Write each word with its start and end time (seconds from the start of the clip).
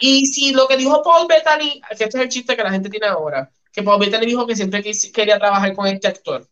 Y 0.00 0.26
si 0.26 0.52
lo 0.52 0.66
que 0.66 0.76
dijo 0.76 1.02
Paul 1.02 1.26
Bettany, 1.28 1.80
que 1.96 2.04
este 2.04 2.18
es 2.18 2.24
el 2.24 2.28
chiste 2.28 2.56
que 2.56 2.62
la 2.62 2.70
gente 2.70 2.90
tiene 2.90 3.06
ahora, 3.06 3.50
que 3.72 3.82
Paul 3.82 4.00
Bettany 4.00 4.26
dijo 4.26 4.46
que 4.46 4.56
siempre 4.56 4.82
quería 5.12 5.38
trabajar 5.38 5.74
con 5.74 5.86
este 5.86 6.08
actor. 6.08 6.46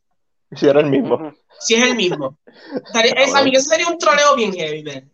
Si 0.52 0.66
era 0.66 0.80
el 0.80 0.86
mismo. 0.86 1.34
Si 1.58 1.74
es 1.74 1.82
el 1.82 1.96
mismo. 1.96 2.38
a 2.94 3.42
mí 3.42 3.50
eso 3.54 3.68
sería 3.68 3.88
un 3.88 3.98
troleo 3.98 4.36
bien 4.36 4.52
heavy, 4.52 4.82
man. 4.82 5.10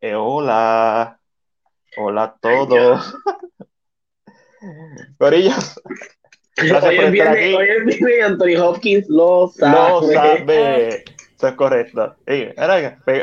Eh, 0.00 0.14
hola. 0.16 1.20
Hola 1.96 2.22
a 2.24 2.36
todos. 2.40 3.14
Corillos. 5.18 5.80
Hoy 6.58 6.96
es, 6.98 7.10
viernes, 7.12 7.56
hoy 7.56 7.68
es 7.68 7.84
viernes 7.84 8.18
y 8.18 8.20
Anthony 8.20 8.60
Hopkins 8.60 9.08
lo 9.08 9.48
sabe. 9.48 10.06
Lo 10.06 10.12
sabe. 10.12 11.04
Es 11.48 11.54
correcto. 11.54 12.16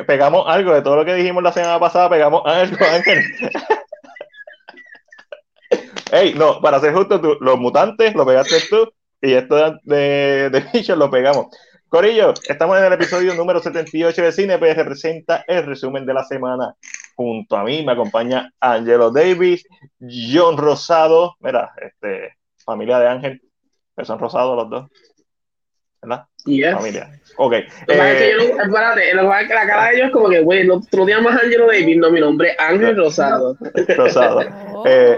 pegamos 0.08 0.46
algo 0.48 0.74
de 0.74 0.82
todo 0.82 0.98
lo 0.98 1.06
que 1.06 1.16
dijimos 1.16 1.44
la 1.44 1.52
semana 1.52 1.80
pasada, 1.80 2.10
pegamos 2.10 2.42
algo, 2.46 2.78
Ángel. 2.94 3.24
Ey, 6.12 6.34
no, 6.34 6.60
para 6.60 6.80
ser 6.80 6.94
justo, 6.94 7.22
tú, 7.22 7.38
los 7.40 7.60
mutantes 7.60 8.16
lo 8.16 8.26
pegaste 8.26 8.58
tú 8.70 8.92
y 9.22 9.34
esto 9.34 9.56
de, 9.84 10.50
de, 10.50 10.50
de 10.50 10.96
lo 10.96 11.10
pegamos. 11.10 11.48
Corillo, 11.90 12.36
estamos 12.48 12.78
en 12.78 12.86
el 12.86 12.94
episodio 12.94 13.34
número 13.34 13.60
78 13.60 14.22
de 14.22 14.32
Cine, 14.32 14.60
pues 14.60 14.76
representa 14.76 15.44
el 15.48 15.66
resumen 15.66 16.06
de 16.06 16.14
la 16.14 16.24
semana. 16.24 16.76
Junto 17.16 17.58
a 17.58 17.64
mí 17.64 17.84
me 17.84 17.94
acompaña 17.94 18.54
Angelo 18.60 19.10
Davis, 19.10 19.66
John 20.00 20.56
Rosado, 20.58 21.36
mira, 21.40 21.72
este, 21.82 22.38
familia 22.64 23.00
de 23.00 23.08
Ángel, 23.08 23.42
que 23.98 24.06
son 24.06 24.20
rosados 24.20 24.56
los 24.56 24.70
dos. 24.70 24.90
¿Verdad? 26.02 26.26
Yes. 26.46 26.74
Familia. 26.76 27.20
Ok. 27.38 27.54
Lo 27.88 27.94
que 27.94 28.34
yo, 28.38 28.44
eh, 28.44 28.56
espérate, 28.64 29.14
lo 29.14 29.22
que 29.22 29.54
la 29.54 29.68
cara 29.68 29.86
de 29.86 29.96
ellos 29.96 30.08
es 30.08 30.14
como 30.14 30.30
que, 30.30 30.42
güey, 30.42 30.66
no, 30.66 30.82
tú 30.82 30.98
no 30.98 31.08
llamas 31.08 31.44
Angelo 31.44 31.68
Davis, 31.68 31.98
no, 31.98 32.10
mi 32.12 32.20
nombre 32.20 32.52
es 32.52 32.60
Ángel 32.60 32.96
Rosado. 32.96 33.58
Rosado. 33.98 34.42
Eh, 34.86 35.18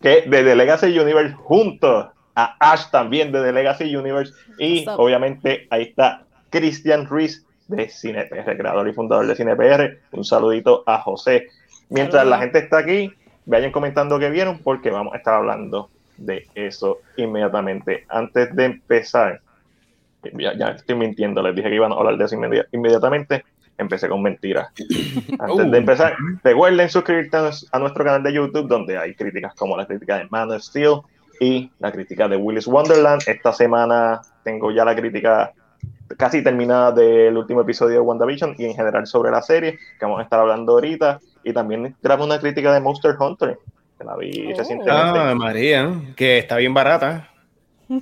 que 0.00 0.22
de 0.22 0.42
The 0.42 0.56
Legacy 0.56 0.98
Universe 0.98 1.34
juntos 1.34 2.06
a 2.34 2.56
Ash 2.72 2.90
también 2.90 3.30
de 3.30 3.42
The 3.42 3.52
Legacy 3.52 3.94
Universe 3.94 4.32
y 4.58 4.84
obviamente 4.88 5.66
ahí 5.70 5.82
está 5.82 6.24
Christian 6.50 7.06
Ruiz 7.06 7.46
de 7.68 7.88
CinePR, 7.88 8.56
creador 8.56 8.88
y 8.88 8.92
fundador 8.92 9.26
de 9.26 9.36
CinePR. 9.36 9.98
Un 10.12 10.24
saludito 10.24 10.82
a 10.86 11.00
José. 11.00 11.48
Mientras 11.88 12.26
la 12.26 12.38
gente 12.38 12.58
está 12.58 12.78
aquí, 12.78 13.12
vayan 13.46 13.70
comentando 13.70 14.18
qué 14.18 14.30
vieron 14.30 14.58
porque 14.58 14.90
vamos 14.90 15.14
a 15.14 15.18
estar 15.18 15.34
hablando 15.34 15.90
de 16.16 16.46
eso 16.54 17.00
inmediatamente. 17.16 18.04
Antes 18.08 18.54
de 18.54 18.64
empezar, 18.64 19.40
ya, 20.38 20.70
estoy 20.70 20.96
mintiendo, 20.96 21.42
les 21.42 21.54
dije 21.54 21.68
que 21.68 21.74
iban 21.74 21.92
a 21.92 21.96
hablar 21.96 22.16
de 22.16 22.24
eso 22.24 22.36
inmediatamente. 22.72 23.44
Empecé 23.78 24.08
con 24.08 24.22
mentiras. 24.22 24.68
Antes 25.38 25.70
de 25.70 25.78
uh. 25.78 25.80
empezar, 25.80 26.14
recuerden 26.44 26.88
suscribirse 26.88 27.66
a 27.72 27.78
nuestro 27.78 28.04
canal 28.04 28.22
de 28.22 28.32
YouTube, 28.32 28.68
donde 28.68 28.98
hay 28.98 29.14
críticas 29.14 29.54
como 29.54 29.76
la 29.76 29.86
crítica 29.86 30.18
de 30.18 30.28
Man 30.30 30.50
of 30.50 30.62
Steel, 30.62 31.00
y 31.42 31.72
la 31.80 31.90
crítica 31.90 32.28
de 32.28 32.36
Willis 32.36 32.68
Wonderland. 32.68 33.22
Esta 33.26 33.52
semana 33.52 34.20
tengo 34.44 34.70
ya 34.70 34.84
la 34.84 34.94
crítica 34.94 35.52
casi 36.16 36.42
terminada 36.42 36.92
del 36.92 37.36
último 37.36 37.62
episodio 37.62 37.94
de 37.94 38.00
WandaVision 38.00 38.54
y 38.58 38.66
en 38.66 38.74
general 38.74 39.08
sobre 39.08 39.32
la 39.32 39.42
serie, 39.42 39.72
que 39.98 40.04
vamos 40.04 40.20
a 40.20 40.22
estar 40.22 40.38
hablando 40.38 40.74
ahorita. 40.74 41.18
Y 41.42 41.52
también 41.52 41.96
grabo 42.00 42.24
una 42.24 42.38
crítica 42.38 42.72
de 42.72 42.80
Monster 42.80 43.16
Hunter, 43.18 43.58
que 44.02 44.08
la 44.08 44.16
vi 44.16 44.52
oh. 44.52 44.58
recientemente. 44.58 44.90
Ah, 44.90 45.34
María, 45.36 45.94
que 46.16 46.38
está 46.38 46.56
bien 46.56 46.74
barata. 46.74 47.28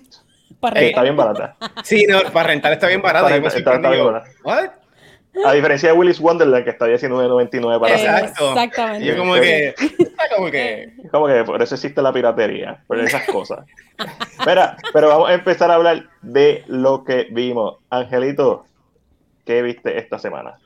está 0.74 1.02
bien 1.02 1.16
barata. 1.16 1.56
Sí, 1.84 2.06
no, 2.08 2.20
para 2.32 2.48
rentar 2.48 2.72
está 2.72 2.88
bien 2.88 3.02
barata. 3.02 3.34
está, 3.36 3.90
bien 3.90 4.04
barata. 4.04 4.76
A 5.46 5.52
diferencia 5.52 5.90
de 5.90 5.96
Willis 5.96 6.18
Wonderland, 6.18 6.64
que 6.64 6.70
está 6.70 6.88
19.99 6.88 7.80
para 7.80 7.94
Exacto. 7.94 8.48
Exactamente. 8.48 9.06
Y 9.06 9.16
como 9.16 9.34
que, 9.34 9.74
como 10.36 10.50
que. 10.50 10.92
Como 11.10 11.26
que 11.26 11.44
por 11.44 11.62
eso 11.62 11.74
existe 11.74 12.02
la 12.02 12.12
piratería, 12.12 12.82
por 12.86 12.98
esas 12.98 13.24
cosas. 13.24 13.66
Espera, 14.38 14.76
pero 14.92 15.08
vamos 15.08 15.28
a 15.28 15.34
empezar 15.34 15.70
a 15.70 15.74
hablar 15.74 16.08
de 16.22 16.62
lo 16.68 17.04
que 17.04 17.26
vimos. 17.30 17.78
Angelito, 17.90 18.64
¿qué 19.44 19.62
viste 19.62 19.98
esta 19.98 20.18
semana? 20.18 20.58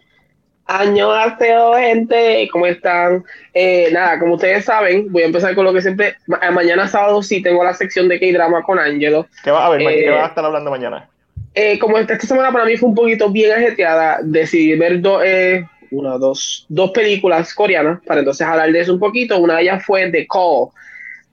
Año 0.66 1.12
Arteo, 1.12 1.75
gente, 1.75 2.48
¿cómo 2.50 2.66
están? 2.66 3.22
Eh, 3.52 3.91
nada, 3.92 4.19
como 4.19 4.34
ustedes 4.34 4.64
saben, 4.64 5.12
voy 5.12 5.22
a 5.22 5.26
empezar 5.26 5.54
con 5.54 5.64
lo 5.64 5.75
que 5.75 5.82
siempre. 5.82 6.16
Mañana 6.26 6.88
sábado 6.88 7.22
sí 7.22 7.42
tengo 7.42 7.62
la 7.62 7.75
sección 7.75 8.08
de 8.08 8.19
K-Drama 8.19 8.62
con 8.62 8.78
Angelo. 8.78 9.26
¿Qué 9.42 9.50
va 9.50 9.66
a 9.66 9.70
ver? 9.70 9.80
¿Qué 9.80 10.06
eh, 10.06 10.10
va 10.10 10.25
a 10.25 10.28
estar 10.28 10.44
hablando 10.44 10.70
mañana? 10.70 11.08
Eh, 11.54 11.78
como 11.78 11.98
esta, 11.98 12.19
semana 12.19 12.50
para 12.50 12.64
mí 12.64 12.76
fue 12.76 12.88
un 12.88 12.97
poquito 12.97 13.30
bien 13.30 13.52
ajetreada, 13.52 14.19
decidí 14.22 14.76
ver 14.76 15.00
eh, 15.25 15.64
una, 15.92 16.19
dos, 16.19 16.66
dos 16.69 16.91
películas 16.91 17.54
coreanas 17.54 18.00
para 18.04 18.20
entonces 18.20 18.44
hablar 18.44 18.72
de 18.72 18.81
eso 18.81 18.92
un 18.92 18.98
poquito. 18.98 19.38
Una 19.38 19.56
de 19.56 19.62
ellas 19.62 19.84
fue 19.84 20.10
The 20.10 20.26
Call. 20.26 20.70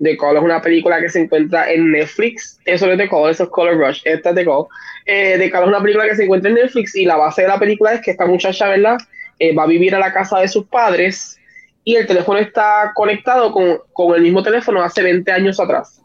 The 0.01 0.17
Call 0.17 0.37
es 0.37 0.43
una 0.43 0.61
película 0.61 0.99
que 0.99 1.09
se 1.09 1.21
encuentra 1.21 1.71
en 1.71 1.91
Netflix. 1.91 2.59
Eso 2.65 2.85
no 2.85 2.91
es 2.91 2.97
The 2.99 3.09
Call, 3.09 3.31
eso 3.31 3.43
es 3.43 3.49
Color 3.49 3.77
Rush. 3.77 4.01
Esta 4.05 4.29
es 4.29 4.35
The 4.35 4.45
Call. 4.45 4.65
Eh, 5.07 5.35
The 5.39 5.49
Call 5.49 5.63
es 5.63 5.69
una 5.69 5.81
película 5.81 6.07
que 6.07 6.15
se 6.15 6.23
encuentra 6.23 6.49
en 6.49 6.55
Netflix 6.55 6.95
y 6.95 7.05
la 7.05 7.17
base 7.17 7.41
de 7.41 7.47
la 7.47 7.57
película 7.57 7.93
es 7.93 8.01
que 8.01 8.11
esta 8.11 8.27
muchacha, 8.27 8.69
¿verdad? 8.69 8.97
Eh, 9.43 9.55
va 9.55 9.63
a 9.63 9.65
vivir 9.65 9.95
a 9.95 9.99
la 9.99 10.13
casa 10.13 10.37
de 10.37 10.47
sus 10.47 10.67
padres 10.67 11.39
y 11.83 11.95
el 11.95 12.05
teléfono 12.05 12.37
está 12.37 12.91
conectado 12.93 13.51
con, 13.51 13.79
con 13.91 14.13
el 14.13 14.21
mismo 14.21 14.43
teléfono 14.43 14.83
hace 14.83 15.01
20 15.01 15.31
años 15.31 15.59
atrás. 15.59 15.99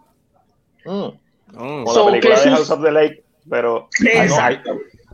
Mm. 0.86 1.08
la 1.52 2.06
película 2.06 2.40
de 2.40 2.50
House 2.50 2.70
of 2.70 2.82
the 2.82 2.90
Lake 2.90 3.22
pero, 3.46 3.90
hay, 4.40 4.58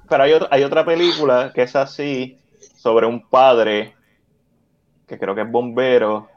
pero 0.09 0.23
hay, 0.23 0.33
hay 0.51 0.63
otra 0.63 0.85
película 0.85 1.51
que 1.53 1.63
es 1.63 1.75
así, 1.75 2.39
sobre 2.77 3.07
un 3.07 3.29
padre 3.29 3.93
que 5.09 5.19
creo 5.19 5.35
que 5.35 5.41
es 5.41 5.51
bombero 5.51 6.29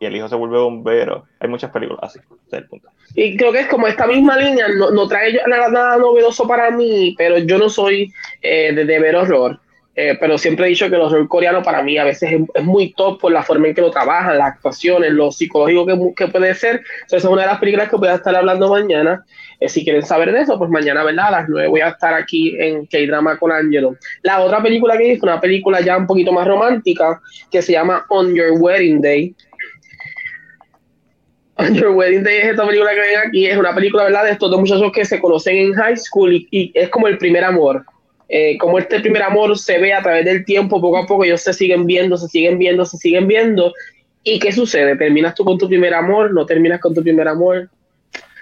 y 0.00 0.06
el 0.06 0.16
hijo 0.16 0.30
se 0.30 0.36
vuelve 0.36 0.56
bombero. 0.56 1.26
Hay 1.38 1.50
muchas 1.50 1.70
películas 1.70 2.00
así, 2.02 2.18
ese 2.18 2.56
es 2.56 2.62
el 2.62 2.66
punto. 2.66 2.88
Y 3.14 3.36
creo 3.36 3.52
que 3.52 3.60
es 3.60 3.68
como 3.68 3.86
esta 3.88 4.06
misma 4.06 4.38
línea, 4.38 4.68
no, 4.68 4.90
no 4.90 5.06
trae 5.06 5.38
nada, 5.46 5.68
nada, 5.68 5.98
novedoso 5.98 6.48
para 6.48 6.70
mí, 6.70 7.14
pero 7.18 7.36
yo 7.36 7.58
no 7.58 7.68
soy 7.68 8.10
eh, 8.40 8.72
de, 8.74 8.86
de, 8.86 8.98
ver 9.00 9.16
horror. 9.16 9.60
Eh, 9.98 10.14
pero 10.20 10.36
siempre 10.36 10.66
he 10.66 10.68
dicho 10.68 10.90
que 10.90 10.94
el 10.94 11.00
horror 11.00 11.26
coreano 11.26 11.62
para 11.62 11.82
mí 11.82 11.96
a 11.96 12.04
veces 12.04 12.30
es, 12.54 12.62
muy 12.62 12.92
top 12.92 13.18
por 13.18 13.32
la 13.32 13.42
forma 13.42 13.68
en 13.68 13.74
que 13.74 13.80
lo 13.80 13.90
trabajan, 13.90 14.36
las 14.36 14.52
actuaciones, 14.52 15.10
lo 15.10 15.32
psicológico 15.32 15.86
que, 15.86 16.12
que 16.14 16.30
puede 16.30 16.54
ser. 16.54 16.82
esa 17.06 17.16
es 17.16 17.24
una 17.24 17.40
de 17.42 17.48
las 17.48 17.58
películas 17.58 17.88
que 17.88 17.96
voy 17.96 18.08
a 18.08 18.16
estar 18.16 18.36
hablando 18.36 18.68
mañana. 18.68 19.24
Eh, 19.58 19.70
si 19.70 19.84
quieren 19.84 20.02
saber 20.02 20.32
de 20.32 20.42
eso, 20.42 20.58
pues 20.58 20.70
mañana, 20.70 21.02
¿verdad? 21.02 21.28
A 21.28 21.30
las 21.30 21.48
9 21.48 21.68
voy 21.68 21.80
a 21.80 21.88
estar 21.88 22.12
aquí 22.12 22.54
en 22.58 22.84
K-Drama 22.84 23.38
con 23.38 23.50
Angelo. 23.50 23.96
La 24.22 24.40
otra 24.40 24.62
película 24.62 24.98
que 24.98 25.16
fue 25.18 25.30
una 25.30 25.40
película 25.40 25.80
ya 25.80 25.96
un 25.96 26.06
poquito 26.06 26.30
más 26.30 26.46
romántica 26.46 27.18
que 27.50 27.62
se 27.62 27.72
llama 27.72 28.04
On 28.10 28.34
Your 28.34 28.60
Wedding 28.60 29.00
Day. 29.00 29.34
On 31.56 31.74
Your 31.74 31.92
Wedding 31.92 32.22
Day 32.22 32.36
es 32.36 32.48
esta 32.48 32.66
película 32.66 32.90
que 32.90 33.00
ven 33.00 33.18
aquí. 33.28 33.46
Es 33.46 33.56
una 33.56 33.74
película, 33.74 34.04
¿verdad? 34.04 34.24
De 34.24 34.32
estos 34.32 34.50
dos 34.50 34.60
muchachos 34.60 34.92
que 34.92 35.06
se 35.06 35.18
conocen 35.18 35.56
en 35.56 35.72
high 35.72 35.96
school 35.96 36.46
y 36.50 36.70
es 36.74 36.90
como 36.90 37.08
el 37.08 37.16
primer 37.16 37.42
amor 37.42 37.82
eh, 38.28 38.58
como 38.58 38.78
este 38.78 39.00
primer 39.00 39.22
amor 39.22 39.56
se 39.58 39.78
ve 39.78 39.92
a 39.92 40.02
través 40.02 40.24
del 40.24 40.44
tiempo, 40.44 40.80
poco 40.80 40.98
a 40.98 41.06
poco 41.06 41.24
ellos 41.24 41.40
se 41.40 41.52
siguen 41.52 41.86
viendo, 41.86 42.16
se 42.16 42.28
siguen 42.28 42.58
viendo, 42.58 42.84
se 42.84 42.96
siguen 42.96 43.28
viendo. 43.28 43.72
¿Y 44.24 44.38
qué 44.40 44.50
sucede? 44.50 44.96
¿Terminas 44.96 45.34
tú 45.34 45.44
con 45.44 45.58
tu 45.58 45.68
primer 45.68 45.94
amor? 45.94 46.32
¿No 46.32 46.44
terminas 46.44 46.80
con 46.80 46.94
tu 46.94 47.02
primer 47.02 47.28
amor? 47.28 47.68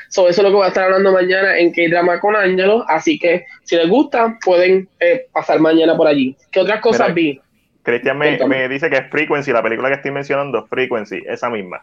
Sobre 0.09 0.31
eso 0.31 0.41
es 0.41 0.45
lo 0.45 0.51
que 0.51 0.57
voy 0.57 0.65
a 0.65 0.69
estar 0.69 0.85
hablando 0.85 1.13
mañana 1.13 1.59
en 1.59 1.73
K-Drama 1.73 2.21
con 2.21 2.37
Ángelo. 2.37 2.85
Así 2.89 3.19
que 3.19 3.45
si 3.65 3.77
les 3.77 3.89
gusta, 3.89 4.39
pueden 4.43 4.89
eh, 5.01 5.27
pasar 5.33 5.61
mañana 5.61 5.97
por 5.97 6.07
allí. 6.07 6.37
¿Qué 6.51 6.61
otras 6.61 6.81
cosas 6.81 7.13
vi? 7.13 7.41
Cristian 7.83 8.17
me, 8.17 8.39
me, 8.47 8.69
dice 8.69 8.89
que 8.89 8.97
es 8.97 9.11
Frequency, 9.11 9.53
la 9.53 9.63
película 9.63 9.89
que 9.89 9.97
estoy 9.97 10.11
mencionando, 10.11 10.67
Frequency, 10.67 11.23
esa 11.27 11.51
misma. 11.51 11.83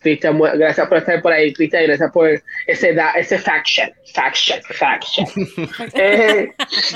Cristian, 0.00 0.38
gracias 0.38 0.88
por 0.88 0.98
estar 0.98 1.20
por 1.22 1.32
ahí, 1.32 1.52
Cristian, 1.52 1.84
gracias 1.84 2.10
por 2.10 2.28
ese, 2.28 2.96
ese 3.16 3.38
faction, 3.38 3.90
faction, 4.14 4.60
faction. 4.62 5.26
Eh, 5.94 6.50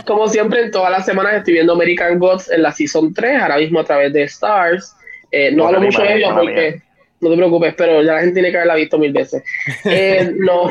como 0.07 0.27
siempre, 0.29 0.63
en 0.63 0.71
todas 0.71 0.91
las 0.91 1.05
semanas 1.05 1.35
estoy 1.35 1.55
viendo 1.55 1.75
American 1.75 2.19
Gods 2.19 2.51
en 2.51 2.63
la 2.63 2.73
Season 2.73 3.13
3, 3.13 3.43
ahora 3.43 3.59
mismo 3.59 3.81
a 3.81 3.85
través 3.85 4.13
de 4.13 4.23
Stars. 4.23 4.95
Eh, 5.31 5.53
no, 5.53 5.67
hablo 5.67 5.81
mucho 5.81 6.03
de 6.03 6.15
ello 6.15 6.35
porque, 6.35 6.83
no 7.21 7.31
te 7.31 7.37
preocupes, 7.37 7.75
pero 7.77 8.03
ya 8.03 8.15
la 8.15 8.21
gente 8.21 8.35
tiene 8.35 8.51
que 8.51 8.57
haberla 8.57 8.75
visto 8.77 8.99
mil 8.99 9.13
veces. 9.13 9.43
Eh, 9.85 10.33
no. 10.39 10.69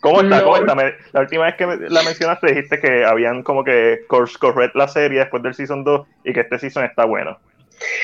¿Cómo 0.00 0.20
está? 0.22 0.42
¿Cómo 0.42 0.56
está? 0.56 0.74
La 1.12 1.20
última 1.20 1.44
vez 1.44 1.54
que 1.56 1.66
la 1.66 2.02
mencionaste 2.02 2.46
dijiste 2.46 2.80
que 2.80 3.04
habían 3.04 3.42
como 3.42 3.64
que 3.64 4.00
course 4.06 4.38
correct 4.38 4.74
la 4.74 4.88
serie 4.88 5.20
después 5.20 5.42
del 5.42 5.54
Season 5.54 5.84
2 5.84 6.06
y 6.24 6.32
que 6.32 6.40
este 6.40 6.58
Season 6.58 6.84
está 6.84 7.04
bueno 7.04 7.38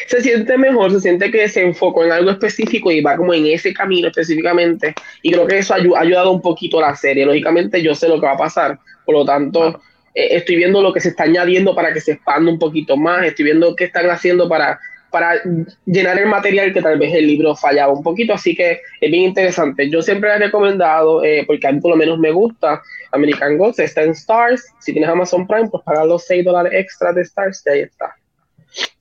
se 0.06 0.20
siente 0.20 0.56
mejor, 0.56 0.90
se 0.92 1.00
siente 1.00 1.30
que 1.30 1.48
se 1.48 1.62
enfocó 1.62 2.04
en 2.04 2.12
algo 2.12 2.30
específico 2.30 2.90
y 2.90 3.00
va 3.00 3.16
como 3.16 3.34
en 3.34 3.46
ese 3.46 3.72
camino 3.72 4.08
específicamente. 4.08 4.94
Y 5.22 5.32
creo 5.32 5.46
que 5.46 5.58
eso 5.58 5.74
ha 5.74 6.00
ayudado 6.00 6.30
un 6.30 6.40
poquito 6.40 6.78
a 6.78 6.90
la 6.90 6.96
serie. 6.96 7.26
Lógicamente 7.26 7.82
yo 7.82 7.94
sé 7.94 8.08
lo 8.08 8.20
que 8.20 8.26
va 8.26 8.32
a 8.32 8.38
pasar, 8.38 8.78
por 9.04 9.14
lo 9.14 9.24
tanto 9.24 9.80
eh, 10.14 10.36
estoy 10.36 10.56
viendo 10.56 10.82
lo 10.82 10.92
que 10.92 11.00
se 11.00 11.10
está 11.10 11.24
añadiendo 11.24 11.74
para 11.74 11.92
que 11.92 12.00
se 12.00 12.12
expanda 12.12 12.50
un 12.50 12.58
poquito 12.58 12.96
más, 12.96 13.24
estoy 13.24 13.46
viendo 13.46 13.74
qué 13.76 13.84
están 13.84 14.08
haciendo 14.10 14.48
para 14.48 14.78
para 15.10 15.40
llenar 15.86 16.18
el 16.18 16.26
material 16.26 16.72
que 16.72 16.82
tal 16.82 16.98
vez 16.98 17.14
el 17.14 17.26
libro 17.26 17.56
fallaba 17.56 17.92
un 17.92 18.02
poquito, 18.02 18.34
así 18.34 18.54
que 18.54 18.80
es 19.00 19.10
bien 19.10 19.24
interesante. 19.24 19.88
Yo 19.88 20.02
siempre 20.02 20.30
he 20.30 20.38
recomendado, 20.38 21.24
eh, 21.24 21.44
porque 21.46 21.66
a 21.66 21.72
mí 21.72 21.80
por 21.80 21.92
lo 21.92 21.96
menos 21.96 22.18
me 22.18 22.30
gusta, 22.30 22.82
American 23.12 23.56
Gods, 23.56 23.78
está 23.78 24.02
en 24.02 24.10
Stars, 24.10 24.66
si 24.80 24.92
tienes 24.92 25.08
Amazon 25.08 25.46
Prime, 25.46 25.68
pues 25.70 25.82
pagar 25.82 26.06
los 26.06 26.24
6 26.26 26.44
dólares 26.44 26.72
extra 26.74 27.12
de 27.12 27.22
Stars 27.22 27.62
y 27.66 27.70
ahí 27.70 27.80
está. 27.80 28.14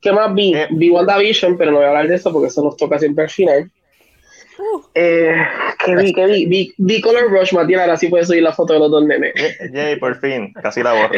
¿Qué 0.07 0.13
más 0.13 0.33
vi? 0.33 0.55
Eh. 0.55 0.67
Vi 0.71 0.89
WandaVision, 0.89 1.57
pero 1.57 1.71
no 1.71 1.77
voy 1.79 1.85
a 1.85 1.89
hablar 1.89 2.07
de 2.07 2.15
eso 2.15 2.31
porque 2.31 2.47
eso 2.47 2.63
nos 2.63 2.77
toca 2.77 2.97
siempre 2.97 3.25
al 3.25 3.29
final. 3.29 3.69
Eh, 4.95 5.35
¿Qué 5.83 5.95
vi? 5.97 6.13
¿Qué 6.13 6.25
vi? 6.25 6.73
Vi, 6.77 7.01
Color 7.01 7.29
Rush, 7.29 7.51
Matías, 7.53 7.81
ahora 7.81 7.97
sí 7.97 8.07
puedes 8.07 8.27
subir 8.27 8.41
la 8.41 8.53
foto 8.53 8.71
de 8.71 8.79
los 8.79 8.89
dos 8.89 9.03
nenes. 9.05 9.33
Yay, 9.73 9.97
por 9.97 10.17
fin, 10.21 10.53
casi 10.53 10.81
la 10.81 10.93
borro. 10.93 11.09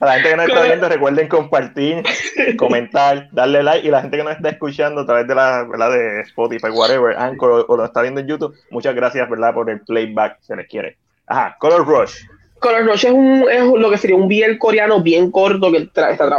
a 0.00 0.06
la 0.06 0.12
gente 0.14 0.30
que 0.30 0.36
nos 0.36 0.48
está 0.48 0.62
viendo, 0.62 0.88
recuerden 0.88 1.28
compartir, 1.28 2.02
comentar, 2.56 3.28
darle 3.32 3.62
like. 3.62 3.86
Y 3.86 3.90
la 3.90 4.00
gente 4.00 4.16
que 4.16 4.24
nos 4.24 4.36
está 4.36 4.48
escuchando 4.48 5.02
a 5.02 5.06
través 5.06 5.28
de 5.28 5.34
la 5.34 5.64
¿verdad? 5.70 5.90
de 5.90 6.22
Spotify, 6.22 6.70
whatever, 6.70 7.14
Anchor 7.18 7.66
o, 7.68 7.76
lo 7.76 7.84
está 7.84 8.00
viendo 8.00 8.20
en 8.20 8.28
YouTube, 8.28 8.56
muchas 8.70 8.94
gracias 8.94 9.28
¿verdad? 9.28 9.52
por 9.52 9.68
el 9.68 9.82
playback, 9.82 10.38
se 10.40 10.56
les 10.56 10.66
quiere. 10.66 10.96
Ajá, 11.26 11.56
Color 11.58 11.86
Rush. 11.86 12.24
Color 12.64 12.86
Rush 12.86 13.04
es, 13.04 13.12
un, 13.12 13.46
es 13.50 13.62
lo 13.62 13.90
que 13.90 13.98
sería 13.98 14.16
un 14.16 14.26
BL 14.26 14.56
coreano 14.56 15.02
bien 15.02 15.30
corto, 15.30 15.70
que 15.70 15.86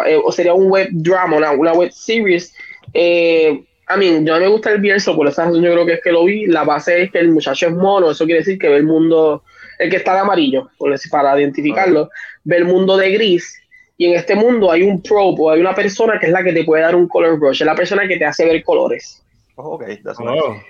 eh, 0.08 0.20
o 0.24 0.32
sería 0.32 0.56
un 0.56 0.72
web 0.72 0.88
drama, 0.92 1.38
una, 1.38 1.52
una 1.52 1.74
web 1.74 1.92
series. 1.92 2.52
Eh, 2.96 3.64
a 3.86 3.96
mí, 3.96 4.08
yo 4.08 4.34
no 4.34 4.40
me 4.40 4.48
gusta 4.48 4.72
el 4.72 4.82
BL, 4.82 4.96
por 5.16 5.28
esa 5.28 5.46
razón 5.46 5.62
yo 5.62 5.72
creo 5.72 5.86
que 5.86 5.94
es 5.94 6.02
que 6.02 6.12
lo 6.12 6.26
vi. 6.26 6.48
La 6.48 6.64
base 6.64 7.04
es 7.04 7.12
que 7.12 7.20
el 7.20 7.30
muchacho 7.30 7.68
es 7.68 7.74
mono, 7.74 8.10
eso 8.10 8.26
quiere 8.26 8.40
decir 8.40 8.58
que 8.58 8.70
ve 8.70 8.78
el 8.78 8.86
mundo, 8.86 9.44
el 9.78 9.92
que 9.92 9.98
está 9.98 10.16
de 10.16 10.22
amarillo, 10.22 10.68
para 11.12 11.40
identificarlo, 11.40 12.10
ve 12.44 12.58
el 12.58 12.66
mundo 12.66 12.98
de 12.98 13.12
gris. 13.12 13.62
Y 13.96 14.08
en 14.08 14.16
este 14.16 14.34
mundo 14.34 14.72
hay 14.72 14.82
un 14.82 15.04
pro, 15.04 15.28
o 15.28 15.52
hay 15.52 15.62
una 15.62 15.76
persona 15.76 16.20
que 16.20 16.26
es 16.26 16.32
la 16.32 16.44
que 16.44 16.54
te 16.54 16.64
puede 16.64 16.82
dar 16.82 16.96
un 16.96 17.08
color 17.08 17.40
rush, 17.40 17.62
es 17.62 17.68
la 17.68 17.76
persona 17.76 18.08
que 18.08 18.18
te 18.18 18.26
hace 18.26 18.46
ver 18.46 18.64
colores. 18.64 19.24
Oh, 19.58 19.76
okay, 19.76 20.02
that's 20.02 20.20
oh. 20.20 20.24
nice. 20.24 20.66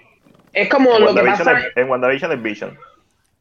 Es 0.51 0.67
como 0.67 0.99
lo 0.99 1.15
que 1.15 1.21
pasa. 1.21 1.61
en 1.77 1.89
WandaVision 1.89 2.33
es 2.33 2.41
Vision. 2.43 2.77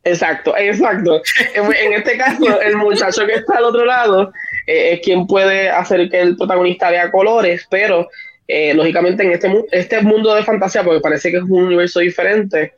Exacto, 0.05 0.55
exacto. 0.56 1.23
En, 1.55 1.93
este 1.95 2.19
caso, 2.19 2.61
el 2.61 2.77
muchacho 2.77 3.27
que 3.27 3.35
está 3.35 3.56
al 3.56 3.65
otro 3.65 3.85
lado 3.85 4.33
eh, 4.67 4.93
es 4.93 5.01
quien 5.01 5.27
puede 5.27 5.71
hacer 5.71 6.09
que 6.11 6.21
el 6.21 6.37
protagonista 6.37 6.91
vea 6.91 7.11
colores, 7.11 7.67
pero 7.71 8.09
eh, 8.47 8.75
lógicamente 8.75 9.23
en 9.23 9.33
este, 9.33 9.51
este 9.73 10.03
mundo 10.03 10.35
de 10.35 10.43
fantasía, 10.43 10.85
porque 10.85 11.01
parece 11.01 11.31
que 11.31 11.39
es 11.39 11.43
un 11.45 11.65
universo 11.65 12.01
diferente, 12.01 12.75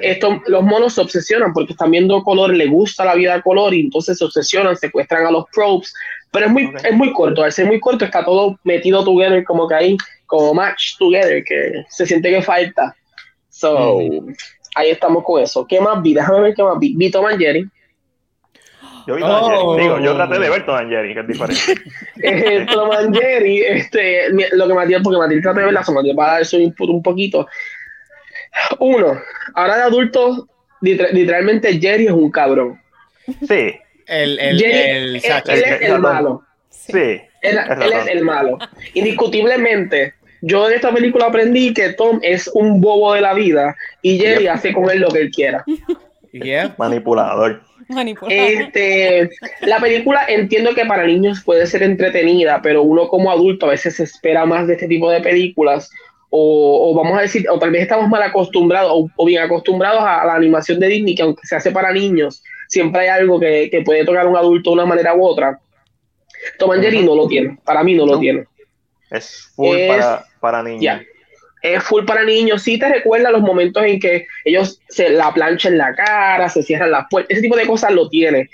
esto, 0.00 0.42
los 0.46 0.62
monos 0.62 0.94
se 0.94 1.00
obsesionan 1.00 1.52
porque 1.52 1.72
están 1.72 1.90
viendo 1.90 2.22
color, 2.22 2.54
le 2.54 2.66
gusta 2.66 3.04
la 3.04 3.14
vida 3.14 3.34
de 3.36 3.42
color 3.42 3.74
y 3.74 3.80
entonces 3.80 4.18
se 4.18 4.24
obsesionan, 4.24 4.76
secuestran 4.76 5.26
a 5.26 5.30
los 5.30 5.44
probes, 5.52 5.92
pero 6.30 6.46
es 6.46 6.52
muy, 6.52 6.70
es 6.84 6.92
muy 6.92 7.12
corto, 7.12 7.42
al 7.42 7.52
ser 7.52 7.66
muy 7.66 7.80
corto 7.80 8.04
está 8.04 8.24
todo 8.24 8.58
metido 8.64 9.04
together, 9.04 9.44
como 9.44 9.66
que 9.66 9.74
ahí, 9.74 9.96
como 10.26 10.54
match 10.54 10.96
together, 10.98 11.42
que 11.44 11.84
se 11.88 12.06
siente 12.06 12.30
que 12.30 12.42
falta. 12.42 12.94
So, 13.48 13.98
ahí 14.78 14.90
estamos 14.90 15.24
con 15.24 15.42
eso. 15.42 15.66
¿Qué 15.66 15.80
más 15.80 16.00
vi? 16.02 16.14
Déjame 16.14 16.40
ver 16.40 16.54
qué 16.54 16.62
más 16.62 16.78
vi. 16.78 16.94
Vi 16.96 17.10
Tom 17.10 17.26
and 17.26 17.40
Jerry. 17.40 17.68
Yo 19.06 19.14
vi 19.14 19.20
Tom 19.20 19.30
and 19.30 19.48
Jerry. 19.48 19.82
Digo, 19.82 20.00
yo 20.00 20.14
traté 20.14 20.38
de 20.38 20.50
ver 20.50 20.66
Tom 20.66 20.76
and 20.76 20.90
Jerry, 20.90 21.14
que 21.14 21.20
es 21.20 21.26
diferente. 21.26 21.62
eh, 22.22 22.66
Tom 22.72 22.90
and 22.92 23.16
Jerry, 23.16 23.62
este, 23.62 24.28
lo 24.52 24.68
que 24.68 24.74
Matías, 24.74 25.02
porque 25.02 25.18
Matías 25.18 25.42
trata 25.42 25.60
de 25.60 25.66
verla, 25.66 25.84
Matías 25.88 26.16
va 26.16 26.30
a 26.30 26.34
dar 26.34 26.46
su 26.46 26.58
input 26.58 26.90
un 26.90 27.02
poquito. 27.02 27.48
Uno, 28.78 29.20
ahora 29.54 29.76
de 29.76 29.82
adultos, 29.82 30.44
literalmente 30.80 31.78
Jerry 31.80 32.06
es 32.06 32.12
un 32.12 32.30
cabrón. 32.30 32.80
Sí. 33.46 33.74
El, 34.06 34.38
el, 34.38 34.58
Jerry, 34.58 34.72
el, 34.72 35.16
él, 35.16 35.22
él, 35.46 35.64
es 35.64 35.82
el 35.82 35.98
malo. 35.98 36.42
Sí. 36.70 37.20
Él, 37.42 37.58
él 37.82 37.92
es 37.92 38.06
el 38.08 38.24
malo. 38.24 38.58
Indiscutiblemente, 38.94 40.14
yo 40.40 40.68
en 40.68 40.74
esta 40.74 40.92
película 40.92 41.26
aprendí 41.26 41.72
que 41.74 41.92
Tom 41.94 42.20
es 42.22 42.50
un 42.54 42.80
bobo 42.80 43.14
de 43.14 43.20
la 43.20 43.34
vida 43.34 43.76
y 44.02 44.18
Jerry 44.18 44.46
hace 44.46 44.72
con 44.72 44.90
él 44.90 45.00
lo 45.00 45.08
que 45.08 45.20
él 45.20 45.30
quiera. 45.30 45.64
Manipulador. 46.76 47.62
Este, 48.28 49.30
la 49.62 49.80
película 49.80 50.26
entiendo 50.28 50.74
que 50.74 50.84
para 50.84 51.06
niños 51.06 51.42
puede 51.42 51.66
ser 51.66 51.82
entretenida, 51.82 52.60
pero 52.62 52.82
uno 52.82 53.08
como 53.08 53.30
adulto 53.30 53.66
a 53.66 53.70
veces 53.70 53.98
espera 53.98 54.44
más 54.44 54.66
de 54.66 54.74
este 54.74 54.88
tipo 54.88 55.10
de 55.10 55.22
películas 55.22 55.90
o, 56.30 56.94
vamos 56.94 57.18
a 57.18 57.22
decir, 57.22 57.48
o 57.48 57.58
tal 57.58 57.70
vez 57.70 57.82
estamos 57.82 58.08
mal 58.08 58.22
acostumbrados 58.22 58.92
o, 59.16 59.24
bien 59.24 59.42
acostumbrados 59.42 60.02
a, 60.02 60.26
la 60.26 60.34
animación 60.34 60.78
de 60.78 60.88
Disney, 60.88 61.14
que 61.14 61.22
aunque 61.22 61.46
se 61.46 61.56
hace 61.56 61.70
para 61.70 61.90
niños, 61.90 62.42
siempre 62.68 63.02
hay 63.02 63.08
algo 63.08 63.40
que, 63.40 63.82
puede 63.84 64.04
tocar 64.04 64.26
a 64.26 64.28
un 64.28 64.36
adulto 64.36 64.70
de 64.70 64.74
una 64.74 64.84
manera 64.84 65.14
u 65.14 65.24
otra. 65.24 65.58
Tom 66.58 66.70
Jerry 66.80 67.02
no 67.02 67.14
lo 67.14 67.26
tiene, 67.26 67.58
para 67.64 67.82
mí 67.82 67.94
no 67.94 68.04
lo 68.04 68.18
tiene. 68.18 68.44
Es 69.10 69.50
full 69.56 69.78
para, 69.88 70.27
para 70.38 70.62
niños. 70.62 71.02
Es 71.62 71.82
full 71.82 72.04
para 72.04 72.24
niños. 72.24 72.62
Sí 72.62 72.78
te 72.78 72.88
recuerda 72.88 73.30
los 73.30 73.42
momentos 73.42 73.82
en 73.84 73.98
que 73.98 74.26
ellos 74.44 74.80
se 74.88 75.10
la 75.10 75.32
planchan 75.34 75.72
en 75.72 75.78
la 75.78 75.94
cara, 75.94 76.48
se 76.48 76.62
cierran 76.62 76.90
las 76.90 77.06
puertas. 77.10 77.32
Ese 77.32 77.42
tipo 77.42 77.56
de 77.56 77.66
cosas 77.66 77.92
lo 77.92 78.08
tiene. 78.08 78.48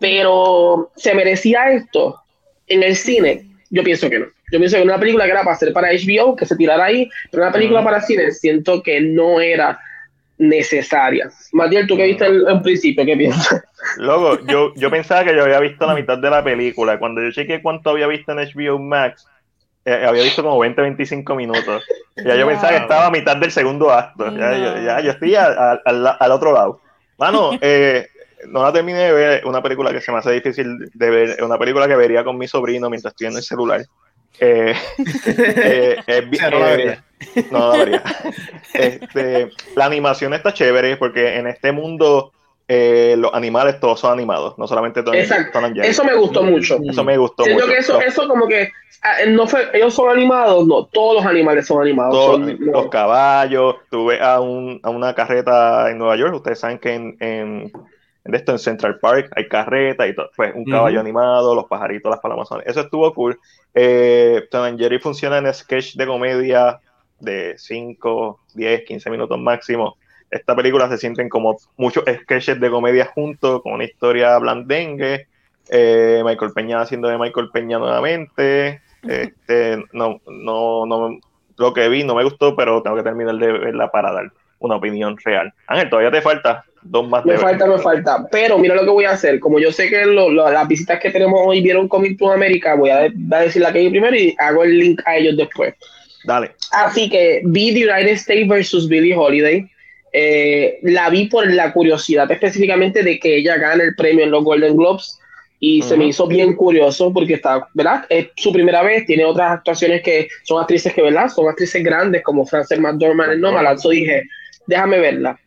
Pero 0.00 0.90
¿se 0.96 1.14
merecía 1.14 1.70
esto 1.70 2.20
en 2.66 2.82
el 2.82 2.96
cine? 2.96 3.44
Yo 3.70 3.84
pienso 3.84 4.10
que 4.10 4.18
no. 4.18 4.26
Yo 4.50 4.58
pienso 4.58 4.76
que 4.76 4.82
una 4.82 4.98
película 4.98 5.24
que 5.26 5.30
era 5.30 5.44
para 5.44 5.54
hacer 5.54 5.72
para 5.72 5.92
HBO, 5.92 6.34
que 6.34 6.46
se 6.46 6.56
tirara 6.56 6.84
ahí, 6.84 7.08
pero 7.30 7.44
una 7.44 7.52
película 7.52 7.84
para 7.84 8.00
cine 8.00 8.32
siento 8.32 8.82
que 8.82 9.00
no 9.00 9.40
era 9.40 9.78
necesaria. 10.38 11.30
Matías, 11.52 11.86
tú 11.86 11.96
que 11.96 12.06
viste 12.06 12.26
en 12.26 12.62
principio, 12.62 13.04
¿qué 13.04 13.16
piensas? 13.16 13.62
Luego, 13.98 14.44
yo, 14.46 14.72
yo 14.74 14.90
pensaba 14.90 15.24
que 15.24 15.34
yo 15.34 15.44
había 15.44 15.60
visto 15.60 15.86
la 15.86 15.94
mitad 15.94 16.18
de 16.18 16.30
la 16.30 16.42
película. 16.42 16.98
Cuando 16.98 17.22
yo 17.22 17.30
chequeé 17.30 17.62
cuánto 17.62 17.90
había 17.90 18.06
visto 18.06 18.32
en 18.32 18.38
HBO 18.38 18.78
Max, 18.78 19.26
eh, 19.84 20.04
había 20.06 20.22
visto 20.22 20.42
como 20.42 20.58
20, 20.58 20.80
25 20.82 21.34
minutos. 21.34 21.84
Ya 22.16 22.36
yo 22.36 22.46
pensaba 22.46 22.70
que 22.70 22.78
estaba 22.78 23.06
a 23.06 23.10
mitad 23.10 23.36
del 23.36 23.50
segundo 23.50 23.90
acto. 23.90 24.30
Ya, 24.36 25.00
yo, 25.00 25.10
estoy 25.10 25.34
al 25.36 26.32
otro 26.32 26.52
lado. 26.52 26.80
Mano, 27.16 27.52
eh, 27.60 28.06
no 28.48 28.62
la 28.62 28.72
terminé 28.72 28.98
de 28.98 29.12
ver. 29.12 29.46
Una 29.46 29.62
película 29.62 29.92
que 29.92 30.00
se 30.00 30.12
me 30.12 30.18
hace 30.18 30.32
difícil 30.32 30.90
de 30.92 31.10
ver. 31.10 31.42
Una 31.42 31.58
película 31.58 31.88
que 31.88 31.96
vería 31.96 32.24
con 32.24 32.36
mi 32.36 32.46
sobrino 32.46 32.90
mientras 32.90 33.12
estoy 33.12 33.28
en 33.28 33.36
el 33.36 33.42
celular. 33.42 33.84
Eh, 34.38 34.74
no 36.50 36.58
la 36.58 36.66
vería. 36.66 37.04
No 37.50 37.72
la 37.72 37.78
vería. 37.78 38.02
Este, 38.74 39.50
la 39.76 39.86
animación 39.86 40.34
está 40.34 40.52
chévere 40.52 40.96
porque 40.96 41.36
en 41.36 41.46
este 41.46 41.72
mundo 41.72 42.32
eh, 42.72 43.16
los 43.18 43.34
animales 43.34 43.80
todos 43.80 43.98
son 43.98 44.12
animados, 44.12 44.56
no 44.56 44.68
solamente 44.68 45.00
Exacto. 45.00 45.58
Eso 45.82 46.04
me 46.04 46.14
gustó 46.14 46.44
mucho. 46.44 46.78
Eso 46.88 47.02
me 47.02 47.16
gustó 47.16 47.44
mucho. 47.44 47.66
Que 47.66 47.78
eso, 47.78 48.00
eso 48.00 48.28
como 48.28 48.46
que 48.46 48.70
ah, 49.02 49.16
no 49.26 49.48
fue, 49.48 49.68
ellos 49.72 49.92
son 49.92 50.08
animados, 50.08 50.64
no, 50.68 50.84
todos 50.86 51.16
los 51.16 51.26
animales 51.26 51.66
son 51.66 51.82
animados. 51.82 52.14
Todos, 52.14 52.60
los 52.60 52.88
caballos, 52.88 53.74
tuve 53.90 54.20
a, 54.20 54.38
un, 54.38 54.78
a 54.84 54.90
una 54.90 55.16
carreta 55.16 55.90
en 55.90 55.98
Nueva 55.98 56.14
York, 56.14 56.32
ustedes 56.32 56.60
saben 56.60 56.78
que 56.78 56.94
en, 56.94 57.16
en, 57.18 57.72
esto 58.32 58.52
en 58.52 58.60
Central 58.60 59.00
Park 59.00 59.32
hay 59.34 59.48
carreta 59.48 60.06
y 60.06 60.14
todo, 60.14 60.30
pues 60.36 60.54
un 60.54 60.64
caballo 60.64 61.00
animado, 61.00 61.56
los 61.56 61.64
pajaritos, 61.64 62.08
las 62.08 62.20
palomas, 62.20 62.50
eso 62.66 62.82
estuvo 62.82 63.12
cool. 63.14 63.36
Eh, 63.74 64.46
Tom 64.48 64.78
Jerry 64.78 65.00
funciona 65.00 65.38
en 65.38 65.52
sketch 65.52 65.96
de 65.96 66.06
comedia 66.06 66.78
de 67.18 67.56
5, 67.58 68.40
10, 68.54 68.84
15 68.84 69.10
minutos 69.10 69.40
máximo 69.40 69.96
esta 70.30 70.54
película 70.54 70.88
se 70.88 70.98
sienten 70.98 71.28
como 71.28 71.58
muchos 71.76 72.04
sketches 72.22 72.60
de 72.60 72.70
comedia 72.70 73.06
juntos, 73.06 73.62
con 73.62 73.72
una 73.72 73.84
historia 73.84 74.38
blandengue, 74.38 75.26
eh, 75.70 76.22
Michael 76.24 76.52
Peña 76.52 76.80
haciendo 76.80 77.08
de 77.08 77.18
Michael 77.18 77.50
Peña 77.52 77.78
nuevamente, 77.78 78.80
este, 79.08 79.82
no, 79.92 80.20
no, 80.26 80.86
no, 80.86 81.18
lo 81.56 81.74
que 81.74 81.88
vi 81.88 82.04
no 82.04 82.14
me 82.14 82.24
gustó, 82.24 82.56
pero 82.56 82.82
tengo 82.82 82.96
que 82.96 83.02
terminar 83.02 83.36
de 83.36 83.52
verla 83.52 83.90
para 83.90 84.12
dar 84.12 84.32
una 84.60 84.76
opinión 84.76 85.16
real. 85.24 85.52
Ángel, 85.66 85.90
todavía 85.90 86.10
te 86.10 86.22
falta 86.22 86.64
dos 86.82 87.08
más. 87.08 87.24
Me 87.24 87.36
falta, 87.36 87.66
me 87.66 87.78
falta, 87.78 88.26
pero 88.30 88.58
mira 88.58 88.74
lo 88.74 88.84
que 88.84 88.90
voy 88.90 89.04
a 89.04 89.12
hacer, 89.12 89.40
como 89.40 89.58
yo 89.58 89.72
sé 89.72 89.88
que 89.88 90.04
las 90.06 90.68
visitas 90.68 91.00
que 91.00 91.10
tenemos 91.10 91.40
hoy 91.44 91.60
vieron 91.60 91.88
Comic 91.88 92.18
to 92.18 92.32
America, 92.32 92.74
voy 92.74 92.90
a, 92.90 93.08
decir 93.08 93.62
la 93.62 93.72
que 93.72 93.80
vi 93.80 93.90
primero 93.90 94.16
y 94.16 94.34
hago 94.38 94.64
el 94.64 94.78
link 94.78 95.00
a 95.06 95.16
ellos 95.16 95.36
después. 95.36 95.74
Dale. 96.24 96.52
Así 96.72 97.08
que 97.08 97.42
vi 97.44 97.72
The 97.72 97.90
United 97.90 98.12
States 98.12 98.48
versus 98.48 98.88
Billie 98.88 99.16
Holiday. 99.16 99.68
Eh, 100.12 100.78
la 100.82 101.08
vi 101.08 101.26
por 101.26 101.50
la 101.52 101.72
curiosidad 101.72 102.30
específicamente 102.30 103.02
de 103.02 103.18
que 103.20 103.36
ella 103.36 103.56
gane 103.58 103.84
el 103.84 103.94
premio 103.94 104.24
en 104.24 104.30
los 104.32 104.42
Golden 104.42 104.76
Globes 104.76 105.20
y 105.62 105.82
se 105.82 105.96
me 105.96 106.06
hizo 106.06 106.26
bien 106.26 106.56
curioso 106.56 107.12
porque 107.12 107.34
está, 107.34 107.68
¿verdad? 107.74 108.06
Es 108.08 108.28
su 108.36 108.50
primera 108.50 108.82
vez, 108.82 109.04
tiene 109.04 109.26
otras 109.26 109.52
actuaciones 109.52 110.02
que 110.02 110.26
son 110.42 110.60
actrices 110.60 110.94
que, 110.94 111.02
¿verdad? 111.02 111.28
Son 111.28 111.46
actrices 111.46 111.84
grandes 111.84 112.22
como 112.22 112.46
Frances 112.46 112.80
McDormand 112.80 113.34
en 113.34 113.40
Nomadland, 113.42 113.78
so 113.78 113.90
dije, 113.90 114.22
déjame 114.66 114.98
verla. 114.98 115.38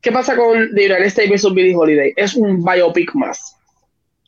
¿Qué 0.00 0.10
pasa 0.10 0.36
con 0.36 0.74
The 0.74 0.86
United 0.86 1.06
States 1.06 1.30
vs. 1.30 1.54
Billie 1.54 1.76
Holiday? 1.76 2.12
Es 2.16 2.34
un 2.34 2.64
biopic 2.64 3.14
más. 3.14 3.56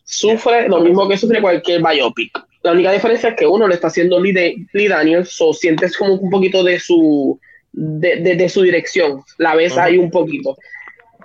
Sufre 0.04 0.68
lo 0.68 0.80
mismo 0.80 1.08
que 1.08 1.16
sufre 1.16 1.40
cualquier 1.40 1.82
biopic. 1.82 2.38
La 2.62 2.70
única 2.70 2.92
diferencia 2.92 3.30
es 3.30 3.36
que 3.36 3.46
uno 3.48 3.66
le 3.66 3.74
está 3.74 3.88
haciendo 3.88 4.20
Lee, 4.20 4.64
Lee 4.72 4.88
Daniels, 4.88 5.36
o 5.40 5.52
sientes 5.52 5.96
como 5.96 6.14
un 6.14 6.30
poquito 6.30 6.62
de 6.62 6.78
su 6.78 7.38
de, 7.74 8.48
su 8.48 8.62
dirección. 8.62 9.22
La 9.38 9.54
ves 9.54 9.76
ahí 9.76 9.98
un 9.98 10.10
poquito. 10.10 10.56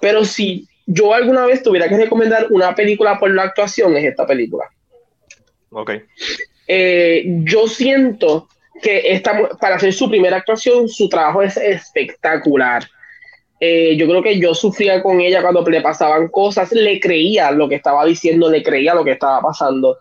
Pero 0.02 0.26
si 0.26 0.68
yo 0.86 1.14
alguna 1.14 1.46
vez 1.46 1.62
tuviera 1.62 1.88
que 1.88 1.98
recomendar 1.98 2.48
una 2.50 2.74
película 2.74 3.20
por 3.20 3.32
la 3.32 3.44
actuación, 3.44 3.96
es 3.96 4.06
esta 4.06 4.26
película. 4.26 4.66
Ok. 5.72 5.92
Eh, 6.68 7.24
yo 7.44 7.68
siento 7.68 8.48
que 8.82 9.12
esta, 9.12 9.50
para 9.60 9.76
hacer 9.76 9.94
su 9.94 10.10
primera 10.10 10.38
actuación, 10.38 10.88
su 10.88 11.10
trabajo 11.10 11.42
es 11.42 11.58
espectacular. 11.58 12.84
Eh, 13.60 13.98
yo 13.98 14.08
creo 14.08 14.24
que 14.24 14.40
yo 14.40 14.54
sufría 14.54 15.04
con 15.04 15.20
ella 15.20 15.42
cuando 15.42 15.64
le 15.64 15.82
pasaban 15.82 16.30
cosas, 16.30 16.72
le 16.72 17.00
creía 17.00 17.52
lo 17.52 17.68
que 17.68 17.76
estaba 17.76 18.06
diciendo, 18.06 18.50
le 18.50 18.64
creía 18.64 18.94
lo 18.94 19.04
que 19.04 19.12
estaba 19.12 19.42
pasando. 19.42 19.98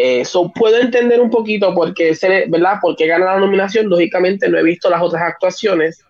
Eso 0.00 0.46
eh, 0.46 0.52
puedo 0.54 0.78
entender 0.78 1.20
un 1.20 1.28
poquito 1.28 1.74
porque, 1.74 2.16
¿verdad? 2.46 2.76
Porque 2.80 3.08
gana 3.08 3.34
la 3.34 3.40
nominación. 3.40 3.88
Lógicamente 3.88 4.48
no 4.48 4.56
he 4.56 4.62
visto 4.62 4.88
las 4.88 5.02
otras 5.02 5.22
actuaciones, 5.22 6.04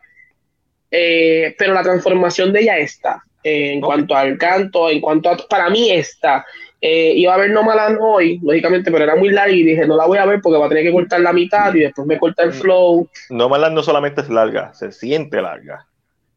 eh, 0.91 1.55
pero 1.59 1.73
la 1.73 1.83
transformación 1.83 2.53
de 2.53 2.61
ella 2.61 2.77
está. 2.77 3.23
en 3.43 3.81
cuanto 3.81 4.15
al 4.15 4.37
canto, 4.37 4.91
en 4.91 5.01
cuanto 5.01 5.31
a, 5.31 5.37
para 5.39 5.71
mí 5.71 5.91
está. 5.91 6.45
iba 6.83 7.33
a 7.33 7.39
ver 7.39 7.51
No 7.51 7.63
Malan 7.63 7.97
hoy, 7.99 8.39
lógicamente, 8.43 8.93
pero 8.93 9.05
era 9.05 9.17
muy 9.17 9.31
larga 9.31 9.55
y 9.55 9.63
dije, 9.63 9.87
no 9.87 9.97
la 9.97 10.05
voy 10.05 10.19
a 10.19 10.27
ver 10.27 10.41
porque 10.43 10.59
va 10.59 10.67
a 10.67 10.69
tener 10.69 10.85
que 10.85 10.93
cortar 10.93 11.21
la 11.21 11.33
mitad 11.33 11.75
y 11.75 11.81
después 11.81 12.07
me 12.07 12.19
corta 12.19 12.43
el 12.43 12.51
mm. 12.51 12.61
flow. 12.61 13.09
No 13.31 13.49
Malan 13.49 13.75
no 13.75 13.83
solamente 13.83 14.21
es 14.21 14.29
larga, 14.29 14.75
se 14.75 14.93
siente 14.93 15.41
larga. 15.41 15.87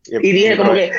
Y 0.07 0.31
dije, 0.31 0.57
como 0.57 0.73
que, 0.73 0.91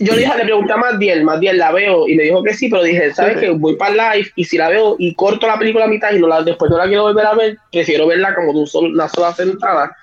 yo 0.00 0.14
le, 0.14 0.20
dije, 0.20 0.36
le 0.36 0.44
pregunté 0.44 0.72
a 0.74 0.76
Madiel, 0.76 1.24
Madiel, 1.24 1.56
la 1.56 1.72
veo, 1.72 2.06
y 2.06 2.14
me 2.14 2.24
dijo 2.24 2.42
que 2.42 2.52
sí, 2.52 2.68
pero 2.68 2.82
dije, 2.82 3.12
¿sabes 3.14 3.38
qué? 3.38 3.50
Voy 3.50 3.76
para 3.76 4.14
live, 4.14 4.28
y 4.36 4.44
si 4.44 4.58
la 4.58 4.68
veo 4.68 4.96
y 4.98 5.14
corto 5.14 5.46
la 5.46 5.58
película 5.58 5.86
a 5.86 5.88
mitad 5.88 6.12
y 6.12 6.18
no 6.18 6.26
la, 6.26 6.42
después 6.42 6.70
no 6.70 6.76
la 6.76 6.86
quiero 6.86 7.04
volver 7.04 7.24
a 7.24 7.34
ver, 7.34 7.56
prefiero 7.72 8.06
verla 8.06 8.34
como 8.34 8.52
de 8.52 8.66
una 8.80 9.08
sola 9.08 9.32
sentada. 9.34 9.96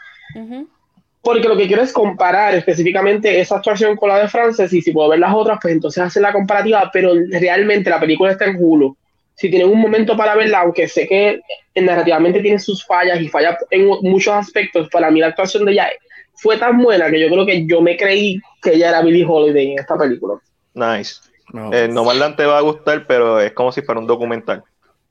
Porque 1.21 1.47
lo 1.47 1.55
que 1.55 1.67
quiero 1.67 1.83
es 1.83 1.93
comparar 1.93 2.55
específicamente 2.55 3.39
esa 3.39 3.57
actuación 3.57 3.95
con 3.95 4.09
la 4.09 4.19
de 4.19 4.27
Frances, 4.27 4.73
y 4.73 4.81
si 4.81 4.91
puedo 4.91 5.09
ver 5.09 5.19
las 5.19 5.35
otras, 5.35 5.59
pues 5.61 5.75
entonces 5.75 6.01
hacer 6.01 6.23
la 6.23 6.33
comparativa, 6.33 6.89
pero 6.91 7.13
realmente 7.29 7.91
la 7.91 7.99
película 7.99 8.31
está 8.31 8.45
en 8.45 8.57
Hulu. 8.59 8.97
Si 9.35 9.51
tienen 9.51 9.69
un 9.69 9.79
momento 9.79 10.17
para 10.17 10.35
verla, 10.35 10.61
aunque 10.61 10.87
sé 10.87 11.07
que 11.07 11.41
narrativamente 11.75 12.41
tiene 12.41 12.57
sus 12.57 12.83
fallas 12.83 13.21
y 13.21 13.27
falla 13.27 13.55
en 13.69 13.85
muchos 14.01 14.33
aspectos, 14.33 14.89
para 14.89 15.11
mí 15.11 15.19
la 15.19 15.27
actuación 15.27 15.63
de 15.65 15.73
ella 15.73 15.89
fue 16.37 16.57
tan 16.57 16.81
buena 16.81 17.09
que 17.09 17.19
yo 17.19 17.29
creo 17.29 17.45
que 17.45 17.65
yo 17.65 17.81
me 17.81 17.97
creí 17.97 18.39
que 18.61 18.73
ella 18.73 18.89
era 18.89 19.01
Billie 19.01 19.25
Holiday 19.27 19.73
en 19.73 19.79
esta 19.79 19.97
película. 19.97 20.39
Nice. 20.73 21.15
No, 21.53 21.73
eh, 21.73 21.87
no 21.87 22.03
más 22.03 22.35
te 22.35 22.45
va 22.45 22.57
a 22.57 22.61
gustar, 22.61 23.07
pero 23.07 23.39
es 23.39 23.53
como 23.53 23.71
si 23.71 23.81
fuera 23.81 23.99
un 23.99 24.07
documental. 24.07 24.63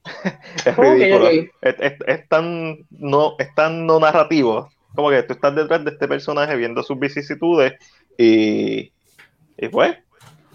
es 0.64 0.76
ridículo. 0.76 1.28
Es, 1.62 2.28
tan 2.28 2.78
no, 2.90 3.34
es 3.38 3.54
tan 3.54 3.86
no 3.86 3.98
narrativo. 3.98 4.70
Como 4.94 5.10
que 5.10 5.22
tú 5.24 5.34
estás 5.34 5.54
detrás 5.54 5.84
de 5.84 5.90
este 5.90 6.08
personaje 6.08 6.56
viendo 6.56 6.82
sus 6.82 6.98
vicisitudes 6.98 7.74
y, 8.16 8.92
y 9.58 9.68
pues, 9.70 9.96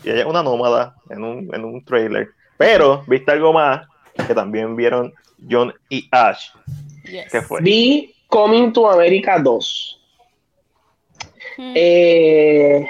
y 0.03 0.09
ella 0.09 0.21
es 0.21 0.25
una 0.25 0.41
nómada 0.41 0.95
en 1.09 1.23
un, 1.23 1.53
en 1.53 1.65
un 1.65 1.83
trailer. 1.83 2.29
Pero, 2.57 3.03
¿viste 3.07 3.31
algo 3.31 3.53
más? 3.53 3.87
Que 4.27 4.33
también 4.33 4.75
vieron 4.75 5.13
John 5.49 5.73
y 5.89 6.07
Ash. 6.11 6.49
¿Qué 7.31 7.41
fue? 7.41 7.61
Vi 7.61 8.15
Coming 8.27 8.71
to 8.71 8.89
America 8.89 9.39
2. 9.39 10.00
Eh, 11.57 12.85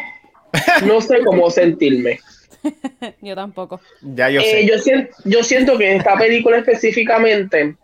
no 0.86 1.02
sé 1.02 1.20
cómo 1.26 1.50
sentirme. 1.50 2.20
yo 3.22 3.36
tampoco. 3.36 3.82
Ya 4.02 4.30
yo 4.30 4.42
eh, 4.42 4.66
Yo, 4.66 4.78
siento, 4.80 5.16
yo 5.26 5.44
siento 5.44 5.78
que 5.78 5.96
esta 5.96 6.16
película 6.18 6.58
específicamente 6.58 7.76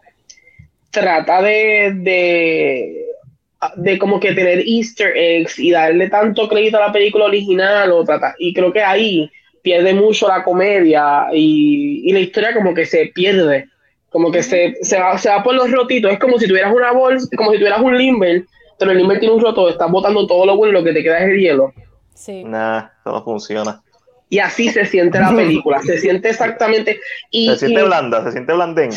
trata 0.91 1.41
de, 1.41 1.93
de, 1.95 3.05
de, 3.75 3.97
como 3.97 4.19
que 4.19 4.33
tener 4.33 4.59
easter 4.59 5.15
eggs 5.15 5.59
y 5.59 5.71
darle 5.71 6.09
tanto 6.09 6.47
crédito 6.47 6.77
a 6.77 6.87
la 6.87 6.93
película 6.93 7.25
original 7.25 7.91
o 7.91 8.03
trata, 8.03 8.35
y 8.39 8.53
creo 8.53 8.71
que 8.71 8.81
ahí 8.81 9.29
pierde 9.61 9.93
mucho 9.93 10.27
la 10.27 10.43
comedia 10.43 11.27
y, 11.33 12.11
la 12.11 12.19
historia 12.19 12.53
como 12.53 12.73
que 12.73 12.85
se 12.85 13.07
pierde 13.07 13.65
como 14.09 14.31
que 14.31 14.41
se, 14.41 14.75
se, 14.81 14.97
va, 14.97 15.17
se 15.17 15.29
va 15.29 15.43
por 15.43 15.53
los 15.53 15.69
rotitos 15.69 16.13
es 16.13 16.19
como 16.19 16.39
si 16.39 16.47
tuvieras 16.47 16.73
una 16.73 16.93
bolsa 16.93 17.27
como 17.35 17.51
si 17.51 17.57
tuvieras 17.57 17.81
un 17.81 17.97
limber 17.97 18.45
pero 18.77 18.91
el 18.91 19.19
tiene 19.19 19.33
un 19.33 19.41
roto, 19.41 19.69
estás 19.69 19.89
botando 19.89 20.27
todo 20.27 20.45
lo 20.45 20.55
bueno 20.55 20.71
y 20.71 20.81
lo 20.81 20.83
que 20.83 20.93
te 20.93 21.03
queda 21.03 21.19
es 21.19 21.29
el 21.29 21.39
hielo. 21.39 21.73
Sí. 22.13 22.43
Nah, 22.43 22.87
todo 23.03 23.23
funciona. 23.23 23.81
Y 24.29 24.39
así 24.39 24.69
se 24.69 24.85
siente 24.85 25.19
la 25.19 25.33
película, 25.33 25.81
se 25.81 25.99
siente 25.99 26.29
exactamente. 26.29 26.99
Y, 27.31 27.49
se 27.49 27.59
siente 27.59 27.83
blanda, 27.83 28.23
se 28.23 28.31
siente 28.33 28.53
blandenga. 28.53 28.95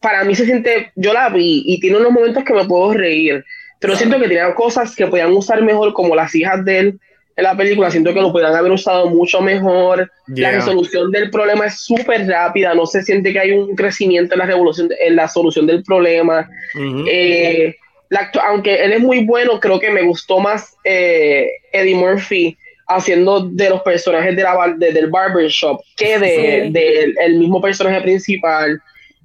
para 0.00 0.24
mí 0.24 0.34
se 0.34 0.44
siente, 0.44 0.92
yo 0.94 1.12
la 1.12 1.28
vi 1.30 1.62
y 1.66 1.80
tiene 1.80 1.96
unos 1.96 2.12
momentos 2.12 2.44
que 2.44 2.54
me 2.54 2.64
puedo 2.64 2.92
reír, 2.92 3.44
pero 3.80 3.96
siento 3.96 4.18
que 4.18 4.28
tenía 4.28 4.54
cosas 4.54 4.94
que 4.94 5.06
podían 5.06 5.32
usar 5.32 5.62
mejor, 5.62 5.92
como 5.92 6.14
las 6.14 6.34
hijas 6.34 6.64
de 6.64 6.78
él 6.78 7.00
en 7.36 7.44
la 7.44 7.56
película, 7.56 7.90
siento 7.90 8.14
que 8.14 8.20
lo 8.20 8.32
podían 8.32 8.54
haber 8.54 8.72
usado 8.72 9.10
mucho 9.10 9.42
mejor. 9.42 10.10
La 10.28 10.52
resolución 10.52 11.10
del 11.10 11.30
problema 11.30 11.66
es 11.66 11.80
súper 11.80 12.26
rápida, 12.26 12.74
no 12.74 12.86
se 12.86 13.02
siente 13.02 13.32
que 13.32 13.38
hay 13.38 13.52
un 13.52 13.76
crecimiento 13.76 14.34
en 14.34 14.38
la, 14.38 14.46
revolución, 14.46 14.88
en 14.98 15.16
la 15.16 15.28
solución 15.28 15.66
del 15.66 15.82
problema 15.82 16.48
aunque 18.46 18.76
él 18.76 18.92
es 18.92 19.00
muy 19.00 19.24
bueno, 19.24 19.58
creo 19.60 19.80
que 19.80 19.90
me 19.90 20.02
gustó 20.02 20.38
más 20.38 20.76
eh, 20.84 21.48
Eddie 21.72 21.94
Murphy 21.94 22.56
haciendo 22.86 23.40
de 23.40 23.70
los 23.70 23.82
personajes 23.82 24.36
de 24.36 24.42
la, 24.42 24.74
del 24.76 25.10
barbershop 25.10 25.80
que 25.96 26.18
de, 26.18 27.14
el 27.20 27.38
mismo 27.38 27.60
personaje 27.60 28.00
principal. 28.00 28.80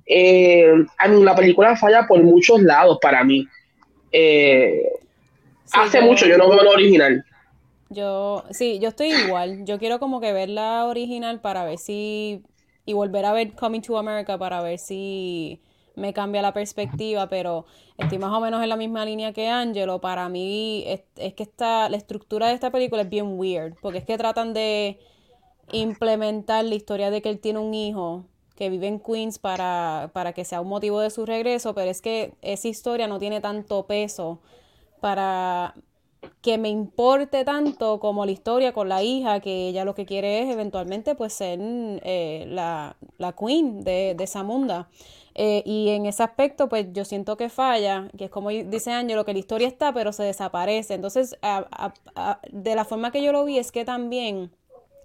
Eh, 0.06 0.74
a 0.98 1.08
mí 1.08 1.24
la 1.24 1.36
película 1.36 1.76
falla 1.76 2.08
por 2.08 2.22
muchos 2.24 2.62
lados 2.62 2.98
para 3.02 3.24
mí. 3.24 3.48
Eh, 4.12 4.84
hace 5.72 6.02
mucho 6.02 6.26
yo 6.26 6.38
no 6.38 6.50
veo 6.50 6.64
la 6.64 6.72
original. 6.72 7.24
Yo, 7.90 8.46
sí, 8.52 8.80
yo 8.80 8.90
estoy 8.90 9.12
igual. 9.12 9.66
Yo 9.66 9.78
quiero 9.78 10.00
como 10.00 10.22
que 10.22 10.34
ver 10.34 10.50
la 10.50 10.86
original 10.86 11.40
para 11.42 11.66
ver 11.66 11.78
si. 11.78 12.42
Y 12.86 12.94
volver 12.94 13.26
a 13.26 13.34
ver 13.34 13.52
Coming 13.52 13.82
to 13.82 13.98
America 13.98 14.38
para 14.38 14.62
ver 14.62 14.80
si 14.80 15.62
me 15.96 16.14
cambia 16.14 16.42
la 16.42 16.54
perspectiva, 16.54 17.28
pero 17.28 17.66
estoy 17.98 18.18
más 18.18 18.32
o 18.32 18.40
menos 18.40 18.62
en 18.64 18.70
la 18.70 18.78
misma 18.78 19.06
línea 19.06 19.34
que 19.34 19.50
Angelo. 19.50 20.02
Para 20.02 20.30
mí 20.30 20.84
es, 20.88 21.02
que 21.34 21.44
esta, 21.44 21.90
la 21.90 21.98
estructura 21.98 22.48
de 22.48 22.54
esta 22.54 22.72
película 22.72 23.04
es 23.04 23.10
bien 23.10 23.38
weird, 23.40 23.76
porque 23.82 24.00
es 24.00 24.06
que 24.06 24.18
tratan 24.18 24.54
de 24.54 25.00
implementar 25.72 26.66
la 26.66 26.76
historia 26.76 27.12
de 27.12 27.22
que 27.22 27.30
él 27.30 27.40
tiene 27.40 27.60
un 27.60 27.74
hijo 27.74 28.26
que 28.56 28.70
vive 28.70 28.88
en 28.88 29.00
Queens 29.00 29.40
para, 29.40 30.12
para 30.14 30.34
que 30.34 30.46
sea 30.46 30.62
un 30.62 30.68
motivo 30.68 31.00
de 31.00 31.10
su 31.10 31.26
regreso, 31.26 31.74
pero 31.74 31.90
es 31.90 32.02
que 32.02 32.34
esa 32.42 32.68
historia 32.68 33.08
no 33.08 33.20
tiene 33.20 33.42
tanto 33.42 33.88
peso 33.88 34.40
para 35.00 35.74
que 36.42 36.58
me 36.58 36.70
importe 36.70 37.44
tanto 37.44 38.00
como 38.00 38.26
la 38.26 38.32
historia 38.32 38.74
con 38.74 38.90
la 38.90 39.04
hija, 39.04 39.40
que 39.40 39.70
ella 39.70 39.86
lo 39.86 39.96
que 39.96 40.06
quiere 40.06 40.42
es 40.42 40.50
eventualmente 40.50 41.16
pues 41.16 41.34
ser 41.34 41.60
eh, 41.62 42.46
la, 42.50 42.96
la, 43.18 43.34
queen 43.34 43.84
de, 43.84 44.16
de 44.16 44.28
Zamunda. 44.28 44.90
Eh, 45.34 45.64
y 45.66 45.90
en 45.90 46.06
ese 46.06 46.24
aspecto, 46.24 46.68
pues 46.68 46.88
yo 46.92 47.06
siento 47.06 47.38
que 47.38 47.50
falla, 47.50 48.10
que 48.18 48.26
es 48.26 48.30
como 48.32 48.50
dice 48.50 48.92
Ángelo, 48.92 49.24
que 49.24 49.34
la 49.34 49.40
historia 49.40 49.68
está, 49.68 49.94
pero 49.94 50.12
se 50.12 50.24
desaparece. 50.24 50.94
Entonces, 50.94 51.38
de 52.52 52.76
la 52.76 52.86
forma 52.86 53.12
que 53.12 53.24
yo 53.24 53.32
lo 53.32 53.46
vi, 53.46 53.58
es 53.58 53.72
que 53.72 53.86
también 53.86 54.52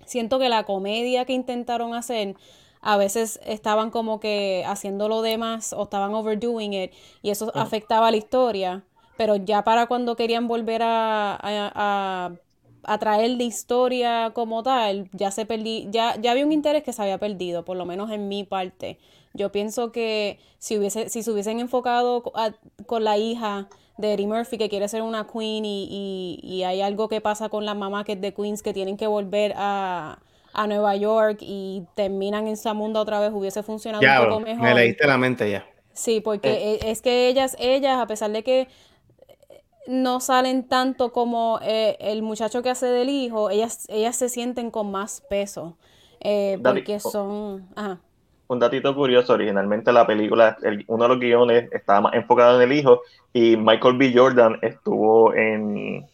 siento 0.05 0.39
que 0.39 0.49
la 0.49 0.65
comedia 0.65 1.25
que 1.25 1.33
intentaron 1.33 1.95
hacer, 1.95 2.35
a 2.81 2.97
veces 2.97 3.41
estaban 3.45 3.91
como 3.91 4.21
que 4.21 4.65
haciendo 4.67 5.09
lo 5.09 5.23
demás 5.23 5.73
o 5.73 5.85
estaban 5.85 6.15
overdoing 6.15 6.73
it, 6.73 6.93
y 7.23 7.31
eso 7.31 7.53
afectaba 7.55 8.11
la 8.11 8.17
historia. 8.17 8.85
Pero 9.17 9.37
ya 9.37 9.65
para 9.65 9.87
cuando 9.87 10.15
querían 10.15 10.47
volver 10.47 10.83
a, 10.83 11.39
a, 11.41 12.33
a 12.83 12.99
traer 12.99 13.31
la 13.31 13.43
historia 13.45 14.33
como 14.35 14.63
tal, 14.63 15.09
ya 15.13 15.31
se 15.31 15.47
perdí, 15.47 15.89
ya, 15.91 16.17
ya 16.21 16.33
había 16.33 16.45
un 16.45 16.53
interés 16.53 16.83
que 16.83 16.93
se 16.93 17.03
había 17.03 17.19
perdido, 17.19 17.65
por 17.65 17.77
lo 17.77 17.87
menos 17.87 18.11
en 18.11 18.29
mi 18.29 18.45
parte. 18.45 18.99
Yo 19.37 19.53
pienso 19.53 19.93
que 19.93 20.39
si, 20.59 20.79
hubiese, 20.79 21.09
si 21.09 21.23
se 21.23 21.31
hubiesen 21.31 21.61
enfocado 21.61 22.23
con 22.87 23.05
la 23.05 23.19
hija 23.19 23.69
de 23.99 24.15
Eddie 24.15 24.27
Murphy 24.27 24.59
que 24.59 24.69
quiere 24.69 24.89
ser 24.89 25.03
una 25.03 25.27
queen 25.27 25.65
y, 25.65 26.41
y, 26.43 26.63
hay 26.65 26.81
algo 26.81 27.09
que 27.09 27.21
pasa 27.21 27.49
con 27.49 27.65
la 27.65 27.75
mamá 27.75 28.05
que 28.05 28.13
es 28.13 28.21
de 28.21 28.35
Queens 28.35 28.63
que 28.63 28.73
tienen 28.73 28.97
que 28.97 29.07
volver 29.07 29.55
a, 29.57 30.19
a 30.53 30.67
Nueva 30.67 30.97
York 30.97 31.39
y 31.41 31.85
terminan 31.95 32.47
en 32.47 32.57
Zamunda 32.57 33.01
otra 33.01 33.21
vez, 33.21 33.31
hubiese 33.33 33.63
funcionado 33.63 34.05
un 34.05 34.29
poco 34.29 34.41
mejor. 34.41 34.65
Me 34.65 34.75
leíste 34.75 35.07
la 35.07 35.19
mente 35.19 35.51
ya. 35.51 35.67
Sí, 35.93 36.21
porque 36.21 36.53
eh. 36.53 36.79
e, 36.83 36.91
es 36.91 37.01
que 37.01 37.29
ellas, 37.29 37.57
ellas, 37.59 37.99
a 37.99 38.07
pesar 38.07 38.31
de 38.31 38.43
que 38.43 38.69
no 39.87 40.21
salen 40.21 40.65
tanto 40.65 41.13
como 41.13 41.59
eh, 41.63 41.97
el 42.01 42.23
muchacho 42.23 42.63
que 42.63 42.71
hace 42.71 42.87
del 42.87 43.09
hijo, 43.09 43.51
ellas, 43.51 43.87
ellas 43.89 44.17
se 44.17 44.29
sienten 44.29 44.71
con 44.71 44.91
más 44.91 45.23
peso. 45.29 45.77
Eh, 46.21 46.59
porque 46.63 46.99
son. 46.99 47.69
Ajá 47.77 48.01
un 48.49 48.59
datito 48.59 48.95
curioso, 48.95 49.35
originalmente 49.35 49.93
la 49.93 50.07
película, 50.07 50.57
uno 50.87 51.03
de 51.05 51.09
los 51.09 51.19
guiones 51.19 51.73
estaba 51.73 52.03
más 52.03 52.15
enfocado 52.15 52.61
en 52.61 52.71
el 52.71 52.79
hijo 52.79 53.03
y 53.33 53.57
Michael 53.57 53.97
B. 53.97 54.13
Jordan 54.15 54.59
estuvo 54.63 55.35
en, 55.35 56.07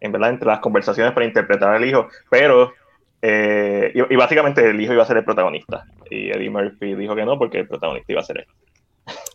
en 0.00 0.12
verdad 0.12 0.30
entre 0.30 0.46
las 0.46 0.60
conversaciones 0.60 1.12
para 1.12 1.26
interpretar 1.26 1.74
al 1.74 1.84
hijo, 1.84 2.08
pero 2.30 2.72
eh, 3.20 3.92
y, 3.94 4.16
básicamente 4.16 4.68
el 4.68 4.80
hijo 4.80 4.92
iba 4.92 5.02
a 5.02 5.06
ser 5.06 5.16
el 5.16 5.24
protagonista 5.24 5.84
y 6.10 6.30
Eddie 6.30 6.50
Murphy 6.50 6.94
dijo 6.94 7.14
que 7.14 7.24
no 7.24 7.38
porque 7.38 7.60
el 7.60 7.68
protagonista 7.68 8.12
iba 8.12 8.20
a 8.20 8.24
ser 8.24 8.38
él. 8.38 8.46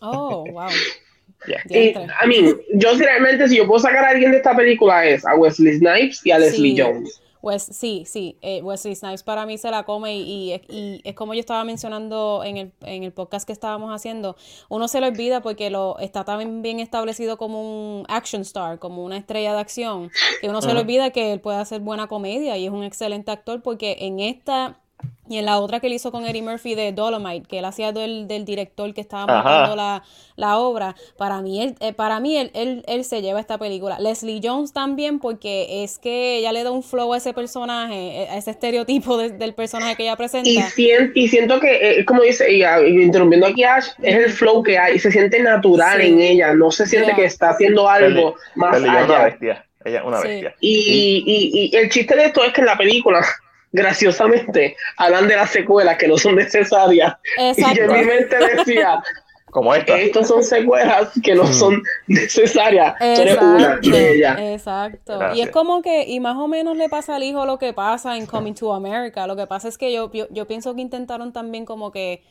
Oh, 0.02 0.44
wow. 0.52 0.68
I 1.46 2.26
mean, 2.26 2.56
yo 2.74 2.94
realmente 2.98 3.48
si 3.48 3.56
yo 3.56 3.66
puedo 3.66 3.78
sacar 3.78 4.04
a 4.04 4.08
alguien 4.08 4.32
de 4.32 4.38
esta 4.38 4.56
película 4.56 5.06
es 5.06 5.24
a 5.24 5.36
Wesley 5.36 5.78
Snipes 5.78 6.26
y 6.26 6.32
a 6.32 6.38
Leslie 6.38 6.74
Jones. 6.76 7.22
Pues 7.40 7.62
sí, 7.62 8.04
sí, 8.06 8.36
eh, 8.42 8.62
Wesley 8.62 8.94
Snipes 8.94 9.22
para 9.22 9.46
mí 9.46 9.58
se 9.58 9.70
la 9.70 9.84
come 9.84 10.16
y, 10.16 10.54
y, 10.68 11.00
es 11.04 11.14
como 11.14 11.34
yo 11.34 11.40
estaba 11.40 11.64
mencionando 11.64 12.42
en 12.44 12.56
el, 12.56 12.72
en 12.82 13.04
el 13.04 13.12
podcast 13.12 13.46
que 13.46 13.52
estábamos 13.52 13.94
haciendo, 13.94 14.36
uno 14.68 14.88
se 14.88 15.00
lo 15.00 15.06
olvida 15.06 15.40
porque 15.40 15.70
lo 15.70 15.98
está 15.98 16.24
tan 16.24 16.62
bien 16.62 16.80
establecido 16.80 17.36
como 17.38 17.62
un 17.62 18.04
action 18.08 18.42
star, 18.42 18.78
como 18.78 19.04
una 19.04 19.16
estrella 19.16 19.54
de 19.54 19.60
acción, 19.60 20.10
que 20.40 20.48
uno 20.48 20.62
se 20.62 20.74
le 20.74 20.80
olvida 20.80 21.10
que 21.10 21.32
él 21.32 21.40
puede 21.40 21.58
hacer 21.58 21.80
buena 21.80 22.08
comedia 22.08 22.56
y 22.56 22.66
es 22.66 22.72
un 22.72 22.82
excelente 22.82 23.30
actor 23.30 23.62
porque 23.62 23.96
en 24.00 24.20
esta 24.20 24.80
y 25.28 25.36
en 25.36 25.44
la 25.44 25.58
otra 25.58 25.80
que 25.80 25.88
él 25.88 25.92
hizo 25.92 26.10
con 26.10 26.26
Eddie 26.26 26.42
Murphy 26.42 26.74
de 26.74 26.92
Dolomite, 26.92 27.46
que 27.46 27.58
él 27.58 27.64
hacía 27.64 27.92
del, 27.92 28.26
del 28.28 28.44
director 28.44 28.92
que 28.94 29.00
estaba 29.00 29.26
montando 29.26 29.76
la, 29.76 30.02
la, 30.36 30.58
obra, 30.58 30.96
para 31.16 31.42
mí, 31.42 31.62
él, 31.62 31.74
eh, 31.80 31.92
para 31.92 32.18
mí 32.18 32.36
él, 32.36 32.50
él, 32.54 32.82
él, 32.86 33.04
se 33.04 33.20
lleva 33.20 33.38
esta 33.38 33.58
película. 33.58 33.98
Leslie 34.00 34.40
Jones 34.42 34.72
también, 34.72 35.18
porque 35.18 35.84
es 35.84 35.98
que 35.98 36.38
ella 36.38 36.52
le 36.52 36.64
da 36.64 36.70
un 36.70 36.82
flow 36.82 37.12
a 37.12 37.18
ese 37.18 37.34
personaje, 37.34 38.22
eh, 38.22 38.28
a 38.30 38.38
ese 38.38 38.52
estereotipo 38.52 39.18
del 39.18 39.54
personaje 39.54 39.96
que 39.96 40.04
ella 40.04 40.16
presenta. 40.16 40.48
Y, 40.48 40.60
y 41.14 41.28
siento 41.28 41.60
que, 41.60 42.00
eh, 42.00 42.04
como 42.04 42.22
dice 42.22 42.50
ella, 42.50 42.80
interrumpiendo 42.86 43.46
aquí 43.46 43.64
Ash, 43.64 43.88
es 44.02 44.16
el 44.16 44.30
flow 44.30 44.62
que 44.62 44.78
hay, 44.78 44.98
se 44.98 45.12
siente 45.12 45.40
natural 45.42 46.00
en 46.00 46.20
ella, 46.20 46.54
no 46.54 46.70
se 46.70 46.86
siente 46.86 47.14
que 47.14 47.26
está 47.26 47.50
haciendo 47.50 47.88
algo 47.88 48.36
más 48.54 48.76
allá. 48.76 49.04
Una 49.04 49.24
bestia. 49.24 49.64
Ella 49.84 49.98
es 49.98 50.04
una 50.04 50.20
bestia. 50.20 50.54
Y, 50.60 51.22
y, 51.26 51.70
y 51.72 51.76
el 51.76 51.90
chiste 51.90 52.16
de 52.16 52.26
esto 52.26 52.42
es 52.44 52.52
que 52.52 52.62
en 52.62 52.66
la 52.66 52.76
película 52.76 53.24
graciosamente 53.72 54.76
hablan 54.96 55.28
de 55.28 55.36
las 55.36 55.50
secuelas 55.50 55.96
que 55.98 56.08
no 56.08 56.16
son 56.16 56.36
necesarias. 56.36 57.16
Y 57.56 57.76
yo 57.76 57.84
en 57.84 57.92
mi 57.92 58.04
mente 58.04 58.36
decía, 58.56 59.02
como 59.50 59.74
esta. 59.74 59.98
Estos 59.98 60.28
son 60.28 60.42
secuelas 60.42 61.10
que 61.22 61.34
no 61.34 61.44
mm. 61.44 61.52
son 61.52 61.82
necesarias. 62.06 62.94
Exacto. 64.38 65.18
Y 65.34 65.40
es 65.40 65.50
como 65.50 65.82
que, 65.82 66.04
y 66.04 66.20
más 66.20 66.36
o 66.36 66.48
menos 66.48 66.76
le 66.76 66.88
pasa 66.88 67.16
al 67.16 67.22
hijo 67.22 67.46
lo 67.46 67.58
que 67.58 67.72
pasa 67.72 68.16
en 68.16 68.26
Coming 68.26 68.54
to 68.54 68.72
America. 68.72 69.26
Lo 69.26 69.36
que 69.36 69.46
pasa 69.46 69.68
es 69.68 69.78
que 69.78 69.92
yo, 69.92 70.10
yo, 70.12 70.26
yo 70.30 70.46
pienso 70.46 70.74
que 70.74 70.80
intentaron 70.80 71.32
también 71.32 71.64
como 71.64 71.90
que 71.90 72.22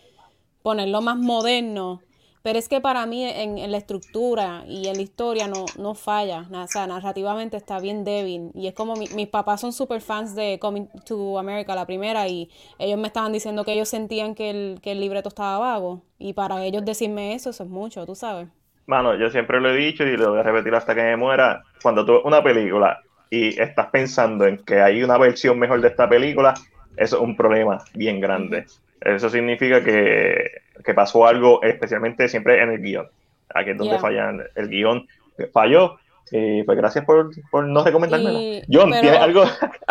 ponerlo 0.61 1.01
más 1.01 1.17
moderno 1.17 2.01
pero 2.43 2.59
es 2.59 2.69
que 2.69 2.79
para 2.81 3.05
mí 3.05 3.23
en, 3.25 3.71
la 3.71 3.77
estructura 3.77 4.63
y 4.67 4.87
en 4.87 4.95
la 4.95 5.01
historia 5.01 5.47
no, 5.47 5.65
no 5.77 5.95
falla. 5.95 6.45
O 6.51 6.67
sea, 6.67 6.87
narrativamente 6.87 7.57
está 7.57 7.79
bien 7.79 8.03
débil. 8.03 8.51
Y 8.53 8.67
es 8.67 8.73
como 8.73 8.93
mis 8.95 9.27
papás 9.27 9.61
son 9.61 9.73
super 9.73 10.01
fans 10.01 10.35
de 10.35 10.57
Coming 10.59 10.87
to 11.05 11.39
America, 11.39 11.75
la 11.75 11.85
primera, 11.85 12.27
y 12.27 12.49
ellos 12.79 12.99
me 12.99 13.07
estaban 13.07 13.33
diciendo 13.33 13.65
que 13.65 13.73
ellos 13.73 13.89
sentían 13.89 14.35
que 14.35 14.49
el, 14.49 14.79
que 14.81 14.93
el 14.93 14.99
libreto 14.99 15.29
estaba 15.29 15.59
vago. 15.59 16.03
Y 16.19 16.33
para 16.33 16.63
ellos 16.63 16.85
decirme 16.85 17.33
eso, 17.33 17.49
eso 17.49 17.63
es 17.63 17.69
mucho, 17.69 18.05
tú 18.05 18.15
sabes. 18.15 18.47
Mano, 18.85 19.15
yo 19.15 19.29
siempre 19.29 19.59
lo 19.59 19.69
he 19.69 19.75
dicho 19.75 20.05
y 20.05 20.15
lo 20.15 20.31
voy 20.31 20.39
a 20.39 20.43
repetir 20.43 20.73
hasta 20.73 20.95
que 20.95 21.03
me 21.03 21.17
muera. 21.17 21.63
Cuando 21.83 22.05
tú 22.05 22.21
una 22.23 22.41
película 22.41 23.01
y 23.29 23.59
estás 23.59 23.87
pensando 23.87 24.45
en 24.45 24.59
que 24.59 24.81
hay 24.81 25.03
una 25.03 25.17
versión 25.17 25.59
mejor 25.59 25.81
de 25.81 25.89
esta 25.89 26.07
película, 26.07 26.53
eso 26.95 27.17
es 27.17 27.21
un 27.21 27.35
problema 27.35 27.83
bien 27.93 28.21
grande. 28.21 28.65
Eso 29.01 29.29
significa 29.29 29.83
que, 29.83 30.61
pasó 30.93 31.25
algo, 31.25 31.61
especialmente 31.63 32.27
siempre 32.27 32.61
en 32.61 32.71
el 32.71 32.81
guion. 32.81 33.07
Aquí 33.53 33.71
es 33.71 33.77
donde 33.77 33.99
fallan. 33.99 34.41
El 34.55 34.69
guion 34.69 35.07
falló. 35.53 35.97
Y 36.31 36.63
pues 36.63 36.77
gracias 36.77 37.05
por, 37.05 37.31
no 37.65 37.83
recomendármelo. 37.83 38.39
John, 38.69 38.91
¿tienes 38.91 39.19
algo? 39.19 39.43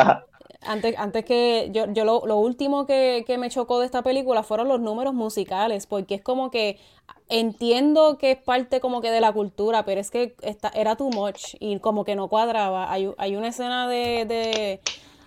antes, 0.62 0.94
antes 0.98 1.24
que 1.24 1.70
yo, 1.72 1.86
yo 1.92 2.04
lo, 2.04 2.26
lo 2.26 2.36
último 2.36 2.86
que, 2.86 3.24
que, 3.26 3.38
me 3.38 3.48
chocó 3.48 3.80
de 3.80 3.86
esta 3.86 4.02
película 4.02 4.42
fueron 4.42 4.68
los 4.68 4.80
números 4.80 5.14
musicales, 5.14 5.86
porque 5.86 6.16
es 6.16 6.22
como 6.22 6.50
que 6.50 6.78
entiendo 7.30 8.18
que 8.18 8.32
es 8.32 8.38
parte 8.38 8.80
como 8.80 9.00
que 9.00 9.10
de 9.10 9.22
la 9.22 9.32
cultura, 9.32 9.86
pero 9.86 9.98
es 9.98 10.10
que 10.10 10.34
esta, 10.42 10.68
era 10.68 10.96
too 10.96 11.10
much 11.10 11.54
y 11.58 11.78
como 11.78 12.04
que 12.04 12.16
no 12.16 12.28
cuadraba. 12.28 12.92
Hay, 12.92 13.10
hay 13.16 13.36
una 13.36 13.48
escena 13.48 13.88
de 13.88 14.80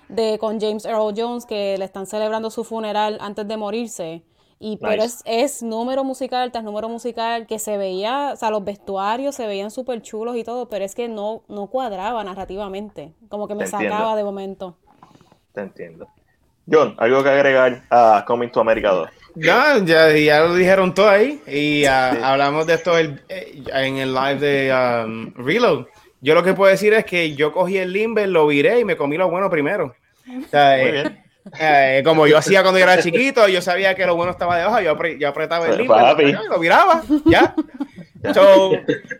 de 0.09 0.39
con 0.39 0.59
James 0.59 0.85
Earl 0.85 1.13
Jones 1.15 1.45
que 1.45 1.77
le 1.77 1.85
están 1.85 2.05
celebrando 2.05 2.49
su 2.49 2.63
funeral 2.63 3.17
antes 3.21 3.47
de 3.47 3.55
morirse. 3.55 4.23
Y 4.61 4.77
pero 4.77 5.03
es, 5.03 5.21
es, 5.25 5.63
número 5.63 6.03
musical 6.03 6.51
tras 6.51 6.65
número 6.65 6.89
musical 6.89 7.47
que 7.47 7.59
se 7.59 7.77
veía, 7.77 8.31
o 8.33 8.35
sea, 8.35 8.49
los 8.49 8.65
vestuarios 8.65 9.33
se 9.33 9.47
veían 9.47 9.71
súper 9.71 10.01
chulos 10.01 10.35
y 10.35 10.43
todo, 10.43 10.67
pero 10.67 10.83
es 10.83 10.95
que 10.95 11.07
no, 11.07 11.43
no 11.47 11.67
cuadraba 11.67 12.21
narrativamente. 12.25 13.13
Como 13.29 13.47
que 13.47 13.55
me 13.55 13.67
sacaba 13.67 14.17
de 14.17 14.23
momento. 14.25 14.77
Te 15.53 15.61
entiendo. 15.61 16.07
John, 16.69 16.93
¿algo 16.97 17.23
que 17.23 17.29
agregar 17.29 17.83
a 17.89 18.25
Coming 18.27 18.49
to 18.49 18.59
America 18.59 18.89
2? 18.91 19.09
Ya, 19.35 19.77
ya, 19.83 20.11
ya 20.11 20.41
lo 20.41 20.53
dijeron 20.53 20.93
todo 20.93 21.09
ahí. 21.09 21.41
Y 21.47 21.85
ah, 21.85 22.31
hablamos 22.31 22.67
de 22.67 22.73
esto 22.73 22.99
eh, 22.99 23.15
en 23.73 23.97
el 23.97 24.13
live 24.13 24.39
de 24.39 24.73
um, 25.05 25.33
Reload. 25.35 25.85
Yo 26.21 26.35
lo 26.35 26.43
que 26.43 26.53
puedo 26.53 26.69
decir 26.69 26.93
es 26.93 27.05
que 27.05 27.33
yo 27.33 27.53
cogí 27.53 27.77
el 27.77 27.93
limber, 27.93 28.27
lo 28.27 28.45
viré 28.45 28.81
y 28.81 28.85
me 28.85 28.97
comí 28.97 29.17
lo 29.17 29.29
bueno 29.29 29.49
primero. 29.49 29.95
Eh, 30.51 31.23
eh, 31.59 32.01
como 32.03 32.27
yo 32.27 32.37
hacía 32.37 32.61
cuando 32.61 32.79
yo 32.79 32.83
era 32.83 33.01
chiquito, 33.01 33.47
yo 33.47 33.61
sabía 33.61 33.95
que 33.95 34.05
lo 34.05 34.15
bueno 34.15 34.31
estaba 34.31 34.57
debajo, 34.57 34.81
yo, 34.81 35.17
yo 35.17 35.27
apretaba 35.29 35.67
el 35.67 35.77
limber, 35.77 36.27
y 36.27 36.31
lo 36.31 36.59
viraba, 36.59 37.03
ya. 37.25 37.55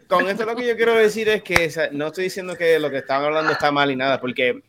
con 0.07 0.27
esto 0.27 0.45
lo 0.45 0.55
que 0.55 0.67
yo 0.67 0.75
quiero 0.75 0.93
decir 0.95 1.29
es 1.29 1.41
que 1.41 1.71
no 1.93 2.07
estoy 2.07 2.25
diciendo 2.25 2.55
que 2.55 2.79
lo 2.79 2.89
que 2.89 2.97
estaban 2.97 3.25
hablando 3.25 3.51
está 3.51 3.71
mal 3.71 3.89
y 3.91 3.95
nada, 3.95 4.19
porque 4.19 4.61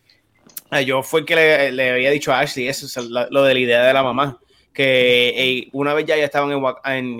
eh, 0.70 0.85
yo 0.85 1.03
fue 1.03 1.20
el 1.20 1.27
que 1.27 1.70
le, 1.73 1.90
había 1.90 2.11
dicho 2.11 2.33
a 2.33 2.40
Ashley, 2.40 2.68
eso 2.68 2.87
es 2.87 2.96
lo 3.07 3.42
de 3.42 3.55
la 3.55 3.61
idea 3.61 3.85
de 3.85 3.92
la 3.92 4.03
mamá 4.03 4.38
que 4.73 5.68
una 5.73 5.94
vez 5.94 6.07
ya 6.07 6.16
ya 6.16 6.25
estaban 6.25 6.53
en, 6.53 6.62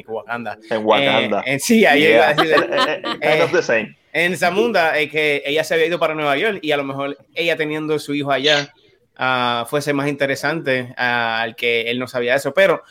Wakanda. 0.07 0.57
En 0.70 0.87
Wakanda. 0.87 1.42
sí, 1.59 1.85
ahí 1.85 2.05
iba 2.07 2.29
a 2.29 2.35
decir 2.35 3.96
en 4.12 4.37
Zamunda, 4.37 4.98
es 4.98 5.11
que 5.11 5.42
ella 5.46 5.62
se 5.62 5.74
había 5.74 5.87
ido 5.87 5.98
para 5.98 6.14
Nueva 6.14 6.37
York 6.37 6.59
y 6.62 6.72
a 6.72 6.76
lo 6.76 6.85
mejor 6.85 7.16
ella 7.35 7.57
teniendo 7.57 7.98
su 7.98 8.14
hijo 8.14 8.33
allá 8.33 8.72
uh, 9.20 9.66
fuese 9.66 9.92
más 9.92 10.09
interesante 10.09 10.92
al 10.96 11.54
que 11.54 11.83
él 11.83 11.98
no 11.98 12.09
sabía 12.09 12.35
eso. 12.35 12.52
Pero 12.52 12.83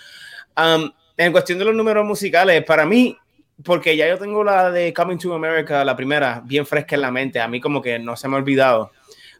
um, 0.55 0.89
en 1.17 1.31
cuestión 1.31 1.59
de 1.59 1.65
los 1.65 1.75
números 1.75 2.05
musicales, 2.05 2.63
para 2.63 2.85
mí, 2.85 3.17
porque 3.63 3.97
ya 3.97 4.07
yo 4.07 4.17
tengo 4.17 4.43
la 4.43 4.71
de 4.71 4.93
Coming 4.93 5.17
to 5.17 5.33
America, 5.33 5.83
la 5.83 5.95
primera, 5.95 6.41
bien 6.45 6.65
fresca 6.65 6.95
en 6.95 7.01
la 7.01 7.11
mente, 7.11 7.41
a 7.41 7.47
mí 7.47 7.59
como 7.59 7.81
que 7.81 7.99
no 7.99 8.15
se 8.15 8.27
me 8.27 8.35
ha 8.35 8.39
olvidado. 8.39 8.91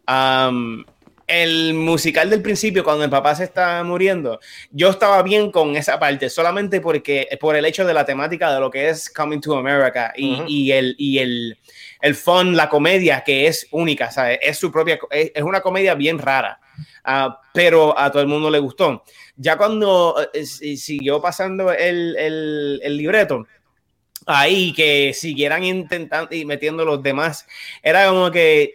Um, 0.07 0.83
el 1.29 1.75
musical 1.75 2.29
del 2.29 2.41
principio, 2.41 2.83
cuando 2.83 3.03
el 3.03 3.09
papá 3.09 3.35
se 3.35 3.43
está 3.43 3.83
muriendo, 3.83 4.39
yo 4.71 4.89
estaba 4.89 5.21
bien 5.21 5.51
con 5.51 5.75
esa 5.75 5.99
parte, 5.99 6.27
solamente 6.29 6.81
porque 6.81 7.27
por 7.39 7.55
el 7.55 7.65
hecho 7.65 7.85
de 7.85 7.93
la 7.93 8.03
temática 8.03 8.51
de 8.51 8.59
lo 8.59 8.71
que 8.71 8.89
es 8.89 9.11
Coming 9.11 9.39
to 9.39 9.55
America 9.55 10.11
y, 10.17 10.43
y 10.47 10.71
el, 10.71 10.95
y 10.97 11.19
el, 11.19 11.59
el 12.01 12.15
fun, 12.15 12.57
la 12.57 12.67
comedia 12.67 13.23
que 13.23 13.45
es 13.45 13.67
única, 13.71 14.09
¿sabes? 14.09 14.39
Es 14.41 14.57
su 14.57 14.71
propia, 14.71 14.99
es, 15.11 15.43
una 15.43 15.61
comedia 15.61 15.93
bien 15.93 16.17
rara, 16.17 16.59
ah, 17.03 17.39
pero 17.53 17.97
a 17.97 18.11
todo 18.11 18.21
el 18.21 18.27
mundo 18.27 18.49
le 18.49 18.59
gustó. 18.59 19.03
Ya 19.35 19.57
cuando 19.57 20.15
eh, 20.33 20.45
siguió 20.45 21.21
pasando 21.21 21.71
el, 21.71 22.15
el, 22.17 22.79
el 22.83 22.97
libreto, 22.97 23.47
ahí 24.25 24.73
que 24.73 25.13
siguieran 25.13 25.63
intentando 25.63 26.35
y 26.35 26.45
metiendo 26.45 26.85
los 26.85 27.01
demás, 27.01 27.47
era 27.81 28.07
como 28.07 28.29
que 28.29 28.73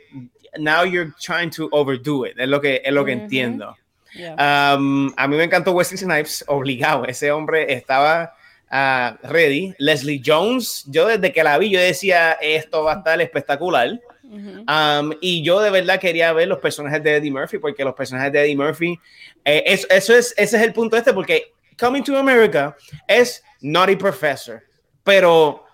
now 0.58 0.84
you're 0.84 1.12
trying 1.20 1.50
to 1.50 1.68
overdo 1.70 2.26
it, 2.26 2.38
es 2.38 2.48
lo 2.48 2.60
que, 2.60 2.82
es 2.84 2.92
lo 2.92 3.04
que 3.04 3.12
entiendo. 3.12 3.76
Um, 4.16 5.12
a 5.16 5.26
mí 5.26 5.36
me 5.36 5.44
encantó 5.44 5.72
Wesley 5.72 5.98
Snipes, 5.98 6.44
obligado, 6.46 7.04
ese 7.04 7.32
hombre 7.32 7.72
estaba 7.72 8.34
uh, 8.70 9.26
ready. 9.26 9.74
Leslie 9.78 10.22
Jones, 10.24 10.84
yo 10.86 11.06
desde 11.08 11.32
que 11.32 11.42
la 11.42 11.58
vi, 11.58 11.70
yo 11.70 11.80
decía, 11.80 12.32
esto 12.34 12.84
va 12.84 12.94
a 12.94 12.98
estar 12.98 13.20
espectacular. 13.20 14.00
Um, 14.34 15.12
y 15.20 15.42
yo 15.42 15.60
de 15.60 15.70
verdad 15.70 16.00
quería 16.00 16.32
ver 16.32 16.48
los 16.48 16.58
personajes 16.58 17.02
de 17.02 17.16
Eddie 17.16 17.30
Murphy, 17.30 17.58
porque 17.58 17.84
los 17.84 17.94
personajes 17.94 18.32
de 18.32 18.42
Eddie 18.42 18.56
Murphy, 18.56 18.98
eh, 19.44 19.62
eso, 19.66 20.14
es, 20.14 20.34
ese 20.36 20.56
es 20.56 20.62
el 20.62 20.72
punto 20.72 20.96
este, 20.96 21.12
porque 21.12 21.52
Coming 21.78 22.02
to 22.02 22.16
America 22.16 22.76
es 23.06 23.42
Naughty 23.60 23.96
Professor, 23.96 24.62
pero 25.02 25.64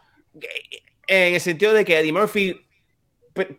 eh, 0.40 1.29
en 1.29 1.35
el 1.35 1.40
sentido 1.40 1.73
de 1.73 1.85
que 1.85 1.99
Eddie 1.99 2.12
Murphy 2.12 2.66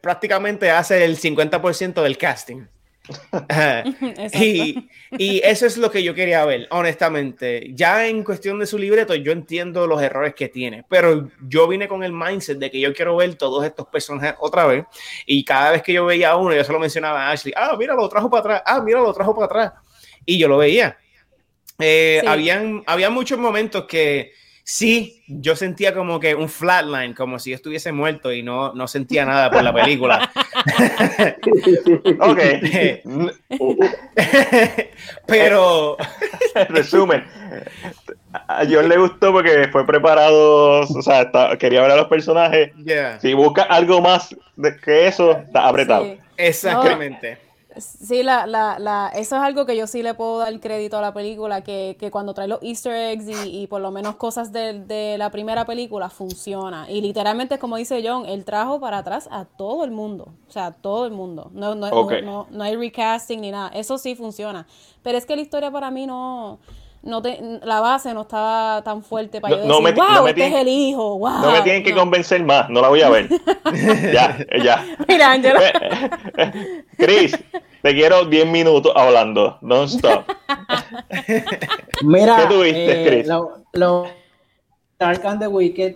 prácticamente 0.02 0.70
hace 0.70 1.04
el 1.04 1.18
50% 1.18 2.02
del 2.02 2.18
casting. 2.18 2.66
y, 4.34 4.90
y, 5.18 5.42
eso 5.44 5.66
es 5.66 5.78
lo 5.78 5.90
que 5.90 6.04
yo 6.04 6.14
quería 6.14 6.46
ver, 6.46 6.68
honestamente. 6.70 7.72
Ya 7.74 8.08
en 8.08 8.24
cuestión 8.24 8.60
de 8.60 8.68
su 8.68 8.78
libreto, 8.78 9.16
yo 9.16 9.32
entiendo 9.32 9.88
los 9.88 10.02
errores 10.02 10.36
que 10.36 10.50
tiene, 10.50 10.86
pero 10.88 11.30
yo 11.48 11.68
vine 11.68 11.88
con 11.88 12.04
el 12.04 12.14
mindset 12.14 12.60
de 12.60 12.70
que 12.70 12.80
yo 12.80 12.94
quiero 12.94 13.16
ver 13.16 13.36
todos 13.36 13.66
estos 13.66 13.88
personajes 13.88 14.36
otra 14.40 14.68
vez. 14.68 14.86
Y 15.26 15.44
cada 15.44 15.72
vez 15.72 15.82
que 15.82 15.94
yo 15.94 16.06
veía 16.06 16.32
a 16.32 16.38
uno, 16.38 16.56
yo 16.56 16.64
se 16.64 16.72
lo 16.72 16.80
mencionaba 16.80 17.28
a 17.28 17.32
Ashley: 17.32 17.54
Ah, 17.56 17.76
mira, 17.78 17.96
lo 17.96 18.08
trajo 18.08 18.30
para 18.30 18.40
atrás, 18.40 18.64
ah, 18.66 18.82
mira, 18.82 19.02
lo 19.02 19.14
trajo 19.14 19.34
para 19.34 19.46
atrás. 19.46 19.74
Y 20.26 20.38
yo 20.38 20.48
lo 20.48 20.58
veía. 20.58 20.98
Eh, 21.80 22.22
habían, 22.28 22.84
había 22.86 23.10
muchos 23.10 23.40
momentos 23.40 23.86
que 23.86 24.34
sí, 24.64 25.24
yo 25.28 25.56
sentía 25.56 25.94
como 25.94 26.20
que 26.20 26.36
un 26.36 26.50
flatline, 26.50 27.14
como 27.14 27.40
si 27.40 27.54
estuviese 27.54 27.92
muerto 27.92 28.32
y 28.32 28.44
no, 28.44 28.74
no 28.74 28.88
sentía 28.88 29.26
nada 29.26 29.50
por 29.50 29.64
la 29.64 29.74
película. 29.74 30.32
ok. 32.20 32.40
Pero. 35.28 35.98
Resumen. 36.70 37.26
A 38.48 38.64
John 38.70 38.88
le 38.88 38.98
gustó 38.98 39.34
porque 39.34 39.68
fue 39.72 39.86
preparado, 39.86 40.82
o 40.82 41.02
sea, 41.02 41.30
quería 41.60 41.82
ver 41.82 41.92
a 41.92 41.96
los 41.98 42.08
personajes. 42.08 42.72
Si 43.22 43.34
busca 43.34 43.64
algo 43.64 44.02
más 44.02 44.36
de 44.56 44.78
que 44.78 45.08
eso, 45.08 45.32
está 45.32 45.68
apretado. 45.68 46.16
Exactamente. 46.38 47.51
Sí, 47.78 48.22
la, 48.24 48.46
la, 48.48 48.80
la, 48.80 49.10
eso 49.16 49.36
es 49.38 49.42
algo 49.42 49.66
que 49.66 49.78
yo 49.78 49.88
sí 49.88 50.04
le 50.04 50.14
puedo 50.14 50.40
dar 50.40 50.60
crédito 50.60 50.98
a 50.98 51.02
la 51.02 51.14
película, 51.14 51.62
que, 51.62 51.96
que 52.00 52.12
cuando 52.12 52.34
trae 52.34 52.48
los 52.48 52.62
easter 52.62 52.94
eggs 52.94 53.28
y, 53.28 53.62
y 53.62 53.68
por 53.68 53.82
lo 53.82 53.92
menos 53.92 54.16
cosas 54.16 54.52
de, 54.52 54.82
de, 54.82 55.18
la 55.18 55.32
primera 55.32 55.66
película 55.66 56.10
funciona. 56.10 56.90
Y 56.92 57.02
literalmente, 57.02 57.60
como 57.60 57.78
dice 57.78 58.04
John, 58.06 58.26
él 58.26 58.44
trajo 58.44 58.80
para 58.80 59.00
atrás 59.00 59.30
a 59.32 59.46
todo 59.46 59.86
el 59.86 59.92
mundo, 59.92 60.34
o 60.48 60.52
sea, 60.52 60.72
todo 60.72 61.06
el 61.06 61.14
mundo. 61.14 61.50
No, 61.54 61.76
no, 61.76 61.90
no, 61.90 62.48
no, 62.50 62.64
hay 62.64 62.76
recasting 62.76 63.40
ni 63.40 63.52
nada, 63.52 63.70
eso 63.70 63.98
sí 63.98 64.16
funciona. 64.16 64.68
Pero 65.02 65.18
es 65.18 65.26
que 65.26 65.36
la 65.36 65.42
historia 65.42 65.72
para 65.72 65.92
mí 65.92 66.06
no 66.06 66.60
no 67.04 67.22
te, 67.22 67.40
la 67.64 67.80
base 67.80 68.14
no 68.14 68.22
estaba 68.22 68.84
tan 68.84 69.02
fuerte 69.04 69.42
para 69.42 69.56
yo 69.56 69.62
decir, 69.62 69.96
wow, 69.96 70.28
este 70.28 70.48
es 70.48 70.54
el 70.54 70.68
hijo, 70.68 71.18
wow. 71.18 71.42
No 71.42 71.52
me 71.52 71.62
tienen 71.62 71.84
que 71.84 71.94
convencer 71.94 72.44
más, 72.44 72.70
no 72.70 72.82
la 72.82 72.90
voy 72.90 73.02
a 73.02 73.10
ver. 73.10 73.28
ya, 74.14 74.38
ya. 74.64 74.86
Mira, 75.08 75.32
Angela. 75.32 75.62
Chris, 76.98 77.38
te 77.82 77.94
quiero 77.94 78.26
10 78.26 78.48
minutos 78.48 78.94
hablando, 78.96 79.58
non-stop. 79.62 80.26
Mira, 82.04 82.38
¿qué 82.38 82.54
tuviste, 82.54 83.02
eh, 83.02 83.08
Chris? 83.08 83.28
Lo, 83.28 83.64
lo, 83.74 84.08
Dark 85.00 85.26
and 85.26 85.40
the 85.40 85.48
Wicked. 85.48 85.96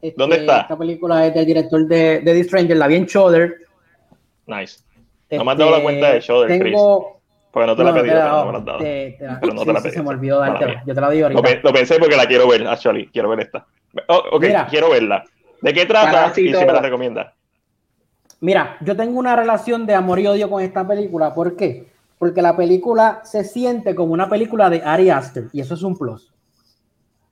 Este, 0.00 0.14
¿Dónde 0.16 0.36
está? 0.36 0.60
Esta 0.60 0.78
película 0.78 1.26
es 1.26 1.34
del 1.34 1.46
director 1.46 1.86
de, 1.86 2.20
de 2.20 2.34
The 2.34 2.44
Stranger, 2.44 2.76
la 2.76 2.86
vi 2.86 2.96
en 2.96 3.06
Shoulder. 3.06 3.56
Nice. 4.46 4.80
no 5.30 5.44
me 5.44 5.52
has 5.52 5.58
dado 5.58 5.70
la 5.70 5.82
cuenta 5.82 6.12
de 6.12 6.20
tengo, 6.20 6.46
Chris. 6.46 6.76
Porque 7.54 7.68
no 7.68 7.76
te 7.76 7.84
la 7.84 7.90
he 7.90 7.94
pedido, 7.94 8.28
no 8.28 8.46
me 8.46 8.52
la 8.52 8.58
has 8.58 8.64
dado. 8.64 8.78
pero 8.80 9.54
no 9.54 9.64
te 9.64 9.72
la 9.72 9.80
pedí. 9.80 9.92
Se 9.92 10.02
me 10.02 10.08
olvidó 10.08 10.40
darte, 10.40 10.82
yo 10.84 10.92
te 10.92 11.00
la 11.00 11.08
digo 11.08 11.26
ahorita. 11.26 11.60
Lo, 11.62 11.72
pensé 11.72 12.00
porque 12.00 12.16
la 12.16 12.26
quiero 12.26 12.48
ver, 12.48 12.66
actually. 12.66 13.06
Quiero 13.12 13.28
ver 13.28 13.40
esta. 13.40 13.64
Oh, 14.08 14.24
ok, 14.32 14.44
quiero 14.68 14.90
verla. 14.90 15.24
¿De 15.62 15.72
qué 15.72 15.86
trata 15.86 16.32
y 16.32 16.52
si 16.52 16.52
me 16.52 16.66
la 16.66 16.80
recomienda? 16.80 17.32
Mira, 18.40 18.76
yo 18.80 18.96
tengo 18.96 19.20
una 19.20 19.36
relación 19.36 19.86
de 19.86 19.94
amor 19.94 20.18
y 20.18 20.26
odio 20.26 20.50
con 20.50 20.64
esta 20.64 20.84
película. 20.84 21.32
¿Por 21.32 21.54
qué? 21.54 21.86
Porque 22.18 22.42
la 22.42 22.56
película 22.56 23.20
se 23.22 23.44
siente 23.44 23.94
como 23.94 24.12
una 24.12 24.28
película 24.28 24.68
de 24.68 24.82
Ari 24.84 25.10
Aster 25.10 25.44
y 25.52 25.60
eso 25.60 25.74
es 25.74 25.82
un 25.84 25.96
plus. 25.96 26.34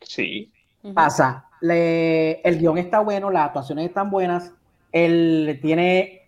Sí. 0.03 0.53
Pasa, 0.95 1.47
el 1.61 2.59
guion 2.61 2.79
está 2.79 3.01
bueno, 3.01 3.29
las 3.29 3.47
actuaciones 3.47 3.87
están 3.89 4.09
buenas, 4.09 4.53
él 4.93 5.59
tiene 5.61 6.22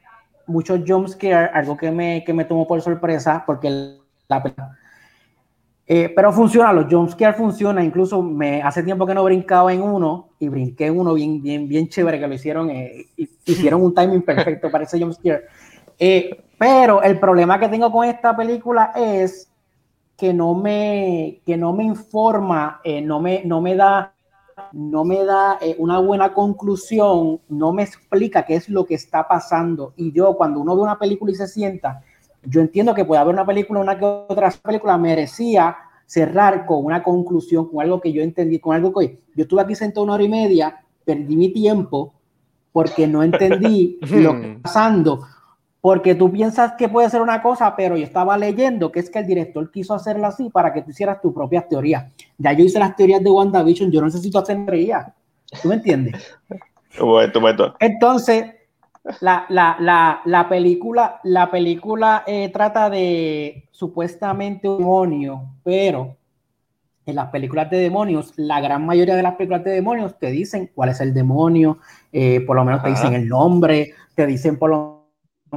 muchos 0.46 0.80
jump 0.86 1.08
scare, 1.08 1.50
algo 1.52 1.76
que 1.76 1.90
me, 1.90 2.24
que 2.24 2.32
me 2.32 2.44
tomó 2.44 2.66
por 2.66 2.80
sorpresa, 2.80 3.42
porque 3.46 3.98
la 4.28 4.42
eh, 5.86 6.10
pero 6.16 6.32
funciona, 6.32 6.72
los 6.72 6.86
jump 6.90 7.10
scare 7.10 7.34
funciona, 7.34 7.84
incluso 7.84 8.22
me 8.22 8.62
hace 8.62 8.82
tiempo 8.82 9.06
que 9.06 9.12
no 9.12 9.22
brincaba 9.22 9.72
en 9.72 9.82
uno 9.82 10.30
y 10.38 10.48
brinqué 10.48 10.86
en 10.86 10.98
uno 10.98 11.12
bien, 11.12 11.42
bien, 11.42 11.68
bien 11.68 11.88
chévere 11.88 12.18
que 12.18 12.26
lo 12.26 12.34
hicieron, 12.34 12.70
eh, 12.70 13.06
hicieron 13.44 13.82
un 13.82 13.94
timing 13.94 14.22
perfecto 14.22 14.70
para 14.70 14.84
ese 14.84 14.98
jump 14.98 15.12
scare. 15.12 15.42
Eh, 15.98 16.42
pero 16.56 17.02
el 17.02 17.18
problema 17.20 17.60
que 17.60 17.68
tengo 17.68 17.92
con 17.92 18.06
esta 18.06 18.34
película 18.34 18.92
es 18.96 19.50
que 20.16 20.32
no 20.32 20.54
me, 20.54 21.40
que 21.44 21.56
no 21.56 21.74
me 21.74 21.84
informa, 21.84 22.80
no, 23.02 23.20
me, 23.20 23.42
no 23.44 23.60
me 23.60 23.76
da 23.76 24.13
no 24.72 25.04
me 25.04 25.24
da 25.24 25.58
eh, 25.60 25.76
una 25.78 25.98
buena 25.98 26.32
conclusión, 26.32 27.40
no 27.48 27.72
me 27.72 27.82
explica 27.82 28.44
qué 28.44 28.56
es 28.56 28.68
lo 28.68 28.84
que 28.84 28.94
está 28.94 29.26
pasando. 29.26 29.92
Y 29.96 30.12
yo, 30.12 30.36
cuando 30.36 30.60
uno 30.60 30.76
ve 30.76 30.82
una 30.82 30.98
película 30.98 31.32
y 31.32 31.34
se 31.34 31.48
sienta, 31.48 32.02
yo 32.42 32.60
entiendo 32.60 32.94
que 32.94 33.04
puede 33.04 33.20
haber 33.20 33.34
una 33.34 33.46
película, 33.46 33.80
una 33.80 33.98
que 33.98 34.04
otra 34.04 34.50
película 34.50 34.98
merecía 34.98 35.76
cerrar 36.06 36.66
con 36.66 36.84
una 36.84 37.02
conclusión, 37.02 37.68
con 37.68 37.80
algo 37.80 38.00
que 38.00 38.12
yo 38.12 38.22
entendí, 38.22 38.58
con 38.58 38.74
algo 38.74 38.92
que 38.92 39.20
yo 39.34 39.42
estuve 39.42 39.62
aquí 39.62 39.74
sentado 39.74 40.04
una 40.04 40.14
hora 40.14 40.22
y 40.22 40.28
media, 40.28 40.84
perdí 41.04 41.36
mi 41.36 41.52
tiempo 41.52 42.14
porque 42.72 43.06
no 43.06 43.22
entendí 43.22 43.98
lo 44.10 44.40
que 44.40 44.46
está 44.52 44.62
pasando 44.62 45.26
porque 45.84 46.14
tú 46.14 46.32
piensas 46.32 46.72
que 46.78 46.88
puede 46.88 47.10
ser 47.10 47.20
una 47.20 47.42
cosa, 47.42 47.76
pero 47.76 47.94
yo 47.94 48.04
estaba 48.04 48.38
leyendo 48.38 48.90
que 48.90 49.00
es 49.00 49.10
que 49.10 49.18
el 49.18 49.26
director 49.26 49.70
quiso 49.70 49.92
hacerla 49.92 50.28
así 50.28 50.48
para 50.48 50.72
que 50.72 50.80
tú 50.80 50.92
hicieras 50.92 51.20
tus 51.20 51.34
propias 51.34 51.68
teorías. 51.68 52.10
Ya 52.38 52.54
yo 52.54 52.64
hice 52.64 52.78
las 52.78 52.96
teorías 52.96 53.22
de 53.22 53.30
WandaVision, 53.30 53.90
yo 53.90 54.00
no 54.00 54.06
necesito 54.06 54.38
hacer 54.38 54.64
teorías. 54.64 55.08
¿Tú 55.60 55.68
me 55.68 55.74
entiendes? 55.74 56.38
Entonces, 57.80 58.46
la, 59.20 59.44
la, 59.50 59.76
la, 59.78 60.22
la, 60.24 60.48
película, 60.48 61.20
la 61.22 61.50
película 61.50 62.24
eh, 62.26 62.48
trata 62.48 62.88
de 62.88 63.68
supuestamente 63.70 64.66
un 64.66 64.78
demonio, 64.78 65.42
pero 65.62 66.16
en 67.04 67.14
las 67.14 67.28
películas 67.28 67.68
de 67.68 67.76
demonios, 67.76 68.32
la 68.36 68.58
gran 68.62 68.86
mayoría 68.86 69.16
de 69.16 69.22
las 69.22 69.34
películas 69.34 69.64
de 69.64 69.72
demonios 69.72 70.18
te 70.18 70.30
dicen 70.30 70.70
cuál 70.74 70.88
es 70.88 71.02
el 71.02 71.12
demonio, 71.12 71.76
eh, 72.10 72.40
por 72.46 72.56
lo 72.56 72.64
menos 72.64 72.82
te 72.82 72.88
dicen 72.88 73.12
el 73.12 73.28
nombre, 73.28 73.92
te 74.14 74.26
dicen 74.26 74.58
por 74.58 74.70
lo 74.70 75.03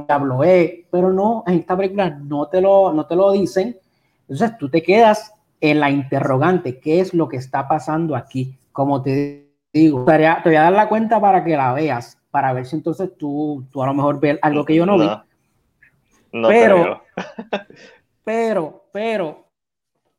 diablo 0.06 0.44
es, 0.44 0.72
pero 0.90 1.12
no, 1.12 1.44
en 1.46 1.54
esta 1.54 1.76
película 1.76 2.10
no 2.10 2.48
te 2.48 2.60
lo, 2.60 2.92
no 2.92 3.06
te 3.06 3.16
lo 3.16 3.32
dicen. 3.32 3.78
Entonces 4.22 4.56
tú 4.58 4.68
te 4.68 4.82
quedas 4.82 5.32
en 5.60 5.80
la 5.80 5.90
interrogante, 5.90 6.78
¿qué 6.78 7.00
es 7.00 7.14
lo 7.14 7.28
que 7.28 7.36
está 7.36 7.66
pasando 7.66 8.14
aquí? 8.14 8.56
Como 8.72 9.02
te 9.02 9.48
digo, 9.72 10.04
te 10.04 10.16
voy 10.44 10.56
a, 10.56 10.62
dar 10.62 10.72
la 10.72 10.88
cuenta 10.88 11.20
para 11.20 11.44
que 11.44 11.56
la 11.56 11.72
veas, 11.72 12.18
para 12.30 12.52
ver 12.52 12.66
si 12.66 12.76
entonces 12.76 13.10
tú, 13.16 13.66
tú 13.70 13.82
a 13.82 13.86
lo 13.86 13.94
mejor 13.94 14.20
ves 14.20 14.38
algo 14.42 14.64
que 14.64 14.74
yo 14.74 14.86
no, 14.86 14.98
vi. 14.98 15.08
No 16.32 16.48
pero, 16.48 17.02
pero, 18.22 18.84
pero, 18.92 19.48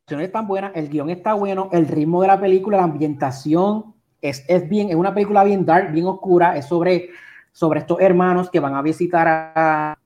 no 0.10 0.20
es 0.20 0.32
tan 0.32 0.48
buena, 0.48 0.72
el 0.74 0.90
guion 0.90 1.10
está 1.10 1.34
bueno, 1.34 1.70
el 1.72 1.88
ritmo 1.88 2.22
de 2.22 2.28
la 2.28 2.40
película, 2.40 2.78
la 2.78 2.84
ambientación 2.84 3.94
es, 4.22 4.44
es 4.48 4.68
bien, 4.68 4.90
es 4.90 4.96
una 4.96 5.14
película 5.14 5.44
bien 5.44 5.66
dark, 5.66 5.92
bien 5.92 6.08
oscura, 6.08 6.58
es 6.58 6.66
sobre 6.66 7.10
sobre 7.52 7.80
estos 7.80 8.00
hermanos 8.00 8.50
que 8.50 8.60
van 8.60 8.76
a 8.76 8.82
visitar 8.82 9.28
a, 9.28 9.98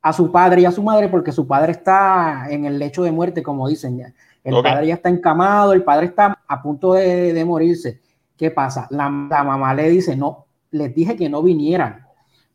a, 0.00 0.12
su 0.12 0.30
padre 0.30 0.62
y 0.62 0.64
a 0.64 0.72
su 0.72 0.82
madre 0.82 1.08
porque 1.08 1.32
su 1.32 1.46
padre 1.46 1.72
está 1.72 2.46
en 2.48 2.64
el 2.64 2.78
lecho 2.78 3.02
de 3.02 3.12
muerte, 3.12 3.42
como 3.42 3.68
dicen 3.68 3.98
ya. 3.98 4.12
El 4.44 4.60
padre 4.62 4.88
ya 4.88 4.94
está 4.94 5.08
encamado, 5.08 5.72
el 5.72 5.84
padre 5.84 6.06
está 6.06 6.38
a 6.46 6.62
punto 6.62 6.94
de, 6.94 7.32
de 7.32 7.44
morirse. 7.44 8.00
¿Qué 8.36 8.50
pasa? 8.50 8.88
La, 8.90 9.04
la, 9.04 9.44
mamá 9.44 9.72
le 9.74 9.88
dice, 9.88 10.16
no, 10.16 10.46
les 10.72 10.92
dije 10.94 11.14
que 11.16 11.28
no 11.28 11.42
vinieran, 11.42 12.06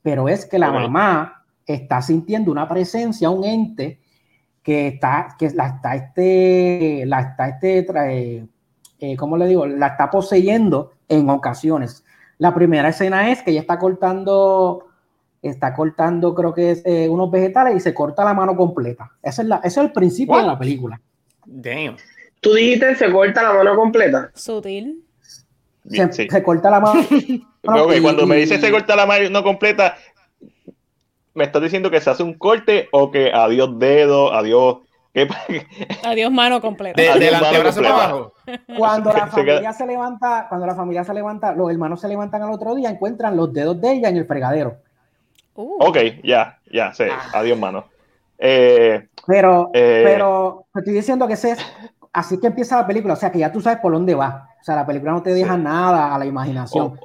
pero 0.02 0.28
es 0.28 0.46
que 0.46 0.60
la 0.60 0.72
mamá 0.72 1.46
está 1.66 2.02
sintiendo 2.02 2.52
una 2.52 2.68
presencia, 2.68 3.30
un 3.30 3.46
ente 3.46 4.00
que 4.64 4.88
está, 4.88 5.36
que 5.40 5.50
la 5.52 5.68
está 5.68 5.96
este, 5.96 7.06
la 7.06 7.22
está 7.22 7.48
este, 7.48 7.84
trae, 7.84 8.48
eh, 9.00 9.16
¿cómo 9.16 9.38
le 9.38 9.48
digo? 9.48 9.66
La 9.66 9.88
está 9.88 10.10
poseyendo 10.10 10.92
en 11.08 11.30
ocasiones. 11.30 12.04
La 12.38 12.54
primera 12.54 12.90
escena 12.90 13.32
es 13.32 13.42
que 13.42 13.52
ella 13.52 13.62
está 13.62 13.80
cortando, 13.80 14.88
está 15.42 15.74
cortando, 15.74 16.36
creo 16.36 16.54
que 16.54 16.72
es 16.72 16.82
eh, 16.86 17.10
unos 17.10 17.32
vegetales 17.32 17.76
y 17.76 17.80
se 17.80 17.94
corta 17.94 18.24
la 18.24 18.34
mano 18.34 18.56
completa. 18.56 19.12
Ese 19.24 19.42
es, 19.42 19.48
la, 19.48 19.58
ese 19.58 19.80
es 19.80 19.86
el 19.86 19.92
principio 19.92 20.38
de 20.38 20.44
la 20.44 20.58
película. 20.58 21.00
Damn. 21.46 21.98
Tú 22.42 22.54
dijiste 22.54 22.96
se 22.96 23.12
corta 23.12 23.42
la 23.42 23.54
mano 23.54 23.76
completa. 23.76 24.32
Sutil. 24.36 25.04
Se, 25.90 26.44
corta 26.44 26.70
la 26.70 26.80
mano. 26.80 27.02
cuando 28.02 28.28
me 28.28 28.36
dices 28.38 28.60
se 28.60 28.72
corta 28.72 28.96
la 28.96 29.06
mano 29.06 29.42
completa, 29.44 29.96
¿me 31.34 31.46
estás 31.46 31.62
diciendo 31.62 31.90
que 31.90 32.02
se 32.02 32.10
hace 32.10 32.24
un 32.24 32.34
corte 32.34 32.90
o 32.92 33.10
que 33.10 33.32
adiós 33.32 33.80
dedo, 33.80 34.34
adiós 34.34 34.80
Adiós 36.06 36.32
mano 36.32 36.62
completa. 36.62 37.02
De, 37.02 37.30
abajo. 37.30 38.34
Cuando 38.78 39.12
la 39.12 39.28
familia 39.28 39.74
se 39.74 39.86
levanta, 39.86 40.46
cuando 40.50 40.68
la 40.68 40.76
familia 40.76 41.04
se 41.04 41.14
levanta, 41.14 41.54
los 41.54 41.72
hermanos 41.72 42.02
se 42.02 42.08
levantan 42.08 42.44
al 42.44 42.52
otro 42.52 42.76
día, 42.76 42.90
encuentran 42.90 43.36
los 43.36 43.52
dedos 43.52 43.80
de 43.82 43.94
ella 43.94 44.10
en 44.10 44.18
el 44.18 44.26
fregadero. 44.26 44.78
Uh. 45.56 45.84
Ok, 45.84 45.98
ya, 46.24 46.60
ya, 46.72 46.94
sé. 46.94 47.10
Ah. 47.12 47.40
Adiós 47.40 47.58
mano. 47.58 47.86
Eh, 48.38 49.08
pero, 49.26 49.72
eh, 49.74 50.04
pero 50.06 50.68
te 50.74 50.80
estoy 50.80 50.94
diciendo 50.94 51.28
que 51.28 51.34
es 51.34 51.48
así 52.14 52.40
que 52.40 52.48
empieza 52.48 52.78
la 52.78 52.88
película, 52.88 53.14
o 53.14 53.18
sea 53.18 53.32
que 53.32 53.40
ya 53.40 53.52
tú 53.52 53.62
sabes 53.62 53.80
por 53.80 53.92
dónde 53.92 54.16
va. 54.16 54.50
O 54.60 54.64
sea, 54.64 54.76
la 54.76 54.86
película 54.86 55.12
no 55.12 55.24
te 55.24 55.34
deja 55.34 55.58
nada 55.58 56.14
a 56.14 56.20
la 56.20 56.26
imaginación. 56.26 57.00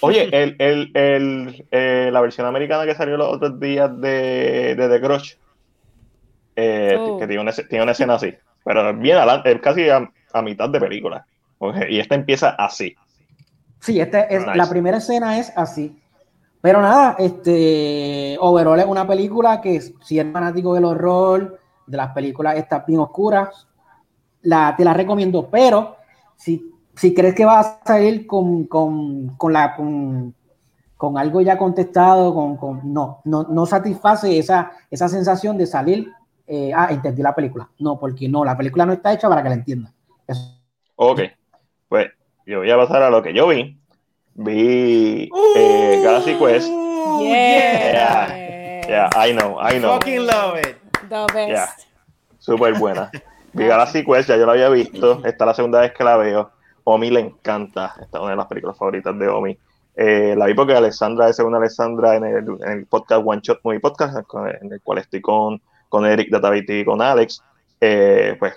oye, 0.00 0.28
el, 0.32 0.56
el, 0.58 0.90
el, 0.94 1.66
eh, 1.70 2.10
la 2.12 2.20
versión 2.20 2.46
americana 2.46 2.84
que 2.84 2.94
salió 2.94 3.16
los 3.16 3.34
otros 3.34 3.58
días 3.58 3.90
de, 4.00 4.74
de 4.76 4.88
The 4.88 5.00
Crush, 5.00 5.34
eh, 6.56 6.96
oh. 6.98 7.18
que 7.18 7.26
tiene 7.26 7.42
una, 7.42 7.52
tiene 7.52 7.82
una, 7.82 7.92
escena 7.92 8.14
así, 8.14 8.34
pero 8.64 8.96
bien 8.96 9.18
adelante, 9.18 9.52
es 9.52 9.60
casi 9.60 9.88
a, 9.88 10.10
mitad 10.42 10.68
de 10.68 10.80
película. 10.80 11.26
y 11.88 11.98
esta 11.98 12.14
empieza 12.14 12.50
así. 12.50 12.94
Sí, 13.80 14.00
este 14.00 14.34
es, 14.34 14.44
la 14.46 14.68
primera 14.68 14.98
escena 14.98 15.38
es 15.38 15.52
así. 15.56 15.96
Pero 16.60 16.82
nada, 16.82 17.14
este 17.18 18.36
Overall 18.40 18.80
es 18.80 18.86
una 18.86 19.06
película 19.06 19.60
que 19.60 19.80
si 19.80 20.18
eres 20.18 20.32
fanático 20.32 20.74
del 20.74 20.84
horror, 20.84 21.60
de 21.86 21.96
las 21.96 22.12
películas 22.12 22.56
estas 22.56 22.84
bien 22.86 23.00
oscuras, 23.00 23.68
la, 24.42 24.74
te 24.76 24.84
la 24.84 24.92
recomiendo. 24.92 25.48
Pero 25.48 25.96
si, 26.36 26.72
si 26.96 27.14
crees 27.14 27.34
que 27.34 27.44
vas 27.44 27.66
a 27.66 27.86
salir 27.86 28.26
con, 28.26 28.64
con, 28.64 29.36
con 29.36 29.52
la 29.52 29.76
con, 29.76 30.34
con, 30.96 31.18
algo 31.18 31.40
ya 31.40 31.56
contestado, 31.56 32.34
con, 32.34 32.56
con 32.56 32.92
no, 32.92 33.20
no, 33.24 33.44
no 33.44 33.66
satisface 33.66 34.38
esa, 34.38 34.72
esa 34.90 35.08
sensación 35.08 35.56
de 35.56 35.66
salir 35.66 36.12
eh, 36.46 36.72
ah, 36.74 36.88
entendí 36.90 37.22
la 37.22 37.34
película. 37.34 37.68
No, 37.78 37.98
porque 37.98 38.28
no, 38.28 38.44
la 38.44 38.56
película 38.56 38.86
no 38.86 38.92
está 38.92 39.12
hecha 39.12 39.28
para 39.28 39.42
que 39.42 39.48
la 39.48 39.54
entiendan. 39.56 39.92
Ok, 40.96 41.20
pues 41.88 42.08
yo 42.46 42.58
voy 42.58 42.70
a 42.70 42.76
pasar 42.76 43.02
a 43.02 43.10
lo 43.10 43.22
que 43.22 43.34
yo 43.34 43.48
vi. 43.48 43.78
Vi 44.34 45.30
eh, 45.56 46.00
Galaxy 46.04 46.34
Quest. 46.34 46.68
Yeah. 47.20 48.86
yeah. 48.86 49.10
I 49.16 49.32
know, 49.32 49.58
I 49.60 49.78
know. 49.78 49.94
Fucking 49.94 50.26
love 50.26 50.58
it. 50.58 50.76
The 51.08 51.26
best. 51.32 51.86
Súper 52.38 52.78
buena. 52.78 53.10
Vi 53.52 53.66
Galaxy 53.66 54.04
Quest, 54.04 54.28
ya 54.28 54.36
yo 54.36 54.46
la 54.46 54.52
había 54.52 54.68
visto. 54.68 55.24
Esta 55.24 55.44
es 55.44 55.46
la 55.46 55.54
segunda 55.54 55.80
vez 55.80 55.92
que 55.92 56.04
la 56.04 56.16
veo. 56.16 56.50
Omi 56.84 57.10
le 57.10 57.20
encanta. 57.20 57.94
Esta 58.00 58.18
es 58.18 58.22
una 58.22 58.30
de 58.30 58.36
las 58.36 58.46
películas 58.46 58.76
favoritas 58.78 59.18
de 59.18 59.28
Omi. 59.28 59.58
Eh, 59.96 60.34
la 60.36 60.46
vi 60.46 60.54
porque 60.54 60.74
Alessandra 60.74 61.28
es 61.30 61.36
según 61.36 61.54
Alessandra 61.54 62.16
en 62.16 62.24
el, 62.24 62.86
podcast 62.86 63.22
One 63.24 63.40
Shot 63.42 63.60
Movie 63.64 63.80
Podcast, 63.80 64.18
en 64.60 64.72
el 64.72 64.80
cual 64.82 64.98
estoy 64.98 65.22
con, 65.22 65.60
con 65.96 66.04
Eric 66.04 66.28
Dataviti 66.30 66.80
y 66.80 66.84
con 66.84 67.00
Alex. 67.00 67.42
Eh, 67.80 68.36
pues 68.38 68.52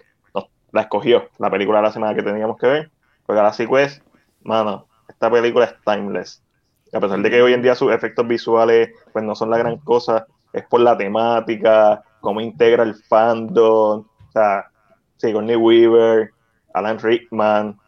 la 0.73 0.81
escogió, 0.81 1.29
la 1.37 1.49
película 1.49 1.79
de 1.79 1.83
la 1.83 1.91
semana 1.93 2.13
que 2.13 2.21
teníamos 2.21 2.57
que 2.57 2.67
ver. 2.67 2.91
Pues 3.25 3.37
Galaxy 3.37 3.65
Quest, 3.65 4.03
mano, 4.43 4.87
esta 5.07 5.31
película 5.31 5.65
es 5.65 5.75
timeless. 5.85 6.43
A 6.91 6.99
pesar 6.99 7.19
de 7.21 7.29
que 7.29 7.41
hoy 7.41 7.53
en 7.53 7.61
día 7.61 7.75
sus 7.75 7.93
efectos 7.93 8.27
visuales 8.27 8.89
pues 9.13 9.23
no 9.23 9.35
son 9.35 9.51
la 9.51 9.57
gran 9.57 9.77
cosa, 9.77 10.27
es 10.51 10.65
por 10.65 10.81
la 10.81 10.97
temática, 10.97 12.03
cómo 12.19 12.41
integra 12.41 12.83
el 12.83 12.95
fandom, 12.95 14.01
o 14.01 14.31
sea, 14.33 14.65
Sigourney 15.15 15.55
Weaver, 15.55 16.31
Alan 16.73 16.99
Rickman, 16.99 17.79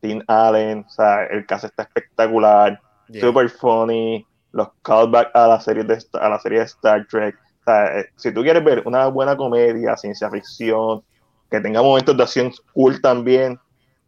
Tim 0.00 0.20
Allen, 0.26 0.84
o 0.84 0.90
sea, 0.90 1.26
el 1.26 1.46
caso 1.46 1.68
está 1.68 1.84
espectacular, 1.84 2.80
super 3.20 3.48
funny, 3.50 4.26
los 4.50 4.68
callbacks 4.82 5.30
a 5.32 5.46
la 5.46 5.60
serie 5.60 5.84
de 5.84 5.96
a 6.14 6.28
la 6.28 6.40
serie 6.40 6.58
de 6.58 6.64
Star 6.64 7.06
Trek. 7.06 7.36
O 7.66 7.70
sea, 7.70 7.98
eh, 7.98 8.06
si 8.14 8.32
tú 8.32 8.42
quieres 8.42 8.62
ver 8.62 8.82
una 8.86 9.08
buena 9.08 9.36
comedia, 9.36 9.96
ciencia 9.96 10.30
ficción, 10.30 11.02
que 11.50 11.60
tenga 11.60 11.82
momentos 11.82 12.16
de 12.16 12.22
acción 12.22 12.52
cool 12.72 13.00
también, 13.00 13.58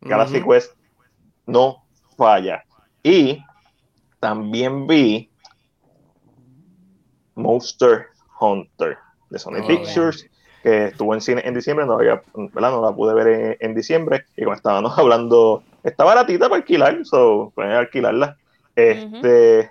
Galaxy 0.00 0.40
Quest 0.42 0.74
no 1.46 1.82
falla. 2.16 2.64
Y 3.02 3.42
también 4.20 4.86
vi 4.86 5.28
Monster 7.34 8.06
Hunter 8.40 8.96
de 9.30 9.38
Sony 9.40 9.60
oh, 9.64 9.66
Pictures, 9.66 10.30
que 10.62 10.86
estuvo 10.86 11.14
en 11.14 11.20
cine 11.20 11.42
en 11.44 11.54
diciembre, 11.54 11.84
no, 11.84 11.94
había, 11.94 12.22
no 12.34 12.80
la 12.80 12.92
pude 12.94 13.12
ver 13.12 13.56
en, 13.58 13.74
diciembre, 13.74 14.24
y 14.36 14.44
como 14.44 14.54
estábamos 14.54 14.96
hablando, 14.98 15.64
está 15.82 16.04
baratita 16.04 16.48
para 16.48 16.60
alquilar, 16.60 17.04
so 17.04 17.50
pueden 17.56 17.72
alquilarla. 17.72 18.36
Este, 18.76 19.68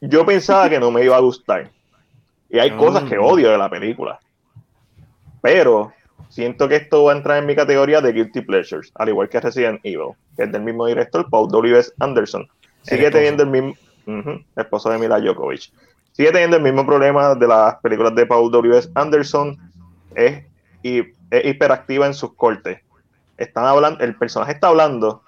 Yo 0.00 0.26
pensaba 0.26 0.68
que 0.68 0.80
no 0.80 0.90
me 0.90 1.04
iba 1.04 1.16
a 1.16 1.20
gustar. 1.20 1.70
Y 2.50 2.58
hay 2.58 2.72
cosas 2.72 3.04
que 3.04 3.18
mm. 3.18 3.24
odio 3.24 3.50
de 3.50 3.58
la 3.58 3.70
película. 3.70 4.18
Pero 5.40 5.92
siento 6.28 6.68
que 6.68 6.76
esto 6.76 7.04
va 7.04 7.12
a 7.12 7.16
entrar 7.16 7.38
en 7.38 7.46
mi 7.46 7.54
categoría 7.54 8.00
de 8.00 8.12
Guilty 8.12 8.40
Pleasures, 8.42 8.90
al 8.94 9.08
igual 9.08 9.28
que 9.28 9.40
Resident 9.40 9.80
Evil, 9.84 10.14
que 10.36 10.44
es 10.44 10.52
del 10.52 10.62
mismo 10.62 10.86
director, 10.86 11.28
Paul 11.30 11.48
W.S. 11.48 11.92
Anderson. 12.00 12.48
Sigue 12.82 13.10
teniendo 13.10 13.44
el 13.44 13.50
mismo, 13.50 13.74
esposo 14.56 14.90
de 14.90 14.98
Mila 14.98 15.20
Djokovic. 15.20 15.70
Sigue 16.12 16.32
teniendo 16.32 16.56
el 16.56 16.62
mismo 16.62 16.84
problema 16.84 17.34
de 17.34 17.46
las 17.46 17.76
películas 17.76 18.14
de 18.14 18.26
Paul 18.26 18.50
W.S. 18.50 18.90
Anderson, 18.94 19.56
es, 20.14 20.44
y, 20.82 20.98
es 21.30 21.44
hiperactiva 21.44 22.06
en 22.06 22.14
sus 22.14 22.34
cortes. 22.34 22.80
Están 23.36 23.64
hablando, 23.64 24.00
el 24.04 24.16
personaje 24.16 24.52
está 24.52 24.68
hablando 24.68 25.22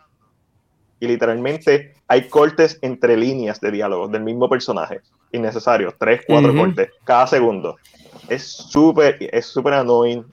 y 1.02 1.08
literalmente 1.08 1.94
hay 2.06 2.28
cortes 2.28 2.78
entre 2.80 3.16
líneas 3.16 3.60
de 3.60 3.72
diálogo 3.72 4.06
del 4.06 4.22
mismo 4.22 4.48
personaje, 4.48 5.00
innecesarios, 5.32 5.94
tres, 5.98 6.20
cuatro 6.24 6.54
cortes 6.54 6.90
cada 7.02 7.26
segundo. 7.26 7.76
Es 8.28 8.44
súper, 8.44 9.16
es 9.18 9.46
súper 9.46 9.74
annoying, 9.74 10.24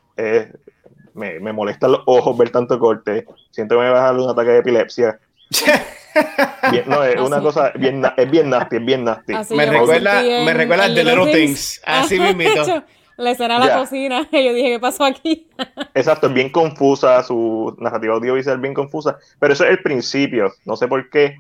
me, 1.16 1.40
me 1.40 1.54
molestan 1.54 1.94
los 1.94 2.02
ojos 2.06 2.38
ver 2.38 2.52
tanto 2.52 2.78
corte, 2.78 3.26
siento 3.50 3.76
que 3.78 3.82
me 3.82 3.90
va 3.90 3.98
a 3.98 4.12
dar 4.12 4.22
un 4.22 4.30
ataque 4.30 4.52
de 4.52 4.58
epilepsia. 4.60 5.20
no, 6.86 7.04
es 7.04 7.20
una 7.20 7.42
cosa 7.42 7.72
bien, 7.74 8.04
es 8.16 8.30
bien 8.30 8.52
nasty, 8.52 8.76
es 8.76 8.86
bien 8.86 9.04
nasty. 9.06 9.34
me, 9.56 9.66
recuerda, 9.66 10.22
me 10.22 10.54
recuerda 10.54 10.94
The 10.94 11.04
Little 11.04 11.34
Things. 11.34 11.82
Así 11.84 12.20
mismo. 12.20 12.84
Le 13.20 13.32
escena 13.32 13.58
a 13.58 13.60
la 13.60 13.78
cocina. 13.78 14.28
Y 14.32 14.46
yo 14.46 14.54
dije, 14.54 14.70
¿qué 14.70 14.80
pasó 14.80 15.04
aquí? 15.04 15.50
Exacto, 15.94 16.28
es 16.28 16.34
bien 16.34 16.50
confusa, 16.50 17.22
su 17.22 17.76
narrativa 17.78 18.14
audiovisual 18.16 18.56
es 18.56 18.62
bien 18.62 18.74
confusa. 18.74 19.18
Pero 19.40 19.54
eso 19.54 19.66
es 19.66 19.72
el 19.72 19.84
principio. 19.84 20.54
No 20.66 20.78
sé 20.78 20.88
por 20.88 21.10
qué. 21.10 21.36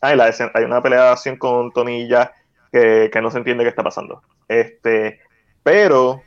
ah, 0.00 0.16
la 0.16 0.34
hay 0.54 0.64
una 0.64 0.82
pelea 0.82 1.04
de 1.04 1.10
acción 1.10 1.36
con 1.36 1.70
Tonilla 1.70 2.32
que, 2.72 3.08
que 3.12 3.20
no 3.20 3.30
se 3.30 3.38
entiende 3.38 3.62
qué 3.62 3.70
está 3.70 3.84
pasando. 3.84 4.20
Este, 4.48 5.20
pero 5.62 6.22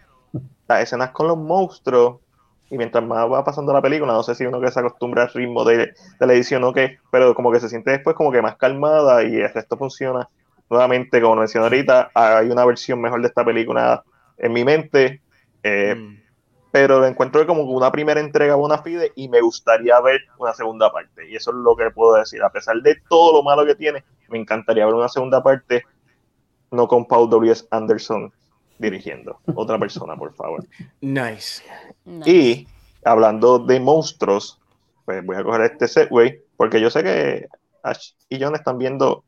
las 0.68 0.84
escenas 0.84 1.12
con 1.12 1.28
los 1.28 1.38
monstruos, 1.38 2.22
y 2.70 2.78
mientras 2.78 3.04
más 3.04 3.30
va 3.30 3.44
pasando 3.44 3.74
la 3.74 3.82
película, 3.82 4.14
no 4.14 4.24
sé 4.24 4.34
si 4.34 4.46
uno 4.46 4.62
que 4.62 4.72
se 4.72 4.80
acostumbra 4.80 5.24
al 5.24 5.34
ritmo 5.34 5.66
de, 5.66 5.94
la 6.20 6.34
edición 6.34 6.64
o 6.64 6.72
qué, 6.72 7.00
pero 7.12 7.36
como 7.36 7.52
que 7.52 7.60
se 7.60 7.68
siente 7.68 7.92
después 7.92 8.16
como 8.16 8.32
que 8.32 8.42
más 8.42 8.56
calmada 8.56 9.24
y 9.24 9.36
el 9.36 9.54
resto 9.54 9.78
funciona. 9.78 10.30
Nuevamente, 10.70 11.22
como 11.22 11.36
mencioné 11.36 11.66
ahorita, 11.66 12.12
hay 12.14 12.50
una 12.50 12.66
versión 12.66 13.02
mejor 13.02 13.22
de 13.22 13.28
esta 13.28 13.44
película 13.44 14.04
en 14.38 14.54
mi 14.54 14.64
mente, 14.64 15.22
eh, 15.64 15.96
mm. 15.96 16.22
pero 16.72 17.00
lo 17.00 17.06
encuentro 17.06 17.46
como 17.48 17.64
una 17.64 17.92
primera 17.92 18.20
entrega 18.20 18.56
una 18.56 18.80
fide 18.80 19.12
y 19.16 19.30
me 19.30 19.42
gustaría 19.42 20.00
ver 20.02 20.22
una 20.38 20.54
segunda 20.54 20.92
parte. 20.92 21.30
Y 21.30 21.36
eso 21.36 21.52
es 21.52 21.58
lo 21.58 21.76
que 21.76 21.92
puedo 21.92 22.16
decir. 22.16 22.44
A 22.44 22.52
pesar 22.52 22.78
de 22.82 22.98
todo 23.10 23.34
lo 23.34 23.44
malo 23.44 23.66
que 23.66 23.76
tiene, 23.76 24.04
me 24.30 24.38
encantaría 24.40 24.86
ver 24.86 24.96
una 24.96 25.10
segunda 25.10 25.42
parte, 25.42 25.84
no 26.72 26.88
con 26.88 27.06
Paul 27.06 27.30
W.S. 27.30 27.66
Anderson 27.72 28.32
dirigiendo. 28.78 29.40
Otra 29.56 29.80
persona, 29.80 30.16
por 30.16 30.34
favor. 30.34 30.66
Nice. 31.02 31.64
Y 32.26 32.68
hablando 33.04 33.60
de 33.60 33.80
monstruos, 33.80 34.60
pues 35.06 35.26
voy 35.26 35.38
a 35.38 35.44
coger 35.44 35.62
este 35.62 35.88
segway, 35.88 36.40
porque 36.58 36.82
yo 36.82 36.90
sé 36.90 37.04
que 37.04 37.48
Ash 37.84 38.12
y 38.30 38.42
John 38.42 38.56
están 38.56 38.78
viendo. 38.78 39.24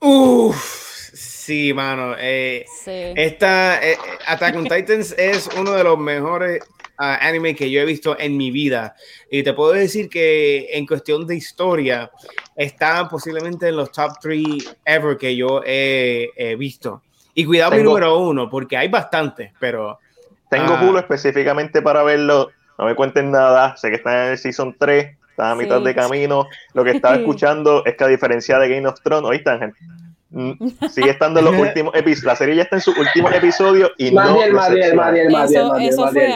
Uff, 0.00 0.91
sí, 1.12 1.72
mano. 1.74 2.14
Eh, 2.18 2.64
Esta 2.86 3.82
eh, 3.82 3.96
Attack 4.26 4.56
on 4.56 4.64
Titans 4.64 5.14
es 5.18 5.48
uno 5.58 5.72
de 5.72 5.84
los 5.84 5.98
mejores 5.98 6.62
uh, 6.98 7.18
anime 7.20 7.54
que 7.54 7.70
yo 7.70 7.80
he 7.80 7.84
visto 7.84 8.18
en 8.18 8.36
mi 8.36 8.50
vida. 8.50 8.94
Y 9.30 9.42
te 9.42 9.52
puedo 9.52 9.72
decir 9.72 10.08
que 10.08 10.68
en 10.72 10.86
cuestión 10.86 11.26
de 11.26 11.36
historia, 11.36 12.10
está 12.56 13.08
posiblemente 13.08 13.68
en 13.68 13.76
los 13.76 13.90
top 13.92 14.12
3 14.20 14.76
ever 14.84 15.16
que 15.16 15.36
yo 15.36 15.62
he 15.64 16.56
visto. 16.58 17.02
Y 17.34 17.44
cuidado 17.44 17.76
mi 17.76 17.82
número 17.82 18.18
uno, 18.18 18.50
porque 18.50 18.76
hay 18.76 18.88
bastantes, 18.88 19.52
pero... 19.58 19.98
Tengo 20.50 20.74
uh, 20.74 20.98
específicamente 20.98 21.80
para 21.80 22.02
verlo. 22.02 22.50
No 22.78 22.84
me 22.84 22.94
cuenten 22.94 23.30
nada. 23.30 23.74
Sé 23.78 23.88
que 23.88 23.96
está 23.96 24.26
en 24.26 24.32
el 24.32 24.38
Season 24.38 24.76
3. 24.78 25.16
Está 25.30 25.52
a 25.52 25.54
mitad 25.54 25.80
de 25.80 25.94
camino. 25.94 26.46
Lo 26.74 26.84
que 26.84 26.90
estaba 26.90 27.14
escuchando 27.16 27.82
es 27.86 27.96
que 27.96 28.04
a 28.04 28.08
diferencia 28.08 28.58
de 28.58 28.68
Game 28.68 28.86
of 28.86 29.00
Thrones, 29.02 29.30
¿oíste 29.30 29.48
Ángel? 29.48 29.72
Mm, 30.32 30.52
sigue 30.90 31.10
estando 31.10 31.40
en 31.40 31.46
los 31.46 31.56
últimos 31.56 31.94
episodios. 31.94 32.24
La 32.24 32.36
serie 32.36 32.56
ya 32.56 32.62
está 32.62 32.76
en 32.76 32.82
sus 32.82 32.96
últimos 32.96 33.34
episodios 33.34 33.92
y 33.98 34.10
no. 34.10 34.42
Eso 35.78 36.08
fue. 36.08 36.34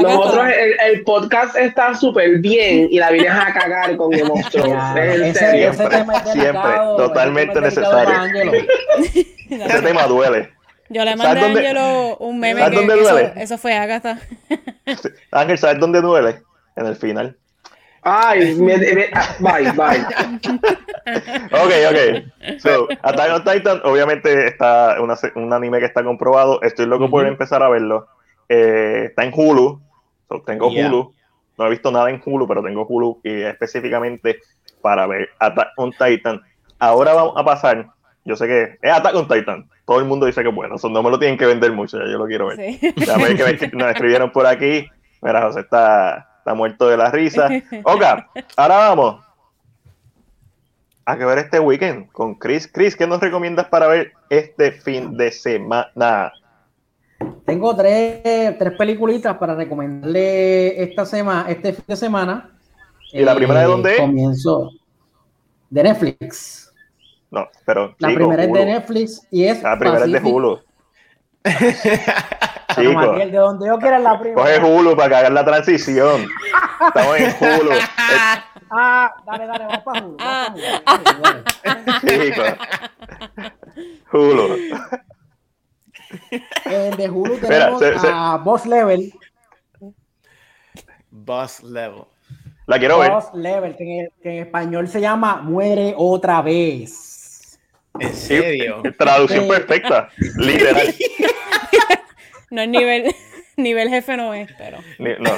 Nosotros, 0.00 0.46
el, 0.46 0.94
el, 0.94 1.02
podcast 1.02 1.56
está 1.56 1.94
súper 1.94 2.38
bien 2.38 2.86
y 2.90 2.98
la 2.98 3.10
vienes 3.10 3.32
a 3.32 3.52
cagar 3.52 3.96
con 3.96 4.10
Game 4.10 4.30
of 4.30 4.48
Thrones. 4.50 5.36
siempre, 5.36 6.04
siempre, 6.32 6.70
totalmente 6.96 7.60
necesario. 7.60 8.14
Ese 9.50 9.82
tema 9.82 10.06
duele. 10.06 10.50
Yo 10.88 11.04
le 11.04 11.16
mandé 11.16 11.40
a 11.40 11.46
Angelo 11.46 12.16
un 12.18 12.38
meme 12.38 12.60
¿sabes 12.60 12.78
dónde 12.78 12.96
duele? 12.96 13.32
Eso, 13.36 13.58
fue 13.58 13.74
Agatha. 13.74 14.18
Ángel, 15.30 15.58
¿sabes 15.58 15.78
dónde 15.78 16.00
duele? 16.00 16.42
En 16.76 16.86
el 16.86 16.96
final. 16.96 17.36
Ay, 18.02 18.54
me, 18.60 18.74
ah, 19.12 19.36
bye, 19.40 19.72
bye. 19.72 20.00
ok, 21.52 21.72
ok. 21.90 22.58
So, 22.58 22.88
Attack 23.02 23.32
on 23.32 23.44
Titan, 23.44 23.80
obviamente 23.84 24.46
está 24.46 24.96
una, 25.00 25.14
un 25.34 25.52
anime 25.52 25.78
que 25.80 25.86
está 25.86 26.02
comprobado. 26.02 26.62
Estoy 26.62 26.86
loco 26.86 27.10
por 27.10 27.26
empezar 27.26 27.62
a 27.62 27.68
verlo. 27.68 28.08
Eh, 28.48 29.06
está 29.08 29.24
en 29.24 29.32
Hulu. 29.34 29.80
tengo 30.46 30.68
Hulu. 30.68 31.14
No 31.58 31.66
he 31.66 31.70
visto 31.70 31.90
nada 31.90 32.10
en 32.10 32.22
Hulu, 32.24 32.48
pero 32.48 32.62
tengo 32.62 32.86
Hulu 32.86 33.20
y 33.22 33.42
específicamente 33.42 34.40
para 34.80 35.06
ver 35.06 35.28
Attack 35.38 35.68
on 35.76 35.92
Titan. 35.92 36.40
Ahora 36.78 37.12
vamos 37.12 37.34
a 37.36 37.44
pasar 37.44 37.86
yo 38.24 38.36
sé 38.36 38.46
que 38.46 38.78
es 38.82 38.92
Attack 38.92 39.14
on 39.14 39.28
Titan. 39.28 39.68
Todo 39.86 39.98
el 39.98 40.04
mundo 40.04 40.26
dice 40.26 40.42
que 40.42 40.48
es 40.48 40.54
bueno. 40.54 40.76
no 40.82 41.02
me 41.02 41.10
lo 41.10 41.18
tienen 41.18 41.38
que 41.38 41.46
vender 41.46 41.72
mucho. 41.72 41.98
Ya 41.98 42.10
yo 42.10 42.18
lo 42.18 42.26
quiero 42.26 42.46
ver. 42.46 42.78
Ya 42.80 43.16
que 43.56 43.70
nos 43.72 43.90
escribieron 43.90 44.30
por 44.30 44.46
aquí. 44.46 44.88
Mira, 45.22 45.42
José 45.42 45.60
está, 45.60 46.29
está 46.50 46.54
muerto 46.54 46.88
de 46.88 46.96
la 46.96 47.10
risa. 47.10 47.48
Ok, 47.84 48.02
ahora 48.56 48.76
vamos 48.76 49.24
a 51.04 51.16
que 51.16 51.24
ver 51.24 51.38
este 51.38 51.60
weekend 51.60 52.10
con 52.10 52.34
Chris. 52.34 52.68
Chris, 52.72 52.96
¿qué 52.96 53.06
nos 53.06 53.20
recomiendas 53.20 53.66
para 53.66 53.86
ver 53.86 54.12
este 54.28 54.72
fin 54.72 55.16
de 55.16 55.30
semana? 55.30 56.32
Tengo 57.44 57.76
tres, 57.76 58.58
tres 58.58 58.72
peliculitas 58.76 59.36
para 59.36 59.54
recomendarle 59.54 60.82
esta 60.82 61.06
semana, 61.06 61.48
este 61.50 61.72
fin 61.72 61.84
de 61.86 61.96
semana. 61.96 62.50
¿Y 63.12 63.22
la 63.22 63.34
primera 63.34 63.60
de 63.60 63.66
dónde 63.66 63.92
es? 63.92 64.00
Comienzo 64.00 64.70
de 65.68 65.82
Netflix. 65.82 66.72
No, 67.30 67.48
pero. 67.64 67.94
La 67.98 68.08
primera 68.08 68.44
es 68.44 68.52
de 68.52 68.64
Netflix 68.64 69.26
y 69.30 69.44
es. 69.44 69.62
La 69.62 69.78
primera 69.78 70.04
es 70.04 70.12
de 70.12 70.20
Hulu. 70.20 70.60
Chico, 72.74 73.12
de 73.16 73.30
donde 73.30 73.66
yo 73.66 73.78
quiera 73.78 73.98
la 73.98 74.18
primera. 74.18 74.42
Coge 74.42 74.58
Hulu 74.60 74.96
para 74.96 75.08
que 75.08 75.14
hagan 75.16 75.34
la 75.34 75.44
transición. 75.44 76.26
Estamos 76.86 77.16
en 77.16 77.34
Hulu. 77.40 77.70
ah, 78.70 79.14
dale, 79.26 79.46
dale, 79.46 79.64
vamos 79.64 79.82
para 79.82 80.06
Hulu. 80.06 80.16
Vamos 80.16 82.00
Chico. 82.02 82.42
Hulu. 84.12 84.56
En 86.64 86.96
de 86.96 87.08
Hulu 87.08 87.38
tenemos 87.38 87.82
a 88.04 88.36
Boss 88.38 88.66
Level. 88.66 89.12
Boss 91.10 91.62
Level. 91.62 92.04
La 92.66 92.78
quiero 92.78 92.98
ver. 92.98 93.10
Boss 93.10 93.34
Level, 93.34 93.76
que 93.76 94.08
en, 94.22 94.38
español 94.38 94.88
se 94.88 95.00
llama 95.00 95.36
Muere 95.42 95.94
otra 95.96 96.42
vez. 96.42 97.09
¿En 97.98 98.14
serio? 98.14 98.82
traducción 98.96 99.48
perfecta. 99.48 100.08
Literal. 100.38 100.94
no 102.50 102.62
es 102.62 102.68
nivel. 102.68 103.14
Nivel 103.56 103.90
jefe 103.90 104.16
no 104.16 104.32
es, 104.32 104.48
pero. 104.56 104.78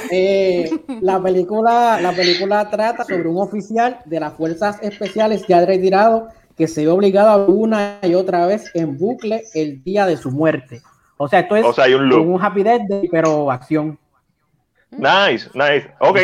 Eh, 0.09 0.69
la, 1.01 1.21
película, 1.21 1.99
la 1.99 2.13
película 2.13 2.69
trata 2.69 3.03
sobre 3.03 3.27
un 3.27 3.37
oficial 3.37 3.99
de 4.05 4.19
las 4.21 4.33
fuerzas 4.35 4.81
especiales 4.81 5.45
ya 5.45 5.65
retirado 5.65 6.29
que 6.57 6.67
se 6.67 6.85
ve 6.85 6.91
obligado 6.91 7.29
a 7.29 7.45
una 7.45 7.99
y 8.01 8.13
otra 8.13 8.45
vez 8.45 8.71
en 8.75 8.97
bucle 8.97 9.43
el 9.53 9.83
día 9.83 10.05
de 10.05 10.15
su 10.15 10.31
muerte. 10.31 10.81
O 11.17 11.27
sea, 11.27 11.39
esto 11.39 11.55
es 11.55 11.65
un, 11.65 12.41
Happy 12.41 12.63
Death, 12.63 12.83
pero 13.11 13.51
acción. 13.51 13.99
Nice, 14.91 15.49
nice. 15.53 15.91
Ok. 15.99 16.19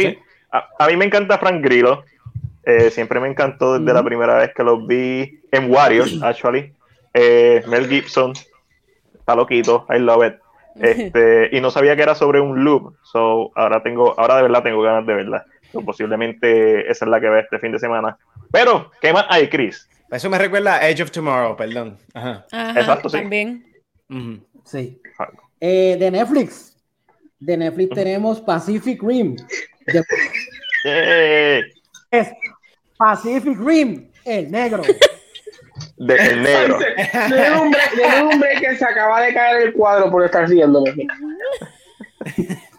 A, 0.51 0.87
mí 0.87 0.95
me 0.95 1.05
encanta 1.05 1.37
Frank 1.37 1.63
Grillo. 1.63 2.03
Eh, 2.63 2.91
siempre 2.91 3.19
me 3.19 3.27
encantó 3.27 3.79
desde 3.79 3.93
la 3.93 4.03
primera 4.03 4.35
vez 4.35 4.51
que 4.55 4.63
lo 4.63 4.85
vi 4.85 5.38
en 5.51 5.71
Warriors, 5.71 6.21
actually. 6.21 6.73
Eh, 7.13 7.63
Mel 7.67 7.87
Gibson. 7.87 8.33
Está 9.13 9.35
loquito. 9.35 9.85
I 9.89 9.99
love 9.99 10.25
it. 10.25 10.35
Este, 10.75 11.49
y 11.51 11.59
no 11.59 11.71
sabía 11.71 11.95
que 11.95 12.03
era 12.03 12.15
sobre 12.15 12.39
un 12.39 12.63
loop. 12.63 12.95
So, 13.03 13.51
ahora 13.55 13.83
tengo, 13.83 14.17
ahora 14.19 14.37
de 14.37 14.43
verdad 14.43 14.63
tengo 14.63 14.81
ganas 14.81 15.05
de 15.05 15.13
verla. 15.13 15.45
posiblemente 15.85 16.89
esa 16.89 17.05
es 17.05 17.11
la 17.11 17.19
que 17.19 17.29
ve 17.29 17.41
este 17.41 17.59
fin 17.59 17.71
de 17.71 17.79
semana. 17.79 18.17
Pero, 18.51 18.91
¿qué 19.01 19.11
más 19.13 19.25
hay, 19.29 19.49
Chris? 19.49 19.87
Eso 20.09 20.29
me 20.29 20.37
recuerda 20.37 20.75
a 20.75 20.89
Edge 20.89 21.03
of 21.03 21.11
Tomorrow, 21.11 21.55
perdón. 21.55 21.97
Ajá. 22.13 22.45
Exacto, 22.51 23.09
sí. 23.09 23.17
También. 23.17 23.65
Sí. 24.63 25.01
Eh, 25.59 25.97
de 25.99 26.11
Netflix. 26.11 26.77
De 27.39 27.57
Netflix 27.57 27.93
tenemos 27.93 28.41
Pacific 28.41 29.01
Rim. 29.03 29.35
Es 32.11 32.31
Pacific 32.97 33.59
Rim, 33.59 34.09
el 34.25 34.49
negro. 34.49 34.81
De, 35.97 36.15
el 36.15 36.41
negro. 36.43 36.79
De 36.79 37.51
hombre, 37.51 37.81
de 37.95 38.21
hombre 38.21 38.49
que 38.59 38.75
se 38.75 38.85
acaba 38.85 39.21
de 39.21 39.33
caer 39.33 39.67
el 39.67 39.73
cuadro 39.73 40.11
por 40.11 40.23
estar 40.23 40.47
riéndome. 40.47 40.91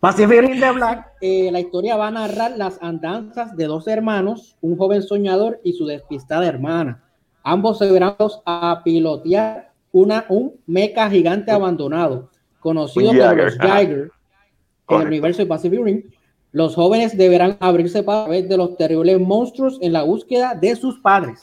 Pacific 0.00 0.40
Rim 0.40 0.60
de 0.60 0.70
Black, 0.72 1.06
eh, 1.20 1.50
la 1.52 1.60
historia 1.60 1.96
va 1.96 2.08
a 2.08 2.10
narrar 2.10 2.56
las 2.56 2.78
andanzas 2.82 3.56
de 3.56 3.66
dos 3.66 3.86
hermanos, 3.86 4.56
un 4.60 4.76
joven 4.76 5.02
soñador 5.02 5.60
y 5.62 5.74
su 5.74 5.86
despistada 5.86 6.46
hermana. 6.46 7.04
Ambos 7.42 7.78
se 7.78 7.90
verán 7.90 8.16
a 8.44 8.80
pilotear 8.84 9.72
una, 9.92 10.26
un 10.28 10.54
mecha 10.66 11.08
gigante 11.10 11.50
abandonado, 11.50 12.30
conocido 12.60 13.12
como 13.12 13.32
los 13.34 13.58
Geiger, 13.58 14.10
en 14.88 15.00
el 15.00 15.06
universo 15.06 15.42
de 15.42 15.46
Pacific 15.46 15.80
Rim. 15.82 16.02
Los 16.52 16.74
jóvenes 16.74 17.16
deberán 17.16 17.56
abrirse 17.60 18.02
para 18.02 18.28
ver 18.28 18.48
de 18.48 18.56
los 18.56 18.76
terribles 18.76 19.20
monstruos 19.20 19.78
en 19.80 19.92
la 19.92 20.02
búsqueda 20.02 20.54
de 20.54 20.74
sus 20.74 20.98
padres. 20.98 21.40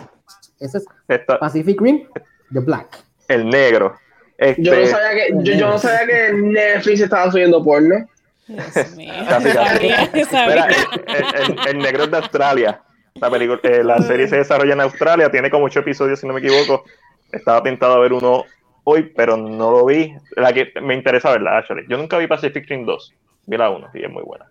Ese 0.60 0.80
es 0.80 1.20
Pacific 1.40 1.80
Rim, 1.80 2.08
The 2.52 2.60
Black. 2.60 3.04
El 3.28 3.50
negro. 3.50 3.96
Este... 4.38 4.64
Yo, 4.64 4.76
no 4.76 4.86
sabía 4.86 5.12
que, 5.12 5.34
yo, 5.44 5.54
yo, 5.54 5.68
no 5.68 5.78
sabía 5.78 6.08
que 6.08 6.34
Netflix 6.34 7.02
estaba 7.02 7.32
subiendo 7.32 7.64
porno. 7.64 8.08
casi, 8.48 9.08
casi. 9.54 9.88
el, 9.88 11.68
el, 11.68 11.78
negro 11.80 12.04
es 12.04 12.12
de 12.12 12.18
Australia. 12.18 12.82
La, 13.16 13.30
película, 13.32 13.60
eh, 13.64 13.84
la 13.84 14.00
serie 14.00 14.28
se 14.28 14.38
desarrolla 14.38 14.74
en 14.74 14.82
Australia, 14.82 15.32
tiene 15.32 15.50
como 15.50 15.66
ocho 15.66 15.80
episodios, 15.80 16.20
si 16.20 16.28
no 16.28 16.34
me 16.34 16.40
equivoco. 16.40 16.84
Estaba 17.32 17.64
pintado 17.64 17.96
a 17.96 18.00
ver 18.00 18.14
uno 18.14 18.46
hoy, 18.84 19.12
pero 19.16 19.36
no 19.36 19.72
lo 19.72 19.86
vi. 19.86 20.16
La 20.36 20.54
que 20.54 20.72
me 20.82 20.94
interesa 20.94 21.32
verla, 21.32 21.58
actually. 21.58 21.86
Yo 21.90 21.98
nunca 21.98 22.18
vi 22.18 22.28
Pacific 22.28 22.68
Rim 22.70 22.86
2. 22.86 23.14
Vi 23.48 23.58
la 23.58 23.70
1 23.70 23.90
y 23.96 24.04
es 24.04 24.12
muy 24.12 24.24
buena. 24.24 24.46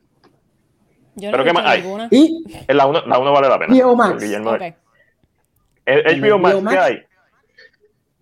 Yo 1.15 1.31
pero 1.31 1.45
¿qué 1.45 1.53
más 1.53 1.65
hay? 1.65 1.85
¿Y? 2.11 2.45
La 2.69 2.87
1 2.87 3.07
la 3.07 3.19
uno 3.19 3.33
vale 3.33 3.49
la 3.49 3.59
pena. 3.59 3.95
Max. 3.95 4.25
Okay. 4.25 4.75
El, 5.87 6.21
HBO, 6.21 6.39
Max, 6.39 6.57
¿qué 6.69 6.79
hay? 6.79 6.99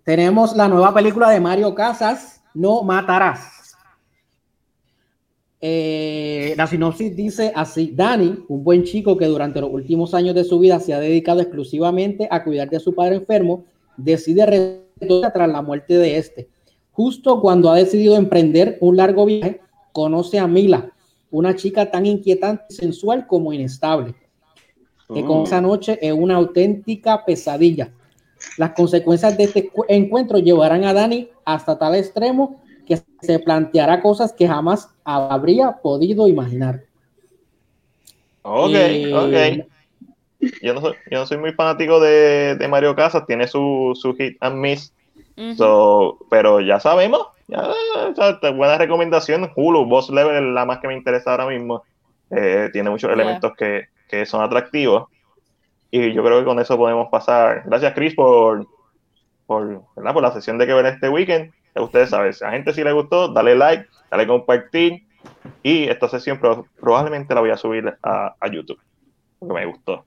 Tenemos 0.04 0.54
la 0.54 0.68
nueva 0.68 0.92
película 0.92 1.30
de 1.30 1.40
Mario 1.40 1.74
Casas, 1.74 2.42
No 2.52 2.82
Matarás. 2.82 3.74
Eh, 5.62 6.52
la 6.58 6.66
sinopsis 6.66 7.16
dice 7.16 7.50
así, 7.56 7.90
Dani, 7.94 8.44
un 8.48 8.62
buen 8.62 8.84
chico 8.84 9.16
que 9.16 9.24
durante 9.24 9.62
los 9.62 9.72
últimos 9.72 10.12
años 10.12 10.34
de 10.34 10.44
su 10.44 10.58
vida 10.58 10.78
se 10.78 10.92
ha 10.92 11.00
dedicado 11.00 11.40
exclusivamente 11.40 12.28
a 12.30 12.44
cuidar 12.44 12.68
de 12.68 12.80
su 12.80 12.94
padre 12.94 13.16
enfermo, 13.16 13.64
decide 13.96 14.44
retornar 14.44 15.32
tras 15.32 15.48
la 15.48 15.62
muerte 15.62 15.96
de 15.96 16.18
este. 16.18 16.48
Justo 16.92 17.40
cuando 17.40 17.70
ha 17.70 17.76
decidido 17.76 18.16
emprender 18.16 18.76
un 18.82 18.98
largo 18.98 19.24
viaje, 19.24 19.62
conoce 19.92 20.38
a 20.38 20.46
Mila, 20.46 20.92
una 21.30 21.56
chica 21.56 21.90
tan 21.90 22.04
inquietante 22.04 22.64
y 22.68 22.74
sensual 22.74 23.26
como 23.26 23.50
inestable, 23.54 24.14
que 25.12 25.24
con 25.24 25.42
esa 25.42 25.60
noche 25.60 25.98
es 26.00 26.12
una 26.12 26.36
auténtica 26.36 27.24
pesadilla. 27.24 27.90
Las 28.56 28.70
consecuencias 28.70 29.36
de 29.36 29.44
este 29.44 29.70
encuentro 29.88 30.38
llevarán 30.38 30.84
a 30.84 30.92
Dani 30.92 31.28
hasta 31.44 31.78
tal 31.78 31.94
extremo 31.94 32.62
que 32.86 33.00
se 33.20 33.38
planteará 33.38 34.00
cosas 34.02 34.32
que 34.32 34.46
jamás 34.46 34.90
habría 35.04 35.72
podido 35.82 36.28
imaginar. 36.28 36.82
Ok, 38.42 38.74
ok. 39.14 39.66
Yo 40.62 40.74
no, 40.74 40.80
soy, 40.82 40.92
yo 41.10 41.18
no 41.20 41.26
soy 41.26 41.38
muy 41.38 41.52
fanático 41.52 42.00
de, 42.00 42.56
de 42.56 42.68
Mario 42.68 42.94
Casas, 42.94 43.26
tiene 43.26 43.46
su, 43.46 43.92
su 43.94 44.14
hit 44.14 44.36
and 44.40 44.56
miss, 44.56 44.92
pero 46.28 46.60
ya 46.60 46.78
sabemos, 46.80 47.28
ya, 47.48 47.72
buena 48.54 48.76
recomendación. 48.76 49.50
Hulu, 49.56 49.86
Boss 49.86 50.10
Level 50.10 50.36
es 50.36 50.54
la 50.54 50.66
más 50.66 50.78
que 50.80 50.88
me 50.88 50.96
interesa 50.96 51.30
ahora 51.30 51.46
mismo. 51.46 51.82
Eh, 52.30 52.68
tiene 52.72 52.90
muchos 52.90 53.10
elementos 53.10 53.52
que, 53.56 53.88
que 54.18 54.26
son 54.26 54.42
atractivos. 54.42 55.08
Y 55.90 56.12
yo 56.12 56.24
creo 56.24 56.40
que 56.40 56.44
con 56.44 56.58
eso 56.58 56.76
podemos 56.76 57.08
pasar. 57.08 57.62
Gracias, 57.66 57.94
Chris, 57.94 58.14
por, 58.14 58.66
por, 59.46 59.82
por 59.94 60.22
la 60.22 60.32
sesión 60.32 60.58
de 60.58 60.66
que 60.66 60.74
ver 60.74 60.86
este 60.86 61.08
weekend. 61.08 61.52
Ustedes 61.76 62.10
saben, 62.10 62.32
si 62.32 62.44
a 62.44 62.50
gente 62.50 62.72
si 62.72 62.84
le 62.84 62.92
gustó, 62.92 63.28
dale 63.28 63.54
like, 63.54 63.86
dale 64.10 64.26
compartir. 64.26 65.06
Y 65.62 65.84
esta 65.84 66.08
sesión 66.08 66.40
probablemente 66.80 67.34
la 67.34 67.40
voy 67.40 67.50
a 67.50 67.56
subir 67.56 67.96
a, 68.02 68.34
a, 68.38 68.48
YouTube, 68.48 68.78
porque 69.38 69.54
me 69.54 69.66
gustó. 69.66 70.04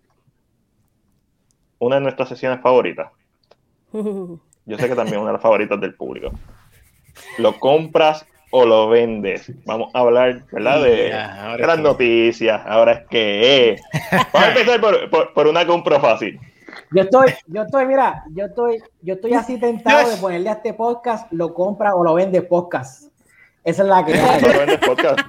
Una 1.79 1.95
de 1.95 2.01
nuestras 2.01 2.29
sesiones 2.29 2.61
favoritas. 2.61 3.11
Yo 3.91 4.77
sé 4.77 4.89
que 4.89 4.95
también 4.95 5.19
una 5.19 5.27
de 5.27 5.33
las 5.33 5.41
favoritas 5.41 5.79
del 5.79 5.95
público. 5.95 6.31
Lo 7.37 7.59
compras 7.59 8.25
o 8.51 8.65
lo 8.65 8.89
vendes. 8.89 9.51
Vamos 9.65 9.89
a 9.93 9.99
hablar, 9.99 10.43
¿verdad? 10.51 10.83
De 10.83 11.09
las 11.65 11.79
noticias. 11.79 12.61
Ahora 12.65 12.93
es 12.93 13.07
que 13.09 13.77
Vamos 14.11 14.47
a 14.47 14.49
empezar 14.49 14.81
por, 14.81 15.33
por, 15.33 15.47
una 15.47 15.65
compra 15.65 15.99
fácil. 15.99 16.39
Yo 16.91 17.01
estoy, 17.01 17.33
yo 17.47 17.63
estoy, 17.63 17.85
mira, 17.85 18.23
yo 18.33 18.45
estoy, 18.45 18.81
yo 19.01 19.15
estoy 19.15 19.33
así 19.33 19.59
tentado 19.59 20.09
de 20.09 20.15
ponerle 20.17 20.49
a 20.49 20.53
este 20.53 20.73
podcast, 20.73 21.29
lo 21.31 21.53
compra 21.53 21.95
o 21.95 22.03
lo 22.03 22.13
vende 22.13 22.41
podcast. 22.41 23.11
Esa 23.63 23.83
es 23.83 23.89
la 23.89 24.05
que 24.05 24.13
hay. 24.13 24.41
lo 24.41 24.59
vende 24.59 24.77
podcast. 24.77 25.19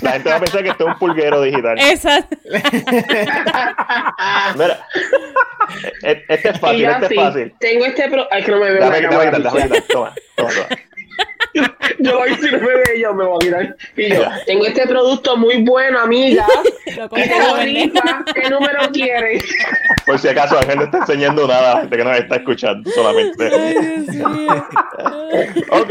La 0.00 0.12
gente 0.12 0.28
va 0.28 0.36
a 0.36 0.40
pensar 0.40 0.62
que 0.62 0.68
esto 0.68 0.86
es 0.86 0.92
un 0.92 0.98
pulguero 0.98 1.40
digital. 1.42 1.78
Exacto. 1.80 2.36
Mira, 4.56 4.86
e, 6.02 6.10
e, 6.10 6.24
este 6.28 6.50
es 6.50 6.60
fácil, 6.60 6.84
este 6.84 7.06
es 7.06 7.14
fácil. 7.14 7.54
Tengo 7.58 7.86
este 7.86 8.10
pro... 8.10 8.28
Ay, 8.30 8.44
que 8.44 8.50
no 8.50 8.60
me 8.60 8.70
veo. 8.70 8.90
Déjame, 8.90 9.00
déjame, 9.00 9.30
déjame, 9.30 9.62
déjame, 9.62 9.80
toma, 9.82 10.14
toma, 10.36 10.50
toma 10.50 10.68
yo 11.98 12.18
hoy 12.18 12.34
si 12.34 12.50
no 12.50 12.58
me 12.58 12.66
ve 12.66 13.00
yo 13.00 13.14
me 13.14 13.24
voy 13.24 13.38
a 13.40 13.44
mirar. 13.44 13.76
Y 13.96 14.08
yo, 14.10 14.22
tengo 14.46 14.66
este 14.66 14.86
producto 14.86 15.36
muy 15.36 15.62
bueno, 15.62 16.00
amiga. 16.00 16.46
¿Qué 16.84 18.50
número 18.50 18.80
quiere? 18.92 19.40
Por 20.06 20.18
si 20.18 20.28
acaso 20.28 20.58
Ángel 20.58 20.78
no 20.78 20.84
está 20.84 20.98
enseñando 20.98 21.46
nada 21.46 21.70
a 21.70 21.74
la 21.74 21.80
gente 21.82 21.96
que 21.96 22.04
nos 22.04 22.18
está 22.18 22.36
escuchando 22.36 22.90
solamente. 22.90 23.50
ok, 25.70 25.90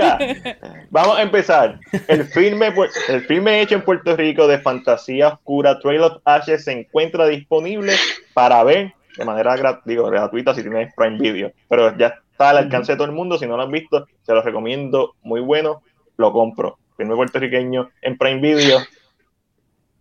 vamos 0.89 1.17
a 1.17 1.21
empezar. 1.21 1.79
El 2.07 2.25
filme, 2.25 2.73
el 3.09 3.21
filme 3.25 3.61
hecho 3.61 3.75
en 3.75 3.81
Puerto 3.81 4.15
Rico 4.15 4.47
de 4.47 4.59
fantasía 4.59 5.29
oscura, 5.29 5.79
Trail 5.79 6.01
of 6.01 6.17
Ashes, 6.25 6.65
se 6.65 6.71
encuentra 6.71 7.27
disponible 7.27 7.93
para 8.33 8.63
ver 8.63 8.93
de 9.17 9.25
manera 9.25 9.81
digo, 9.85 10.09
gratuita 10.09 10.53
si 10.53 10.61
tienes 10.61 10.93
Prime 10.95 11.17
Video. 11.19 11.51
Pero 11.69 11.95
ya 11.97 12.19
está 12.34 12.49
al 12.49 12.57
alcance 12.57 12.91
de 12.91 12.97
todo 12.97 13.07
el 13.07 13.13
mundo. 13.13 13.38
Si 13.38 13.47
no 13.47 13.55
lo 13.55 13.63
han 13.63 13.71
visto, 13.71 14.07
se 14.23 14.34
los 14.34 14.43
recomiendo. 14.43 15.15
Muy 15.21 15.39
bueno. 15.39 15.81
Lo 16.17 16.31
compro. 16.34 16.77
Filme 16.97 17.15
puertorriqueño 17.15 17.89
en 18.01 18.17
Prime 18.17 18.41
Video. 18.41 18.79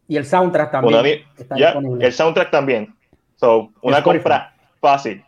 Y 0.08 0.16
el 0.16 0.26
soundtrack 0.26 0.72
también. 0.72 1.24
el 2.00 2.12
soundtrack 2.12 2.50
también. 2.50 2.94
So, 3.36 3.70
una 3.82 4.02
compra 4.02 4.54
fácil. 4.80 5.24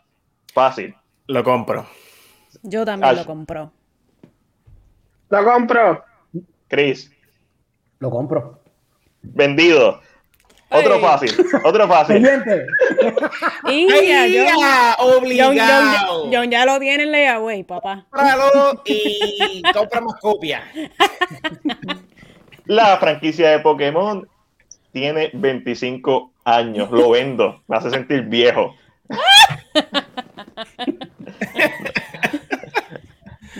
Fácil. 0.53 0.95
Lo 1.27 1.43
compro. 1.43 1.85
Yo 2.61 2.85
también 2.85 3.15
lo 3.15 3.25
compro. 3.25 3.71
Lo 5.29 5.43
compro. 5.43 6.03
Chris. 6.67 7.11
Lo 7.99 8.09
compro. 8.09 8.59
Vendido. 9.21 10.01
Otro 10.79 10.99
fácil, 10.99 11.31
otro 11.63 11.87
fácil. 11.87 12.17
y 13.69 13.87
ya, 14.07 14.27
ya, 14.27 14.95
obligado. 14.99 16.29
John, 16.31 16.49
ya 16.51 16.65
lo 16.65 16.79
tiene 16.79 17.03
en 17.03 17.11
layaway, 17.11 17.63
papá. 17.63 18.05
Cómpralo 18.09 18.81
y 18.85 19.61
compramos 19.73 20.15
copia. 20.21 20.63
La 22.65 22.97
franquicia 22.97 23.51
de 23.51 23.59
Pokémon 23.59 24.27
tiene 24.91 25.29
25 25.33 26.31
años. 26.45 26.89
Lo 26.91 27.11
vendo. 27.11 27.61
Me 27.67 27.77
hace 27.77 27.89
sentir 27.89 28.23
viejo. 28.23 28.75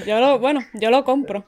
Yo 0.06 0.20
lo, 0.20 0.40
bueno, 0.40 0.60
yo 0.74 0.92
lo 0.92 1.06
compro. 1.06 1.46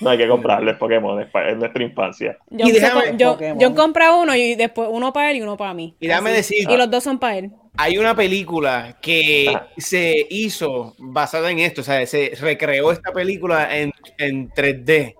No 0.00 0.10
hay 0.10 0.18
que 0.18 0.26
comprarles 0.26 0.76
Pokémon, 0.76 1.20
es 1.20 1.56
nuestra 1.56 1.82
infancia. 1.82 2.38
Yo, 2.50 2.66
y 2.66 3.16
yo, 3.16 3.38
yo 3.56 3.74
compré 3.74 4.10
uno 4.10 4.34
y 4.34 4.56
después 4.56 4.88
uno 4.90 5.12
para 5.12 5.30
él 5.30 5.36
y 5.36 5.42
uno 5.42 5.56
para 5.56 5.74
mí. 5.74 5.94
Y 6.00 6.08
déjame 6.08 6.32
decir. 6.32 6.68
Y 6.68 6.76
los 6.76 6.90
dos 6.90 7.04
son 7.04 7.18
para 7.18 7.38
él. 7.38 7.52
Hay 7.76 7.96
una 7.96 8.14
película 8.16 8.98
que 9.00 9.56
se 9.76 10.26
hizo 10.28 10.94
basada 10.98 11.50
en 11.50 11.60
esto, 11.60 11.82
o 11.82 11.84
sea, 11.84 12.04
se 12.06 12.32
recreó 12.40 12.90
esta 12.90 13.12
película 13.12 13.76
en, 13.76 13.92
en 14.18 14.50
3D. 14.50 15.14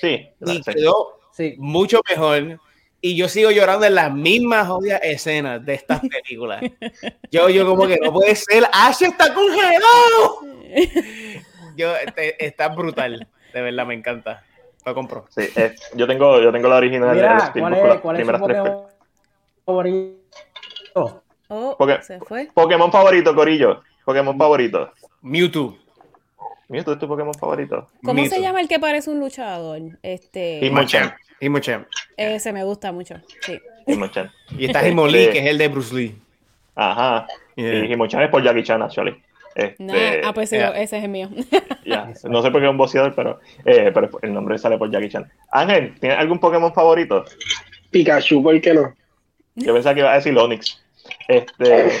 Sí. 0.00 0.28
Y 0.44 0.62
quedó 0.62 1.20
mucho 1.58 2.00
mejor. 2.08 2.58
Y 3.00 3.16
yo 3.16 3.28
sigo 3.28 3.50
llorando 3.50 3.84
en 3.86 3.96
las 3.96 4.12
mismas 4.12 4.68
odias 4.68 5.00
escenas 5.02 5.64
de 5.64 5.74
estas 5.74 6.00
películas. 6.24 6.62
yo, 7.30 7.48
yo 7.48 7.66
como 7.66 7.86
que 7.86 7.98
no 8.02 8.12
puede 8.12 8.34
ser. 8.34 8.64
¡Ash 8.72 9.02
está 9.02 9.32
congelado! 9.32 10.40
yo, 11.76 11.94
está 12.38 12.68
brutal. 12.68 13.28
De 13.52 13.62
verdad, 13.62 13.86
me 13.86 13.94
encanta. 13.94 14.42
Lo 14.84 14.94
compro. 14.94 15.26
Sí, 15.28 15.48
eh, 15.56 15.74
yo, 15.94 16.06
tengo, 16.06 16.40
yo 16.40 16.50
tengo 16.50 16.68
la 16.68 16.76
original. 16.76 17.14
Mira, 17.14 17.52
¿cuál 17.52 17.74
es, 17.74 18.00
¿cuál 18.00 18.20
es 18.20 18.26
su 18.26 18.32
Pokémon 18.32 18.86
favorito? 19.64 20.32
Oh, 21.48 21.76
se 22.00 22.18
fue. 22.20 22.48
Pokémon 22.52 22.90
favorito, 22.90 23.34
Corillo. 23.34 23.82
Pokémon 24.04 24.36
favorito. 24.36 24.90
Mewtwo. 25.20 25.76
Mewtwo 26.68 26.94
es 26.94 26.98
tu 26.98 27.06
Pokémon 27.06 27.34
favorito. 27.34 27.86
¿Cómo 28.02 28.24
se 28.24 28.40
llama 28.40 28.60
el 28.60 28.68
que 28.68 28.80
parece 28.80 29.10
un 29.10 29.20
luchador? 29.20 29.80
Este. 30.02 30.60
Hitmonchan. 30.62 31.14
Hitmonchan. 31.40 31.86
Ese 32.16 32.52
me 32.52 32.64
gusta 32.64 32.90
mucho. 32.90 33.16
Sí. 33.42 33.60
Hitmonchan. 33.86 34.30
Y 34.56 34.66
está 34.66 34.82
Hitmonlee, 34.82 35.30
que 35.30 35.38
es 35.40 35.46
el 35.46 35.58
de 35.58 35.68
Bruce 35.68 35.94
Lee. 35.94 36.18
Ajá. 36.74 37.26
Yeah. 37.54 37.84
Y 37.84 37.88
Hitmonchan 37.88 38.22
es 38.22 38.30
por 38.30 38.42
Jackie 38.42 38.62
Chan, 38.62 38.82
actually. 38.82 39.22
Este, 39.54 40.22
ah, 40.24 40.32
pues 40.32 40.50
sí, 40.50 40.56
ese 40.56 40.98
es 40.98 41.04
el 41.04 41.10
mío. 41.10 41.28
No 42.24 42.42
sé 42.42 42.50
por 42.50 42.60
qué 42.60 42.66
es 42.66 42.70
un 42.70 42.78
boxeador, 42.78 43.14
pero, 43.14 43.40
eh, 43.64 43.90
pero 43.92 44.08
el 44.22 44.32
nombre 44.32 44.56
sale 44.56 44.78
por 44.78 44.90
Jackie 44.90 45.10
Chan. 45.10 45.30
Ángel, 45.50 45.94
¿tienes 46.00 46.18
algún 46.18 46.38
Pokémon 46.38 46.72
favorito? 46.72 47.24
Pikachu, 47.90 48.42
¿por 48.42 48.58
qué 48.60 48.72
no? 48.72 48.94
Yo 49.56 49.74
pensaba 49.74 49.94
que 49.94 50.00
iba 50.00 50.12
a 50.12 50.14
decir 50.14 50.36
Onix. 50.38 50.80
Este. 51.28 51.92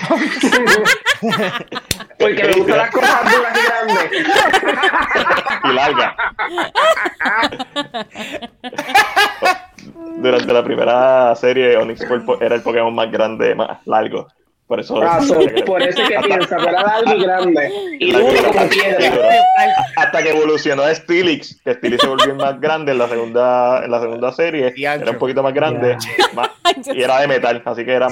Porque 2.18 2.44
me 2.44 2.52
gustan 2.52 2.76
las 2.78 2.90
cosas 2.94 3.24
duras 3.24 3.58
y 3.58 3.62
grandes. 3.66 4.10
y 5.64 5.72
largas. 5.72 6.14
Durante 10.18 10.52
la 10.52 10.64
primera 10.64 11.34
serie, 11.36 11.76
Onix 11.76 12.00
era 12.40 12.54
el 12.54 12.62
Pokémon 12.62 12.94
más 12.94 13.10
grande, 13.10 13.54
más 13.54 13.84
largo. 13.86 14.28
Por 14.72 14.80
eso, 14.80 15.02
ah, 15.02 15.20
por 15.66 15.82
eso 15.82 16.00
que 16.08 16.18
piensa, 16.20 16.56
pero 16.56 16.70
era 16.70 16.94
algo 16.94 17.22
grande. 17.22 17.70
Y 18.00 18.10
como 18.10 18.68
piedra. 18.70 19.12
Hasta 19.96 20.22
que 20.22 20.30
evolucionó 20.30 20.84
a 20.84 20.94
Stilix, 20.94 21.60
que 21.62 21.74
Stilix 21.74 22.00
se 22.00 22.08
volvió 22.08 22.34
más 22.36 22.58
grande 22.58 22.92
en 22.92 22.98
la 22.98 23.06
segunda, 23.06 23.84
en 23.84 23.90
la 23.90 24.00
segunda 24.00 24.32
serie. 24.32 24.72
Era 24.74 25.10
un 25.10 25.18
poquito 25.18 25.42
más 25.42 25.52
grande 25.52 25.98
y 26.94 27.02
era 27.02 27.20
de 27.20 27.28
metal, 27.28 27.60
así 27.66 27.84
que 27.84 27.92
era 27.92 28.08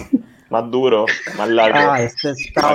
más 0.50 0.70
duro, 0.70 1.06
más 1.38 1.48
largo. 1.48 1.78
Ah, 1.78 2.02
este 2.02 2.32
está 2.32 2.74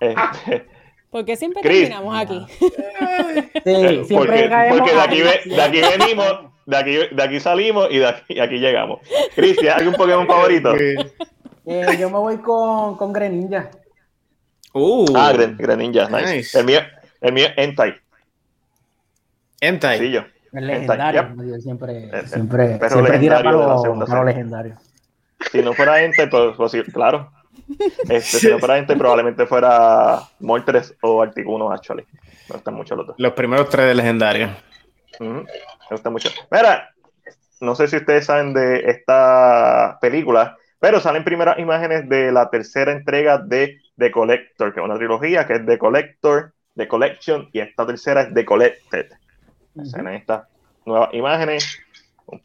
este, 0.00 0.66
¿Por 1.10 1.24
qué 1.24 1.36
siempre 1.36 1.62
terminamos 1.62 2.18
aquí? 2.18 2.44
Sí, 2.58 4.04
siempre 4.04 4.08
porque, 4.08 4.50
porque 4.68 4.94
de, 4.94 5.00
aquí, 5.00 5.20
de 5.48 5.62
aquí 5.62 5.80
venimos, 5.96 6.26
de 6.66 6.76
aquí, 6.76 6.96
de 7.12 7.22
aquí 7.22 7.38
salimos 7.38 7.86
y 7.92 7.98
de 7.98 8.08
aquí, 8.08 8.40
aquí 8.40 8.58
llegamos. 8.58 8.98
Cristian, 9.36 9.78
¿algún 9.78 9.94
Pokémon 9.94 10.26
favorito? 10.26 10.74
Eh, 11.66 11.96
yo 11.98 12.10
me 12.10 12.18
voy 12.18 12.38
con, 12.38 12.96
con 12.96 13.12
Greninja. 13.12 13.70
Uh, 14.74 15.06
ah, 15.16 15.32
Greninja, 15.32 16.08
nice. 16.08 16.58
El 16.58 16.66
mío, 16.66 16.80
el 17.20 17.32
mío 17.32 17.46
Entei. 17.56 17.94
Entei. 19.60 19.98
Sí, 19.98 20.10
yo. 20.10 20.24
El 20.52 20.66
legendario. 20.66 21.34
Siempre, 21.60 22.26
siempre, 22.26 22.88
siempre 22.88 23.18
tira 23.18 23.42
para 23.42 23.52
lo, 23.52 24.24
legendario. 24.24 24.76
Si 25.50 25.62
no 25.62 25.72
fuera 25.72 26.02
Entei, 26.02 26.28
pues, 26.28 26.56
pues 26.56 26.72
claro. 26.92 27.30
Este, 28.08 28.38
si 28.38 28.48
no 28.50 28.58
fuera 28.58 28.76
Entei, 28.76 28.96
probablemente 28.96 29.46
fuera 29.46 30.20
Moltres 30.40 30.94
o 31.00 31.22
Articuno, 31.22 31.70
actually. 31.70 32.04
Me 32.48 32.56
gustan 32.56 32.74
mucho 32.74 32.94
los 32.94 33.06
dos. 33.06 33.16
Los 33.18 33.32
primeros 33.32 33.68
tres 33.70 33.86
de 33.86 33.94
legendario. 33.94 34.50
me 35.18 35.46
gustan 35.90 36.12
mucho. 36.12 36.28
Mira, 36.50 36.90
no 37.60 37.74
sé 37.74 37.88
si 37.88 37.96
ustedes 37.96 38.26
saben 38.26 38.52
de 38.52 38.90
esta 38.90 39.98
película 40.00 40.56
pero 40.84 41.00
salen 41.00 41.24
primeras 41.24 41.58
imágenes 41.58 42.06
de 42.10 42.30
la 42.30 42.50
tercera 42.50 42.92
entrega 42.92 43.38
de 43.38 43.78
The 43.96 44.10
Collector, 44.10 44.74
que 44.74 44.80
es 44.80 44.84
una 44.84 44.98
trilogía 44.98 45.46
que 45.46 45.54
es 45.54 45.64
The 45.64 45.78
Collector, 45.78 46.52
The 46.76 46.86
Collection, 46.86 47.48
y 47.54 47.60
esta 47.60 47.86
tercera 47.86 48.20
es 48.20 48.34
The 48.34 48.44
Collected. 48.44 49.06
Uh 49.76 50.08
estas 50.10 50.42
nuevas 50.84 51.08
imágenes. 51.14 51.80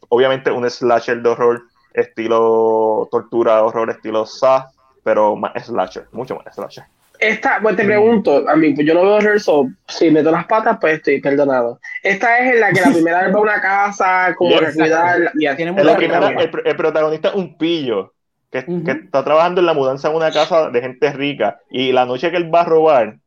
Obviamente 0.08 0.50
un 0.50 0.70
slasher 0.70 1.20
de 1.20 1.28
horror, 1.28 1.64
estilo 1.92 3.06
tortura, 3.10 3.62
horror, 3.62 3.90
estilo 3.90 4.24
Sa, 4.24 4.70
pero 5.04 5.36
más 5.36 5.62
slasher, 5.62 6.06
mucho 6.10 6.34
más 6.36 6.54
slasher. 6.54 6.84
Esta, 7.18 7.58
pues 7.60 7.76
te 7.76 7.84
pregunto, 7.84 8.48
a 8.48 8.56
mí, 8.56 8.72
pues 8.72 8.86
yo 8.86 8.94
no 8.94 9.02
veo 9.02 9.16
horror, 9.16 9.38
so, 9.38 9.68
si 9.86 10.10
meto 10.10 10.30
las 10.30 10.46
patas, 10.46 10.78
pues 10.80 10.94
estoy 10.94 11.20
perdonado. 11.20 11.78
Esta 12.02 12.38
es 12.38 12.54
en 12.54 12.60
la 12.60 12.72
que 12.72 12.80
la 12.80 12.90
primera 12.94 13.22
vez 13.22 13.34
va 13.34 13.38
a 13.38 13.42
una 13.42 13.60
casa, 13.60 14.34
como 14.34 14.58
que 14.58 14.72
cuidar. 14.72 15.30
el, 15.34 16.50
el, 16.64 16.76
protagonista 16.76 17.28
es 17.28 17.34
un 17.34 17.58
pillo 17.58 18.14
que, 18.50 18.64
está 18.86 19.24
trabajando 19.24 19.60
en 19.60 19.66
la 19.66 19.74
mudanza 19.74 20.08
de 20.08 20.16
una 20.16 20.30
casa 20.30 20.70
de 20.70 20.80
gente 20.80 21.12
rica 21.12 21.60
y 21.70 21.92
la 21.92 22.04
noche 22.04 22.30
que 22.30 22.36
él 22.36 22.52
va 22.52 22.62
a 22.62 22.64
robar, 22.64 23.18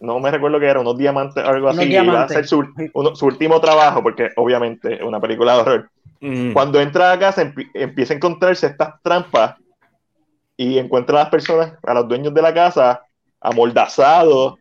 no 0.00 0.18
me 0.18 0.30
recuerdo 0.30 0.58
que 0.58 0.66
era, 0.66 0.80
unos 0.80 0.98
diamantes 0.98 1.44
o 1.44 1.48
algo 1.48 1.68
así, 1.68 1.84
y 1.84 2.06
va 2.06 2.22
a 2.22 2.24
hacer 2.24 2.46
su, 2.46 2.64
último 3.22 3.60
trabajo, 3.60 4.02
porque 4.02 4.30
obviamente 4.36 4.94
es 4.94 5.02
una 5.02 5.20
película 5.20 5.54
de 5.54 5.60
horror. 5.60 5.90
Cuando 6.54 6.80
entra 6.80 7.12
a 7.12 7.18
casa 7.18 7.52
empieza 7.74 8.14
a 8.14 8.16
encontrarse 8.16 8.66
estas 8.66 9.00
trampas 9.02 9.56
y 10.56 10.78
encuentra 10.78 11.20
a 11.20 11.24
las 11.24 11.30
personas, 11.30 11.74
a 11.82 11.94
los 11.94 12.08
dueños 12.08 12.32
de 12.32 12.40
la 12.40 12.54
casa, 12.54 13.02
amordazados 13.40 14.54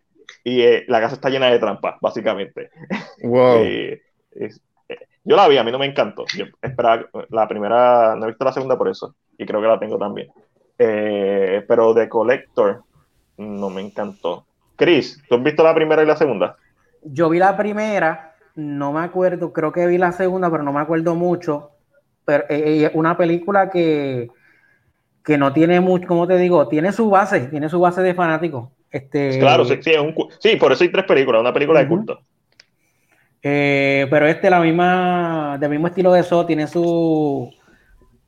y 0.44 0.62
eh, 0.62 0.84
la 0.90 1.00
casa 1.00 1.16
está 1.16 1.30
llena 1.30 1.50
de 1.50 1.60
trampas, 1.60 1.96
básicamente. 2.02 2.70
Wow. 3.24 3.64
Yo 5.24 5.36
la 5.36 5.48
vi, 5.48 5.58
a 5.58 5.64
mí 5.64 5.72
no 5.72 5.80
me 5.80 5.86
encantó. 5.86 6.26
Yo 6.38 6.46
esperaba 6.62 7.06
la 7.30 7.48
primera, 7.48 8.16
no 8.16 8.26
he 8.26 8.30
visto 8.30 8.44
la 8.44 8.52
segunda 8.52 8.78
por 8.78 8.90
eso, 8.90 9.16
y 9.38 9.46
creo 9.46 9.62
que 9.62 9.68
la 9.68 9.80
tengo 9.80 9.98
también. 9.98 10.30
Eh, 10.78 11.64
pero 11.68 11.94
de 11.94 12.10
Collector 12.10 12.84
no 13.38 13.70
me 13.70 13.82
encantó. 13.82 14.46
Chris, 14.76 15.24
¿tú 15.30 15.36
has 15.36 15.44
visto 15.44 15.64
la 15.64 15.74
primera 15.74 16.04
y 16.04 16.06
la 16.06 16.18
segunda? 16.18 16.58
Yo 17.04 17.30
vi 17.30 17.40
la 17.40 17.56
primera, 17.56 18.36
no 18.56 18.92
me 18.92 19.02
acuerdo, 19.02 19.54
creo 19.54 19.72
que 19.72 19.88
vi 19.88 19.98
la 19.98 20.12
segunda, 20.12 20.50
pero 20.50 20.64
no 20.64 20.74
me 20.74 20.82
acuerdo 20.82 21.16
mucho. 21.16 21.70
Pero 22.26 22.46
es 22.50 22.62
eh, 22.62 22.86
eh, 22.86 22.92
una 22.94 23.18
película 23.18 23.70
que, 23.70 24.30
que 25.24 25.38
no 25.38 25.54
tiene 25.54 25.80
mucho, 25.80 26.08
como 26.08 26.28
te 26.28 26.38
digo, 26.38 26.68
tiene 26.68 26.92
su 26.92 27.10
base, 27.10 27.48
tiene 27.48 27.70
su 27.70 27.80
base 27.80 28.02
de 28.02 28.14
fanáticos. 28.14 28.70
Este... 28.90 29.40
Claro, 29.40 29.66
sí, 29.66 29.80
sí, 30.40 30.56
por 30.56 30.72
eso 30.72 30.84
hay 30.84 30.92
tres 30.92 31.06
películas, 31.06 31.42
una 31.42 31.54
película 31.54 31.80
de 31.80 31.88
culto. 31.88 32.20
Eh, 33.46 34.08
pero 34.10 34.26
este, 34.26 34.50
la 34.50 34.62
misma, 34.62 35.58
del 35.60 35.70
mismo 35.70 35.88
estilo 35.88 36.14
de 36.14 36.22
eso, 36.22 36.46
tiene 36.46 36.66
su, 36.66 37.54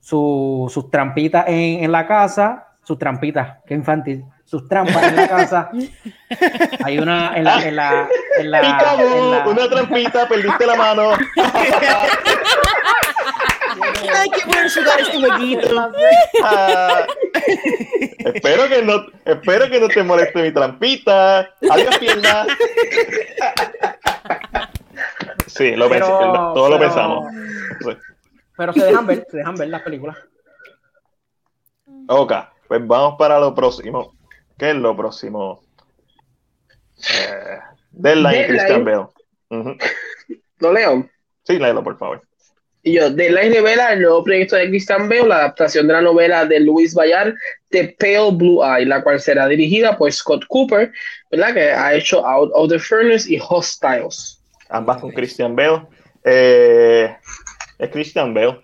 su, 0.02 0.70
sus 0.72 0.92
trampitas 0.92 1.46
en, 1.48 1.86
en, 1.86 1.92
la 1.92 2.06
casa, 2.06 2.68
sus 2.84 3.00
trampitas, 3.00 3.60
qué 3.66 3.76
infantil, 3.76 4.26
sus 4.44 4.68
trampas 4.68 5.04
en 5.04 5.16
la 5.16 5.28
casa. 5.30 5.70
Hay 6.84 7.00
una 7.00 7.34
en 7.36 7.46
la, 7.46 7.66
en 7.66 7.76
la, 7.78 8.10
en 8.40 8.52
la, 8.52 9.44
una 9.48 9.70
trampita, 9.70 10.28
perdiste 10.28 10.66
la 10.66 10.76
mano. 10.76 11.12
Hay 14.16 14.30
que 14.30 14.42
poder 14.46 14.70
sudar 14.70 15.00
este 15.00 15.18
huequito. 15.18 15.92
Ah, 16.44 17.06
espero 18.34 18.68
que 18.70 18.82
no, 18.82 19.06
espero 19.26 19.70
que 19.70 19.80
no 19.80 19.88
te 19.88 20.04
moleste 20.04 20.42
mi 20.44 20.52
trampita. 20.52 21.50
Adiós, 21.70 21.98
pierna. 22.00 22.46
Sí, 25.48 25.76
lo 25.76 25.90
pero, 25.90 26.08
todo 26.54 26.70
lo 26.70 26.80
pensamos. 26.80 27.26
Pero 28.58 28.74
se 28.74 28.86
dejan 28.86 29.08
ver, 29.08 29.26
se 29.30 29.38
dejan 29.38 29.56
ver 29.56 29.68
las 29.70 29.82
películas. 29.82 30.18
Ok, 32.08 32.34
pues 32.68 32.86
vamos 32.86 33.16
para 33.18 33.40
lo 33.40 33.54
próximo. 33.54 34.16
¿Qué 34.58 34.70
es 34.70 34.76
lo 34.76 34.96
próximo? 34.96 35.62
Eh, 36.98 37.60
Deadline, 37.92 38.48
Christian 38.48 38.86
Bale. 38.86 39.08
¿Lo 40.60 40.74
leo? 40.74 41.10
Sí, 41.44 41.60
léelo, 41.60 41.84
por 41.84 41.98
favor. 41.98 42.22
Y 42.84 42.94
yo, 42.94 43.10
Deadline 43.10 43.52
revela 43.52 43.94
el 43.94 44.02
nuevo 44.02 44.24
proyecto 44.24 44.56
de 44.56 44.70
Christian 44.70 45.10
Bale, 45.10 45.28
la 45.28 45.38
adaptación 45.38 45.88
de 45.88 45.94
la 45.94 46.02
novela 46.02 46.46
de 46.46 46.60
Luis 46.60 46.94
Bayard, 46.94 47.34
The 47.70 47.96
Pale 48.00 48.32
Blue 48.32 48.64
Eye, 48.64 48.86
la 48.86 49.04
cual 49.04 49.20
será 49.20 49.48
dirigida 49.48 49.98
por 49.98 50.12
Scott 50.12 50.46
Cooper, 50.48 50.92
¿verdad? 51.32 51.54
Que 51.54 51.72
ha 51.72 51.96
hecho 51.96 52.26
Out 52.26 52.52
of 52.54 52.70
the 52.70 52.80
Furnace 52.80 53.34
y 53.34 53.40
Hostiles. 53.40 54.35
Ambas 54.70 55.02
con 55.02 55.12
Christian 55.12 55.56
Bale. 55.56 55.84
Eh, 56.24 57.16
es 57.78 57.90
Christian 57.90 58.34
Bale. 58.34 58.60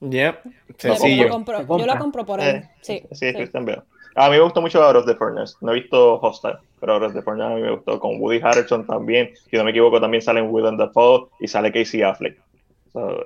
Yep. 0.00 0.42
Sencillo. 0.78 1.24
Yo, 1.24 1.30
compro, 1.30 1.78
yo 1.78 1.86
la 1.86 1.98
compro 1.98 2.24
por 2.24 2.40
él. 2.40 2.56
Eh, 2.56 2.70
sí, 2.80 3.02
sí, 3.10 3.28
sí, 3.28 3.34
Christian 3.34 3.64
Bale. 3.64 3.82
A 4.14 4.28
mí 4.28 4.36
me 4.36 4.42
gustó 4.42 4.60
mucho 4.60 4.82
Out 4.82 4.96
of 4.96 5.06
the 5.06 5.14
Furnace. 5.14 5.54
No 5.60 5.72
he 5.72 5.80
visto 5.80 6.20
Hostile, 6.20 6.58
pero 6.80 6.94
Out 6.94 7.04
of 7.04 7.14
the 7.14 7.22
Furnace 7.22 7.52
a 7.52 7.56
mí 7.56 7.62
me 7.62 7.70
gustó. 7.70 7.98
Con 7.98 8.20
Woody 8.20 8.40
Harrelson 8.42 8.86
también. 8.86 9.32
Si 9.50 9.56
no 9.56 9.64
me 9.64 9.70
equivoco, 9.70 10.00
también 10.00 10.22
salen 10.22 10.50
Willem 10.50 10.76
Dafoe 10.76 11.28
y 11.40 11.48
sale 11.48 11.72
Casey 11.72 12.02
Affleck 12.02 12.38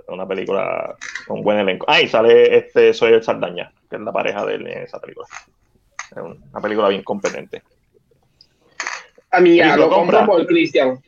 una 0.08 0.26
película 0.26 0.96
con 1.26 1.42
buen 1.42 1.58
elenco. 1.58 1.86
Ah, 1.88 2.00
y 2.00 2.08
sale 2.08 2.56
este 2.56 2.94
Soy 2.94 3.12
el 3.12 3.22
Sardaña, 3.22 3.72
que 3.88 3.96
es 3.96 4.02
la 4.02 4.12
pareja 4.12 4.44
de 4.46 4.54
él 4.54 4.66
en 4.66 4.82
esa 4.82 5.00
película. 5.00 5.26
Es 6.10 6.18
una 6.18 6.60
película 6.60 6.88
bien 6.88 7.02
competente. 7.02 7.62
A 9.30 9.40
mí 9.40 9.56
ya, 9.56 9.76
lo, 9.76 9.90
compro 9.90 10.24
por 10.24 10.46
Cristian. 10.46 10.98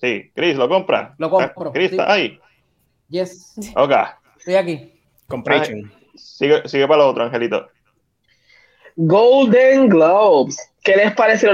Sí, 0.00 0.30
Chris, 0.34 0.56
¿lo 0.56 0.68
compra? 0.68 1.14
Lo 1.18 1.28
compro. 1.28 1.72
Chris, 1.72 1.92
¿está 1.92 2.12
ahí? 2.12 2.38
Yes. 3.08 3.54
Ok. 3.76 3.92
Estoy 4.38 4.54
aquí. 4.54 4.92
Compration. 5.26 5.92
Sigue, 6.14 6.66
sigue 6.68 6.86
para 6.88 7.02
lo 7.02 7.08
otro, 7.08 7.24
Angelito. 7.24 7.68
Golden 8.96 9.88
Globes. 9.88 10.58
¿Qué 10.82 10.96
les 10.96 11.12
parece? 11.12 11.48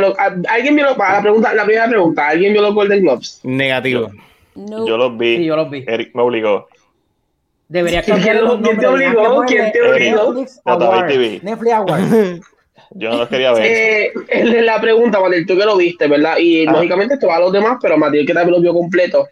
¿Alguien 0.49 0.77
vio 0.77 0.85
la 0.85 1.21
pregunta, 1.21 1.53
la 1.55 1.65
primera 1.65 1.89
pregunta? 1.89 2.29
¿Alguien 2.29 2.53
vio 2.53 2.63
los 2.63 2.75
Golden 2.75 3.03
Globes? 3.03 3.41
Negativo. 3.43 4.11
Yo 4.55 4.97
los 4.97 5.19
vi. 5.19 5.39
Sí, 5.39 5.45
yo 5.45 5.57
los 5.57 5.69
vi. 5.69 5.85
Eric 5.87 6.15
me 6.15 6.23
obligó. 6.23 6.69
Debería 7.69 8.03
cambiar 8.03 8.37
los 8.37 8.61
¿Quién 8.61 8.79
te 8.79 8.87
obligó? 8.87 9.45
¿Quién 9.47 9.73
te 9.73 9.83
obligó? 9.83 10.35
Netflix 10.35 10.61
Awards. 10.65 11.43
Netflix 11.43 11.73
Awards. 11.73 12.41
Yo 12.91 13.11
no 13.11 13.19
los 13.19 13.29
quería 13.29 13.53
ver. 13.53 13.65
Eh, 13.65 14.13
es 14.29 14.65
la 14.65 14.81
pregunta, 14.81 15.21
Matil, 15.21 15.47
tú 15.47 15.57
que 15.57 15.65
lo 15.65 15.77
viste, 15.77 16.07
¿verdad? 16.07 16.37
Y 16.39 16.67
ah. 16.67 16.73
lógicamente 16.73 17.19
todos 17.19 17.39
los 17.39 17.53
demás, 17.53 17.79
pero 17.81 17.99
Matil 17.99 18.27
que 18.27 18.35
también 18.35 18.57
lo 18.57 18.63
vio 18.63 18.73
completo. 18.73 19.29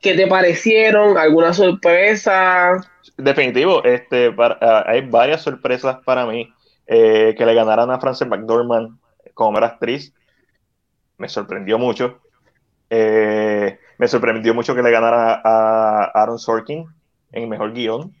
¿Qué 0.00 0.14
te 0.14 0.26
parecieron? 0.26 1.18
¿Alguna 1.18 1.52
sorpresa? 1.52 2.80
Definitivo, 3.16 3.84
este, 3.84 4.34
ah, 4.38 4.84
hay 4.86 5.02
varias 5.02 5.42
sorpresas 5.42 5.98
para 6.04 6.26
mí. 6.26 6.52
Eh, 6.92 7.36
que 7.38 7.46
le 7.46 7.54
ganaran 7.54 7.88
a 7.92 8.00
Frances 8.00 8.26
McDormand 8.26 8.98
como 9.32 9.56
era 9.58 9.68
actriz, 9.68 10.12
me 11.18 11.28
sorprendió 11.28 11.78
mucho. 11.78 12.18
Eh, 12.90 13.78
me 13.96 14.08
sorprendió 14.08 14.54
mucho 14.54 14.74
que 14.74 14.82
le 14.82 14.90
ganara 14.90 15.40
a 15.44 16.10
Aaron 16.12 16.40
Sorkin 16.40 16.86
en 17.30 17.48
mejor 17.48 17.74
guion 17.74 18.12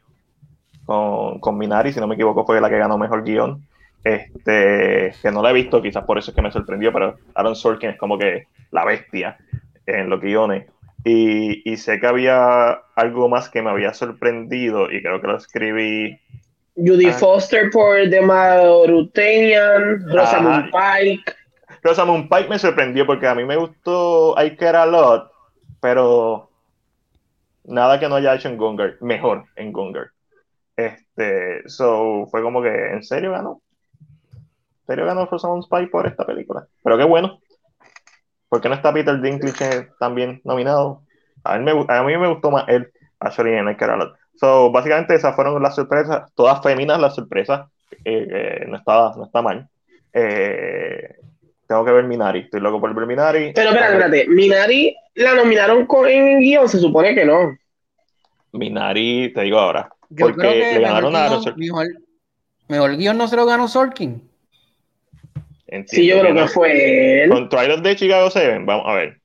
con, 0.84 1.40
con, 1.40 1.58
Minari, 1.58 1.92
si 1.92 1.98
no 1.98 2.06
me 2.06 2.14
equivoco, 2.14 2.46
fue 2.46 2.60
la 2.60 2.70
que 2.70 2.78
ganó 2.78 2.96
mejor 2.96 3.24
guion. 3.24 3.66
Este, 4.02 5.14
que 5.20 5.30
no 5.30 5.42
la 5.42 5.50
he 5.50 5.54
visto, 5.54 5.82
quizás 5.82 6.04
por 6.04 6.18
eso 6.18 6.30
es 6.30 6.34
que 6.34 6.42
me 6.42 6.50
sorprendió, 6.50 6.92
pero 6.92 7.16
Aaron 7.34 7.54
Sorkin 7.54 7.90
es 7.90 7.98
como 7.98 8.18
que 8.18 8.46
la 8.70 8.84
bestia 8.84 9.36
en 9.86 10.08
los 10.08 10.20
guiones. 10.20 10.66
Y, 11.04 11.70
y 11.70 11.76
sé 11.76 11.98
que 12.00 12.06
había 12.06 12.72
algo 12.94 13.28
más 13.28 13.48
que 13.48 13.62
me 13.62 13.70
había 13.70 13.94
sorprendido 13.94 14.90
y 14.90 15.02
creo 15.02 15.20
que 15.20 15.26
lo 15.26 15.36
escribí. 15.36 16.18
Judy 16.76 17.06
ah. 17.06 17.12
Foster 17.12 17.70
por 17.70 18.08
The 18.08 18.20
Marutenian, 18.20 20.06
Rosamund 20.08 20.70
Pike. 20.70 21.34
Rosamund 21.82 22.28
Pike 22.28 22.48
me 22.48 22.58
sorprendió 22.58 23.06
porque 23.06 23.26
a 23.26 23.34
mí 23.34 23.44
me 23.44 23.56
gustó 23.56 24.34
I 24.42 24.56
Care 24.56 24.78
a 24.78 24.86
Lot, 24.86 25.30
pero 25.80 26.50
nada 27.64 27.98
que 27.98 28.08
no 28.08 28.16
haya 28.16 28.34
hecho 28.34 28.48
en 28.48 28.56
Gonger, 28.56 28.98
mejor 29.00 29.44
en 29.56 29.72
Gonger. 29.72 30.10
Este, 30.76 31.68
so, 31.68 32.26
fue 32.30 32.42
como 32.42 32.62
que, 32.62 32.68
¿en 32.68 33.02
serio 33.02 33.32
ganó? 33.32 33.60
¿En 34.90 34.96
serio 34.96 35.06
ganó 35.06 35.24
Rosamund 35.26 35.68
Pike 35.70 35.86
por 35.86 36.04
esta 36.04 36.26
película? 36.26 36.66
Pero 36.82 36.98
qué 36.98 37.04
bueno. 37.04 37.38
¿Por 38.48 38.60
qué 38.60 38.68
no 38.68 38.74
está 38.74 38.92
Peter 38.92 39.20
Dinklage 39.20 39.88
también 40.00 40.40
nominado? 40.42 41.02
A 41.44 41.56
mí 41.56 41.64
me, 41.64 41.86
a 41.86 42.02
mí 42.02 42.16
me 42.16 42.26
gustó 42.26 42.50
más 42.50 42.64
él, 42.66 42.90
actually, 43.20 43.52
en 43.52 43.68
I 43.68 43.76
Care 43.76 43.92
a 43.92 43.96
Lot. 43.96 44.16
So, 44.34 44.72
básicamente 44.72 45.14
esas 45.14 45.36
fueron 45.36 45.62
las 45.62 45.76
sorpresas, 45.76 46.32
todas 46.34 46.60
féminas 46.60 46.98
las 46.98 47.14
sorpresas, 47.14 47.68
eh, 48.04 48.26
eh, 48.28 48.64
no, 48.66 48.78
está, 48.78 49.12
no 49.16 49.26
está 49.26 49.40
mal. 49.40 49.68
Eh, 50.12 51.18
tengo 51.68 51.84
que 51.84 51.92
ver 51.92 52.06
Minari, 52.06 52.40
estoy 52.40 52.60
loco 52.60 52.80
por 52.80 52.92
ver 52.92 53.06
Minari. 53.06 53.52
Pero 53.54 53.68
espérate, 53.70 53.92
espérate, 53.92 54.28
Minari 54.28 54.96
la 55.14 55.36
nominaron 55.36 55.86
con, 55.86 56.08
en 56.08 56.40
guion, 56.40 56.68
se 56.68 56.80
supone 56.80 57.14
que 57.14 57.24
no. 57.24 57.56
Minari, 58.50 59.32
te 59.32 59.42
digo 59.42 59.60
ahora. 59.60 59.88
Yo 60.08 60.34
creo 60.34 60.50
que 60.50 60.74
le 60.74 60.80
ganaron 60.80 61.14
a 61.14 61.30
mejor, 61.54 61.86
mejor 62.66 62.96
guion 62.96 63.16
no 63.16 63.28
se 63.28 63.36
lo 63.36 63.46
ganó 63.46 63.68
Sorkin. 63.68 64.29
Sí, 65.86 66.06
yo 66.06 66.20
creo 66.20 66.34
que, 66.34 66.48
fue 66.48 67.24
él. 67.24 67.30
Con 67.30 67.48
Twilight 67.48 67.80
de 67.80 67.96
Chicago 67.96 68.30
7, 68.30 68.58
vamos 68.64 68.84
a 68.86 68.94
ver. 68.94 69.20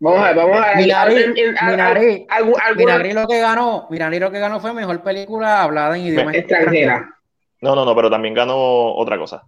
Vamos 0.00 0.20
a 0.20 0.26
ver, 0.26 0.36
vamos 0.36 0.56
a 0.56 0.68
ver. 0.68 0.76
Minari, 0.76 2.26
Minari, 2.76 3.12
lo 3.12 3.26
que 3.26 3.40
ganó, 3.40 3.86
Minari 3.90 4.18
lo 4.20 4.30
que 4.30 4.38
ganó 4.38 4.60
fue 4.60 4.72
mejor 4.72 5.02
película 5.02 5.62
hablada 5.62 5.96
en 5.96 6.06
idioma 6.06 6.32
extranjera. 6.32 7.08
No, 7.60 7.74
no, 7.74 7.84
no, 7.84 7.94
pero 7.96 8.08
también 8.08 8.34
ganó 8.34 8.94
otra 8.94 9.18
cosa. 9.18 9.42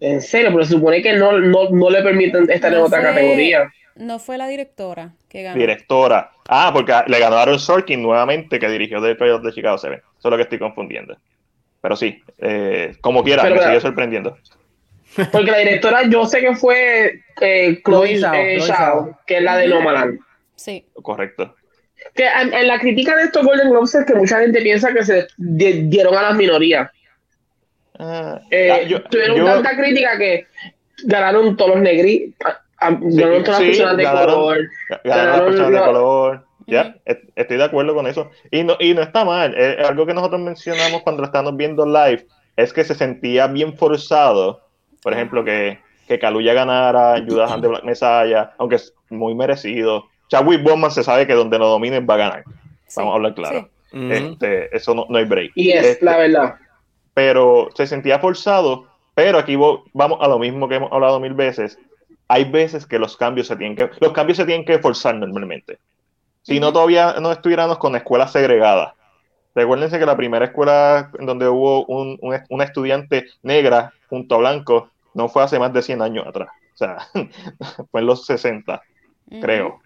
En 0.00 0.20
serio, 0.20 0.50
pero 0.52 0.64
se 0.64 0.72
supone 0.72 1.02
que 1.02 1.14
no, 1.14 1.38
no, 1.38 1.70
no 1.70 1.90
le 1.90 2.02
permiten 2.02 2.48
estar 2.50 2.72
en 2.72 2.80
otra 2.80 3.02
categoría. 3.02 3.70
No 3.96 4.18
fue 4.18 4.38
la 4.38 4.48
directora 4.48 5.12
que 5.28 5.42
ganó. 5.42 5.58
Directora. 5.58 6.30
Ah, 6.48 6.70
porque 6.72 6.92
le 7.06 7.18
ganó 7.18 7.36
Aaron 7.36 7.58
Sorkin 7.58 8.02
nuevamente, 8.02 8.58
que 8.58 8.68
dirigió 8.68 9.00
The 9.00 9.14
Playoff 9.14 9.42
de 9.42 9.52
Chicago 9.52 9.78
7. 9.78 9.96
Eso 9.96 10.28
es 10.28 10.30
lo 10.30 10.36
que 10.36 10.42
estoy 10.42 10.58
confundiendo. 10.58 11.16
Pero 11.80 11.96
sí, 11.96 12.22
eh, 12.38 12.96
como 13.00 13.22
quiera, 13.22 13.44
me 13.44 13.62
sigue 13.62 13.80
sorprendiendo. 13.80 14.36
Porque 15.32 15.50
la 15.50 15.58
directora, 15.58 16.02
yo 16.08 16.26
sé 16.26 16.40
que 16.40 16.54
fue 16.54 17.20
eh, 17.40 17.80
Chloe, 17.84 18.20
eh, 18.34 18.60
Zhao, 18.60 19.18
que 19.26 19.38
es 19.38 19.42
la 19.42 19.56
de 19.56 19.68
Nomaland. 19.68 20.18
Sí. 20.56 20.84
Correcto. 21.02 21.54
Que 22.14 22.26
en, 22.26 22.66
la 22.66 22.78
crítica 22.78 23.16
de 23.16 23.24
estos 23.24 23.44
Golden 23.44 23.70
Globes 23.70 23.94
es 23.94 24.04
que 24.04 24.14
mucha 24.14 24.40
gente 24.40 24.60
piensa 24.60 24.92
que 24.92 25.04
se 25.04 25.26
dieron 25.36 26.16
a 26.16 26.22
las 26.22 26.36
minorías. 26.36 26.90
Ah, 27.98 28.40
eh, 28.50 28.94
ah, 28.96 29.08
tuvieron 29.08 29.44
tanta 29.44 29.76
crítica 29.76 30.18
que 30.18 30.46
ganaron 31.04 31.56
todos 31.56 31.76
los 31.76 31.80
negri, 31.80 32.34
ganaron 32.80 33.44
todas 33.44 33.60
las 33.60 33.68
personas 33.68 33.96
de 33.96 34.04
color. 34.04 34.58
Ganaron 35.04 35.32
las 35.32 35.40
personas 35.42 35.70
de 35.70 35.78
color. 35.78 36.46
Ya, 36.66 36.96
estoy 37.36 37.56
de 37.58 37.64
acuerdo 37.64 37.94
con 37.94 38.06
eso. 38.06 38.30
Y 38.50 38.64
no, 38.64 38.76
y 38.80 38.94
no 38.94 39.02
está 39.02 39.24
mal. 39.24 39.54
algo 39.86 40.06
que 40.06 40.14
nosotros 40.14 40.40
mencionamos 40.40 41.02
cuando 41.02 41.22
lo 41.22 41.26
estábamos 41.26 41.56
viendo 41.56 41.86
live 41.86 42.26
es 42.56 42.72
que 42.72 42.84
se 42.84 42.94
sentía 42.94 43.46
bien 43.46 43.76
forzado. 43.76 44.63
Por 45.04 45.12
ejemplo, 45.12 45.44
que, 45.44 45.78
que 46.08 46.18
Kaluya 46.18 46.52
ganara 46.52 47.22
Judas 47.24 47.52
and 47.52 47.62
the 47.62 47.68
Black 47.68 47.84
Messiah, 47.84 48.50
aunque 48.58 48.76
es 48.76 48.92
muy 49.10 49.36
merecido. 49.36 50.06
Chadwick 50.28 50.64
Boseman 50.64 50.90
se 50.90 51.04
sabe 51.04 51.28
que 51.28 51.34
donde 51.34 51.60
lo 51.60 51.68
dominen 51.68 52.04
va 52.10 52.14
a 52.14 52.18
ganar. 52.18 52.44
Vamos 52.96 53.12
a 53.12 53.14
hablar 53.14 53.34
claro. 53.34 53.68
Este, 53.92 54.76
eso 54.76 54.92
no, 54.92 55.06
no, 55.08 55.18
hay 55.18 55.24
break. 55.24 55.52
Y 55.54 55.70
es 55.70 55.86
este, 55.86 56.04
la 56.04 56.16
verdad 56.16 56.54
pero 57.14 57.68
se 57.74 57.86
sentía 57.86 58.18
forzado. 58.18 58.86
Pero 59.14 59.38
aquí 59.38 59.56
vamos 59.56 60.18
a 60.20 60.26
lo 60.26 60.40
mismo 60.40 60.68
que 60.68 60.74
hemos 60.74 60.92
hablado 60.92 61.20
mil 61.20 61.34
veces. 61.34 61.78
Hay 62.26 62.44
veces 62.44 62.84
que 62.84 62.98
los 62.98 63.16
cambios 63.16 63.46
se 63.46 63.56
tienen 63.56 63.76
que, 63.76 63.88
los 64.00 64.12
cambios 64.12 64.36
se 64.36 64.44
tienen 64.44 64.66
que 64.66 64.80
forzar 64.80 65.14
normalmente. 65.14 65.78
Si 66.42 66.58
no, 66.58 66.72
todavía 66.72 67.14
no 67.20 67.30
estuviéramos 67.30 67.78
con 67.78 67.94
escuelas 67.94 68.32
segregadas. 68.32 68.92
Recuérdense 69.54 70.00
que 70.00 70.06
la 70.06 70.16
primera 70.16 70.46
escuela 70.46 71.12
en 71.16 71.26
donde 71.26 71.46
hubo 71.46 71.86
un, 71.86 72.18
una 72.48 72.64
estudiante 72.64 73.26
negra 73.42 73.92
junto 74.08 74.34
a 74.34 74.38
blanco 74.38 74.90
no 75.14 75.28
fue 75.28 75.42
hace 75.42 75.58
más 75.58 75.72
de 75.72 75.82
100 75.82 76.02
años 76.02 76.26
atrás. 76.26 76.48
O 76.74 76.76
sea, 76.76 76.98
fue 77.90 78.00
en 78.00 78.06
los 78.06 78.26
60, 78.26 78.82
creo. 79.40 79.80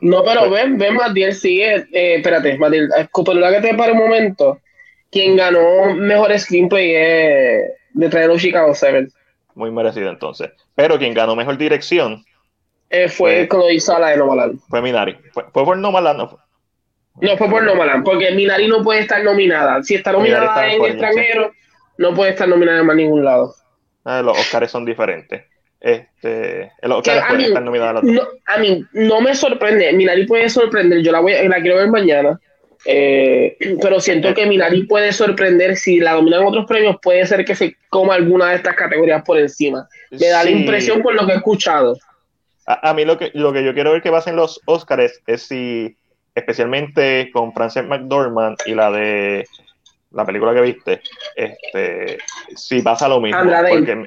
no, 0.00 0.24
pero 0.24 0.50
ven, 0.50 0.78
ven, 0.78 0.94
Matiel, 0.94 1.34
sigue. 1.34 1.86
Eh, 1.92 2.16
espérate, 2.16 2.56
Matiel, 2.58 2.88
la 2.88 3.52
que 3.52 3.60
te 3.60 3.74
para 3.74 3.92
un 3.92 3.98
momento 3.98 4.58
quien 5.12 5.36
ganó 5.36 5.94
mejor 5.94 6.36
screenplay 6.38 6.94
es 6.94 7.70
de 7.92 8.08
traer 8.08 8.34
Chicago 8.38 8.74
7. 8.74 9.08
Muy 9.54 9.70
merecido 9.70 10.08
entonces. 10.08 10.50
Pero 10.74 10.98
quien 10.98 11.12
ganó 11.12 11.36
mejor 11.36 11.58
dirección 11.58 12.24
eh, 12.88 13.08
fue, 13.08 13.46
Chloe 13.48 13.78
Sala 13.78 14.08
de 14.08 14.16
Nomaland. 14.16 14.58
Fue 14.68 14.80
Minari. 14.80 15.16
Fue, 15.32 15.44
por 15.52 15.76
Nomaland, 15.76 16.18
no 16.18 16.28
fue. 16.28 16.38
No 17.20 17.36
fue 17.36 17.48
por 17.50 17.62
Nomaland, 17.62 18.04
porque 18.04 18.30
Minari 18.32 18.68
no 18.68 18.82
puede 18.82 19.00
estar 19.00 19.22
nominada. 19.22 19.82
Si 19.82 19.94
está 19.94 20.12
nominada 20.12 20.72
en 20.72 20.82
extranjero, 20.82 21.52
no 21.98 22.14
puede 22.14 22.30
estar 22.30 22.48
nominada 22.48 22.80
en 22.80 22.86
más 22.86 22.96
ningún 22.96 23.22
lado. 23.22 23.54
Ah, 24.04 24.22
los 24.22 24.38
Oscars 24.38 24.70
son 24.70 24.84
diferentes. 24.84 25.44
Este, 25.80 26.70
los 26.82 26.98
Oscars 26.98 27.26
pueden 27.28 27.46
estar 27.46 27.62
nominados. 27.62 28.04
No, 28.04 28.22
a 28.46 28.58
mí 28.58 28.84
no 28.92 29.20
me 29.20 29.34
sorprende. 29.34 29.92
Minari 29.92 30.26
puede 30.26 30.48
sorprender. 30.48 31.02
Yo 31.02 31.12
la 31.12 31.20
voy, 31.20 31.32
la 31.48 31.60
quiero 31.60 31.76
ver 31.76 31.88
mañana. 31.88 32.38
Eh, 32.84 33.56
pero 33.80 34.00
siento 34.00 34.34
que 34.34 34.46
Minari 34.46 34.84
puede 34.84 35.12
sorprender 35.12 35.76
si 35.76 36.00
la 36.00 36.14
dominan 36.14 36.44
otros 36.44 36.66
premios, 36.66 36.96
puede 37.00 37.24
ser 37.26 37.44
que 37.44 37.54
se 37.54 37.76
coma 37.88 38.14
alguna 38.14 38.50
de 38.50 38.56
estas 38.56 38.74
categorías 38.74 39.22
por 39.24 39.38
encima. 39.38 39.88
Me 40.10 40.28
da 40.28 40.42
la 40.42 40.50
impresión 40.50 41.00
por 41.00 41.14
lo 41.14 41.26
que 41.26 41.32
he 41.32 41.36
escuchado. 41.36 41.96
A, 42.66 42.94
mí 42.94 43.04
lo 43.04 43.18
que, 43.18 43.30
lo 43.34 43.52
que 43.52 43.64
yo 43.64 43.74
quiero 43.74 43.92
ver 43.92 44.02
que 44.02 44.10
pasa 44.10 44.30
en 44.30 44.36
los 44.36 44.60
Oscars 44.66 45.20
es 45.26 45.42
si 45.42 45.96
especialmente 46.34 47.30
con 47.32 47.52
Frances 47.52 47.84
McDormand 47.84 48.56
y 48.66 48.74
la 48.74 48.90
de 48.90 49.46
la 50.12 50.24
película 50.24 50.54
que 50.54 50.60
viste, 50.60 51.00
este, 51.36 52.18
si 52.54 52.82
pasa 52.82 53.08
lo 53.08 53.20
mismo. 53.20 53.40
Porque, 53.68 54.06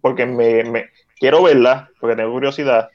porque 0.00 0.26
me, 0.26 0.90
quiero 1.18 1.42
verla, 1.42 1.90
porque 2.00 2.16
tengo 2.16 2.32
curiosidad 2.32 2.90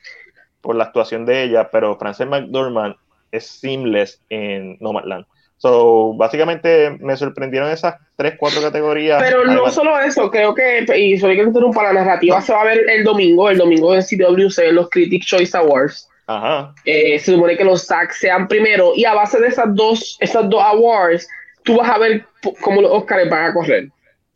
por 0.62 0.76
la 0.76 0.86
actuación 0.86 1.26
de 1.26 1.44
ella, 1.44 1.70
pero 1.70 1.98
Frances 1.98 2.28
McDormand 2.28 2.96
es 3.32 3.48
seamless 3.48 4.22
en 4.30 4.78
Nomadland. 4.80 5.26
So, 5.58 6.14
básicamente 6.16 6.98
me 7.00 7.16
sorprendieron 7.16 7.70
esas 7.70 7.96
tres, 8.18 8.36
cuatro 8.38 8.62
categorías. 8.62 9.24
Pero 9.24 9.46
no 9.46 9.70
solo 9.70 9.98
eso, 9.98 10.30
creo 10.30 10.54
que, 10.54 10.86
y 10.98 11.18
soy 11.18 11.38
que 11.38 11.44
interrumpa, 11.44 11.84
la 11.84 11.94
narrativa 11.94 12.42
se 12.42 12.52
va 12.52 12.62
a 12.62 12.66
ver 12.66 12.90
el 12.90 13.06
domingo, 13.06 13.50
el 13.50 13.58
domingo 13.58 13.96
en 13.96 14.02
CWC, 14.02 14.74
los 14.74 14.90
Critics 14.90 15.26
Choice 15.26 15.58
Awards. 15.58 16.10
Ajá. 16.28 16.74
Eh, 16.84 17.18
se 17.20 17.34
supone 17.34 17.56
que 17.56 17.64
los 17.64 17.84
SAG 17.84 18.14
sean 18.14 18.48
primero, 18.50 18.92
y 18.96 19.06
a 19.06 19.14
base 19.14 19.40
de 19.40 19.48
esas 19.48 19.74
dos, 19.74 20.18
esas 20.20 20.50
dos 20.50 20.62
awards, 20.62 21.28
tú 21.64 21.78
vas 21.78 21.90
a 21.90 21.98
ver 21.98 22.26
cómo 22.62 22.82
los 22.82 22.92
Oscars 22.92 23.30
van 23.30 23.52
a 23.52 23.54
correr. 23.54 23.90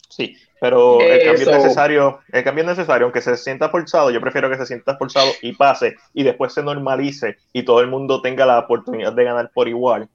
Sí, 0.10 0.36
pero 0.60 1.01
el 1.01 1.24
cambio 1.24 1.51
es 1.51 1.64
necesario, 1.64 2.20
el 2.32 2.43
cambio 2.43 2.64
es 2.64 2.70
necesario, 2.70 3.05
aunque 3.05 3.22
se 3.22 3.38
sienta 3.38 3.70
forzado, 3.70 4.10
yo 4.10 4.22
prefiero 4.22 4.49
que 4.49 4.58
se 4.58 4.66
sienta 4.66 4.97
forzado 4.97 5.32
y 5.41 5.53
pase 5.53 5.95
y 6.14 6.24
después 6.24 6.53
se 6.53 6.64
normalice 6.64 7.38
y 7.53 7.64
todo 7.64 7.82
el 7.82 7.88
mundo 7.88 8.22
tenga 8.22 8.45
la 8.45 8.60
oportunidad 8.60 9.14
de 9.14 9.24
ganar 9.24 9.51
por 9.53 9.68
igual 9.68 10.10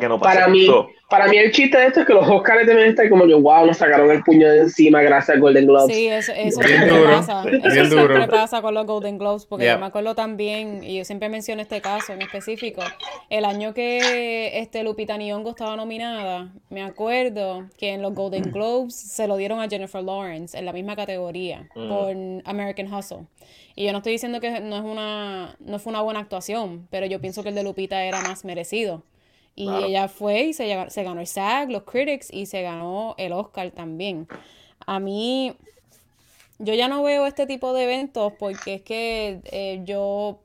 que 0.00 0.08
no 0.08 0.18
Para 0.18 0.48
mí, 0.48 0.68
para 1.08 1.28
mí 1.28 1.36
el 1.36 1.52
chiste 1.52 1.78
de 1.78 1.86
esto 1.86 2.00
es 2.00 2.06
que 2.06 2.12
los 2.12 2.28
Oscars 2.28 2.66
deben 2.66 2.88
estar 2.88 3.08
como 3.08 3.26
yo, 3.26 3.40
wow, 3.40 3.64
nos 3.64 3.76
sacaron 3.76 4.10
el 4.10 4.22
puño 4.24 4.50
de 4.50 4.62
encima 4.62 5.00
gracias 5.00 5.36
al 5.36 5.40
Golden 5.40 5.66
Globes. 5.66 5.94
Sí, 5.94 6.08
eso, 6.08 6.32
eso 6.32 6.60
siempre 6.60 7.04
pasa. 7.04 7.44
Eso 7.48 7.84
siempre 7.86 8.26
pasa 8.26 8.62
con 8.62 8.74
los 8.74 8.86
Golden 8.86 9.16
Globes, 9.16 9.46
porque 9.46 9.66
yo 9.66 9.78
me 9.78 9.86
acuerdo 9.86 10.14
también, 10.16 10.82
y 10.82 10.98
yo 10.98 11.04
siempre 11.04 11.28
menciono 11.28 11.62
este 11.62 11.80
caso 11.80 12.12
en 12.12 12.22
específico, 12.22 12.82
el 13.30 13.44
año 13.44 13.74
que 13.74 14.58
este 14.58 14.82
Lupita 14.82 15.16
Nyong'o 15.16 15.50
estaba 15.50 15.76
nominada, 15.76 16.52
me 16.68 16.82
acuerdo 16.82 17.68
que 17.78 17.90
en 17.90 18.02
los 18.02 18.12
Golden 18.12 18.50
Globes 18.50 18.96
se 18.96 19.28
lo 19.28 19.36
dieron 19.36 19.60
a 19.60 19.68
Jennifer 19.68 20.02
Lawrence 20.02 20.58
en 20.58 20.64
la 20.64 20.72
misma 20.72 20.96
categoría, 20.96 21.68
mm. 21.76 21.88
por 21.88 22.16
American 22.44 22.92
Hustle. 22.92 23.26
Y 23.76 23.84
yo 23.84 23.92
no 23.92 23.98
estoy 23.98 24.12
diciendo 24.12 24.40
que 24.40 24.60
no 24.60 24.76
es 24.76 24.82
una 24.82 25.54
no 25.60 25.78
fue 25.78 25.90
una 25.90 26.00
buena 26.00 26.20
actuación, 26.20 26.88
pero 26.90 27.06
yo 27.06 27.20
pienso 27.20 27.42
que 27.42 27.50
el 27.50 27.54
de 27.54 27.62
Lupita 27.62 28.02
era 28.02 28.22
más 28.22 28.44
merecido. 28.44 29.02
Y 29.58 29.70
ella 29.70 30.08
fue 30.08 30.42
y 30.42 30.52
se, 30.52 30.90
se 30.90 31.02
ganó 31.02 31.22
el 31.22 31.26
SAG, 31.26 31.70
los 31.70 31.84
Critics, 31.84 32.30
y 32.30 32.44
se 32.44 32.60
ganó 32.60 33.14
el 33.16 33.32
Oscar 33.32 33.70
también. 33.70 34.28
A 34.86 35.00
mí, 35.00 35.56
yo 36.58 36.74
ya 36.74 36.88
no 36.88 37.02
veo 37.02 37.26
este 37.26 37.46
tipo 37.46 37.72
de 37.72 37.84
eventos 37.84 38.34
porque 38.38 38.74
es 38.74 38.82
que 38.82 39.40
eh, 39.44 39.80
yo, 39.84 40.40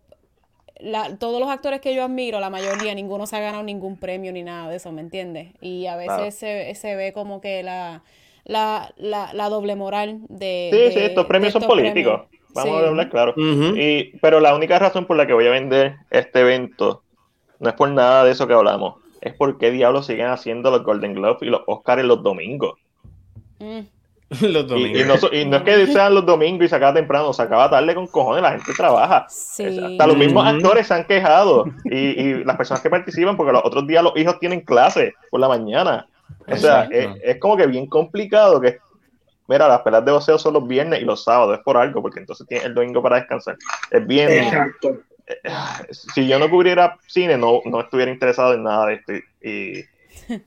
la, 0.79 1.17
todos 1.17 1.41
los 1.41 1.49
actores 1.49 1.81
que 1.81 1.93
yo 1.93 2.05
admiro, 2.05 2.39
la 2.39 2.49
mayoría, 2.49 2.95
ninguno 2.95 3.27
se 3.27 3.35
ha 3.35 3.41
ganado 3.41 3.63
ningún 3.63 3.97
premio 3.97 4.31
ni 4.31 4.43
nada 4.43 4.69
de 4.69 4.77
eso, 4.77 4.93
¿me 4.93 5.01
entiendes? 5.01 5.49
Y 5.59 5.87
a 5.87 5.97
veces 5.97 6.33
se, 6.35 6.73
se, 6.75 6.95
ve 6.95 7.11
como 7.11 7.41
que 7.41 7.63
la, 7.63 8.03
la, 8.45 8.93
la, 8.95 9.33
la 9.33 9.49
doble 9.49 9.75
moral 9.75 10.19
de... 10.29 10.69
Sí, 10.71 10.97
sí, 10.97 11.05
estos 11.05 11.25
premios 11.25 11.51
son 11.51 11.63
políticos. 11.63 12.21
Vamos 12.53 12.81
a 12.81 12.87
hablar 12.87 13.09
claro. 13.09 13.33
y, 13.37 14.17
pero 14.19 14.39
la 14.39 14.55
única 14.55 14.79
razón 14.79 15.05
por 15.05 15.17
la 15.17 15.27
que 15.27 15.33
voy 15.33 15.47
a 15.47 15.51
vender 15.51 15.95
este 16.11 16.39
evento 16.39 17.03
no 17.59 17.69
es 17.69 17.75
por 17.75 17.89
nada 17.89 18.23
de 18.23 18.31
eso 18.31 18.47
que 18.47 18.53
hablamos 18.53 19.00
es 19.21 19.33
por 19.35 19.57
qué 19.57 19.71
diablos 19.71 20.07
siguen 20.07 20.27
haciendo 20.27 20.71
los 20.71 20.83
Golden 20.83 21.13
Globes 21.13 21.43
y 21.43 21.45
los 21.45 21.61
Oscars 21.67 22.03
los 22.03 22.23
domingos. 22.23 22.73
Mm. 23.59 23.81
los 24.41 24.67
domingos. 24.67 25.29
Y, 25.31 25.45
no, 25.45 25.57
es 25.57 25.63
que 25.63 25.87
sean 25.93 26.15
los 26.15 26.25
domingos 26.25 26.65
y 26.65 26.69
se 26.69 26.75
acaba 26.75 26.93
temprano, 26.93 27.31
se 27.31 27.41
acaba 27.41 27.69
tarde 27.69 27.93
con 27.93 28.07
cojones, 28.07 28.41
la 28.41 28.51
gente 28.51 28.73
trabaja. 28.73 29.27
hasta 29.27 30.07
los 30.07 30.17
mismos 30.17 30.45
actores 30.45 30.87
se 30.87 30.93
han 30.93 31.05
quejado 31.05 31.65
y, 31.85 32.43
las 32.43 32.57
personas 32.57 32.81
que 32.81 32.89
participan, 32.89 33.37
porque 33.37 33.53
los 33.53 33.63
otros 33.63 33.85
días 33.85 34.03
los 34.03 34.17
hijos 34.17 34.39
tienen 34.39 34.61
clase 34.61 35.13
por 35.29 35.39
la 35.39 35.47
mañana. 35.47 36.07
O 36.47 36.55
sea, 36.55 36.87
es, 36.91 37.37
como 37.39 37.55
que 37.57 37.67
bien 37.67 37.85
complicado 37.87 38.59
que, 38.59 38.77
mira, 39.47 39.67
las 39.67 39.81
pelas 39.81 40.03
de 40.03 40.11
boxeo 40.11 40.39
son 40.39 40.53
los 40.53 40.67
viernes 40.67 41.01
y 41.01 41.05
los 41.05 41.23
sábados, 41.23 41.57
es 41.57 41.63
por 41.63 41.77
algo, 41.77 42.01
porque 42.01 42.19
entonces 42.19 42.47
tiene 42.47 42.65
el 42.65 42.73
domingo 42.73 43.03
para 43.03 43.17
descansar. 43.17 43.57
Es 43.91 44.07
bien, 44.07 44.31
Exacto 44.31 44.97
si 45.91 46.27
yo 46.27 46.39
no 46.39 46.49
cubriera 46.49 46.97
cine, 47.07 47.37
no, 47.37 47.61
no 47.65 47.81
estuviera 47.81 48.11
interesado 48.11 48.53
en 48.53 48.63
nada 48.63 48.87
de 48.87 48.93
esto. 48.95 49.13
Y, 49.41 49.83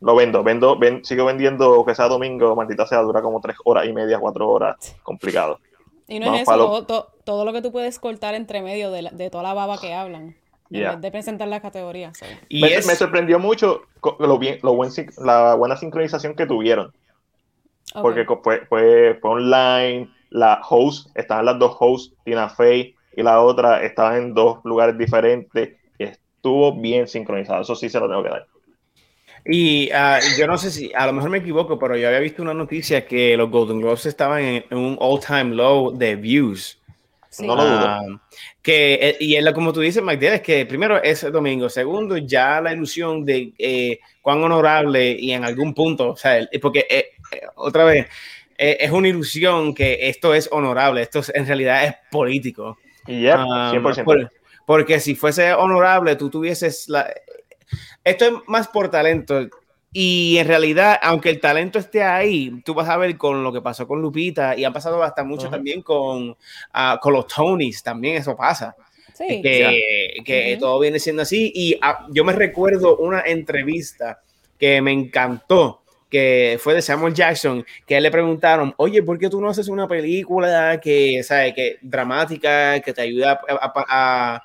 lo 0.01 0.15
vendo, 0.15 0.43
vendo, 0.43 0.79
sigo 1.03 1.25
vendiendo 1.25 1.85
que 1.85 1.95
sea 1.95 2.09
domingo, 2.09 2.55
maldita 2.57 2.87
sea, 2.87 3.01
dura 3.01 3.23
como 3.23 3.41
tres 3.41 3.57
horas 3.65 3.87
y 3.87 3.93
media, 3.93 4.19
cuatro 4.19 4.49
horas, 4.49 4.97
complicado. 5.03 5.61
Y 6.07 6.19
no 6.21 6.35
es 6.35 6.43
eso, 6.43 6.85
todo, 7.25 7.45
lo 7.45 7.53
que 7.53 7.63
tú 7.63 7.73
puedes 7.73 7.99
cortar 7.99 8.35
entre 8.35 8.63
medio 8.63 8.91
de, 8.91 9.31
toda 9.31 9.43
la 9.43 9.55
baba 9.55 9.79
que 9.79 9.95
hablan. 9.95 10.37
de 10.69 11.11
presentar 11.11 11.49
las 11.49 11.61
categorías. 11.61 12.19
Y 12.49 12.63
me, 12.63 12.81
sorprendió 12.81 13.39
mucho 13.39 13.83
lo 14.19 14.39
bien, 14.39 14.59
lo 14.63 14.75
buen, 14.75 14.91
la 15.19 15.55
buena 15.55 15.77
sincronización 15.77 16.35
que 16.35 16.47
tuvieron. 16.47 16.93
Porque 18.01 18.25
fue, 18.25 18.67
fue, 18.67 19.19
fue, 19.21 19.31
online, 19.31 20.11
la 20.31 20.61
host, 20.69 21.09
estaban 21.15 21.45
las 21.45 21.59
dos 21.59 21.77
hosts, 21.79 22.15
Tina 22.25 22.49
Fey 22.49 22.95
y 23.17 23.23
la 23.23 23.41
otra 23.41 23.83
estaba 23.85 24.17
en 24.17 24.35
dos 24.35 24.59
lugares 24.65 24.97
diferentes 24.99 25.71
estuvo 26.45 26.79
bien 26.79 27.09
sincronizado. 27.09 27.63
Eso 27.63 27.75
sí 27.75 27.89
se 27.89 27.99
lo 27.99 28.07
tengo 28.07 28.23
que 28.23 28.29
dar. 28.29 28.47
Y 29.47 29.91
uh, 29.93 30.39
yo 30.39 30.47
no 30.47 30.59
sé 30.59 30.71
si, 30.71 30.93
a 30.95 31.07
lo 31.07 31.15
mejor 31.15 31.31
me 31.31 31.39
equivoco, 31.39 31.79
pero 31.79 31.97
yo 31.97 32.07
había 32.07 32.21
visto 32.21 32.43
una 32.43 32.53
noticia 32.53 33.07
que 33.07 33.35
los 33.37 33.51
Golden 33.51 33.81
Globes 33.81 34.05
estaban 34.05 34.43
en, 34.43 34.65
un 34.71 34.99
all-time 35.01 35.55
low 35.55 35.97
de 35.97 36.17
views. 36.17 36.79
No 37.39 37.57
lo 37.57 37.65
dudo. 37.65 37.99
Uh, 37.99 38.19
que, 38.61 38.95
eh, 38.95 39.17
y 39.21 39.37
es 39.37 39.53
como 39.53 39.73
tú 39.73 39.81
dices, 39.81 40.03
Magdiel, 40.03 40.35
es 40.35 40.43
que 40.43 40.67
primero 40.67 41.03
es 41.03 41.23
domingo, 41.33 41.69
segundo, 41.71 42.17
ya 42.19 42.61
la 42.61 42.75
ilusión 42.75 43.25
de 43.25 43.53
eh, 43.59 44.01
cuán 44.21 44.43
honorable 44.43 45.17
y 45.19 45.33
en 45.33 45.45
algún 45.45 45.73
punto, 45.75 46.11
o 46.11 46.17
sea, 46.17 46.47
porque 46.61 46.87
eh, 46.89 47.11
otra 47.57 47.85
vez, 47.85 48.07
es 48.57 48.91
una 48.91 49.09
ilusión 49.09 49.75
que 49.75 50.09
esto 50.09 50.33
es 50.33 50.49
honorable, 50.53 51.03
esto 51.03 51.23
en 51.35 51.47
realidad 51.47 51.85
es 51.85 51.95
político. 52.11 52.79
Yep, 53.07 53.39
100%. 53.39 54.31
porque 54.67 55.01
si 55.01 55.15
fuese 55.15 55.53
honorable, 55.53 56.17
tú 56.17 56.31
tuvieses 56.31 56.89
la... 56.89 57.13
Esto 58.03 58.25
es 58.25 58.33
más 58.47 58.69
por 58.69 58.91
talento. 58.91 59.49
Y 59.93 60.39
en 60.39 60.49
realidad, 60.49 60.99
aunque 61.03 61.31
el 61.31 61.41
talento 61.41 61.79
esté 61.79 62.03
ahí, 62.03 62.61
tú 62.65 62.75
vas 62.75 62.89
a 62.89 62.97
ver 62.97 63.17
con 63.17 63.45
lo 63.45 63.53
que 63.53 63.63
pasó 63.63 63.87
con 63.87 64.03
Lupita 64.03 64.57
y 64.57 64.65
ha 64.65 64.73
pasado 64.73 65.03
hasta 65.03 65.23
mucho 65.23 65.49
también 65.49 65.83
con, 65.83 66.37
ah, 66.73 66.99
con 67.01 67.13
los 67.13 67.29
Tonys, 67.29 67.83
también 67.83 68.17
eso 68.17 68.37
pasa. 68.37 68.75
Sí, 69.13 69.41
que, 69.41 70.23
que 70.25 70.57
todo 70.59 70.81
viene 70.81 70.99
siendo 70.99 71.23
así. 71.23 71.53
Y 71.55 71.79
ah, 71.81 72.07
yo 72.11 72.25
me 72.25 72.33
recuerdo 72.33 72.97
una 72.97 73.21
entrevista 73.21 74.21
que 74.59 74.83
me 74.83 74.91
encantó 74.91 75.84
que 76.15 76.61
fue 76.63 76.75
de 76.75 76.81
Samuel 76.81 77.13
Jackson, 77.13 77.67
que 77.85 78.01
le 78.01 78.09
preguntaron, 78.09 78.73
oye, 78.77 79.03
¿por 79.03 79.19
qué 79.19 79.29
tú 79.29 79.41
no 79.41 79.49
haces 79.49 79.67
una 79.67 79.89
película 79.89 80.79
que, 80.81 81.21
¿sabe? 81.25 81.53
que 81.53 81.79
dramática, 81.83 82.79
que 82.79 82.93
te 82.93 83.03
ayuda 83.03 83.41
a, 83.49 84.41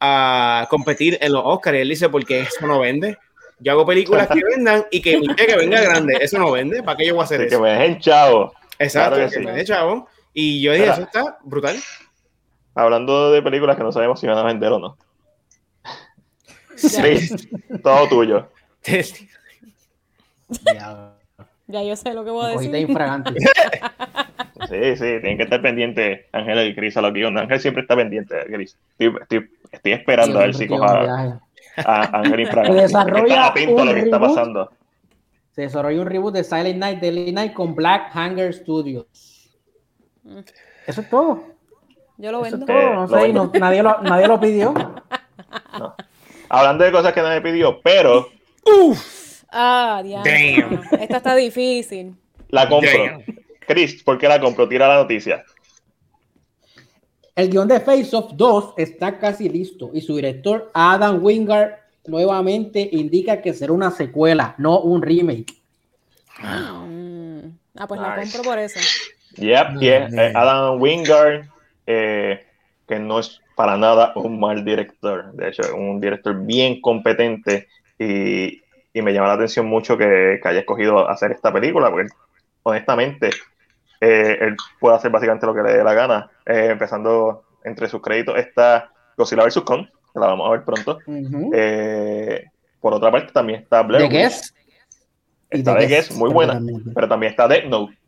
a, 0.00 0.66
competir 0.68 1.16
en 1.20 1.32
los 1.32 1.42
Oscars? 1.44 1.78
Y 1.78 1.82
él 1.82 1.88
dice, 1.90 2.08
porque 2.08 2.40
eso 2.40 2.66
no 2.66 2.80
vende. 2.80 3.16
Yo 3.60 3.70
hago 3.70 3.86
películas 3.86 4.26
que 4.26 4.40
vendan 4.56 4.86
y 4.90 5.00
que 5.00 5.22
que 5.36 5.56
venga 5.56 5.80
grande. 5.80 6.18
Eso 6.20 6.36
no 6.36 6.50
vende. 6.50 6.82
¿Para 6.82 6.96
qué 6.96 7.06
yo 7.06 7.14
voy 7.14 7.22
a 7.22 7.26
hacer 7.26 7.42
eso? 7.42 7.58
Que 7.58 7.62
me 7.62 7.70
dejen 7.70 8.00
chavo. 8.00 8.52
Exacto, 8.80 9.30
que, 9.30 9.38
me 9.38 9.52
dejen 9.52 9.66
chavo. 9.66 10.08
Y 10.32 10.62
yo 10.62 10.72
dije, 10.72 10.86
eso 10.86 11.02
está 11.02 11.38
brutal. 11.44 11.76
Hablando 12.74 13.30
de 13.30 13.40
películas 13.40 13.76
que 13.76 13.84
no 13.84 13.92
sabemos 13.92 14.18
si 14.18 14.26
van 14.26 14.38
a 14.38 14.42
vender 14.42 14.72
o 14.72 14.80
no. 14.80 14.98
Sí, 16.74 17.30
todo 17.84 18.08
tuyo. 18.08 18.48
Ya. 21.66 21.82
yo 21.82 21.96
sé 21.96 22.14
lo 22.14 22.24
que 22.24 22.30
voy 22.30 22.46
a 22.46 22.48
decir. 22.50 22.70
sí, 24.68 24.96
sí, 24.96 25.20
tienen 25.20 25.36
que 25.36 25.44
estar 25.44 25.62
pendientes 25.62 26.26
Ángel 26.32 26.68
y 26.68 26.74
Cris 26.74 26.96
a 26.96 27.02
los 27.02 27.12
guiones. 27.12 27.42
Ángel 27.42 27.60
siempre 27.60 27.82
está 27.82 27.96
pendiente, 27.96 28.36
Cris. 28.46 28.76
Estoy, 28.98 29.48
estoy, 29.70 29.92
esperando 29.92 30.38
a 30.38 30.42
ver 30.42 30.54
si 30.54 30.66
coja 30.66 31.40
a, 31.76 32.18
Ángel 32.18 32.40
infragante. 32.40 32.76
Se 32.76 32.82
desarrolla 32.82 33.52
un 33.68 33.86
lo 33.86 33.94
que 33.94 34.00
está 34.00 34.20
pasando. 34.20 34.70
Se 35.52 35.62
desarrolla 35.62 36.00
un 36.00 36.06
reboot 36.06 36.34
de 36.34 36.44
Silent 36.44 36.78
Night, 36.78 37.00
Daily 37.00 37.32
Night 37.32 37.52
con 37.52 37.74
Black 37.74 38.10
Hanger 38.14 38.52
Studios. 38.52 39.50
Mm. 40.24 40.40
Eso 40.86 41.00
es 41.00 41.08
todo. 41.08 41.44
Yo 42.16 42.30
lo 42.30 42.42
vendo. 42.42 42.66
no 42.66 43.08
sé, 43.08 43.32
nadie, 43.58 43.82
lo, 43.82 44.00
nadie 44.02 44.28
lo 44.28 44.38
pidió. 44.38 44.74
Hablando 46.48 46.84
de 46.84 46.92
cosas 46.92 47.12
que 47.12 47.22
nadie 47.22 47.40
pidió, 47.40 47.80
pero. 47.82 48.28
Uf 48.64 49.23
Ah, 49.56 50.02
Damn. 50.02 50.82
Esta 51.00 51.18
está 51.18 51.36
difícil. 51.36 52.14
La 52.48 52.68
compro. 52.68 53.22
Chris, 53.66 54.02
¿por 54.02 54.18
qué 54.18 54.26
la 54.28 54.40
compro? 54.40 54.68
Tira 54.68 54.88
la 54.88 54.96
noticia. 54.96 55.44
El 57.36 57.50
guion 57.50 57.68
de 57.68 57.80
Face 57.80 58.14
Off 58.14 58.32
2 58.34 58.74
está 58.76 59.18
casi 59.18 59.48
listo 59.48 59.90
y 59.94 60.00
su 60.00 60.16
director 60.16 60.70
Adam 60.74 61.24
Wingard 61.24 61.76
nuevamente 62.06 62.88
indica 62.92 63.40
que 63.40 63.54
será 63.54 63.72
una 63.72 63.90
secuela, 63.90 64.54
no 64.58 64.80
un 64.80 65.02
remake. 65.02 65.54
Mm. 66.40 67.38
Ah, 67.76 67.86
pues 67.86 68.00
la 68.00 68.16
compro 68.16 68.42
por 68.42 68.58
eso. 68.58 68.80
Yep, 69.36 69.80
yeah. 69.80 70.08
Eh, 70.08 70.32
Adam 70.34 70.80
Wingard, 70.80 71.46
eh, 71.86 72.44
que 72.86 72.98
no 72.98 73.20
es 73.20 73.40
para 73.54 73.76
nada 73.76 74.12
un 74.16 74.38
mal 74.38 74.64
director. 74.64 75.32
De 75.32 75.48
hecho, 75.48 75.62
un 75.76 76.00
director 76.00 76.36
bien 76.44 76.80
competente 76.80 77.68
y, 77.98 78.62
y 78.94 79.02
me 79.02 79.12
llama 79.12 79.28
la 79.28 79.34
atención 79.34 79.66
mucho 79.66 79.98
que, 79.98 80.38
que, 80.40 80.48
haya 80.48 80.60
escogido 80.60 81.08
hacer 81.10 81.32
esta 81.32 81.52
película, 81.52 81.90
porque 81.90 82.08
honestamente 82.62 83.30
eh, 84.00 84.38
él 84.40 84.56
puede 84.78 84.96
hacer 84.96 85.10
básicamente 85.10 85.46
lo 85.46 85.54
que 85.54 85.62
le 85.62 85.74
dé 85.74 85.84
la 85.84 85.94
gana. 85.94 86.30
Eh, 86.46 86.68
empezando 86.70 87.44
entre 87.64 87.88
sus 87.88 88.00
créditos 88.00 88.38
está 88.38 88.92
Godzilla 89.16 89.44
vs. 89.44 89.62
Kong, 89.62 89.86
que 90.12 90.20
la 90.20 90.28
vamos 90.28 90.46
a 90.46 90.52
ver 90.52 90.64
pronto. 90.64 90.98
eh, 91.52 92.44
por 92.80 92.94
otra 92.94 93.10
parte 93.10 93.32
también 93.32 93.62
está 93.62 93.82
Blair 93.82 94.08
¿De 94.08 94.16
Guess? 94.16 94.54
Está 95.50 95.74
de 95.74 95.86
Guess, 95.86 96.16
muy 96.16 96.30
buena, 96.30 96.60
pero 96.94 97.08
también 97.08 97.30
está 97.30 97.48
Death 97.48 97.64
Note. 97.64 97.98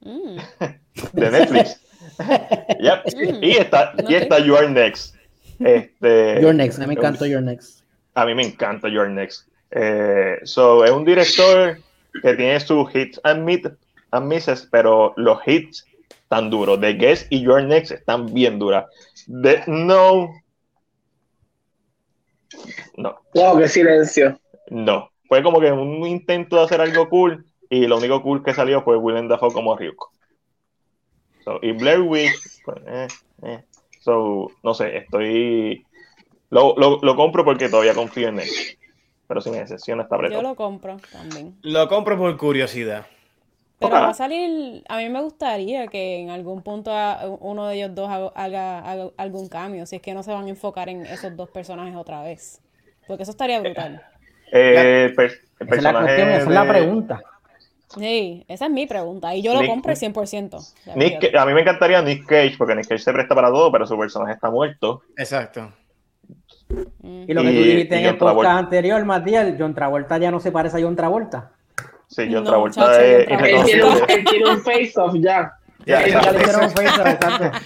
Mm. 0.00 0.38
de 1.12 1.30
Netflix. 1.30 1.80
yep. 2.80 3.04
mm. 3.14 3.42
Y 3.42 3.50
está, 3.52 3.92
y 4.08 4.14
está 4.14 4.38
Your 4.38 4.70
Next. 4.70 5.14
Este, 5.58 6.40
Your 6.40 6.54
Next, 6.54 6.78
a 6.78 6.82
mí 6.82 6.86
me 6.86 6.94
encanta 6.94 7.26
Your 7.26 7.42
Next. 7.42 7.82
A 8.14 8.24
mí 8.24 8.34
me 8.34 8.46
encanta 8.46 8.88
Your 8.88 9.10
Next. 9.10 9.46
Eh, 9.70 10.38
so, 10.44 10.84
es 10.84 10.90
un 10.90 11.04
director 11.04 11.78
que 12.22 12.34
tiene 12.34 12.58
sus 12.60 12.94
hits 12.94 13.20
and, 13.24 13.44
meet, 13.44 13.66
and 14.10 14.26
misses, 14.26 14.68
pero 14.70 15.12
los 15.16 15.38
hits 15.46 15.86
están 16.08 16.50
duros. 16.50 16.80
The 16.80 16.94
Guest 16.94 17.26
y 17.30 17.42
Your 17.42 17.62
Next 17.62 17.92
están 17.92 18.32
bien 18.32 18.58
duras. 18.58 18.86
The, 19.26 19.62
no. 19.66 20.30
No. 22.96 23.20
Wow, 23.34 23.58
qué 23.58 23.68
silencio. 23.68 24.38
No. 24.70 25.10
Fue 25.28 25.42
como 25.42 25.60
que 25.60 25.70
un 25.72 26.06
intento 26.06 26.56
de 26.56 26.62
hacer 26.62 26.80
algo 26.80 27.08
cool 27.08 27.44
y 27.68 27.86
lo 27.86 27.98
único 27.98 28.22
cool 28.22 28.42
que 28.42 28.54
salió 28.54 28.82
fue 28.82 28.96
Willem 28.96 29.28
Dafoe 29.28 29.52
como 29.52 29.76
Ryuko. 29.76 30.10
So, 31.44 31.58
y 31.62 31.72
Blair 31.72 32.00
Witch, 32.00 32.34
pues, 32.64 32.78
eh, 32.86 33.08
eh. 33.42 33.64
So, 34.00 34.50
no 34.62 34.74
sé, 34.74 34.96
estoy. 34.98 35.84
Lo, 36.50 36.74
lo, 36.76 36.98
lo, 37.02 37.16
compro 37.16 37.44
porque 37.44 37.68
todavía 37.68 37.94
confío 37.94 38.28
en 38.28 38.40
él. 38.40 38.48
Pero 39.26 39.40
sin 39.40 39.54
excepción 39.54 40.00
está 40.00 40.14
apretado. 40.16 40.42
Yo 40.42 40.48
lo 40.48 40.54
compro 40.54 40.96
también. 41.12 41.56
Lo 41.62 41.88
compro 41.88 42.16
por 42.16 42.36
curiosidad. 42.36 43.06
Pero 43.78 43.92
va 43.92 44.08
a 44.08 44.14
salir. 44.14 44.84
A 44.88 44.98
mí 44.98 45.08
me 45.08 45.20
gustaría 45.20 45.86
que 45.88 46.20
en 46.20 46.30
algún 46.30 46.62
punto 46.62 46.92
uno 47.40 47.66
de 47.66 47.76
ellos 47.76 47.94
dos 47.94 48.08
haga, 48.08 48.78
haga, 48.78 49.10
algún 49.16 49.48
cambio. 49.48 49.84
Si 49.84 49.96
es 49.96 50.02
que 50.02 50.14
no 50.14 50.22
se 50.22 50.32
van 50.32 50.46
a 50.46 50.48
enfocar 50.48 50.88
en 50.88 51.04
esos 51.04 51.36
dos 51.36 51.50
personajes 51.50 51.94
otra 51.94 52.22
vez. 52.22 52.60
Porque 53.06 53.24
eso 53.24 53.32
estaría 53.32 53.60
brutal. 53.60 54.02
Eh, 54.52 55.12
per, 55.14 55.32
el 55.60 55.68
esa, 55.68 55.76
es 55.76 55.82
la 55.82 55.92
cuestión, 55.92 56.28
esa 56.28 56.38
es 56.38 56.48
la 56.48 56.68
pregunta. 56.68 57.20
Sí, 57.88 58.44
esa 58.48 58.66
es 58.66 58.70
mi 58.70 58.86
pregunta. 58.86 59.34
Y 59.34 59.42
yo 59.42 59.54
lo 59.54 59.60
Nick, 59.60 59.70
compro 59.70 59.92
100%. 59.92 60.94
Nick, 60.96 61.34
a 61.34 61.46
mí 61.46 61.54
me 61.54 61.60
encantaría 61.60 62.02
Nick 62.02 62.26
Cage, 62.26 62.54
porque 62.58 62.74
Nick 62.74 62.88
Cage 62.88 63.02
se 63.02 63.12
presta 63.12 63.34
para 63.34 63.48
todo, 63.48 63.70
pero 63.70 63.86
su 63.86 63.98
personaje 63.98 64.32
está 64.32 64.50
muerto. 64.50 65.02
Exacto. 65.16 65.72
Y 66.68 67.32
lo 67.32 67.42
que 67.42 67.48
tú 67.48 67.54
dijiste 67.54 67.98
en 67.98 68.06
el 68.06 68.18
podcast 68.18 68.58
anterior, 68.58 69.04
Matías, 69.04 69.54
John 69.58 69.74
Travolta 69.74 70.18
ya 70.18 70.30
no 70.30 70.40
se 70.40 70.50
parece 70.50 70.78
a 70.78 70.80
John 70.80 70.96
Travolta. 70.96 71.52
Sí, 72.08 72.28
John 72.30 72.44
Travolta 72.44 72.80
no, 72.80 72.92
es 72.92 73.28
Él 73.28 74.24
tiene 74.28 74.50
un 74.50 74.60
face-off 74.62 75.14
ya. 75.18 75.52
Ya, 75.84 76.06
ya 76.06 76.32
le 76.32 76.40
hicieron 76.40 76.64
un 76.64 76.70
face-off, 76.70 77.06
exacto. 77.06 77.58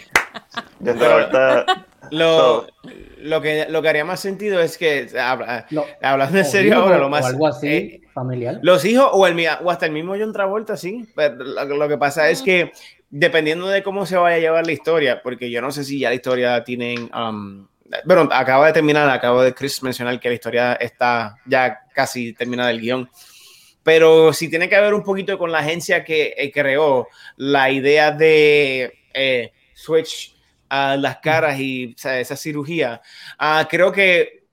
John 0.85 0.99
Travolta... 0.99 1.87
Lo, 2.11 2.37
so, 2.37 2.67
lo, 3.21 3.41
que, 3.41 3.67
lo 3.71 3.83
que 3.83 3.89
haría 3.89 4.05
más 4.05 4.19
sentido 4.19 4.61
es 4.61 4.77
que, 4.77 5.09
lo, 5.71 5.85
hablando 6.03 6.39
en 6.39 6.45
serio 6.45 6.75
ahora, 6.77 6.99
lo 6.99 7.09
más... 7.09 7.25
O 7.25 7.29
algo 7.29 7.47
así, 7.47 7.69
eh, 7.69 8.01
familiar. 8.13 8.59
Los 8.63 8.85
hijos 8.85 9.09
o, 9.13 9.27
el, 9.27 9.39
o 9.63 9.71
hasta 9.71 9.87
el 9.87 9.93
mismo 9.93 10.15
John 10.19 10.33
Travolta, 10.33 10.77
sí. 10.77 11.07
Pero 11.15 11.37
lo, 11.37 11.65
lo 11.65 11.89
que 11.89 11.99
pasa 11.99 12.29
es 12.29 12.43
que 12.43 12.73
dependiendo 13.11 13.69
de 13.69 13.83
cómo 13.83 14.07
se 14.07 14.17
vaya 14.17 14.37
a 14.37 14.41
llevar 14.41 14.67
la 14.67 14.73
historia, 14.73 15.23
porque 15.23 15.51
yo 15.51 15.63
no 15.63 15.71
sé 15.71 15.85
si 15.85 16.01
ya 16.01 16.09
la 16.09 16.17
historia 16.17 16.65
tienen... 16.65 17.11
Um, 17.15 17.69
bueno, 18.05 18.29
acaba 18.33 18.67
de 18.67 18.73
terminar, 18.73 19.09
acabo 19.09 19.43
de 19.43 19.55
Chris 19.55 19.83
mencionar 19.83 20.19
que 20.21 20.29
la 20.29 20.35
historia 20.35 20.73
está 20.75 21.37
ya 21.47 21.81
casi 21.95 22.33
terminada 22.33 22.71
el 22.71 22.81
guion. 22.81 23.09
Pero 23.83 24.33
sí 24.33 24.49
tiene 24.49 24.69
que 24.69 24.81
ver 24.81 24.95
un 24.95 25.03
poquito 25.03 25.39
con 25.39 25.51
la 25.51 25.59
agencia 25.59 26.05
que 26.05 26.35
eh, 26.37 26.53
creó 26.53 27.09
la 27.37 27.71
idea 27.71 28.13
de 28.13 28.93
eh, 29.15 29.53
Switch 29.75 30.37
a 30.69 30.97
las 30.97 31.19
caras 31.19 31.59
y 31.59 31.95
esa 32.03 32.37
cirugía. 32.37 33.01
Uh, 33.41 33.67
creo 33.69 33.91
que 33.91 34.45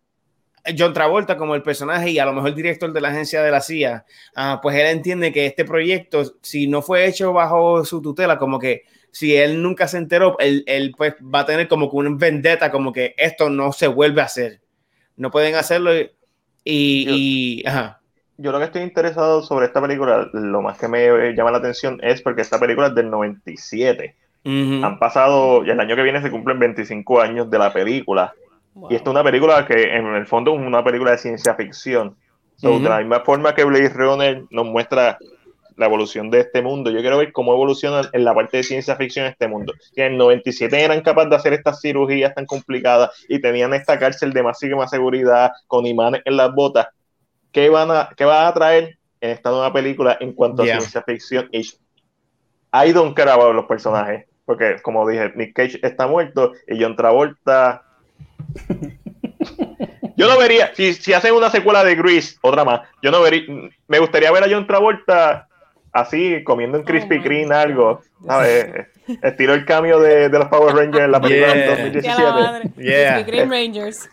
John 0.77 0.93
Travolta 0.93 1.37
como 1.37 1.55
el 1.55 1.61
personaje 1.61 2.09
y 2.09 2.19
a 2.19 2.25
lo 2.25 2.33
mejor 2.33 2.49
el 2.49 2.55
director 2.55 2.91
de 2.91 3.01
la 3.01 3.09
agencia 3.09 3.41
de 3.41 3.51
la 3.51 3.61
CIA, 3.61 4.05
uh, 4.35 4.59
pues 4.61 4.75
él 4.75 4.87
entiende 4.87 5.31
que 5.31 5.45
este 5.45 5.63
proyecto, 5.63 6.23
si 6.41 6.67
no 6.67 6.81
fue 6.81 7.05
hecho 7.05 7.33
bajo 7.33 7.85
su 7.85 8.01
tutela, 8.01 8.37
como 8.37 8.57
que 8.57 8.85
si 9.11 9.35
él 9.35 9.61
nunca 9.61 9.87
se 9.87 9.97
enteró, 9.97 10.37
él, 10.39 10.63
él 10.67 10.93
pues 10.95 11.15
va 11.15 11.39
a 11.39 11.45
tener 11.45 11.67
como 11.67 11.89
que 11.89 11.95
una 11.97 12.09
vendetta, 12.13 12.71
como 12.71 12.93
que 12.93 13.15
esto 13.17 13.49
no 13.49 13.71
se 13.71 13.87
vuelve 13.87 14.21
a 14.21 14.25
hacer. 14.25 14.61
No 15.15 15.31
pueden 15.31 15.55
hacerlo 15.55 15.91
y... 15.95 16.11
y 16.63 17.63
yo, 17.63 17.69
ajá. 17.69 18.01
yo 18.37 18.51
lo 18.51 18.59
que 18.59 18.65
estoy 18.65 18.81
interesado 18.83 19.41
sobre 19.41 19.67
esta 19.67 19.81
película, 19.81 20.29
lo 20.33 20.61
más 20.61 20.77
que 20.77 20.87
me 20.87 21.33
llama 21.33 21.51
la 21.51 21.57
atención 21.57 21.99
es 22.03 22.21
porque 22.21 22.41
esta 22.41 22.59
película 22.59 22.87
es 22.87 22.95
del 22.95 23.09
97. 23.09 24.15
Uh 24.43 24.49
-huh. 24.49 24.85
Han 24.85 24.99
pasado, 24.99 25.65
y 25.65 25.69
el 25.69 25.79
año 25.79 25.95
que 25.95 26.03
viene 26.03 26.21
se 26.21 26.31
cumplen 26.31 26.59
25 26.59 27.19
años 27.21 27.49
de 27.49 27.59
la 27.59 27.73
película. 27.73 28.33
Wow. 28.73 28.91
Y 28.91 28.95
esta 28.95 29.09
es 29.09 29.11
una 29.11 29.23
película 29.23 29.65
que 29.65 29.95
en 29.95 30.05
el 30.15 30.27
fondo 30.27 30.53
es 30.53 30.61
una 30.61 30.83
película 30.83 31.11
de 31.11 31.17
ciencia 31.17 31.55
ficción. 31.55 32.15
So, 32.57 32.71
uh 32.71 32.75
-huh. 32.75 32.83
De 32.83 32.89
la 32.89 32.99
misma 32.99 33.21
forma 33.21 33.55
que 33.55 33.63
Blade 33.63 33.89
Runner 33.89 34.43
nos 34.51 34.65
muestra 34.65 35.17
la 35.77 35.85
evolución 35.85 36.29
de 36.29 36.41
este 36.41 36.61
mundo, 36.61 36.91
yo 36.91 36.99
quiero 36.99 37.17
ver 37.17 37.31
cómo 37.31 37.53
evoluciona 37.53 38.09
en 38.11 38.25
la 38.25 38.33
parte 38.33 38.57
de 38.57 38.63
ciencia 38.63 38.95
ficción 38.95 39.25
este 39.25 39.47
mundo. 39.47 39.73
Que 39.95 40.05
en 40.05 40.13
el 40.13 40.17
97 40.17 40.83
eran 40.83 41.01
capaces 41.01 41.29
de 41.29 41.35
hacer 41.35 41.53
estas 41.53 41.79
cirugías 41.81 42.35
tan 42.35 42.45
complicadas 42.45 43.11
y 43.29 43.39
tenían 43.39 43.73
esta 43.73 43.97
cárcel 43.97 44.33
de 44.33 44.43
máxima 44.43 44.87
seguridad 44.87 45.51
con 45.67 45.85
imanes 45.85 46.21
en 46.25 46.35
las 46.35 46.53
botas. 46.53 46.87
¿Qué 47.51 47.69
van 47.69 47.91
a, 47.91 48.09
qué 48.17 48.25
van 48.25 48.47
a 48.47 48.53
traer 48.53 48.97
en 49.21 49.31
esta 49.31 49.51
nueva 49.51 49.71
película 49.71 50.17
en 50.19 50.33
cuanto 50.33 50.65
yeah. 50.65 50.75
a 50.75 50.79
ciencia 50.79 51.01
ficción? 51.03 51.47
Y 51.51 51.61
I 52.73 52.91
don't 52.91 53.15
care 53.15 53.31
about 53.31 53.55
los 53.55 53.65
personajes 53.65 54.25
porque 54.47 54.77
como 54.81 55.07
dije, 55.07 55.33
Nick 55.35 55.53
Cage 55.53 55.77
está 55.83 56.07
muerto 56.07 56.53
y 56.67 56.81
John 56.81 56.95
Travolta. 56.95 57.83
Yo 60.15 60.27
no 60.27 60.39
vería, 60.39 60.73
si, 60.73 60.93
si 60.93 61.13
hacen 61.13 61.33
una 61.33 61.51
secuela 61.51 61.83
de 61.83 61.95
Grease, 61.95 62.37
otra 62.41 62.63
más, 62.63 62.81
yo 63.03 63.11
no 63.11 63.21
vería, 63.21 63.43
me 63.87 63.99
gustaría 63.99 64.31
ver 64.31 64.45
a 64.45 64.47
John 64.49 64.65
Travolta 64.65 65.49
así, 66.01 66.43
comiendo 66.43 66.77
un 66.77 66.83
Krispy 66.83 67.21
Kreme, 67.21 67.53
oh 67.53 67.57
algo, 67.57 68.01
¿sabes? 68.25 68.87
Estilo 69.21 69.53
el 69.53 69.65
cambio 69.65 69.99
de, 69.99 70.29
de, 70.29 70.39
los 70.39 70.47
Power 70.49 70.75
Rangers 70.75 71.05
en 71.05 71.11
la 71.11 71.21
película 71.21 71.53
yeah. 71.53 71.65
del 71.65 71.93
2017. 71.93 72.73
Yeah. 72.77 73.13
Krispy 73.13 73.31
Kreme 73.31 73.55
Rangers. 73.55 74.09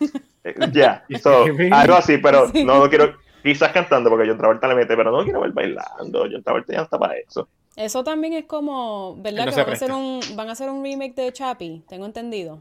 Ya, 0.72 1.04
yeah. 1.08 1.18
so, 1.20 1.44
algo 1.72 1.94
así, 1.94 2.18
pero 2.18 2.48
sí. 2.50 2.64
no 2.64 2.78
lo 2.78 2.88
quiero, 2.88 3.14
quizás 3.42 3.72
cantando, 3.72 4.10
porque 4.10 4.28
John 4.28 4.38
Travolta 4.38 4.68
le 4.68 4.74
mete, 4.74 4.96
pero 4.96 5.10
no 5.10 5.18
lo 5.18 5.24
quiero 5.24 5.40
ver 5.40 5.52
bailando, 5.52 6.26
John 6.30 6.42
Travolta 6.42 6.72
ya 6.72 6.78
no 6.78 6.84
está 6.84 6.98
para 6.98 7.16
eso. 7.16 7.48
Eso 7.76 8.04
también 8.04 8.34
es 8.34 8.44
como, 8.44 9.16
¿verdad? 9.16 9.46
No 9.46 9.52
que 9.52 9.56
van 9.62 9.70
a, 9.70 9.72
hacer 9.72 9.92
un, 9.92 10.20
van 10.36 10.48
a 10.48 10.52
hacer 10.52 10.70
un 10.70 10.82
remake 10.82 11.14
de 11.14 11.32
Chappie, 11.32 11.82
tengo 11.88 12.06
entendido. 12.06 12.60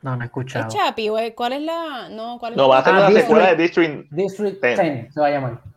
No, 0.00 0.16
no 0.16 0.22
he 0.22 0.26
escuchado. 0.26 0.68
¿Es 0.68 0.74
Chappie 0.74 1.34
cuál 1.34 1.54
es 1.54 1.62
la...? 1.62 2.08
No, 2.10 2.38
¿cuál 2.38 2.52
es 2.52 2.56
no 2.56 2.64
la... 2.64 2.68
va 2.68 2.78
a 2.78 2.84
ser 2.84 2.92
una 2.94 3.06
ah, 3.06 3.12
secuela 3.12 3.46
de 3.54 3.56
District, 3.56 4.10
District 4.10 4.62
10. 4.62 4.80
10. 4.80 5.14
se 5.14 5.20
va 5.20 5.26
a 5.26 5.30
llamar. 5.30 5.73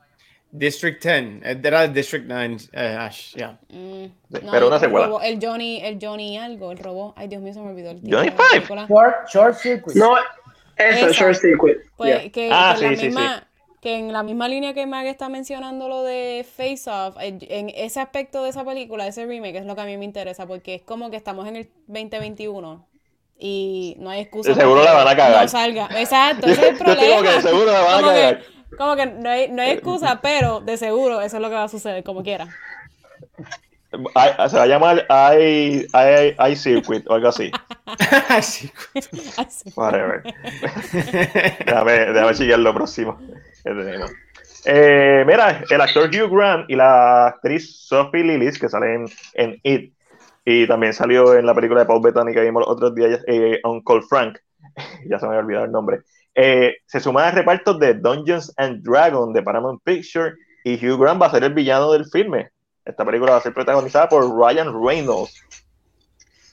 District 0.58 1.04
10, 1.04 1.42
era 1.64 1.88
District 1.88 2.26
9, 2.28 2.58
uh, 2.74 2.78
Ash, 2.78 3.34
yeah. 3.36 3.58
Mm, 3.70 4.06
no, 4.30 4.52
pero 4.52 4.68
una 4.68 4.80
secuela. 4.80 5.08
Robó, 5.08 5.22
el 5.22 5.40
Johnny, 5.42 5.82
el 5.84 5.98
Johnny 6.02 6.38
algo, 6.38 6.72
el 6.72 6.78
robó. 6.78 7.14
Ay, 7.18 7.28
Dios 7.28 7.42
mío, 7.42 7.54
se 7.54 7.60
me 7.60 7.70
olvidó 7.70 7.92
el 7.92 8.02
Johnny 8.02 8.32
Five. 8.32 8.66
Short, 8.88 9.30
short 9.30 9.56
Circuit. 9.56 9.96
No, 9.96 10.16
eso, 10.76 11.12
Short 11.12 11.36
Circuit. 11.36 11.78
Pues, 11.96 12.22
yeah. 12.22 12.32
que, 12.32 12.50
ah, 12.52 12.76
que 12.78 12.80
sí, 12.80 12.86
la 12.86 12.98
sí, 12.98 13.06
misma, 13.06 13.40
sí 13.40 13.48
que 13.82 13.96
en 13.96 14.12
la 14.12 14.24
misma 14.24 14.48
línea 14.48 14.74
que 14.74 14.86
Mag 14.88 15.06
está 15.06 15.30
mencionando 15.30 15.88
lo 15.88 16.04
de 16.04 16.46
Face 16.46 16.90
Off, 16.90 17.16
en, 17.20 17.40
en, 17.48 17.70
ese 17.70 18.00
aspecto 18.00 18.44
de 18.44 18.50
esa 18.50 18.66
película, 18.66 19.06
ese 19.08 19.26
remake, 19.26 19.58
es 19.58 19.66
lo 19.66 19.76
que 19.76 19.82
a 19.82 19.86
mí 19.86 19.98
me 19.98 20.06
interesa, 20.06 20.48
porque 20.48 20.76
es 20.76 20.82
como 20.82 21.12
que 21.12 21.18
estamos 21.18 21.48
en 21.48 21.58
el 21.58 21.70
2021 21.88 22.86
y 23.40 23.96
no 24.00 24.10
hay 24.10 24.22
excusa. 24.22 24.50
De 24.50 24.56
seguro 24.56 24.84
la 24.84 24.94
van 24.94 25.08
a 25.08 25.16
cagar. 25.16 25.44
No 25.44 25.48
salga. 25.48 25.90
Exacto, 25.96 26.48
ese 26.48 26.62
es 26.62 26.68
el 26.70 26.78
problema. 26.84 27.18
Yo 27.18 27.22
que 27.22 27.42
seguro 27.42 27.66
la 27.66 27.82
van 27.82 28.04
a 28.04 28.08
cagar. 28.08 28.40
Que, 28.40 28.57
como 28.78 28.96
que 28.96 29.06
no 29.06 29.30
hay, 29.30 29.50
no 29.50 29.62
hay 29.62 29.72
excusa, 29.72 30.20
pero 30.22 30.62
de 30.62 30.78
seguro 30.78 31.22
eso 31.22 31.38
es 31.38 31.42
lo 31.42 31.50
que 31.50 31.56
va 31.56 31.64
a 31.64 31.70
suceder, 31.70 32.04
como 32.04 32.24
quiera. 32.24 32.48
I, 33.94 34.50
se 34.50 34.58
va 34.58 34.64
a 34.64 34.68
llamar 34.68 35.06
I, 35.10 35.88
I, 35.94 36.36
I 36.52 36.56
Circuit 36.56 37.08
o 37.08 37.14
algo 37.14 37.30
así. 37.30 37.52
I 38.30 38.42
Circuit. 38.42 39.06
Whatever. 39.76 40.24
déjame, 41.66 41.92
déjame 41.92 42.34
chillar 42.34 42.60
lo 42.60 42.74
próximo. 42.74 43.18
Eh, 44.66 45.24
mira, 45.26 45.64
el 45.70 45.82
actor 45.82 46.10
Hugh 46.10 46.30
Grant 46.30 46.70
y 46.70 46.76
la 46.76 47.28
actriz 47.28 47.88
Sophie 47.88 48.24
Lillis, 48.24 48.60
que 48.60 48.68
salen 48.68 49.08
en 49.34 49.60
It, 49.64 49.94
y 50.44 50.68
también 50.68 50.94
salió 50.94 51.36
en 51.36 51.46
la 51.46 51.54
película 51.54 51.82
de 51.82 51.86
Paul 51.86 52.02
Bettany 52.02 52.34
que 52.34 52.42
vimos 52.42 52.62
los 52.62 52.70
otros 52.70 52.96
días, 52.96 53.22
eh, 53.28 53.60
Uncle 53.64 54.02
Frank, 54.02 54.38
ya 55.06 55.20
se 55.20 55.26
me 55.26 55.30
había 55.30 55.46
olvidado 55.46 55.66
el 55.66 55.72
nombre, 55.72 56.02
eh, 56.40 56.76
se 56.86 57.00
suman 57.00 57.26
al 57.26 57.34
reparto 57.34 57.74
de 57.74 57.96
Dungeons 57.96 58.54
and 58.58 58.84
Dragons 58.84 59.34
de 59.34 59.42
Paramount 59.42 59.82
Pictures 59.84 60.36
y 60.64 60.76
Hugh 60.76 61.02
Grant 61.02 61.20
va 61.20 61.26
a 61.26 61.32
ser 61.32 61.44
el 61.44 61.54
villano 61.56 61.92
del 61.92 62.06
filme. 62.06 62.52
Esta 62.86 63.04
película 63.04 63.32
va 63.32 63.38
a 63.40 63.42
ser 63.42 63.56
protagonizada 63.56 64.08
por 64.08 64.24
Ryan 64.24 64.72
Reynolds. 64.86 65.34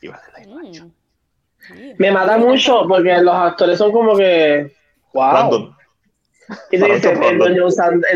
Y 0.01 0.09
va 0.09 0.15
a 0.15 0.21
ser 0.25 0.47
la 0.47 0.57
mm. 0.57 0.93
Me 1.99 2.11
mata 2.11 2.39
mucho 2.39 2.87
porque 2.89 3.15
los 3.19 3.35
actores 3.35 3.77
son 3.77 3.93
como 3.93 4.17
que. 4.17 4.73
¡Wow! 5.13 5.33
Random. 5.33 5.77
¿Qué 6.71 6.79
te 6.79 6.95
dice? 6.95 7.13
En 7.13 7.39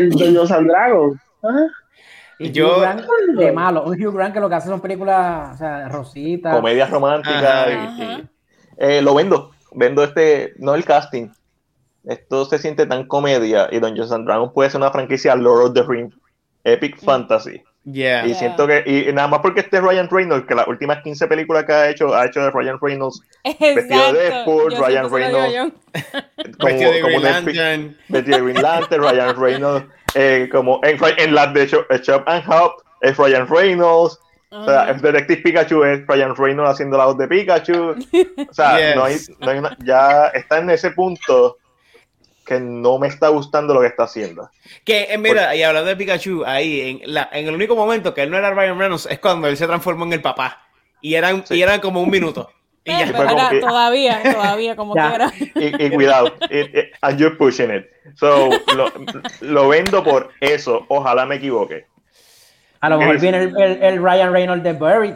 Dungeons 0.09 0.51
and, 0.51 0.67
Dragons. 0.67 1.21
¿Ah? 1.43 1.67
Y 2.39 2.51
Yo- 2.51 2.77
Hugh 2.77 2.81
Grant 2.81 3.05
de 3.37 3.51
malo. 3.51 3.83
Un 3.83 3.93
Hugh 3.93 4.15
Grant 4.15 4.33
que 4.33 4.39
lo 4.39 4.49
que 4.49 4.55
hace 4.55 4.69
son 4.69 4.81
películas, 4.81 5.53
o 5.53 5.57
sea, 5.57 5.87
rositas. 5.87 6.55
Comedias 6.55 6.89
románticas. 6.89 7.67
Y- 7.69 8.01
y- 8.01 8.29
eh, 8.77 9.01
lo 9.03 9.13
vendo. 9.13 9.51
Vendo 9.71 10.03
este, 10.03 10.53
no 10.57 10.73
el 10.73 10.83
casting. 10.83 11.29
Esto 12.09 12.45
se 12.45 12.57
siente 12.57 12.85
tan 12.85 13.05
comedia 13.07 13.67
y 13.71 13.79
Dungeons 13.79 14.11
and 14.11 14.25
Dragons 14.25 14.51
puede 14.53 14.69
ser 14.69 14.81
una 14.81 14.91
franquicia 14.91 15.35
Lord 15.35 15.65
of 15.67 15.73
the 15.73 15.83
Rings, 15.83 16.13
Epic 16.63 16.97
Fantasy. 16.99 17.61
Yeah. 17.85 18.25
Y 18.27 18.35
siento 18.35 18.67
que, 18.67 18.83
y 18.85 19.11
nada 19.13 19.27
más 19.29 19.39
porque 19.39 19.61
este 19.61 19.79
Ryan 19.79 20.09
Reynolds, 20.09 20.45
que 20.45 20.53
las 20.53 20.67
últimas 20.67 21.01
15 21.01 21.27
películas 21.27 21.63
que 21.65 21.71
ha 21.71 21.89
hecho, 21.89 22.13
ha 22.13 22.25
hecho 22.25 22.41
de 22.41 22.51
Ryan 22.51 22.77
Reynolds 22.81 23.21
Exacto. 23.43 24.13
de 24.13 24.19
Deadpool, 24.29 24.73
Yo 24.73 24.85
Ryan 24.85 25.09
Reynolds. 25.11 25.73
como, 26.59 26.65
Vestido 26.69 26.91
de 26.91 27.01
como 27.01 27.19
Green 27.19 27.23
Lantern. 27.23 27.97
vestido 28.09 28.37
de 28.37 28.43
Green 28.43 28.61
Lantern, 28.61 29.01
Ryan 29.03 29.35
Reynolds, 29.41 29.85
eh, 30.15 30.49
como 30.51 30.81
en, 30.83 30.97
en 31.17 31.33
las 31.35 31.53
de 31.53 31.67
Shop, 31.67 31.85
Shop 32.03 32.23
and 32.27 32.43
Hop, 32.51 32.73
es 33.01 33.17
Ryan 33.17 33.47
Reynolds, 33.47 34.19
o 34.51 34.65
sea, 34.65 34.89
el 34.89 34.99
Detective 35.01 35.41
Pikachu 35.41 35.83
es 35.83 36.05
Ryan 36.07 36.35
Reynolds 36.35 36.71
haciendo 36.71 36.97
la 36.97 37.05
voz 37.05 37.17
de 37.17 37.27
Pikachu, 37.27 37.95
o 38.49 38.53
sea, 38.53 38.77
Yes. 38.89 38.95
no 38.95 39.03
hay, 39.03 39.17
no 39.39 39.49
hay 39.51 39.57
una- 39.59 39.77
ya 39.83 40.27
está 40.27 40.57
en 40.59 40.69
ese 40.71 40.91
punto 40.91 41.57
que 42.49 42.59
no 42.59 42.97
me 42.99 43.07
está 43.07 43.29
gustando 43.29 43.73
lo 43.73 43.79
que 43.81 43.87
está 43.87 44.03
haciendo. 44.03 44.49
Que, 44.83 45.03
eh, 45.13 45.17
mira, 45.17 45.55
y 45.55 45.63
hablando 45.63 45.87
de 45.89 45.95
Pikachu, 45.95 46.43
ahí, 46.45 46.99
en, 47.03 47.13
la, 47.13 47.29
en 47.31 47.47
el 47.47 47.53
único 47.55 47.75
momento 47.75 48.13
que 48.13 48.23
él 48.23 48.29
no 48.31 48.37
era 48.37 48.51
Ryan 48.51 48.77
Reynolds 48.77 49.05
es 49.09 49.19
cuando 49.19 49.47
él 49.47 49.55
se 49.55 49.67
transformó 49.67 50.03
en 50.05 50.13
el 50.13 50.21
papá. 50.21 50.61
Y 51.01 51.13
eran, 51.15 51.45
Sí. 51.45 51.55
y 51.55 51.61
eran 51.61 51.79
como 51.79 52.01
un 52.01 52.09
minuto. 52.09 52.51
Y 52.83 52.91
ya. 52.91 53.05
Que- 53.05 53.59
todavía, 53.59 54.21
todavía, 54.33 54.75
como 54.75 54.95
Ya. 54.95 55.09
quiera. 55.09 55.31
Y, 55.55 55.85
y 55.85 55.89
cuidado, 55.91 56.33
it- 56.49 56.75
it- 56.75 56.91
and 57.01 57.17
you're 57.19 57.37
pushing 57.37 57.69
it. 57.73 57.85
So, 58.15 58.49
lo, 58.75 58.91
lo 59.41 59.67
vendo 59.69 60.03
por 60.03 60.31
eso, 60.41 60.85
ojalá 60.89 61.25
me 61.25 61.35
equivoque. 61.35 61.85
A 62.81 62.89
lo 62.89 62.97
mejor 62.97 63.15
Es- 63.17 63.21
viene 63.21 63.37
el, 63.43 63.61
el- 63.61 63.83
el 63.83 64.03
Ryan 64.03 64.33
Reynolds 64.33 64.63
de 64.63 64.73
Buried. 64.73 65.15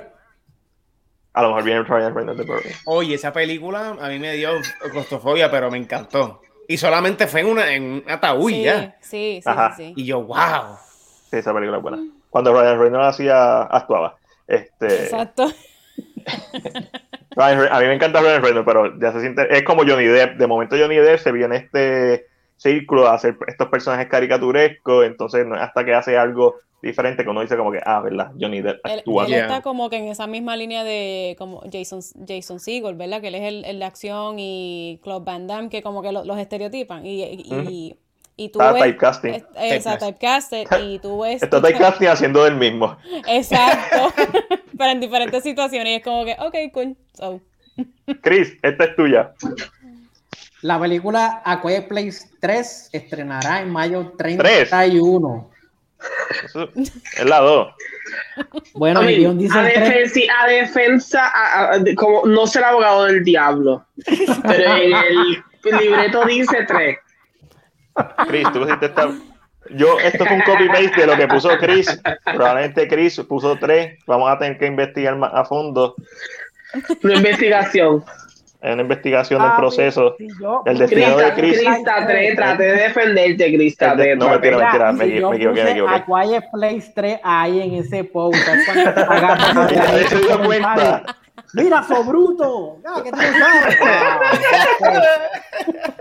A 1.35 1.41
lo 1.41 1.47
mejor 1.47 1.63
viene 1.63 1.81
Ryan 1.81 2.13
Reynolds 2.13 2.37
de 2.37 2.45
Burry. 2.45 2.69
Oye, 2.85 3.15
esa 3.15 3.33
película 3.33 3.97
a 3.99 4.07
mí 4.09 4.19
me 4.19 4.33
dio 4.33 4.51
claustrofobia, 4.91 5.49
pero 5.49 5.71
me 5.71 5.79
encantó. 5.79 6.42
Y 6.67 6.77
solamente 6.77 7.27
fue 7.27 7.41
en, 7.41 7.47
una, 7.47 7.73
en 7.73 7.83
un 7.83 8.03
ataúd 8.07 8.49
sí, 8.49 8.63
ya. 8.63 8.95
sí, 8.99 9.39
sí, 9.43 9.49
Ajá. 9.49 9.73
sí, 9.75 9.87
sí. 9.87 9.93
Y 9.97 10.05
yo, 10.05 10.21
wow. 10.23 10.77
Sí, 11.29 11.37
esa 11.37 11.53
película 11.53 11.77
es 11.77 11.83
buena. 11.83 12.03
Cuando 12.29 12.53
Ryan 12.53 12.79
Reynolds 12.79 13.07
hacía, 13.07 13.63
actuaba. 13.63 14.17
Este, 14.47 15.03
Exacto. 15.03 15.51
A 17.35 17.79
mí 17.79 17.87
me 17.87 17.93
encanta 17.93 18.21
Ryan 18.21 18.41
Reynolds, 18.41 18.65
pero 18.65 18.99
ya 18.99 19.11
se 19.11 19.21
siente, 19.21 19.47
es 19.55 19.63
como 19.63 19.83
Johnny 19.83 20.05
Depp. 20.05 20.37
De 20.37 20.47
momento 20.47 20.75
Johnny 20.77 20.95
Depp 20.95 21.19
se 21.19 21.31
vio 21.31 21.45
en 21.45 21.53
este 21.53 22.27
círculo 22.63 23.07
a 23.07 23.13
hacer 23.15 23.37
estos 23.47 23.67
personajes 23.67 24.07
caricaturescos, 24.07 25.05
entonces 25.05 25.45
hasta 25.59 25.85
que 25.85 25.93
hace 25.93 26.17
algo 26.17 26.55
diferente 26.81 27.23
que 27.23 27.29
uno 27.29 27.41
dice 27.41 27.55
como 27.55 27.71
que, 27.71 27.79
ah, 27.85 28.01
¿verdad? 28.01 28.31
Johnny 28.39 28.61
Depp 28.61 28.85
Él, 28.85 28.99
actúa. 28.99 29.23
él 29.25 29.29
Yeah. 29.29 29.41
está 29.43 29.61
como 29.61 29.89
que 29.89 29.97
en 29.97 30.07
esa 30.09 30.27
misma 30.27 30.55
línea 30.57 30.83
de 30.83 31.35
como 31.37 31.61
Jason, 31.71 32.01
Jason 32.27 32.59
Segel, 32.59 32.95
¿verdad? 32.95 33.21
Que 33.21 33.27
él 33.29 33.35
es 33.35 33.43
el, 33.43 33.63
el 33.65 33.79
de 33.79 33.85
acción 33.85 34.35
y 34.39 34.99
Claude 35.03 35.23
Van 35.25 35.47
Damme, 35.47 35.69
que 35.69 35.81
como 35.81 36.01
que 36.01 36.11
lo- 36.11 36.25
los 36.25 36.37
estereotipan. 36.37 37.05
Y, 37.05 37.23
y, 37.23 37.45
y, 37.69 37.95
y 38.35 38.49
tú 38.49 38.59
Está 38.59 38.73
ves... 38.73 38.83
typecasting. 38.83 39.33
es- 39.35 39.45
Esa 39.55 39.97
typecasted. 39.97 40.67
Y 40.83 40.99
tú 40.99 41.21
ves... 41.21 41.41
Está 41.41 41.61
typecasting 41.61 42.07
haciendo 42.09 42.43
del 42.43 42.55
mismo. 42.57 42.97
Exacto. 43.29 44.11
Pero 44.77 44.91
en 44.91 44.99
diferentes 44.99 45.41
situaciones. 45.43 45.93
Y 45.93 45.95
es 45.95 46.03
como 46.03 46.25
que, 46.25 46.35
ok, 46.39 46.55
cool. 46.73 46.97
So, 47.13 47.39
Chris, 48.21 48.57
esta 48.61 48.83
es 48.83 48.95
tuya. 48.97 49.33
La 50.63 50.79
película 50.79 51.41
A 51.45 51.61
Quiet 51.61 51.87
Place 51.87 52.29
3 52.39 52.89
estrenará 52.93 53.61
en 53.61 53.69
mayo 53.69 54.13
31. 54.17 55.49
Eso 56.45 56.69
es 56.75 57.25
la 57.25 57.39
2. 57.39 57.67
Bueno, 58.73 58.99
A, 58.99 59.03
mi 59.03 59.09
mí, 59.09 59.15
guion 59.19 59.37
dice 59.37 59.57
a, 59.57 59.67
el 59.69 59.73
3. 59.73 60.13
defensi- 60.13 60.27
a 60.41 60.47
defensa, 60.47 61.31
a- 61.33 61.79
como 61.95 62.25
no 62.25 62.45
ser 62.47 62.63
abogado 62.65 63.05
del 63.05 63.23
diablo, 63.23 63.85
pero 64.45 64.75
en 64.75 64.93
el 64.93 65.77
libreto 65.79 66.25
dice 66.25 66.65
tres. 66.67 66.97
Chris, 68.27 68.47
tú 68.51 68.59
pusiste 68.61 68.85
esta. 68.87 69.09
Yo, 69.69 69.97
esto 69.99 70.25
fue 70.25 70.35
un 70.35 70.41
copy-paste 70.41 71.01
de 71.01 71.07
lo 71.07 71.15
que 71.15 71.27
puso 71.27 71.49
Chris. 71.57 72.01
Probablemente 72.25 72.87
Chris 72.87 73.19
puso 73.21 73.55
3. 73.57 73.99
Vamos 74.05 74.29
a 74.29 74.37
tener 74.37 74.57
que 74.57 74.65
investigar 74.65 75.15
más 75.15 75.31
a 75.33 75.45
fondo. 75.45 75.95
Una 77.03 77.15
investigación. 77.15 78.03
Es 78.63 78.73
una 78.73 78.81
investigación 78.81 79.41
del 79.41 79.51
Ah, 79.51 79.57
proceso. 79.57 80.15
si 80.17 80.27
yo- 80.41 80.63
El 80.65 80.77
destino 80.77 81.17
de 81.17 81.33
Crista, 81.33 81.35
Chris. 81.35 81.57
Crista 81.59 82.07
3, 82.07 82.35
trate 82.37 82.63
de 82.63 82.71
defenderte, 82.73 83.53
Crista 83.55 83.95
de- 83.95 84.03
3. 84.03 84.17
no, 84.17 84.29
mentira, 84.29 84.57
mentira, 84.57 84.91
me 84.93 85.05
si 85.05 85.19
yo 85.19 85.29
me 85.29 85.35
equivoqué, 85.35 85.63
me 85.65 85.71
equivoqué. 85.71 85.93
A 85.95 86.05
Quiet 86.05 86.43
Place 86.51 86.91
3 86.95 87.19
ahí 87.23 87.59
en 87.61 87.73
ese 87.75 88.03
post. 88.05 88.37
¿sabes 88.45 88.65
cuánto 88.65 89.01
agarra- 89.11 89.53
Nadie 89.73 90.07
se 90.07 90.17
dio 90.19 90.43
cuenta. 90.45 91.03
Mira, 91.55 91.83
sobruto. 91.83 92.77
Ya, 92.83 93.03
¿qué 93.03 93.11
tú 93.11 93.17
sabes? 93.17 93.77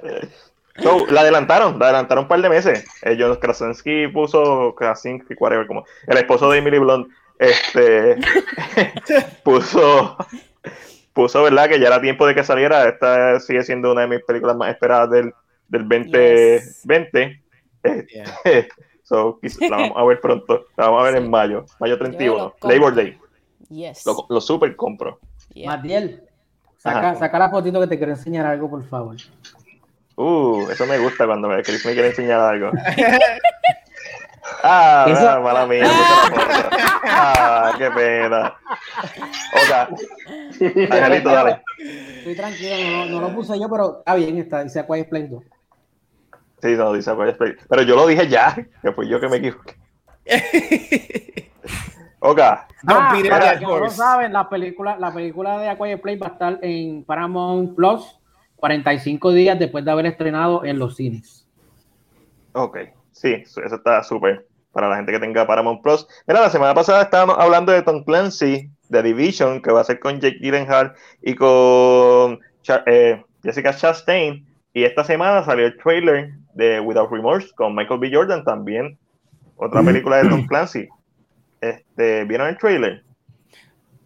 So, 0.83 1.07
la 1.11 1.21
adelantaron, 1.21 1.79
la 1.79 1.85
adelantaron 1.87 2.25
un 2.25 2.29
par 2.29 2.41
de 2.41 2.49
meses. 2.49 2.87
Eh, 3.03 3.17
John 3.21 3.37
Krasinski 3.37 4.09
puso 4.09 4.75
Krasinski, 4.75 5.35
whatever, 5.39 5.67
como 5.67 5.85
el 6.07 6.17
esposo 6.17 6.51
de 6.51 6.59
Emily 6.59 6.79
Blunt, 6.79 7.09
este 7.39 8.17
puso 9.45 10.17
puso, 11.13 11.43
¿verdad? 11.43 11.69
Que 11.69 11.79
ya 11.81 11.89
era 11.89 12.01
tiempo 12.01 12.27
de 12.27 12.35
que 12.35 12.45
saliera. 12.45 12.89
Esta 12.89 13.39
sigue 13.41 13.63
siendo 13.63 13.93
una 13.93 14.03
de 14.03 14.09
mis 14.09 14.25
películas 14.25 14.57
más 14.57 14.71
esperadas 14.71 15.11
del, 15.11 15.33
del 15.69 15.89
2020. 15.89 17.43
Yeah. 18.09 18.25
So, 19.05 19.39
quizá 19.43 19.67
la 19.69 19.77
vamos 19.77 19.97
a 19.97 20.05
ver 20.05 20.21
pronto. 20.21 20.65
La 20.77 20.87
vamos 20.87 21.01
a 21.03 21.05
ver 21.05 21.15
Sí. 21.19 21.25
en 21.25 21.31
mayo, 21.31 21.67
mayo 21.81 21.95
Yo 21.95 21.99
31, 21.99 22.35
lo 22.39 22.51
compro. 22.53 22.71
Labor 22.71 22.95
Day. 22.95 23.19
yes. 23.69 24.07
Lo, 24.07 24.27
lo 24.31 24.41
super 24.41 24.75
compro. 24.77 25.19
Yeah. 25.53 25.73
Matiel, 25.77 26.23
saca, 26.79 27.17
saca 27.17 27.39
la 27.39 27.51
fotito 27.51 27.81
que 27.81 27.89
te 27.89 27.99
quiero 27.99 28.13
enseñar 28.13 28.47
algo, 28.47 28.71
por 28.71 28.83
favor. 28.89 29.17
Uh, 30.17 30.71
eso 30.71 30.87
me 30.87 30.99
gusta 30.99 31.27
cuando 31.27 31.49
me, 31.49 31.63
Chris 31.63 31.85
me 31.85 31.93
quiere 31.93 32.09
enseñar 32.09 32.41
algo. 32.41 32.71
Ah, 34.63 35.07
Eso- 35.09 35.29
ah, 35.31 35.41
mala 35.41 35.67
mía. 35.67 35.85
Ah, 37.05 37.73
qué 37.79 37.91
pena. 37.91 38.55
Ok. 39.55 40.91
Angelito, 40.91 41.31
dale. 41.31 41.63
Estoy 42.19 42.37
tranquilo, 42.37 42.77
no, 42.91 43.05
no 43.07 43.21
lo 43.29 43.35
puse 43.35 43.59
yo, 43.59 43.69
pero 43.69 43.99
está 43.99 44.15
bien, 44.15 44.39
está, 44.39 44.63
dice 44.63 44.81
A 44.81 44.87
Quiet 44.87 45.09
Place 45.09 45.29
2. 45.29 45.43
Sí, 46.63 46.69
no, 46.77 46.93
dice 46.93 47.15
Quiet 47.15 47.37
Place. 47.37 47.57
Pero 47.69 47.83
yo 47.83 47.97
lo 47.97 48.07
dije 48.07 48.29
ya, 48.29 48.55
que 48.83 48.93
fui 48.93 49.09
yo 49.09 49.21
que 49.21 49.29
me 49.29 49.37
equivoqué. 49.37 49.77
Don't 52.23 52.39
Ah, 52.87 53.19
it 53.19 53.29
para 53.29 53.59
que 53.59 53.65
no 53.65 53.79
lo 53.79 53.91
saben, 53.91 54.33
la 54.33 54.49
película, 54.49 54.97
la 54.97 55.13
película 55.13 55.59
de 55.59 55.69
A 55.69 55.77
Quiet 55.77 56.01
Place 56.01 56.19
va 56.19 56.29
a 56.29 56.31
estar 56.31 56.59
en 56.63 57.05
Paramount 57.05 57.75
Plus 57.75 58.19
45 58.57 59.33
días 59.33 59.59
después 59.59 59.85
de 59.85 59.91
haber 59.91 60.07
estrenado 60.07 60.65
en 60.65 60.79
los 60.79 60.95
cines. 60.97 61.49
Ok. 62.53 62.79
Sí, 63.23 63.35
eso 63.45 63.63
está 63.63 64.03
súper. 64.03 64.49
Para 64.73 64.89
la 64.89 64.97
gente 64.97 65.13
que 65.13 65.21
tenga 65.21 65.47
Paramount 65.47 65.81
Plus. 65.81 66.09
Mira, 66.27 66.41
la 66.41 66.51
semana 66.51 66.75
pasada 66.75 67.03
estábamos 67.03 67.37
hablando 67.39 67.71
de 67.71 67.83
Tom 67.83 68.03
Clancy, 68.03 68.69
de 68.89 69.03
Division, 69.03 69.63
que 69.63 69.71
va 69.71 69.83
a 69.83 69.85
ser 69.85 70.01
con 70.01 70.19
Jake 70.19 70.39
Gyllenhaal 70.41 70.93
y 71.23 71.37
con 71.37 72.41
eh, 72.87 73.23
Jessica 73.45 73.77
Chastain. 73.77 74.45
Y 74.75 74.83
esta 74.83 75.05
semana 75.05 75.45
salió 75.45 75.67
el 75.67 75.77
trailer 75.77 76.33
de 76.55 76.81
Without 76.81 77.13
Remorse 77.13 77.55
con 77.55 77.77
Michael 77.77 78.01
B. 78.01 78.11
Jordan 78.13 78.43
también. 78.43 78.99
Otra 79.57 79.83
película 79.83 80.17
de 80.17 80.29
Tom 80.29 80.47
Clancy. 80.49 80.89
Este, 81.61 82.25
¿Vieron 82.25 82.49
el 82.49 82.59
trailer? 82.59 83.05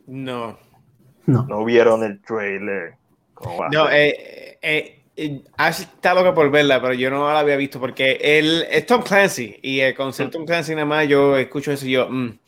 No. 0.07 0.59
No. 1.25 1.47
No 1.47 1.65
vieron 1.65 2.05
el 2.05 2.21
trailer. 2.21 2.97
¿Cómo 3.33 3.57
va 3.57 3.67
a 3.69 3.71
No, 3.71 3.89
eh, 3.89 4.09
eh, 4.11 4.59
eh, 4.61 5.03
Ash 5.57 5.81
está 5.81 6.13
loca 6.15 6.35
por 6.35 6.51
verla, 6.51 6.81
pero 6.81 6.93
yo 6.95 7.11
no 7.11 7.33
la 7.33 7.41
había 7.41 7.57
visto 7.57 7.81
porque 7.81 8.19
él 8.21 8.67
es 8.71 8.85
Tom 8.87 9.03
Clancy 9.03 9.59
y 9.63 9.81
el 9.81 9.95
concepto 9.95 10.39
Tom 10.39 10.47
Clancy 10.47 10.73
nada 10.75 10.85
más 10.85 11.09
yo 11.09 11.37
escucho 11.39 11.73
eso 11.73 11.87
y 11.87 11.93
yo, 11.93 12.09
mm, 12.11 12.39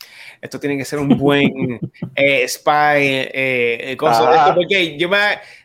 esto 0.41 0.59
tiene 0.59 0.77
que 0.77 0.85
ser 0.85 0.99
un 0.99 1.09
buen 1.17 1.79
eh, 2.15 2.47
spy, 2.47 2.71
eh, 3.01 3.91
eh, 3.91 3.97
cosa 3.97 4.29
de 4.29 4.37
esto, 4.37 4.55
porque 4.55 4.97
yo 4.97 5.09
me 5.09 5.17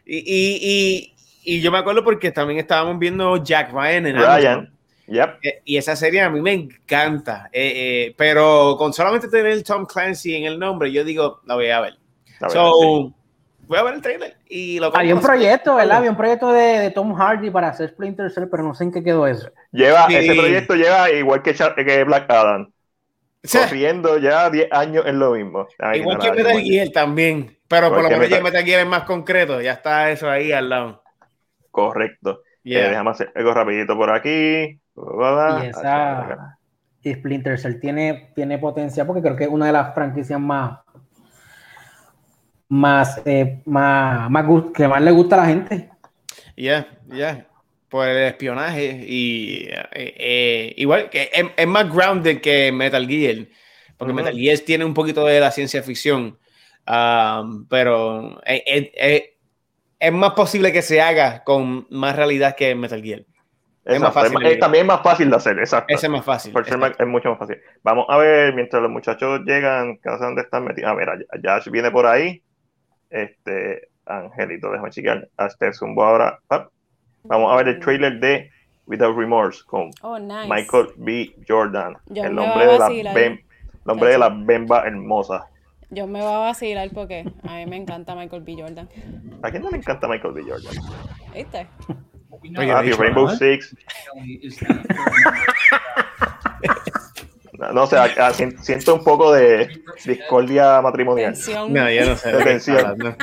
y, 0.06 0.16
y, 0.16 0.58
y- 0.62 1.14
y 1.46 1.60
yo 1.60 1.70
me 1.70 1.76
acuerdo 1.76 2.02
porque 2.02 2.30
también 2.30 2.58
estábamos 2.58 2.98
viendo 2.98 3.36
Jack 3.44 3.70
Ryan 3.70 4.06
en. 4.06 4.16
Ryan. 4.16 4.72
Yep. 5.08 5.30
Eh, 5.42 5.60
Y 5.66 5.76
esa 5.76 5.94
serie 5.94 6.22
a 6.22 6.30
mí 6.30 6.40
me 6.40 6.52
encanta, 6.54 7.50
eh, 7.52 7.72
eh, 8.08 8.14
pero 8.16 8.76
con 8.78 8.94
solamente 8.94 9.28
tener 9.28 9.62
Tom 9.62 9.84
Clancy 9.84 10.34
en 10.36 10.44
el 10.46 10.58
nombre, 10.58 10.90
yo 10.90 11.04
digo, 11.04 11.42
la 11.44 11.54
voy 11.56 11.68
a 11.68 11.80
ver. 11.82 11.98
A 12.40 12.44
ver, 12.44 12.50
So. 12.52 13.12
Voy 13.66 13.78
a 13.78 13.82
ver 13.82 13.94
el 13.94 14.02
trailer 14.02 14.36
y 14.48 14.78
lo 14.78 14.96
Había 14.96 15.14
un 15.14 15.20
proyecto, 15.20 15.76
¿verdad? 15.76 15.98
Había 15.98 16.10
un 16.10 16.16
proyecto 16.16 16.52
de, 16.52 16.78
de 16.78 16.90
Tom 16.90 17.14
Hardy 17.14 17.50
para 17.50 17.68
hacer 17.68 17.88
Splinter 17.90 18.30
Cell, 18.30 18.48
pero 18.50 18.62
no 18.62 18.74
sé 18.74 18.84
en 18.84 18.92
qué 18.92 19.02
quedó 19.02 19.26
eso. 19.26 19.50
Lleva, 19.72 20.06
Sí. 20.06 20.16
ese 20.16 20.34
proyecto 20.34 20.74
lleva 20.74 21.10
igual 21.10 21.42
que, 21.42 22.04
Black 22.04 22.30
Adam. 22.30 22.70
O 23.44 23.46
sea, 23.48 23.64
corriendo 23.66 24.18
ya 24.18 24.48
10 24.48 24.72
años 24.72 25.04
en 25.06 25.18
lo 25.18 25.32
mismo. 25.32 25.66
Ay, 25.78 26.00
Igual 26.00 26.18
que 26.18 26.32
Metal. 26.32 26.60
Gear 26.62 26.88
también. 26.88 27.58
Pero 27.68 27.90
por 27.90 28.02
lo 28.02 28.08
menos 28.10 28.28
ya 28.28 28.40
Metal 28.40 28.64
Gear 28.64 28.80
es 28.80 28.86
más 28.86 29.04
concreto, 29.04 29.60
ya 29.60 29.72
está 29.72 30.10
eso 30.10 30.30
ahí 30.30 30.52
al 30.52 30.68
lado. 30.68 31.02
Correcto. 31.70 32.42
Yeah. 32.62 32.86
Eh, 32.86 32.88
déjame 32.90 33.10
hacer 33.10 33.32
algo 33.34 33.52
rapidito 33.52 33.96
por 33.96 34.10
aquí. 34.10 34.80
Y 34.96 35.66
esa 35.66 36.58
Splinter 37.04 37.58
Cell 37.58 37.80
tiene, 37.80 38.32
tiene 38.34 38.58
potencia 38.58 39.04
porque 39.04 39.20
creo 39.20 39.36
que 39.36 39.44
es 39.44 39.50
una 39.50 39.66
de 39.66 39.72
las 39.72 39.94
franquicias 39.94 40.40
más 40.40 40.83
más, 42.68 43.20
eh, 43.24 43.62
más, 43.64 44.30
más 44.30 44.44
que 44.74 44.88
más 44.88 45.02
le 45.02 45.10
gusta 45.10 45.36
a 45.36 45.38
la 45.40 45.46
gente. 45.46 45.90
Ya, 46.56 46.86
ya. 47.06 47.46
Por 47.88 48.08
el 48.08 48.26
espionaje 48.26 49.04
y 49.06 49.68
eh, 49.70 49.86
eh, 49.92 50.74
igual 50.76 51.10
que 51.10 51.30
es, 51.56 51.66
más 51.66 51.92
grounded 51.92 52.40
que 52.40 52.72
Metal 52.72 53.06
Gear. 53.06 53.46
Porque 53.96 54.12
Metal 54.12 54.34
Gear 54.34 54.58
tiene 54.60 54.84
un 54.84 54.94
poquito 54.94 55.24
de 55.26 55.38
la 55.38 55.52
ciencia 55.52 55.82
ficción. 55.82 56.38
Um, 56.86 57.66
pero 57.68 58.40
es, 58.44 60.12
más 60.12 60.32
posible 60.32 60.72
que 60.72 60.82
se 60.82 61.00
haga 61.00 61.44
con 61.44 61.86
más 61.90 62.16
realidad 62.16 62.56
que 62.56 62.74
Metal 62.74 63.00
Gear. 63.00 63.24
Es 63.84 64.00
más 64.00 64.14
fácil. 64.14 64.58
también 64.58 64.82
es 64.82 64.88
más 64.88 65.02
fácil 65.02 65.30
de 65.30 65.36
hacer, 65.36 65.58
exacto. 65.58 65.94
Ese 65.94 66.06
es 66.06 66.10
más 66.10 66.24
fácil. 66.24 66.54
es 66.98 67.06
mucho 67.06 67.30
más 67.30 67.38
fácil. 67.38 67.60
Vamos 67.82 68.06
a 68.08 68.16
ver, 68.16 68.54
mientras 68.54 68.82
los 68.82 68.90
muchachos 68.90 69.42
llegan, 69.44 70.00
sé 70.02 70.10
dónde 70.10 70.42
están 70.42 70.64
metidos. 70.64 70.90
A 70.90 70.94
ver, 70.94 71.26
ya 71.42 71.60
viene 71.70 71.90
por 71.90 72.06
ahí. 72.06 72.42
Este, 73.14 73.88
Angelito, 74.06 74.70
déjame 74.70 74.90
chequear. 74.90 75.28
Hasta 75.36 75.68
el 75.68 75.74
zumbo 75.74 76.04
ahora. 76.04 76.40
Vamos 77.22 77.52
a 77.52 77.56
ver 77.56 77.68
el 77.68 77.80
trailer 77.80 78.18
de 78.18 78.50
Without 78.86 79.16
Remorse 79.16 79.62
con 79.66 79.90
oh, 80.02 80.18
Michael 80.18 80.88
B. 80.96 81.32
Jordan. 81.48 81.96
el 82.12 82.34
nombre, 82.34 82.66
de 82.66 82.78
la, 82.78 83.12
bem, 83.14 83.40
nombre 83.84 84.10
de 84.10 84.18
la 84.18 84.28
bemba 84.28 84.82
hermosa. 84.84 85.46
Yo 85.90 86.08
me 86.08 86.20
voy 86.20 86.32
a 86.32 86.38
vacilar 86.38 86.90
porque 86.92 87.24
a 87.44 87.54
mí 87.54 87.66
me 87.66 87.76
encanta 87.76 88.16
Michael 88.16 88.42
B. 88.42 88.56
Jordan. 88.58 88.88
¿A 89.42 89.50
quién 89.50 89.62
no 89.62 89.70
le 89.70 89.76
encanta 89.76 90.08
Michael 90.08 90.34
B. 90.34 90.42
Jordan? 90.42 90.74
¿Viste? 91.32 91.68
Ah, 92.58 92.82
Rainbow 92.98 93.30
Six. 93.30 93.76
No, 97.72 97.86
sé, 97.86 97.96
siento 98.60 98.94
un 98.94 99.04
poco 99.04 99.32
de 99.32 99.82
discordia 100.04 100.82
matrimonial. 100.82 101.34
No, 101.68 101.90
ya 101.90 102.04
no 102.04 102.16
sé. 102.16 102.32
De 102.32 102.44
tensión. 102.44 103.16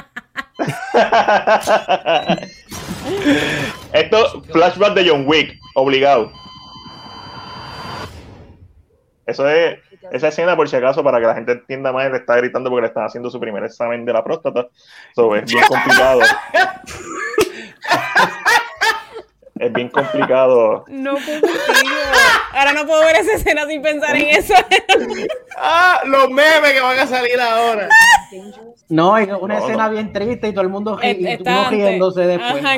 Esto, 3.93 4.41
flashback 4.51 4.93
de 4.93 5.09
John 5.09 5.23
Wick, 5.27 5.57
obligado. 5.75 6.31
Eso 9.25 9.49
es, 9.49 9.79
esa 10.11 10.29
escena, 10.29 10.55
por 10.55 10.67
si 10.67 10.75
acaso, 10.75 11.03
para 11.03 11.19
que 11.19 11.27
la 11.27 11.35
gente 11.35 11.51
entienda 11.53 11.91
más, 11.91 12.11
le 12.11 12.17
está 12.17 12.35
gritando 12.37 12.69
porque 12.69 12.81
le 12.81 12.87
están 12.87 13.05
haciendo 13.05 13.29
su 13.29 13.39
primer 13.39 13.63
examen 13.63 14.05
de 14.05 14.13
la 14.13 14.23
próstata. 14.23 14.67
Eso 15.11 15.35
es 15.35 15.51
bien 15.51 15.63
complicado. 15.67 16.21
es 19.61 19.71
bien 19.71 19.89
complicado. 19.89 20.83
No 20.91 21.15
puedo 21.15 21.41
Ahora 22.53 22.73
no 22.73 22.85
puedo 22.85 23.01
ver 23.01 23.15
esa 23.17 23.33
escena 23.33 23.65
sin 23.65 23.81
pensar 23.81 24.15
en 24.15 24.27
eso. 24.27 24.53
ah, 25.57 26.01
los 26.05 26.29
memes 26.29 26.73
que 26.73 26.81
van 26.81 26.99
a 26.99 27.07
salir 27.07 27.39
ahora. 27.39 27.87
No, 28.89 29.17
es 29.17 29.29
una 29.39 29.59
escena 29.59 29.87
bien 29.87 30.11
triste 30.11 30.49
y 30.49 30.51
todo 30.51 30.63
el 30.63 30.69
mundo 30.69 30.97
riéndose 30.97 32.21
después. 32.21 32.63
Ajá, 32.63 32.77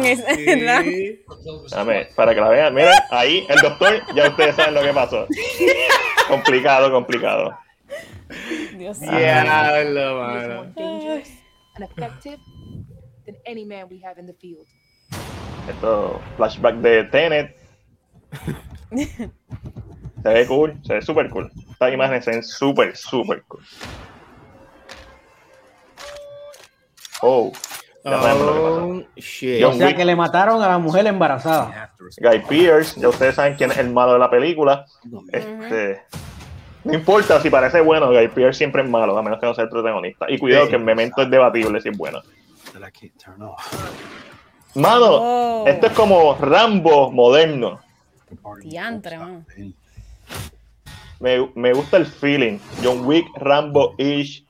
Dame, 1.71 2.07
para 2.15 2.36
que 2.36 2.41
la 2.41 2.49
vean. 2.49 2.73
Miren, 2.73 2.93
ahí 3.09 3.45
el 3.49 3.59
doctor, 3.61 4.01
ya 4.13 4.29
ustedes 4.29 4.55
saben 4.55 4.75
lo 4.75 4.84
que 4.84 4.93
pasó. 4.93 5.25
complicado, 6.27 6.91
complicado. 6.91 7.57
Dios 8.77 8.99
mío. 8.99 9.17
Diablo, 9.17 10.21
mano. 10.21 10.73
Esto, 15.70 16.22
flashback 16.38 16.76
de 16.76 17.03
Tenet. 17.05 17.55
se 20.24 20.30
ve 20.30 20.47
cool, 20.47 20.80
se 20.84 20.95
ve 20.95 21.01
super 21.01 21.30
cool. 21.30 21.51
Estas 21.72 21.93
imágenes 21.93 22.26
se 22.26 22.32
ven 22.32 22.43
súper, 22.43 22.95
súper 22.95 23.43
cool. 23.43 23.64
Oh. 27.22 27.51
Oh, 28.05 29.01
shit. 29.16 29.64
O 29.64 29.74
sea 29.74 29.95
que 29.95 30.03
le 30.03 30.14
mataron 30.14 30.61
a 30.61 30.68
la 30.68 30.78
mujer 30.78 31.07
embarazada. 31.07 31.93
Guy 32.18 32.39
Pierce, 32.49 32.99
ya 32.99 33.07
ustedes 33.07 33.36
saben 33.36 33.55
quién 33.55 33.72
es 33.72 33.78
el 33.78 33.91
malo 33.91 34.14
de 34.14 34.20
la 34.20 34.30
película. 34.30 34.86
Este, 35.32 36.01
no 36.84 36.93
importa 36.93 37.41
si 37.41 37.49
parece 37.49 37.80
bueno, 37.80 38.07
Guy 38.11 38.28
Pierce 38.28 38.57
siempre 38.57 38.84
es 38.84 38.89
malo, 38.89 39.18
a 39.18 39.24
menos 39.24 39.39
que 39.39 39.45
no 39.45 39.53
sea 39.53 39.64
el 39.64 39.70
protagonista. 39.70 40.26
Y 40.30 40.38
cuidado 40.38 40.68
que 40.68 40.76
el 40.76 40.84
memento 40.84 41.22
es 41.22 41.30
debatible 41.30 41.80
si 41.80 41.89
es 41.89 41.97
bueno. 41.97 42.22
Mano, 44.76 45.05
oh. 45.11 45.67
esto 45.67 45.88
es 45.88 45.93
como 45.93 46.36
Rambo 46.36 47.11
moderno. 47.11 47.80
Diantre, 48.61 49.19
Me, 51.19 51.49
me, 51.53 51.74
gusta 51.74 51.97
el 51.97 52.05
feeling. 52.05 52.57
John 52.84 53.05
Wick, 53.05 53.28
Rambo, 53.36 53.93
Ish. 53.97 54.45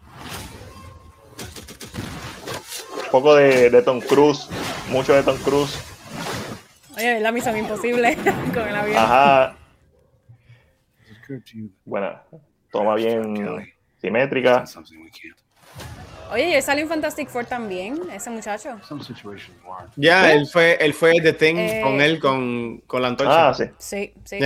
Un 3.06 3.12
poco 3.12 3.36
de, 3.36 3.70
de 3.70 3.82
Tom 3.82 4.00
Cruise. 4.00 4.50
Mucho 4.90 5.14
de 5.14 5.24
Tom 5.24 5.38
Cruise. 5.38 5.78
Oye, 6.96 7.20
la 7.20 7.32
misión 7.32 7.58
imposible 7.58 8.16
con 8.54 8.68
el 8.68 8.76
avión. 8.76 8.98
Ajá. 8.98 9.58
Bueno, 11.86 12.20
toma 12.72 12.96
bien 12.96 13.74
simétrica. 14.00 14.66
Oye, 16.32 16.50
¿y 16.50 16.54
él 16.54 16.64
salió 16.64 16.84
en 16.84 16.90
Fantastic 16.90 17.30
Four 17.30 17.46
también, 17.46 18.00
ese 18.14 18.30
muchacho? 18.30 18.78
Ya, 19.96 20.32
él 20.32 20.48
fue, 20.48 20.78
él 20.80 20.94
fue 20.94 21.14
The 21.22 21.34
Thing 21.34 21.56
eh, 21.58 21.82
con 21.84 22.02
él, 22.02 22.20
con, 22.20 22.80
con 22.88 23.02
la 23.02 23.10
antorcha. 23.10 23.50
Ah, 23.50 23.54
sí. 23.54 23.66
Sí, 23.78 24.14
sí. 24.24 24.40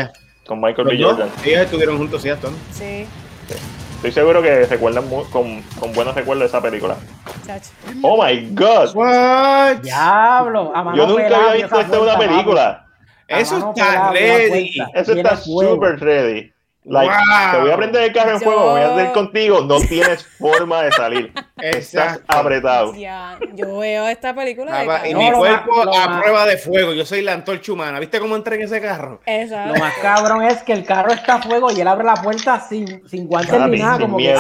Con 0.46 0.60
Michael 0.62 0.88
B. 0.88 1.02
Jordan. 1.02 1.30
Ellos 1.46 1.62
estuvieron 1.62 1.98
juntos, 1.98 2.22
¿sí, 2.22 2.30
Aston? 2.30 2.56
Sí. 2.72 3.06
Estoy 3.96 4.12
seguro 4.12 4.42
que 4.44 4.66
recuerdan 4.66 5.10
con, 5.32 5.62
con 5.62 5.94
buenos 5.94 6.14
recuerdos 6.14 6.44
de 6.44 6.48
esa 6.48 6.62
película. 6.62 6.98
Oh 8.04 8.24
my 8.24 8.50
god. 8.52 8.94
What? 8.94 9.78
Diablo. 9.82 10.72
Yo 10.96 11.08
nunca 11.08 11.50
había 11.50 11.54
visto 11.64 11.80
esto 11.80 11.96
en 11.96 12.02
una 12.02 12.18
película. 12.18 12.86
Eso 13.28 13.74
está 13.76 14.12
ready. 14.12 14.78
Eso 14.94 15.14
está 15.14 15.36
super 15.38 16.00
ready. 16.00 16.54
Like, 16.90 17.14
te 17.52 17.60
voy 17.60 17.72
a 17.72 17.76
prender 17.76 18.04
el 18.04 18.14
carro 18.14 18.32
en 18.32 18.40
fuego, 18.40 18.72
voy 18.72 18.80
a 18.80 18.94
hacer 18.94 19.12
contigo, 19.12 19.60
no 19.62 19.78
tienes 19.82 20.24
forma 20.40 20.84
de 20.84 20.92
salir. 20.94 21.34
Estás 21.58 22.22
apretado. 22.28 22.94
yo 22.96 23.78
veo 23.78 24.08
esta 24.08 24.34
película. 24.34 25.06
y 25.06 25.14
mi 25.14 25.32
cuerpo 25.32 25.82
a 25.94 26.22
prueba 26.22 26.46
de 26.46 26.58
fuego, 26.58 26.94
yo 26.94 27.06
soy 27.06 27.24
la 27.24 27.34
antorcha 27.34 27.74
humana. 27.74 28.00
¿Viste 28.00 28.20
cómo 28.22 28.38
entré 28.38 28.56
en 28.56 28.62
ese 28.62 28.80
carro? 28.80 29.20
Lo 29.26 29.76
más 29.76 29.96
cabrón 30.02 30.44
es 30.44 30.64
que 30.64 30.72
el 30.72 30.86
carro 30.86 31.12
está 31.12 31.36
a 31.36 31.42
fuego 31.42 31.72
y 31.72 31.82
él 31.82 31.88
abre 31.88 32.06
la 32.06 32.16
puerta 32.16 32.60
sin, 32.62 33.06
sin 33.08 33.28
guantes 33.28 33.60
ni 33.68 33.80
nada. 33.80 34.00
Como 34.00 34.18
que, 34.18 34.34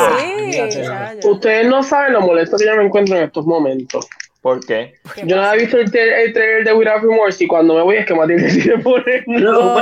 Ustedes 1.25 1.67
no 1.67 1.83
saben 1.83 2.13
lo 2.13 2.21
molesto 2.21 2.57
que 2.57 2.65
yo 2.65 2.75
me 2.77 2.85
encuentro 2.85 3.17
en 3.17 3.23
estos 3.23 3.45
momentos. 3.45 4.07
¿Por 4.41 4.65
qué? 4.65 4.93
Yo 5.23 5.35
no 5.35 5.43
había 5.43 5.63
visto 5.63 5.77
el, 5.77 5.85
el, 5.95 6.33
trailer 6.33 6.63
de 6.63 6.73
Without 6.73 7.01
Remorse 7.01 7.43
y 7.43 7.47
cuando 7.47 7.73
me 7.73 7.81
voy 7.81 7.97
es 7.97 8.05
que 8.05 8.13
Matilde 8.13 8.43
decide 8.47 8.77
ponerlo. 8.79 9.51
No. 9.51 9.75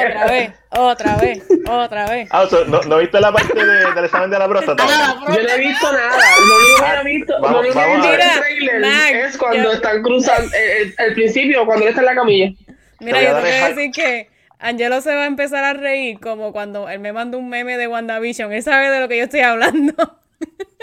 otra 0.00 0.26
vez, 0.26 0.52
otra 0.70 1.16
vez, 1.16 1.42
otra 1.68 2.10
vez. 2.10 2.28
Ah, 2.32 2.46
¿no, 2.66 2.82
¿no, 2.82 2.98
viste 2.98 3.20
la 3.20 3.32
parte 3.32 3.64
de, 3.64 3.94
del 3.94 4.04
examen 4.04 4.30
de 4.30 4.38
la 4.38 4.48
próstata? 4.48 4.84
Yo 4.86 5.42
no 5.42 5.48
he 5.48 5.58
visto 5.58 5.92
nada. 5.92 6.18
Lo 6.48 6.56
único 6.56 6.84
que 6.84 7.00
he 7.00 7.04
visto, 7.14 7.38
lo 7.38 7.60
único 7.60 7.74
que 7.74 7.80
he 7.80 7.94
visto 7.94 8.12
el 8.12 8.18
trailer 8.18 8.84
es 9.14 9.36
cuando 9.36 9.72
están 9.72 10.02
cruzando, 10.02 10.50
el, 10.54 10.94
el, 10.98 11.14
principio, 11.14 11.64
cuando 11.64 11.84
él 11.84 11.90
está 11.90 12.00
en 12.00 12.06
la 12.06 12.14
camilla. 12.14 12.52
Mira, 12.98 13.22
yo 13.22 13.34
te 13.36 13.40
voy 13.40 13.50
a 13.50 13.68
decir 13.68 13.92
que 13.92 14.28
Angelo 14.58 15.00
se 15.00 15.14
va 15.14 15.22
a 15.22 15.26
empezar 15.26 15.64
a 15.64 15.72
reír 15.72 16.18
como 16.20 16.52
cuando 16.52 16.88
él 16.90 16.98
me 16.98 17.12
manda 17.12 17.38
un 17.38 17.48
meme 17.48 17.78
de 17.78 17.86
WandaVision. 17.86 18.52
Él 18.52 18.62
sabe 18.62 18.90
de 18.90 19.00
lo 19.00 19.08
que 19.08 19.16
yo 19.16 19.24
estoy 19.24 19.40
hablando. 19.40 19.94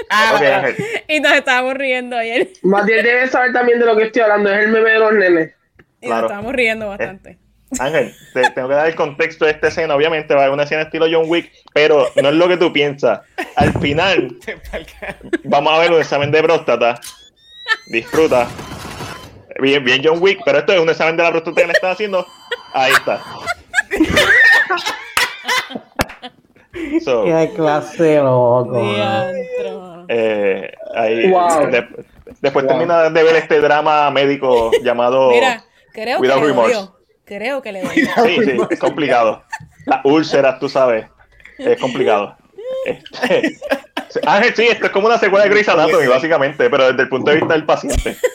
Ah, 0.10 0.70
y 1.08 1.20
nos 1.20 1.34
estábamos 1.34 1.74
riendo 1.74 2.18
ayer. 2.18 2.49
Matías 2.62 3.03
debe 3.03 3.28
saber 3.28 3.51
también 3.51 3.80
de 3.80 3.86
lo 3.86 3.95
que 3.95 4.03
estoy 4.03 4.22
hablando, 4.22 4.51
es 4.51 4.66
el 4.66 4.72
meme 4.72 4.91
de 4.91 4.99
los 4.99 5.14
nenes. 5.14 5.53
Y 6.01 6.08
nos 6.08 6.24
estábamos 6.24 6.53
riendo 6.53 6.86
eh, 6.86 6.89
bastante. 6.89 7.38
Ángel, 7.80 8.16
te, 8.34 8.49
tengo 8.51 8.70
que 8.70 8.76
dar 8.76 8.88
el 8.88 8.95
contexto 8.95 9.45
de 9.45 9.51
esta 9.51 9.68
escena. 9.68 9.95
Obviamente 9.95 10.34
va 10.34 10.41
a 10.41 10.45
ser 10.45 10.53
una 10.53 10.64
escena 10.64 10.84
estilo 10.84 11.08
John 11.12 11.30
Wick, 11.30 11.51
pero 11.74 12.08
no 12.22 12.30
es 12.30 12.36
lo 12.36 12.47
que 12.47 12.58
tú 12.58 12.72
piensas. 12.72 13.22
Al 13.55 13.74
final, 13.80 14.38
vamos 15.43 15.74
a 15.74 15.80
ver 15.80 15.91
un 15.91 15.99
examen 15.99 16.32
de 16.32 16.43
próstata. 16.43 16.99
Disfruta. 17.88 18.47
Bien, 19.60 19.84
bien 19.84 20.01
John 20.03 20.20
Wick, 20.22 20.39
pero 20.45 20.60
esto 20.60 20.74
es 20.74 20.80
un 20.80 20.89
examen 20.89 21.18
de 21.18 21.24
la 21.24 21.32
próstata 21.32 21.62
que 21.62 21.68
le 21.68 21.74
estás 21.74 21.93
haciendo. 21.93 22.26
Ahí 22.74 22.93
está. 22.93 23.22
So, 27.03 27.23
Qué 27.23 27.51
clase 27.55 28.17
loco. 28.17 28.82
Eh, 30.09 30.71
ahí, 30.95 31.34
después 32.41 32.67
termina 32.67 33.09
de 33.09 33.23
ver 33.23 33.36
este 33.36 33.59
drama 33.59 34.09
médico 34.09 34.71
llamado 34.82 35.30
Mira, 35.30 35.63
creo 35.91 36.21
que 36.21 36.28
Le 36.28 36.88
Creo 37.25 37.61
que 37.61 37.73
le 37.73 37.82
dio. 37.82 37.89
Sí, 37.91 38.39
sí, 38.45 38.57
es 38.69 38.80
complicado. 38.80 39.43
Las 39.86 39.99
úlceras, 40.05 40.59
tú 40.59 40.69
sabes, 40.69 41.07
es 41.57 41.80
complicado. 41.80 42.38
Este, 42.86 43.57
Ángel, 44.25 44.55
sí, 44.55 44.67
esto 44.67 44.86
es 44.86 44.91
como 44.91 45.07
una 45.07 45.17
secuela 45.17 45.43
de 45.43 45.49
Grey's 45.51 45.67
Anatomy, 45.67 46.07
básicamente, 46.07 46.69
pero 46.69 46.88
desde 46.88 47.03
el 47.03 47.09
punto 47.09 47.32
de 47.32 47.38
vista 47.38 47.53
del 47.53 47.65
paciente. 47.65 48.15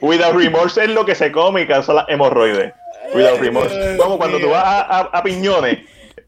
Without 0.00 0.36
remorse 0.36 0.84
es 0.84 0.90
lo 0.90 1.04
que 1.04 1.16
se 1.16 1.32
come 1.32 1.62
y 1.62 1.66
causa 1.66 1.92
las 1.92 2.08
hemorroides. 2.08 2.72
Without 3.14 3.40
remorse. 3.40 3.96
Como 3.96 4.18
cuando 4.18 4.38
tú 4.38 4.50
vas 4.50 4.64
a, 5.12 5.22
piñones 5.22 5.78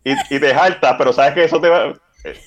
y, 0.04 0.12
y, 0.12 0.40
te 0.40 0.54
jaltas, 0.54 0.94
pero 0.98 1.12
sabes 1.12 1.34
que 1.34 1.44
eso 1.44 1.60
te 1.60 1.68
va. 1.68 1.94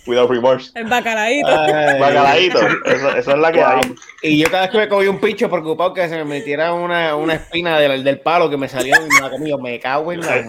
Without 0.06 0.30
remorse. 0.30 0.72
El 0.76 0.86
bacalaíto. 0.86 1.48
bacalaíto. 1.48 2.60
Eso, 2.86 3.32
es 3.32 3.38
la 3.38 3.52
que 3.52 3.64
hay. 3.64 3.82
Y 4.22 4.38
yo 4.38 4.50
cada 4.52 4.64
vez 4.64 4.72
que 4.72 4.78
me 4.78 4.88
cogí 4.88 5.08
un 5.08 5.20
pincho 5.20 5.50
preocupado 5.50 5.94
que 5.94 6.08
se 6.08 6.16
me 6.18 6.26
metiera 6.26 6.74
una, 6.74 7.16
una 7.16 7.34
espina 7.34 7.80
del, 7.80 8.04
del, 8.04 8.20
palo 8.20 8.50
que 8.52 8.58
me 8.58 8.70
salió 8.70 8.96
y 8.96 9.22
me 9.22 9.30
comido, 9.32 9.58
me 9.58 9.80
cago 9.80 10.12
en 10.12 10.22
la. 10.22 10.46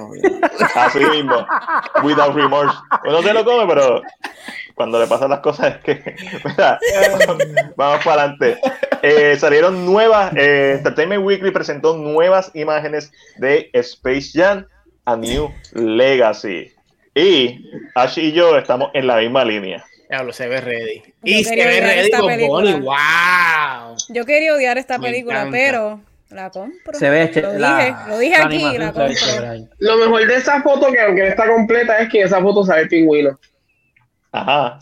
Así 0.75 0.99
mismo. 0.99 1.47
Without 2.03 2.35
remorse. 2.35 2.77
Uno 3.07 3.23
se 3.23 3.33
lo 3.33 3.45
come, 3.45 3.67
pero 3.67 4.03
cuando 4.75 5.01
le 5.01 5.07
pasan 5.07 5.31
las 5.31 5.41
cosas 5.41 5.77
es 5.77 5.79
que. 5.83 6.17
vamos 7.77 8.05
para 8.05 8.23
adelante. 8.25 8.59
Eh, 9.07 9.37
salieron 9.37 9.85
nuevas. 9.85 10.33
Eh, 10.35 10.77
Entertainment 10.79 11.23
Weekly 11.23 11.51
presentó 11.51 11.95
nuevas 11.95 12.51
imágenes 12.55 13.13
de 13.37 13.69
Space 13.75 14.31
Jam 14.33 14.67
a 15.05 15.15
New 15.15 15.53
Legacy. 15.75 16.73
Y 17.15 17.71
Ash 17.95 18.19
y 18.19 18.33
yo 18.33 18.57
estamos 18.57 18.91
en 18.95 19.07
la 19.07 19.19
misma 19.19 19.45
línea. 19.45 19.85
Diablo, 20.09 20.33
se 20.33 20.49
ve 20.49 20.61
ready. 20.61 21.03
y 21.23 21.45
se 21.45 21.55
ve 21.55 21.81
ready 21.81 22.11
con 22.11 22.49
Bonnie. 22.49 22.81
¡Wow! 22.81 23.97
Yo 24.09 24.25
quería 24.25 24.55
odiar 24.55 24.79
esta 24.79 24.99
película, 24.99 25.49
pero 25.51 26.01
la 26.31 26.49
compro. 26.51 26.99
Se 26.99 27.11
ve 27.11 27.31
lo 27.43 27.53
dije, 27.53 27.95
lo 28.09 28.19
dije 28.19 28.37
aquí, 28.37 28.79
la 28.79 28.93
compro. 28.93 29.15
Lo 29.81 29.97
mejor 29.99 30.27
de 30.27 30.35
esa 30.35 30.63
foto, 30.63 30.91
que 30.91 31.01
aunque 31.01 31.23
no 31.23 31.29
está 31.29 31.47
completa, 31.47 31.99
es 31.99 32.09
que 32.09 32.23
esa 32.23 32.41
foto 32.41 32.65
sale 32.65 32.87
pingüino. 32.87 33.39
Ajá. 34.33 34.79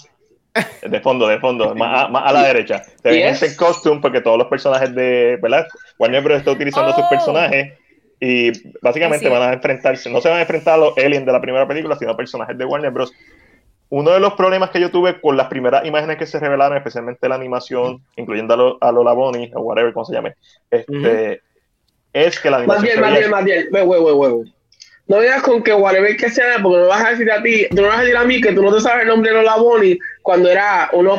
De 0.82 1.00
fondo, 1.00 1.26
de 1.28 1.38
fondo, 1.38 1.74
más, 1.76 2.10
a, 2.12 2.32
la 2.32 2.42
derecha. 2.42 2.82
Se 2.84 3.08
ve 3.08 3.28
ese 3.28 3.56
costume 3.56 4.00
porque 4.00 4.20
todos 4.20 4.38
los 4.38 4.48
personajes 4.48 4.94
de, 4.94 5.38
¿verdad? 5.40 5.66
Warner 5.98 6.22
Bros. 6.22 6.38
está 6.38 6.50
utilizando 6.50 6.92
sus 6.92 7.04
oh. 7.04 7.08
personajes 7.08 7.78
y 8.20 8.52
básicamente 8.80 9.28
van 9.28 9.42
a 9.42 9.52
enfrentarse, 9.52 10.10
no 10.10 10.20
se 10.20 10.28
van 10.28 10.38
a 10.38 10.42
enfrentar 10.42 10.74
a 10.74 10.76
los 10.78 10.98
aliens 10.98 11.26
de 11.26 11.32
la 11.32 11.40
primera 11.40 11.66
película, 11.66 11.96
sino 11.96 12.12
a 12.12 12.16
personajes 12.16 12.56
de 12.56 12.64
Warner 12.64 12.90
Bros. 12.90 13.12
Uno 13.88 14.10
de 14.12 14.20
los 14.20 14.34
problemas 14.34 14.70
que 14.70 14.80
yo 14.80 14.90
tuve 14.90 15.20
con 15.20 15.36
las 15.36 15.48
primeras 15.48 15.84
imágenes 15.84 16.16
que 16.16 16.26
se 16.26 16.38
revelaron, 16.38 16.76
especialmente 16.78 17.28
la 17.28 17.34
animación, 17.34 18.02
incluyendo 18.16 18.54
a, 18.54 18.56
lo, 18.56 18.78
a 18.80 18.92
Lola 18.92 19.12
Bonnie, 19.12 19.50
o 19.54 19.60
whatever, 19.60 19.92
como 19.92 20.06
se 20.06 20.14
llame, 20.14 20.34
este, 20.70 21.42
es 22.12 22.40
que 22.40 22.50
la 22.50 22.58
animación. 22.58 23.00
Más 23.00 23.12
bien, 23.18 23.30
más 23.30 23.44
bien, 23.44 23.68
más 23.70 23.80
bien. 24.40 24.54
No 25.08 25.20
digas 25.20 25.42
con 25.42 25.62
que 25.62 25.74
whatever 25.74 26.16
que 26.16 26.30
sea, 26.30 26.58
porque 26.62 26.78
no 26.78 26.88
vas 26.88 27.04
a 27.04 27.10
decir 27.10 27.30
a 27.30 27.42
ti, 27.42 27.66
tú 27.70 27.82
no 27.82 27.88
vas 27.88 27.98
a 27.98 28.02
decir 28.02 28.16
a 28.16 28.24
mí 28.24 28.40
que 28.40 28.52
tú 28.52 28.62
no 28.62 28.72
te 28.72 28.80
sabes 28.80 29.02
el 29.02 29.08
nombre 29.08 29.30
de 29.30 29.36
Lola 29.36 29.56
Bonnie 29.56 29.98
cuando 30.22 30.48
era 30.48 30.88
uno, 30.92 31.18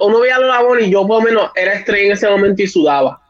uno 0.00 0.20
veía 0.20 0.36
a 0.36 0.40
Lola 0.40 0.62
Bonnie, 0.62 0.90
yo 0.90 1.06
por 1.06 1.22
lo 1.22 1.28
menos 1.28 1.50
era 1.54 1.74
estrella 1.74 2.06
en 2.06 2.12
ese 2.12 2.28
momento 2.28 2.62
y 2.62 2.66
sudaba 2.66 3.20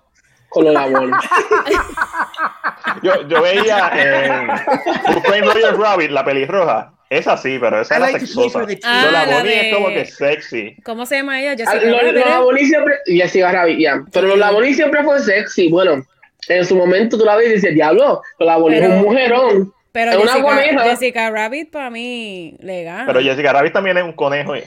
con 0.49 0.65
Lola 0.65 0.87
Bonnie. 0.87 1.15
yo, 3.03 3.29
yo 3.29 3.43
veía 3.43 3.91
en 3.95 5.45
Royal 5.45 5.79
Rabbit, 5.79 6.11
la 6.11 6.25
pelirroja. 6.25 6.93
Es 7.11 7.27
así, 7.27 7.59
pero 7.59 7.81
esa 7.81 7.97
era 7.97 8.09
sexosa. 8.09 8.67
Ah, 8.85 9.03
Lola 9.07 9.27
Bonnie 9.39 9.69
es 9.69 9.75
como 9.75 9.89
que 9.89 10.05
sexy. 10.05 10.77
¿Cómo 10.85 11.07
se 11.07 11.17
llama 11.17 11.41
ella? 11.41 11.53
Jessica 11.53 11.73
ah, 11.73 12.03
Lola 12.03 12.41
Bonnie 12.41 12.67
siempre... 12.67 12.95
Jessica 13.07 13.53
Rabbit, 13.53 13.79
ya. 13.79 14.05
Pero 14.13 14.29
Lola 14.29 14.51
Bonnie 14.51 14.75
siempre 14.75 15.03
fue 15.03 15.19
sexy. 15.21 15.71
Bueno, 15.71 16.05
en 16.49 16.65
su 16.65 16.77
momento 16.77 17.19
tú 17.19 17.25
la 17.25 17.37
ves 17.37 17.51
y 17.51 17.55
dices, 17.55 17.75
diablo, 17.75 18.23
Lola 18.39 18.57
Bonnie 18.57 18.79
es 18.79 18.89
un 18.89 19.03
mujerón. 19.03 19.73
Pero 19.93 20.13
es 20.13 20.19
Jessica, 20.19 20.47
una 20.47 20.83
Jessica 20.85 21.31
Rabbit 21.31 21.71
para 21.71 21.91
mí 21.91 22.57
le 22.61 22.85
gana. 22.85 23.07
Pero 23.07 23.21
Jessica 23.21 23.53
Rabbit 23.53 23.73
también 23.73 23.99
es 23.99 24.05
un 24.05 24.13
conejo 24.13 24.57
y... 24.57 24.63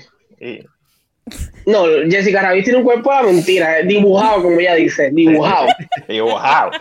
No, 1.66 1.86
Jessica 2.10 2.42
Rabbit 2.42 2.64
tiene 2.64 2.80
un 2.80 2.84
cuerpo 2.84 3.16
de 3.16 3.24
mentira, 3.32 3.82
dibujado, 3.84 4.44
como 4.44 4.60
ella 4.60 4.76
dice, 4.76 5.12
dibujado. 5.12 5.68
dibujado. 6.08 6.72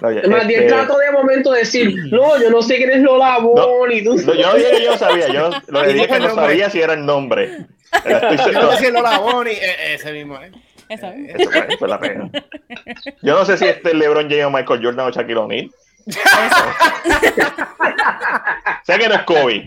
Más 0.00 0.46
bien 0.46 0.64
este, 0.64 0.72
trato 0.72 0.98
de 0.98 1.12
momento 1.12 1.52
de 1.52 1.60
decir, 1.60 1.94
no, 2.10 2.40
yo 2.40 2.50
no 2.50 2.60
sé 2.62 2.76
quién 2.76 2.90
es 2.90 3.00
Lola 3.02 3.38
Bonnie. 3.38 4.02
No, 4.02 4.16
yo 4.16 4.34
no 4.34 4.54
dije 4.54 4.70
que 4.70 4.84
yo 4.84 4.98
sabía, 4.98 5.28
yo 5.28 5.50
lo 5.68 5.82
que 5.84 5.92
dije 5.92 6.08
que 6.08 6.18
no 6.18 6.34
sabía 6.34 6.70
si 6.70 6.80
era 6.80 6.94
el 6.94 7.06
nombre. 7.06 7.66
yo 8.08 8.52
no 8.52 8.72
sé 8.72 8.86
si 8.86 8.92
Lola 8.92 9.18
Bonnie, 9.18 9.52
e, 9.52 9.94
ese 9.94 10.12
mismo, 10.12 10.40
¿eh? 10.40 10.50
Esa 10.92 11.14
eh, 11.14 11.76
fue 11.78 11.88
la 11.88 11.98
pena. 11.98 12.30
Yo 13.22 13.38
no 13.38 13.44
sé 13.44 13.56
si 13.56 13.66
este 13.66 13.90
es 13.90 13.94
LeBron 13.94 14.28
James 14.28 14.44
o 14.44 14.50
Michael 14.50 14.84
Jordan 14.84 15.06
o 15.06 15.10
Shaquille 15.10 15.38
O'Neal. 15.38 15.70
sé 18.84 18.98
que 18.98 19.08
no 19.08 19.14
es 19.14 19.22
Kobe. 19.22 19.66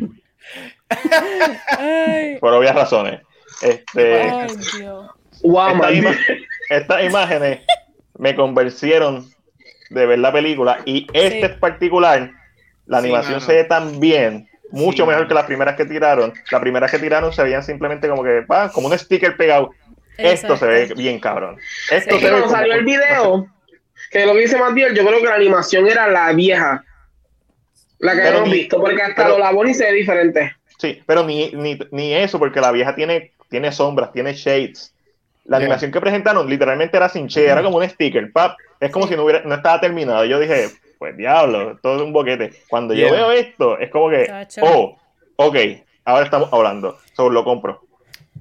Por 2.39 2.53
obvias 2.53 2.75
razones. 2.75 3.21
Este, 3.61 4.31
estas 6.69 7.03
imágenes 7.03 7.59
me 8.17 8.35
convencieron 8.35 9.29
de 9.89 10.05
ver 10.05 10.19
la 10.19 10.31
película 10.31 10.79
y 10.85 11.07
este 11.13 11.45
en 11.45 11.59
particular, 11.59 12.31
la 12.85 12.97
animación 12.97 13.41
se 13.41 13.53
ve 13.53 13.63
tan 13.63 13.99
bien, 13.99 14.49
mucho 14.71 15.05
mejor 15.05 15.27
que 15.27 15.33
las 15.33 15.45
primeras 15.45 15.75
que 15.75 15.85
tiraron. 15.85 16.33
Las 16.51 16.61
primeras 16.61 16.91
que 16.91 16.99
tiraron 16.99 17.31
se 17.31 17.43
veían 17.43 17.63
simplemente 17.63 18.09
como 18.09 18.23
que, 18.23 18.41
va 18.41 18.71
como 18.71 18.87
un 18.87 18.97
sticker 18.97 19.37
pegado. 19.37 19.71
Esto 20.17 20.57
se 20.57 20.65
ve 20.65 20.93
bien 20.95 21.19
cabrón. 21.19 21.57
Esto 21.91 22.19
se 22.19 22.29
cuando 22.29 22.49
salió 22.49 22.73
el 22.73 22.85
video, 22.85 23.47
que 24.11 24.25
lo 24.25 24.33
que 24.33 24.39
dice 24.39 24.57
Matiel, 24.57 24.95
yo 24.95 25.05
creo 25.05 25.19
que 25.19 25.27
la 25.27 25.35
animación 25.35 25.87
era 25.87 26.07
la 26.07 26.31
vieja. 26.33 26.83
La 27.99 28.13
que 28.13 28.27
hemos 28.27 28.51
visto, 28.51 28.79
porque 28.79 29.01
hasta 29.01 29.29
lo 29.29 29.39
la 29.39 29.51
se 29.73 29.85
ve 29.85 29.93
diferente. 29.93 30.55
Sí, 30.77 31.01
pero 31.05 31.23
ni, 31.23 31.51
ni, 31.51 31.79
ni, 31.91 32.13
eso, 32.13 32.37
porque 32.37 32.59
la 32.59 32.71
vieja 32.71 32.93
tiene 32.93 33.31
tiene 33.49 33.71
sombras, 33.71 34.11
tiene 34.11 34.33
shades. 34.33 34.93
La 35.45 35.57
animación 35.57 35.91
que 35.91 36.01
presentaron 36.01 36.49
literalmente 36.49 36.97
era 36.97 37.07
sin 37.07 37.27
shade, 37.27 37.49
era 37.49 37.63
como 37.63 37.77
un 37.77 37.87
sticker, 37.87 38.31
pap. 38.31 38.57
Es 38.79 38.91
como 38.91 39.07
si 39.07 39.15
no, 39.15 39.23
hubiera, 39.23 39.43
no 39.43 39.55
estaba 39.55 39.79
terminado. 39.79 40.25
Yo 40.25 40.39
dije, 40.39 40.69
pues 40.97 41.15
diablo, 41.15 41.77
todo 41.81 41.97
es 41.97 42.01
un 42.01 42.11
boquete. 42.11 42.51
Cuando 42.67 42.93
yo 42.93 43.11
veo 43.11 43.31
esto, 43.31 43.77
es 43.77 43.91
como 43.91 44.09
que, 44.09 44.27
oh, 44.61 44.97
ok, 45.35 45.55
ahora 46.03 46.25
estamos 46.25 46.51
hablando, 46.51 46.97
solo 47.13 47.29
lo 47.29 47.43
compro. 47.43 47.81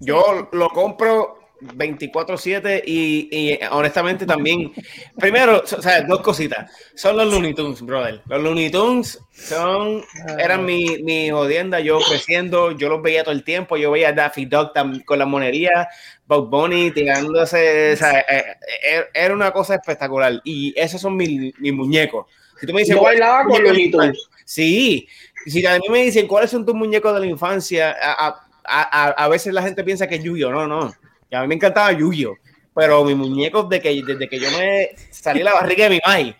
Yo 0.01 0.49
lo 0.53 0.68
compro 0.70 1.43
24-7 1.61 2.83
y, 2.85 3.29
y, 3.31 3.59
honestamente 3.71 4.27
también, 4.27 4.73
primero, 5.19 5.63
o 5.63 5.83
sea, 5.83 6.03
dos 6.03 6.21
cositas. 6.21 6.71
Son 6.95 7.17
los 7.17 7.31
Looney 7.31 7.55
Tunes, 7.55 7.81
brother. 7.81 8.21
Los 8.27 8.43
Looney 8.43 8.71
Tunes 8.71 9.21
son, 9.33 10.05
eran 10.39 10.65
mi, 10.65 11.03
mi 11.03 11.31
jodienda, 11.31 11.81
yo 11.81 11.99
creciendo, 12.01 12.73
yo 12.73 12.89
los 12.89 13.03
veía 13.03 13.25
todo 13.25 13.35
el 13.35 13.45
tiempo, 13.45 13.77
yo 13.77 13.91
veía 13.91 14.09
a 14.09 14.13
Daffy 14.13 14.47
Duck 14.47 14.73
con 15.05 15.18
la 15.18 15.26
monería, 15.26 15.89
Bob 16.26 16.51
Bunny 16.51 16.91
tirándose, 16.91 17.93
o 17.93 17.97
sea, 17.97 18.21
eh, 18.21 18.45
eh, 18.87 19.05
era 19.14 19.35
una 19.35 19.51
cosa 19.53 19.76
espectacular. 19.76 20.41
Y 20.45 20.75
esos 20.76 21.01
son 21.01 21.17
mis, 21.17 21.59
mis 21.59 21.72
muñecos. 21.72 22.26
Si 22.61 22.67
tú 22.67 22.72
me 22.72 22.81
dices, 22.81 22.97
yo 22.97 23.03
bailaba 23.03 23.45
con 23.45 23.63
Looney 23.63 23.91
Tunes. 23.91 24.29
Sí, 24.45 25.09
si 25.47 25.64
a 25.64 25.79
mí 25.79 25.87
me 25.91 26.05
dicen 26.05 26.26
cuáles 26.26 26.51
son 26.51 26.67
tus 26.67 26.75
muñecos 26.75 27.14
de 27.14 27.21
la 27.21 27.26
infancia, 27.26 27.97
a, 28.01 28.41
a, 28.64 29.09
a, 29.09 29.29
veces 29.29 29.53
la 29.53 29.63
gente 29.63 29.85
piensa 29.85 30.07
que 30.07 30.17
es 30.17 30.22
yu 30.22 30.37
no, 30.51 30.67
no 30.67 30.95
a 31.33 31.42
mí 31.42 31.49
me 31.49 31.55
encantaba 31.55 31.92
Yu-Gi-Oh! 31.92 32.37
Pero 32.75 33.05
mis 33.05 33.17
muñecos 33.17 33.68
de 33.68 33.80
que, 33.80 34.03
desde 34.05 34.29
que 34.29 34.38
yo 34.38 34.49
me 34.59 34.91
salí 35.11 35.42
la 35.42 35.55
barriga 35.55 35.84
de 35.84 35.91
mi 35.91 36.01
madre 36.05 36.37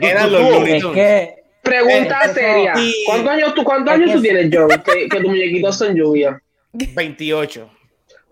eran 0.00 0.32
los 0.32 0.42
Looney 0.42 1.34
Pregunta 1.62 2.20
eh, 2.26 2.34
seria. 2.34 2.74
¿Cuántos 3.06 3.30
años 3.30 3.54
tú, 3.54 3.64
cuántos 3.64 3.94
años 3.94 4.12
tú 4.12 4.20
tienes, 4.20 4.50
John? 4.52 4.68
Que, 4.68 5.08
que 5.08 5.16
tus 5.16 5.30
muñequitos 5.30 5.78
son 5.78 5.94
lluvia. 5.94 6.38
28. 6.74 7.70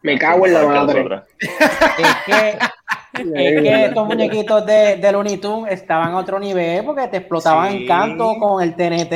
Me 0.02 0.18
cago 0.18 0.46
en 0.46 0.52
la 0.52 0.64
madre. 0.64 1.22
Es 1.38 2.16
que, 2.26 2.58
es 3.14 3.62
que 3.62 3.84
estos 3.86 4.06
muñequitos 4.06 4.66
de, 4.66 4.96
de 4.96 5.12
Looney 5.12 5.38
Tunes 5.38 5.72
estaban 5.72 6.12
a 6.12 6.18
otro 6.18 6.38
nivel 6.38 6.84
porque 6.84 7.08
te 7.08 7.16
explotaban 7.18 7.74
en 7.74 7.86
canto 7.86 8.34
con 8.38 8.62
el 8.62 8.74
TNT. 8.74 9.14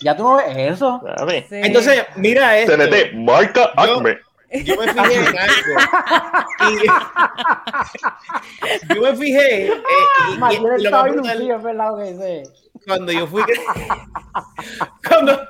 Ya 0.00 0.16
tú 0.16 0.22
no 0.22 0.36
ves 0.36 0.56
eso. 0.56 1.02
Entonces, 1.50 2.06
mira 2.16 2.58
esto. 2.58 2.78
TNT, 2.78 3.12
marca 3.12 3.72
Acme 3.76 4.12
yo 4.12 4.29
me 4.50 4.92
fijé 4.92 5.14
en 5.14 5.38
algo. 5.38 5.74
yo 8.94 9.02
me 9.02 9.16
fijé. 9.16 9.66
Eh, 9.68 9.72
cuando 12.84 13.12
yo 13.12 13.26
fui 13.26 13.42
cuando, 15.08 15.40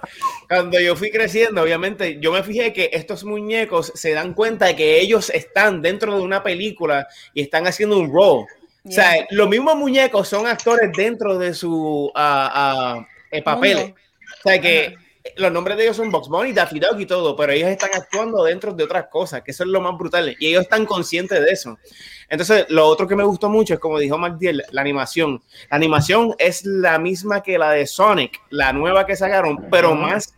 cuando 0.48 0.80
yo 0.80 0.96
fui 0.96 1.10
creciendo, 1.10 1.62
obviamente, 1.62 2.18
yo 2.20 2.32
me 2.32 2.42
fijé 2.42 2.72
que 2.72 2.90
estos 2.92 3.24
muñecos 3.24 3.92
se 3.94 4.12
dan 4.12 4.34
cuenta 4.34 4.66
de 4.66 4.76
que 4.76 5.00
ellos 5.00 5.30
están 5.30 5.80
dentro 5.80 6.16
de 6.16 6.22
una 6.22 6.42
película 6.42 7.06
y 7.32 7.42
están 7.42 7.66
haciendo 7.66 7.98
un 7.98 8.12
rol. 8.12 8.46
O 8.84 8.90
sea, 8.90 9.26
los 9.30 9.48
mismos 9.48 9.76
muñecos 9.76 10.26
son 10.28 10.46
actores 10.46 10.90
dentro 10.96 11.38
de 11.38 11.52
su 11.54 12.06
uh, 12.06 12.08
uh, 12.08 13.42
papeles. 13.44 13.92
O 14.42 14.48
sea, 14.48 14.60
que 14.60 14.96
los 15.36 15.52
nombres 15.52 15.76
de 15.76 15.84
ellos 15.84 15.96
son 15.96 16.10
Box 16.10 16.28
Bunny, 16.28 16.52
Daffy 16.52 16.80
Duck 16.80 16.98
y 16.98 17.06
todo, 17.06 17.36
pero 17.36 17.52
ellos 17.52 17.68
están 17.68 17.90
actuando 17.94 18.44
dentro 18.44 18.72
de 18.72 18.84
otras 18.84 19.06
cosas, 19.08 19.42
que 19.42 19.50
eso 19.50 19.64
es 19.64 19.70
lo 19.70 19.80
más 19.80 19.96
brutal, 19.98 20.34
y 20.38 20.46
ellos 20.46 20.62
están 20.62 20.86
conscientes 20.86 21.40
de 21.40 21.50
eso. 21.50 21.78
Entonces, 22.28 22.66
lo 22.68 22.86
otro 22.86 23.06
que 23.06 23.16
me 23.16 23.24
gustó 23.24 23.48
mucho 23.48 23.74
es, 23.74 23.80
como 23.80 23.98
dijo 23.98 24.16
MacDiel, 24.16 24.62
la 24.70 24.80
animación. 24.80 25.42
La 25.70 25.76
animación 25.76 26.34
es 26.38 26.64
la 26.64 26.98
misma 26.98 27.42
que 27.42 27.58
la 27.58 27.72
de 27.72 27.86
Sonic, 27.86 28.40
la 28.50 28.72
nueva 28.72 29.04
que 29.04 29.16
sacaron, 29.16 29.68
pero 29.70 29.94
más 29.94 30.34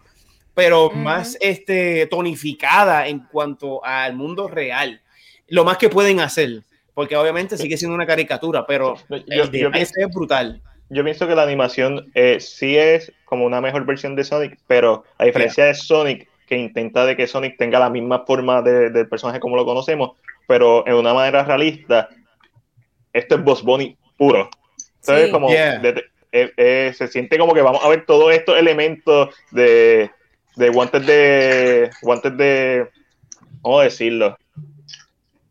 pero 0.54 0.90
más 0.90 1.36
este, 1.40 2.06
tonificada 2.06 3.06
en 3.08 3.20
cuanto 3.20 3.82
al 3.84 4.14
mundo 4.14 4.48
real. 4.48 5.00
Lo 5.48 5.64
más 5.64 5.78
que 5.78 5.88
pueden 5.88 6.20
hacer, 6.20 6.62
porque 6.94 7.16
obviamente 7.16 7.56
sigue 7.56 7.76
siendo 7.76 7.94
una 7.94 8.06
caricatura, 8.06 8.66
pero 8.66 8.96
yo, 9.08 9.50
yo 9.50 9.70
es 9.72 9.92
brutal. 10.12 10.60
Yo 10.92 11.02
pienso 11.04 11.26
que 11.26 11.34
la 11.34 11.42
animación 11.42 12.10
eh, 12.14 12.38
sí 12.38 12.76
es 12.76 13.10
como 13.24 13.46
una 13.46 13.62
mejor 13.62 13.86
versión 13.86 14.14
de 14.14 14.24
Sonic, 14.24 14.58
pero 14.66 15.04
a 15.16 15.24
diferencia 15.24 15.64
de 15.64 15.74
Sonic, 15.74 16.28
que 16.46 16.58
intenta 16.58 17.06
de 17.06 17.16
que 17.16 17.26
Sonic 17.26 17.56
tenga 17.56 17.78
la 17.78 17.88
misma 17.88 18.26
forma 18.26 18.60
del 18.60 19.08
personaje 19.08 19.40
como 19.40 19.56
lo 19.56 19.64
conocemos, 19.64 20.18
pero 20.46 20.86
en 20.86 20.92
una 20.92 21.14
manera 21.14 21.44
realista, 21.44 22.10
esto 23.10 23.36
es 23.36 23.42
Boss 23.42 23.62
Bunny 23.62 23.96
puro. 24.18 24.50
Entonces, 25.00 25.30
como 25.30 25.48
eh, 25.50 26.02
eh, 26.30 26.92
se 26.94 27.08
siente 27.08 27.38
como 27.38 27.54
que 27.54 27.62
vamos 27.62 27.82
a 27.82 27.88
ver 27.88 28.04
todos 28.04 28.30
estos 28.34 28.58
elementos 28.58 29.34
de, 29.50 30.10
de 30.56 30.68
guantes 30.68 31.06
de 31.06 31.90
guantes 32.02 32.36
de 32.36 32.86
¿cómo 33.62 33.80
decirlo? 33.80 34.36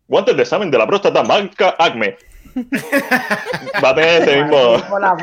Guantes 0.07 0.35
de 0.35 0.43
examen 0.43 0.69
de 0.69 0.77
la 0.77 0.85
próstata 0.85 1.23
marca 1.23 1.75
Acme. 1.79 2.15
Va 3.83 3.89
a 3.89 3.95
tener 3.95 4.21
ese 4.21 4.43
mismo. 4.43 4.77
La. 4.99 5.15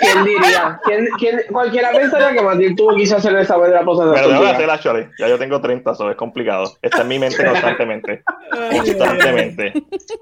¿Quién 0.00 0.24
diría? 0.24 0.80
¿Quién, 0.84 1.08
quién, 1.18 1.40
cualquiera 1.50 1.92
pensaría 1.92 2.32
que 2.32 2.42
Matilde 2.42 2.74
tuvo 2.76 2.96
que 2.96 3.02
hacer 3.04 3.32
el 3.32 3.40
examen 3.40 3.70
de 3.70 3.76
la 3.76 3.82
próstata. 3.82 4.14
Pero 4.14 4.28
debo 4.28 4.46
hacer 4.46 4.70
actually. 4.70 5.06
Ya 5.18 5.28
yo 5.28 5.38
tengo 5.38 5.60
30, 5.60 5.90
eso 5.90 6.10
es 6.10 6.16
complicado. 6.16 6.76
Está 6.82 7.02
en 7.02 7.08
mi 7.08 7.18
mente 7.18 7.44
constantemente. 7.44 8.22
constantemente. 8.70 9.72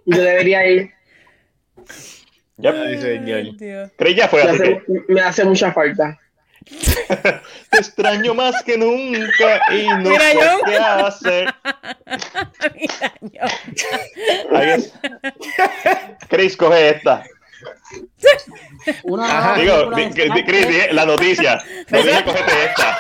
Yo 0.07 0.23
debería 0.23 0.67
ir. 0.67 0.91
Yep. 2.59 2.75
Ay, 2.75 4.15
ya 4.15 4.29
fue, 4.29 4.45
me, 4.45 4.51
hace, 4.51 4.83
que... 4.87 5.05
me 5.09 5.21
hace 5.21 5.45
mucha 5.45 5.73
falta. 5.73 6.19
Te 7.71 7.79
extraño 7.79 8.35
más 8.35 8.63
que 8.63 8.77
nunca 8.79 9.61
y 9.75 9.87
no 9.87 10.11
Mira, 10.11 10.21
sé 10.21 10.35
yo. 10.35 10.59
qué 10.65 10.77
hacer. 10.77 11.55
Mira, 12.75 13.15
yo. 13.23 14.85
Chris, 16.29 16.57
coge 16.57 16.91
esta. 16.91 17.25
Una 19.05 19.55
Digo, 19.57 19.91
Chris, 20.47 20.93
la 20.93 21.07
noticia. 21.07 21.59
No 21.91 22.03
dije 22.03 22.25
cogete 22.25 22.53
esta. 22.65 22.99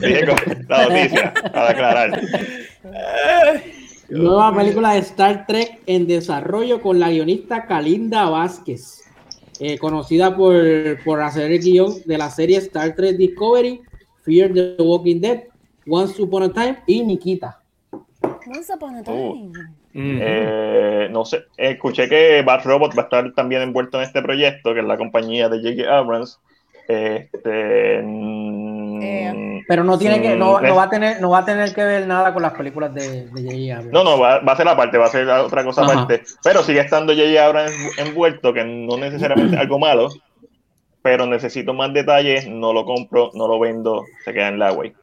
dije 0.00 0.26
la 0.68 0.88
noticia, 0.88 1.34
para 1.52 1.70
aclarar. 1.70 2.20
Nueva 4.08 4.54
película 4.54 4.92
de 4.92 4.98
Star 5.00 5.46
Trek 5.46 5.80
en 5.86 6.06
desarrollo 6.06 6.80
con 6.80 7.00
la 7.00 7.10
guionista 7.10 7.66
Kalinda 7.66 8.28
Vázquez, 8.28 9.02
eh, 9.60 9.78
conocida 9.78 10.36
por, 10.36 10.54
por 11.04 11.20
hacer 11.20 11.52
el 11.52 11.60
guion 11.60 11.94
de 12.04 12.18
la 12.18 12.30
serie 12.30 12.58
Star 12.58 12.94
Trek 12.94 13.16
Discovery, 13.16 13.80
Fear 14.22 14.52
the 14.52 14.76
Walking 14.82 15.20
Dead, 15.20 15.44
Once 15.86 16.20
Upon 16.20 16.44
a 16.44 16.52
Time 16.52 16.78
y 16.86 17.02
Nikita. 17.02 17.60
Once 17.92 18.72
Upon 18.74 18.96
a 18.96 19.00
uh. 19.00 19.04
Time. 19.04 19.52
Eh, 19.96 21.08
no 21.10 21.24
sé, 21.24 21.44
escuché 21.56 22.08
que 22.08 22.42
Bad 22.42 22.64
Robot 22.64 22.96
va 22.98 23.02
a 23.02 23.04
estar 23.04 23.32
también 23.34 23.62
envuelto 23.62 23.98
en 23.98 24.04
este 24.04 24.22
proyecto, 24.22 24.74
que 24.74 24.80
es 24.80 24.86
la 24.86 24.96
compañía 24.96 25.48
de 25.48 25.58
J.J. 25.58 25.96
Abrams. 25.96 26.40
Este, 26.88 28.02
eh, 29.02 29.62
pero 29.66 29.84
no 29.84 29.98
tiene 29.98 30.20
que, 30.20 30.36
no, 30.36 30.60
no, 30.60 30.74
va 30.76 30.84
a 30.84 30.90
tener, 30.90 31.20
no 31.20 31.30
va 31.30 31.38
a 31.38 31.44
tener 31.44 31.74
que 31.74 31.84
ver 31.84 32.06
nada 32.06 32.32
con 32.32 32.42
las 32.42 32.52
películas 32.52 32.92
de, 32.94 33.26
de 33.26 33.42
J.J. 33.42 33.74
Abrams. 33.74 33.92
No, 33.92 34.04
no, 34.04 34.18
va, 34.18 34.40
va, 34.40 34.52
a 34.52 34.56
ser 34.56 34.68
aparte, 34.68 34.98
va 34.98 35.06
a 35.06 35.10
ser 35.10 35.28
otra 35.28 35.64
cosa 35.64 35.82
aparte. 35.82 36.22
Pero 36.42 36.62
sigue 36.62 36.80
estando 36.80 37.12
J.J. 37.12 37.44
Abrams 37.44 37.98
envuelto, 37.98 38.52
que 38.52 38.64
no 38.64 38.96
necesariamente 38.96 39.56
algo 39.56 39.78
malo, 39.78 40.08
pero 41.02 41.26
necesito 41.26 41.74
más 41.74 41.92
detalles, 41.92 42.46
no 42.46 42.72
lo 42.72 42.84
compro, 42.84 43.30
no 43.34 43.46
lo 43.46 43.58
vendo, 43.58 44.04
se 44.24 44.32
queda 44.32 44.48
en 44.48 44.58
la 44.58 44.72
way. 44.72 44.94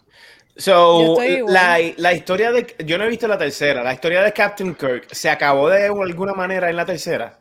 So, 0.58 1.18
la, 1.48 1.80
la, 1.98 2.14
historia 2.14 2.52
de. 2.52 2.76
Yo 2.86 2.98
no 2.98 3.06
he 3.06 3.10
visto 3.10 3.28
la 3.28 3.38
tercera. 3.38 3.84
La 3.84 3.94
historia 3.94 4.22
de 4.22 4.34
Captain 4.34 4.76
Kirk, 4.76 5.08
¿se 5.12 5.30
acabó 5.30 5.70
de 5.70 5.86
alguna 5.86 6.34
manera 6.34 6.70
en 6.70 6.76
la 6.76 6.86
tercera? 6.86 7.40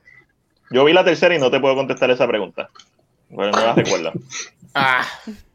Yo 0.70 0.84
vi 0.84 0.92
la 0.92 1.04
tercera 1.04 1.34
y 1.34 1.38
no 1.38 1.50
te 1.50 1.58
puedo 1.58 1.74
contestar 1.74 2.10
esa 2.10 2.26
pregunta. 2.28 2.70
Bueno, 3.28 3.52
no 3.52 3.66
la 3.66 3.74
recuerdo. 3.74 4.12
Ah, 4.74 5.04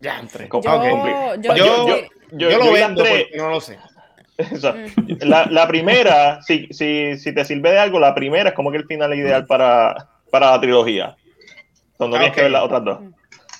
ya 0.02 0.20
entré. 0.20 0.50
Yo, 0.52 0.62
yo, 0.62 1.56
yo, 1.56 2.50
yo, 2.50 2.58
lo 2.58 2.72
vendo 2.72 3.04
no 3.38 3.50
lo 3.50 3.62
sé. 3.62 3.78
Mm. 4.38 5.30
La, 5.30 5.46
la, 5.46 5.68
primera, 5.68 6.42
si, 6.42 6.68
si, 6.72 7.18
si, 7.18 7.34
te 7.34 7.46
sirve 7.46 7.72
de 7.72 7.80
algo, 7.80 8.00
la 8.00 8.14
primera 8.14 8.50
es 8.50 8.56
como 8.56 8.72
que 8.72 8.78
el 8.78 8.86
final 8.86 9.14
ideal 9.14 9.46
para, 9.46 10.10
para 10.30 10.52
la 10.52 10.60
trilogía. 10.60 11.16
Donde 11.98 12.18
tienes 12.18 12.36
que 12.36 12.42
ver 12.42 12.52
las 12.52 12.64
otras 12.64 12.84
dos. 12.84 13.00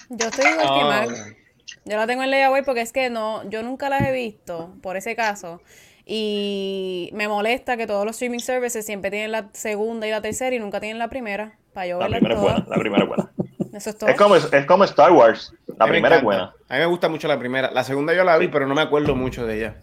Yo 0.10 0.28
estoy 0.28 0.52
igual 0.52 0.68
que 0.68 0.84
Mark. 0.84 1.38
Yo 1.86 1.98
la 1.98 2.08
tengo 2.08 2.24
en 2.24 2.32
layaway 2.32 2.64
porque 2.64 2.82
es 2.82 2.92
que 2.92 3.10
no, 3.10 3.48
yo 3.50 3.64
nunca 3.64 3.90
las 3.90 4.02
he 4.02 4.12
visto 4.12 4.74
por 4.82 4.98
ese 4.98 5.16
caso. 5.16 5.62
Y 6.06 7.10
me 7.14 7.28
molesta 7.28 7.78
que 7.78 7.88
todos 7.88 8.06
los 8.06 8.16
streaming 8.16 8.40
services 8.40 8.86
siempre 8.86 9.10
tienen 9.10 9.32
la 9.32 9.50
segunda 9.54 10.08
y 10.08 10.12
la 10.12 10.22
tercera 10.22 10.56
y 10.56 10.60
nunca 10.60 10.80
tienen 10.80 11.00
la 11.00 11.10
primera. 11.10 11.58
Para 11.74 11.88
yo 11.88 12.00
la 12.00 12.08
primera 12.08 12.36
es 12.36 12.42
buena, 12.42 12.66
la 12.68 12.78
primera 12.78 13.04
es 13.04 13.08
buena. 13.16 13.32
Eso 13.76 13.90
es 13.90 13.98
todo. 13.98 14.10
Es 14.10 14.16
como, 14.16 14.36
es 14.38 14.66
como 14.66 14.86
Star 14.86 15.12
Wars. 15.12 15.54
La 15.78 15.86
primera 15.86 16.16
es 16.16 16.24
buena. 16.24 16.54
A 16.70 16.76
mí 16.76 16.80
me 16.80 16.86
gusta 16.86 17.10
mucho 17.10 17.28
la 17.28 17.38
primera. 17.38 17.72
La 17.72 17.84
segunda 17.84 18.14
yo 18.14 18.24
la 18.24 18.38
vi, 18.38 18.48
pero 18.48 18.68
no 18.68 18.74
me 18.74 18.82
acuerdo 18.82 19.16
mucho 19.16 19.46
de 19.46 19.58
ella. 19.58 19.76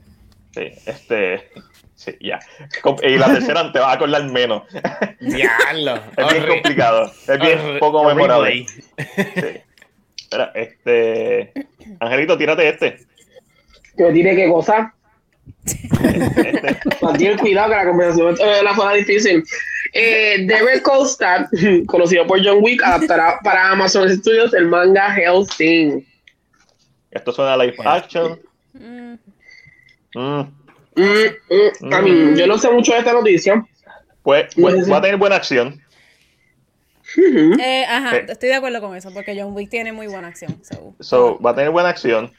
Sí, 0.53 0.71
este. 0.87 1.51
Sí, 1.95 2.17
ya. 2.19 2.41
Y 3.03 3.19
la 3.19 3.27
tercera 3.27 3.71
te 3.71 3.79
va 3.79 3.91
a 3.91 3.93
acordar 3.93 4.25
menos. 4.25 4.63
Diablo. 5.21 6.01
es 6.17 6.33
bien 6.33 6.47
complicado. 6.49 7.13
Es 7.29 7.39
bien 7.39 7.79
poco 7.79 8.05
memorable. 8.05 8.67
Sí. 8.97 9.61
Espera, 10.23 10.51
este. 10.55 11.53
Angelito, 12.01 12.39
tírate 12.39 12.67
este. 12.67 13.07
¿Que 13.99 14.11
tire 14.13 14.35
qué 14.35 14.49
cosa? 14.49 14.95
este. 15.67 16.81
Mantiene 17.03 17.37
cuidado 17.37 17.69
que 17.69 17.77
la 17.77 17.85
conversación 17.85 18.37
eh, 18.41 18.63
la 18.63 18.73
fuera 18.73 18.93
difícil. 18.95 19.45
Eh, 19.93 20.47
David 20.47 20.83
Kolstad, 20.83 21.47
conocido 21.87 22.27
por 22.27 22.45
John 22.45 22.59
Wick, 22.63 22.83
adaptará 22.83 23.39
para 23.43 23.71
Amazon 23.71 24.09
Studios 24.09 24.55
el 24.55 24.67
manga 24.67 25.15
Hellsing. 25.15 26.07
Esto 27.11 27.33
suena 27.33 27.55
a 27.55 27.57
live 27.59 27.77
action. 27.85 28.41
Mm. 28.73 29.19
Mm. 30.15 30.63
Mm, 30.95 32.37
yo 32.37 32.47
no 32.47 32.59
sé 32.59 32.71
mucho 32.71 32.93
de 32.93 32.99
esta 32.99 33.13
noticia. 33.13 33.65
Pues, 34.23 34.55
pues 34.55 34.91
va 34.91 34.99
a 34.99 35.03
tener 35.03 35.17
buena 35.17 35.37
acción. 35.37 35.81
Eh, 37.17 37.85
ajá, 37.87 38.19
estoy 38.29 38.49
de 38.49 38.55
acuerdo 38.55 38.81
con 38.81 38.97
eso, 38.97 39.13
porque 39.13 39.39
John 39.39 39.55
Wick 39.55 39.69
tiene 39.69 39.93
muy 39.93 40.07
buena 40.07 40.29
acción. 40.29 40.59
So, 41.01 41.39
va 41.41 41.51
a 41.51 41.55
tener 41.55 41.71
buena 41.71 41.91
acción. 41.91 42.33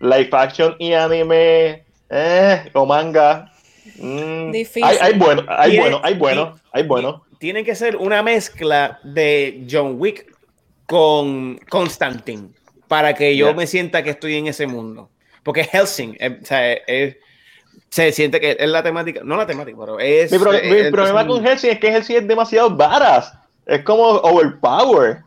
Live 0.00 0.30
action 0.32 0.74
y 0.78 0.92
anime 0.92 1.84
eh, 2.10 2.70
o 2.72 2.86
manga. 2.86 3.52
Mm, 3.98 4.50
Difícil. 4.50 4.84
Hay, 4.84 4.96
hay, 5.00 5.18
bueno, 5.18 5.44
hay 5.48 5.78
bueno, 5.78 6.00
hay 6.02 6.14
bueno, 6.14 6.54
hay 6.72 6.82
bueno. 6.84 7.24
Tiene 7.38 7.64
que 7.64 7.74
ser 7.74 7.96
una 7.96 8.22
mezcla 8.22 8.98
de 9.02 9.66
John 9.70 9.96
Wick 9.98 10.34
con 10.86 11.58
Constantine 11.68 12.48
para 12.88 13.14
que 13.14 13.36
yo 13.36 13.54
me 13.54 13.66
sienta 13.66 14.02
que 14.02 14.10
estoy 14.10 14.36
en 14.36 14.46
ese 14.46 14.66
mundo. 14.66 15.10
Porque 15.42 15.64
Helsing, 15.64 16.16
eh, 16.18 16.38
o 16.42 16.44
sea, 16.44 16.76
se 17.90 18.12
siente 18.12 18.40
que 18.40 18.56
es 18.58 18.68
la 18.68 18.82
temática, 18.82 19.20
no 19.22 19.36
la 19.36 19.46
temática, 19.46 19.76
pero 19.78 19.98
es. 19.98 20.32
Mi, 20.32 20.38
problema 20.38 21.26
con 21.26 21.44
Helsing 21.44 21.70
es 21.70 21.78
que 21.78 21.92
Helsing 21.92 22.16
es 22.16 22.28
demasiado 22.28 22.74
varas 22.76 23.32
es 23.68 23.84
como 23.84 24.02
overpower. 24.02 25.18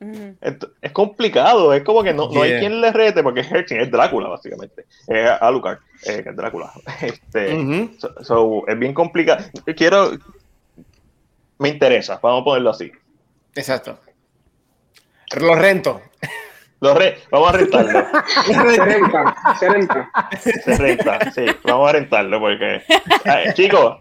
Es, 0.00 0.92
complicado, 0.92 1.72
es 1.72 1.82
como 1.82 2.02
que 2.02 2.12
no, 2.12 2.30
no 2.30 2.42
hay 2.42 2.58
quien 2.58 2.80
le 2.80 2.92
rete 2.92 3.22
porque 3.22 3.40
Hertzing 3.40 3.80
es 3.80 3.90
Drácula, 3.90 4.28
básicamente. 4.28 4.84
Es 5.06 5.30
Alucard, 5.40 5.78
eh, 6.04 6.22
que 6.22 6.30
es 6.30 6.36
Drácula. 6.36 6.70
Este, 7.00 7.52
es 7.54 8.78
bien 8.78 8.94
complicado. 8.94 9.44
Quiero. 9.76 10.12
Me 11.58 11.70
interesa, 11.70 12.18
vamos 12.22 12.42
a 12.42 12.44
ponerlo 12.44 12.70
así. 12.70 12.92
Exacto. 13.54 13.98
Lo 15.40 15.54
rento. 15.54 16.02
Lo 16.80 16.94
re, 16.94 17.18
vamos 17.30 17.48
a 17.48 17.52
rentarlo. 17.52 18.06
se 18.44 18.84
renta, 18.84 19.34
se 19.58 19.68
renta. 19.70 20.10
Se 20.62 20.76
renta, 20.76 21.30
sí, 21.32 21.46
vamos 21.64 21.88
a 21.88 21.92
rentarlo 21.92 22.38
porque. 22.38 22.82
chicos, 23.54 23.96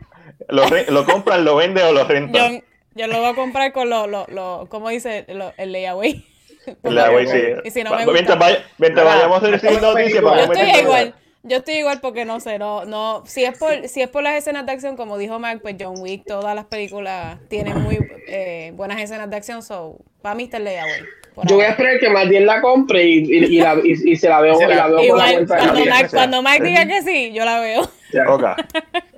lo, 0.50 0.64
lo 0.90 1.06
compran, 1.06 1.46
lo 1.46 1.56
venden 1.56 1.86
o 1.86 1.92
lo 1.94 2.04
rentan. 2.04 2.56
Yo 2.56 2.62
lo 2.96 3.20
voy 3.20 3.30
a 3.30 3.36
comprar 3.36 3.74
con 3.74 3.90
lo, 3.90 4.08
lo, 4.08 4.26
lo 4.30 4.68
¿cómo 4.70 4.90
dice? 4.90 5.26
Lo, 5.30 5.54
el 5.58 5.72
layaway. 5.72 6.26
El 6.84 6.96
layaway, 6.96 7.28
sí. 7.28 7.42
Y 7.64 7.70
si 7.70 7.84
no 7.84 7.92
me 7.92 7.98
gusta, 7.98 8.12
mientras, 8.12 8.40
vaya, 8.40 8.66
mientras 8.80 9.06
vayamos 9.06 9.44
a 9.44 9.48
decir 9.48 9.82
noticias, 9.82 10.24
yo 10.24 10.34
estoy 10.34 10.82
igual. 10.82 11.16
Yo 11.48 11.58
estoy 11.58 11.76
igual 11.76 12.02
porque 12.02 12.26
no 12.26 12.40
sé, 12.40 12.58
no, 12.58 12.86
no, 12.86 13.22
si 13.28 13.44
es 13.44 13.56
por, 13.56 13.88
si 13.88 14.02
es 14.02 14.10
por 14.10 14.24
las 14.24 14.36
escenas 14.36 14.66
de 14.66 14.72
acción, 14.72 14.98
como 14.98 15.20
dijo 15.20 15.38
Mac, 15.38 15.60
pues 15.62 15.76
John 15.80 16.00
Wick, 16.00 16.26
todas 16.26 16.56
las 16.56 16.66
películas 16.66 17.38
tienen 17.50 17.84
muy 17.84 18.00
eh, 18.28 18.72
buenas 18.74 19.00
escenas 19.00 19.30
de 19.30 19.36
acción, 19.36 19.62
so 19.62 20.00
para 20.24 20.34
mí 20.34 20.46
está 20.46 20.58
el 20.58 20.64
layaway. 20.64 21.04
Yo 21.44 21.56
voy 21.56 21.66
a 21.66 21.70
esperar 21.70 22.00
que 22.00 22.10
Matías 22.10 22.44
la 22.44 22.62
compre 22.62 23.04
y, 23.04 23.18
y, 23.18 23.58
y, 23.58 23.60
la, 23.60 23.76
y, 23.84 24.16
se 24.16 24.30
la 24.30 24.40
veo, 24.40 24.56
se 24.56 24.68
la, 24.68 24.88
veo 24.88 25.04
igual, 25.04 25.46
la 25.48 26.08
cuando, 26.08 26.42
Mac 26.42 26.62
diga 26.62 26.86
que 26.86 27.02
sí, 27.02 27.34
yo 27.34 27.44
la 27.44 27.60
veo. 27.60 27.82
Ok, 28.28 28.44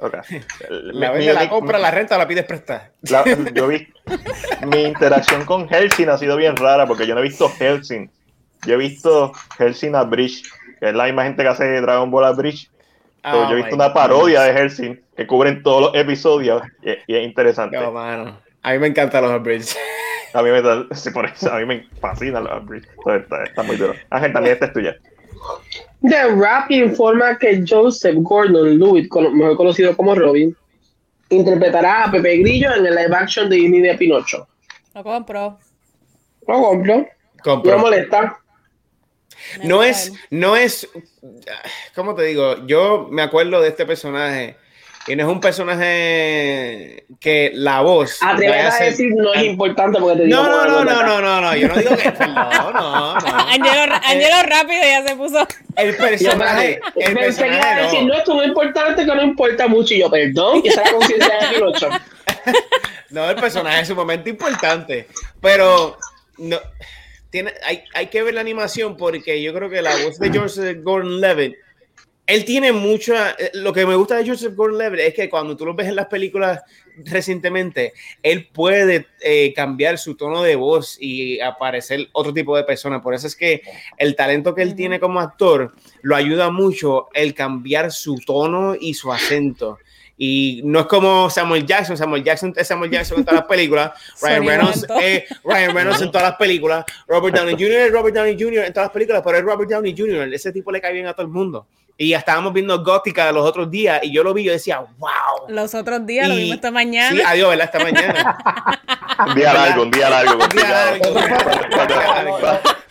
ok. 0.01 0.15
La, 0.69 1.11
vende, 1.11 1.33
la 1.33 1.47
compra, 1.49 1.77
la 1.77 1.91
renta, 1.91 2.17
la 2.17 2.27
pides 2.27 2.45
prestar. 2.45 2.91
yo 3.53 3.67
vi, 3.67 3.87
mi 4.65 4.83
interacción 4.83 5.45
con 5.45 5.69
Helsing 5.69 6.09
ha 6.09 6.17
sido 6.17 6.35
bien 6.35 6.55
rara 6.55 6.87
porque 6.87 7.05
yo 7.05 7.13
no 7.13 7.19
he 7.19 7.23
visto 7.23 7.47
Helsing. 7.49 8.09
yo 8.65 8.73
he 8.73 8.77
visto 8.77 9.33
Helsing 9.59 9.93
at 9.93 10.07
Bridge, 10.07 10.41
que 10.79 10.89
es 10.89 10.95
la 10.95 11.05
misma 11.05 11.25
gente 11.25 11.43
que 11.43 11.49
hace 11.49 11.81
Dragon 11.81 12.09
Ball 12.09 12.25
at 12.25 12.35
Bridge. 12.35 12.69
yo 13.23 13.49
he 13.49 13.53
oh 13.53 13.55
visto 13.55 13.75
una 13.75 13.93
parodia 13.93 14.41
de 14.41 14.53
Helsing 14.53 14.99
que 15.15 15.27
cubren 15.27 15.61
todos 15.61 15.81
los 15.81 15.95
episodios 15.95 16.63
y, 16.81 17.15
es 17.15 17.23
interesante. 17.23 17.77
A 18.67 18.73
mí 18.73 18.79
me 18.79 18.87
encantan 18.87 19.23
los 19.23 19.41
Bridge. 19.41 19.77
A 20.33 20.43
mí 20.43 20.49
me, 20.49 20.61
por 20.61 21.25
eso, 21.25 21.51
a 21.51 21.57
mí 21.59 21.65
me 21.65 21.87
fascinan 22.01 22.43
los 22.43 22.65
Bridge. 22.65 22.85
Está, 23.07 23.45
está, 23.45 23.63
muy 23.63 23.77
duro. 23.77 23.93
Ángel, 24.09 24.33
también 24.33 24.53
esta 24.55 24.65
es 24.65 24.73
tuya. 24.73 24.97
The 26.01 26.35
Rap 26.35 26.69
informa 26.69 27.39
que 27.39 27.63
Joseph 27.65 28.17
Gordon-Levitt, 28.17 29.09
mejor 29.31 29.55
conocido 29.55 29.95
como 29.95 30.13
Robin, 30.15 30.55
interpretará 31.29 32.03
a 32.03 32.11
Pepe 32.11 32.39
Grillo 32.39 32.75
en 32.75 32.85
el 32.85 32.93
live 32.93 33.15
action 33.15 33.49
de 33.49 33.55
Disney 33.55 33.81
de 33.81 33.95
Pinocho. 33.95 34.45
Lo 34.93 35.01
compro. 35.01 35.57
Lo 36.45 36.61
compro. 36.61 37.07
compro. 37.41 37.71
No 37.71 37.77
molesta. 37.79 38.37
No 39.63 39.81
es, 39.81 40.11
no 40.29 40.57
es, 40.57 40.89
¿cómo 41.95 42.15
te 42.15 42.23
digo? 42.23 42.67
Yo 42.67 43.07
me 43.09 43.21
acuerdo 43.21 43.61
de 43.61 43.69
este 43.69 43.85
personaje 43.85 44.57
y 45.07 45.15
no 45.15 45.23
es 45.23 45.29
un 45.29 45.39
personaje 45.39 47.05
que 47.21 47.51
la 47.53 47.79
voz. 47.79 48.19
Atrévete 48.21 48.59
a, 48.59 48.79
decir 48.79 49.13
no 49.15 49.33
es 49.33 49.45
importante 49.45 49.99
porque 49.99 50.17
te 50.17 50.25
digo. 50.25 50.43
No, 50.43 50.49
no, 50.49 50.83
no, 50.83 50.83
no, 50.83 51.03
no, 51.03 51.21
no, 51.21 51.41
no, 51.41 51.55
yo 51.55 51.69
no 51.69 51.75
digo 51.75 51.95
que. 51.95 52.11
No, 52.11 52.71
no, 52.73 53.19
no. 53.19 53.37
Angelo, 53.47 53.95
Angelo 54.03 54.43
rápido 54.43 54.81
ya 54.81 55.07
se 55.07 55.15
puso. 55.15 55.47
El 55.77 55.95
personaje. 55.95 56.81
El 56.97 57.13
personaje. 57.13 57.75
No. 57.75 57.81
decir, 57.83 58.03
no, 58.03 58.13
esto 58.15 58.33
no 58.33 58.41
es 58.41 58.47
importante, 58.49 59.05
que 59.05 59.15
no 59.15 59.23
importa 59.23 59.67
mucho. 59.67 59.93
Y 59.93 59.99
yo, 59.99 60.11
perdón, 60.11 60.61
que 60.61 60.69
esa 60.69 60.83
es 60.83 60.91
la 60.91 60.97
conciencia 60.97 61.39
de 61.39 61.55
Pinocho. 61.55 61.89
no, 63.11 63.29
el 63.29 63.35
personaje 63.37 63.81
es 63.81 63.87
sumamente 63.87 64.29
importante. 64.29 65.07
Pero. 65.41 65.97
No, 66.37 66.59
tiene, 67.29 67.53
hay, 67.65 67.83
hay 67.93 68.07
que 68.07 68.23
ver 68.23 68.33
la 68.33 68.41
animación 68.41 68.97
porque 68.97 69.41
yo 69.41 69.53
creo 69.53 69.69
que 69.69 69.81
la 69.81 69.95
voz 70.03 70.19
de 70.19 70.31
George 70.31 70.73
Gordon 70.75 71.19
Levitt 71.21 71.55
él 72.27 72.43
tiene 72.43 72.73
mucha. 72.73 73.31
Eh, 73.31 73.51
lo 73.53 73.73
que 73.73 73.85
me 73.85 73.95
gusta 73.95 74.17
de 74.17 74.27
Joseph 74.27 74.53
Gordon-Levitt 74.53 74.99
es 74.99 75.13
que 75.13 75.29
cuando 75.29 75.55
tú 75.55 75.65
lo 75.65 75.73
ves 75.73 75.87
en 75.87 75.95
las 75.95 76.07
películas 76.07 76.61
recientemente, 76.97 77.93
él 78.21 78.49
puede 78.51 79.07
eh, 79.21 79.53
cambiar 79.53 79.97
su 79.97 80.15
tono 80.15 80.43
de 80.43 80.57
voz 80.57 80.97
y 80.99 81.39
aparecer 81.39 82.09
otro 82.11 82.33
tipo 82.33 82.55
de 82.57 82.65
persona. 82.65 83.01
Por 83.01 83.13
eso 83.15 83.27
es 83.27 83.35
que 83.35 83.61
el 83.97 84.15
talento 84.15 84.53
que 84.53 84.61
él 84.61 84.75
tiene 84.75 84.99
como 84.99 85.21
actor 85.21 85.73
lo 86.01 86.15
ayuda 86.15 86.51
mucho 86.51 87.07
el 87.13 87.33
cambiar 87.33 87.91
su 87.93 88.17
tono 88.17 88.75
y 88.79 88.93
su 88.93 89.11
acento. 89.11 89.79
Y 90.19 90.61
no 90.65 90.79
es 90.81 90.85
como 90.87 91.29
Samuel 91.29 91.65
Jackson, 91.65 91.95
Samuel 91.95 92.23
Jackson 92.23 92.51
es 92.57 92.67
Samuel 92.67 92.89
Jackson 92.89 93.19
en 93.19 93.25
todas 93.25 93.41
las 93.41 93.47
películas, 93.49 93.91
Ryan 94.19 94.47
Reynolds, 94.47 94.87
Ryan 95.43 95.75
Reynolds 95.75 96.01
en 96.01 96.11
todas 96.11 96.29
las 96.29 96.37
películas, 96.37 96.83
Robert 97.07 97.35
Downey 97.35 97.53
Jr. 97.53 97.71
es 97.71 97.91
Robert 97.91 98.15
Downey 98.15 98.33
Jr. 98.33 98.65
en 98.65 98.73
todas 98.73 98.87
las 98.87 98.93
películas, 98.93 99.21
pero 99.23 99.37
es 99.37 99.43
Robert 99.43 99.69
Downey 99.69 99.95
Jr. 99.95 100.33
Ese 100.33 100.51
tipo 100.51 100.71
le 100.71 100.81
cae 100.81 100.91
bien 100.91 101.05
a 101.05 101.13
todo 101.13 101.27
el 101.27 101.31
mundo. 101.31 101.67
Y 101.99 102.09
ya 102.09 102.19
estábamos 102.19 102.53
viendo 102.53 102.83
Gótica 102.83 103.31
los 103.31 103.43
otros 103.43 103.71
días 103.71 103.99
y 104.03 104.11
yo 104.11 104.23
lo 104.23 104.31
vi 104.31 104.43
y 104.43 104.45
yo 104.45 104.51
decía, 104.51 104.85
wow. 104.99 105.49
Los 105.49 105.73
otros 105.73 106.05
días, 106.05 106.29
lo 106.29 106.35
vimos 106.35 106.55
esta 106.55 106.69
mañana. 106.69 107.15
Sí, 107.15 107.23
adiós, 107.25 107.49
¿verdad? 107.49 107.65
Esta 107.65 107.79
mañana. 107.79 108.37
un 109.27 109.35
día 109.35 109.53
largo, 109.53 109.81
un 109.81 109.91
día 109.91 110.09
largo. 110.09 110.43
Un 110.43 110.49
día 110.49 110.69
largo. 110.69 111.19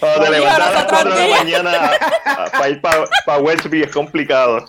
Cuando 0.00 0.24
te 0.24 0.30
levantas 0.30 0.66
a 0.66 0.72
las 0.72 0.84
4 0.86 1.14
de 1.14 1.28
la 1.28 1.36
mañana 1.36 1.90
para 2.50 2.68
ir 2.68 2.80
para 2.80 3.06
pa 3.24 3.38
Westby 3.38 3.82
es 3.82 3.92
complicado. 3.92 4.66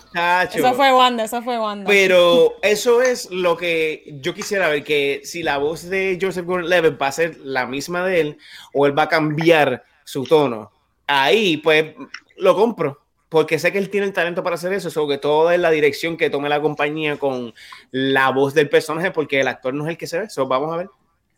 Eso 0.54 0.72
fue 0.74 0.92
Wanda, 0.92 1.24
eso 1.24 1.42
fue 1.42 1.58
Wanda. 1.58 1.88
Pero 1.88 2.58
eso 2.62 3.02
es 3.02 3.28
lo 3.32 3.56
que 3.56 4.04
yo 4.20 4.34
quisiera 4.34 4.68
ver, 4.68 4.84
que 4.84 5.20
si 5.24 5.42
la 5.42 5.58
voz 5.58 5.90
de 5.90 6.16
Joseph 6.20 6.46
Gordon-Levitt 6.46 7.00
va 7.00 7.08
a 7.08 7.12
ser 7.12 7.38
la 7.42 7.66
misma 7.66 8.06
de 8.06 8.20
él 8.20 8.38
o 8.72 8.86
él 8.86 8.96
va 8.96 9.02
a 9.04 9.08
cambiar 9.08 9.82
su 10.04 10.22
tono. 10.24 10.70
Ahí, 11.08 11.56
pues, 11.56 11.94
lo 12.36 12.54
compro 12.54 13.07
porque 13.28 13.58
sé 13.58 13.72
que 13.72 13.78
él 13.78 13.90
tiene 13.90 14.06
el 14.06 14.12
talento 14.12 14.42
para 14.42 14.54
hacer 14.54 14.72
eso, 14.72 14.90
sobre 14.90 15.18
todo 15.18 15.52
en 15.52 15.62
la 15.62 15.70
dirección 15.70 16.16
que 16.16 16.30
tome 16.30 16.48
la 16.48 16.60
compañía 16.60 17.16
con 17.16 17.52
la 17.90 18.30
voz 18.30 18.54
del 18.54 18.68
personaje, 18.68 19.10
porque 19.10 19.40
el 19.40 19.48
actor 19.48 19.74
no 19.74 19.84
es 19.84 19.90
el 19.90 19.98
que 19.98 20.06
se 20.06 20.18
ve. 20.18 20.24
eso 20.26 20.46
vamos 20.46 20.72
a 20.72 20.78
ver. 20.78 20.88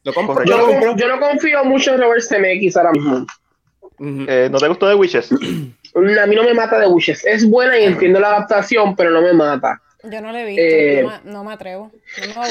¿Lo 0.05 0.15
compro? 0.15 0.45
Yo, 0.45 0.57
no, 0.57 0.97
yo, 0.97 1.09
no, 1.09 1.21
confío 1.21 1.65
mucho 1.65 1.93
en 1.93 2.01
Robert 2.01 2.23
Zemeckis 2.23 2.77
ahora 2.77 2.93
mismo. 2.93 3.27
Eh, 3.99 4.49
¿No 4.51 4.59
te 4.59 4.69
gustó 4.69 4.87
de 4.89 4.95
Witches? 4.95 5.31
A 5.33 6.27
mí 6.27 6.35
no 6.35 6.45
me 6.45 6.55
mata 6.55 6.79
de 6.79 6.87
Witches. 6.87 7.27
Es 7.27 7.49
buena 7.49 7.79
y 7.79 7.85
entiendo 7.85 8.19
la 8.19 8.29
adaptación, 8.29 8.97
pero 8.97 9.11
no 9.11 9.21
me 9.21 9.33
mata. 9.35 9.83
Yo 10.05 10.22
no 10.22 10.32
lo 10.32 10.39
he 10.39 10.44
visto, 10.47 10.62
eh, 10.62 11.06
no, 11.24 11.44
me, 11.44 11.52
atrevo. 11.52 11.90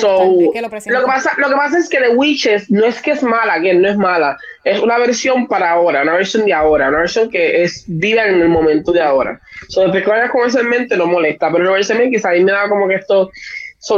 lo, 0.03 0.51
que 0.51 0.61
pasa, 1.07 1.33
lo 1.37 1.49
que 1.49 1.55
pasa 1.55 1.79
es 1.79 1.89
que 1.89 1.97
The 1.97 2.09
Witches 2.09 2.69
no 2.69 2.85
es 2.85 3.01
que 3.01 3.11
es 3.11 3.23
mala, 3.23 3.59
que 3.59 3.73
no 3.73 3.89
es 3.89 3.97
mala, 3.97 4.37
es 4.63 4.79
una 4.79 4.99
versión 4.99 5.47
para 5.47 5.71
ahora, 5.71 6.03
una 6.03 6.13
versión 6.13 6.45
de 6.45 6.53
ahora, 6.53 6.89
una 6.89 6.99
versión 6.99 7.29
que 7.29 7.63
es 7.63 7.85
vida 7.87 8.27
en 8.27 8.41
el 8.41 8.49
momento 8.49 8.91
de 8.91 9.01
ahora. 9.01 9.41
So, 9.67 9.81
después 9.81 10.03
que 10.03 10.09
vayas 10.11 10.31
con 10.31 10.47
eso 10.47 10.59
en 10.59 10.69
mente 10.69 10.95
no 10.95 11.07
molesta, 11.07 11.51
pero 11.51 11.65
Robert 11.65 11.85
Zemeckis 11.85 12.23
a 12.25 12.31
mí 12.31 12.43
me 12.43 12.51
da 12.51 12.69
como 12.69 12.87
que 12.87 12.95
esto, 12.95 13.31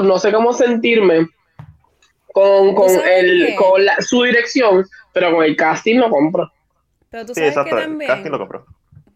no 0.01 0.17
sé 0.17 0.31
cómo 0.31 0.53
sentirme 0.53 1.27
con, 2.31 2.73
con, 2.73 2.89
el, 3.05 3.53
con 3.55 3.81
su 3.99 4.23
dirección, 4.23 4.85
pero 5.11 5.35
con 5.35 5.43
el 5.43 5.57
casting 5.57 5.97
lo 5.97 6.09
compro. 6.09 6.49
Pero 7.09 7.25
tú 7.25 7.35
sabes 7.35 7.53
que 7.65 7.69
también... 7.69 8.07
casting 8.07 8.31
lo 8.31 8.39
compro 8.39 8.65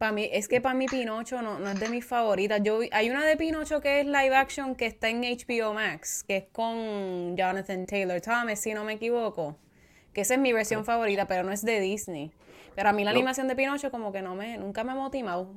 para 0.06 0.14
mí, 0.14 0.30
es 0.32 0.48
que 0.48 0.61
para 0.61 0.76
mí 0.76 0.86
Pinocho 0.86 1.41
no, 1.41 1.57
no, 1.57 1.68
es 1.68 1.80
de 1.80 1.90
mis 1.90 2.06
favoritas. 2.06 2.61
Yo 2.61 2.80
hay 2.91 3.10
una 3.10 3.26
de 3.26 3.36
Pinocho 3.38 3.82
que 3.82 4.02
es 4.02 4.06
live 4.06 4.36
action 4.36 4.76
que 4.76 4.86
está 4.86 5.10
en 5.10 5.22
HBO 5.22 5.73
Max, 5.73 6.23
que 6.27 6.38
es 6.38 6.45
con 6.52 7.36
Jonathan 7.36 7.88
Taylor 7.88 8.22
Thomas, 8.22 8.60
si 8.60 8.76
no 8.76 8.84
me 8.84 8.94
equivoco. 8.94 9.57
Que 10.14 10.22
esa 10.22 10.36
es 10.36 10.40
mi 10.40 10.53
versión 10.53 10.86
favorita, 10.86 11.26
pero 11.26 11.41
no 11.41 11.52
es 11.52 11.65
de 11.65 11.80
Disney. 11.80 12.32
Pero 12.76 12.90
a 12.90 12.94
mí 12.94 13.03
la 13.03 13.10
animación 13.10 13.48
de 13.48 13.56
Pinocho 13.56 13.90
como 13.90 14.11
que 14.11 14.22
no 14.22 14.36
me, 14.36 14.60
nunca 14.60 14.84
me 14.84 14.91
ha 14.91 14.95
motivado. 14.95 15.49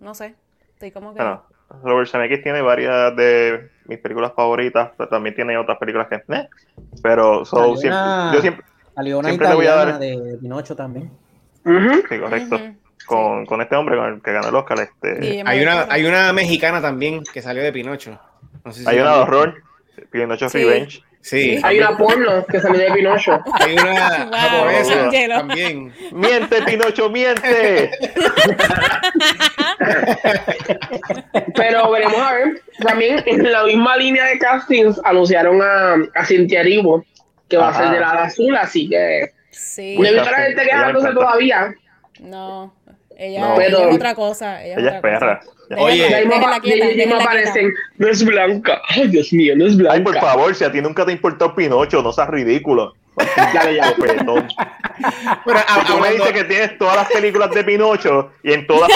no 0.00 0.14
sé. 0.14 0.34
Estoy 0.72 0.90
como 0.90 1.12
que. 1.12 1.18
Bueno, 1.20 1.44
Robert 1.82 2.08
Zemeckis 2.08 2.42
tiene 2.42 2.62
varias 2.62 3.14
de 3.14 3.68
mis 3.84 3.98
películas 3.98 4.32
favoritas, 4.34 4.92
pero 4.96 5.10
también 5.10 5.34
tiene 5.34 5.58
otras 5.58 5.76
películas 5.76 6.08
que. 6.08 6.14
Eh, 6.14 6.48
pero 7.02 7.44
siempre, 7.44 8.00
yo 8.32 8.40
siempre. 8.40 8.64
Salió 8.94 9.18
una 9.18 9.28
siempre 9.28 9.54
voy 9.54 9.66
a 9.66 9.74
dar... 9.74 9.98
de 9.98 10.38
Pinocho 10.40 10.74
también. 10.74 11.10
Sí, 12.08 12.18
correcto 12.18 12.58
con, 13.06 13.46
con, 13.46 13.60
este 13.60 13.76
hombre 13.76 13.96
con 13.96 14.14
el 14.14 14.22
que 14.22 14.32
ganó 14.32 14.48
el 14.48 14.54
Oscar. 14.54 14.80
Este... 14.80 15.42
hay, 15.44 15.62
una, 15.62 15.86
hay 15.88 16.04
una 16.04 16.32
mexicana 16.32 16.80
también 16.80 17.22
que 17.32 17.42
salió 17.42 17.62
de 17.62 17.72
Pinocho. 17.72 18.18
hay 18.86 18.98
una 18.98 19.14
de 19.14 19.18
horror, 19.20 19.62
Pinocho 20.10 20.48
Revenge. 20.48 21.02
Sí. 21.22 21.60
Hay 21.62 21.78
una 21.78 21.96
porno 21.96 22.44
que 22.46 22.60
salió 22.60 22.80
de 22.80 22.90
Pinocho. 22.90 23.40
Hay 23.60 23.74
una 23.74 24.28
japonesa 24.36 25.08
también. 25.28 25.92
Miente, 26.10 26.62
Pinocho, 26.62 27.08
miente. 27.10 27.92
Pero 31.54 31.92
veremos 31.92 32.18
a 32.18 32.32
ver. 32.34 32.62
También 32.80 33.22
en 33.24 33.52
la 33.52 33.62
misma 33.64 33.96
línea 33.96 34.24
de 34.26 34.38
castings 34.40 35.00
anunciaron 35.04 35.62
a, 35.62 35.94
a 36.12 36.24
Cintia 36.24 36.64
Rivo 36.64 37.04
que 37.48 37.56
va 37.56 37.68
a 37.68 37.74
ser 37.74 37.90
de 37.90 38.00
la 38.00 38.10
azul, 38.24 38.56
así 38.56 38.88
que. 38.88 39.32
Sí. 39.50 39.96
No 39.98 40.06
he 40.06 40.12
visto 40.14 40.28
a 40.28 40.32
la 40.32 40.38
gente 40.38 40.62
quejándose 40.64 41.12
todavía. 41.12 41.74
No. 42.20 42.74
Ella, 43.22 43.54
es 43.56 43.74
otra 43.74 44.14
cosa. 44.16 44.64
Ella, 44.64 44.96
es, 44.96 45.00
perra. 45.00 45.40
Oye, 45.78 46.08
de 46.08 47.06
me 47.06 47.14
aparecen, 47.14 47.72
no 47.96 48.08
es 48.08 48.24
blanca. 48.24 48.82
Ay, 48.88 49.08
Dios 49.08 49.32
mío, 49.32 49.54
no 49.56 49.66
es 49.66 49.76
blanca. 49.76 49.94
Ay, 49.94 50.00
por 50.02 50.18
favor, 50.18 50.54
si 50.54 50.64
a 50.64 50.72
ti 50.72 50.80
nunca 50.80 51.06
te 51.06 51.12
importó 51.12 51.54
Pinocho, 51.54 52.02
no 52.02 52.12
seas 52.12 52.28
ridículo. 52.28 52.94
ya 53.54 53.64
le 53.64 53.74
llamo 53.74 53.94
perdón. 53.96 54.48
Pero 55.44 55.60
tú 55.86 55.98
me 55.98 56.12
dices 56.12 56.32
que 56.32 56.44
tienes 56.44 56.78
todas 56.78 56.96
las 56.96 57.12
películas 57.12 57.50
de 57.50 57.62
Pinocho 57.62 58.32
y 58.42 58.52
en 58.52 58.66
todas 58.66 58.90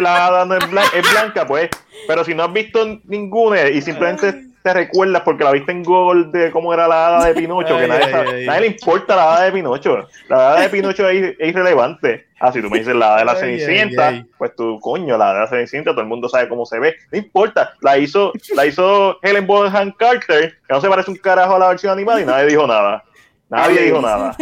la 0.00 0.26
hada 0.26 0.44
no 0.44 0.56
es, 0.56 0.68
blanca, 0.68 1.46
pues. 1.46 1.70
Pero 2.08 2.24
si 2.24 2.34
no 2.34 2.44
has 2.44 2.52
visto 2.52 3.00
ninguna 3.04 3.68
y 3.68 3.80
simplemente 3.80 4.51
te 4.62 4.72
recuerdas 4.72 5.22
porque 5.22 5.44
la 5.44 5.52
viste 5.52 5.72
en 5.72 5.82
Google 5.82 6.26
de 6.26 6.50
cómo 6.50 6.72
era 6.72 6.86
la 6.86 7.06
hada 7.06 7.26
de 7.26 7.34
Pinocho, 7.34 7.78
que 7.78 7.88
nadie, 7.88 8.46
nadie, 8.46 8.60
le 8.60 8.66
importa 8.68 9.16
la 9.16 9.34
hada 9.34 9.44
de 9.44 9.52
Pinocho. 9.52 10.08
La 10.28 10.36
hada 10.36 10.60
de 10.60 10.68
Pinocho 10.68 11.08
es, 11.08 11.34
irrelevante. 11.40 12.26
Ah, 12.38 12.52
si 12.52 12.60
tú 12.60 12.70
me 12.70 12.78
dices 12.78 12.94
la 12.94 13.08
hada 13.08 13.18
de 13.18 13.24
la 13.24 13.34
Cenicienta, 13.36 14.24
pues 14.38 14.54
tú, 14.56 14.78
coño, 14.80 15.16
la 15.18 15.30
hada 15.30 15.34
de 15.34 15.40
la 15.40 15.48
Cenicienta, 15.48 15.90
todo 15.90 16.02
el 16.02 16.06
mundo 16.06 16.28
sabe 16.28 16.48
cómo 16.48 16.64
se 16.64 16.78
ve. 16.78 16.94
No 17.10 17.18
importa, 17.18 17.74
la 17.80 17.98
hizo, 17.98 18.32
la 18.54 18.66
hizo 18.66 19.18
Helen 19.22 19.46
Bonham 19.46 19.92
Carter, 19.92 20.52
que 20.66 20.72
no 20.72 20.80
se 20.80 20.88
parece 20.88 21.10
un 21.10 21.16
carajo 21.16 21.56
a 21.56 21.58
la 21.58 21.68
versión 21.68 21.92
animada 21.92 22.20
y 22.20 22.24
nadie 22.24 22.46
dijo 22.46 22.66
nada. 22.66 23.02
Nadie 23.48 23.82
dijo 23.82 24.00
nada. 24.00 24.36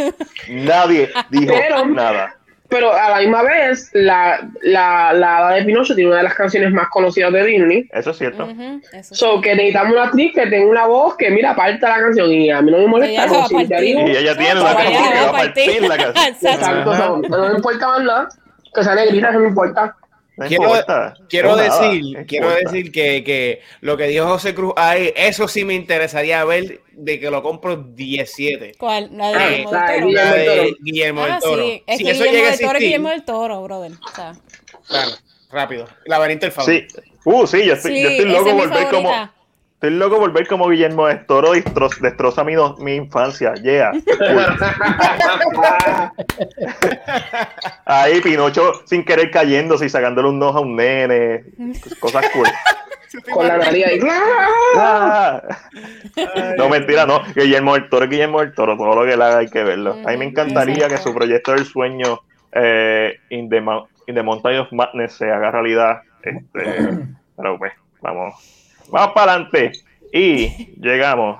Nadie 0.47 1.09
dijo 1.29 1.85
nada 1.87 2.40
pero 2.71 2.93
a 2.93 3.09
la 3.09 3.17
misma 3.19 3.43
vez, 3.43 3.89
la, 3.91 4.49
la, 4.61 5.11
la 5.11 5.37
Hada 5.37 5.55
de 5.55 5.65
Pinocho 5.65 5.93
tiene 5.93 6.09
una 6.09 6.19
de 6.19 6.23
las 6.23 6.35
canciones 6.35 6.71
más 6.71 6.87
conocidas 6.87 7.33
de 7.33 7.43
Disney. 7.43 7.89
Eso 7.91 8.11
es 8.11 8.17
cierto. 8.17 8.47
so, 9.01 9.41
que 9.41 9.53
necesitamos 9.55 9.91
una 9.91 10.03
actriz 10.05 10.33
que 10.33 10.47
tenga 10.47 10.71
una 10.71 10.87
voz 10.87 11.17
que, 11.17 11.29
mira, 11.31 11.53
parta 11.53 11.89
la 11.89 12.01
canción 12.01 12.31
y 12.31 12.49
a 12.49 12.61
mí 12.61 12.71
no 12.71 12.77
me 12.77 12.87
molesta. 12.87 13.27
y 13.51 14.11
ella 14.11 14.37
tiene 14.37 14.61
una 14.61 14.75
canción 14.75 15.03
que 15.03 15.19
va 15.19 15.27
a 15.27 15.31
partir 15.33 15.81
la 15.81 15.97
canción. 15.97 16.27
Exacto. 16.27 17.21
no 17.27 17.49
me 17.49 17.55
importa 17.55 17.87
más 17.87 18.03
nada. 18.03 18.29
Que 18.73 18.83
sea 18.85 18.95
negrita, 18.95 19.31
no 19.31 19.39
me 19.41 19.47
importa. 19.49 19.93
Quiero, 20.47 20.73
decir, 21.55 22.25
quiero 22.27 22.49
decir 22.51 22.91
que, 22.91 23.23
que, 23.23 23.61
lo 23.81 23.97
que 23.97 24.07
dijo 24.07 24.27
José 24.27 24.55
Cruz 24.55 24.73
ahí, 24.77 25.13
eso 25.15 25.47
sí 25.47 25.65
me 25.65 25.73
interesaría 25.73 26.43
ver 26.45 26.81
de 26.91 27.19
que 27.19 27.29
lo 27.29 27.43
compro 27.43 27.75
17. 27.77 28.73
¿Cuál? 28.77 29.09
La 29.13 29.31
de 29.31 29.65
ah, 29.71 30.75
Guillermo 30.81 31.25
del 31.25 31.39
Toro. 31.39 31.63
Sí. 31.63 31.83
Es 31.85 31.97
que 31.97 32.13
Guillermo 32.13 32.49
del 32.49 32.59
Toro 32.59 32.77
es 32.77 32.83
Guillermo 32.83 33.09
del 33.09 33.23
Toro, 33.23 33.63
brother. 33.63 33.91
Claro, 34.87 35.11
rápido. 35.51 35.87
Laberinto 36.05 36.45
del 36.45 36.53
favor. 36.53 36.71
Sí. 36.71 36.87
Uh, 37.23 37.45
sí, 37.45 37.65
yo 37.65 37.73
estoy, 37.73 38.01
yo 38.01 38.09
estoy 38.09 38.25
loco 38.25 38.53
volver 38.53 38.87
como 38.89 39.11
Estoy 39.81 39.97
loco 39.97 40.19
por 40.19 40.31
ver 40.31 40.45
como 40.45 40.69
Guillermo 40.69 41.07
de 41.07 41.15
Toro 41.15 41.53
destroza 41.53 42.43
mi, 42.43 42.53
mi 42.77 42.93
infancia. 42.93 43.55
Yeah. 43.55 43.91
Ahí 47.85 48.21
Pinocho 48.21 48.73
sin 48.85 49.03
querer 49.03 49.31
cayéndose 49.31 49.87
y 49.87 49.89
sacándole 49.89 50.29
un 50.29 50.43
ojo 50.43 50.59
a 50.59 50.61
un 50.61 50.75
nene. 50.75 51.45
Cosas 51.99 52.29
cool. 52.29 52.47
Con 53.33 53.47
la 53.47 53.57
nariz 53.57 53.87
ahí. 53.87 53.99
Ah. 54.77 55.41
no, 56.59 56.69
mentira, 56.69 57.07
no. 57.07 57.23
Guillermo 57.35 57.73
del 57.73 57.89
Toro 57.89 58.07
Guillermo 58.07 58.41
del 58.41 58.53
Toro. 58.53 58.77
Todo 58.77 58.93
lo 58.93 59.03
que 59.03 59.13
él 59.13 59.21
haga 59.23 59.39
hay 59.39 59.47
que 59.47 59.63
verlo. 59.63 59.97
A 60.05 60.11
mí 60.11 60.17
me 60.17 60.25
encantaría 60.25 60.89
que 60.89 60.99
su 60.99 61.11
proyecto 61.11 61.53
del 61.53 61.65
sueño 61.65 62.19
eh, 62.51 63.17
in, 63.29 63.49
the, 63.49 63.63
in, 64.05 64.13
the, 64.13 64.21
Mountain 64.21 64.59
of 64.59 64.71
Madness 64.73 65.13
se 65.13 65.31
haga 65.31 65.49
realidad. 65.49 66.03
Este, 66.21 66.43
pero 67.35 67.57
pues, 67.57 67.73
vamos 67.99 68.60
Vamos 68.91 69.13
para 69.15 69.33
adelante. 69.33 69.71
Y 70.13 70.73
llegamos 70.79 71.39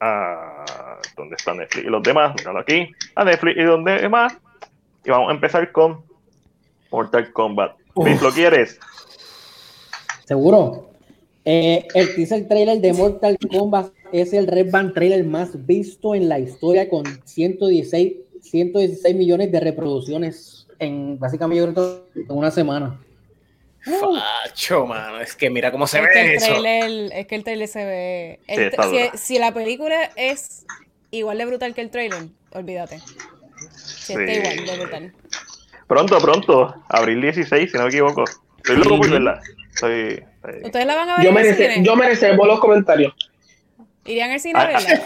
a 0.00 0.64
donde 1.16 1.36
está 1.36 1.54
Netflix 1.54 1.86
y 1.86 1.90
los 1.90 2.02
demás. 2.02 2.34
Míralo 2.36 2.58
aquí. 2.58 2.90
A 3.14 3.24
Netflix 3.24 3.56
y 3.56 3.62
los 3.62 3.84
demás. 3.84 4.36
Y 5.04 5.10
vamos 5.10 5.30
a 5.30 5.34
empezar 5.34 5.70
con 5.72 6.02
Mortal 6.90 7.32
Kombat. 7.32 7.76
¿Lo 7.94 8.30
quieres? 8.32 8.78
Seguro. 10.24 10.90
Eh, 11.44 11.86
el 11.94 12.14
teaser 12.14 12.46
trailer 12.46 12.80
de 12.80 12.92
Mortal 12.92 13.38
Kombat 13.50 13.92
es 14.12 14.32
el 14.32 14.46
Red 14.46 14.70
Band 14.70 14.92
trailer 14.94 15.24
más 15.24 15.64
visto 15.66 16.14
en 16.14 16.28
la 16.28 16.38
historia 16.38 16.88
con 16.88 17.04
116, 17.24 18.12
116 18.42 19.16
millones 19.16 19.50
de 19.52 19.60
reproducciones 19.60 20.66
en 20.78 21.18
básicamente 21.18 21.80
en 22.14 22.24
una 22.28 22.50
semana. 22.50 23.00
Facho, 23.82 24.86
mano. 24.86 25.20
Es 25.20 25.34
que 25.34 25.50
mira 25.50 25.70
cómo 25.70 25.86
se 25.86 26.00
ve 26.00 26.08
que 26.12 26.34
eso. 26.34 26.64
es 26.64 27.26
que 27.26 27.34
el 27.34 27.44
trailer 27.44 27.68
se 27.68 27.84
ve. 27.84 29.10
si, 29.14 29.38
la 29.38 29.52
película 29.52 30.10
es 30.16 30.66
igual 31.10 31.38
de 31.38 31.46
brutal 31.46 31.74
que 31.74 31.80
el 31.80 31.90
trailer, 31.90 32.24
olvídate. 32.52 33.00
Si 33.74 34.12
está 34.12 34.32
igual 34.32 34.66
de 34.66 34.78
brutal. 34.78 35.12
Pronto, 35.86 36.20
pronto. 36.20 36.74
Abril 36.88 37.22
16, 37.22 37.70
si 37.70 37.76
no 37.76 37.84
me 37.84 37.88
equivoco. 37.88 38.24
Estoy 38.58 38.76
loco 38.76 38.98
por 38.98 39.10
verla. 39.10 39.40
¿Ustedes 39.72 40.86
la 40.86 40.94
van 40.94 41.08
a 41.08 41.16
ver? 41.16 41.24
Yo, 41.24 41.32
merece, 41.32 41.82
yo 41.82 41.96
merecemos 41.96 42.46
los 42.46 42.60
comentarios. 42.60 43.14
¿Irían 44.04 44.30
al 44.30 44.40
cine 44.40 44.58
a 44.58 44.62
ah, 44.62 44.66
verla? 44.66 45.04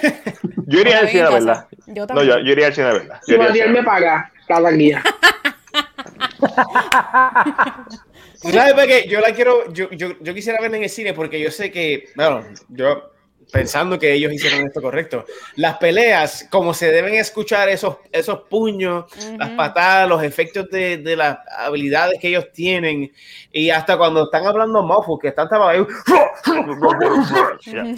yo 0.66 0.80
iría 0.80 0.98
al 1.00 1.08
cine 1.08 1.22
a 1.22 1.30
verla. 1.30 1.68
Yo 1.86 2.06
también. 2.06 2.28
No, 2.28 2.34
yo, 2.34 2.44
yo 2.44 2.52
iría 2.52 2.68
al 2.68 2.74
cine 2.74 2.86
a 2.86 2.92
verla. 2.92 3.20
Si 3.24 3.36
me 3.36 3.82
paga 3.82 4.32
la 4.48 4.70
guía. 4.72 5.02
¿Sabes 8.42 8.74
por? 8.74 9.08
Yo 9.08 9.20
la 9.20 9.32
quiero, 9.32 9.72
yo, 9.72 9.90
yo, 9.90 10.18
yo 10.20 10.34
quisiera 10.34 10.60
verla 10.60 10.76
en 10.76 10.82
el 10.84 10.90
cine 10.90 11.14
porque 11.14 11.38
yo 11.38 11.50
sé 11.50 11.70
que, 11.70 12.08
bueno, 12.16 12.44
yo 12.68 13.11
pensando 13.52 13.98
que 13.98 14.14
ellos 14.14 14.32
hicieron 14.32 14.66
esto 14.66 14.80
correcto. 14.80 15.26
Las 15.56 15.76
peleas, 15.76 16.48
como 16.50 16.72
se 16.72 16.90
deben 16.90 17.14
escuchar 17.14 17.68
esos, 17.68 17.98
esos 18.10 18.40
puños, 18.48 19.04
las 19.38 19.50
patadas, 19.50 20.08
los 20.08 20.22
efectos 20.22 20.70
de, 20.70 20.96
de, 20.96 21.16
las 21.16 21.38
habilidades 21.58 22.18
que 22.18 22.28
ellos 22.28 22.46
tienen, 22.52 23.12
y 23.52 23.68
hasta 23.68 23.98
cuando 23.98 24.24
están 24.24 24.46
hablando 24.46 24.82
mofos, 24.82 25.20
que 25.20 25.28
están 25.28 25.48
ahí, 25.52 25.84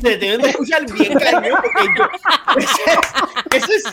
se 0.02 0.16
deben 0.18 0.40
de 0.42 0.50
escuchar 0.50 0.84
bien 0.92 1.14
cañón, 1.14 1.58
porque 1.62 1.86
yo, 1.96 2.04
es, 3.56 3.84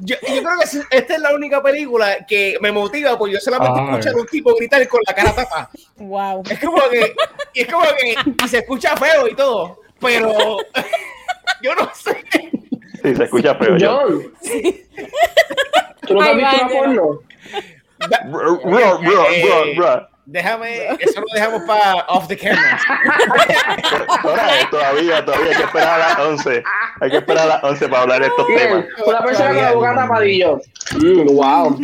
yo, 0.00 0.16
yo, 0.20 0.42
creo 0.42 0.58
que 0.60 0.96
esta 0.98 1.14
es 1.14 1.20
la 1.20 1.34
única 1.34 1.62
película 1.62 2.26
que 2.26 2.58
me 2.60 2.70
motiva, 2.70 3.16
porque 3.16 3.34
yo 3.34 3.40
solamente 3.40 3.80
escuchar 3.80 4.12
a 4.12 4.16
un 4.18 4.26
tipo 4.26 4.54
gritar 4.54 4.86
con 4.86 5.00
la 5.06 5.14
cara 5.14 5.34
tapada. 5.34 5.70
Wow. 5.96 6.42
Es 6.50 6.60
como 6.60 6.82
que, 6.90 7.14
es 7.54 7.66
como 7.72 7.86
que, 7.98 8.16
y 8.44 8.48
se 8.48 8.58
escucha 8.58 8.94
feo 8.98 9.26
y 9.28 9.34
todo 9.34 9.85
pero 10.00 10.58
yo 11.62 11.74
no 11.74 11.90
sé. 11.94 12.24
Sí, 13.02 13.14
se 13.14 13.24
escucha 13.24 13.54
feo. 13.54 13.76
John, 13.80 14.32
¿tú 16.06 16.14
no 16.14 16.20
has 16.22 16.36
visto 16.36 16.56
una 16.56 16.68
porno? 16.68 17.20
Déjame, 20.28 20.88
eso 20.98 21.20
lo 21.20 21.26
dejamos 21.32 21.62
para 21.62 22.04
off 22.08 22.26
the 22.26 22.36
camera. 22.36 22.80
todavía, 24.70 25.24
todavía 25.24 25.50
hay 25.50 25.56
que 25.56 25.62
esperar 25.62 26.00
a 26.00 26.08
las 26.08 26.18
11. 26.18 26.64
Hay 27.00 27.10
que 27.10 27.16
esperar 27.18 27.44
a 27.44 27.46
las 27.46 27.64
11 27.64 27.88
para 27.88 28.02
hablar 28.02 28.20
de 28.22 28.26
estos 28.26 28.46
temas. 28.48 28.84
Una 29.06 29.20
persona 29.20 29.48
con 29.48 29.62
la 29.62 29.72
boca 29.72 29.94
tapadillo. 29.94 30.60
Mm, 30.96 31.26
wow. 31.26 31.78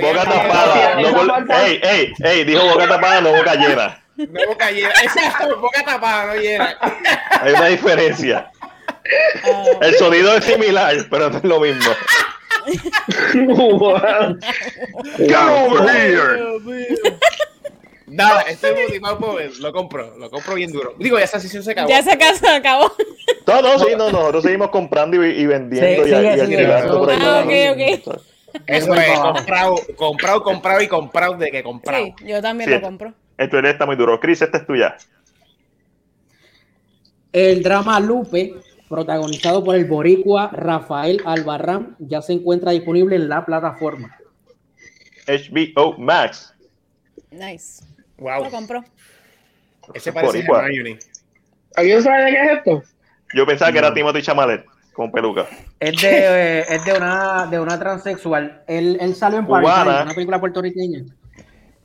boca 0.00 0.24
tapada. 0.24 1.00
No, 1.02 1.54
ey, 1.54 1.80
ey, 1.82 2.14
ey, 2.24 2.44
dijo 2.44 2.64
boca 2.64 2.88
tapada, 2.88 3.20
no 3.20 3.32
boca 3.34 3.54
llena. 3.56 3.99
No 4.30 4.46
boca 4.46 4.70
llena. 4.70 4.92
Exacto, 5.02 5.60
boca 5.60 5.84
tapada, 5.84 6.34
no 6.34 6.40
llena. 6.40 6.76
Hay 7.40 7.52
una 7.52 7.66
diferencia. 7.66 8.50
Ah. 9.44 9.64
El 9.82 9.94
sonido 9.96 10.34
es 10.36 10.44
similar, 10.44 10.94
pero 11.10 11.30
no 11.30 11.38
es 11.38 11.44
lo 11.44 11.60
mismo. 11.60 11.90
Get 15.16 15.36
over 15.36 15.88
here. 15.88 16.60
Nada, 18.06 18.42
estoy 18.42 18.74
motivado 18.74 19.18
por 19.18 19.58
lo 19.58 19.72
compro, 19.72 20.16
lo 20.18 20.30
compro 20.30 20.54
bien 20.54 20.72
duro. 20.72 20.94
Digo, 20.98 21.18
ya 21.18 21.24
esa 21.24 21.38
sesión 21.38 21.62
se 21.62 21.70
acabó. 21.70 21.88
Ya 21.88 22.02
se 22.02 22.10
acabó. 22.10 22.92
No, 23.46 23.62
no, 23.62 23.78
sí, 23.78 23.86
no, 23.96 24.10
nosotros 24.10 24.42
seguimos 24.42 24.70
comprando 24.70 25.24
y, 25.24 25.46
vendiendo 25.46 26.06
y, 26.06 26.12
alquilando 26.12 26.98
por 26.98 27.10
ahí. 27.10 27.18
Ah, 27.20 27.44
ok, 27.44 28.06
ok. 28.06 28.20
Eso 28.66 28.94
es 28.94 29.18
comprado, 29.18 29.76
comprado, 29.96 30.42
comprado 30.42 30.80
y 30.82 30.88
comprado 30.88 31.34
de 31.34 31.50
que 31.50 31.62
comprado. 31.62 32.04
Sí, 32.04 32.14
yo 32.26 32.42
también 32.42 32.70
lo 32.70 32.80
compro. 32.80 33.14
Esto 33.40 33.58
está 33.58 33.86
muy 33.86 33.96
duro. 33.96 34.20
Chris, 34.20 34.42
esta 34.42 34.58
es 34.58 34.66
tuya. 34.66 34.96
El 37.32 37.62
drama 37.62 37.98
Lupe, 37.98 38.52
protagonizado 38.86 39.64
por 39.64 39.76
el 39.76 39.86
boricua 39.86 40.50
Rafael 40.52 41.22
Albarrán, 41.24 41.96
ya 42.00 42.20
se 42.20 42.34
encuentra 42.34 42.72
disponible 42.72 43.16
en 43.16 43.30
la 43.30 43.46
plataforma. 43.46 44.14
HBO 45.26 45.96
Max. 45.96 46.54
Nice. 47.30 47.82
Wow. 48.18 48.44
Lo 48.44 48.50
compro. 48.50 48.84
Ese 49.94 50.12
parece 50.12 50.44
a 50.46 50.58
Hermione. 50.58 50.98
¿Alguien 51.76 52.02
sabe 52.02 52.24
de 52.24 52.30
qué 52.32 52.42
es 52.42 52.50
esto? 52.58 52.82
Yo 53.34 53.46
pensaba 53.46 53.72
que 53.72 53.78
era 53.78 53.94
Timothy 53.94 54.20
Chamalet 54.20 54.66
con 54.92 55.10
peluca. 55.10 55.46
Es 55.78 55.98
de, 56.02 56.10
eh, 56.10 56.64
es 56.68 56.84
de, 56.84 56.92
una, 56.92 57.46
de 57.46 57.58
una 57.58 57.78
transexual. 57.78 58.64
Él, 58.66 58.98
él 59.00 59.14
salió 59.14 59.38
en 59.38 59.46
París, 59.46 59.70
una 59.72 60.12
película 60.12 60.38
puertorriqueña. 60.38 61.06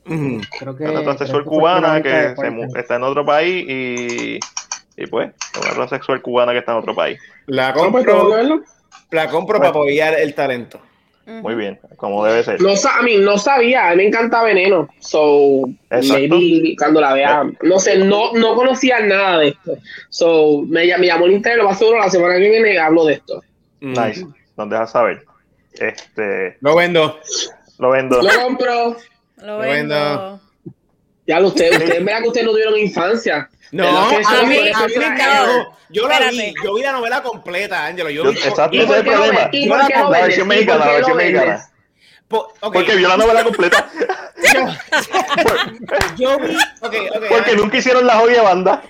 Creo 0.06 0.76
que, 0.76 0.84
una 0.84 1.02
transexual 1.02 1.44
cubana 1.44 2.02
que, 2.02 2.34
está 2.76 2.96
en 2.96 3.02
otro 3.02 3.24
país 3.24 3.64
y, 3.68 4.38
y 4.96 5.06
pues, 5.06 5.30
una 5.60 5.74
transexual 5.74 6.22
cubana 6.22 6.52
que 6.52 6.58
está 6.58 6.72
en 6.72 6.78
otro 6.78 6.94
país. 6.94 7.18
La 7.46 7.72
compro, 7.72 8.30
la 9.10 9.28
compro 9.28 9.58
para 9.58 9.70
apoyar 9.70 10.14
el 10.14 10.34
talento. 10.34 10.80
Muy 11.26 11.56
bien, 11.56 11.80
como 11.96 12.24
debe 12.24 12.44
ser. 12.44 12.60
No, 12.62 12.70
a 12.70 13.02
mí 13.02 13.16
no 13.18 13.36
sabía, 13.36 13.88
a 13.88 13.90
mí 13.90 13.96
me 13.96 14.06
encanta 14.06 14.44
Veneno. 14.44 14.88
So, 15.00 15.62
maybe 15.90 16.76
cuando 16.78 17.00
la 17.00 17.14
vea, 17.14 17.42
eh. 17.42 17.58
no 17.62 17.80
sé, 17.80 17.98
no, 17.98 18.32
no 18.34 18.54
conocía 18.54 19.00
nada 19.00 19.40
de 19.40 19.48
esto. 19.48 19.76
So, 20.08 20.62
me, 20.68 20.86
me 20.98 21.06
llamó 21.06 21.26
el 21.26 21.32
interés, 21.32 21.58
lo 21.58 21.64
más 21.64 21.78
seguro 21.78 21.98
la 21.98 22.10
semana 22.10 22.34
que 22.34 22.48
viene 22.48 22.78
hablo 22.78 23.04
de 23.06 23.14
esto. 23.14 23.42
Nice, 23.80 24.24
nos 24.56 24.70
dejas 24.70 24.92
saber. 24.92 25.24
Este. 25.72 26.58
Lo 26.60 26.76
vendo. 26.76 27.18
Lo 27.78 27.90
vendo. 27.90 28.22
Lo 28.22 28.30
compro. 28.42 28.96
Lo 29.36 29.58
vendo. 29.58 30.40
Ya 31.26 31.40
lo 31.40 31.48
ustedes, 31.48 31.78
ustedes 31.78 32.04
vean 32.04 32.22
que 32.22 32.28
ustedes 32.28 32.46
no 32.46 32.52
tuvieron 32.52 32.78
infancia. 32.78 33.50
No, 33.72 33.86
a 33.86 34.10
mí, 34.10 34.70
a 34.72 34.86
mí 34.86 34.94
me 34.96 35.06
encantó. 35.06 35.76
Yo 35.88 36.08
la 36.08 36.30
vi, 36.30 36.54
yo 36.64 36.74
vi 36.74 36.82
la 36.82 36.92
novela 36.92 37.22
completa, 37.22 37.86
Ángelo. 37.86 38.10
Yo, 38.10 38.24
vi, 38.24 38.38
exacto, 38.38 38.76
ese 38.76 38.84
es 38.84 38.90
el 38.90 39.04
problema. 39.04 39.50
la, 39.52 40.10
la 40.10 40.22
versión 40.22 40.48
mexicana, 40.48 40.86
la 40.86 40.92
versión 40.92 41.16
mexicana. 41.16 41.68
Porque 42.28 42.96
vio 42.96 43.08
la 43.08 43.16
novela 43.16 43.44
completa. 43.44 43.88
yo, 46.16 46.38
vi. 46.38 46.56
Okay, 46.80 47.08
okay, 47.08 47.28
porque 47.28 47.56
nunca 47.56 47.76
hicieron 47.78 48.06
la 48.06 48.16
joya 48.16 48.42
banda. 48.42 48.82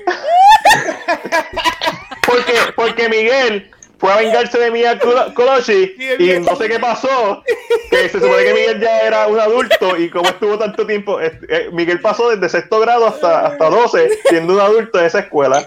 porque, 2.27 2.55
porque 2.75 3.09
Miguel 3.09 3.71
fue 3.99 4.13
a 4.13 4.17
vengarse 4.17 4.59
de 4.59 4.71
Mia 4.71 4.99
Colochi 4.99 5.95
y 6.19 6.41
no 6.41 6.57
sé 6.57 6.69
qué 6.69 6.79
pasó, 6.79 7.43
que 7.91 8.09
se 8.09 8.21
supone 8.21 8.45
que 8.45 8.55
Miguel 8.55 8.81
ya 8.81 9.01
era 9.01 9.27
un 9.27 9.41
adulto 9.41 9.97
y 9.97 10.11
como 10.11 10.29
estuvo 10.29 10.59
tanto 10.59 10.87
tiempo, 10.87 11.21
eh, 11.21 11.71
Miguel 11.73 12.01
pasó 12.01 12.31
desde 12.31 12.49
sexto 12.49 12.81
grado 12.81 13.07
hasta, 13.07 13.47
hasta 13.47 13.71
12 13.71 14.19
siendo 14.29 14.55
un 14.55 14.61
adulto 14.61 14.99
en 14.99 15.07
esa 15.07 15.21
escuela. 15.21 15.67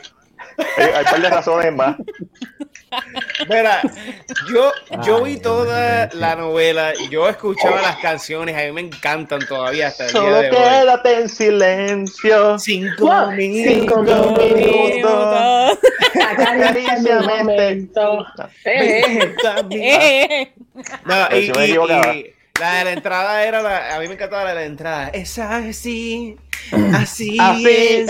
Hay, 0.77 0.83
hay 0.83 1.03
un 1.05 1.11
par 1.11 1.21
de 1.21 1.29
razones 1.29 1.73
más. 1.73 1.95
Mira, 3.47 3.81
yo, 4.53 4.71
yo 5.05 5.23
vi 5.23 5.37
toda 5.37 6.09
la 6.13 6.35
novela, 6.35 6.93
yo 7.09 7.27
escuchaba 7.29 7.81
las 7.81 7.97
canciones, 7.97 8.55
a 8.55 8.61
mí 8.65 8.71
me 8.71 8.81
encantan 8.81 9.39
todavía 9.47 9.87
hasta 9.87 10.05
el 10.07 10.11
día 10.11 10.21
Solo 10.21 10.35
de 10.41 10.49
hoy. 10.49 10.55
quédate 10.55 11.13
en 11.21 11.29
silencio. 11.29 12.59
Cinco 12.59 13.29
Cinco 13.37 14.01
minutos. 14.03 14.53
minutos. 14.53 15.79
Acaricia 16.27 16.97
mi 16.99 17.27
momento. 17.27 18.25
Eh, 18.65 19.03
eh. 19.03 19.35
Eh, 19.71 20.53
No, 21.05 21.25
Pero 21.29 21.37
y, 21.39 21.45
si 21.45 21.51
me 21.51 21.59
y- 21.67 21.69
equivocaba. 21.69 22.15
y 22.15 22.33
la 22.59 22.73
de 22.75 22.83
la 22.85 22.91
entrada 22.91 23.43
era 23.45 23.61
la, 23.61 23.95
a 23.95 23.99
mí 23.99 24.07
me 24.07 24.13
encantaba 24.15 24.43
la 24.45 24.49
de 24.49 24.55
la 24.55 24.63
entrada. 24.65 25.07
Es 25.09 25.37
así, 25.39 26.37
así, 26.93 27.37
Así 27.39 27.65
es. 27.65 28.09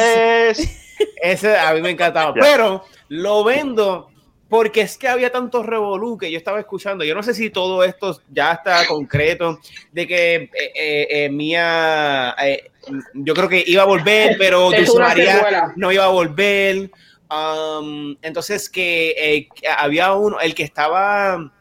es. 0.59 0.75
Ese 1.21 1.57
a 1.57 1.73
mí 1.73 1.81
me 1.81 1.91
encantaba. 1.91 2.33
Pero 2.33 2.83
lo 3.09 3.43
vendo 3.43 4.09
porque 4.49 4.81
es 4.81 4.97
que 4.97 5.07
había 5.07 5.31
tantos 5.31 5.65
revolú 5.65 6.17
que 6.17 6.31
yo 6.31 6.37
estaba 6.37 6.59
escuchando. 6.59 7.03
Yo 7.05 7.13
no 7.13 7.23
sé 7.23 7.33
si 7.33 7.51
todo 7.51 7.83
esto 7.83 8.19
ya 8.29 8.53
está 8.53 8.85
concreto 8.87 9.59
de 9.91 10.07
que 10.07 10.35
eh, 10.35 10.51
eh, 10.53 11.07
eh, 11.09 11.29
Mía, 11.29 12.35
eh, 12.43 12.71
yo 13.13 13.33
creo 13.35 13.47
que 13.47 13.63
iba 13.65 13.83
a 13.83 13.85
volver, 13.85 14.35
pero 14.39 14.71
Dulce 14.71 14.99
María 14.99 15.73
no 15.75 15.91
iba 15.91 16.05
a 16.05 16.09
volver. 16.09 16.89
Um, 17.31 18.17
entonces 18.23 18.71
que, 18.71 19.11
eh, 19.15 19.49
que 19.53 19.67
había 19.67 20.13
uno, 20.13 20.39
el 20.39 20.55
que 20.55 20.63
estaba, 20.63 21.51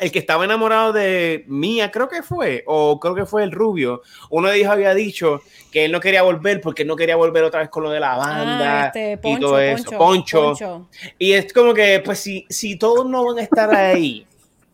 el 0.00 0.10
que 0.10 0.18
estaba 0.18 0.44
enamorado 0.44 0.92
de 0.92 1.44
Mía, 1.46 1.90
creo 1.90 2.08
que 2.08 2.22
fue, 2.22 2.64
o 2.66 2.98
creo 2.98 3.14
que 3.14 3.26
fue 3.26 3.42
el 3.44 3.52
rubio. 3.52 4.02
Uno 4.30 4.48
de 4.48 4.56
ellos 4.56 4.70
había 4.70 4.94
dicho 4.94 5.40
que 5.70 5.84
él 5.84 5.92
no 5.92 6.00
quería 6.00 6.22
volver 6.22 6.60
porque 6.60 6.82
él 6.82 6.88
no 6.88 6.96
quería 6.96 7.16
volver 7.16 7.44
otra 7.44 7.60
vez 7.60 7.68
con 7.68 7.84
lo 7.84 7.90
de 7.90 8.00
la 8.00 8.16
banda 8.16 8.82
Ah, 8.82 8.86
este, 8.86 9.12
y 9.12 9.16
Poncho, 9.16 9.40
todo 9.40 9.60
eso. 9.60 9.90
Poncho, 9.90 9.98
Poncho. 9.98 10.40
Poncho. 10.42 10.88
Y 11.18 11.32
es 11.32 11.52
como 11.52 11.74
que, 11.74 12.00
pues, 12.04 12.18
si, 12.18 12.46
si 12.48 12.76
todos 12.76 13.06
no 13.06 13.24
van 13.24 13.38
a 13.38 13.42
estar 13.42 13.74
ahí, 13.74 14.26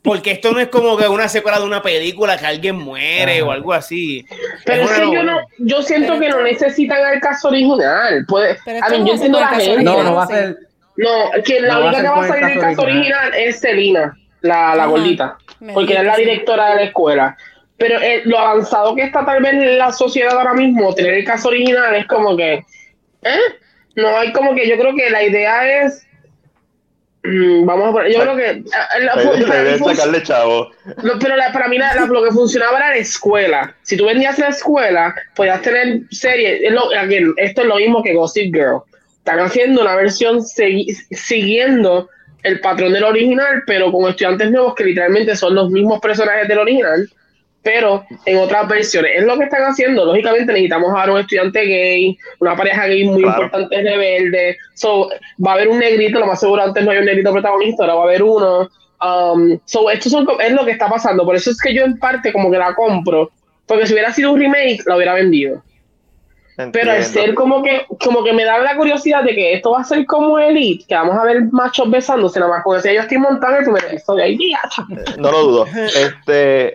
porque 0.02 0.30
esto 0.30 0.52
no 0.52 0.60
es 0.60 0.68
como 0.68 0.96
que 0.96 1.06
una 1.08 1.28
secuela 1.28 1.58
de 1.58 1.66
una 1.66 1.82
película 1.82 2.38
que 2.38 2.46
alguien 2.46 2.76
muere 2.76 3.42
o 3.42 3.50
algo 3.50 3.74
así. 3.74 4.24
Pero 4.64 4.84
es 4.84 4.90
que 4.90 5.12
yo 5.12 5.22
no, 5.22 5.38
yo 5.58 5.82
siento 5.82 6.14
Pero 6.18 6.20
que 6.20 6.28
no 6.30 6.42
necesitan 6.42 7.12
el 7.12 7.20
caso 7.20 7.48
original. 7.48 8.24
Puede, 8.26 8.56
Pero 8.64 8.82
a 8.82 8.88
mí, 8.88 8.98
no 9.00 9.06
yo 9.06 9.12
entiendo 9.12 9.40
la 9.40 9.48
gente. 9.48 9.82
No, 9.82 10.02
no 10.02 10.14
va 10.14 10.24
a 10.24 10.26
ser. 10.26 10.58
No, 10.96 11.08
que 11.44 11.60
la 11.60 11.74
No 11.74 11.80
va 11.80 11.90
a 11.90 11.92
única 11.92 12.02
que 12.02 12.08
va 12.08 12.22
a 12.22 12.26
el 12.26 12.28
salir 12.32 12.46
del 12.46 12.58
caso 12.60 12.82
original. 12.82 13.28
original 13.28 13.34
es 13.34 13.60
Celina, 13.60 14.18
la, 14.42 14.74
la 14.74 14.86
gordita. 14.86 15.38
Porque 15.74 15.92
ella 15.92 16.00
es 16.00 16.06
la 16.06 16.16
directora 16.16 16.70
de 16.70 16.76
la 16.76 16.82
escuela. 16.82 17.36
Pero 17.76 18.00
eh, 18.00 18.22
lo 18.24 18.38
avanzado 18.38 18.94
que 18.94 19.02
está 19.04 19.24
tal 19.24 19.42
vez 19.42 19.54
la 19.78 19.92
sociedad 19.92 20.32
ahora 20.36 20.52
mismo, 20.54 20.94
tener 20.94 21.14
el 21.14 21.24
caso 21.24 21.48
original 21.48 21.94
es 21.94 22.06
como 22.06 22.36
que, 22.36 22.64
¿eh? 23.22 23.38
No 23.96 24.16
hay 24.18 24.32
como 24.32 24.54
que, 24.54 24.68
yo 24.68 24.78
creo 24.78 24.94
que 24.94 25.08
la 25.10 25.22
idea 25.22 25.82
es, 25.84 26.06
mm, 27.24 27.64
vamos 27.66 27.88
a 27.88 27.92
poner, 27.92 28.12
yo 28.12 28.20
creo 28.20 28.36
que, 28.36 28.50
eh, 28.50 28.64
la- 29.00 29.16
La 29.16 29.46
para 29.48 29.62
mí 29.64 29.94
sacarle 29.96 30.22
chavo. 30.22 30.70
lo- 31.02 31.18
pero 31.18 31.36
la- 31.36 31.52
para 31.52 31.68
mí 31.68 31.78
la- 31.78 31.94
la- 31.94 32.06
lo 32.06 32.22
que 32.22 32.30
funcionaba 32.30 32.78
era 32.78 32.90
la 32.90 32.96
escuela. 32.96 33.74
Si 33.82 33.96
tú 33.96 34.06
vendías 34.06 34.38
la 34.38 34.48
escuela, 34.48 35.14
podías 35.34 35.60
tener 35.62 36.00
series. 36.10 36.62
Es 36.62 36.72
lo- 36.72 36.90
again, 36.96 37.34
esto 37.36 37.62
es 37.62 37.66
lo 37.66 37.76
mismo 37.76 38.02
que 38.02 38.14
Gossip 38.14 38.54
Girl. 38.54 38.80
Están 39.18 39.40
haciendo 39.40 39.82
una 39.82 39.96
versión 39.96 40.38
segui- 40.40 40.94
siguiendo 41.10 42.08
el 42.42 42.60
patrón 42.60 42.92
del 42.92 43.04
original, 43.04 43.62
pero 43.66 43.92
con 43.92 44.08
estudiantes 44.08 44.50
nuevos 44.50 44.74
que 44.74 44.84
literalmente 44.84 45.36
son 45.36 45.54
los 45.54 45.70
mismos 45.70 46.00
personajes 46.00 46.48
del 46.48 46.58
original, 46.58 47.08
pero 47.62 48.04
en 48.24 48.38
otras 48.38 48.66
versiones. 48.68 49.12
Es 49.16 49.24
lo 49.24 49.36
que 49.36 49.44
están 49.44 49.62
haciendo. 49.62 50.04
Lógicamente 50.06 50.52
necesitamos 50.52 50.90
ahora 50.94 51.12
un 51.12 51.20
estudiante 51.20 51.60
gay, 51.62 52.16
una 52.38 52.56
pareja 52.56 52.86
gay 52.86 53.04
muy 53.04 53.22
Claro. 53.22 53.44
importante 53.44 53.82
rebelde. 53.82 54.56
So, 54.74 55.10
va 55.44 55.52
a 55.52 55.54
haber 55.54 55.68
un 55.68 55.78
negrito, 55.78 56.18
lo 56.18 56.26
más 56.26 56.40
seguro 56.40 56.62
antes 56.62 56.82
no 56.84 56.90
hay 56.90 56.98
un 56.98 57.04
negrito 57.04 57.32
protagonista, 57.32 57.82
ahora 57.84 57.94
va 57.94 58.00
a 58.00 58.04
haber 58.04 58.22
uno. 58.22 58.68
Um, 59.02 59.58
so, 59.64 59.90
esto 59.90 60.08
son, 60.10 60.26
es 60.42 60.52
lo 60.52 60.64
que 60.64 60.72
está 60.72 60.88
pasando. 60.88 61.24
Por 61.24 61.36
eso 61.36 61.50
es 61.50 61.60
que 61.60 61.74
yo 61.74 61.84
en 61.84 61.98
parte 61.98 62.32
como 62.32 62.50
que 62.50 62.58
la 62.58 62.74
compro. 62.74 63.30
Porque 63.66 63.86
si 63.86 63.92
hubiera 63.92 64.12
sido 64.12 64.32
un 64.32 64.40
remake, 64.40 64.82
la 64.86 64.96
hubiera 64.96 65.14
vendido. 65.14 65.62
Pero 66.72 66.92
al 66.92 67.04
ser 67.04 67.34
como 67.34 67.62
que, 67.62 67.86
como 68.04 68.22
que 68.24 68.32
me 68.32 68.44
da 68.44 68.58
la 68.58 68.76
curiosidad 68.76 69.22
de 69.24 69.34
que 69.34 69.54
esto 69.54 69.72
va 69.72 69.80
a 69.80 69.84
ser 69.84 70.04
como 70.06 70.38
Elite, 70.38 70.84
que 70.86 70.94
vamos 70.94 71.16
a 71.18 71.24
ver 71.24 71.44
machos 71.50 71.90
besándose, 71.90 72.38
nada 72.40 72.52
más 72.52 72.64
con 72.64 72.78
ese 72.78 72.94
yo 72.94 73.00
estoy 73.00 73.18
montando 73.18 73.58
el 73.58 73.64
primer 73.64 73.84
episodio 73.84 74.24
ahí, 74.24 74.36
día, 74.36 74.60
No 75.18 75.30
lo 75.32 75.42
dudo. 75.42 75.66
Este, 75.74 76.74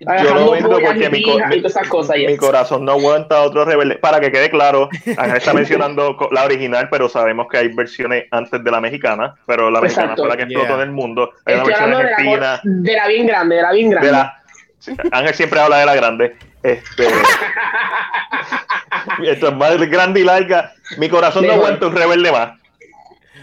yo 0.00 0.34
lo 0.34 0.52
vendo 0.52 0.70
porque 0.70 1.06
y 1.06 1.10
mi, 1.10 1.22
co- 1.22 1.38
y 1.40 1.42
mi- 1.48 1.56
todas 1.56 1.72
esas 1.76 1.88
cosas, 1.88 2.16
mi 2.16 2.26
yes. 2.28 2.38
corazón 2.38 2.84
no 2.84 2.92
aguanta 2.92 3.42
otro 3.42 3.64
rebelde. 3.64 3.96
Para 3.96 4.20
que 4.20 4.30
quede 4.30 4.48
claro, 4.48 4.88
Ángel 5.16 5.36
está 5.38 5.52
mencionando 5.52 6.16
la 6.30 6.44
original, 6.44 6.88
pero 6.88 7.08
sabemos 7.08 7.48
que 7.50 7.58
hay 7.58 7.68
versiones 7.74 8.26
antes 8.30 8.62
de 8.62 8.70
la 8.70 8.80
mexicana, 8.80 9.34
pero 9.46 9.70
la 9.70 9.80
mexicana 9.80 10.12
Exacto. 10.12 10.22
fue 10.22 10.28
la 10.30 10.36
que 10.36 10.42
explotó 10.44 10.66
Yeah. 10.68 10.76
en 10.76 10.80
el 10.82 10.90
mundo. 10.92 11.32
Hay 11.44 11.54
una 11.54 11.62
Estoy 11.64 11.72
versión 11.74 11.90
de 11.90 11.96
la, 11.96 12.08
argentina, 12.10 12.60
de 12.62 12.92
la 12.92 13.08
bien 13.08 13.26
grande, 13.26 13.56
de 13.56 13.62
la 13.62 13.72
bien 13.72 13.90
grande. 13.90 14.06
de 14.06 14.12
la... 14.12 14.42
sí, 14.78 14.92
Ángel 15.10 15.34
siempre 15.34 15.58
habla 15.60 15.78
de 15.78 15.86
la 15.86 15.94
grande. 15.96 16.36
Este, 16.62 17.06
esto 19.24 19.48
es 19.48 19.54
más 19.54 19.76
grande 19.90 20.20
y 20.20 20.24
larga. 20.24 20.72
Mi 20.98 21.08
corazón 21.08 21.46
no 21.46 21.52
aguanta 21.54 21.86
un 21.86 21.94
rebelde 21.96 22.32
más. 22.32 22.58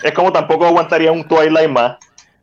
Es 0.03 0.11
como 0.13 0.31
tampoco 0.31 0.65
aguantaría 0.65 1.11
un 1.11 1.27
Twilight 1.27 1.69
más. 1.69 1.97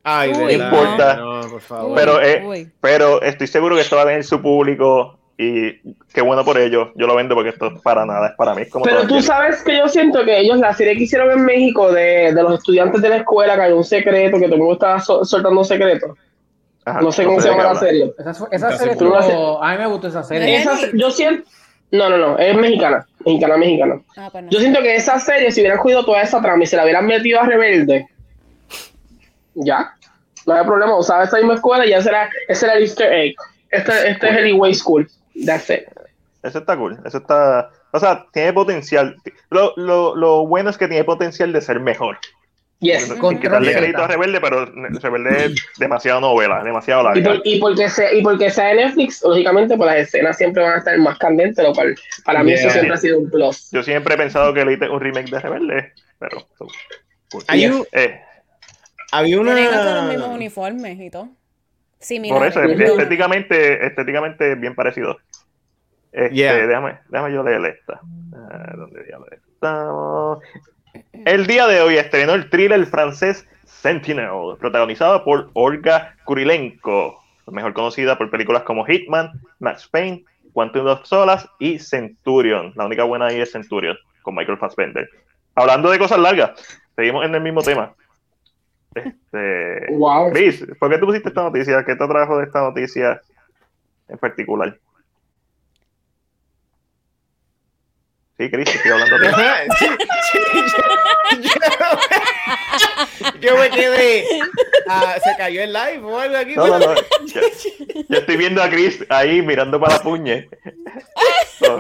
Ay, 0.05 0.33
no 0.33 0.47
verdad, 0.47 0.65
importa. 0.73 1.17
no, 1.17 1.49
por 1.49 1.61
favor. 1.61 1.95
Pero, 1.95 2.21
eh. 2.23 2.67
Pero 2.81 3.23
estoy 3.23 3.47
seguro 3.47 3.77
que 3.77 3.83
esto 3.83 3.97
va 3.97 4.03
a 4.03 4.07
tener 4.07 4.25
su 4.25 4.41
público 4.43 5.19
y 5.39 5.73
qué 6.13 6.23
bueno 6.23 6.45
por 6.45 6.59
ellos. 6.59 6.89
Yo 6.97 7.07
lo 7.07 7.15
vendo 7.15 7.35
porque 7.35 7.51
esto 7.51 7.73
para 7.83 8.05
nada 8.05 8.29
es 8.29 8.35
para 8.37 8.55
mí. 8.55 8.63
es 8.63 8.71
como 8.71 8.85
Pero 8.85 9.07
tú 9.07 9.23
sabes 9.23 9.63
que 9.63 9.77
yo 9.79 9.89
siento 9.89 10.25
que 10.25 10.41
ellos, 10.41 10.59
la 10.59 10.75
serie 10.75 10.97
que 10.97 11.05
hicieron 11.05 11.31
en 11.31 11.45
México 11.45 11.93
de, 11.93 12.33
de 12.35 12.43
los 12.43 12.55
estudiantes 12.55 13.01
de 13.01 13.09
la 13.11 13.17
escuela, 13.19 13.55
que 13.55 13.63
hay 13.63 13.73
un 13.73 13.85
secreto, 13.85 14.39
que 14.39 14.47
todo 14.47 14.55
el 14.55 14.61
mundo 14.61 14.75
estaba 14.75 15.01
sol- 15.01 15.25
soltando 15.25 15.63
secretos. 15.63 16.17
Ajá, 16.85 17.01
No 17.01 17.13
sé 17.13 17.25
cómo 17.25 17.41
se 17.41 17.49
llama 17.49 17.65
la 17.65 17.75
serie. 17.77 18.13
Esa, 18.19 18.31
esa 18.51 18.77
serie 18.79 18.93
estuvo- 18.93 19.63
a 19.63 19.73
mí 19.73 19.79
me 19.79 19.87
gustó 19.87 20.09
esa 20.09 20.23
serie. 20.25 20.65
Yo 20.95 21.11
siento. 21.11 21.49
No, 21.93 22.09
no, 22.09 22.17
no, 22.17 22.39
es 22.39 22.57
mexicana. 22.57 23.07
Mexicana, 23.25 23.57
mexicana. 23.59 24.01
Ah, 24.17 24.29
pues. 24.33 24.47
Yo 24.51 24.59
siento 24.61 24.81
que 24.81 24.97
esa 24.97 25.21
serie, 25.21 25.53
si 25.53 25.61
hubieran 25.61 25.79
cuidado 25.79 26.05
toda 26.07 26.23
esa 26.23 26.41
trama 26.41 26.63
y 26.63 26.67
se 26.67 26.75
la 26.77 26.85
hubieran 26.85 27.07
metido 27.07 27.39
a 27.41 27.45
Rebelde, 27.45 28.07
ya, 29.55 29.95
no 30.47 30.55
hay 30.55 30.65
problema. 30.65 30.97
Usaba 30.97 31.25
esa 31.25 31.37
misma 31.37 31.55
escuela 31.55 31.85
y 31.87 31.91
ya 31.91 32.01
será, 32.03 32.31
ese 32.49 32.67
era 32.67 32.75
el 32.77 32.83
Easter 32.83 33.13
egg. 33.13 33.35
Este, 33.71 34.11
este 34.11 34.29
es 34.31 34.37
el 34.39 34.47
E-Way 34.49 34.75
School. 34.75 35.09
That's 35.47 35.71
it. 35.71 35.83
Eso 36.43 36.59
está 36.59 36.77
cool. 36.77 36.99
Eso 37.05 37.19
está. 37.19 37.71
O 37.93 38.01
sea, 38.01 38.27
tiene 38.33 38.53
potencial. 38.53 39.17
Lo, 39.51 39.73
lo, 39.77 40.17
lo 40.17 40.47
bueno 40.47 40.71
es 40.71 40.79
que 40.79 40.89
tiene 40.89 41.05
potencial 41.05 41.53
de 41.53 41.61
ser 41.61 41.79
mejor. 41.81 42.19
Yes. 42.83 43.05
Sin 43.05 43.39
quitarle 43.39 43.69
Z. 43.71 43.79
crédito 43.79 44.03
a 44.03 44.09
Rebelde, 44.09 44.41
pero 44.41 44.67
Rebelde 44.67 45.45
es 45.47 45.55
demasiado 45.79 46.21
novela, 46.21 46.63
demasiado 46.65 47.01
Y, 47.03 47.05
larga. 47.23 47.31
por- 47.39 47.41
y 47.47 47.61
porque 47.61 47.89
sea, 47.89 48.13
y 48.13 48.23
porque 48.23 48.51
sea 48.51 48.67
de 48.67 48.75
Netflix, 48.75 49.23
lógicamente, 49.23 49.77
pues 49.77 49.87
las 49.87 49.97
escenas 50.01 50.37
siempre 50.37 50.63
van 50.65 50.73
a 50.75 50.79
estar 50.79 50.99
más 50.99 51.17
candentes, 51.17 51.65
lo 51.65 51.73
cual 51.73 51.95
para 52.25 52.43
mí 52.43 52.53
eso 52.53 52.69
siempre 52.71 52.93
ha 52.93 52.97
sido 52.97 53.21
un 53.21 53.31
plus. 53.31 53.71
Yo 53.71 53.83
siempre 53.85 54.15
he 54.15 54.17
pensado 54.19 54.53
que 54.53 54.63
Elite 54.63 54.85
es 54.87 54.91
un 54.91 55.01
remake 55.01 55.31
de 55.31 55.39
Rebelde, 55.39 55.93
pero. 56.19 56.45
cool. 56.59 57.45
Hay 57.49 57.67
un- 57.67 57.87
Eh, 57.93 58.21
había 59.13 59.37
Tienen 59.37 59.59
hasta 59.69 59.95
los 59.95 60.05
mismos 60.09 60.27
una. 60.27 60.37
uniformes 60.37 61.01
y 61.01 61.09
todo. 61.11 61.29
Sí, 62.01 62.19
por 62.29 62.45
eso, 62.45 62.65
estéticamente, 62.65 63.87
estéticamente 63.87 64.53
es 64.53 64.61
bien 64.61 64.75
parecido. 64.75 65.19
Este, 66.11 66.35
Yeah. 66.35 66.67
déjame, 66.67 66.99
déjame 67.09 67.33
yo 67.33 67.43
leer 67.45 67.65
esta. 67.79 68.01
¿Dónde 68.77 69.05
diablos 69.05 69.29
estamos? 69.33 70.39
El 71.13 71.47
día 71.47 71.67
de 71.67 71.81
hoy 71.81 71.97
estrenó 71.97 72.35
el 72.35 72.51
thriller 72.51 72.85
francés 72.87 73.47
Sentinel, 73.65 74.57
protagonizado 74.59 75.25
por 75.25 75.51
Olga 75.55 76.15
Kurilenko, 76.25 77.21
mejor 77.49 77.73
conocida 77.73 78.17
por 78.17 78.31
películas 78.31 78.63
como 78.63 78.85
Hitman, 78.85 79.33
Max 79.59 79.89
Payne, 79.91 80.25
Quantum 80.53 80.87
of 80.87 81.05
Solas 81.05 81.49
y 81.59 81.79
Centurion. 81.79 82.73
La 82.77 82.87
única 82.87 83.05
buena 83.05 83.27
ahí 83.27 83.41
es 83.41 83.53
Centurion, 83.53 83.97
con 84.23 84.35
Michael 84.35 84.59
Fassbender. 84.59 85.09
Hablando 85.55 85.91
de 85.91 85.99
cosas 85.99 86.19
largas, 86.19 86.53
seguimos 86.95 87.25
en 87.25 87.35
el 87.35 87.41
mismo 87.41 87.63
tema. 87.63 87.95
Este, 88.95 89.87
Wow. 89.91 90.33
Chris, 90.33 90.65
¿por 90.79 90.91
qué 90.91 90.99
tú 90.99 91.07
pusiste 91.07 91.29
esta 91.29 91.43
noticia? 91.43 91.85
¿Qué 91.85 91.97
te 91.97 92.07
trajo 92.07 92.39
de 92.39 92.45
esta 92.45 92.61
noticia 92.61 93.21
en 94.09 94.19
particular? 94.19 94.79
Sí, 98.39 98.51
Chris, 98.51 98.75
estoy 98.75 98.91
hablando 98.91 99.19
de 99.19 99.29
yo, 101.41 101.51
yo- 101.51 103.41
yo 103.41 103.57
me 103.57 103.71
quedé. 103.71 104.25
ah, 104.89 105.17
se 105.23 105.37
cayó 105.37 105.63
el 105.63 105.73
live 105.73 106.01
o 106.03 106.19
algo 106.19 106.37
aquí. 106.37 106.55
No, 106.55 106.67
no, 106.67 106.79
no. 106.79 106.95
Yo, 106.95 107.41
yo 108.09 108.19
estoy 108.19 108.37
viendo 108.37 108.63
a 108.63 108.69
Chris 108.71 109.05
ahí 109.09 109.43
mirando 109.43 109.81
para 109.81 109.97
la 109.97 110.03
puñe. 110.03 110.49
No, 111.61 111.79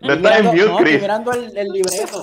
no 0.00 0.12
estás 0.14 0.38
en 0.38 0.44
mute, 0.46 0.56
no, 0.58 0.64
estoy 0.64 0.84
Chris. 0.84 1.00
mirando 1.02 1.32
el, 1.32 1.56
el 1.56 1.68
libreto. 1.68 2.20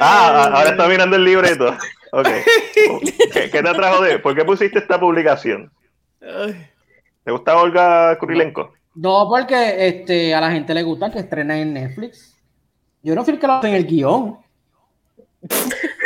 ah, 0.00 0.50
ahora 0.54 0.70
está 0.70 0.86
mirando 0.88 1.16
el 1.16 1.24
libreto. 1.24 1.76
Ok. 2.12 2.28
¿Qué, 3.32 3.50
qué 3.50 3.62
te 3.62 3.74
trajo 3.74 4.02
de? 4.02 4.18
¿Por 4.18 4.34
qué 4.34 4.44
pusiste 4.44 4.78
esta 4.80 4.98
publicación? 4.98 5.72
¿Te 7.24 7.30
gusta 7.30 7.56
Olga 7.56 8.18
Kurilenko? 8.18 8.74
No, 9.00 9.26
porque 9.30 9.88
este, 9.88 10.34
a 10.34 10.42
la 10.42 10.50
gente 10.50 10.74
le 10.74 10.82
gusta 10.82 11.10
que 11.10 11.20
estrena 11.20 11.58
en 11.58 11.72
Netflix. 11.72 12.36
Yo 13.02 13.14
no 13.14 13.24
fui 13.24 13.32
el 13.32 13.40
que 13.40 13.46
lo 13.46 13.54
hace 13.54 13.68
en 13.68 13.74
el 13.74 13.86
guion. 13.86 14.38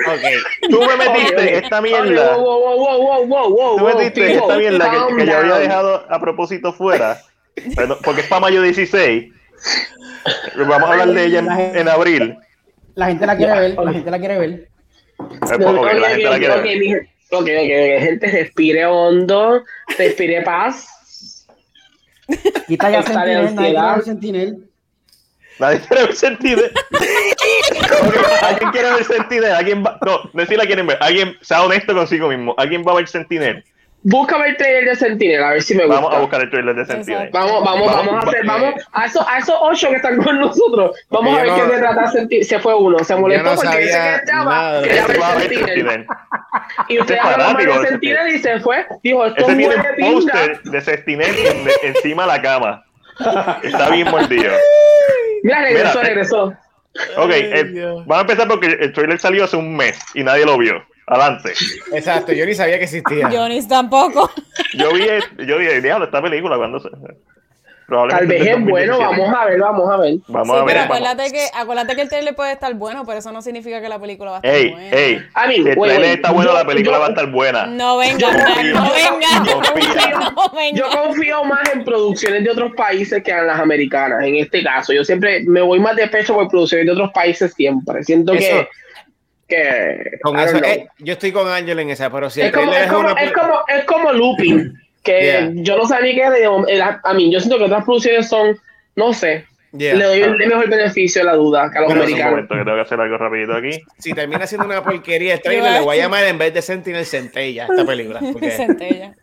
Okay. 0.07 0.35
Tú 0.69 0.83
me 0.83 0.97
metiste 0.99 1.57
esta 1.57 1.81
mierda. 1.81 2.37
Tú 2.37 3.79
me 3.83 3.95
metiste 3.95 4.35
esta 4.35 4.59
mierda 4.59 4.91
que, 4.91 5.17
que, 5.17 5.27
yo 5.27 5.39
había 5.39 5.57
dejado 5.57 6.05
a 6.11 6.21
propósito 6.21 6.75
fuera. 6.75 7.19
porque 8.05 8.21
es 8.21 8.27
para 8.27 8.43
mayo 8.43 8.61
16. 8.61 9.33
Vamos 10.57 10.91
a 10.91 10.93
hablar 10.93 11.09
de 11.09 11.25
ella 11.25 11.39
en, 11.39 11.51
en 11.51 11.89
abril. 11.89 12.37
La 12.97 13.07
gente 13.07 13.25
la 13.25 13.35
quiere 13.35 13.59
ver. 13.59 13.79
La 13.79 13.93
gente 13.95 14.11
la 14.11 14.19
quiere 14.19 14.39
ver. 14.39 14.69
Okay, 15.17 16.01
la 16.01 16.09
gente 16.11 16.29
la 16.29 16.39
quiere 16.39 16.61
ver. 16.61 17.09
Ok, 17.31 17.41
ok, 17.41 18.03
gente, 18.03 18.27
respire 18.27 18.85
hondo, 18.85 19.65
respire 19.97 20.43
paz. 20.43 20.87
Quita 22.67 22.91
ya 22.91 23.03
Sentinel, 23.03 23.55
nadie 23.55 23.75
quiere 23.75 23.95
ver 23.95 24.05
Sentinel. 24.05 24.71
Nadie 25.59 25.81
quiere 25.81 26.03
ver 26.05 26.15
Sentinel. 26.15 26.73
¿Alguien 28.43 28.71
quiere 28.71 28.91
ver 28.93 29.05
Sentinel? 29.05 29.53
¿Alguien 29.53 29.85
va... 29.85 29.99
No, 30.05 30.31
no 30.33 30.47
si 30.47 30.57
la 30.57 30.67
quieren 30.67 30.87
ver. 30.87 30.99
Alguien, 31.01 31.37
sea 31.43 31.63
honesto 31.63 31.95
consigo 31.95 32.29
mismo. 32.29 32.55
¿Alguien 32.59 32.85
va 32.87 32.93
a 32.93 32.97
ver 32.97 33.09
Sentinel? 33.09 33.65
Búscame 34.07 34.49
el 34.49 34.57
trailer 34.59 34.85
de 34.85 34.97
Sentinel, 34.97 35.43
a 35.43 35.51
ver 35.53 35.63
si 35.63 35.75
me 35.75 35.87
gusta. 35.87 35.99
Vamos 35.99 36.15
a 36.15 36.21
buscar 36.21 36.43
el 36.43 36.51
trailer 36.51 36.75
de 36.75 36.85
Sentinel. 36.85 37.31
Vamos, 37.33 37.65
vamos, 37.65 37.91
vamos, 37.91 38.15
a 38.15 38.29
hacer, 38.29 38.45
vamos 38.45 38.75
a 38.93 39.07
esos, 39.07 39.27
a 39.27 39.39
esos 39.39 39.57
ocho 39.63 39.89
que 39.89 39.97
están 39.97 40.23
con 40.23 40.39
nosotros. 40.39 40.95
Vamos 41.09 41.39
a 41.39 41.43
ver 41.43 41.55
qué 41.55 41.73
se 41.73 41.79
trata 41.79 42.07
Sentinel. 42.09 42.45
Se 42.45 42.59
fue 42.59 42.75
uno, 42.75 42.99
se 42.99 43.17
molestó 43.17 43.55
porque 43.55 43.79
dice 43.79 43.99
que 43.99 44.15
estaba, 44.17 44.83
quería 44.83 45.07
ver 45.07 45.49
Sentinel. 45.49 46.07
Y 46.89 47.01
usted 47.01 47.17
habló 47.19 47.81
de 47.81 47.89
Sentinel 47.89 48.35
y 48.35 48.39
se 48.39 48.61
fue. 48.61 48.87
Dijo, 49.03 49.25
esto 49.25 49.49
es 49.49 49.57
tiene 49.57 49.75
un 49.75 50.15
póster 50.15 50.63
de 50.63 50.81
Sentinel 50.81 51.35
encima 51.83 52.23
de 52.25 52.29
la 52.29 52.43
cama. 52.43 52.85
Está 53.63 53.91
bien 53.91 54.11
mordido. 54.11 54.53
Mira, 55.43 55.63
regresó, 55.63 56.01
eh, 56.01 56.05
regresó. 56.05 56.45
Ok, 57.17 57.31
eh, 57.31 57.65
vamos 58.07 58.19
a 58.19 58.21
empezar 58.21 58.49
porque 58.49 58.67
el 58.67 58.93
trailer 58.93 59.19
salió 59.19 59.45
hace 59.45 59.57
un 59.57 59.77
mes 59.77 59.99
y 60.15 60.23
nadie 60.23 60.45
lo 60.45 60.59
vio. 60.59 60.85
Adelante. 61.07 61.53
Exacto, 61.93 62.33
yo 62.33 62.47
ni 62.47 62.55
sabía 62.55 62.79
que 62.79 62.85
existía. 62.85 63.29
Yo 63.31 63.49
ni 63.49 63.67
tampoco. 63.67 64.31
Yo 64.75 64.93
vi, 64.93 65.07
yo 65.47 65.59
dije, 65.59 65.81
diablo, 65.81 66.07
esta 66.07 66.23
película 66.23 66.57
cuando 66.57 66.81
se. 66.81 66.89
Tal 67.87 68.27
vez 68.27 68.47
es 68.47 68.65
bueno, 68.65 68.99
vamos 68.99 69.35
a 69.35 69.45
ver, 69.45 69.61
vamos 69.61 69.91
a 69.91 69.97
ver. 69.99 70.15
Vamos 70.29 70.57
a 70.57 70.65
ver. 70.65 70.67
Pero 70.67 70.81
acuérdate 70.81 71.31
que, 71.31 71.47
acuérdate 71.55 71.95
que 71.95 72.03
el 72.03 72.09
trailer 72.09 72.35
puede 72.35 72.53
estar 72.53 72.73
bueno, 72.75 73.05
pero 73.05 73.19
eso 73.19 73.31
no 73.31 73.43
significa 73.43 73.83
que 73.83 73.91
la 73.91 73.99
película 73.99 74.31
va 74.31 74.37
a 74.37 74.41
estar 74.41 74.55
ey, 74.55 74.71
buena. 74.71 74.97
Ey, 74.97 75.23
ey, 75.47 75.63
si 75.63 75.69
el 75.69 75.79
trailer 75.79 76.05
está 76.05 76.33
bueno, 76.33 76.55
la 76.55 76.65
película 76.65 76.99
va 76.99 77.07
a 77.07 77.09
estar 77.11 77.31
buena. 77.31 77.67
No 77.67 77.99
venga, 77.99 78.33
no 78.33 78.55
venga. 78.57 78.81
No 80.35 80.51
venga. 80.55 80.73
Yo 80.73 80.89
confío 80.89 81.45
más 81.45 81.75
en 81.75 81.85
producciones 81.85 82.43
de 82.43 82.51
otros 82.51 82.73
países 82.75 83.23
que 83.23 83.31
en 83.31 83.47
las 83.47 83.61
americanas, 83.61 84.25
en 84.25 84.37
este 84.37 84.63
caso. 84.63 84.95
Yo 84.95 85.05
siempre 85.05 85.43
me 85.45 85.61
voy 85.61 85.79
más 85.79 85.95
de 85.95 86.09
pecho 86.09 86.35
por 86.35 86.49
producciones 86.49 86.87
de 86.87 86.93
otros 86.93 87.11
países 87.13 87.53
siempre. 87.53 88.03
Siento 88.03 88.33
que 88.33 88.67
que 89.49 90.19
eh, 90.25 90.89
yo 90.99 91.13
estoy 91.13 91.33
con 91.33 91.49
Ángel 91.49 91.79
en 91.79 91.91
esa, 91.91 92.11
pero 92.11 92.31
si 92.31 92.41
es, 92.41 92.53
como, 92.53 92.73
es, 92.73 92.87
como, 92.91 93.09
es, 93.11 93.33
como, 93.33 93.55
es 93.69 93.85
como 93.85 94.13
looping, 94.13 94.73
que 95.03 95.51
yo 95.57 95.77
no 95.77 95.87
sabía 95.87 96.15
que 96.15 96.31
de, 96.41 96.83
a 96.83 97.15
mí, 97.15 97.33
yo 97.33 97.41
siento 97.41 97.59
que 97.59 97.65
otras 97.65 97.85
producciones 97.85 98.29
son, 98.29 98.59
no 98.97 99.13
sé, 99.13 99.47
le 99.73 100.05
doy 100.05 100.23
el 100.23 100.37
mejor 100.37 100.69
beneficio 100.69 101.23
a 101.23 101.25
la 101.25 101.35
duda 101.35 101.71
que 101.71 101.79
a 101.79 101.81
los 101.83 101.91
americanos. 101.91 102.25
Un 102.25 102.31
momento, 102.31 102.55
que 102.55 102.65
tengo 102.65 102.77
que 102.77 102.83
hacer 102.83 103.01
algo 103.01 103.19
rapidito 103.19 103.55
aquí. 103.55 103.71
Si 103.99 104.13
termina 104.13 104.47
siendo 104.47 104.67
una 104.67 104.83
porquería 104.83 105.35
el 105.35 105.41
trailer, 105.43 105.73
le 105.73 105.81
voy 105.81 105.99
a 105.99 106.03
llamar 106.03 106.25
en 106.25 106.39
vez 106.39 106.55
de 106.55 106.63
Sentinel 106.63 107.05
Centella 107.05 107.67
esta 107.69 107.85
película. 107.85 108.21
Porque... 108.33 108.51
Centella. 108.51 109.15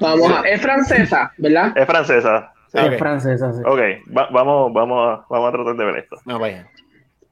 Vamos 0.00 0.32
a, 0.32 0.48
es 0.48 0.60
francesa, 0.60 1.32
¿verdad? 1.36 1.72
Es 1.76 1.86
francesa. 1.86 2.52
Sí. 2.72 2.78
Es 2.78 2.98
francesa, 2.98 3.52
sí. 3.52 3.60
Ok, 3.64 3.80
vamos, 4.06 4.72
vamos, 4.72 5.08
a, 5.08 5.26
vamos 5.30 5.48
a 5.48 5.52
tratar 5.52 5.74
de 5.74 5.84
ver 5.84 5.96
esto. 5.98 6.16
No, 6.24 6.38
vaya. 6.38 6.66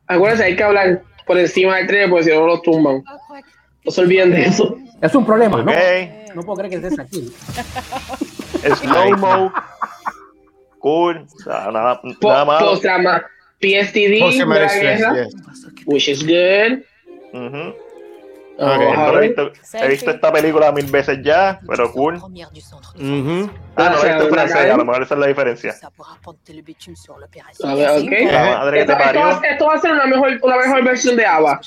Acuérdense, 0.06 0.44
hay 0.44 0.56
que 0.56 0.62
hablar 0.62 1.02
por 1.26 1.38
encima 1.38 1.76
del 1.76 1.86
tren, 1.86 2.10
porque 2.10 2.24
si 2.24 2.30
no 2.30 2.46
los 2.46 2.62
tumban. 2.62 3.02
No 3.84 3.90
se 3.90 4.00
olviden 4.00 4.30
de 4.30 4.46
eso. 4.46 4.76
Es 5.00 5.14
un 5.14 5.26
problema, 5.26 5.58
okay. 5.60 6.24
¿no? 6.28 6.34
No 6.36 6.42
puedo 6.42 6.58
creer 6.58 6.70
que 6.80 6.86
estés 6.86 6.98
aquí. 6.98 7.32
Slow-mo. 8.80 9.52
cool. 10.78 11.26
nada, 11.46 11.70
nada 11.72 12.44
malo. 12.44 12.70
Post-drama. 12.70 13.24
PSTD. 13.60 14.20
Post 14.20 14.40
Which 15.86 16.08
is 16.08 16.22
good. 16.22 16.82
Uh 17.32 17.50
-huh. 17.50 17.85
Okay, 18.58 18.88
he, 18.88 19.28
visto, 19.28 19.52
he, 19.74 19.88
visto, 19.88 20.10
esta 20.10 20.32
película 20.32 20.72
mil 20.72 20.86
veces 20.86 21.18
ya, 21.22 21.60
pero 21.66 21.92
cool. 21.92 22.14
Uh 22.14 22.20
-huh. 22.20 23.50
Ah, 23.76 23.90
no, 23.90 24.02
esto 24.02 24.22
es 24.22 24.28
francés, 24.30 24.70
a 24.70 24.76
lo 24.76 24.84
mejor 24.84 25.02
esa 25.02 25.14
es 25.14 25.20
la 25.20 25.26
diferencia. 25.26 25.74
A 27.62 27.74
ver, 27.74 27.90
okay. 27.90 28.24
esto, 28.24 28.92
esto, 28.92 29.20
va, 29.20 29.40
esto, 29.46 29.66
va, 29.66 29.74
a 29.74 29.78
ser 29.78 29.92
una 29.92 30.06
mejor, 30.06 30.38
una 30.42 30.56
mejor 30.56 30.84
versión 30.84 31.16
de 31.16 31.26
Ava. 31.26 31.60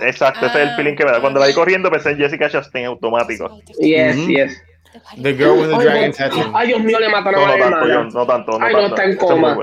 Exacto, 0.00 0.46
ese 0.46 0.62
es 0.62 0.70
el 0.70 0.76
feeling 0.76 0.96
que 0.96 1.04
me 1.04 1.12
da. 1.12 1.20
Cuando 1.20 1.38
la 1.38 1.46
vi 1.48 1.52
corriendo 1.52 1.90
pensé 1.90 2.12
en 2.12 2.18
Jessica 2.18 2.48
Chastain 2.48 2.86
automático. 2.86 3.60
Yes, 3.78 4.16
uh 4.16 4.20
-huh. 4.20 4.26
yes. 4.26 4.62
The 5.22 5.32
girl 5.32 5.58
with 5.58 5.70
the 5.70 5.78
dragon 5.78 6.12
tattoo. 6.12 6.52
Ay, 6.54 6.68
Dios 6.68 6.80
mío, 6.80 6.98
le 6.98 7.08
mataron 7.08 7.40
no, 7.40 7.46
a 7.46 7.56
la 7.56 7.64
hermana. 7.64 8.10
No 8.12 8.26
tanto, 8.26 8.58
no 8.58 8.64
Ay, 8.64 8.72
no, 8.72 8.86
está 8.86 9.04
en 9.04 9.16
coma. 9.16 9.58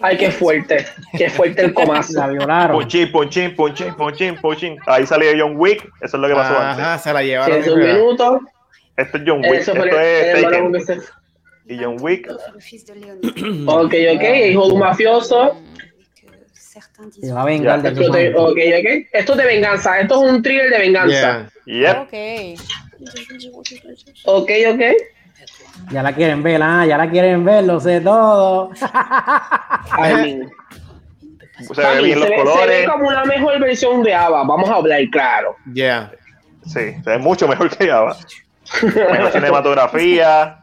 Ay, 0.00 0.16
qué 0.16 0.30
fuerte. 0.30 0.86
Qué 1.16 1.30
fuerte 1.30 1.62
el 1.62 1.74
comazo. 1.74 2.18
La 2.18 2.28
violaron. 2.28 2.76
Ponchín, 2.78 3.10
ponchín, 3.12 3.56
ponchín, 3.56 3.94
ponchín, 3.94 4.36
ponchín. 4.36 4.76
Ahí 4.86 5.06
salió 5.06 5.30
John 5.38 5.54
Wick. 5.56 5.84
Eso 6.00 6.16
es 6.16 6.20
lo 6.20 6.28
que 6.28 6.34
pasó 6.34 6.58
antes. 6.58 6.84
Ajá, 6.84 6.98
se 6.98 7.12
la 7.12 7.22
llevaron. 7.22 7.68
un 7.68 7.78
minuto. 7.78 8.40
Esto 8.96 9.18
es 9.18 9.24
John 9.26 9.40
Wick. 9.40 9.54
Eso 9.54 9.72
Esto 9.72 10.00
es 10.00 10.42
Taken. 10.42 11.02
Y 11.66 11.82
John 11.82 11.96
Wick. 12.00 12.28
ok, 13.66 13.94
ok. 14.14 14.24
Hijo 14.50 14.66
de 14.66 14.72
un 14.72 14.78
mafioso. 14.78 15.56
Se 17.20 17.32
va 17.32 17.42
a 17.42 17.44
vengar 17.44 17.82
de 17.82 17.88
esto, 17.88 18.10
te, 18.12 18.34
okay, 18.36 18.80
okay. 18.80 19.06
esto 19.12 19.32
es 19.32 19.38
de 19.38 19.44
venganza. 19.44 20.00
Esto 20.00 20.24
es 20.24 20.30
un 20.32 20.42
thriller 20.42 20.70
de 20.70 20.78
venganza. 20.78 21.50
Yeah. 21.64 22.06
Yep. 22.08 22.56
Ok. 22.56 22.60
Ok, 24.24 24.50
ok. 24.72 24.80
Ya 25.92 26.02
la 26.02 26.14
quieren 26.14 26.42
ver, 26.42 26.60
ah, 26.62 26.84
ya 26.86 26.98
la 26.98 27.08
quieren 27.08 27.44
ver, 27.44 27.64
lo 27.64 27.80
sé 27.80 28.00
todo. 28.00 28.70
Ay, 29.90 30.42
se 31.60 31.82
ve 31.82 32.02
bien 32.02 32.20
los 32.20 32.28
se 32.28 32.36
colores. 32.36 32.76
Se 32.76 32.80
ve 32.80 32.86
como 32.86 33.08
una 33.08 33.24
mejor 33.24 33.60
versión 33.60 34.02
de 34.02 34.14
Ava, 34.14 34.44
vamos 34.44 34.68
a 34.68 34.74
hablar 34.74 35.00
claro. 35.10 35.56
Yeah. 35.72 36.12
Sí, 36.64 36.94
se 37.02 37.10
ve 37.10 37.18
mucho 37.18 37.48
mejor 37.48 37.76
que 37.76 37.90
Ava. 37.90 38.16
Mejor 38.82 39.32
cinematografía. 39.32 40.60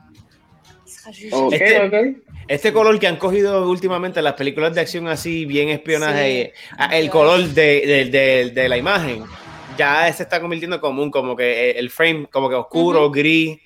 Okay, 1.32 1.60
este, 1.60 1.82
okay. 1.82 2.18
este 2.48 2.74
color 2.74 3.00
que 3.00 3.08
han 3.08 3.18
cogido 3.18 3.70
últimamente 3.70 4.22
las 4.22 4.34
películas 4.34 4.74
de 4.74 4.82
acción 4.82 5.08
así, 5.08 5.46
bien 5.46 5.70
espionaje, 5.70 6.54
sí. 6.56 6.84
el 6.92 7.10
color 7.12 7.44
de, 7.44 7.62
de, 7.86 8.06
de, 8.06 8.52
de, 8.52 8.70
la 8.70 8.78
imagen, 8.78 9.24
ya 9.78 10.12
se 10.14 10.24
está 10.24 10.40
convirtiendo 10.40 10.80
común, 10.80 11.12
como 11.12 11.36
que 11.36 11.72
el 11.72 11.90
frame, 11.90 12.28
como 12.32 12.50
que 12.50 12.56
oscuro, 12.56 13.06
uh 13.06 13.10
-huh. 13.10 13.14
gris, 13.14 13.60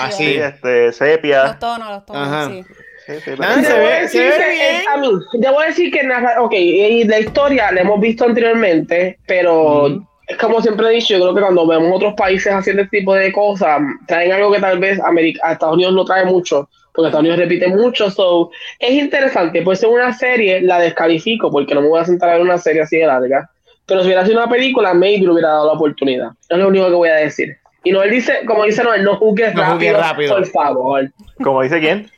así. 0.00 0.24
Sí, 0.24 0.36
este, 0.36 0.92
sepia. 0.92 1.44
Los 1.44 1.58
tonos, 1.58 1.90
los 1.90 2.06
tonos, 2.06 2.28
Ajá. 2.28 2.48
sí. 2.48 2.64
Sí, 3.08 3.14
sí, 3.14 3.30
se 3.30 3.78
ve, 3.78 4.08
se 4.08 4.18
ve 4.18 4.50
bien. 4.50 4.82
A 4.92 4.98
mí, 4.98 5.08
debo 5.38 5.62
decir 5.62 5.90
que 5.90 6.06
ok, 6.38 6.52
y 6.52 7.04
la 7.04 7.20
historia 7.20 7.72
la 7.72 7.80
hemos 7.80 7.98
visto 8.00 8.26
anteriormente, 8.26 9.18
pero 9.26 9.88
mm. 9.88 10.06
es 10.26 10.36
como 10.36 10.60
siempre 10.60 10.88
he 10.88 10.96
dicho, 10.96 11.14
yo 11.14 11.20
creo 11.22 11.34
que 11.34 11.40
cuando 11.40 11.66
vemos 11.66 11.90
otros 11.96 12.12
países 12.18 12.52
haciendo 12.52 12.82
este 12.82 12.98
tipo 12.98 13.14
de 13.14 13.32
cosas, 13.32 13.80
traen 14.06 14.32
algo 14.32 14.52
que 14.52 14.60
tal 14.60 14.78
vez 14.78 15.00
América, 15.00 15.40
a 15.42 15.52
Estados 15.52 15.76
Unidos 15.76 15.94
no 15.94 16.04
trae 16.04 16.26
mucho, 16.26 16.68
porque 16.92 17.08
Estados 17.08 17.20
Unidos 17.20 17.38
repite 17.38 17.68
mucho, 17.68 18.10
so, 18.10 18.50
es 18.78 18.90
interesante, 18.90 19.62
puede 19.62 19.78
ser 19.78 19.88
una 19.88 20.12
serie, 20.12 20.60
la 20.60 20.78
descalifico, 20.78 21.50
porque 21.50 21.74
no 21.74 21.80
me 21.80 21.88
voy 21.88 22.00
a 22.00 22.04
sentar 22.04 22.28
a 22.28 22.32
ver 22.34 22.42
una 22.42 22.58
serie 22.58 22.82
así 22.82 22.98
de 22.98 23.06
larga, 23.06 23.48
pero 23.88 24.02
si 24.02 24.06
hubiera 24.06 24.24
sido 24.24 24.38
una 24.38 24.50
película, 24.50 24.92
maybe 24.92 25.24
le 25.24 25.32
hubiera 25.32 25.48
dado 25.48 25.66
la 25.66 25.72
oportunidad, 25.72 26.30
es 26.48 26.58
lo 26.58 26.68
único 26.68 26.86
que 26.86 26.92
voy 26.92 27.08
a 27.08 27.14
decir. 27.14 27.56
Y 27.82 27.90
no, 27.90 28.02
él 28.02 28.10
dice, 28.10 28.44
como 28.46 28.64
dice 28.64 28.84
Noel, 28.84 29.02
no 29.02 29.16
juzgues 29.16 29.54
no 29.54 29.62
rápido, 29.62 29.98
rápido, 29.98 30.36
por 30.36 30.46
favor. 30.46 31.10
Como 31.42 31.62
dice 31.62 31.80
quién? 31.80 32.10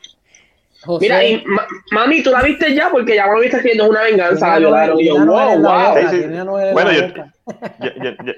José, 0.83 1.05
Mira, 1.05 1.25
y 1.25 1.45
ma 1.45 1.67
mami, 1.93 2.23
tú 2.23 2.31
la 2.31 2.43
viste 2.43 2.75
ya 2.75 2.91
porque 2.91 3.15
ya 3.15 3.27
me 3.27 3.35
lo 3.35 3.41
viste 3.41 3.59
haciendo 3.59 3.89
una 3.89 4.03
venganza, 4.03 4.49
la 4.49 4.59
violaron. 4.59 4.99
Y 4.99 5.07
yo, 5.07 5.15
wow, 5.27 5.61
wow. 5.61 6.73
Bueno, 6.73 6.93
yo, 6.93 7.07
yo, 7.09 7.91
yo, 8.03 8.11
yo, 8.25 8.33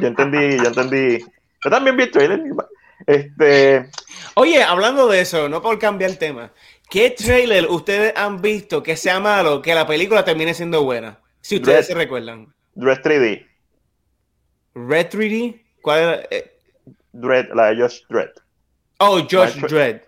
yo 0.00 0.06
entendí, 0.08 0.56
yo 0.56 0.64
entendí. 0.64 1.18
Yo 1.62 1.70
también 1.70 1.96
vi 1.96 2.04
el 2.04 2.10
trailer. 2.10 2.42
Este. 3.06 3.90
Oye, 4.34 4.62
hablando 4.62 5.06
de 5.06 5.20
eso, 5.20 5.48
no 5.48 5.60
por 5.62 5.78
cambiar 5.78 6.10
el 6.10 6.18
tema, 6.18 6.50
¿qué 6.88 7.10
trailer 7.10 7.66
ustedes 7.66 8.14
han 8.16 8.40
visto 8.40 8.82
que 8.82 8.96
sea 8.96 9.20
malo, 9.20 9.60
que 9.60 9.74
la 9.74 9.86
película 9.86 10.24
termine 10.24 10.54
siendo 10.54 10.82
buena? 10.82 11.18
Si 11.40 11.56
ustedes 11.56 11.78
Red, 11.78 11.84
se 11.84 11.94
recuerdan. 11.94 12.52
Dread 12.74 13.00
3D. 13.02 13.46
¿Red 14.74 15.06
3D? 15.08 15.62
¿Cuál 15.82 15.98
era? 15.98 16.22
Eh, 16.30 16.52
Dread, 17.12 17.48
la 17.54 17.70
de 17.70 17.82
Josh 17.82 18.00
Dread. 18.08 18.30
Oh, 18.98 19.20
Josh 19.30 19.56
Dread. 19.56 20.02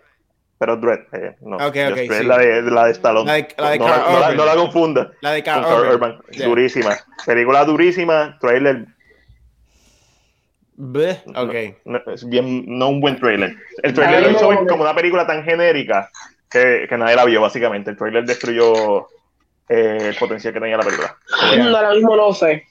Pero 0.59 0.77
Dread, 0.77 0.99
eh, 1.13 1.35
no. 1.41 1.57
Ok, 1.57 1.63
ok. 1.65 1.73
Dread, 1.73 2.19
sí. 2.19 2.23
la, 2.25 2.37
de, 2.37 2.61
la 2.61 2.85
de 2.85 2.91
Stallone. 2.91 3.25
La 3.25 3.33
de, 3.33 3.47
la 3.57 3.69
de 3.71 3.79
no, 3.79 3.85
Carl 3.85 4.01
no, 4.01 4.05
no, 4.05 4.19
la, 4.19 4.19
Urban. 4.19 4.37
no 4.37 4.45
la 4.45 4.55
confunda. 4.55 5.11
La 5.21 5.31
de 5.31 5.43
Carl 5.43 5.65
Urban. 5.65 5.93
Urban. 5.93 6.21
Yeah. 6.31 6.47
Durísima. 6.47 6.97
Película 7.25 7.65
durísima. 7.65 8.37
Trailer. 8.39 8.85
Bleh, 10.75 11.21
Ok. 11.35 11.53
No, 11.85 12.01
es 12.13 12.27
bien, 12.27 12.65
no 12.67 12.89
un 12.89 12.99
buen 13.01 13.19
trailer. 13.19 13.55
El 13.83 13.93
trailer 13.93 14.23
lo 14.23 14.31
hizo 14.31 14.65
como 14.67 14.83
una 14.83 14.95
película 14.95 15.27
tan 15.27 15.43
genérica 15.43 16.09
que, 16.49 16.87
que 16.89 16.97
nadie 16.97 17.15
la 17.15 17.25
vio, 17.25 17.41
básicamente. 17.41 17.91
El 17.91 17.97
trailer 17.97 18.25
destruyó 18.25 19.07
eh, 19.69 19.97
el 20.01 20.15
potencial 20.15 20.53
que 20.53 20.59
tenía 20.59 20.77
la 20.77 20.83
película. 20.83 21.17
ahora 21.77 21.93
mismo 21.93 22.15
no 22.15 22.33
sé. 22.33 22.65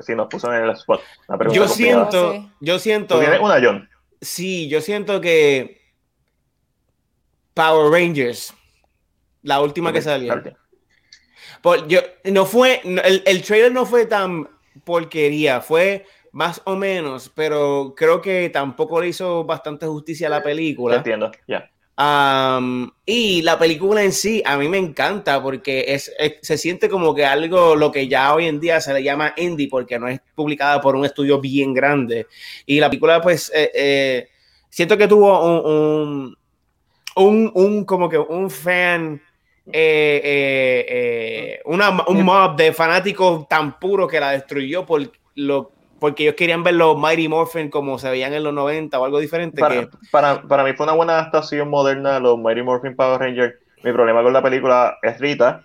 Si 0.00 0.14
nos 0.14 0.28
puso 0.28 0.52
en 0.52 0.64
el 0.64 0.70
spot. 0.70 1.00
Yo 1.52 1.66
siento, 1.66 2.48
yo 2.60 2.78
siento. 2.78 3.18
¿Tienes 3.18 3.40
una, 3.40 3.60
John? 3.62 3.88
Sí, 4.20 4.68
yo 4.68 4.80
siento 4.80 5.20
que 5.20 5.80
Power 7.54 7.90
Rangers, 7.90 8.54
la 9.42 9.60
última 9.60 9.92
que 9.92 10.00
salió. 10.00 10.40
Por, 11.60 11.88
yo, 11.88 12.00
no 12.24 12.44
fue, 12.44 12.80
el, 12.84 13.22
el 13.26 13.42
trailer 13.42 13.72
no 13.72 13.86
fue 13.86 14.06
tan 14.06 14.48
porquería, 14.84 15.60
fue 15.60 16.06
más 16.32 16.60
o 16.64 16.76
menos, 16.76 17.30
pero 17.34 17.94
creo 17.96 18.20
que 18.20 18.50
tampoco 18.50 19.00
le 19.00 19.08
hizo 19.08 19.44
bastante 19.44 19.86
justicia 19.86 20.26
a 20.26 20.30
la 20.30 20.42
película. 20.42 20.96
Entiendo, 20.96 21.30
ya. 21.46 21.70
Y 21.96 23.42
la 23.42 23.58
película 23.58 24.02
en 24.02 24.12
sí 24.12 24.42
a 24.44 24.56
mí 24.56 24.68
me 24.68 24.78
encanta 24.78 25.40
porque 25.40 25.84
es, 25.88 26.12
se 26.42 26.58
siente 26.58 26.88
como 26.88 27.14
que 27.14 27.24
algo 27.24 27.76
lo 27.76 27.92
que 27.92 28.08
ya 28.08 28.34
hoy 28.34 28.46
en 28.46 28.58
día 28.58 28.80
se 28.80 28.92
le 28.92 29.02
llama 29.02 29.32
indie 29.36 29.68
porque 29.68 29.98
no 29.98 30.08
es 30.08 30.20
publicada 30.34 30.80
por 30.80 30.96
un 30.96 31.04
estudio 31.04 31.40
bien 31.40 31.72
grande. 31.72 32.26
Y 32.66 32.80
la 32.80 32.90
película 32.90 33.20
pues 33.20 33.52
eh, 33.54 33.70
eh, 33.74 34.28
siento 34.70 34.96
que 34.98 35.06
tuvo 35.06 35.40
un, 35.44 36.36
un, 37.16 37.52
un, 37.54 37.84
como 37.84 38.08
que 38.08 38.18
un 38.18 38.50
fan 38.50 39.22
eh, 39.66 41.60
un 41.64 42.22
mob 42.24 42.56
de 42.56 42.72
fanáticos 42.72 43.48
tan 43.48 43.78
puro 43.78 44.08
que 44.08 44.18
la 44.20 44.32
destruyó 44.32 44.84
por 44.84 45.10
lo 45.36 45.73
porque 46.04 46.24
ellos 46.24 46.34
querían 46.34 46.62
ver 46.62 46.74
los 46.74 46.98
Mighty 46.98 47.28
Morphin 47.28 47.70
como 47.70 47.98
se 47.98 48.10
veían 48.10 48.34
en 48.34 48.44
los 48.44 48.52
90 48.52 49.00
o 49.00 49.06
algo 49.06 49.20
diferente. 49.20 49.58
Para, 49.58 49.88
para, 50.10 50.42
para, 50.42 50.62
mí 50.62 50.74
fue 50.74 50.84
una 50.84 50.92
buena 50.92 51.14
adaptación 51.14 51.70
moderna 51.70 52.12
de 52.12 52.20
los 52.20 52.38
Mighty 52.38 52.62
Morphin 52.62 52.94
Power 52.94 53.18
Rangers. 53.18 53.54
Mi 53.82 53.90
problema 53.90 54.22
con 54.22 54.34
la 54.34 54.42
película 54.42 54.98
es 55.00 55.18
Rita. 55.18 55.64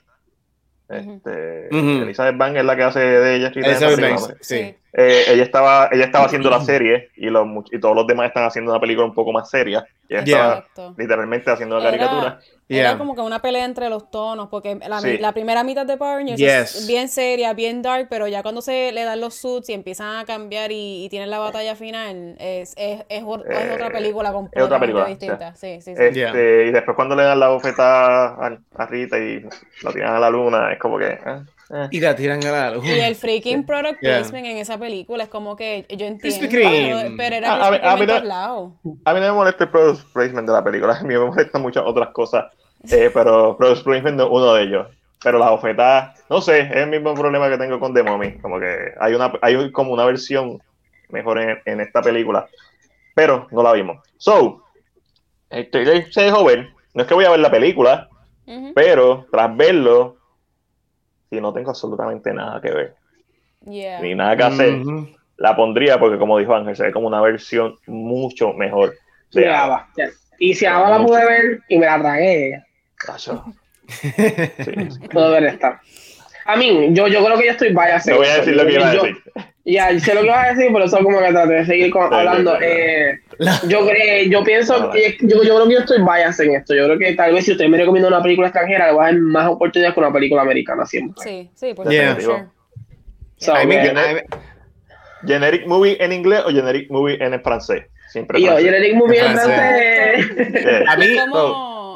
Este, 0.88 1.68
Elizabeth 1.68 2.38
Banks 2.38 2.58
es 2.58 2.64
la 2.64 2.78
que 2.78 2.84
hace 2.84 3.00
de 3.02 3.36
ella. 3.36 3.52
Elizabeth 3.54 4.38
sí. 4.40 4.74
Eh, 4.94 5.26
ella, 5.28 5.44
estaba, 5.44 5.90
ella 5.92 6.06
estaba 6.06 6.26
haciendo 6.26 6.50
la 6.50 6.62
serie 6.62 7.10
y, 7.16 7.30
los, 7.30 7.48
y 7.72 7.80
todos 7.80 7.96
los 7.96 8.08
demás 8.08 8.28
están 8.28 8.46
haciendo 8.46 8.72
una 8.72 8.80
película 8.80 9.06
un 9.06 9.14
poco 9.14 9.32
más 9.32 9.50
seria. 9.50 9.86
Ella 10.08 10.22
estaba 10.22 10.94
literalmente 10.98 11.52
haciendo 11.52 11.76
una 11.76 11.86
caricatura. 11.86 12.40
Era 12.68 12.98
como 12.98 13.16
que 13.16 13.22
una 13.22 13.42
pelea 13.42 13.66
entre 13.66 13.90
los 13.90 14.10
tonos, 14.10 14.48
porque 14.50 14.80
la, 15.20 15.32
primera 15.32 15.64
mitad 15.64 15.86
de 15.86 15.98
Power 15.98 16.18
Rangers 16.18 16.76
es 16.76 16.88
bien 16.88 17.08
seria, 17.10 17.54
bien 17.54 17.82
dark, 17.82 18.08
pero 18.10 18.28
ya 18.28 18.42
cuando 18.44 18.62
se 18.62 18.92
le 18.92 19.04
dan 19.04 19.22
los 19.22 19.36
suits 19.36 19.70
y 19.70 19.74
empiezan 19.74 20.18
a 20.18 20.26
cambiar 20.26 20.72
y, 20.72 21.08
tienen 21.10 21.30
la 21.30 21.40
batalla 21.40 21.76
final, 21.76 22.36
es, 22.40 22.74
es, 22.78 23.06
es, 23.10 23.24
otra 23.26 23.88
eh, 23.88 23.92
película 23.92 24.32
completamente 24.32 25.06
distinta. 25.06 25.56
Sí, 25.56 25.82
sí, 25.82 25.96
sí. 25.96 26.02
Este, 26.02 26.68
y 26.68 26.72
después 26.72 26.96
cuando 26.96 27.16
le 27.16 27.24
dan 27.24 27.40
la 27.40 27.50
bofetada 27.50 28.60
a, 28.76 28.86
Rita 28.86 29.18
y 29.18 29.44
la 29.84 29.92
tiran 29.92 30.16
a 30.16 30.20
la 30.20 30.30
luna, 30.30 30.72
es 30.72 30.80
como 30.80 30.98
que... 30.98 31.08
Eh, 31.08 31.20
eh. 31.26 31.42
Y 31.92 32.00
la 32.00 32.16
tiran 32.16 32.44
a 32.46 32.52
la 32.52 32.72
luna. 32.72 32.88
Y 32.88 33.00
el 33.00 33.16
freaking 33.16 33.64
product 33.68 34.00
placement 34.00 34.46
en 34.46 34.58
esa 34.58 34.78
película 34.78 35.24
es 35.24 35.30
como 35.30 35.56
que 35.56 35.86
yo 35.90 36.08
entiendo, 36.08 36.48
pero, 36.50 37.16
pero, 37.16 37.36
era 37.36 37.54
a, 37.54 37.68
a, 37.68 37.98
mí, 37.98 38.06
no, 38.08 38.80
a 39.06 39.14
mí 39.14 39.20
no 39.20 39.26
me 39.28 39.32
molesta 39.32 39.66
el 39.66 39.70
product 39.70 40.12
placement 40.12 40.48
de 40.48 40.54
la 40.54 40.64
película, 40.64 40.98
a 40.98 41.04
mí 41.04 41.14
me 41.14 41.20
molestan 41.20 41.62
muchas 41.62 41.84
otras 41.86 42.10
cosas 42.10 42.46
eh, 42.90 43.10
pero 43.14 43.58
Product 43.58 43.84
Placement 43.84 44.20
es 44.20 44.28
uno 44.30 44.54
de 44.54 44.64
ellos. 44.64 44.88
Pero 45.22 45.38
las 45.38 45.52
ofertas, 45.52 46.18
no 46.30 46.40
sé, 46.40 46.62
es 46.62 46.76
el 46.78 46.90
mismo 46.90 47.14
problema 47.14 47.50
que 47.50 47.58
tengo 47.58 47.80
con 47.80 47.94
The 47.94 48.04
Mummy. 48.04 48.38
Como 48.40 48.60
que 48.60 48.94
hay, 49.00 49.14
una, 49.14 49.34
hay 49.42 49.72
como 49.72 49.92
una 49.92 50.06
versión 50.06 50.62
mejor 51.10 51.40
en, 51.66 51.82
esta 51.82 52.02
película. 52.02 52.48
Pero 53.16 53.48
no 53.52 53.62
la 53.62 53.74
vimos. 53.74 53.98
So, 54.18 54.64
este, 55.50 56.10
se 56.12 56.22
dejó 56.22 56.46
ver. 56.46 56.70
No 56.94 57.02
es 57.02 57.08
que 57.08 57.16
voy 57.16 57.26
a 57.26 57.32
ver 57.32 57.42
la 57.42 57.52
película, 57.52 58.08
pero 58.74 59.28
tras 59.30 59.56
verlo, 59.56 60.18
si 61.30 61.40
no 61.40 61.54
tengo 61.54 61.70
absolutamente 61.70 62.34
nada 62.34 62.60
que 62.62 62.72
ver, 62.72 62.96
ni 63.66 64.16
nada 64.16 64.36
que 64.36 64.44
hacer, 64.44 64.82
la 65.38 65.56
pondría 65.56 66.00
porque, 66.00 66.18
como 66.18 66.38
dijo 66.38 66.56
Ángel, 66.56 66.76
se 66.76 66.84
ve 66.84 66.92
como 66.92 67.08
una 67.08 67.22
versión 67.22 67.76
mucho 67.88 68.54
mejor. 68.54 68.96
De 69.32 69.48
Y 70.40 70.54
si 70.56 70.66
ahora 70.66 70.98
la 70.98 71.06
pude 71.06 71.26
ver 71.26 71.60
y 71.68 71.78
me 71.78 71.86
la 71.86 72.00
tragué, 72.00 72.64
Puedo 75.12 75.32
ver 75.32 75.44
esta. 75.46 75.82
A 76.50 76.56
mí, 76.56 76.90
yo, 76.94 77.08
yo 77.08 77.24
creo 77.24 77.38
que 77.38 77.46
yo 77.46 77.52
estoy 77.52 77.74
vaya 77.74 78.00
Te 78.00 78.12
voy 78.12 78.26
a 78.26 78.38
decir 78.38 78.56
lo 78.56 78.66
que 78.66 78.74
iba 78.74 78.90
a 78.90 78.94
decir. 78.94 79.18
Ya, 79.66 80.00
sé 80.00 80.16
lo 80.16 80.22
que 80.22 80.28
iba 80.28 80.42
a 80.42 80.54
decir, 80.54 80.72
pero 80.74 80.86
eso 80.86 80.98
como 81.04 81.20
que 81.20 81.28
traté 81.28 81.54
de 81.54 81.66
seguir 81.66 81.94
hablando. 82.12 82.58
Eh, 82.60 83.20
yo, 83.68 83.86
creo, 83.88 84.28
yo 84.28 84.44
pienso, 84.44 84.90
que, 84.90 85.18
yo, 85.22 85.44
yo 85.44 85.56
creo 85.56 85.68
que 85.68 85.74
yo 85.74 85.80
estoy 85.82 86.00
bias 86.02 86.40
en 86.40 86.56
esto. 86.56 86.74
Yo 86.74 86.86
creo 86.86 86.98
que 86.98 87.14
tal 87.14 87.34
vez 87.34 87.46
si 87.46 87.52
usted 87.52 87.68
me 87.68 87.78
recomienda 87.78 88.08
una 88.08 88.24
película 88.24 88.48
extranjera, 88.48 88.88
le 88.88 88.94
voy 88.94 89.04
a 89.04 89.06
dar 89.12 89.20
más 89.20 89.48
oportunidades 89.48 89.94
que 89.94 90.00
una 90.00 90.12
película 90.12 90.42
americana 90.42 90.88
siempre. 90.88 91.24
Sí, 91.24 91.52
sí, 91.54 91.76
por 91.76 91.88
yeah. 91.88 92.18
so, 93.38 93.54
generic 95.28 95.68
movie 95.68 95.98
en 96.00 96.14
inglés 96.14 96.42
o 96.48 96.50
generic 96.50 96.90
movie 96.90 97.24
en 97.24 97.40
francés. 97.44 97.86
Siempre 98.08 98.42
yo, 98.42 98.58
generic 98.58 98.96
movie 98.96 99.20
en 99.20 99.34
francés. 99.34 100.84
A 100.88 100.98
mí, 100.98 101.16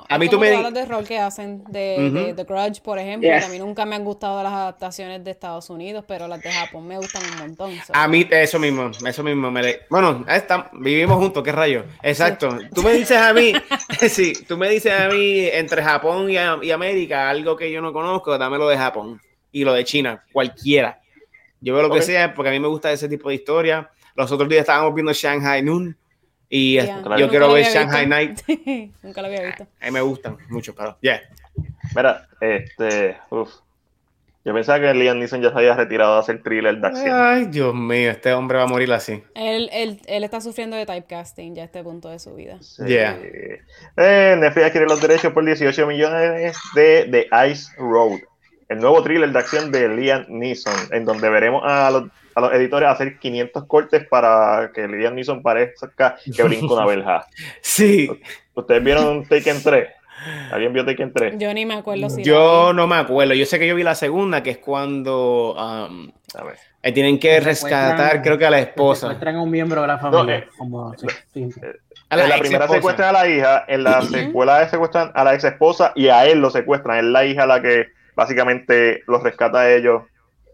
a 0.10 0.18
mí 0.18 0.30
tú 0.30 0.40
me 0.40 0.52
los 0.62 0.74
de 0.74 0.86
rol 0.86 1.06
que 1.06 1.20
hacen 1.20 1.64
de, 1.66 2.34
The 2.36 2.44
Grudge, 2.44 2.82
por 2.82 3.00
ejemplo. 3.00 3.30
A 3.34 3.48
mí 3.50 3.60
nunca 3.60 3.86
me 3.86 3.96
han 3.96 4.04
gustado 4.04 4.42
las 4.44 4.54
adaptaciones 4.54 5.24
de 5.24 5.32
Estados 5.32 5.70
Unidos, 5.70 6.06
pero 6.08 6.28
las 6.28 6.42
de 6.42 6.52
Japón 6.52 6.88
me 6.88 6.98
gustan 6.98 7.24
un 7.32 7.38
montón. 7.38 7.74
A 7.94 8.08
mí, 8.08 8.28
eso 8.30 8.60
mismo, 8.60 8.92
eso 9.06 9.24
mismo. 9.24 9.52
Me 9.52 9.80
Bueno, 9.90 10.26
está, 10.28 10.70
vivimos 10.74 11.18
juntos, 11.18 11.44
qué 11.44 11.52
rayo. 11.52 11.86
Exacto. 12.02 12.58
Tú 12.74 12.84
me 12.84 12.94
dices 12.94 13.18
a 13.18 13.34
mí, 13.34 13.54
sí, 14.10 14.34
tú 14.48 14.58
me 14.58 14.70
dices 14.70 14.92
a 14.92 15.08
mí 15.10 15.48
entre 15.48 15.84
Japón 15.84 16.30
y, 16.30 16.38
América 16.72 17.30
algo 17.30 17.56
que 17.56 17.72
yo 17.72 17.82
no 17.82 17.94
conozco, 17.94 18.38
dame 18.38 18.58
lo 18.58 18.68
de 18.68 18.78
Japón 18.78 19.22
y 19.52 19.64
lo 19.64 19.74
de 19.74 19.84
China, 19.84 20.24
cualquiera. 20.32 21.00
Yo 21.62 21.74
veo 21.74 21.88
lo 21.88 21.94
que 21.94 22.02
sea 22.02 22.34
porque 22.34 22.50
a 22.50 22.52
mí 22.52 22.60
me 22.60 22.68
gusta 22.68 22.92
ese 22.92 23.08
tipo 23.08 23.30
de 23.30 23.36
historia. 23.36 23.90
Los 24.16 24.32
otros 24.32 24.50
días 24.50 24.62
estábamos 24.62 24.94
viendo 24.94 25.14
Shanghai 25.14 25.62
Noon 25.62 25.98
y 26.56 26.80
yo 27.18 27.30
quiero 27.30 27.52
ver 27.52 27.66
Shanghai 27.66 28.06
Night. 28.06 28.42
Nunca 29.02 29.22
lo 29.24 29.28
había 29.28 29.42
visto. 29.42 29.66
A 29.82 29.86
mí 29.86 29.92
me 29.92 30.02
gustan 30.02 30.38
mucho, 30.50 30.76
pero 30.76 30.96
yeah. 31.02 31.20
Mira, 31.96 32.28
este, 32.40 33.18
uf. 33.32 33.50
Yo 34.46 34.54
pensaba 34.54 34.80
que 34.80 34.94
Liam 34.94 35.18
Neeson 35.18 35.42
ya 35.42 35.50
se 35.50 35.56
había 35.56 35.74
retirado 35.74 36.14
de 36.14 36.20
hacer 36.20 36.44
thriller 36.44 36.78
de 36.78 36.88
acción. 36.88 37.10
Ay, 37.12 37.46
Dios 37.46 37.74
mío, 37.74 38.12
este 38.12 38.34
hombre 38.34 38.60
va 38.60 38.66
a 38.66 38.68
morir 38.68 38.94
así. 38.94 39.24
Él, 39.34 39.68
él, 39.74 40.00
él 40.06 40.24
está 40.24 40.42
sufriendo 40.42 40.76
de 40.76 40.86
typecasting 40.86 41.56
ya 41.56 41.64
a 41.64 41.66
este 41.66 41.82
punto 41.82 42.10
de 42.10 42.20
su 42.20 42.36
vida. 42.36 42.62
Sí. 42.62 42.86
Yeah. 42.86 43.18
Eh, 43.98 44.36
Netflix 44.38 44.68
adquiere 44.68 44.86
los 44.86 45.02
derechos 45.02 45.34
por 45.34 45.44
18 45.44 45.88
millones 45.88 46.56
de, 46.76 47.06
de 47.06 47.28
Ice 47.50 47.72
Road, 47.78 48.20
el 48.74 48.80
nuevo 48.80 49.02
thriller 49.04 49.32
de 49.32 49.40
acción 49.40 49.72
de 49.72 49.90
Liam 49.90 50.26
Neeson, 50.28 50.74
en 50.91 51.06
donde 51.06 51.30
veremos 51.30 51.64
a 51.66 51.90
los 51.91 52.04
a 52.36 52.41
los 52.41 52.54
editores 52.54 52.90
hacer 52.90 53.20
500 53.20 53.66
cortes 53.66 54.08
para 54.08 54.72
que 54.74 54.88
Liam 54.88 55.16
Neeson 55.16 55.41
parezca 55.41 56.16
que 56.36 56.44
brinca 56.44 56.74
una 56.74 56.86
verja. 56.86 57.28
Sí. 57.62 58.10
¿Ustedes 58.54 58.84
vieron 58.84 59.24
Taken 59.26 59.64
3? 59.64 59.88
¿Alguien 60.52 60.74
vio 60.74 60.86
Taken 60.86 61.14
3? 61.14 61.36
Yo 61.38 61.54
ni 61.54 61.66
me 61.66 61.76
acuerdo 61.76 62.10
si 62.10 62.24
Yo 62.24 62.74
no 62.74 62.88
me 62.88 62.95
acuerdo. 62.95 63.34
Yo 63.34 63.45
sé 63.45 63.60
que 63.60 63.68
yo 63.68 63.76
vi 63.76 63.84
la 63.84 63.95
segunda, 63.95 64.44
que 64.44 64.52
es 64.52 64.58
cuando 64.58 65.54
um, 65.54 66.12
a 66.36 66.44
ver. 66.44 66.58
Eh, 66.82 66.91
tienen 66.91 67.20
que 67.20 67.40
rescatar, 67.40 68.22
creo 68.22 68.38
que 68.38 68.45
a 68.45 68.50
la 68.50 68.60
esposa. 68.60 69.08
Secuestran 69.08 69.36
a 69.38 69.41
un 69.41 69.50
miembro 69.50 69.82
de 69.82 69.88
la 69.88 69.98
familia. 69.98 70.38
Eh, 70.38 70.48
como, 70.58 70.94
sí, 70.98 71.08
sí. 71.34 71.52
A 72.10 72.18
la 72.18 72.24
en 72.24 72.30
la 72.30 72.38
primera 72.38 72.68
secuestran 72.68 73.10
a 73.10 73.12
la 73.12 73.28
hija, 73.28 73.66
en 73.68 73.84
la 73.84 74.02
secuela 74.02 74.68
secuestran 74.70 75.12
a 75.16 75.24
la 75.24 75.34
ex 75.34 75.45
esposa 75.45 75.94
y 75.95 76.10
a 76.10 76.26
él 76.26 76.40
lo 76.40 76.50
secuestran. 76.50 76.98
Es 76.98 77.04
la 77.06 77.26
hija 77.26 77.45
la 77.45 77.62
que 77.62 77.88
básicamente 78.15 79.03
los 79.07 79.23
rescata 79.23 79.61
a 79.61 79.72
ellos 79.72 80.03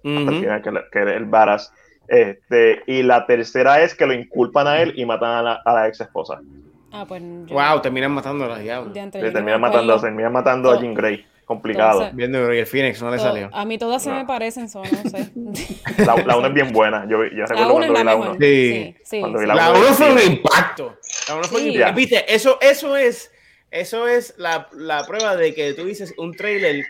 que, 0.04 1.00
el 1.02 1.26
Varas. 1.26 1.74
Este, 2.08 2.82
y 2.88 3.04
la 3.04 3.28
tercera 3.28 3.82
es 3.82 3.94
que 3.94 4.08
lo 4.08 4.14
inculpan 4.14 4.68
a 4.68 4.82
él 4.82 4.94
y 4.96 5.06
matan 5.06 5.46
a 5.46 5.74
la, 5.74 5.88
ex 5.88 6.02
esposa. 6.02 6.40
Ah, 6.92 7.06
pues 7.08 7.22
Wow, 7.22 7.82
terminan 7.82 8.12
matando 8.12 8.46
a 8.46 8.48
la 8.48 8.60
diabla. 8.60 8.94
terminan 9.12 9.62
matando, 9.62 10.00
terminan 10.00 10.34
matando 10.34 10.72
a 10.72 10.80
Jean 10.80 10.94
Grey. 10.94 11.26
Complicado. 11.50 12.12
Viendo 12.14 12.54
y 12.54 12.60
el 12.60 12.68
Phoenix 12.68 13.02
no 13.02 13.10
le 13.10 13.18
salió. 13.18 13.50
A 13.52 13.66
mí 13.66 13.80
todas 13.80 14.04
se 14.04 14.12
me 14.12 14.24
parecen, 14.24 14.70
son, 14.70 14.84
no 14.84 15.10
sé. 15.10 15.32
La, 16.06 16.16
la 16.16 16.38
una 16.38 16.50
es 16.50 16.54
bien 16.54 16.72
buena. 16.72 17.08
Yo, 17.10 17.26
yo 17.26 17.44
recuerdo 17.48 17.74
cuando 17.74 17.94
vi 17.96 18.04
la 18.04 18.16
1. 18.16 18.36
Sí. 18.40 18.96
sí, 19.04 19.22
la 19.22 19.72
1 19.72 19.82
fue 19.96 20.12
un 20.12 20.20
impacto. 20.20 21.00
La 21.28 21.36
1 21.38 21.44
fue 21.46 21.62
un 21.62 21.68
impacto. 21.70 21.96
Viste, 21.96 22.36
eso, 22.36 22.60
eso 22.62 22.96
es, 22.96 23.32
eso 23.72 24.08
es 24.08 24.36
la, 24.38 24.68
la 24.74 25.04
prueba 25.08 25.36
de 25.36 25.56
que 25.56 25.74
tú 25.74 25.86
dices 25.86 26.14
un 26.20 26.36
trailer 26.36 26.86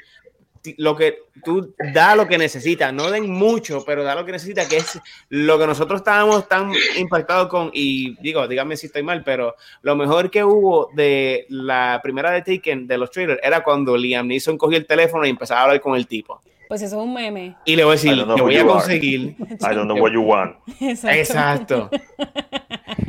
lo 0.77 0.95
que 0.95 1.23
tú 1.43 1.73
da 1.93 2.15
lo 2.15 2.27
que 2.27 2.37
necesita, 2.37 2.91
no 2.91 3.09
den 3.09 3.29
mucho, 3.29 3.83
pero 3.85 4.03
da 4.03 4.15
lo 4.15 4.25
que 4.25 4.31
necesita, 4.33 4.67
que 4.67 4.77
es 4.77 4.99
lo 5.29 5.57
que 5.57 5.67
nosotros 5.67 6.01
estábamos 6.01 6.47
tan 6.47 6.71
impactados 6.97 7.47
con, 7.47 7.71
y 7.73 8.15
digo, 8.21 8.47
dígame 8.47 8.77
si 8.77 8.87
estoy 8.87 9.03
mal, 9.03 9.23
pero 9.23 9.55
lo 9.81 9.95
mejor 9.95 10.29
que 10.29 10.43
hubo 10.43 10.89
de 10.93 11.45
la 11.49 11.99
primera 12.03 12.31
de 12.31 12.41
Taken, 12.41 12.87
de 12.87 12.97
los 12.97 13.11
trailers, 13.11 13.39
era 13.43 13.63
cuando 13.63 13.97
Liam 13.97 14.27
Neeson 14.27 14.57
cogió 14.57 14.77
el 14.77 14.85
teléfono 14.85 15.25
y 15.25 15.29
empezaba 15.29 15.61
a 15.61 15.63
hablar 15.65 15.81
con 15.81 15.95
el 15.95 16.07
tipo. 16.07 16.41
Pues 16.67 16.83
eso 16.83 16.97
es 16.97 17.03
un 17.03 17.13
meme. 17.13 17.55
Y 17.65 17.75
le 17.75 17.83
voy 17.83 17.93
a 17.93 17.95
decir, 17.95 18.15
te 18.35 18.41
voy 18.41 18.55
a 18.55 18.65
conseguir. 18.65 19.35
I 19.39 19.73
don't 19.73 19.85
know 19.85 19.97
what 19.97 20.11
you 20.11 20.21
want. 20.21 20.55
Exacto. 20.79 21.89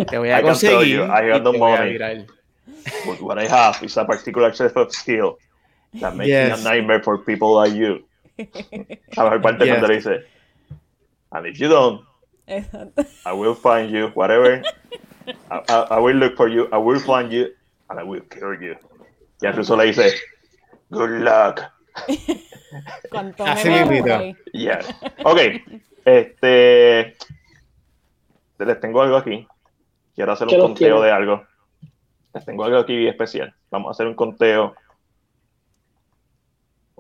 te 0.09 0.17
voy 0.17 0.31
a 0.31 0.41
conseguir. 0.41 1.01
I 1.01 1.31
got 1.31 1.45
the 1.45 1.59
money. 1.59 2.27
What 3.21 3.39
I 3.39 3.47
have 3.47 3.85
is 3.85 3.99
a 3.99 4.07
particular 4.07 4.55
set 4.55 4.75
of 4.77 4.91
skill 4.91 5.37
That 5.95 6.17
makes 6.17 6.29
me 6.29 6.33
a 6.35 6.57
nightmare 6.63 7.03
for 7.03 7.19
people 7.19 7.55
like 7.55 7.73
you. 7.73 8.05
A 8.39 9.29
ver, 9.29 9.41
parte 9.41 9.67
cuando 9.67 9.87
le 9.87 9.95
dice, 9.97 10.25
and 11.33 11.47
if 11.47 11.61
you 11.61 11.69
don't, 11.69 12.05
I 13.27 13.33
will 13.33 13.55
find 13.55 13.91
you, 13.91 14.09
whatever. 14.15 14.63
I, 15.51 15.63
I, 15.69 15.75
I, 15.91 15.99
will 15.99 16.17
look 16.17 16.37
for 16.37 16.49
you, 16.49 16.69
I 16.73 16.79
will 16.79 16.99
find 16.99 17.33
you, 17.33 17.51
and 17.89 18.01
I 18.01 18.03
will 18.03 18.21
kill 18.23 18.55
you. 18.61 18.77
Y 19.43 19.47
a 19.49 19.53
Russo 19.53 19.77
le 19.77 19.87
dice, 19.87 20.15
good 20.91 21.23
luck. 21.23 21.61
Así 23.39 23.69
mismo. 23.69 24.37
Yes. 24.53 24.87
Ok, 25.25 25.39
este, 26.05 27.17
les 28.59 28.81
tengo 28.81 29.03
algo 29.03 29.17
aquí. 29.17 29.47
Quiero 30.15 30.33
hacer 30.33 30.49
un 30.49 30.59
conteo 30.59 31.01
de 31.03 31.11
algo. 31.11 31.45
Les 32.35 32.45
tengo 32.45 32.65
algo 32.65 32.79
aquí 32.79 33.07
especial. 33.07 33.55
Vamos 33.71 33.89
a 33.89 33.91
hacer 33.93 34.07
un 34.07 34.15
conteo. 34.15 34.75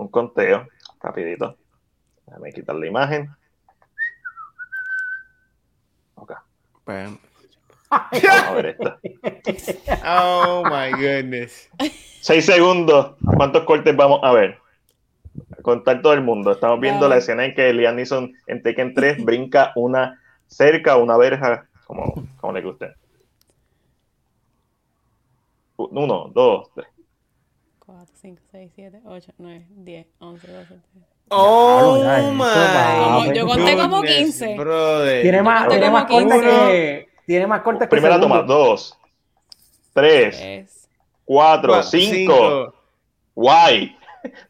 Un 0.01 0.09
conteo, 0.09 0.67
rapidito. 0.99 1.59
Déjame 2.27 2.53
quitar 2.53 2.75
la 2.75 2.87
imagen. 2.87 3.31
Ok. 6.15 6.33
Vamos 6.87 7.19
a 7.91 8.55
ver 8.55 8.67
esto. 8.67 8.99
Oh 10.07 10.63
my 10.65 10.91
goodness. 10.93 11.69
Seis 12.23 12.47
segundos. 12.47 13.17
¿Cuántos 13.37 13.65
cortes 13.65 13.95
vamos 13.95 14.21
a 14.23 14.33
ver? 14.33 14.59
Contar 15.61 16.01
todo 16.01 16.15
el 16.15 16.23
mundo. 16.23 16.53
Estamos 16.53 16.81
viendo 16.81 17.07
la 17.07 17.19
escena 17.19 17.45
en 17.45 17.55
que 17.55 17.71
Liam 17.75 17.97
Neeson 17.97 18.33
en 18.47 18.63
Tekken 18.63 18.95
3 18.95 19.23
brinca 19.27 19.73
una 19.77 20.19
cerca, 20.47 20.97
una 20.97 21.19
verja, 21.19 21.69
como, 21.85 22.27
como 22.41 22.53
le 22.55 22.63
guste. 22.63 22.95
Uno, 25.77 26.31
dos, 26.33 26.71
tres. 26.75 26.89
4, 28.21 28.37
5, 28.37 28.43
6, 28.53 28.73
7, 28.75 29.01
8, 29.05 29.33
9, 29.39 29.67
10, 29.69 30.07
11, 30.19 30.47
12, 30.53 30.67
13. 30.67 30.81
Oh, 31.31 32.03
oh 32.03 32.33
my. 32.33 33.35
Yo 33.35 33.47
conté 33.47 33.77
como 33.77 34.03
15. 34.03 34.57
Brother. 34.57 35.23
Tiene 35.23 35.43
más, 35.43 35.69
tiene 35.69 35.91
más 35.91 36.05
cortes 36.07 36.41
que. 36.41 37.09
Tiene 37.27 37.47
más 37.47 37.63
cortes 37.63 37.89
que. 37.89 37.91
Primera 37.91 38.21
toma, 38.21 38.43
2, 38.43 38.99
3, 39.95 40.67
4, 41.25 41.83
5. 41.83 42.75
Guay. 43.35 43.97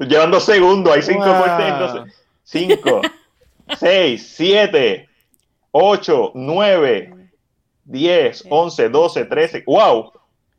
Llevan 0.01 0.31
dos 0.33 0.45
segundos, 0.45 0.93
hay 0.93 1.03
5 1.03 1.19
wow. 1.19 1.37
cortes. 1.37 2.15
5, 2.43 3.03
6, 3.79 4.33
7, 4.37 5.09
8, 5.71 6.33
9, 6.35 7.15
10, 7.85 8.45
11, 8.49 8.89
12, 8.89 9.25
13. 9.27 9.65
¡Wow! 9.67 10.13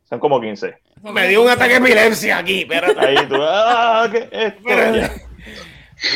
Son 0.04 0.18
como 0.18 0.40
15. 0.40 0.81
Me 1.02 1.28
dio 1.28 1.42
un 1.42 1.50
ataque 1.50 1.72
de 1.72 1.78
epilepsia 1.78 2.38
aquí, 2.38 2.64
pero. 2.64 2.88
Ahí 2.98 3.16
tú. 3.28 3.36
¡Ah! 3.40 4.08
¿qué 4.10 4.28
esto? 4.30 5.14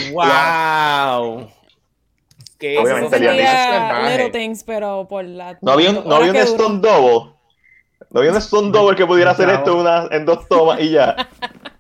¡Wow! 0.13 1.51
Que 2.59 2.79
Obviamente 2.79 3.19
Little 3.19 4.31
Things, 4.31 4.65
pero 4.65 5.07
por 5.09 5.25
la. 5.25 5.59
No 5.61 5.73
había 5.73 5.91
un, 5.91 6.09
no 6.09 6.17
había 6.17 6.31
un 6.31 6.37
Stone 6.37 6.81
Double. 6.81 7.33
No 8.11 8.21
había 8.21 8.33
un 8.33 8.39
Stone 8.39 8.71
Double 8.71 8.97
que 8.97 9.05
pudiera 9.07 9.33
hacer 9.33 9.51
esto 9.51 9.77
una, 9.77 10.09
en 10.11 10.25
dos 10.25 10.49
tomas 10.49 10.81
y 10.81 10.91
ya. 10.91 11.29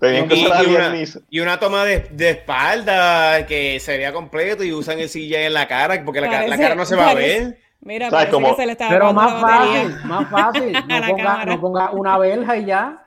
Tenían 0.00 0.28
que 0.28 0.34
y, 0.34 0.42
y, 0.42 0.74
una, 0.74 0.94
y 1.30 1.40
una 1.40 1.58
toma 1.58 1.84
de, 1.84 2.00
de, 2.10 2.30
espalda 2.30 3.46
que 3.46 3.80
sería 3.80 4.12
completo 4.12 4.62
y 4.62 4.72
usan 4.72 4.98
el 4.98 5.08
CGI 5.08 5.34
en 5.36 5.54
la 5.54 5.66
cara 5.66 6.04
porque 6.04 6.20
la, 6.20 6.28
parece, 6.28 6.48
la 6.48 6.58
cara 6.58 6.74
no 6.74 6.84
se 6.84 6.96
va 6.96 7.06
parece. 7.06 7.36
a 7.36 7.44
ver. 7.44 7.58
Mira, 7.80 8.10
¿Sabes 8.10 8.28
cómo? 8.28 8.56
Se 8.56 8.66
le 8.66 8.72
estaba 8.72 8.90
Pero 8.90 9.12
más 9.12 9.40
fácil, 9.40 9.96
más 10.04 10.30
fácil. 10.30 10.72
No 10.72 11.06
ponga, 11.08 11.44
no 11.44 11.60
ponga, 11.60 11.90
una 11.90 12.18
verja 12.18 12.56
y 12.56 12.64
ya. 12.64 13.06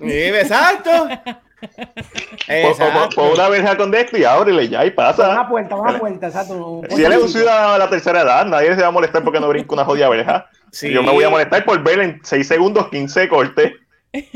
Sí, 0.00 0.10
exacto. 0.10 0.90
Pon 3.14 3.32
una 3.32 3.48
verja 3.48 3.76
con 3.76 3.94
esto 3.94 4.16
y 4.18 4.24
ábrele 4.24 4.68
ya 4.68 4.84
y 4.84 4.90
pasa. 4.90 5.30
Una 5.30 5.48
puerta, 5.48 5.76
una 5.76 5.98
puerta, 5.98 6.26
exacto. 6.26 6.82
Si 6.90 7.04
él 7.04 7.12
es 7.12 7.22
un 7.22 7.28
ciudadano 7.28 7.72
de 7.74 7.78
la 7.78 7.90
tercera 7.90 8.22
edad, 8.22 8.46
nadie 8.46 8.74
se 8.74 8.82
va 8.82 8.88
a 8.88 8.92
molestar 8.92 9.24
porque 9.24 9.40
no 9.40 9.48
brinca 9.48 9.74
una 9.74 9.84
jodida 9.84 10.08
verja. 10.08 10.48
Sí. 10.70 10.90
Yo 10.90 11.02
me 11.02 11.12
voy 11.12 11.24
a 11.24 11.30
molestar 11.30 11.64
por 11.64 11.82
ver 11.82 12.00
en 12.00 12.20
6 12.22 12.46
segundos 12.46 12.88
15 12.90 13.28
cortes. 13.28 13.72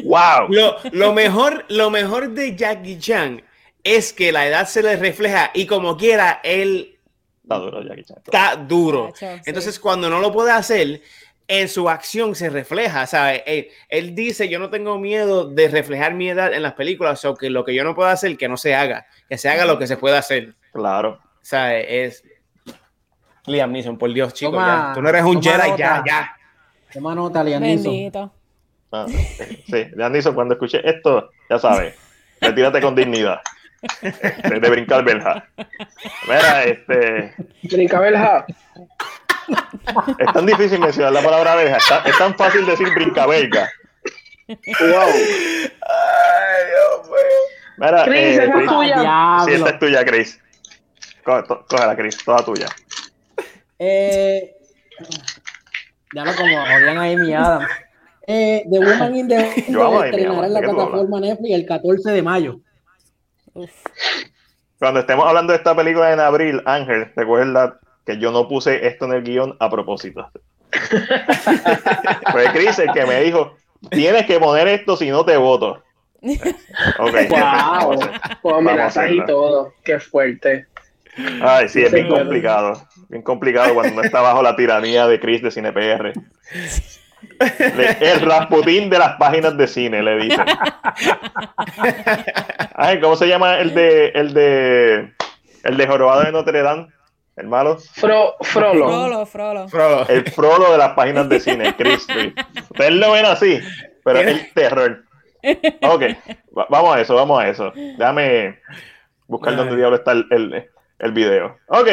¡Wow! 0.05 0.49
Lo, 0.49 0.77
lo, 0.93 1.13
mejor, 1.13 1.65
lo 1.69 1.91
mejor 1.91 2.31
de 2.31 2.57
Jackie 2.57 2.99
Chan 2.99 3.43
es 3.83 4.13
que 4.13 4.33
la 4.33 4.47
edad 4.47 4.67
se 4.67 4.83
le 4.83 4.97
refleja 4.97 5.51
y 5.55 5.67
como 5.67 5.97
quiera, 5.97 6.41
él 6.43 6.99
Está 7.43 7.57
duro, 7.57 7.83
Jackie 7.83 8.05
Chan. 8.05 8.19
Está 8.25 8.57
duro. 8.57 9.13
Entonces, 9.45 9.79
cuando 9.79 10.09
no 10.09 10.21
lo 10.21 10.33
puede 10.33 10.53
hacer, 10.53 11.03
en 11.49 11.69
su 11.69 11.89
acción 11.89 12.35
se 12.35 12.49
refleja. 12.49 13.07
¿sabes? 13.07 13.43
Él, 13.47 13.69
él, 13.89 14.15
dice: 14.15 14.49
Yo 14.49 14.59
no 14.59 14.71
tengo 14.71 14.99
miedo 14.99 15.49
de 15.49 15.69
reflejar 15.69 16.15
mi 16.15 16.29
edad 16.29 16.53
en 16.53 16.63
las 16.63 16.75
películas, 16.75 17.25
o 17.25 17.35
que 17.35 17.51
lo 17.51 17.65
que 17.65 17.75
yo 17.75 17.85
no 17.85 17.95
puedo 17.95 18.09
hacer, 18.09 18.37
que 18.37 18.49
no 18.49 18.57
se 18.57 18.75
haga, 18.75 19.07
que 19.29 19.37
se 19.37 19.49
haga 19.49 19.65
lo 19.65 19.79
que 19.79 19.87
se 19.87 19.97
pueda 19.97 20.19
hacer. 20.19 20.55
Claro. 20.73 21.19
¿Sabes? 21.43 21.87
Es. 21.89 22.25
Liam 23.47 23.73
Neeson, 23.73 23.99
por 23.99 24.13
Dios, 24.13 24.33
chico, 24.33 24.55
ya. 24.55 24.93
Tú 24.95 25.03
no 25.03 25.09
eres 25.09 25.25
un 25.25 25.43
Jedi, 25.43 25.77
ya, 25.77 26.05
ya. 26.07 26.37
Toma 26.93 27.15
nota, 27.15 27.43
Liam 27.43 27.63
Neeson. 27.63 28.31
Ah, 28.93 29.07
sí, 29.09 29.87
Liam 29.97 30.13
Neeson, 30.13 30.35
cuando 30.35 30.55
escuché 30.55 30.89
esto, 30.89 31.31
ya 31.49 31.59
sabes, 31.59 31.97
retírate 32.41 32.81
con 32.81 32.95
dignidad. 32.95 33.41
De, 34.03 34.61
de 34.61 34.71
brincar 34.71 35.05
belja. 35.05 35.49
Mira, 36.27 36.65
este. 36.65 37.35
Brincar 37.63 38.03
belja. 38.03 38.47
Es 40.19 40.33
tan 40.33 40.47
difícil 40.47 40.81
mencionar 40.81 41.13
la 41.13 41.23
palabra 41.23 41.55
belga. 41.57 41.79
Es 42.05 42.19
tan 42.19 42.37
fácil 42.37 42.67
decir 42.67 42.89
brincaberga. 42.95 43.69
Wow. 44.49 45.09
Ay, 45.09 46.67
Dios 46.69 47.07
mío. 47.07 47.51
Mira, 47.79 48.05
Chris, 48.05 48.21
eh, 48.21 48.45
esa 48.45 48.61
es 48.61 48.69
tuya. 48.69 49.39
Sí, 49.45 49.53
esta 49.53 49.71
es 49.71 49.79
tuya, 49.79 50.05
Chris. 50.05 50.41
Cógela, 51.25 51.97
Chris, 51.97 52.25
toda 52.25 52.45
tuya. 52.45 52.67
Eh, 53.79 54.57
ya 56.15 56.25
no 56.25 56.35
como 56.35 56.57
jodían 56.67 56.99
ahí 56.99 57.17
mi 57.17 57.33
Adam. 57.33 57.67
Eh, 58.27 58.65
The 58.71 58.79
Woman 58.79 59.17
in 59.17 59.29
the 59.29 59.49
estrenará 59.49 60.47
en 60.47 60.53
la 60.53 60.61
plataforma 60.61 61.21
Netflix 61.21 61.55
el 61.55 61.67
14 61.67 62.11
de 62.11 62.23
mayo. 62.23 62.61
Uf. 63.55 63.71
Cuando 64.79 65.01
estemos 65.01 65.27
hablando 65.27 65.53
de 65.53 65.59
esta 65.59 65.77
película 65.77 66.13
en 66.13 66.21
abril, 66.21 66.63
Ángel, 66.65 67.13
recuerda 67.15 67.79
que 68.07 68.19
yo 68.19 68.33
no 68.33 68.49
puse 68.49 68.87
esto 68.87 69.05
en 69.05 69.13
el 69.13 69.23
guion 69.23 69.57
a 69.61 69.69
propósito. 69.69 70.31
Fue 72.33 72.45
Chris 72.53 72.79
el 72.79 72.93
que 72.93 73.05
me 73.05 73.21
dijo, 73.21 73.57
tienes 73.91 74.25
que 74.27 74.39
poner 74.39 74.69
esto 74.69 74.97
si 74.97 75.11
no 75.11 75.25
te 75.25 75.37
voto. 75.37 75.83
Ok. 76.99 77.15
Wow. 77.31 77.99
Con 78.43 78.55
amenazas 78.57 79.11
y 79.11 79.25
todo. 79.25 79.73
Qué 79.83 79.99
fuerte. 79.99 80.67
Ay, 81.43 81.69
sí, 81.69 81.83
es 81.83 81.93
bien 81.93 82.09
complicado. 82.09 82.87
Bien 83.09 83.23
complicado 83.23 83.75
cuando 83.75 83.95
uno 83.95 84.03
está 84.03 84.21
bajo 84.21 84.43
la 84.43 84.55
tiranía 84.55 85.07
de 85.07 85.19
Chris 85.19 85.43
de 85.43 85.51
CinePR. 85.51 86.13
El 87.41 88.21
Rasputín 88.21 88.91
de 88.91 88.99
las 88.99 89.17
páginas 89.17 89.57
de 89.57 89.67
cine, 89.67 90.03
le 90.03 90.17
dicen. 90.17 90.45
Ay, 92.75 93.01
¿cómo 93.01 93.17
se 93.17 93.27
llama 93.27 93.59
el 93.59 93.75
de 93.75 94.09
el 94.09 94.35
de 94.35 95.13
el 95.65 95.77
de 95.77 95.87
Jorobado 95.87 96.23
de 96.23 96.33
Notre 96.33 96.63
Dame? 96.63 96.89
El 97.37 97.49
malo. 97.49 97.79
Fro, 97.95 98.37
frolo. 98.41 99.27
Frolo, 99.27 99.69
frolo. 99.69 100.09
El 100.09 100.31
Frolo 100.31 100.73
de 100.73 100.79
las 100.79 100.91
páginas 100.91 101.29
de 101.29 101.41
cine, 101.41 101.75
Cristo. 101.79 102.13
Ustedes 102.71 102.93
lo 102.93 103.13
ven 103.13 103.25
así, 103.25 103.59
pero 104.05 104.19
es 104.19 104.27
el 104.27 104.53
terror. 104.53 105.05
Ok, 105.83 106.03
vamos 106.51 106.97
a 106.97 107.01
eso, 107.01 107.15
vamos 107.15 107.41
a 107.43 107.49
eso. 107.49 107.73
Déjame 107.75 108.59
buscar 109.27 109.57
dónde 109.57 109.77
diablo 109.77 109.97
está 109.97 110.13
el, 110.13 110.27
el, 110.31 110.71
el 110.99 111.13
video. 111.13 111.57
Ok, 111.69 111.89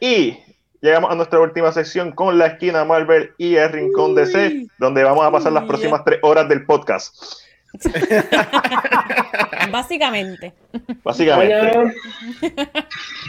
y 0.00 0.38
llegamos 0.82 1.10
a 1.10 1.14
nuestra 1.14 1.40
última 1.40 1.72
sección 1.72 2.12
con 2.12 2.36
la 2.38 2.46
esquina 2.46 2.84
Marvel 2.84 3.32
y 3.38 3.54
el 3.54 3.72
rincón 3.72 4.14
DC, 4.14 4.66
donde 4.78 5.04
vamos 5.04 5.24
a 5.24 5.30
pasar 5.30 5.52
las 5.52 5.64
próximas 5.64 6.04
tres 6.04 6.18
horas 6.22 6.48
del 6.48 6.66
podcast. 6.66 7.16
Básicamente. 9.70 10.52
Básicamente. 11.02 11.94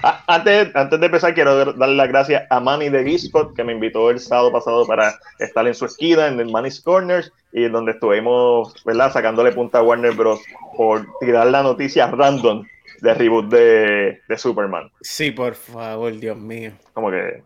Ah, 0.03 0.21
antes, 0.27 0.75
antes 0.75 0.99
de 0.99 1.05
empezar, 1.05 1.33
quiero 1.33 1.73
darle 1.73 1.95
las 1.95 2.09
gracias 2.09 2.43
a 2.49 2.59
Manny 2.59 2.89
de 2.89 3.05
Geekspot, 3.05 3.55
que 3.55 3.63
me 3.63 3.71
invitó 3.71 4.09
el 4.09 4.19
sábado 4.19 4.51
pasado 4.51 4.85
para 4.85 5.17
estar 5.39 5.65
en 5.65 5.73
su 5.73 5.85
esquina, 5.85 6.27
en 6.27 6.41
el 6.41 6.51
Manny's 6.51 6.81
Corners, 6.81 7.31
y 7.53 7.69
donde 7.69 7.93
estuvimos, 7.93 8.73
¿verdad?, 8.83 9.13
sacándole 9.13 9.53
punta 9.53 9.77
a 9.77 9.83
Warner 9.83 10.11
Bros. 10.11 10.41
por 10.75 11.07
tirar 11.21 11.47
la 11.47 11.63
noticia 11.63 12.07
random 12.07 12.65
de 13.03 13.13
reboot 13.13 13.49
de, 13.49 14.21
de 14.29 14.37
Superman. 14.37 14.89
Sí, 15.01 15.31
por 15.31 15.55
favor, 15.55 16.17
Dios 16.17 16.37
mío. 16.37 16.71
Como 16.93 17.11
que 17.11 17.43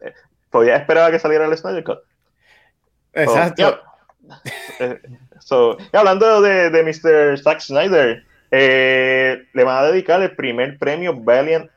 eh, 0.00 0.14
todavía 0.52 0.76
esperaba 0.76 1.10
que 1.10 1.18
saliera 1.18 1.46
el 1.46 1.58
Snyder 1.58 1.82
Cut. 1.82 1.98
Exacto. 3.12 3.80
So, 5.40 5.78
eh, 5.80 5.84
hablando 5.94 6.40
de, 6.40 6.70
de 6.70 6.82
Mr. 6.84 7.38
Zack 7.42 7.58
Snyder, 7.58 8.22
eh, 8.52 9.42
le 9.52 9.64
van 9.64 9.78
a 9.78 9.88
dedicar 9.88 10.22
el 10.22 10.36
primer 10.36 10.78
premio 10.78 11.12
Valiant. 11.12 11.68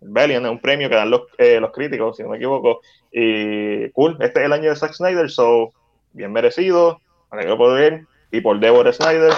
Valiant 0.00 0.46
es 0.46 0.50
un 0.50 0.60
premio 0.60 0.88
que 0.88 0.94
dan 0.94 1.10
los, 1.10 1.22
eh, 1.36 1.60
los 1.60 1.72
críticos, 1.72 2.16
si 2.16 2.22
no 2.22 2.30
me 2.30 2.38
equivoco. 2.38 2.80
Y 3.12 3.90
cool, 3.90 4.16
este 4.20 4.40
es 4.40 4.46
el 4.46 4.52
año 4.54 4.70
de 4.70 4.76
Zack 4.76 4.94
Snyder, 4.94 5.28
so 5.28 5.74
bien 6.14 6.32
merecido. 6.32 7.02
Alegro 7.28 7.58
por 7.58 7.78
él 7.78 8.06
y 8.30 8.40
por 8.40 8.58
Deborah 8.58 8.94
Snyder. 8.94 9.34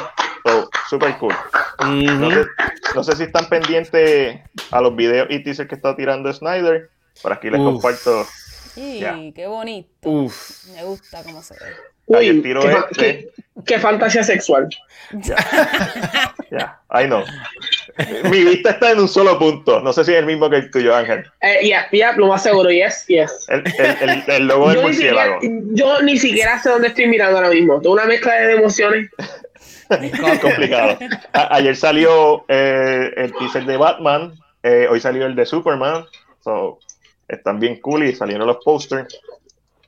Super 0.89 1.17
cool. 1.19 1.35
no, 2.95 3.05
sé, 3.05 3.17
si 3.17 3.23
están 3.25 3.49
pendientes 3.49 4.41
a 4.71 4.81
los 4.81 4.95
videos 4.97 5.29
y 5.31 5.43
teasers 5.43 5.69
que 5.69 5.75
está 5.75 5.97
tirando 5.97 6.33
Snyder. 6.33 6.91
Por 7.23 7.33
aquí 7.33 7.51
les 7.51 7.61
comparto. 7.61 8.27
Sí, 8.75 9.33
qué 9.35 9.47
bonito. 9.47 10.11
Me 10.75 10.85
gusta 10.85 11.23
cómo 11.23 11.43
se 11.43 11.55
ve. 11.55 11.61
Uy, 12.07 12.43
qué, 12.97 13.29
qué, 13.65 13.79
fantasía 13.79 14.23
sexual. 14.23 14.69
Ya, 16.51 16.79
ay 16.91 17.09
no. 17.09 17.25
Mi 18.25 18.45
vista 18.45 18.73
está 18.73 18.91
en 18.91 19.01
un 19.01 19.09
solo 19.09 19.39
punto. 19.39 19.81
No 19.81 19.91
sé 19.91 20.05
si 20.05 20.13
es 20.13 20.19
el 20.19 20.27
mismo 20.27 20.51
que 20.51 20.57
el 20.57 20.71
tuyo, 20.71 20.95
Ángel. 20.95 21.25
Eh, 21.41 21.67
ya, 21.67 21.89
ya, 21.91 22.13
lo 22.13 22.27
más 22.27 22.43
seguro, 22.43 22.71
yes, 22.71 23.07
yes. 23.07 23.47
El, 23.49 23.65
el, 23.79 24.23
el, 24.27 24.47
logo 24.47 24.69
del 24.69 24.83
murciélago. 24.83 25.39
yo 25.73 26.03
ni 26.03 26.19
siquiera 26.19 26.59
sé 26.59 26.69
dónde 26.69 26.89
estoy 26.89 27.07
mirando 27.07 27.39
ahora 27.39 27.49
mismo. 27.49 27.81
Tengo 27.81 27.95
una 27.95 28.05
mezcla 28.05 28.35
de 28.35 28.53
emociones. 28.53 29.09
Complicado. 30.41 30.99
ayer 31.33 31.77
salió 31.77 32.45
eh, 32.49 33.11
el 33.17 33.33
teaser 33.35 33.65
de 33.65 33.77
Batman. 33.77 34.35
Eh, 34.63 34.87
hoy 34.91 35.01
salió 35.01 35.27
el 35.27 35.35
de 35.35 35.47
Superman. 35.47 36.05
So, 36.41 36.79
están 37.29 37.59
bien 37.59 37.81
cool 37.81 38.05
y 38.05 38.15
salieron 38.15 38.47
los 38.47 38.59
posters. 38.65 39.21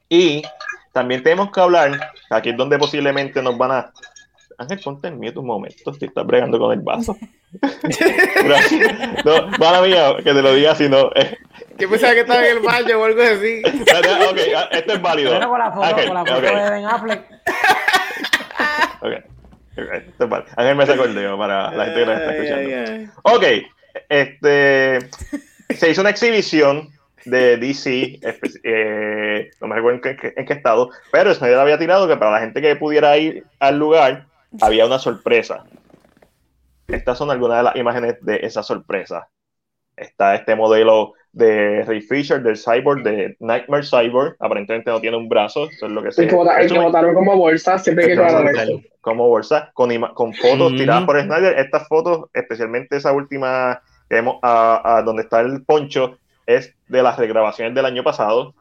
Y 0.08 0.42
también 0.92 1.22
tenemos 1.22 1.50
que 1.50 1.60
hablar, 1.60 2.12
aquí 2.30 2.50
es 2.50 2.56
donde 2.56 2.78
posiblemente 2.78 3.42
nos 3.42 3.58
van 3.58 3.72
a... 3.72 3.92
Ángel, 4.56 4.78
ponte 4.78 5.08
en 5.08 5.18
miedo 5.18 5.40
un 5.40 5.48
momento, 5.48 5.92
si 5.92 6.04
estás 6.04 6.24
bregando 6.24 6.60
con 6.60 6.72
el 6.72 6.80
vaso. 6.80 7.16
no, 9.24 9.48
mala 9.58 9.82
mía, 9.82 10.14
que 10.18 10.32
te 10.32 10.42
lo 10.42 10.54
diga 10.54 10.76
si 10.76 10.88
no. 10.88 11.10
Eh. 11.16 11.36
Yo 11.78 11.90
pensaba 11.90 12.12
que 12.12 12.20
estaba 12.20 12.46
en 12.46 12.58
el 12.58 12.62
baño 12.62 13.00
o 13.00 13.04
algo 13.04 13.20
así. 13.20 13.62
ok, 13.64 14.38
ah, 14.56 14.68
esto 14.70 14.92
es 14.92 15.02
válido. 15.02 15.32
Pero 15.32 15.48
con 15.48 15.58
la 15.58 15.72
foto, 15.72 15.96
con 16.06 16.14
la 16.14 16.24
foto 16.24 16.38
okay. 16.38 16.54
de 16.56 16.70
Ben 16.70 16.84
Affleck. 16.86 17.24
ok. 19.00 19.33
Ángel 20.56 20.76
me 20.76 20.86
sacó 20.86 21.04
el 21.04 21.14
dedo 21.14 21.38
para 21.38 21.72
la 21.72 21.84
gente 21.86 22.00
que 22.00 22.06
nos 22.06 22.20
está 22.20 22.36
escuchando. 22.36 23.12
Ok, 23.22 23.44
este... 24.08 24.98
Se 25.70 25.90
hizo 25.90 26.02
una 26.02 26.10
exhibición 26.10 26.90
de 27.24 27.56
DC, 27.56 28.20
eh, 28.64 29.50
no 29.60 29.66
me 29.66 29.76
recuerdo 29.76 30.00
en 30.04 30.46
qué, 30.46 30.52
estado, 30.52 30.90
pero 31.10 31.32
Snyder 31.34 31.58
había 31.58 31.78
tirado 31.78 32.06
que 32.06 32.16
para 32.16 32.32
la 32.32 32.40
gente 32.40 32.60
que 32.60 32.76
pudiera 32.76 33.16
ir 33.16 33.44
al 33.60 33.78
lugar 33.78 34.26
había 34.60 34.86
una 34.86 34.98
sorpresa. 34.98 35.64
Estas 36.86 37.16
son 37.16 37.30
algunas 37.30 37.58
de 37.58 37.62
las 37.64 37.76
imágenes 37.76 38.16
de 38.20 38.40
esa 38.42 38.62
sorpresa. 38.62 39.28
Está 39.96 40.34
este 40.34 40.54
modelo 40.54 41.14
de 41.32 41.82
Ray 41.84 42.02
Fisher, 42.02 42.42
del 42.42 42.58
Cyborg, 42.58 43.02
de 43.02 43.36
Nightmare 43.40 43.84
Cyborg. 43.84 44.36
Aparentemente 44.38 44.90
no 44.90 45.00
tiene 45.00 45.16
un 45.16 45.28
brazo, 45.28 45.68
eso 45.70 45.86
es 45.86 45.92
lo 45.92 46.02
que 46.02 46.12
se. 46.12 46.24
El 46.24 46.28
que, 46.28 46.34
botaron 46.78 47.14
como 47.14 47.36
bolsa, 47.36 47.78
siempre 47.78 48.08
que 48.08 48.16
Como 49.04 49.28
bolsa, 49.28 49.70
con, 49.74 49.90
con 50.14 50.32
fotos 50.32 50.72
tiradas 50.72 51.04
por 51.04 51.20
Snyder. 51.20 51.58
Estas 51.58 51.86
fotos, 51.88 52.30
especialmente 52.32 52.96
esa 52.96 53.12
última 53.12 53.82
que 54.08 54.14
vemos 54.16 54.38
a, 54.42 55.02
donde 55.04 55.22
está 55.22 55.40
el 55.40 55.62
poncho, 55.62 56.16
es 56.46 56.74
de 56.88 57.02
las 57.02 57.18
regrabaciones 57.18 57.74
del 57.74 57.84
año 57.84 58.02
pasado. 58.02 58.54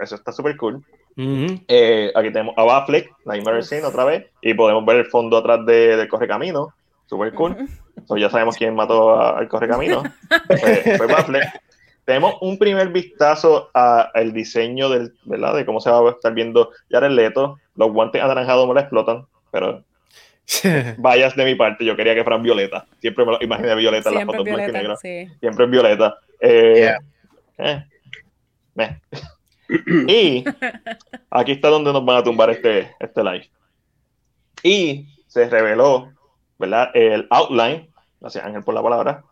eso 0.00 0.14
está 0.14 0.32
súper 0.32 0.56
cool. 0.56 0.82
Eh, 1.16 2.10
aquí 2.14 2.32
tenemos 2.32 2.54
a 2.56 2.64
Baffleck, 2.64 3.12
Nightmare 3.26 3.62
Scene 3.62 3.84
otra 3.84 4.04
vez, 4.04 4.26
y 4.40 4.54
podemos 4.54 4.86
ver 4.86 4.96
el 4.96 5.06
fondo 5.06 5.36
atrás 5.36 5.66
de, 5.66 5.98
del 5.98 6.08
correcamino. 6.08 6.72
Súper 7.04 7.34
cool. 7.34 7.68
ya 8.16 8.30
sabemos 8.30 8.56
quién 8.56 8.74
mató 8.74 9.20
al 9.20 9.48
correcamino. 9.48 10.02
fue, 10.46 10.96
fue 10.96 11.06
Baffleck. 11.06 11.60
Tenemos 12.10 12.36
un 12.40 12.58
primer 12.58 12.88
vistazo 12.88 13.70
al 13.74 14.32
diseño 14.32 14.88
del, 14.88 15.14
¿verdad? 15.24 15.54
de 15.54 15.66
cómo 15.66 15.80
se 15.80 15.90
va 15.90 16.00
a 16.00 16.10
estar 16.10 16.32
viendo 16.32 16.70
Jared 16.90 17.10
Leto. 17.10 17.58
Los 17.76 17.92
guantes 17.92 18.22
anaranjados 18.22 18.66
me 18.66 18.74
lo 18.74 18.80
explotan, 18.80 19.26
pero 19.52 19.84
vayas 20.98 21.36
de 21.36 21.44
mi 21.44 21.54
parte, 21.54 21.84
yo 21.84 21.96
quería 21.96 22.14
que 22.14 22.22
fueran 22.22 22.42
violeta. 22.42 22.86
Siempre 23.00 23.24
me 23.24 23.32
lo 23.32 23.38
imaginé 23.40 23.74
violeta 23.74 24.08
en 24.08 24.14
las 24.16 24.24
fotos 24.24 24.44
blanco 24.44 24.68
y 24.68 24.72
negro. 24.72 24.96
Siempre 24.96 25.64
es 25.64 25.70
violeta. 25.70 26.18
Eh, 26.40 26.94
eh, 27.58 27.84
y 30.06 30.44
aquí 31.30 31.52
está 31.52 31.68
donde 31.68 31.92
nos 31.92 32.04
van 32.04 32.18
a 32.18 32.24
tumbar 32.24 32.50
este, 32.50 32.90
este 32.98 33.22
live. 33.22 33.48
Y 34.62 35.06
se 35.26 35.48
reveló, 35.48 36.12
¿verdad? 36.58 36.90
El 36.94 37.26
outline, 37.30 37.88
gracias 38.20 38.44
Ángel 38.44 38.64
por 38.64 38.74
la 38.74 38.82
palabra, 38.82 39.24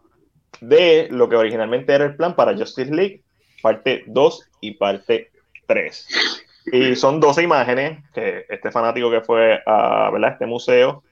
de 0.61 1.09
lo 1.11 1.29
que 1.29 1.37
originalmente 1.37 1.93
era 1.93 2.05
el 2.05 2.17
plan 2.17 2.35
para 2.35 2.57
Justice 2.57 2.95
League, 2.95 3.23
parte 3.63 4.05
2 4.07 4.51
y 4.61 4.73
parte 4.73 5.31
3. 5.67 6.09
Y 6.73 6.97
son 6.97 7.21
12 7.21 7.43
imágenes 7.43 7.99
que 8.13 8.45
este 8.49 8.71
fanático 8.71 9.11
que 9.11 9.23
fue 9.23 9.61
a 9.67 10.11
¿verdad? 10.11 10.33
este 10.33 10.47
museo 10.47 11.03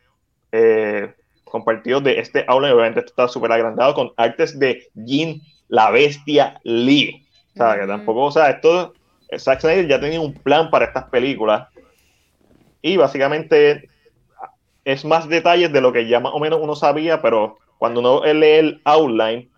eh, 0.57 1.15
compartió 1.45 2.01
de 2.01 2.19
este 2.19 2.45
outline. 2.49 2.75
Obviamente 2.75 3.01
esto 3.01 3.13
está 3.13 3.29
súper 3.29 3.53
agrandado 3.53 3.95
con 3.95 4.13
artes 4.17 4.59
de 4.59 4.89
Jean 4.95 5.41
la 5.69 5.91
bestia 5.91 6.61
Lee. 6.65 7.27
O 7.55 7.57
sea, 7.57 7.79
que 7.79 7.87
tampoco, 7.87 8.25
o 8.25 8.31
sea, 8.31 8.51
esto, 8.51 8.95
Zack 9.37 9.61
Snyder 9.61 9.89
ya 9.89 10.01
tenía 10.01 10.21
un 10.21 10.35
plan 10.35 10.71
para 10.71 10.87
estas 10.87 11.05
películas 11.05 11.69
y 12.83 12.97
básicamente 12.97 13.89
es 14.85 15.05
más 15.05 15.29
detalles 15.29 15.73
de 15.73 15.81
lo 15.81 15.93
que 15.93 16.07
ya 16.07 16.21
más 16.21 16.33
o 16.35 16.39
menos 16.39 16.61
uno 16.63 16.77
sabía, 16.77 17.21
pero 17.21 17.59
cuando 17.79 18.01
uno 18.01 18.25
lee 18.25 18.47
el 18.47 18.81
outline, 18.85 19.49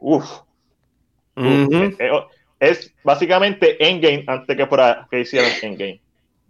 uff, 0.00 0.40
eh, 1.36 1.96
eh, 1.98 2.10
oh, 2.10 2.26
es, 2.58 2.92
básicamente 3.04 3.76
Endgame 3.86 4.24
antes 4.26 4.56
que, 4.56 4.66
fuera, 4.66 5.06
que 5.10 5.20
hicieran 5.20 5.50
Endgame. 5.62 6.00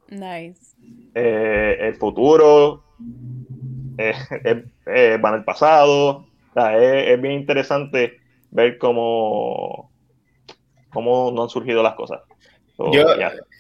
Nice. 0.09 0.75
Eh, 1.15 1.77
el 1.81 1.95
futuro, 1.97 2.83
van 5.21 5.35
al 5.35 5.45
pasado, 5.45 6.27
es 6.57 7.21
bien 7.21 7.35
interesante 7.35 8.19
ver 8.51 8.79
cómo, 8.79 9.91
cómo 10.91 11.31
no 11.33 11.43
han 11.43 11.49
surgido 11.49 11.83
las 11.83 11.95
cosas. 11.95 12.21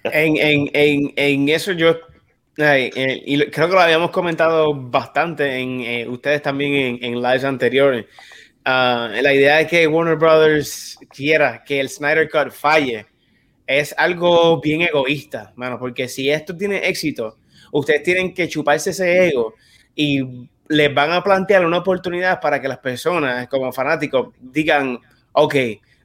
En, 0.04 0.36
en, 0.36 0.70
en, 0.72 1.12
en, 1.16 1.48
eso 1.50 1.72
yo, 1.72 1.96
eh, 2.56 3.22
y 3.26 3.38
creo 3.50 3.68
que 3.68 3.74
lo 3.74 3.80
habíamos 3.80 4.10
comentado 4.10 4.74
bastante 4.74 5.58
en 5.58 5.80
eh, 5.82 6.08
ustedes 6.08 6.42
también 6.42 6.98
en, 7.02 7.22
lives 7.22 7.44
anteriores. 7.44 8.06
Ah, 8.64 9.10
la 9.20 9.32
idea 9.32 9.58
de 9.58 9.66
que 9.66 9.86
Warner 9.86 10.16
Brothers 10.16 10.98
quiera 11.10 11.62
que 11.64 11.80
el 11.80 11.88
Snyder 11.88 12.28
Cut 12.30 12.50
falle 12.50 13.06
es 13.66 13.94
algo 13.96 14.60
bien 14.60 14.82
egoísta, 14.82 15.52
mano, 15.56 15.78
porque 15.78 16.08
si 16.08 16.30
esto 16.30 16.56
tiene 16.56 16.88
éxito, 16.88 17.38
ustedes 17.72 18.02
tienen 18.02 18.34
que 18.34 18.48
chuparse 18.48 18.90
ese 18.90 19.28
ego 19.28 19.54
y 19.94 20.48
les 20.68 20.94
van 20.94 21.10
a 21.12 21.22
plantear 21.22 21.66
una 21.66 21.78
oportunidad 21.78 22.40
para 22.40 22.60
que 22.60 22.68
las 22.68 22.78
personas, 22.78 23.48
como 23.48 23.72
fanáticos, 23.72 24.28
digan, 24.40 25.00
ok, 25.32 25.54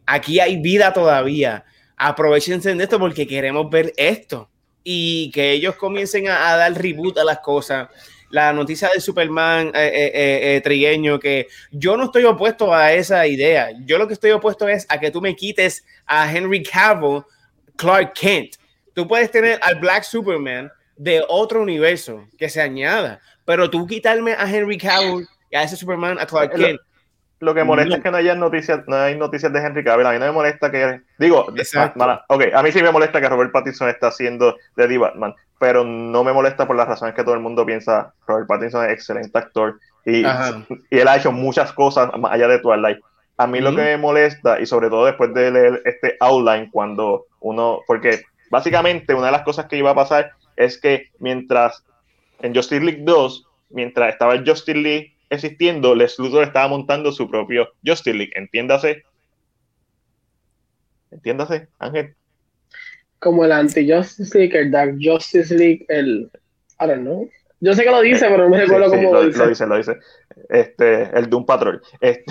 aquí 0.06 0.40
hay 0.40 0.58
vida 0.58 0.92
todavía, 0.92 1.64
aprovechense 1.98 2.74
de 2.74 2.84
esto 2.84 3.00
porque 3.00 3.28
queremos 3.28 3.70
ver 3.70 3.94
esto 3.96 4.50
y 4.84 5.32
que 5.32 5.52
ellos 5.52 5.76
comiencen 5.76 6.30
a, 6.30 6.56
dar 6.56 6.74
reboot 6.74 7.18
a 7.18 7.24
las 7.24 7.40
cosas. 7.40 7.90
La 8.30 8.54
noticia 8.54 8.90
de 8.94 9.00
Superman 9.00 9.68
eh, 9.68 9.72
eh, 9.74 10.56
eh, 10.56 10.62
trigueño, 10.62 11.20
que 11.20 11.48
yo 11.72 11.96
no 11.96 12.06
estoy 12.06 12.24
opuesto 12.24 12.74
a 12.74 12.94
esa 12.94 13.26
idea. 13.28 13.70
Yo 13.86 13.98
lo 13.98 14.08
que 14.08 14.14
estoy 14.14 14.32
opuesto 14.32 14.68
es 14.68 14.86
a 14.90 15.00
que 15.00 15.12
tú 15.12 15.22
me 15.22 15.36
quites 15.36 15.86
a 16.06 16.32
Henry 16.32 16.62
Cavill, 16.64 17.24
Clark 17.76 18.14
Kent. 18.14 18.56
Tú 18.94 19.08
puedes 19.08 19.32
tener 19.32 19.60
al 19.62 19.76
Black 19.76 20.04
Superman 20.04 20.72
de 20.98 21.24
otro 21.28 21.62
universo 21.62 22.28
que 22.38 22.50
se 22.50 22.62
añada, 22.62 23.22
pero 23.46 23.70
tú 23.70 23.88
quitarme 23.88 24.34
a 24.34 24.50
Henry 24.50 24.78
Cavill 24.78 25.28
y 25.50 25.56
a 25.56 25.64
ese 25.64 25.76
Superman, 25.76 26.20
a 26.20 26.26
Clark 26.26 26.54
Kent. 26.56 26.80
Lo, 27.40 27.54
que 27.54 27.64
molesta 27.64 27.98
es 27.98 28.04
que 28.04 28.12
no 28.12 28.18
haya 28.18 28.34
noticias, 28.34 28.80
no 28.88 28.96
hay 28.96 29.18
noticias 29.18 29.52
de 29.54 29.60
Henry 29.60 29.84
Cavill. 29.84 30.08
A 30.08 30.14
mí 30.14 30.20
no 30.20 30.26
me 30.26 30.32
molesta 30.32 30.72
que, 30.72 31.02
digo, 31.20 31.46
ok, 32.28 32.44
a 32.54 32.64
mí 32.64 32.72
sí 32.72 32.82
me 32.82 32.92
molesta 32.92 33.22
que 33.22 33.30
Robert 33.30 33.52
Pattinson 33.52 33.90
está 33.90 34.08
haciendo 34.08 34.56
de 34.76 34.88
The 34.88 34.98
Batman, 34.98 35.36
pero 35.60 35.84
no 35.84 36.24
me 36.24 36.34
molesta 36.34 36.66
por 36.66 36.76
las 36.76 36.88
razones 36.88 37.14
que 37.14 37.24
todo 37.24 37.36
el 37.36 37.42
mundo 37.42 37.66
piensa. 37.66 38.14
Robert 38.26 38.48
Pattinson 38.48 38.86
es 38.86 38.94
excelente 38.94 39.38
actor 39.38 39.80
y, 40.06 40.22
y 40.22 40.98
él 40.98 41.08
ha 41.08 41.18
hecho 41.18 41.32
muchas 41.32 41.72
cosas 41.74 42.10
más 42.18 42.32
allá 42.32 42.48
de 42.48 42.60
Twilight. 42.60 43.00
A 43.38 43.48
mí 43.48 43.60
lo 43.60 43.76
que 43.76 43.82
me 43.82 43.98
molesta, 43.98 44.62
y 44.62 44.66
sobre 44.66 44.90
todo 44.90 45.06
después 45.06 45.34
de 45.34 45.52
leer 45.52 45.82
este 45.84 46.16
outline, 46.22 46.70
cuando 46.72 47.26
uno, 47.42 47.82
porque 47.86 48.24
básicamente 48.50 49.14
una 49.14 49.26
de 49.26 49.34
las 49.34 49.44
cosas 49.44 49.66
que 49.66 49.76
iba 49.78 49.92
a 49.92 49.96
pasar 49.96 50.32
es 50.56 50.80
que 50.80 51.10
mientras 51.20 51.84
en 52.42 52.56
Justice 52.56 52.84
League 52.84 53.02
2, 53.04 53.48
mientras 53.70 54.14
estaba 54.14 54.34
el 54.34 54.48
Justice 54.48 54.78
League 54.78 55.16
existiendo, 55.30 55.96
Lex 55.96 56.20
Luthor 56.20 56.44
estaba 56.44 56.68
montando 56.68 57.12
su 57.12 57.30
propio 57.30 57.70
Justice 57.86 58.16
League, 58.16 58.34
entiéndase. 58.36 59.04
Entiéndase, 61.12 61.68
Ángel. 61.80 62.16
Como 63.20 63.46
el 63.46 63.52
anti-Justice 63.52 64.38
League, 64.38 64.58
el 64.58 64.72
Dark 64.72 64.98
Justice 65.02 65.56
League, 65.56 65.86
el... 65.90 66.30
I 66.80 66.88
don't 66.88 67.02
know. 67.02 67.30
Yo 67.62 67.74
sé 67.74 67.84
que 67.84 67.92
lo 67.92 68.02
dice, 68.02 68.28
pero 68.28 68.44
no 68.44 68.50
me 68.50 68.62
recuerdo 68.62 68.90
cómo 68.90 69.14
lo, 69.14 69.26
dice. 69.26 69.40
Lo 69.40 69.48
dice, 69.48 69.66
lo 69.66 69.78
dice. 69.78 69.98
Este, 70.50 71.04
el 71.18 71.30
Doom 71.30 71.46
Patrol. 71.46 71.82
Este. 72.02 72.26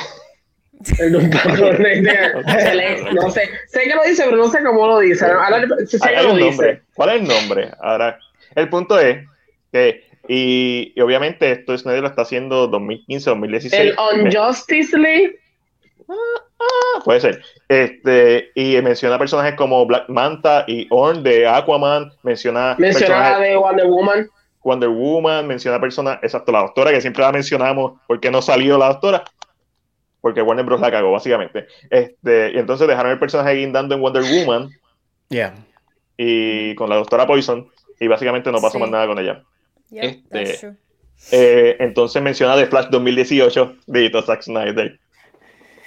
El 0.99 1.13
Doom 1.13 1.31
Patrol. 1.31 1.79
no 3.15 3.31
sé. 3.31 3.49
Sé 3.69 3.83
que 3.85 3.95
lo 3.95 4.05
dice, 4.05 4.25
pero 4.25 4.37
no 4.37 4.51
sé 4.51 4.63
cómo 4.63 4.87
lo 4.87 4.99
dice. 5.01 5.25
Ahora, 5.25 5.67
sé 5.87 5.99
que 5.99 6.23
lo 6.23 6.37
dice. 6.37 6.83
¿Cuál 6.95 7.09
es 7.11 7.23
el 7.23 7.29
nombre? 7.29 7.71
Ahora, 7.81 8.19
el 8.55 8.69
punto 8.69 8.99
es 9.01 9.27
que 9.75 10.05
y, 10.27 10.99
obviamente 11.01 11.51
esto 11.51 11.77
Snyder 11.77 12.01
lo 12.01 12.09
está 12.09 12.23
haciendo 12.23 12.67
2015, 12.69 13.31
2016. 13.31 13.83
El 13.83 14.25
Unjustice 14.25 14.97
League. 14.97 15.39
Ah, 16.09 17.01
puede 17.05 17.21
ser. 17.21 17.43
Este, 17.69 18.51
y 18.55 18.81
menciona 18.81 19.19
personajes 19.19 19.55
como 19.55 19.85
Black 19.85 20.09
Manta 20.09 20.65
y 20.67 20.87
Orn 20.91 21.23
de 21.23 21.47
Aquaman, 21.47 22.13
menciona 22.23 22.75
menciona 22.79 23.39
de 23.39 23.57
Wonder 23.57 23.87
Woman. 23.87 24.31
Wonder 24.63 24.89
Woman, 24.89 25.47
menciona 25.47 25.79
personas, 25.79 26.19
exacto, 26.23 26.53
la 26.53 26.61
doctora 26.61 26.91
que 26.91 27.03
siempre 27.03 27.23
la 27.23 27.33
mencionamos 27.33 28.01
porque 28.07 28.31
no 28.31 28.41
salió 28.41 28.79
la 28.79 28.89
doctora, 28.89 29.25
porque 30.23 30.41
Warner 30.41 30.65
Bros. 30.65 30.81
la 30.81 30.91
cagó, 30.91 31.13
básicamente. 31.13 31.67
Este, 31.91 32.53
y 32.55 32.59
entonces 32.59 32.89
dejaron 32.89 33.13
el 33.13 33.19
personaje 33.19 33.57
guindando 33.57 33.95
en 33.95 34.01
Wonder 34.01 34.23
Woman. 34.23 34.71
Yeah. 35.29 35.55
Y 36.17 36.75
con 36.77 36.89
la 36.89 36.97
doctora 36.97 37.27
Poison, 37.27 37.69
y 38.01 38.07
básicamente 38.07 38.51
no 38.51 38.61
pasó 38.63 38.79
más 38.79 38.89
nada 38.89 39.07
con 39.07 39.19
ella. 39.19 39.43
Este, 39.91 40.77
eh, 41.31 41.77
entonces 41.79 42.23
menciona 42.23 42.57
The 42.57 42.67
Flash 42.67 42.87
2018 42.91 43.77
de 43.87 44.23
Zack 44.25 44.43
Snyder. 44.43 44.99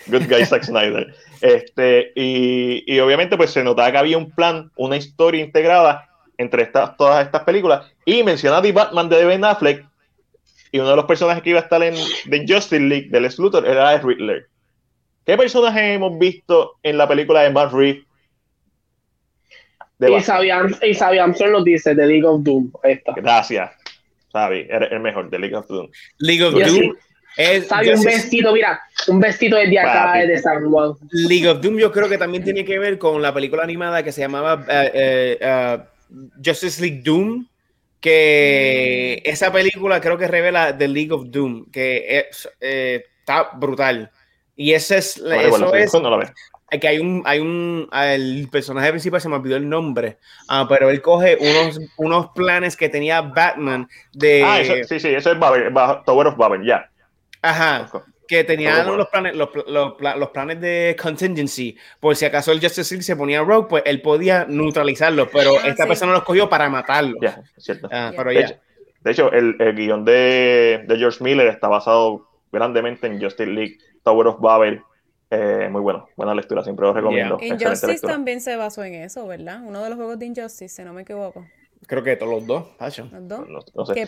Good 0.07 0.28
guy 0.30 0.45
Zack 0.45 0.64
Snyder. 0.65 1.14
Este, 1.41 2.11
y, 2.15 2.84
y, 2.91 2.99
obviamente 2.99 3.38
pues 3.38 3.52
se 3.52 3.64
notaba 3.64 3.91
que 3.91 3.98
había 3.98 4.18
un 4.18 4.32
plan, 4.32 4.72
una 4.76 4.98
historia 4.98 5.44
integrada 5.44 6.10
entre 6.38 6.64
estas, 6.64 6.95
todas 6.98 7.26
estas 7.26 7.44
películas. 7.44 7.91
Y 8.06 8.24
menciona 8.24 8.61
The 8.61 8.72
Batman 8.72 9.10
de 9.10 9.26
Ben 9.26 9.44
Affleck. 9.44 9.86
Y 10.72 10.80
uno 10.80 10.90
de 10.90 10.95
los 10.95 11.06
personajes 11.06 11.44
que 11.44 11.52
iba 11.52 11.60
a 11.60 11.64
estar 11.64 11.82
en 11.82 11.95
The 12.30 12.45
Justice 12.48 12.80
League 12.80 13.07
del 13.10 13.30
Luthor 13.38 13.68
era 13.68 13.94
el 13.94 14.02
Riddler. 14.02 14.48
¿Qué 15.26 15.38
personaje 15.38 15.94
hemos 15.94 16.18
visto 16.18 16.76
en 16.84 16.98
la 16.98 17.07
película 17.07 17.41
de 17.41 17.49
Matt 17.52 17.74
Reeves? 17.74 18.03
Y 19.99 20.22
Xavi 20.22 21.18
Armstrong 21.19 21.52
nos 21.52 21.64
dice 21.64 21.95
The 21.95 22.06
League 22.06 22.26
of 22.26 22.44
Doom. 22.44 22.72
Gracias. 23.15 23.72
Xavi, 24.32 24.68
eres 24.70 24.91
el 24.91 24.99
mejor, 24.99 25.30
The 25.30 25.40
League 25.40 25.56
of 25.56 25.68
Doom. 25.68 25.90
League 26.20 26.44
of 26.44 26.54
Doom. 26.54 26.95
Es, 27.38 27.70
un 27.72 28.04
vestido, 28.04 28.52
mira, 28.52 28.82
un 29.08 29.20
vestido 29.20 29.60
de 29.60 29.80
acá 29.80 30.26
de 30.26 30.40
San 30.40 30.70
Juan. 30.70 30.94
League 31.12 31.48
of 31.48 31.62
Doom 31.62 31.78
yo 31.78 31.91
creo 31.91 32.10
que 32.10 32.18
también 32.18 32.44
tiene 32.44 32.66
que 32.66 32.80
ver 32.80 32.98
con 32.98 33.22
la 33.22 33.32
película 33.32 33.64
animada 33.64 34.02
que 34.02 34.12
se 34.12 34.22
llamaba 34.22 34.66
eh, 34.68 34.91
eh, 34.94 35.38
eh, 35.40 35.78
Justice 36.44 36.82
League 36.82 37.02
Doom, 37.04 37.45
que 38.02 39.22
mm. 39.24 39.30
esa 39.30 39.52
película 39.52 40.02
creo 40.02 40.18
que 40.18 40.28
revela 40.28 40.76
The 40.76 40.88
League 40.88 41.12
of 41.12 41.26
Doom, 41.28 41.70
que 41.70 42.26
está 42.60 43.52
brutal. 43.56 44.10
Y 44.56 44.74
ese 44.74 44.98
es, 44.98 45.18
eso 45.18 45.76
es, 45.76 45.91
que 46.69 46.88
hay 46.88 46.99
un, 46.99 47.23
hay 47.26 47.39
un, 47.39 47.88
el 47.94 48.49
personaje 48.52 48.89
principal 48.89 49.22
se 49.22 49.30
me 49.30 49.35
olvidó 49.35 49.56
el 49.56 49.69
nombre, 49.69 50.18
ah, 50.49 50.65
pero 50.68 50.89
él 50.89 51.02
coge 51.02 51.38
unos, 51.39 51.80
unos 51.95 52.27
planes 52.35 52.76
que 52.76 52.89
tenía 52.89 53.22
Batman 53.22 53.88
de... 54.11 54.44
Ah, 54.44 54.60
sí, 54.64 54.99
sí, 54.99 55.07
eso 55.07 55.31
es 55.31 55.39
Tower 55.39 56.27
of 56.27 56.38
Babel, 56.38 56.65
ya. 56.65 56.89
Ajá. 57.41 57.89
Que 58.27 58.44
tenían 58.44 58.85
los 58.98 59.07
planes, 59.07 59.35
los, 59.35 59.49
los, 59.68 59.94
los, 60.02 60.30
planes 60.31 60.60
de 60.60 60.98
contingency. 61.02 61.77
Por 62.02 62.18
si 62.18 62.26
acaso 62.26 62.52
el 62.52 62.60
Justice 62.60 62.94
League 62.94 63.03
se 63.03 63.15
ponía 63.15 63.41
rogue, 63.41 63.68
pues 63.69 63.84
él 63.85 64.02
podía 64.02 64.45
neutralizarlo, 64.45 65.30
pero 65.31 65.52
ah, 65.57 65.68
esta 65.68 65.88
persona 65.88 66.11
los 66.11 66.23
cogió 66.23 66.49
para 66.49 66.69
matarlo. 66.69 67.15
Ya, 67.22 67.41
cierto. 67.56 67.88
Ah, 67.89 68.11
pero 68.15 68.31
de, 68.31 68.41
hecho, 68.41 68.56
de 69.02 69.11
hecho, 69.11 69.31
el, 69.31 69.56
el 69.60 69.73
guion 69.73 70.03
de, 70.03 70.84
de, 70.85 70.98
George 70.98 71.23
Miller 71.23 71.48
está 71.48 71.69
basado 71.69 72.27
grandemente 72.52 73.07
en 73.07 73.22
Justice 73.22 73.49
League, 73.49 73.77
Tower 74.03 74.27
of 74.27 74.41
Babel. 74.41 74.81
Eh, 75.30 75.68
muy 75.70 75.82
bueno, 75.82 76.08
buena 76.16 76.34
lectura, 76.34 76.64
siempre 76.64 76.86
lo 76.86 76.94
recomiendo. 76.94 77.38
Injustice 77.41 78.06
también 78.06 78.40
se 78.40 78.56
basó 78.56 78.84
en 78.84 78.95
eso, 78.95 79.28
¿verdad? 79.28 79.62
Uno 79.64 79.84
de 79.84 79.90
los 79.90 79.98
juegos 79.98 80.18
de 80.20 80.26
Injustice, 80.26 80.70
si 80.70 80.84
no 80.84 80.94
me 80.94 81.02
equivoco. 81.02 81.45
Creo 81.86 82.04
que 82.04 82.16
todos 82.16 82.32
los 82.34 82.48
dos, 82.48 82.66
Los 83.49 83.66
dos. 83.74 83.91
que, 83.94 84.06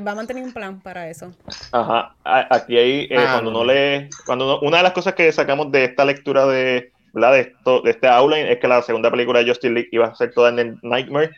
va 0.00 0.12
a 0.12 0.14
mantener 0.14 0.42
un 0.42 0.52
plan 0.52 0.80
para 0.80 1.08
eso. 1.10 1.32
Ajá, 1.72 2.14
aquí 2.24 2.78
hay, 2.78 3.08
eh, 3.10 3.16
ah, 3.18 3.32
cuando 3.32 3.50
no 3.50 3.64
le, 3.64 4.08
cuando 4.24 4.60
una 4.60 4.78
de 4.78 4.82
las 4.84 4.92
cosas 4.92 5.14
que 5.14 5.30
sacamos 5.32 5.70
de 5.72 5.84
esta 5.84 6.04
lectura 6.04 6.46
de, 6.46 6.92
¿verdad? 7.12 7.32
de, 7.32 7.40
esto, 7.40 7.82
de 7.82 7.90
este 7.90 8.06
outline 8.06 8.46
es 8.46 8.58
que 8.58 8.68
la 8.68 8.80
segunda 8.82 9.10
película 9.10 9.40
de 9.40 9.48
Justice 9.48 9.72
League 9.72 9.88
iba 9.92 10.06
a 10.06 10.14
ser 10.14 10.32
toda 10.32 10.50
en 10.50 10.58
el 10.60 10.78
Nightmare. 10.82 11.30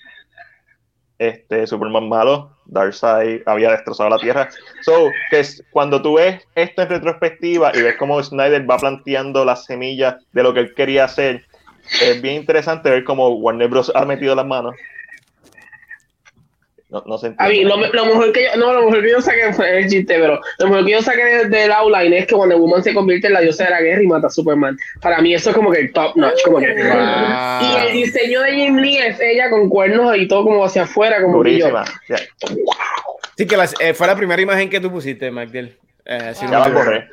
Este, 1.23 1.69
Superman 1.69 2.09
malo, 2.09 2.51
Darkseid 2.65 3.43
había 3.47 3.71
destrozado 3.71 4.11
la 4.11 4.19
Tierra. 4.19 4.49
So, 4.81 5.09
que 5.31 5.39
es, 5.39 5.63
cuando 5.71 6.03
tú 6.03 6.15
ves 6.15 6.43
esto 6.57 6.83
en 6.83 6.89
retrospectiva 6.89 7.71
y 7.75 7.83
ves 7.83 7.95
cómo 7.97 8.21
Snyder 8.21 8.69
va 8.69 8.79
planteando 8.79 9.45
las 9.45 9.65
semillas 9.67 10.17
de 10.33 10.43
lo 10.43 10.53
que 10.53 10.61
él 10.61 10.75
quería 10.75 11.05
hacer, 11.05 11.45
es 12.03 12.21
bien 12.21 12.35
interesante 12.37 12.91
ver 12.91 13.05
cómo 13.05 13.29
Warner 13.29 13.69
Bros. 13.69 13.93
ha 13.95 14.05
metido 14.05 14.35
las 14.35 14.47
manos 14.47 14.75
no, 16.93 17.03
no 17.07 17.17
se 17.17 17.33
A 17.39 17.49
mí, 17.49 17.65
lo, 17.65 17.79
mejor 17.79 18.33
que 18.33 18.45
yo, 18.45 18.57
no, 18.59 18.75
lo 18.75 18.85
mejor 18.85 19.03
que 19.03 19.11
yo 19.13 19.23
saqué 19.23 19.51
fue 19.55 19.79
el 19.79 19.89
chiste, 19.89 20.15
pero 20.19 20.39
lo 20.59 20.69
mejor 20.69 20.85
que 20.85 20.93
yo 20.93 21.01
saqué 21.01 21.49
del 21.49 21.73
outline 21.73 22.13
es 22.13 22.27
que 22.27 22.35
cuando 22.35 22.59
Woman 22.59 22.85
se 22.85 22.93
convierte 22.93 23.29
en 23.29 23.33
la 23.33 23.41
diosa 23.41 23.65
de 23.65 23.71
la 23.71 23.81
guerra 23.81 24.03
y 24.03 24.07
mata 24.07 24.27
a 24.27 24.31
Superman. 24.31 24.77
Para 25.01 25.23
mí 25.23 25.33
eso 25.33 25.49
es 25.49 25.57
como 25.57 25.71
que 25.71 25.81
el 25.81 25.93
top 25.95 26.15
notch, 26.17 26.43
como 26.45 26.59
que... 26.59 26.67
Y 27.63 27.87
el 27.87 27.93
diseño 27.95 28.43
de 28.43 28.53
Jim 28.53 28.77
Lee 28.77 28.99
es 28.99 29.19
ella 29.21 29.49
con 29.49 29.71
cuernos 29.71 30.15
y 30.19 30.29
todo 30.29 30.45
como 30.45 30.63
hacia 30.67 30.83
afuera, 30.83 31.23
como 31.23 31.43
que 31.43 31.59
yo. 31.59 31.69
Sí, 33.39 33.47
que 33.47 33.57
eh, 33.81 33.95
fue 33.95 34.07
la 34.07 34.15
primera 34.15 34.43
imagen 34.43 34.69
que 34.69 34.79
tú 34.79 34.91
pusiste, 34.91 35.31
Magdiel. 35.31 35.79
Eh, 36.05 36.33
si 36.35 36.45
ya 36.45 36.51
no 36.51 36.59
la 36.59 36.69
borré. 36.69 37.09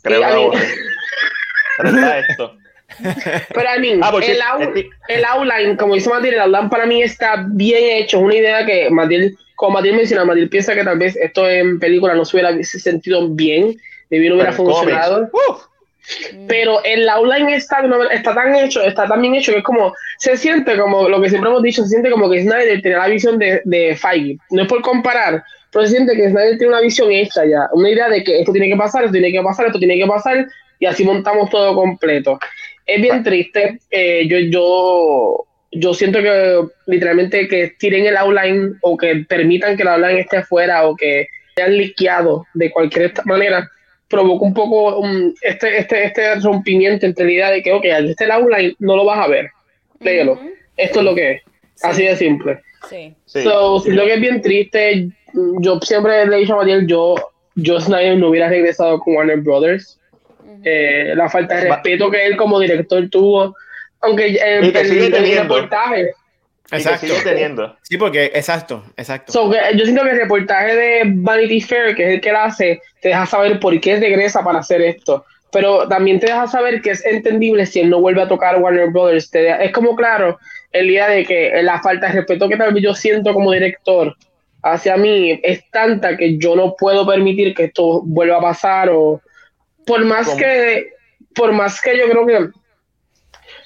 Creo 0.00 0.20
que 0.22 0.26
la 0.26 0.38
borré. 0.38 0.60
Pero 1.76 1.88
está 1.90 2.18
esto. 2.20 2.56
Pero 3.54 3.68
a 3.68 3.78
mí, 3.78 3.98
ah, 4.02 4.12
el, 4.22 4.90
el, 5.08 5.24
outline, 5.24 5.76
como 5.76 5.94
dice 5.94 6.10
Matilde, 6.10 6.36
el 6.36 6.42
outline 6.42 6.70
para 6.70 6.86
mí 6.86 7.02
está 7.02 7.44
bien 7.48 8.02
hecho. 8.02 8.18
Es 8.18 8.24
una 8.24 8.34
idea 8.34 8.66
que 8.66 8.90
Matilde, 8.90 9.34
como 9.56 9.74
Matilde 9.74 9.96
menciona, 9.96 10.24
Matilde 10.24 10.48
piensa 10.48 10.74
que 10.74 10.84
tal 10.84 10.98
vez 10.98 11.16
esto 11.16 11.48
en 11.48 11.78
película 11.78 12.14
no 12.14 12.24
se 12.24 12.36
hubiera 12.36 12.62
sentido 12.62 13.28
bien, 13.28 13.76
de 14.10 14.18
bien 14.18 14.32
hubiera 14.32 14.52
funcionado. 14.52 15.30
Pero 16.48 16.82
el 16.84 17.08
outline 17.08 17.50
está, 17.50 17.82
está 18.10 18.34
tan 18.34 18.54
hecho, 18.56 18.82
está 18.82 19.06
tan 19.06 19.20
bien 19.20 19.34
hecho 19.34 19.52
que 19.52 19.58
es 19.58 19.64
como, 19.64 19.94
se 20.18 20.36
siente 20.36 20.76
como 20.76 21.08
lo 21.08 21.20
que 21.20 21.28
siempre 21.28 21.50
hemos 21.50 21.62
dicho, 21.62 21.82
se 21.82 21.90
siente 21.90 22.10
como 22.10 22.28
que 22.28 22.42
Snyder 22.42 22.82
tiene 22.82 22.96
la 22.96 23.06
visión 23.06 23.38
de, 23.38 23.60
de 23.64 23.94
Feige. 23.94 24.38
No 24.50 24.62
es 24.62 24.68
por 24.68 24.82
comparar, 24.82 25.44
pero 25.70 25.86
se 25.86 25.92
siente 25.92 26.16
que 26.16 26.30
Snyder 26.30 26.58
tiene 26.58 26.72
una 26.72 26.80
visión 26.80 27.12
hecha 27.12 27.44
ya, 27.44 27.68
una 27.72 27.90
idea 27.90 28.08
de 28.08 28.24
que 28.24 28.40
esto 28.40 28.52
tiene 28.52 28.68
que 28.68 28.76
pasar, 28.76 29.04
esto 29.04 29.12
tiene 29.12 29.30
que 29.30 29.42
pasar, 29.42 29.66
esto 29.66 29.78
tiene 29.78 29.98
que 29.98 30.06
pasar, 30.06 30.46
y 30.80 30.86
así 30.86 31.04
montamos 31.04 31.50
todo 31.50 31.74
completo 31.74 32.38
es 32.94 33.02
bien 33.02 33.22
triste. 33.22 33.78
Eh, 33.90 34.26
yo, 34.28 34.38
yo, 34.38 35.46
yo 35.72 35.94
siento 35.94 36.20
que 36.20 36.60
literalmente 36.86 37.48
que 37.48 37.72
tiren 37.78 38.06
el 38.06 38.16
outline 38.16 38.76
o 38.82 38.96
que 38.96 39.24
permitan 39.28 39.76
que 39.76 39.82
el 39.82 39.88
outline 39.88 40.18
esté 40.18 40.38
afuera 40.38 40.86
o 40.86 40.96
que 40.96 41.26
sean 41.54 41.76
liqueado 41.76 42.46
de 42.54 42.70
cualquier 42.70 43.12
manera 43.24 43.68
provoca 44.08 44.44
un 44.44 44.54
poco 44.54 45.02
este, 45.40 45.78
este, 45.78 46.04
este 46.04 46.34
rompimiento 46.36 47.06
entre 47.06 47.24
la 47.26 47.32
idea 47.32 47.50
de 47.52 47.62
que, 47.62 47.72
ok, 47.72 47.84
al 47.94 48.10
este 48.10 48.24
el 48.24 48.32
outline 48.32 48.74
no 48.80 48.96
lo 48.96 49.04
vas 49.04 49.24
a 49.24 49.28
ver, 49.28 49.50
léelo. 50.00 50.38
Esto 50.76 50.98
es 50.98 51.04
lo 51.04 51.14
que 51.14 51.30
es, 51.32 51.42
así 51.82 52.04
de 52.04 52.16
simple. 52.16 52.60
Sí. 52.88 53.14
So, 53.26 53.78
siento 53.80 54.04
que 54.04 54.14
es 54.14 54.20
bien 54.20 54.42
triste. 54.42 55.08
Yo 55.60 55.78
siempre 55.80 56.26
le 56.26 56.36
he 56.36 56.40
dicho 56.40 56.54
a 56.54 56.56
Mariel, 56.56 56.86
yo, 56.88 57.14
yo 57.54 57.80
Snyder 57.80 58.18
no 58.18 58.30
hubiera 58.30 58.48
regresado 58.48 58.98
con 58.98 59.14
Warner 59.14 59.40
Brothers. 59.40 59.99
Eh, 60.64 61.12
la 61.14 61.28
falta 61.28 61.56
de 61.56 61.70
respeto 61.70 62.10
que 62.10 62.26
él 62.26 62.36
como 62.36 62.58
director 62.58 63.08
tuvo, 63.08 63.56
aunque 64.00 64.28
en 64.28 64.64
el, 64.64 65.38
reportaje. 65.38 66.12
Exacto. 66.70 67.14
Teniendo. 67.24 67.76
Sí, 67.82 67.96
porque, 67.96 68.26
exacto, 68.26 68.84
exacto. 68.96 69.32
yo 69.74 69.84
siento 69.84 70.04
que 70.04 70.10
el 70.10 70.18
reportaje 70.18 70.76
de 70.76 71.02
Vanity 71.06 71.60
Fair, 71.60 71.94
que 71.94 72.06
es 72.06 72.14
el 72.14 72.20
que 72.20 72.32
la 72.32 72.44
hace, 72.44 72.80
te 73.00 73.08
deja 73.08 73.26
saber 73.26 73.58
por 73.58 73.78
qué 73.80 73.98
regresa 73.98 74.44
para 74.44 74.60
hacer 74.60 74.80
esto. 74.82 75.24
Pero 75.52 75.88
también 75.88 76.20
te 76.20 76.26
deja 76.26 76.46
saber 76.46 76.80
que 76.80 76.90
es 76.90 77.04
entendible 77.04 77.66
si 77.66 77.80
él 77.80 77.90
no 77.90 78.00
vuelve 78.00 78.22
a 78.22 78.28
tocar 78.28 78.60
Warner 78.60 78.90
Brothers. 78.90 79.30
es 79.32 79.72
como 79.72 79.96
claro 79.96 80.38
el 80.72 80.86
día 80.86 81.08
de 81.08 81.24
que 81.24 81.60
la 81.62 81.80
falta 81.80 82.06
de 82.06 82.12
respeto 82.12 82.48
que 82.48 82.56
tal 82.56 82.72
vez 82.72 82.84
yo 82.84 82.94
siento 82.94 83.34
como 83.34 83.50
director 83.50 84.16
hacia 84.62 84.96
mí 84.96 85.40
es 85.42 85.68
tanta 85.70 86.16
que 86.16 86.38
yo 86.38 86.54
no 86.54 86.76
puedo 86.76 87.06
permitir 87.06 87.54
que 87.54 87.64
esto 87.64 88.02
vuelva 88.04 88.36
a 88.36 88.42
pasar 88.42 88.90
o, 88.90 89.20
por 89.86 90.04
más 90.04 90.34
que, 90.34 90.92
por 91.34 91.52
más 91.52 91.80
que 91.80 91.96
yo 91.98 92.08
creo 92.08 92.26
que, 92.26 92.50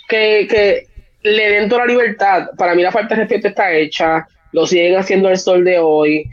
que, 0.09 0.47
que 0.49 0.87
le 1.23 1.51
den 1.51 1.69
toda 1.69 1.87
la 1.87 1.93
libertad, 1.93 2.51
para 2.57 2.75
mí 2.75 2.83
la 2.83 2.93
falta 2.93 3.15
de 3.15 3.23
respeto 3.23 3.49
está 3.49 3.73
hecha, 3.73 4.27
lo 4.53 4.67
siguen 4.67 4.97
haciendo 4.97 5.29
el 5.29 5.39
sol 5.39 5.65
de 5.65 5.79
hoy, 5.79 6.25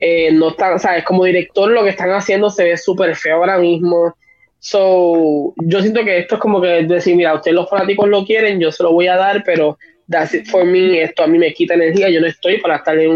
eh, 0.00 0.30
no 0.32 0.50
están, 0.50 0.78
sabes, 0.78 1.04
como 1.04 1.24
director 1.24 1.70
lo 1.70 1.82
que 1.82 1.90
están 1.90 2.10
haciendo 2.10 2.50
se 2.50 2.64
ve 2.64 2.76
súper 2.76 3.16
feo 3.16 3.36
ahora 3.36 3.58
mismo. 3.58 4.16
So, 4.60 5.54
yo 5.56 5.80
siento 5.80 6.04
que 6.04 6.18
esto 6.18 6.36
es 6.36 6.40
como 6.40 6.60
que 6.60 6.84
decir, 6.84 7.14
mira, 7.16 7.34
ustedes 7.34 7.54
los 7.54 7.68
fanáticos 7.68 8.08
lo 8.08 8.24
quieren, 8.24 8.60
yo 8.60 8.72
se 8.72 8.82
lo 8.82 8.92
voy 8.92 9.06
a 9.06 9.16
dar, 9.16 9.42
pero 9.44 9.78
that's 10.08 10.34
it 10.34 10.48
for 10.48 10.64
me, 10.64 11.02
esto 11.02 11.22
a 11.22 11.26
mí 11.26 11.38
me 11.38 11.52
quita 11.52 11.74
energía, 11.74 12.08
yo 12.08 12.20
no 12.20 12.26
estoy 12.26 12.58
para 12.58 12.76
estar 12.76 12.98
en 12.98 13.10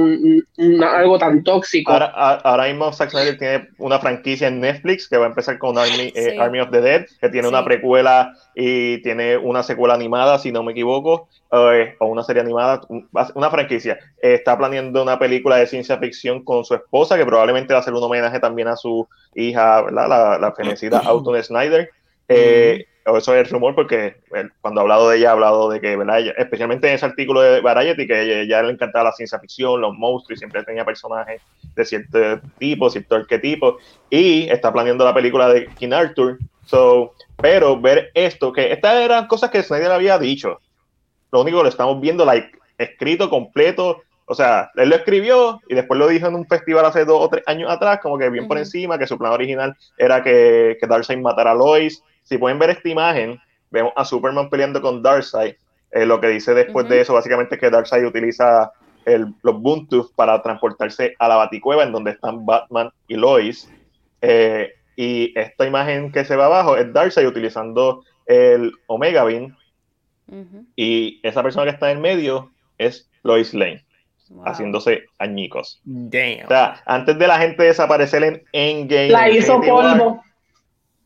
un, 0.57 0.85
algo 0.85 1.19
tan 1.19 1.43
tóxico. 1.43 1.91
Ahora, 1.91 2.07
ahora 2.07 2.67
mismo 2.67 2.93
Zack 2.93 3.11
Snyder 3.11 3.39
tiene 3.39 3.69
una 3.79 3.99
franquicia 3.99 4.49
en 4.49 4.61
Netflix 4.61 5.09
que 5.09 5.17
va 5.17 5.25
a 5.25 5.29
empezar 5.29 5.59
con 5.59 5.79
Army, 5.79 6.13
eh, 6.15 6.37
Army 6.39 6.61
of 6.61 6.71
the 6.71 6.81
Dead, 6.81 7.07
que 7.21 7.29
tiene 7.31 7.49
una 7.49 7.65
precuela 7.65 8.35
y 8.55 8.99
tiene 9.03 9.37
una 9.39 9.63
secuela 9.63 9.95
animada, 9.95 10.39
si 10.39 10.53
no 10.53 10.63
me 10.63 10.73
equivoco, 10.73 11.29
eh, 11.51 11.95
o 11.99 12.07
una 12.07 12.23
serie 12.23 12.43
animada, 12.43 12.83
una 13.35 13.51
franquicia. 13.51 13.99
está 14.21 14.59
planeando 14.59 15.03
una 15.03 15.19
película 15.19 15.57
de 15.57 15.67
ciencia 15.67 15.99
ficción 15.99 16.45
con 16.45 16.65
su 16.65 16.75
esposa, 16.75 17.17
que 17.17 17.25
probablemente 17.25 17.73
va 17.73 17.81
a 17.81 17.83
ser 17.83 17.95
un 17.95 18.03
homenaje 18.03 18.39
también 18.39 18.69
a 18.69 18.77
su 18.77 19.09
hija, 19.35 19.91
la, 19.91 20.39
la 20.39 20.53
fenecida 20.53 20.99
Autumn 21.05 21.43
Snyder. 21.43 21.91
Eh, 22.29 22.87
eso 23.05 23.35
es 23.35 23.47
el 23.47 23.53
rumor 23.53 23.75
porque 23.75 24.17
cuando 24.61 24.81
ha 24.81 24.83
hablado 24.83 25.09
de 25.09 25.19
ella, 25.19 25.31
ha 25.31 25.33
hablado 25.33 25.71
de 25.71 25.81
que, 25.81 25.97
¿verdad? 25.97 26.21
especialmente 26.37 26.89
en 26.89 26.95
ese 26.95 27.07
artículo 27.07 27.41
de 27.41 27.61
Variety, 27.61 28.07
que 28.07 28.43
ella, 28.43 28.63
le 28.63 28.73
encantaba 28.73 29.07
la 29.07 29.13
ciencia 29.13 29.39
ficción, 29.39 29.81
los 29.81 29.95
monstruos, 29.95 30.39
y 30.39 30.41
siempre 30.41 30.63
tenía 30.63 30.85
personajes 30.85 31.41
de 31.75 31.85
cierto 31.85 32.41
tipo, 32.59 32.91
cierto 32.91 33.17
arquetipo, 33.17 33.79
y 34.09 34.49
está 34.49 34.73
planeando 34.73 35.05
la 35.05 35.15
película 35.15 35.49
de 35.49 35.67
King 35.67 35.93
Arthur. 35.93 36.39
So, 36.65 37.15
pero 37.37 37.81
ver 37.81 38.13
esto, 38.15 38.53
que 38.53 38.73
estas 38.73 38.95
eran 38.95 39.27
cosas 39.27 39.51
que 39.51 39.63
Snyder 39.63 39.91
había 39.91 40.19
dicho, 40.19 40.61
lo 41.33 41.41
único 41.41 41.59
que 41.59 41.65
lo 41.65 41.69
estamos 41.69 42.01
viendo, 42.01 42.25
like, 42.25 42.57
escrito 42.79 43.29
completo, 43.29 44.03
o 44.27 44.35
sea, 44.35 44.71
él 44.77 44.89
lo 44.89 44.97
escribió 44.97 45.61
y 45.69 45.75
después 45.75 45.99
lo 45.99 46.07
dijo 46.07 46.29
en 46.29 46.37
un 46.37 46.47
festival 46.47 46.85
hace 46.85 47.05
dos 47.05 47.21
o 47.21 47.29
tres 47.29 47.43
años 47.47 47.71
atrás, 47.71 47.99
como 48.01 48.17
que 48.17 48.31
bien 48.31 48.47
por 48.47 48.59
encima, 48.59 48.99
que 48.99 49.07
su 49.07 49.19
plan 49.19 49.33
original 49.33 49.77
era 49.99 50.23
que, 50.23 50.79
que 50.81 50.87
Darkseid 50.87 51.19
matara 51.19 51.51
a 51.51 51.55
Lois, 51.55 52.03
si 52.23 52.39
pueden 52.39 52.59
ver 52.59 52.71
esta 52.71 52.89
imagen, 52.89 53.41
vemos 53.71 53.93
a 53.97 54.05
Superman 54.05 54.49
peleando 54.51 54.81
con 54.81 55.03
Darkseid. 55.03 55.55
Eh, 55.91 56.07
lo 56.07 56.21
que 56.21 56.29
dice 56.29 56.55
después 56.55 56.89
de 56.89 57.01
eso, 57.01 57.15
básicamente, 57.15 57.57
es 57.57 57.61
que 57.61 57.71
Darkseid 57.71 58.07
utiliza 58.07 58.73
el, 59.05 59.35
los 59.43 59.61
Buntus 59.61 60.11
para 60.13 60.41
transportarse 60.43 61.15
a 61.19 61.29
la 61.29 61.37
Baticueva, 61.37 61.83
en 61.83 61.93
donde 61.93 62.13
están 62.13 62.47
Batman 62.47 62.91
y 63.09 63.17
Lois. 63.17 63.71
Eh, 64.21 64.73
y 64.97 65.39
esta 65.39 65.67
imagen 65.67 66.13
que 66.13 66.25
se 66.25 66.37
ve 66.37 66.43
abajo 66.43 66.77
es 66.77 66.93
Darkseid 66.93 67.27
utilizando 67.27 68.05
el 68.27 68.73
Omega 68.87 69.25
Beam. 69.25 69.57
Y 70.77 71.21
esa 71.23 71.43
persona 71.43 71.65
que 71.65 71.73
está 71.73 71.91
en 71.91 72.01
medio 72.01 72.51
es 72.79 73.11
Lois 73.23 73.53
Lane, 73.53 73.85
haciéndose 74.47 75.05
añicos. 75.19 75.83
O 76.47 76.49
sea, 76.49 76.83
antes 76.87 77.19
de 77.19 77.27
la 77.27 77.39
gente 77.39 77.65
desaparecer 77.65 78.23
en 78.25 78.43
Endgame. 78.53 79.11
La 79.11 79.29
hizo 79.29 79.61
polvo. 79.61 80.23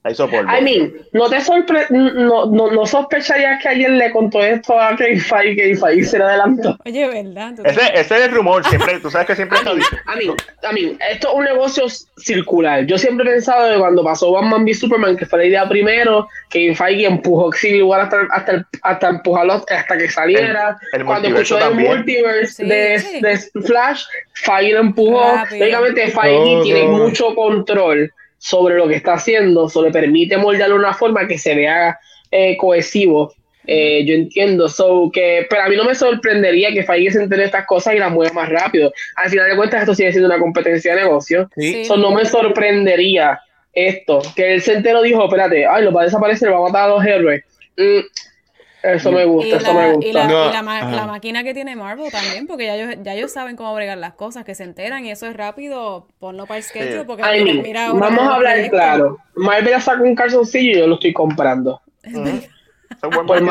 I 0.08 0.62
mean, 0.62 0.92
no 1.12 1.28
te 1.28 1.40
sorpre 1.40 1.86
no, 1.90 2.46
no, 2.46 2.70
no, 2.70 2.86
sospecharías 2.86 3.60
que 3.62 3.68
alguien 3.68 3.98
le 3.98 4.10
contó 4.12 4.42
esto 4.42 4.78
a 4.78 4.96
Feige 4.96 5.56
que 5.56 5.76
Feige 5.76 6.04
se 6.04 6.18
le 6.18 6.24
adelantó. 6.24 6.76
Oye, 6.84 7.08
¿verdad? 7.08 7.54
Ese, 7.64 7.80
ese, 7.94 8.00
es 8.00 8.22
el 8.22 8.30
rumor, 8.30 8.64
siempre, 8.66 9.00
tú 9.00 9.10
sabes 9.10 9.26
que 9.26 9.36
siempre 9.36 9.58
está 9.58 9.74
dicho. 9.74 9.96
A 10.06 10.16
mí, 10.16 10.26
a 10.62 10.72
mí, 10.72 10.96
esto 11.10 11.28
es 11.28 11.34
un 11.34 11.44
negocio 11.44 11.84
circular. 12.18 12.86
Yo 12.86 12.98
siempre 12.98 13.28
he 13.28 13.32
pensado 13.34 13.72
que 13.72 13.78
cuando 13.78 14.04
pasó 14.04 14.32
Batman 14.32 14.62
v 14.62 14.74
Superman, 14.74 15.16
que 15.16 15.26
fue 15.26 15.40
la 15.40 15.44
idea 15.46 15.68
primero, 15.68 16.28
Kevin 16.50 16.76
Feige 16.76 17.06
empujó 17.06 17.52
Civil 17.52 17.84
War 17.84 18.02
hasta, 18.02 18.18
hasta, 18.30 18.68
hasta 18.82 19.08
empujarlo 19.08 19.54
hasta 19.54 19.98
que 19.98 20.08
saliera. 20.08 20.78
cuando 21.04 21.28
escuchó 21.28 21.58
el 21.58 21.74
multiverse 21.74 22.64
de, 22.64 23.20
de, 23.20 23.62
Flash, 23.62 24.04
Feige 24.34 24.74
lo 24.74 24.80
empujó. 24.80 25.36
Lógicamente, 25.50 26.08
Feige 26.08 26.60
tiene 26.62 26.84
mucho 26.84 27.34
control 27.34 28.12
sobre 28.47 28.77
lo 28.77 28.86
que 28.86 28.94
está 28.94 29.14
haciendo, 29.14 29.66
eso 29.66 29.82
le 29.82 29.90
permite 29.90 30.36
moldearlo 30.36 30.77
de 30.77 30.81
una 30.81 30.94
forma 30.94 31.27
que 31.27 31.36
se 31.36 31.56
vea 31.56 31.98
eh, 32.31 32.56
cohesivo. 32.56 33.35
Eh, 33.66 34.05
yo 34.06 34.14
entiendo, 34.14 34.68
so 34.68 35.10
que, 35.12 35.44
pero 35.51 35.62
a 35.62 35.68
mí 35.68 35.74
no 35.74 35.82
me 35.82 35.97
sorprendería 35.97 36.70
que 36.73 36.85
Feige 36.85 37.10
se 37.10 37.23
entere 37.24 37.43
estas 37.43 37.66
cosas 37.66 37.97
y 37.97 37.98
las 37.98 38.12
mueva 38.12 38.32
más 38.32 38.48
rápido. 38.48 38.93
Al 39.16 39.31
final 39.31 39.51
de 39.51 39.56
cuentas, 39.56 39.81
esto 39.81 39.97
sigue 39.97 40.12
siendo 40.12 40.28
una 40.28 40.39
competencia 40.39 40.94
de 40.94 41.02
negocio. 41.02 41.51
eso 41.56 41.97
no 41.97 42.12
me 42.12 42.24
sorprendería 42.24 43.40
esto, 43.73 44.23
que 44.36 44.55
el 44.55 44.62
se 44.62 44.81
dijo, 44.81 45.24
espérate, 45.24 45.66
ay, 45.66 45.82
lo 45.82 45.93
va 45.93 46.02
a 46.02 46.05
desaparecer, 46.05 46.52
va 46.52 46.59
a 46.59 46.68
matar 46.70 46.85
a 46.85 46.94
los 46.94 47.05
héroes. 47.05 47.43
Mm, 47.77 47.98
eso 48.94 49.12
me 49.12 49.24
gusta, 49.24 49.56
eso 49.56 49.74
me 49.74 49.92
gusta. 49.92 50.08
Y, 50.08 50.12
la, 50.12 51.06
máquina 51.06 51.44
que 51.44 51.54
tiene 51.54 51.76
Marvel 51.76 52.10
también, 52.10 52.46
porque 52.46 52.66
ya 52.66 52.76
ellos, 52.76 52.96
ya 53.02 53.14
ellos 53.14 53.32
saben 53.32 53.56
cómo 53.56 53.74
bregar 53.74 53.98
las 53.98 54.14
cosas, 54.14 54.44
que 54.44 54.54
se 54.54 54.64
enteran 54.64 55.04
y 55.04 55.10
eso 55.10 55.26
es 55.26 55.36
rápido, 55.36 56.06
ponlo 56.18 56.46
para 56.46 56.58
el 56.58 56.64
schedule, 56.64 57.04
porque 57.04 57.22
mira, 57.62 57.92
vamos 57.92 58.20
a 58.20 58.34
hablar 58.34 58.70
claro. 58.70 59.18
Marvel 59.34 59.70
ya 59.70 59.80
sacó 59.80 60.04
un 60.04 60.14
calzoncillo 60.14 60.72
y 60.72 60.78
yo 60.80 60.86
lo 60.86 60.94
estoy 60.94 61.12
comprando. 61.12 61.80
por, 63.00 63.42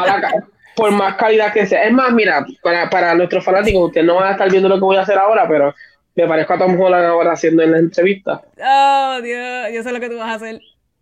por 0.76 0.92
más 0.92 1.16
calidad 1.16 1.54
que 1.54 1.66
sea. 1.66 1.86
Es 1.86 1.92
más, 1.92 2.12
mira, 2.12 2.46
para, 2.62 2.90
para 2.90 3.16
nuestros 3.16 3.44
fanáticos, 3.44 3.88
ustedes 3.88 4.06
no 4.06 4.16
van 4.16 4.30
a 4.30 4.32
estar 4.32 4.50
viendo 4.50 4.70
lo 4.70 4.76
que 4.76 4.82
voy 4.82 4.98
a 4.98 5.02
hacer 5.02 5.18
ahora, 5.18 5.48
pero 5.48 5.74
me 6.16 6.28
parezco 6.28 6.54
a 6.54 6.58
Tom 6.58 6.80
Holland 6.80 7.06
ahora 7.06 7.34
haciendo 7.34 7.64
en 7.64 7.72
la 7.72 7.80
entrevista. 7.80 8.42
Oh, 8.58 9.20
Dios, 9.22 9.68
yo 9.74 9.84
sé 9.84 9.92
lo 9.92 10.00
que 10.00 10.10
tú 10.10 10.18
vas 10.18 10.30
a 10.30 10.34
hacer. 10.36 10.60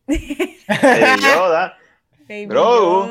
Yoda. 0.07 1.77
Grogu. 2.27 3.07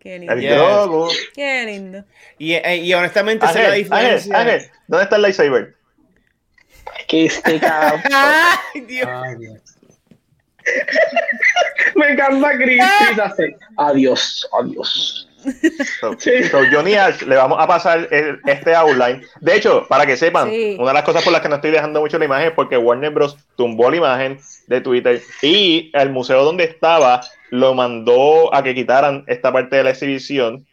Qué 0.00 0.18
lindo. 0.18 0.32
El 0.32 0.42
Grogu. 0.42 1.08
Qué 1.34 1.64
lindo. 1.66 2.04
Y, 2.38 2.54
eh, 2.54 2.76
y 2.76 2.92
honestamente, 2.94 3.46
Ángel, 3.46 3.62
la 3.62 3.74
diferencia. 3.74 4.38
Ángel, 4.38 4.54
Ángel, 4.54 4.70
¿dónde 4.86 5.04
está 5.04 5.16
el 5.16 5.22
lightsaber? 5.22 5.74
Que 7.08 7.26
este 7.26 7.60
cabrón. 7.60 8.02
Ay, 8.12 8.80
Dios. 8.82 9.08
Ay, 9.08 9.36
Dios. 9.38 9.60
Me 11.96 12.12
encanta 12.12 12.52
Chris. 12.56 12.82
Chris 13.14 13.54
adiós, 13.76 14.48
adiós. 14.52 15.28
So, 16.00 16.16
so, 16.50 16.64
Johnny 16.70 16.94
Ash, 16.94 17.20
le 17.22 17.36
vamos 17.36 17.58
a 17.60 17.66
pasar 17.66 18.08
el, 18.10 18.40
este 18.46 18.74
outline. 18.74 19.22
De 19.40 19.56
hecho, 19.56 19.86
para 19.88 20.06
que 20.06 20.16
sepan, 20.16 20.48
sí. 20.48 20.76
una 20.78 20.88
de 20.88 20.94
las 20.94 21.04
cosas 21.04 21.22
por 21.22 21.32
las 21.32 21.42
que 21.42 21.48
no 21.48 21.56
estoy 21.56 21.70
dejando 21.70 22.00
mucho 22.00 22.18
la 22.18 22.24
imagen 22.24 22.48
es 22.48 22.54
porque 22.54 22.78
Warner 22.78 23.10
Bros. 23.10 23.36
tumbó 23.56 23.90
la 23.90 23.96
imagen 23.96 24.40
de 24.68 24.80
Twitter 24.80 25.22
y 25.42 25.90
el 25.92 26.10
museo 26.10 26.44
donde 26.44 26.64
estaba 26.64 27.20
lo 27.54 27.72
mandó 27.72 28.52
a 28.52 28.64
que 28.64 28.74
quitaran 28.74 29.22
esta 29.28 29.52
parte 29.52 29.76
de 29.76 29.84
la 29.84 29.90
exhibición. 29.90 30.66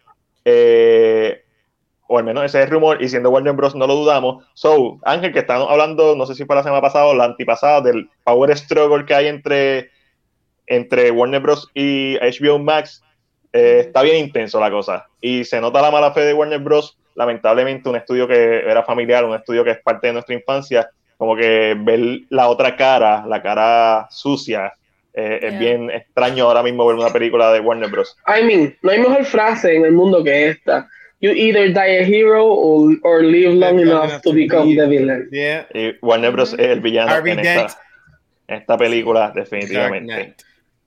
Eh, 0.46 1.44
o 2.08 2.18
al 2.18 2.24
menos 2.24 2.44
ese 2.44 2.58
es 2.58 2.66
el 2.66 2.72
rumor, 2.72 3.00
y 3.00 3.08
siendo 3.08 3.30
Warner 3.30 3.54
Bros. 3.54 3.76
no 3.76 3.86
lo 3.86 3.94
dudamos. 3.96 4.44
So, 4.56 5.00
Ángel, 5.04 5.32
que 5.32 5.40
estamos 5.40 5.70
hablando, 5.70 6.16
no 6.16 6.26
sé 6.26 6.34
si 6.34 6.44
fue 6.44 6.56
la 6.56 6.64
semana 6.64 6.82
pasada 6.82 7.06
o 7.06 7.14
la 7.14 7.26
antipasada, 7.26 7.82
del 7.82 8.10
power 8.24 8.58
struggle 8.58 9.06
que 9.06 9.14
hay 9.14 9.28
entre, 9.28 9.92
entre 10.66 11.12
Warner 11.12 11.40
Bros. 11.40 11.70
y 11.76 12.18
HBO 12.18 12.58
Max, 12.58 13.04
eh, 13.54 13.84
está 13.86 14.02
bien 14.02 14.18
intenso 14.18 14.60
la 14.60 14.72
cosa. 14.72 15.08
Y 15.22 15.46
se 15.46 15.62
nota 15.62 15.84
la 15.84 15.92
mala 15.92 16.14
fe 16.14 16.22
de 16.22 16.34
Warner 16.34 16.60
Bros. 16.60 16.98
Lamentablemente, 17.14 17.90
un 17.90 17.96
estudio 17.96 18.28
que 18.28 18.62
era 18.68 18.82
familiar, 18.82 19.24
un 19.24 19.36
estudio 19.36 19.64
que 19.64 19.72
es 19.72 19.82
parte 19.84 20.08
de 20.08 20.14
nuestra 20.14 20.34
infancia, 20.34 20.90
como 21.16 21.36
que 21.36 21.76
ver 21.78 22.22
la 22.30 22.50
otra 22.50 22.76
cara, 22.76 23.24
la 23.28 23.40
cara 23.40 24.08
sucia, 24.10 24.74
eh, 25.14 25.40
es 25.42 25.60
bien 25.60 25.90
extraño 25.90 26.46
ahora 26.46 26.64
mismo 26.64 26.86
ver 26.86 26.96
una 26.96 27.12
película 27.12 27.52
de 27.52 27.60
Warner 27.60 27.90
Bros. 27.90 28.16
I 28.28 28.44
mean, 28.44 28.78
no 28.82 28.92
hay 28.92 29.00
mejor 29.00 29.26
frase 29.26 29.76
en 29.76 29.86
el 29.86 29.92
mundo 29.92 30.24
que 30.24 30.50
esta. 30.50 30.90
You 31.20 31.32
either 31.32 31.72
die 31.72 32.00
a 32.00 32.04
hero 32.04 32.48
or, 32.48 32.98
or 33.04 33.24
live 33.24 33.54
long 33.54 33.80
enough 33.80 34.22
to 34.24 34.34
become 34.34 34.76
the 34.76 34.88
villain. 34.88 35.30
Y 35.32 35.96
Warner 36.02 36.32
Bros. 36.32 36.54
es 36.54 36.60
el 36.60 36.82
villano 36.82 37.16
en 37.26 37.40
esta, 37.40 37.78
esta, 38.48 38.78
película, 38.78 39.32
definitivamente. 39.36 40.36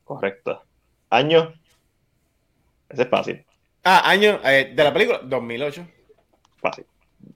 Correcto. 0.02 0.62
¿Año? 1.10 1.54
Ese 2.88 3.02
es 3.02 3.08
fácil. 3.08 3.44
Ah, 3.84 4.10
año 4.10 4.40
eh, 4.44 4.72
de 4.74 4.84
la 4.84 4.92
película, 4.92 5.20
2008. 5.22 5.86
Fácil. 6.60 6.84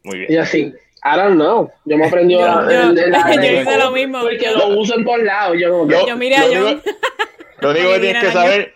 Muy 0.02 0.19
bien. 0.19 0.32
Y 0.32 0.36
así. 0.36 0.74
I 1.04 1.16
don't 1.16 1.36
know. 1.36 1.70
Yo 1.84 1.96
me 1.96 2.06
aprendí 2.06 2.34
yo, 2.34 2.40
la, 2.40 2.92
yo, 2.92 2.92
yo 3.42 3.60
hice 3.60 3.78
lo 3.78 3.92
mismo. 3.92 4.20
Porque 4.20 4.50
lo 4.50 4.78
uso 4.78 4.96
en 4.96 5.04
todos 5.04 5.22
lados. 5.22 5.56
Yo, 5.58 5.88
yo, 5.88 6.06
yo 6.06 6.16
miré 6.16 6.36
a 6.36 6.42
John. 6.42 6.82
Lo 7.60 7.70
único 7.70 7.92
que 7.92 8.00
tienes 8.00 8.24
que 8.24 8.32
saber, 8.32 8.74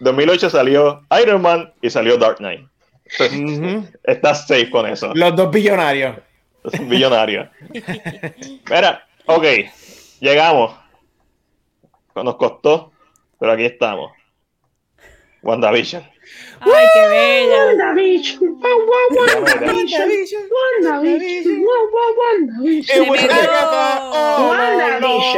2008 0.00 0.50
salió 0.50 1.02
Iron 1.22 1.42
Man 1.42 1.72
y 1.80 1.90
salió 1.90 2.16
Dark 2.16 2.38
Knight. 2.38 2.66
Entonces, 3.04 3.38
uh 3.38 3.44
-huh. 3.44 3.98
Estás 4.04 4.46
safe 4.46 4.70
con 4.70 4.86
eso. 4.86 5.12
Los 5.14 5.36
dos 5.36 5.50
billonarios. 5.50 6.16
Los 6.62 6.88
billonarios. 6.88 7.48
Mira, 8.70 9.06
ok, 9.26 9.44
llegamos. 10.20 10.74
Nos 12.14 12.36
costó, 12.36 12.92
pero 13.38 13.52
aquí 13.52 13.64
estamos. 13.64 14.12
WandaVision. 15.42 16.13
Ay, 16.60 16.86
qué 16.94 17.08
bella. 17.08 17.66
WandaVision. 17.66 18.60
WandaVision. 18.60 20.08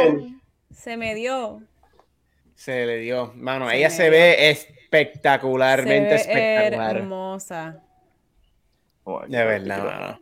WandaVision. 0.01 0.41
Se 0.71 0.97
me 0.97 1.15
dio. 1.15 1.61
Se 2.55 2.85
le 2.85 2.97
dio. 2.97 3.33
Mano, 3.35 3.69
ella 3.69 3.89
se 3.89 4.09
ve 4.09 4.49
espectacularmente 4.49 6.15
espectacular. 6.15 6.97
Hermosa. 6.97 7.83
De 9.27 9.43
verdad, 9.43 9.83
mano. 9.83 10.21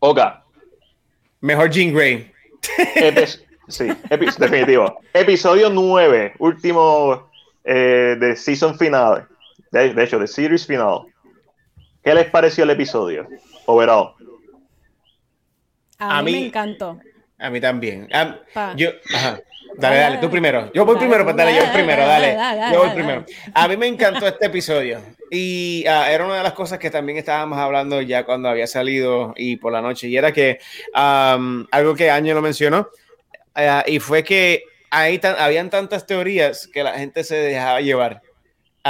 Oka. 0.00 0.44
Mejor 1.40 1.70
Jean 1.70 1.94
Grey. 1.94 2.30
sí, 3.68 3.88
definitivo. 4.08 5.00
Episodio 5.12 5.70
9, 5.70 6.34
último 6.38 7.30
eh, 7.64 8.16
de 8.18 8.36
season 8.36 8.76
final 8.76 9.28
de, 9.70 9.94
de, 9.94 10.04
hecho, 10.04 10.18
de 10.18 10.26
series 10.26 10.66
final. 10.66 11.02
¿qué 12.02 12.14
les 12.14 12.30
pareció 12.30 12.64
el 12.64 12.70
episodio? 12.70 13.28
Overall. 13.66 14.14
A, 15.98 16.22
mí, 16.22 16.32
me 16.32 16.46
encantó. 16.46 16.98
A 17.38 17.50
mí 17.50 17.60
también. 17.60 18.08
yo, 18.76 18.90
ajá. 19.14 19.40
Dale, 19.76 19.96
dale, 19.96 20.18
tú 20.18 20.30
primero. 20.30 20.72
Yo 20.72 20.84
voy 20.84 20.96
primero, 20.96 21.24
dale, 21.32 21.54
yo 21.54 21.72
primero, 21.72 22.06
dale. 22.06 22.36
Yo 22.72 22.80
voy 22.80 22.90
primero. 22.90 23.24
A 23.54 23.68
mí 23.68 23.76
me 23.76 23.86
encantó 23.86 24.26
este 24.26 24.46
episodio. 24.46 25.00
Y 25.30 25.84
ah, 25.86 26.10
era 26.10 26.24
una 26.24 26.36
de 26.36 26.42
las 26.42 26.54
cosas 26.54 26.78
que 26.78 26.90
también 26.90 27.18
estábamos 27.18 27.58
hablando 27.58 28.00
ya 28.00 28.24
cuando 28.24 28.48
había 28.48 28.66
salido 28.66 29.34
y 29.36 29.56
por 29.56 29.72
la 29.72 29.82
noche. 29.82 30.08
Y 30.08 30.16
era 30.16 30.32
que 30.32 30.58
algo 30.94 31.94
que 31.94 32.10
Ángel 32.10 32.34
lo 32.34 32.42
mencionó, 32.42 32.88
ah, 33.54 33.84
y 33.86 34.00
fue 34.00 34.24
que 34.24 34.64
ahí 34.90 35.20
habían 35.22 35.70
tantas 35.70 36.06
teorías 36.06 36.66
que 36.66 36.82
la 36.82 36.98
gente 36.98 37.22
se 37.22 37.36
dejaba 37.36 37.80
llevar. 37.80 38.22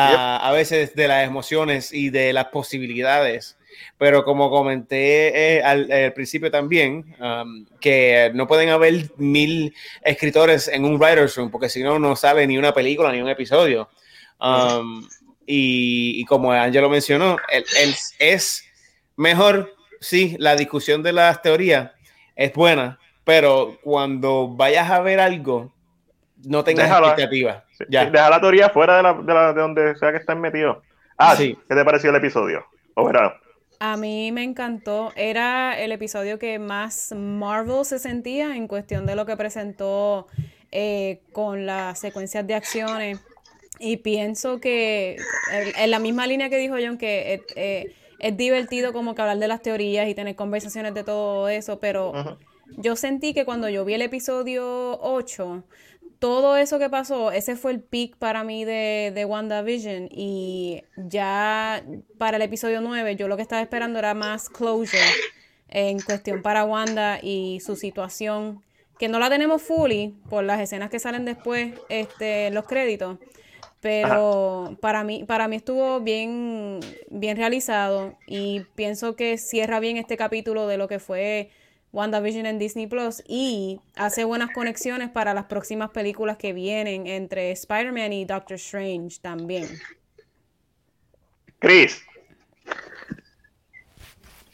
A 0.01 0.53
veces 0.53 0.95
de 0.95 1.09
las 1.09 1.27
emociones 1.27 1.93
y 1.93 2.11
de 2.11 2.33
las 2.33 2.47
posibilidades 2.47 3.59
pero 3.97 4.25
como 4.25 4.51
comenté 4.51 5.57
eh, 5.57 5.63
al, 5.63 6.13
principio 6.13 6.51
también, 6.51 7.15
um, 7.21 7.67
que 7.81 8.31
no 8.35 8.47
pueden 8.47 8.69
haber 8.71 9.11
mil 9.17 9.75
escritores 10.03 10.69
en 10.69 10.85
un 10.85 10.99
writer's 10.99 11.37
room, 11.37 11.51
porque 11.51 11.69
si 11.69 11.83
no, 11.83 11.99
no 11.99 12.17
sabe 12.17 12.47
ni 12.47 12.59
una 12.59 12.73
película 12.73 13.13
ni 13.13 13.21
un 13.21 13.29
episodio. 13.29 13.89
Um, 14.41 15.07
y, 15.47 16.25
como 16.27 16.53
Angelo 16.53 16.89
mencionó, 16.89 17.39
es 18.19 18.65
mejor, 19.17 19.75
sí, 20.01 20.37
la 20.39 20.55
discusión 20.57 21.03
de 21.03 21.13
las 21.13 21.41
teorías 21.43 21.91
es 22.37 22.53
buena, 22.53 22.99
pero 23.25 23.79
cuando 23.83 24.49
vayas 24.49 24.91
a 24.91 25.01
ver 25.01 25.21
algo, 25.21 25.73
no 26.45 26.63
tengas 26.63 26.91
expectativas. 26.91 27.65
Deja 27.89 28.31
la 28.31 28.41
teoría 28.41 28.71
fuera 28.71 28.97
de, 28.97 29.03
la, 29.03 29.53
de, 29.53 29.61
donde 29.61 29.97
sea 29.97 30.11
que 30.11 30.19
estén 30.19 30.41
metidos. 30.41 30.79
Ah, 31.17 31.35
sí. 31.37 31.57
¿Qué 31.69 31.75
te 31.75 31.85
pareció 31.85 32.11
el 32.11 32.17
episodio? 32.17 32.65
Overall. 32.95 33.35
A 33.81 33.97
mí 33.97 34.33
me 34.33 34.43
encantó. 34.43 35.13
Era 35.15 35.79
el 35.79 35.93
episodio 35.93 36.39
que 36.39 36.59
más 36.59 37.13
Marvel 37.17 37.85
se 37.85 37.99
sentía 37.99 38.57
en 38.57 38.67
cuestión 38.67 39.07
de 39.07 39.15
lo 39.15 39.25
que 39.25 39.37
presentó 39.37 40.27
eh, 40.73 41.21
con 41.33 41.67
las 41.67 41.99
secuencias 42.01 42.47
de 42.47 42.55
acciones. 42.55 43.21
Y 43.79 43.99
pienso 43.99 44.61
que 44.61 45.17
en 45.53 45.91
la 45.91 46.01
misma 46.01 46.27
línea 46.27 46.51
que 46.51 46.59
dijo 46.59 46.75
John, 46.83 46.99
que 46.99 47.35
eh, 47.35 47.43
eh, 47.55 47.95
es 48.19 48.37
divertido 48.37 48.93
como 48.93 49.15
que 49.15 49.23
hablar 49.23 49.39
de 49.39 49.47
las 49.47 49.63
teorías 49.63 50.09
y 50.09 50.15
tener 50.15 50.35
conversaciones 50.35 50.95
de 50.95 51.05
todo 51.05 51.49
eso, 51.49 51.79
pero 51.79 52.39
yo 52.77 52.97
sentí 52.97 53.33
que 53.33 53.45
cuando 53.45 53.69
yo 53.69 53.85
vi 53.85 53.95
el 53.95 54.03
episodio 54.03 54.99
8, 55.01 55.63
todo 56.19 56.57
eso 56.57 56.79
que 56.79 56.91
pasó, 56.91 57.33
ese 57.33 57.57
fue 57.57 57.73
el 57.73 57.81
peak 57.81 58.17
para 58.17 58.45
mí 58.45 58.65
de, 58.65 59.13
de 59.15 59.25
WandaVision. 59.25 60.09
Y 60.11 60.83
ya 60.97 61.85
para 62.19 62.37
el 62.37 62.43
episodio 62.43 62.81
9, 62.81 63.17
yo 63.17 63.29
lo 63.29 63.37
que 63.37 63.43
estaba 63.43 63.63
esperando 63.63 63.99
era 63.99 64.15
más 64.15 64.49
closure 64.49 65.03
en 65.69 66.01
cuestión 66.01 66.43
para 66.43 66.65
Wanda 66.65 67.19
y 67.23 67.61
su 67.61 67.77
situación. 67.77 68.63
Que 68.99 69.09
no 69.09 69.21
la 69.21 69.31
tenemos 69.31 69.63
fully 69.63 70.17
por 70.29 70.43
las 70.43 70.61
escenas 70.61 70.91
que 70.91 70.99
salen 70.99 71.25
después, 71.25 71.75
este, 71.89 72.51
los 72.51 72.67
créditos. 72.67 73.19
Pero 73.81 74.77
para 74.81 75.05
mí, 75.05 75.23
para 75.25 75.47
mí 75.47 75.55
estuvo 75.55 76.01
bien, 76.01 76.81
bien 77.11 77.37
realizado 77.37 78.19
y 78.27 78.63
pienso 78.75 79.15
que 79.15 79.39
cierra 79.39 79.79
bien 79.79 79.97
este 79.99 80.17
capítulo 80.17 80.67
de 80.67 80.79
lo 80.79 80.89
que 80.89 80.99
fue 80.99 81.51
WandaVision 81.99 82.47
en 82.47 82.61
Disney 82.61 82.87
Plus 82.87 83.25
y 83.27 83.81
hace 83.97 84.23
buenas 84.23 84.51
conexiones 84.53 85.11
para 85.11 85.35
las 85.35 85.47
próximas 85.47 85.91
películas 85.91 86.37
que 86.37 86.53
vienen 86.53 87.09
entre 87.09 87.51
Spider-Man 87.51 88.13
y 88.13 88.25
Doctor 88.25 88.55
Strange 88.55 89.19
también. 89.21 89.67
Chris. 91.59 92.01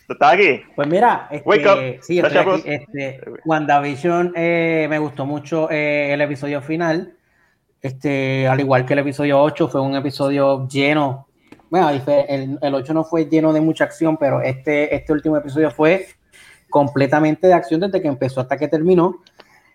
¿Estás 0.09 0.33
aquí? 0.33 0.63
Pues 0.75 0.89
mira, 0.89 1.29
este, 1.31 2.01
sí, 2.03 2.23
Este, 2.65 3.21
WandaVision 3.45 4.33
eh, 4.35 4.87
me 4.89 4.99
gustó 4.99 5.27
mucho 5.27 5.71
eh, 5.71 6.15
el 6.15 6.23
episodio 6.23 6.63
final. 6.63 7.15
Este, 7.83 8.49
al 8.49 8.61
igual 8.61 8.87
que 8.87 8.95
el 8.95 9.01
episodio 9.01 9.43
8, 9.43 9.69
fue 9.69 9.83
un 9.83 9.97
episodio 9.97 10.67
lleno. 10.67 11.29
Bueno, 11.69 11.91
el, 11.91 12.59
el 12.63 12.75
8 12.75 12.95
no 12.95 13.05
fue 13.05 13.27
lleno 13.27 13.53
de 13.53 13.61
mucha 13.61 13.85
acción, 13.85 14.17
pero 14.17 14.41
este, 14.41 14.95
este 14.95 15.13
último 15.13 15.37
episodio 15.37 15.71
fue 15.71 16.07
completamente 16.75 17.47
de 17.47 17.53
acción 17.53 17.81
desde 17.81 18.03
que 18.03 18.09
empezó 18.09 18.41
hasta 18.41 18.57
que 18.57 18.67
terminó. 18.67 19.23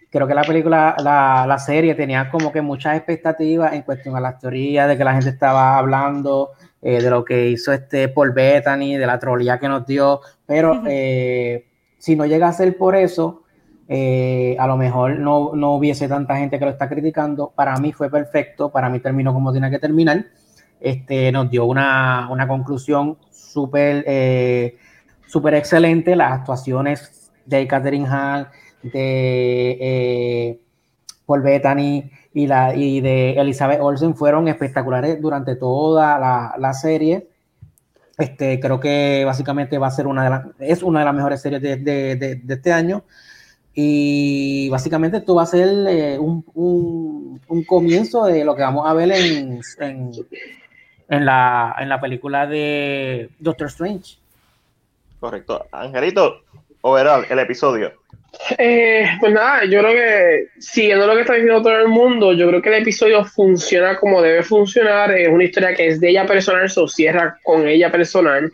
Creo 0.09 0.27
que 0.27 0.34
la 0.34 0.43
película, 0.43 0.97
la, 1.01 1.45
la 1.47 1.57
serie 1.57 1.95
tenía 1.95 2.30
como 2.30 2.51
que 2.51 2.61
muchas 2.61 2.97
expectativas 2.97 3.71
en 3.71 3.84
cuestión 3.84 4.17
a 4.17 4.19
las 4.19 4.38
teorías 4.38 4.89
de 4.89 4.97
que 4.97 5.05
la 5.05 5.13
gente 5.13 5.30
estaba 5.30 5.77
hablando, 5.77 6.49
eh, 6.81 7.01
de 7.01 7.09
lo 7.09 7.23
que 7.23 7.51
hizo 7.51 7.71
este 7.71 8.09
Paul 8.09 8.34
Bettany, 8.34 8.97
de 8.97 9.07
la 9.07 9.17
trolía 9.17 9.59
que 9.59 9.69
nos 9.69 9.85
dio, 9.85 10.19
pero 10.45 10.84
eh, 10.88 11.67
si 11.97 12.17
no 12.17 12.26
llega 12.26 12.49
a 12.49 12.53
ser 12.53 12.76
por 12.76 12.97
eso, 12.97 13.43
eh, 13.88 14.57
a 14.59 14.67
lo 14.67 14.76
mejor 14.76 15.19
no, 15.19 15.51
no, 15.55 15.76
hubiese 15.76 16.09
tanta 16.09 16.35
gente 16.35 16.59
que 16.59 16.65
lo 16.65 16.71
está 16.71 16.89
criticando. 16.89 17.53
Para 17.55 17.77
mí 17.77 17.93
fue 17.93 18.09
perfecto, 18.09 18.71
para 18.71 18.89
mí 18.89 18.99
terminó 18.99 19.34
como 19.34 19.53
tenía 19.53 19.69
que 19.69 19.80
terminar. 19.80 20.26
Este, 20.81 21.31
nos 21.31 21.49
dio 21.49 21.63
una, 21.63 22.27
una 22.30 22.45
conclusión 22.45 23.17
súper 23.31 24.03
súper 25.30 25.53
excelente. 25.53 26.15
Las 26.15 26.34
actuaciones 26.34 27.31
de 27.45 27.68
Catherine 27.68 28.07
Hahn, 28.07 28.47
de 28.84 29.77
eh, 29.80 30.60
Paul 31.26 31.41
Bettany 31.41 32.10
y, 32.34 32.47
la, 32.47 32.76
y 32.76 33.01
de 33.01 33.34
Elizabeth 33.34 33.80
Olsen 33.81 34.15
fueron 34.15 34.47
espectaculares 34.47 35.22
durante 35.22 35.56
toda 35.56 36.56
la, 36.57 36.73
serie. 36.73 37.27
Este, 38.18 38.60
creo 38.60 38.80
que 38.80 39.23
básicamente 39.26 39.77
va 39.77 39.88
a 39.88 39.91
ser 39.91 40.07
una 40.07 40.41
de 40.57 40.68
es 40.68 40.84
una 40.84 40.99
de 40.99 41.06
las 41.06 41.15
mejores 41.15 41.41
series 41.41 41.61
de, 41.61 42.41
este 42.47 42.73
año. 42.73 43.03
Y 43.73 44.68
básicamente 44.69 45.18
esto 45.18 45.35
va 45.35 45.43
a 45.43 45.45
ser 45.45 45.69
eh, 45.88 46.19
un, 46.19 47.39
comienzo 47.65 48.26
de 48.26 48.43
lo 48.43 48.56
que 48.56 48.64
vamos 48.64 48.89
a 48.89 48.93
ver 48.93 49.11
en, 49.11 49.61
en, 49.80 51.26
la, 51.26 51.76
en 51.80 51.89
la 51.89 52.01
película 52.01 52.45
de 52.45 53.30
Doctor 53.39 53.68
Strange. 53.68 54.18
Correcto. 55.19 55.67
Angelito, 55.71 56.43
overall, 56.81 57.25
el 57.29 57.39
episodio. 57.39 57.93
Eh, 58.57 59.05
pues 59.19 59.33
nada, 59.33 59.65
yo 59.65 59.79
creo 59.79 59.93
que 59.93 60.47
siguiendo 60.59 61.07
lo 61.07 61.15
que 61.15 61.21
está 61.21 61.33
diciendo 61.33 61.61
todo 61.61 61.77
el 61.77 61.87
mundo, 61.87 62.33
yo 62.33 62.47
creo 62.47 62.61
que 62.61 62.69
el 62.69 62.81
episodio 62.81 63.25
funciona 63.25 63.97
como 63.97 64.21
debe 64.21 64.43
funcionar. 64.43 65.11
Es 65.11 65.29
una 65.29 65.43
historia 65.43 65.73
que 65.75 65.87
es 65.87 65.99
de 65.99 66.09
ella 66.09 66.25
personal, 66.25 66.69
se 66.69 66.87
cierra 66.87 67.37
con 67.43 67.67
ella 67.67 67.91
personal. 67.91 68.51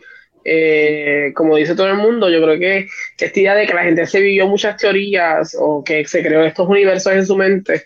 Eh, 0.48 1.32
como 1.34 1.56
dice 1.56 1.74
todo 1.74 1.88
el 1.88 1.96
mundo, 1.96 2.30
yo 2.30 2.40
creo 2.42 2.58
que, 2.58 2.86
esta 3.18 3.40
idea 3.40 3.54
de 3.54 3.66
que 3.66 3.74
la 3.74 3.82
gente 3.82 4.06
se 4.06 4.20
vivió 4.20 4.46
muchas 4.46 4.76
teorías 4.76 5.56
o 5.58 5.82
que 5.82 6.04
se 6.04 6.22
creó 6.22 6.44
estos 6.44 6.68
universos 6.68 7.12
en 7.12 7.26
su 7.26 7.36
mente, 7.36 7.82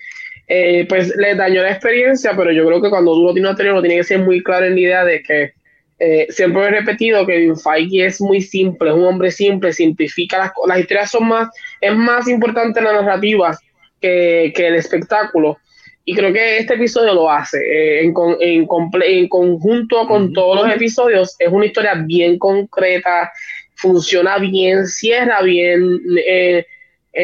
eh, 0.46 0.84
pues 0.86 1.16
le 1.16 1.34
dañó 1.34 1.62
la 1.62 1.70
experiencia, 1.70 2.34
pero 2.36 2.52
yo 2.52 2.66
creo 2.66 2.82
que 2.82 2.90
cuando 2.90 3.14
uno 3.14 3.32
tiene 3.32 3.48
una 3.48 3.56
teoría, 3.56 3.72
uno 3.72 3.82
tiene 3.82 3.96
que 3.96 4.04
ser 4.04 4.18
muy 4.18 4.42
claro 4.42 4.66
en 4.66 4.74
la 4.74 4.80
idea 4.80 5.04
de 5.04 5.22
que 5.22 5.54
eh, 6.02 6.26
siempre 6.30 6.62
he 6.62 6.70
repetido 6.70 7.26
que 7.26 7.36
Vin 7.36 7.58
Feige 7.58 8.06
es 8.06 8.22
muy 8.22 8.40
simple, 8.40 8.88
es 8.88 8.96
un 8.96 9.04
hombre 9.04 9.30
simple, 9.30 9.70
simplifica 9.70 10.38
las, 10.38 10.52
las 10.66 10.78
historias, 10.78 11.10
son 11.10 11.28
más, 11.28 11.50
es 11.78 11.94
más 11.94 12.26
importante 12.26 12.80
la 12.80 12.94
narrativa 12.94 13.58
que, 14.00 14.50
que 14.56 14.68
el 14.68 14.76
espectáculo. 14.76 15.58
Y 16.06 16.14
creo 16.14 16.32
que 16.32 16.56
este 16.56 16.74
episodio 16.74 17.12
lo 17.12 17.30
hace. 17.30 17.58
Eh, 17.58 18.04
en, 18.04 18.14
en, 18.40 18.66
en, 19.02 19.28
conjunto 19.28 20.08
con 20.08 20.32
todos 20.32 20.62
los 20.64 20.74
episodios, 20.74 21.36
es 21.38 21.52
una 21.52 21.66
historia 21.66 21.92
bien 21.92 22.38
concreta, 22.38 23.30
funciona 23.74 24.38
bien, 24.38 24.86
cierra 24.86 25.42
bien, 25.42 26.00
eh, 26.26 26.64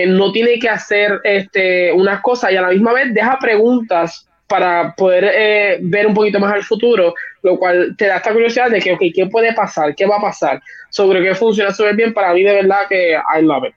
no 0.07 0.32
tiene 0.32 0.59
que 0.59 0.69
hacer 0.69 1.19
este, 1.24 1.93
unas 1.93 2.20
cosas 2.20 2.53
y 2.53 2.57
a 2.57 2.61
la 2.61 2.69
misma 2.69 2.93
vez 2.93 3.15
deja 3.15 3.39
preguntas 3.39 4.28
para 4.47 4.94
poder 4.94 5.81
ver 5.81 6.07
un 6.07 6.15
poquito 6.15 6.39
más 6.39 6.53
al 6.53 6.62
futuro 6.62 7.15
lo 7.47 7.59
cual 7.59 7.94
te 7.97 8.09
da 8.09 8.16
esta 8.16 8.32
curiosidad 8.32 8.70
de 8.70 8.81
que, 8.81 8.93
ok, 8.94 9.02
¿qué 9.14 9.27
puede 9.27 9.55
pasar? 9.55 9.94
¿Qué 9.94 10.05
va 10.05 10.16
a 10.16 10.20
pasar? 10.20 10.60
Sobre 10.90 11.23
qué 11.23 11.32
funciona 11.36 11.73
súper 11.73 11.94
bien, 11.94 12.12
para 12.12 12.35
mí 12.35 12.43
de 12.43 12.55
verdad 12.55 12.89
que 12.89 13.12
I 13.12 13.43
love 13.43 13.68
it. 13.68 13.74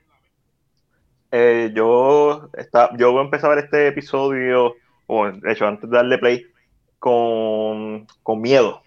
Eh, 1.31 1.69
yo, 1.75 2.49
está, 2.57 2.89
yo 2.97 3.21
empecé 3.21 3.45
a 3.45 3.49
ver 3.49 3.59
este 3.65 3.87
episodio, 3.89 4.75
o 5.05 5.31
de 5.31 5.51
hecho, 5.51 5.67
antes 5.67 5.87
de 5.87 5.95
darle 5.95 6.17
play, 6.17 6.47
con, 6.97 8.07
con 8.23 8.41
miedo. 8.41 8.81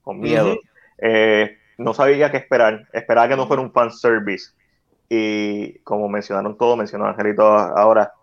Con 0.00 0.18
miedo. 0.18 0.56
Eh, 0.96 1.58
no 1.76 1.92
sabía 1.92 2.30
qué 2.30 2.38
esperar. 2.38 2.88
Esperaba 2.94 3.28
que 3.28 3.36
no 3.36 3.46
fuera 3.46 3.60
un 3.60 3.70
fan 3.70 3.92
service. 3.92 4.52
Y 5.10 5.78
como 5.80 6.08
mencionaron 6.08 6.56
todos, 6.56 6.78
mencionó 6.78 7.06
Angelito 7.06 7.44
ahora, 7.44 8.14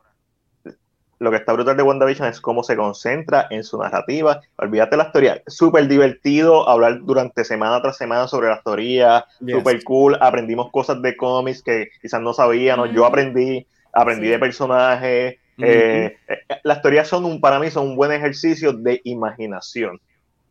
lo 1.20 1.32
que 1.32 1.38
está 1.38 1.54
brutal 1.54 1.78
de 1.78 1.84
WandaVision 1.84 2.28
es 2.28 2.42
cómo 2.42 2.64
se 2.64 2.76
concentra 2.76 3.48
en 3.50 3.64
su 3.64 3.78
narrativa. 3.78 4.42
Olvídate 4.58 4.98
la 4.98 5.06
historia. 5.06 5.42
Súper 5.48 5.88
divertido 5.88 6.68
hablar 6.68 7.00
durante 7.04 7.44
semana 7.46 7.82
tras 7.82 7.98
semana 7.98 8.28
sobre 8.28 8.50
la 8.50 8.56
historia. 8.56 9.26
Súper 9.40 9.84
cool. 9.84 10.18
Aprendimos 10.20 10.72
cosas 10.72 11.02
de 11.02 11.16
cómics 11.16 11.64
que 11.64 11.90
quizás 12.02 12.22
no 12.22 12.34
sabíamos. 12.34 12.92
Yo 12.92 13.06
aprendí, 13.06 13.66
aprendí 13.94 14.28
de 14.28 14.40
personajes. 14.40 15.36
Eh, 15.58 16.18
eh, 16.28 16.38
las 16.64 16.82
teorías 16.82 17.08
son 17.08 17.24
un, 17.24 17.40
para 17.40 17.60
mí 17.60 17.72
son 17.72 17.88
un 17.88 17.96
buen 17.96 18.12
ejercicio 18.12 18.74
de 18.74 19.00
imaginación. 19.06 20.00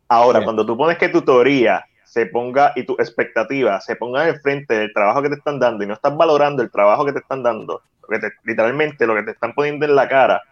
Ahora, 0.09 0.43
cuando 0.45 0.65
tú 0.65 0.77
pones 0.77 0.97
que 0.97 1.09
tu 1.09 1.23
teoría 1.23 1.85
se 2.05 2.27
ponga 2.27 2.73
y 2.77 2.85
tu 2.85 2.93
expectativa 2.95 3.81
se 3.81 3.97
ponga 3.97 4.28
en 4.28 4.41
frente 4.41 4.74
del 4.74 4.93
trabajo 4.93 5.23
que 5.23 5.31
te 5.31 5.35
están 5.35 5.59
dando 5.59 5.82
y 5.82 5.86
no 5.86 5.95
estás 5.95 6.16
valorando 6.16 6.62
el 6.62 6.70
trabajo 6.70 7.05
que 7.05 7.12
te 7.12 7.19
están 7.19 7.43
dando, 7.43 7.82
que 8.09 8.20
literalmente 8.45 9.07
lo 9.07 9.15
que 9.15 9.24
te 9.24 9.31
están 9.32 9.53
poniendo 9.53 9.85
en 9.85 9.97
la 9.97 10.09
cara, 10.09 10.43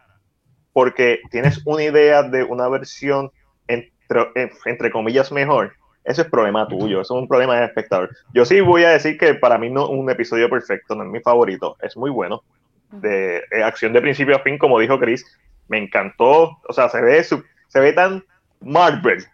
porque 0.73 1.20
tienes 1.31 1.61
una 1.65 1.82
idea 1.82 2.23
de 2.23 2.44
una 2.44 2.69
versión 2.69 3.31
entre, 3.66 4.31
entre 4.66 4.90
comillas 4.90 5.32
mejor, 5.32 5.74
eso 6.05 6.23
es 6.23 6.28
problema 6.28 6.66
tuyo, 6.66 7.01
eso 7.01 7.15
es 7.15 7.23
un 7.23 7.28
problema 7.28 7.55
del 7.55 7.65
espectador. 7.65 8.11
Yo 8.35 8.44
sí 8.44 8.61
voy 8.61 8.85
a 8.85 8.90
decir 8.90 9.16
que 9.19 9.35
para 9.35 9.59
mí 9.59 9.70
no 9.70 9.89
un 9.89 10.11
episodio 10.11 10.51
perfecto, 10.51 10.94
no 10.94 11.05
es 11.05 11.11
mi 11.11 11.20
favorito, 11.20 11.77
es 11.81 11.97
muy 11.97 12.11
bueno. 12.11 12.43
De, 12.90 13.39
eh, 13.51 13.62
acción 13.62 13.93
de 13.93 14.03
principio 14.03 14.36
a 14.36 14.40
fin, 14.40 14.59
como 14.59 14.78
dijo 14.78 14.99
Chris, 14.99 15.24
me 15.69 15.78
encantó, 15.78 16.59
o 16.69 16.73
sea, 16.73 16.89
se 16.89 17.01
ve, 17.01 17.23
se 17.23 17.81
ve 17.81 17.93
tan 17.93 18.24
Marvel, 18.61 19.24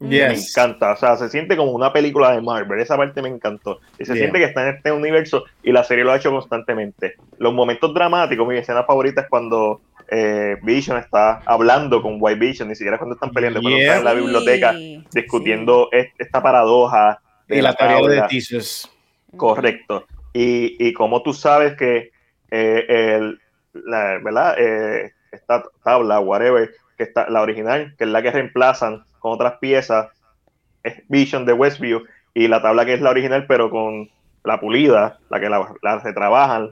me 0.00 0.34
encanta, 0.34 0.92
o 0.92 0.96
sea, 0.96 1.16
se 1.16 1.28
siente 1.28 1.56
como 1.56 1.72
una 1.72 1.92
película 1.92 2.32
de 2.32 2.40
Marvel, 2.40 2.80
esa 2.80 2.96
parte 2.96 3.20
me 3.20 3.28
encantó. 3.28 3.80
Y 3.98 4.06
se 4.06 4.14
siente 4.14 4.38
que 4.38 4.46
está 4.46 4.66
en 4.66 4.76
este 4.76 4.92
universo 4.92 5.44
y 5.62 5.72
la 5.72 5.84
serie 5.84 6.04
lo 6.04 6.12
ha 6.12 6.16
hecho 6.16 6.30
constantemente. 6.30 7.16
Los 7.38 7.52
momentos 7.52 7.92
dramáticos, 7.92 8.48
mi 8.48 8.56
escena 8.56 8.84
favorita 8.84 9.22
es 9.22 9.28
cuando 9.28 9.82
eh, 10.10 10.56
Vision 10.62 10.98
está 10.98 11.40
hablando 11.46 12.02
con 12.02 12.16
White 12.18 12.40
Vision, 12.40 12.68
ni 12.68 12.74
siquiera 12.74 12.98
cuando 12.98 13.14
están 13.14 13.30
peleando, 13.30 13.60
cuando 13.60 13.78
están 13.78 13.98
en 13.98 14.04
la 14.04 14.14
biblioteca 14.14 14.74
discutiendo 15.12 15.88
esta 16.18 16.42
paradoja 16.42 17.20
de 17.46 17.62
la, 17.62 17.74
teoría 17.74 18.22
de 18.22 18.28
Thesis. 18.28 18.90
Correcto. 19.36 20.06
Y, 20.32 20.76
y 20.84 20.92
como 20.92 21.22
tú 21.22 21.32
sabes 21.32 21.76
que 21.76 22.10
eh, 22.50 22.84
el, 22.88 23.40
la, 23.72 24.18
¿verdad? 24.22 24.56
Eh, 24.58 25.12
esta 25.32 25.64
tabla, 25.84 26.20
whatever, 26.20 26.70
que 26.96 27.04
está 27.04 27.28
la 27.30 27.42
original, 27.42 27.94
que 27.96 28.04
es 28.04 28.10
la 28.10 28.22
que 28.22 28.32
reemplazan 28.32 29.04
con 29.18 29.32
otras 29.32 29.58
piezas, 29.58 30.08
es 30.82 31.02
Vision 31.08 31.46
de 31.46 31.52
Westview, 31.52 32.04
y 32.34 32.48
la 32.48 32.62
tabla 32.62 32.84
que 32.84 32.94
es 32.94 33.00
la 33.00 33.10
original, 33.10 33.46
pero 33.46 33.70
con 33.70 34.10
la 34.44 34.58
pulida, 34.58 35.18
la 35.28 35.40
que 35.40 35.48
la, 35.48 35.72
la 35.82 35.98
retrabajan. 35.98 36.70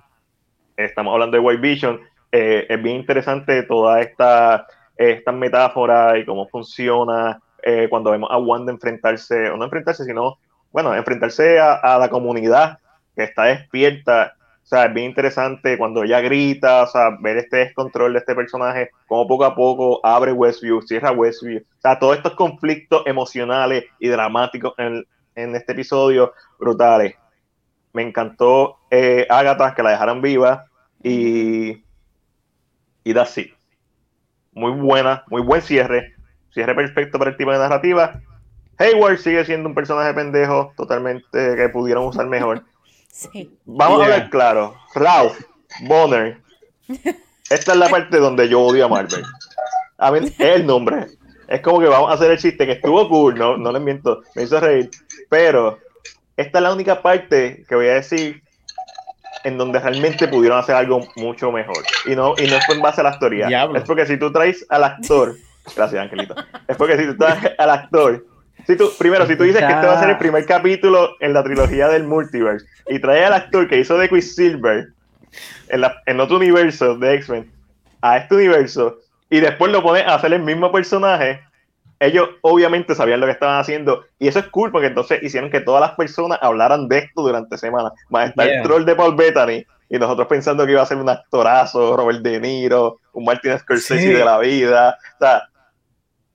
Estamos 0.76 1.12
hablando 1.12 1.36
de 1.36 1.40
White 1.40 1.60
Vision. 1.60 2.00
Eh, 2.30 2.66
es 2.68 2.82
bien 2.82 2.96
interesante 2.96 3.62
toda 3.62 4.00
esta, 4.00 4.66
esta 4.96 5.32
metáfora 5.32 6.18
y 6.18 6.24
cómo 6.24 6.48
funciona 6.48 7.40
eh, 7.62 7.86
cuando 7.88 8.10
vemos 8.10 8.30
a 8.30 8.38
Wanda 8.38 8.72
enfrentarse, 8.72 9.50
o 9.50 9.56
no 9.56 9.64
enfrentarse, 9.64 10.04
sino, 10.04 10.38
bueno, 10.72 10.94
enfrentarse 10.94 11.58
a, 11.58 11.98
la 11.98 12.08
comunidad 12.08 12.78
que 13.16 13.24
está 13.24 13.44
despierta 13.44 14.34
o 14.62 14.66
sea, 14.68 14.84
es 14.84 14.92
bien 14.92 15.06
interesante 15.06 15.78
cuando 15.78 16.04
ella 16.04 16.20
grita, 16.20 16.82
o 16.82 16.86
sea, 16.86 17.16
ver 17.20 17.38
este 17.38 17.56
descontrol 17.56 18.12
de 18.12 18.18
este 18.18 18.34
personaje, 18.34 18.90
como 19.06 19.26
poco 19.26 19.46
a 19.46 19.54
poco 19.54 19.98
abre 20.04 20.30
Westview, 20.30 20.82
cierra 20.82 21.10
Westview. 21.10 21.60
O 21.60 21.80
sea, 21.80 21.98
todos 21.98 22.18
estos 22.18 22.34
conflictos 22.34 23.02
emocionales 23.06 23.86
y 23.98 24.08
dramáticos 24.08 24.74
en, 24.76 25.06
en 25.34 25.56
este 25.56 25.72
episodio, 25.72 26.34
brutales. 26.58 27.14
Me 27.94 28.02
encantó 28.02 28.76
eh, 28.90 29.26
Agatha, 29.30 29.74
que 29.74 29.82
la 29.82 29.92
dejaron 29.92 30.20
viva, 30.20 30.66
y, 31.02 31.82
y 33.08 33.18
así. 33.18 33.52
Muy 34.52 34.72
buena, 34.72 35.24
muy 35.28 35.42
buen 35.42 35.62
cierre. 35.62 36.14
Cierre 36.52 36.74
perfecto 36.74 37.18
para 37.18 37.30
el 37.30 37.36
tipo 37.36 37.52
de 37.52 37.58
narrativa. 37.58 38.20
Hayward 38.78 39.18
sigue 39.18 39.44
siendo 39.44 39.68
un 39.68 39.74
personaje 39.74 40.12
pendejo, 40.14 40.72
totalmente 40.76 41.56
que 41.56 41.68
pudieron 41.68 42.06
usar 42.06 42.26
mejor. 42.26 42.64
Vamos 43.64 44.02
a 44.02 44.08
ver 44.08 44.30
claro. 44.30 44.74
Ralph 44.94 45.38
Bonner. 45.82 46.40
Esta 47.50 47.72
es 47.72 47.78
la 47.78 47.88
parte 47.88 48.18
donde 48.18 48.48
yo 48.48 48.60
odio 48.60 48.86
a 48.86 48.88
Marvel. 48.88 49.24
A 49.98 50.12
mí, 50.12 50.20
el 50.38 50.66
nombre. 50.66 51.06
Es 51.48 51.62
como 51.62 51.80
que 51.80 51.86
vamos 51.86 52.10
a 52.10 52.14
hacer 52.14 52.30
el 52.30 52.38
chiste 52.38 52.66
que 52.66 52.72
estuvo 52.72 53.08
cool, 53.08 53.34
no, 53.34 53.56
no 53.56 53.72
le 53.72 53.80
miento, 53.80 54.22
me 54.34 54.42
hizo 54.42 54.60
reír. 54.60 54.90
Pero 55.30 55.78
esta 56.36 56.58
es 56.58 56.62
la 56.62 56.72
única 56.74 57.00
parte 57.00 57.64
que 57.66 57.74
voy 57.74 57.86
a 57.88 57.94
decir 57.94 58.42
en 59.44 59.58
donde 59.58 59.78
realmente 59.78 60.28
pudieron 60.28 60.58
hacer 60.58 60.74
algo 60.74 61.06
mucho 61.16 61.52
mejor. 61.52 61.78
Y 62.06 62.14
no, 62.14 62.34
y 62.38 62.46
no 62.46 62.58
fue 62.66 62.76
en 62.76 62.82
base 62.82 63.00
a 63.00 63.04
la 63.04 63.10
historia. 63.10 63.48
Es 63.74 63.82
porque 63.84 64.06
si 64.06 64.16
tú 64.16 64.32
traes 64.32 64.64
al 64.68 64.84
actor, 64.84 65.36
gracias 65.76 66.02
Angelito, 66.02 66.34
es 66.66 66.76
porque 66.76 66.96
si 66.98 67.06
tú 67.06 67.16
traes 67.16 67.52
al 67.58 67.70
actor 67.70 68.24
si 68.68 68.76
tú, 68.76 68.90
primero, 68.98 69.26
si 69.26 69.34
tú 69.34 69.44
dices 69.44 69.64
que 69.64 69.72
este 69.72 69.86
va 69.86 69.94
a 69.94 70.00
ser 70.00 70.10
el 70.10 70.18
primer 70.18 70.44
capítulo 70.44 71.16
en 71.20 71.32
la 71.32 71.42
trilogía 71.42 71.88
del 71.88 72.04
multiverse 72.04 72.66
y 72.88 72.98
trae 72.98 73.24
al 73.24 73.32
actor 73.32 73.66
que 73.66 73.78
hizo 73.78 73.96
de 73.96 74.10
Quicksilver 74.10 74.88
en, 75.68 75.82
en 76.04 76.20
otro 76.20 76.36
universo 76.36 76.94
de 76.98 77.14
X-Men 77.14 77.50
a 78.02 78.18
este 78.18 78.34
universo 78.34 78.98
y 79.30 79.40
después 79.40 79.72
lo 79.72 79.82
pones 79.82 80.04
a 80.04 80.16
hacer 80.16 80.34
el 80.34 80.42
mismo 80.42 80.70
personaje, 80.70 81.40
ellos 82.00 82.28
obviamente 82.42 82.94
sabían 82.94 83.20
lo 83.20 83.26
que 83.26 83.32
estaban 83.32 83.58
haciendo 83.58 84.04
y 84.18 84.28
eso 84.28 84.38
es 84.38 84.46
cool 84.48 84.70
porque 84.70 84.86
entonces 84.86 85.22
hicieron 85.22 85.50
que 85.50 85.60
todas 85.60 85.80
las 85.80 85.92
personas 85.92 86.38
hablaran 86.42 86.88
de 86.88 86.98
esto 86.98 87.22
durante 87.22 87.58
semanas. 87.58 87.92
Más 88.08 88.30
está 88.30 88.44
el 88.44 88.62
troll 88.62 88.84
de 88.84 88.94
Paul 88.94 89.16
Bettany 89.16 89.66
y 89.88 89.98
nosotros 89.98 90.28
pensando 90.28 90.64
que 90.64 90.72
iba 90.72 90.82
a 90.82 90.86
ser 90.86 90.98
un 90.98 91.08
actorazo, 91.08 91.96
Robert 91.96 92.20
De 92.20 92.38
Niro, 92.38 92.98
un 93.12 93.24
Martin 93.24 93.58
Scorsese 93.58 94.14
de 94.14 94.24
la 94.24 94.38
vida. 94.38 94.96
O 95.16 95.18
sea, 95.18 95.42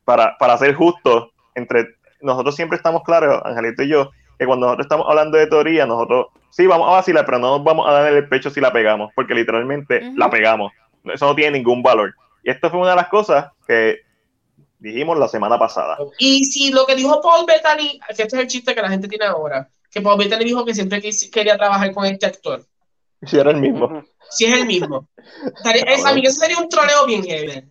para, 0.03 0.37
para 0.37 0.57
ser 0.57 0.73
justo, 0.73 1.31
entre 1.55 1.95
nosotros 2.21 2.55
siempre 2.55 2.77
estamos 2.77 3.03
claros, 3.03 3.41
Angelito 3.45 3.83
y 3.83 3.89
yo, 3.89 4.11
que 4.37 4.45
cuando 4.45 4.65
nosotros 4.65 4.85
estamos 4.85 5.05
hablando 5.07 5.37
de 5.37 5.47
teoría, 5.47 5.85
nosotros 5.85 6.27
sí 6.49 6.67
vamos 6.67 6.89
a 6.89 6.93
vacilar, 6.93 7.25
pero 7.25 7.39
no 7.39 7.57
nos 7.57 7.63
vamos 7.63 7.87
a 7.87 7.93
dar 7.93 8.11
en 8.11 8.17
el 8.17 8.27
pecho 8.27 8.49
si 8.49 8.59
la 8.59 8.73
pegamos, 8.73 9.11
porque 9.15 9.33
literalmente 9.33 10.11
la 10.15 10.29
pegamos. 10.29 10.71
Eso 11.05 11.27
no 11.27 11.35
tiene 11.35 11.57
ningún 11.57 11.83
valor. 11.83 12.15
Y 12.43 12.49
esto 12.49 12.69
fue 12.69 12.79
una 12.79 12.91
de 12.91 12.95
las 12.95 13.07
cosas 13.07 13.51
que 13.67 14.01
dijimos 14.83 15.17
la 15.17 15.29
semana 15.29 15.57
pasada. 15.57 15.97
Y 16.19 16.43
si 16.43 16.71
lo 16.71 16.85
que 16.85 16.95
dijo 16.95 17.21
Paul 17.21 17.45
Bettany, 17.47 17.99
que 18.15 18.23
este 18.23 18.35
es 18.35 18.41
el 18.41 18.47
chiste 18.47 18.75
que 18.75 18.81
la 18.81 18.89
gente 18.89 19.07
tiene 19.07 19.25
ahora, 19.25 19.69
que 19.89 20.01
Paul 20.01 20.17
Bettany 20.17 20.43
dijo 20.43 20.65
que 20.65 20.73
siempre 20.73 21.01
quería 21.31 21.57
trabajar 21.57 21.93
con 21.93 22.05
este 22.05 22.25
actor. 22.25 22.65
Si 23.25 23.37
era 23.37 23.51
el 23.51 23.57
mismo. 23.57 24.03
Si 24.29 24.45
es 24.45 24.53
el 24.53 24.65
mismo. 24.65 25.07
a 25.63 26.13
mí 26.13 26.21
eso 26.25 26.39
sería 26.39 26.57
un 26.57 26.67
troleo 26.67 27.05
bien 27.05 27.23
heavy. 27.23 27.65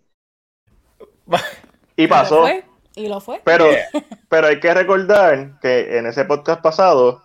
Y 1.97 2.06
pasó. 2.06 2.48
Y 2.94 3.09
lo 3.09 3.20
fue. 3.20 3.43
Pero, 3.44 3.66
pero 4.30 4.47
hay 4.47 4.59
que 4.59 4.72
recordar 4.72 5.59
que 5.60 5.98
en 5.98 6.06
ese 6.06 6.24
podcast 6.24 6.62
pasado 6.62 7.22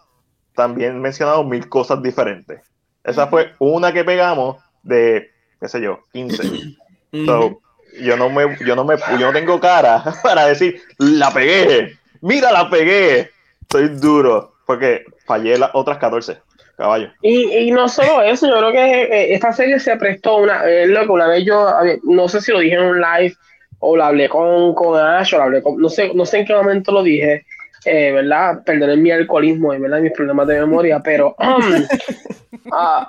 también 0.54 1.00
mencionamos 1.00 1.46
mil 1.46 1.70
cosas 1.70 2.02
diferentes. 2.04 2.62
Esa 3.06 3.28
fue 3.28 3.54
una 3.60 3.94
que 3.94 4.04
pegamos 4.04 4.58
de, 4.84 5.30
qué 5.62 5.70
sé 5.70 5.82
yo, 5.82 6.00
15. 6.12 6.76
yo 8.02 8.18
no 8.18 8.30
me, 8.30 8.58
yo 8.66 8.76
no 8.76 8.84
me, 8.84 8.96
yo 8.98 9.28
no 9.28 9.34
tengo 9.34 9.60
cara 9.60 10.04
para 10.24 10.48
decir, 10.48 10.82
la 10.98 11.32
pegué, 11.32 11.98
mira, 12.22 12.52
la 12.52 12.70
pegué. 12.70 13.32
Soy 13.70 13.90
duro, 13.90 14.54
porque 14.66 15.04
fallé 15.26 15.58
las 15.58 15.72
otras 15.74 15.98
14. 15.98 16.38
Caballo. 16.78 17.10
Y, 17.24 17.52
y 17.58 17.72
no 17.72 17.90
solo 17.90 18.22
eso, 18.22 18.48
yo 18.48 18.56
creo 18.60 18.72
que 18.72 19.02
eh, 19.04 19.34
esta 19.34 19.52
serie 19.52 19.80
se 19.80 19.98
prestó 19.98 20.38
una, 20.38 20.64
eh, 20.70 20.86
lo 20.86 21.02
que 21.02 21.12
una 21.12 21.28
vez 21.28 21.44
yo, 21.44 21.68
no 22.04 22.30
sé 22.30 22.40
si 22.40 22.52
lo 22.52 22.60
dije 22.60 22.76
en 22.76 22.84
un 22.84 23.02
live 23.02 23.36
o 23.80 23.98
lo 23.98 24.04
hablé 24.04 24.30
con, 24.30 24.76
con 24.76 25.00
Ash, 25.00 25.34
o 25.34 25.42
hablé 25.42 25.64
no 25.76 25.90
sé, 25.90 26.12
no 26.14 26.24
sé 26.24 26.40
en 26.40 26.46
qué 26.46 26.54
momento 26.54 26.92
lo 26.92 27.02
dije, 27.02 27.47
eh, 27.88 28.12
¿verdad? 28.12 28.64
Perdonen 28.66 29.02
mi 29.02 29.12
alcoholismo 29.12 29.74
y 29.74 29.80
¿verdad? 29.80 30.00
mis 30.00 30.12
problemas 30.12 30.48
de 30.48 30.60
memoria, 30.60 31.00
pero 31.00 31.36
um, 31.40 31.86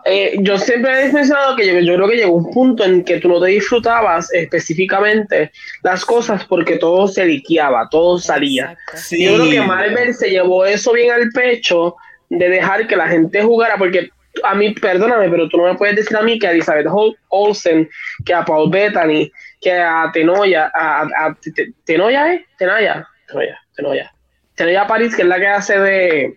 eh, 0.05 0.37
yo 0.41 0.57
siempre 0.59 1.07
he 1.07 1.11
pensado 1.11 1.57
que 1.57 1.67
yo, 1.67 1.81
yo, 1.81 1.97
creo 1.97 2.09
que 2.09 2.17
llegó 2.17 2.35
un 2.35 2.51
punto 2.53 2.85
en 2.85 3.05
que 3.05 3.19
tú 3.19 3.29
no 3.29 3.41
te 3.41 3.49
disfrutabas 3.49 4.33
específicamente 4.33 5.51
las 5.83 6.05
cosas 6.05 6.45
porque 6.45 6.77
todo 6.77 7.09
se 7.09 7.25
liqueaba, 7.25 7.89
todo 7.91 8.19
salía. 8.19 8.77
Yo 9.11 9.35
creo 9.35 9.51
que 9.51 9.61
Marvel 9.61 10.15
se 10.15 10.31
llevó 10.31 10.65
eso 10.65 10.93
bien 10.93 11.11
al 11.11 11.31
pecho 11.31 11.97
de 12.31 12.49
dejar 12.49 12.87
que 12.87 12.97
la 12.97 13.09
gente 13.09 13.43
jugara, 13.43 13.77
porque 13.77 14.11
a 14.45 14.55
mí, 14.55 14.71
perdóname, 14.75 15.29
pero 15.29 15.49
tú 15.49 15.57
no 15.57 15.65
me 15.65 15.75
puedes 15.75 15.97
decir 15.97 16.17
a 16.17 16.23
mí 16.23 16.39
que 16.39 16.47
a 16.47 16.53
Elizabeth 16.53 16.87
Olsen, 17.29 17.89
que 18.25 18.35
a 18.35 18.45
Paul 18.45 18.71
Bettany, 18.71 19.31
que 19.61 19.73
a 19.73 20.11
Tenoya, 20.13 20.71
a, 20.75 21.03
a, 21.03 21.37
Tenoya, 21.85 22.35
¿eh? 22.35 22.47
Tenaya, 22.57 23.09
Tenoya, 23.27 23.59
Tenoya. 23.75 24.13
Tenoya 24.59 24.87
París, 24.87 25.17
que 25.17 25.23
es 25.23 25.29
la 25.29 25.39
que 25.39 25.47
hace 25.47 25.79
de 25.79 26.37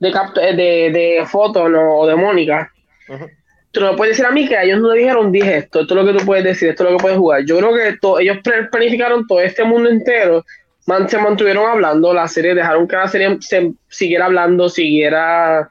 de, 0.00 0.10
de, 0.54 0.90
de 0.92 1.26
foto 1.26 1.68
¿no? 1.68 1.98
o 1.98 2.06
de 2.06 2.16
Mónica. 2.16 2.72
Tú 3.70 3.80
no 3.80 3.96
puedes 3.96 4.16
decir 4.16 4.26
a 4.26 4.32
mí 4.32 4.48
que 4.48 4.60
ellos 4.60 4.80
no 4.80 4.92
dijeron, 4.92 5.30
dije 5.30 5.58
esto, 5.58 5.80
esto 5.80 5.94
es 5.94 6.00
lo 6.04 6.12
que 6.12 6.18
tú 6.18 6.24
puedes 6.24 6.44
decir, 6.44 6.70
esto 6.70 6.84
es 6.84 6.90
lo 6.90 6.96
que 6.96 7.02
puedes 7.02 7.18
jugar. 7.18 7.44
Yo 7.44 7.58
creo 7.58 7.74
que 7.74 8.22
ellos 8.22 8.38
planificaron 8.70 9.26
todo 9.26 9.40
este 9.40 9.64
mundo 9.64 9.90
entero, 9.90 10.44
se 11.06 11.18
mantuvieron 11.18 11.68
hablando, 11.68 12.14
la 12.14 12.28
serie, 12.28 12.54
dejaron 12.54 12.88
que 12.88 12.96
la 12.96 13.08
serie 13.08 13.36
se 13.40 13.72
siguiera 13.88 14.26
hablando, 14.26 14.68
siguiera 14.68 15.70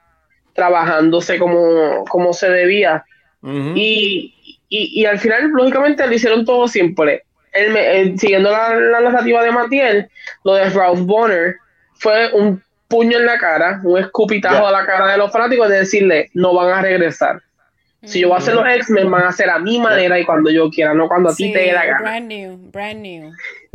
trabajándose 0.53 1.39
como, 1.39 2.03
como 2.05 2.33
se 2.33 2.49
debía. 2.49 3.03
y, 3.43 4.33
y, 4.69 5.01
y, 5.01 5.05
al 5.05 5.17
final, 5.17 5.49
lógicamente, 5.49 6.05
le 6.07 6.15
hicieron 6.15 6.45
todo 6.45 6.67
simple. 6.67 7.23
Él, 7.57 8.19
siguiendo 8.19 8.51
la, 8.51 9.01
narrativa 9.01 9.43
de 9.43 9.51
Matiel, 9.51 10.09
lo 10.43 10.55
de 10.55 10.69
Ralph 10.69 10.99
Bonner 11.01 11.55
fue 11.95 12.31
un 12.33 12.61
puño 12.87 13.17
en 13.17 13.25
la 13.25 13.37
cara, 13.37 13.81
un 13.83 13.97
escupitajo 13.97 14.65
a 14.65 14.71
la 14.71 14.85
cara 14.85 15.11
de 15.11 15.17
los 15.17 15.31
fanáticos 15.31 15.69
de 15.69 15.79
decirle, 15.79 16.29
no 16.33 16.53
van 16.53 16.69
a 16.71 16.81
regresar. 16.81 17.41
Si 18.03 18.21
yo 18.21 18.29
voy 18.29 18.35
a 18.35 18.37
hacer 18.37 18.53
los 18.53 18.65
X-Men, 18.65 19.11
van 19.11 19.23
a 19.23 19.29
hacer 19.29 19.49
a 19.49 19.59
mi 19.59 19.79
manera 19.79 20.17
y 20.19 20.23
cuando 20.23 20.49
yo 20.49 20.69
quiera, 20.69 20.93
no 20.93 21.07
cuando 21.07 21.29
a 21.29 21.35
ti 21.35 21.51
te 21.51 21.59
dé 21.59 21.73
la 21.73 21.85
gana. 21.85 21.99
Brand 21.99 22.27
new, 22.27 22.57
brand 22.71 23.01
new. 23.01 23.31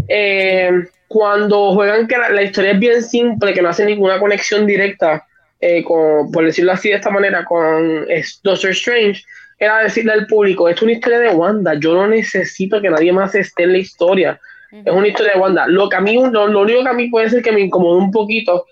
eh, 0.09 0.71
cuando 1.13 1.75
juegan 1.75 2.07
que 2.07 2.17
la, 2.17 2.43
historia 2.43 2.71
es 2.73 2.79
bien 2.79 3.03
simple, 3.03 3.53
que 3.53 3.61
no 3.61 3.69
hace 3.69 3.85
ninguna 3.85 4.19
conexión 4.19 4.67
directa, 4.67 5.27
eh, 5.61 5.85
con, 5.85 6.33
por 6.33 6.47
decirlo 6.47 6.73
así 6.73 6.89
de 6.89 6.95
esta 6.95 7.11
manera, 7.11 7.45
con 7.45 8.07
Doctor 8.43 8.71
Strange, 8.71 9.23
era 9.65 9.79
decirle 9.79 10.13
al 10.13 10.27
público, 10.27 10.69
es 10.69 10.83
una 10.83 10.93
historia 10.93 11.21
de 11.21 11.31
Wanda, 11.31 11.75
yo 11.75 11.95
no 11.95 12.09
necesito 12.09 12.81
que 12.81 12.91
nadie 12.91 13.13
más 13.13 13.33
esté 13.35 13.63
en 13.63 13.73
la 13.73 13.79
historia, 13.79 14.41
es 14.73 14.93
una 14.93 15.07
historia 15.07 15.35
de 15.35 15.39
Wanda. 15.39 15.67
Lo, 15.69 15.89
que 15.89 15.97
a 15.97 16.01
mí, 16.01 16.15
lo, 16.15 16.61
único 16.61 16.83
que 16.83 16.89
a 16.89 16.95
mí 16.95 17.09
puede 17.09 17.31
ser 17.31 17.43
que 17.43 17.53
me 17.53 17.61
incomode 17.61 17.99
un 17.99 18.11
poquito 18.11 18.67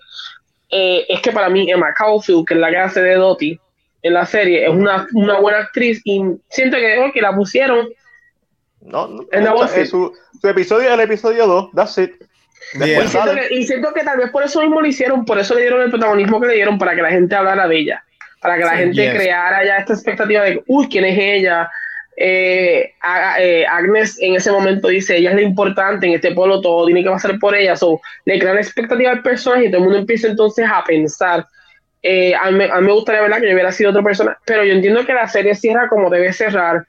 eh, 0.69 1.05
es 1.07 1.21
que 1.21 1.31
para 1.31 1.47
mí 1.47 1.71
Emma 1.71 1.93
Caulfield, 1.93 2.45
que 2.45 2.55
es 2.55 2.59
la 2.59 2.69
que 2.71 2.77
hace 2.77 3.01
de 3.01 3.15
Dottie 3.15 3.59
en 4.01 4.13
la 4.13 4.25
serie, 4.25 4.65
es 4.65 4.69
una, 4.69 5.07
una 5.13 5.39
buena 5.39 5.59
actriz 5.59 6.01
y 6.03 6.23
siento 6.49 6.77
que, 6.77 6.99
oh, 6.99 7.11
que 7.13 7.21
la 7.21 7.33
pusieron. 7.33 7.87
No, 8.81 9.07
no, 9.07 9.25
en 9.31 9.87
su, 9.87 10.11
su, 10.41 10.47
episodio 10.47 10.89
es 10.89 10.93
el 10.95 11.01
episodio 11.01 11.47
2, 11.47 11.71
that's 11.73 11.97
it. 11.99 12.11
Y, 12.73 13.07
siento 13.07 13.35
que, 13.35 13.55
y, 13.55 13.63
siento 13.63 13.93
que, 13.93 14.03
tal 14.03 14.17
vez 14.17 14.31
por 14.31 14.43
eso 14.43 14.59
mismo 14.61 14.81
lo 14.81 14.87
hicieron, 14.87 15.23
por 15.23 15.37
eso 15.37 15.53
le 15.53 15.61
dieron 15.61 15.81
el 15.81 15.89
protagonismo 15.89 16.41
que 16.41 16.47
le 16.47 16.55
dieron, 16.55 16.77
para 16.77 16.95
que 16.95 17.01
la 17.01 17.11
gente 17.11 17.35
hablara 17.35 17.67
de 17.67 17.77
ella, 17.77 18.03
para 18.41 18.57
que 18.57 18.63
la 18.63 18.77
gente 18.77 19.13
creara 19.13 19.63
ya 19.63 19.77
esta 19.77 19.93
expectativa 19.93 20.43
de, 20.43 20.63
uy, 20.67 20.87
¿quién 20.89 21.05
es 21.05 21.17
ella? 21.17 21.69
Eh, 22.17 22.93
eh, 23.39 23.65
Agnes 23.69 24.17
en 24.19 24.35
ese 24.35 24.51
momento 24.51 24.87
dice, 24.89 25.17
ella 25.17 25.29
es 25.29 25.35
la 25.35 25.41
importante 25.41 26.07
en 26.07 26.13
este 26.13 26.33
pueblo, 26.33 26.59
todo 26.59 26.85
tiene 26.85 27.03
que 27.03 27.09
pasar 27.09 27.39
por 27.39 27.55
ella, 27.55 27.75
so, 27.75 28.01
le 28.25 28.39
crean 28.39 28.57
expectativa 28.57 29.11
al 29.11 29.21
personaje 29.21 29.65
y 29.65 29.67
todo 29.69 29.77
el 29.77 29.83
mundo 29.83 29.99
empieza 29.99 30.27
entonces 30.27 30.67
a 30.71 30.83
pensar. 30.83 31.45
Eh, 32.03 32.33
a, 32.35 32.49
mí, 32.49 32.63
a, 32.63 32.81
mí, 32.81 32.87
me 32.87 32.93
gustaría 32.93 33.21
¿verdad? 33.21 33.39
que 33.39 33.47
yo 33.47 33.53
hubiera 33.53 33.71
sido 33.71 33.91
otra 33.91 34.03
persona, 34.03 34.37
pero 34.45 34.63
yo 34.63 34.73
entiendo 34.73 35.05
que 35.05 35.13
la 35.13 35.27
serie 35.27 35.53
cierra 35.55 35.87
como 35.87 36.09
debe 36.09 36.33
cerrar, 36.33 36.85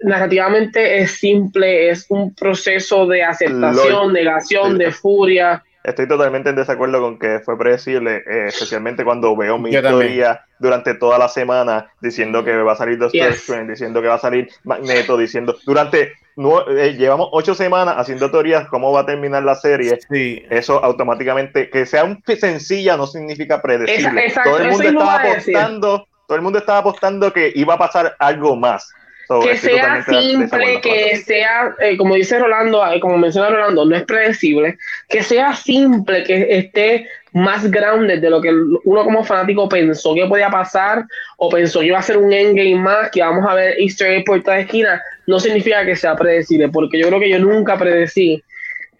narrativamente 0.00 0.98
es 0.98 1.12
simple, 1.12 1.88
es 1.88 2.06
un 2.10 2.34
proceso 2.34 3.06
de 3.06 3.22
aceptación, 3.22 4.12
negación, 4.12 4.76
de 4.76 4.90
furia. 4.92 5.62
Estoy 5.84 6.08
totalmente 6.08 6.48
en 6.48 6.56
desacuerdo 6.56 6.98
con 6.98 7.18
que 7.18 7.40
fue 7.40 7.58
predecible, 7.58 8.24
eh, 8.26 8.46
especialmente 8.48 9.04
cuando 9.04 9.36
veo 9.36 9.58
mi 9.58 9.68
historia 9.68 10.42
durante 10.58 10.94
toda 10.94 11.18
la 11.18 11.28
semana 11.28 11.90
diciendo 12.00 12.42
que 12.42 12.56
va 12.56 12.72
a 12.72 12.76
salir 12.76 12.96
Doctor 12.96 13.32
Strange, 13.32 13.72
diciendo 13.72 14.00
que 14.00 14.08
va 14.08 14.14
a 14.14 14.18
salir 14.18 14.48
Magneto, 14.64 15.18
diciendo 15.18 15.54
durante 15.66 16.14
eh, 16.68 16.96
llevamos 16.98 17.28
ocho 17.32 17.54
semanas 17.54 17.96
haciendo 17.98 18.30
teorías 18.30 18.66
cómo 18.68 18.92
va 18.92 19.00
a 19.00 19.06
terminar 19.06 19.42
la 19.42 19.56
serie. 19.56 19.98
Eso 20.48 20.82
automáticamente 20.82 21.68
que 21.68 21.84
sea 21.84 22.04
un 22.04 22.22
sencilla 22.24 22.96
no 22.96 23.06
significa 23.06 23.60
predecible. 23.60 24.32
todo 24.42 24.58
el 24.58 24.70
mundo 24.70 24.88
estaba 24.88 25.16
apostando, 25.16 26.06
todo 26.26 26.36
el 26.36 26.42
mundo 26.42 26.58
estaba 26.60 26.78
apostando 26.78 27.30
que 27.30 27.52
iba 27.54 27.74
a 27.74 27.78
pasar 27.78 28.16
algo 28.18 28.56
más 28.56 28.90
que 29.42 29.56
sea 29.56 30.04
simple, 30.04 30.80
que 30.80 31.16
sea, 31.16 31.74
eh, 31.80 31.96
como 31.96 32.14
dice 32.14 32.38
Rolando, 32.38 32.84
eh, 32.86 33.00
como 33.00 33.18
menciona 33.18 33.48
Rolando, 33.48 33.84
no 33.84 33.96
es 33.96 34.04
predecible, 34.04 34.76
que 35.08 35.22
sea 35.22 35.54
simple, 35.54 36.24
que 36.24 36.58
esté 36.58 37.08
más 37.32 37.68
grande 37.70 38.18
de 38.18 38.30
lo 38.30 38.40
que 38.40 38.50
uno 38.84 39.04
como 39.04 39.24
fanático 39.24 39.68
pensó 39.68 40.14
que 40.14 40.26
podía 40.26 40.50
pasar 40.50 41.04
o 41.38 41.48
pensó 41.48 41.80
que 41.80 41.86
iba 41.86 41.98
a 41.98 42.02
ser 42.02 42.16
un 42.16 42.32
endgame 42.32 42.76
más, 42.76 43.10
que 43.10 43.22
vamos 43.22 43.44
a 43.48 43.54
ver 43.54 43.74
Easter 43.80 44.12
egg 44.12 44.24
por 44.24 44.42
toda 44.42 44.60
esquina, 44.60 45.02
no 45.26 45.40
significa 45.40 45.84
que 45.84 45.96
sea 45.96 46.14
predecible, 46.14 46.68
porque 46.68 46.98
yo 46.98 47.08
creo 47.08 47.20
que 47.20 47.30
yo 47.30 47.38
nunca 47.40 47.76
predecí 47.76 48.42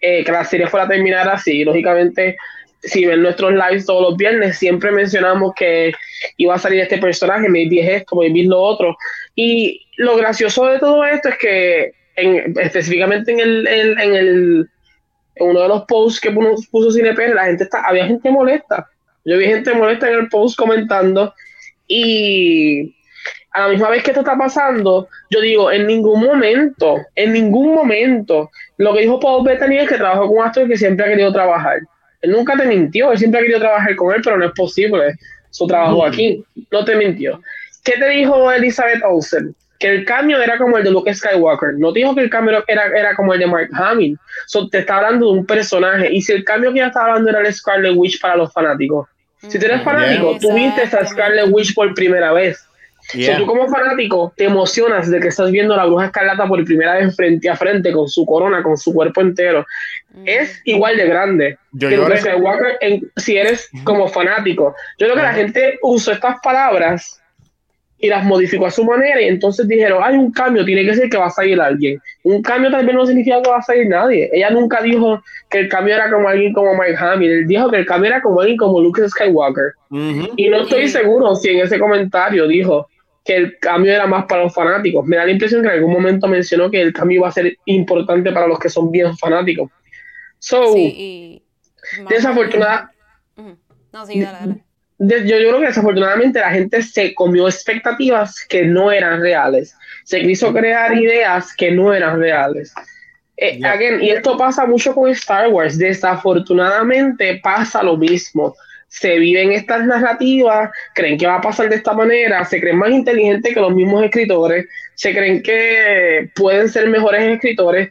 eh, 0.01 0.23
que 0.23 0.31
la 0.31 0.43
serie 0.43 0.67
fuera 0.67 0.85
a 0.85 0.89
terminar 0.89 1.27
así. 1.29 1.63
Lógicamente, 1.63 2.37
si 2.81 3.05
ven 3.05 3.21
nuestros 3.21 3.53
lives 3.53 3.85
todos 3.85 4.01
los 4.09 4.17
viernes, 4.17 4.57
siempre 4.57 4.91
mencionamos 4.91 5.53
que 5.55 5.93
iba 6.37 6.55
a 6.55 6.59
salir 6.59 6.81
este 6.81 6.97
personaje, 6.97 7.49
maybe 7.49 7.79
es 7.79 8.01
esto, 8.01 8.17
maybe 8.17 8.41
es 8.41 8.47
lo 8.47 8.59
otro. 8.61 8.97
Y 9.33 9.84
lo 9.97 10.17
gracioso 10.17 10.65
de 10.65 10.79
todo 10.79 11.05
esto 11.05 11.29
es 11.29 11.37
que 11.37 11.91
en, 12.15 12.53
específicamente 12.59 13.31
en 13.31 13.39
el, 13.39 13.67
en, 13.67 14.15
el 14.15 14.69
en 15.35 15.49
uno 15.49 15.61
de 15.61 15.67
los 15.67 15.83
posts 15.85 16.21
que 16.21 16.31
puso, 16.31 16.55
puso 16.71 16.91
CinePR, 16.91 17.35
la 17.35 17.45
gente 17.45 17.65
está, 17.65 17.81
había 17.81 18.05
gente 18.05 18.29
molesta. 18.31 18.89
Yo 19.25 19.37
vi 19.37 19.45
gente 19.45 19.73
molesta 19.73 20.07
en 20.07 20.19
el 20.19 20.29
post 20.29 20.57
comentando 20.57 21.33
y 21.87 22.95
a 23.51 23.61
la 23.61 23.67
misma 23.69 23.89
vez 23.89 24.03
que 24.03 24.11
esto 24.11 24.21
está 24.21 24.37
pasando, 24.37 25.07
yo 25.29 25.39
digo, 25.39 25.71
en 25.71 25.87
ningún 25.87 26.21
momento, 26.21 26.97
en 27.15 27.31
ningún 27.31 27.73
momento, 27.73 28.49
lo 28.77 28.93
que 28.93 29.01
dijo 29.01 29.19
Paul 29.19 29.45
Bettany 29.45 29.77
es 29.77 29.89
que 29.89 29.95
trabajó 29.95 30.27
con 30.27 30.37
un 30.37 30.43
actor 30.43 30.67
que 30.67 30.77
siempre 30.77 31.05
ha 31.05 31.09
querido 31.09 31.31
trabajar. 31.31 31.79
Él 32.21 32.31
nunca 32.31 32.57
te 32.57 32.65
mintió, 32.65 33.11
él 33.11 33.17
siempre 33.17 33.39
ha 33.39 33.43
querido 33.43 33.59
trabajar 33.59 33.95
con 33.95 34.13
él, 34.13 34.21
pero 34.23 34.37
no 34.37 34.45
es 34.45 34.51
posible. 34.51 35.15
Su 35.51 35.67
trabajo 35.67 36.05
aquí, 36.05 36.43
no 36.69 36.83
te 36.83 36.95
mintió. 36.95 37.39
¿Qué 37.85 37.93
te 37.93 38.09
dijo 38.09 38.51
Elizabeth 38.51 39.01
Olsen? 39.03 39.55
Que 39.79 39.89
el 39.89 40.05
cambio 40.05 40.41
era 40.41 40.57
como 40.57 40.77
el 40.77 40.83
de 40.83 40.91
Luke 40.91 41.13
Skywalker. 41.13 41.73
No 41.77 41.91
dijo 41.91 42.15
que 42.15 42.21
el 42.21 42.29
cambio 42.29 42.63
era, 42.67 42.85
era 42.85 43.15
como 43.15 43.33
el 43.33 43.39
de 43.39 43.47
Mark 43.47 43.69
Hamill. 43.73 44.17
So, 44.47 44.69
te 44.69 44.79
está 44.79 44.97
hablando 44.97 45.27
de 45.27 45.39
un 45.39 45.45
personaje. 45.45 46.13
Y 46.13 46.21
si 46.21 46.31
el 46.31 46.43
cambio 46.43 46.71
que 46.71 46.79
ya 46.79 46.87
estaba 46.87 47.07
hablando 47.07 47.29
era 47.29 47.41
el 47.41 47.53
Scarlet 47.53 47.93
Witch 47.95 48.19
para 48.21 48.37
los 48.37 48.53
fanáticos. 48.53 49.07
Si 49.47 49.59
tú 49.59 49.65
eres 49.65 49.83
fanático, 49.83 50.37
tú 50.39 50.53
viste 50.53 50.81
a 50.81 51.05
Scarlet 51.05 51.47
Witch 51.49 51.73
por 51.75 51.93
primera 51.93 52.33
vez. 52.33 52.65
So, 53.11 53.37
tú 53.37 53.45
como 53.45 53.67
fanático 53.67 54.33
te 54.35 54.45
emocionas 54.45 55.11
de 55.11 55.19
que 55.19 55.27
estás 55.27 55.51
viendo 55.51 55.75
a 55.75 55.77
la 55.77 55.85
bruja 55.85 56.05
escarlata 56.05 56.47
por 56.47 56.63
primera 56.65 56.95
vez 56.95 57.15
frente 57.15 57.47
a 57.49 57.55
frente 57.55 57.91
con 57.91 58.07
su 58.07 58.25
corona, 58.25 58.63
con 58.63 58.77
su 58.77 58.93
cuerpo 58.93 59.21
entero. 59.21 59.65
Es 60.25 60.59
igual 60.65 60.97
de 60.97 61.05
grande 61.05 61.57
yo 61.73 61.89
que 61.89 61.97
Luke 61.97 62.17
Skywalker 62.17 62.79
si 63.15 63.37
eres 63.37 63.69
como 63.83 64.07
fanático. 64.07 64.75
Yo 64.97 65.07
creo 65.07 65.15
que 65.15 65.21
la 65.21 65.33
gente 65.33 65.79
usó 65.83 66.13
estas 66.13 66.37
palabras 66.41 67.21
y 67.97 68.07
las 68.07 68.25
modificó 68.25 68.65
a 68.65 68.71
su 68.71 68.83
manera 68.83 69.21
y 69.21 69.27
entonces 69.27 69.67
dijeron, 69.67 70.01
hay 70.03 70.15
un 70.15 70.31
cambio, 70.31 70.65
tiene 70.65 70.85
que 70.85 70.95
ser 70.95 71.09
que 71.09 71.17
va 71.17 71.27
a 71.27 71.31
salir 71.31 71.59
alguien. 71.59 71.99
Un 72.23 72.41
cambio 72.41 72.69
tal 72.69 72.85
vez 72.85 72.93
no 72.93 73.05
significa 73.05 73.41
que 73.41 73.49
va 73.49 73.57
a 73.57 73.61
salir 73.61 73.87
nadie. 73.87 74.29
Ella 74.33 74.49
nunca 74.49 74.81
dijo 74.81 75.23
que 75.49 75.59
el 75.59 75.69
cambio 75.69 75.95
era 75.95 76.11
como 76.11 76.27
alguien 76.27 76.53
como 76.53 76.73
Mike 76.73 76.97
Hamill, 76.97 77.31
él 77.31 77.47
dijo 77.47 77.69
que 77.71 77.77
el 77.77 77.85
cambio 77.85 78.09
era 78.11 78.21
como 78.21 78.41
alguien 78.41 78.57
como 78.57 78.81
Luke 78.81 79.07
Skywalker. 79.07 79.73
Y 80.35 80.49
no 80.49 80.61
estoy 80.61 80.87
seguro 80.89 81.35
si 81.35 81.49
en 81.49 81.59
ese 81.59 81.79
comentario 81.79 82.47
dijo 82.47 82.89
que 83.23 83.37
el 83.37 83.57
cambio 83.59 83.93
era 83.93 84.05
más 84.05 84.25
para 84.25 84.43
los 84.43 84.53
fanáticos. 84.53 85.05
Me 85.05 85.15
da 85.15 85.25
la 85.25 85.31
impresión 85.31 85.61
que 85.61 85.69
en 85.69 85.73
algún 85.75 85.93
momento 85.93 86.27
mencionó 86.27 86.69
que 86.69 86.81
el 86.81 86.93
cambio 86.93 87.19
iba 87.19 87.29
a 87.29 87.31
ser 87.31 87.57
importante 87.65 88.31
para 88.31 88.47
los 88.47 88.59
que 88.59 88.69
son 88.69 88.91
bien 88.91 89.17
fanáticos. 89.17 89.71
So, 90.37 90.73
sí, 90.73 91.41
desafortunada. 92.09 92.91
No, 93.91 94.05
sí, 94.05 94.19
dale, 94.19 94.37
dale 94.39 94.65
yo, 94.97 95.17
yo, 95.17 95.37
creo 95.37 95.59
que 95.59 95.67
desafortunadamente 95.67 96.39
la 96.39 96.51
gente 96.51 96.81
se 96.81 97.13
comió 97.13 97.47
expectativas 97.47 98.45
que 98.47 98.63
no 98.65 98.91
eran 98.91 99.21
reales. 99.21 99.75
Se 100.03 100.21
quiso 100.21 100.53
crear 100.53 100.97
ideas 100.97 101.53
que 101.55 101.71
no 101.71 101.93
eran 101.93 102.19
reales. 102.19 102.73
Eh, 103.37 103.59
y 104.01 104.09
esto 104.09 104.37
pasa 104.37 104.65
mucho 104.65 104.95
con 104.95 105.09
Star 105.09 105.49
Wars. 105.49 105.77
Desafortunadamente 105.77 107.39
pasa 107.43 107.83
lo 107.83 107.97
mismo. 107.97 108.55
Se 108.87 109.17
viven 109.19 109.51
estas 109.51 109.85
narrativas, 109.85 110.69
creen 110.93 111.17
que 111.17 111.27
va 111.27 111.35
a 111.35 111.41
pasar 111.41 111.67
de 111.67 111.75
esta 111.75 111.93
manera, 111.93 112.45
se 112.45 112.61
creen 112.61 112.77
más 112.77 112.91
inteligentes 112.91 113.53
que 113.53 113.59
los 113.59 113.73
mismos 113.73 114.03
escritores, 114.03 114.67
se 114.93 115.13
creen 115.13 115.43
que 115.43 116.29
pueden 116.35 116.69
ser 116.69 116.87
mejores 116.87 117.21
escritores. 117.23 117.89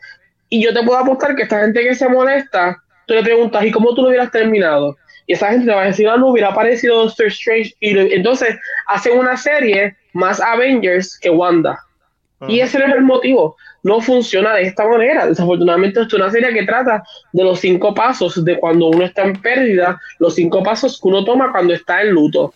Y 0.48 0.62
yo 0.62 0.72
te 0.72 0.82
puedo 0.82 0.98
apostar 0.98 1.34
que 1.34 1.42
esta 1.42 1.60
gente 1.60 1.82
que 1.82 1.94
se 1.94 2.08
molesta, 2.08 2.82
tú 3.06 3.14
le 3.14 3.22
preguntas, 3.22 3.64
¿y 3.66 3.70
cómo 3.70 3.94
tú 3.94 4.02
lo 4.02 4.08
hubieras 4.08 4.30
terminado? 4.30 4.96
Y 5.26 5.32
esa 5.32 5.50
gente 5.50 5.66
le 5.66 5.74
va 5.74 5.82
a 5.82 5.86
decir, 5.86 6.08
ah, 6.08 6.16
no, 6.16 6.28
hubiera 6.28 6.48
aparecido 6.48 7.04
Doctor 7.04 7.26
Strange, 7.28 7.74
y 7.80 7.96
entonces 8.14 8.56
hacen 8.86 9.18
una 9.18 9.36
serie 9.36 9.96
más 10.12 10.40
Avengers 10.40 11.18
que 11.18 11.30
Wanda. 11.30 11.78
Y 12.46 12.60
ese 12.60 12.78
no 12.78 12.86
es 12.86 12.94
el 12.94 13.02
motivo. 13.02 13.56
No 13.82 14.00
funciona 14.00 14.54
de 14.54 14.64
esta 14.64 14.86
manera. 14.86 15.26
Desafortunadamente, 15.26 16.00
esto 16.00 16.16
es 16.16 16.22
una 16.22 16.30
serie 16.30 16.52
que 16.52 16.66
trata 16.66 17.02
de 17.32 17.42
los 17.42 17.60
cinco 17.60 17.94
pasos 17.94 18.44
de 18.44 18.58
cuando 18.58 18.88
uno 18.88 19.04
está 19.04 19.22
en 19.22 19.40
pérdida, 19.40 19.98
los 20.18 20.34
cinco 20.34 20.62
pasos 20.62 21.00
que 21.00 21.08
uno 21.08 21.24
toma 21.24 21.52
cuando 21.52 21.72
está 21.72 22.02
en 22.02 22.10
luto. 22.10 22.52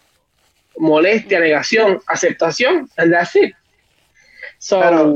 Molestia, 0.77 1.41
negación, 1.41 2.01
aceptación, 2.07 2.89
and 2.99 3.13
that's 3.13 3.35
it. 3.37 3.55
So, 4.59 4.81
Pero, 4.81 5.15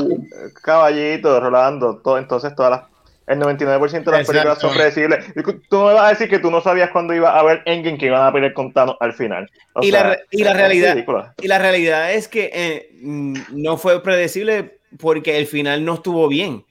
caballito, 0.62 1.40
Rolando, 1.40 2.00
entonces 2.16 2.54
todas 2.54 2.70
las 2.70 2.91
el 3.26 3.38
99% 3.38 4.04
de 4.04 4.10
las 4.10 4.26
películas 4.26 4.58
son 4.60 4.74
predecibles. 4.74 5.24
Tú 5.68 5.78
me 5.78 5.94
vas 5.94 6.04
a 6.04 6.08
decir 6.10 6.28
que 6.28 6.38
tú 6.38 6.50
no 6.50 6.60
sabías 6.60 6.90
cuándo 6.90 7.14
iba 7.14 7.30
a 7.30 7.40
haber 7.40 7.62
Endgame 7.66 7.98
que 7.98 8.06
iban 8.06 8.26
a 8.26 8.32
pelear 8.32 8.52
con 8.52 8.72
Thanos 8.72 8.96
al 9.00 9.12
final. 9.12 9.50
y, 9.80 9.90
la, 9.90 10.18
y, 10.30 10.42
la 10.42 10.52
realidad, 10.52 10.96
y 11.40 11.48
la 11.48 11.58
realidad 11.58 12.12
es 12.12 12.28
que 12.28 12.50
eh, 12.52 12.90
mm, 13.00 13.34
no 13.50 13.76
fue 13.76 14.02
predecible 14.02 14.78
porque 14.98 15.38
el 15.38 15.46
final 15.46 15.84
no 15.84 15.94
estuvo 15.94 16.28
bien. 16.28 16.64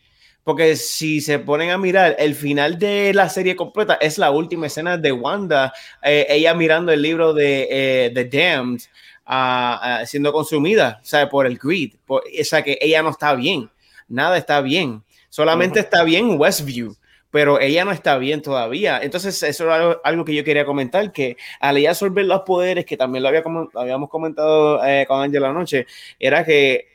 Porque 0.44 0.76
si 0.76 1.22
se 1.22 1.38
ponen 1.38 1.70
a 1.70 1.78
mirar, 1.78 2.16
el 2.18 2.34
final 2.34 2.80
de 2.80 3.14
la 3.14 3.30
serie 3.30 3.56
completa 3.56 3.96
es 4.02 4.18
la 4.18 4.32
última 4.32 4.68
escena 4.68 4.98
de 4.98 5.12
Wanda, 5.12 5.72
eh, 6.02 6.26
ella 6.30 6.56
mirando 6.56 6.92
el 6.92 7.02
libro 7.02 7.34
de 7.34 7.68
eh, 7.70 8.12
The 8.12 8.26
Damned, 8.26 8.82
ah, 9.26 10.00
ah, 10.02 10.06
siendo 10.08 10.34
consumida, 10.34 11.00
¿sabe? 11.04 11.28
Por 11.28 11.46
el 11.46 11.60
greed. 11.60 11.92
o 12.08 12.22
sea, 12.44 12.64
que 12.64 12.78
ella 12.82 13.04
no 13.04 13.12
está 13.12 13.36
bien. 13.36 13.70
Nada 14.08 14.36
está 14.36 14.62
bien. 14.62 15.04
Solamente 15.32 15.80
está 15.80 16.04
bien 16.04 16.38
Westview, 16.38 16.94
pero 17.32 17.58
ella 17.62 17.86
no 17.86 17.94
está 17.94 18.18
bien 18.18 18.42
todavía. 18.42 19.00
Entonces, 19.02 19.42
eso 19.44 19.64
era 19.64 19.98
algo, 20.04 20.26
que 20.26 20.36
yo 20.36 20.44
quería 20.44 20.66
comentar, 20.66 21.14
que 21.14 21.38
al 21.62 21.78
ella 21.78 21.92
absorber 21.92 22.26
los 22.26 22.42
poderes, 22.42 22.86
que 22.86 22.98
también 22.98 23.24
lo, 23.24 23.30
había, 23.30 23.44
habíamos 23.76 24.10
comentado 24.10 24.84
eh, 24.86 25.06
con 25.08 25.22
Angela 25.22 25.50
anoche, 25.50 25.88
era 26.20 26.44
que 26.44 26.92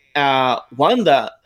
Wanda 0.77 1.41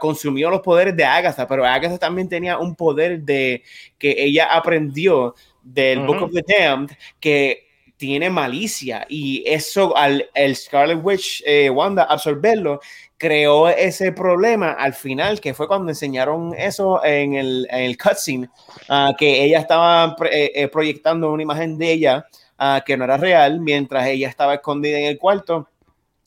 consumió 0.00 0.48
los 0.48 0.62
poderes 0.62 0.96
de 0.96 1.04
Agatha, 1.04 1.46
pero 1.46 1.66
Agatha 1.66 1.98
también 1.98 2.30
tenía 2.30 2.56
un 2.56 2.74
poder 2.74 3.20
de 3.20 3.62
que 3.98 4.14
ella 4.16 4.54
aprendió 4.54 5.34
del 5.62 6.00
Book 6.00 6.22
of 6.22 6.32
the 6.32 6.42
Damned 6.46 6.92
que 7.20 7.68
tiene 7.98 8.30
malicia 8.30 9.06
y 9.08 9.44
eso 9.46 9.96
al 9.96 10.28
el 10.34 10.56
Scarlet 10.56 10.98
Witch 11.04 11.42
eh, 11.46 11.70
Wanda 11.70 12.02
absorberlo 12.02 12.80
creó 13.22 13.68
ese 13.68 14.10
problema 14.10 14.72
al 14.72 14.94
final 14.94 15.40
que 15.40 15.54
fue 15.54 15.68
cuando 15.68 15.92
enseñaron 15.92 16.54
eso 16.58 17.04
en 17.04 17.34
el, 17.34 17.68
en 17.70 17.84
el 17.84 17.96
cutscene 17.96 18.50
uh, 18.88 19.14
que 19.16 19.44
ella 19.44 19.60
estaba 19.60 20.16
eh, 20.28 20.50
eh, 20.56 20.66
proyectando 20.66 21.30
una 21.30 21.44
imagen 21.44 21.78
de 21.78 21.92
ella 21.92 22.26
uh, 22.58 22.82
que 22.84 22.96
no 22.96 23.04
era 23.04 23.16
real 23.18 23.60
mientras 23.60 24.08
ella 24.08 24.28
estaba 24.28 24.54
escondida 24.54 24.98
en 24.98 25.04
el 25.04 25.18
cuarto 25.18 25.68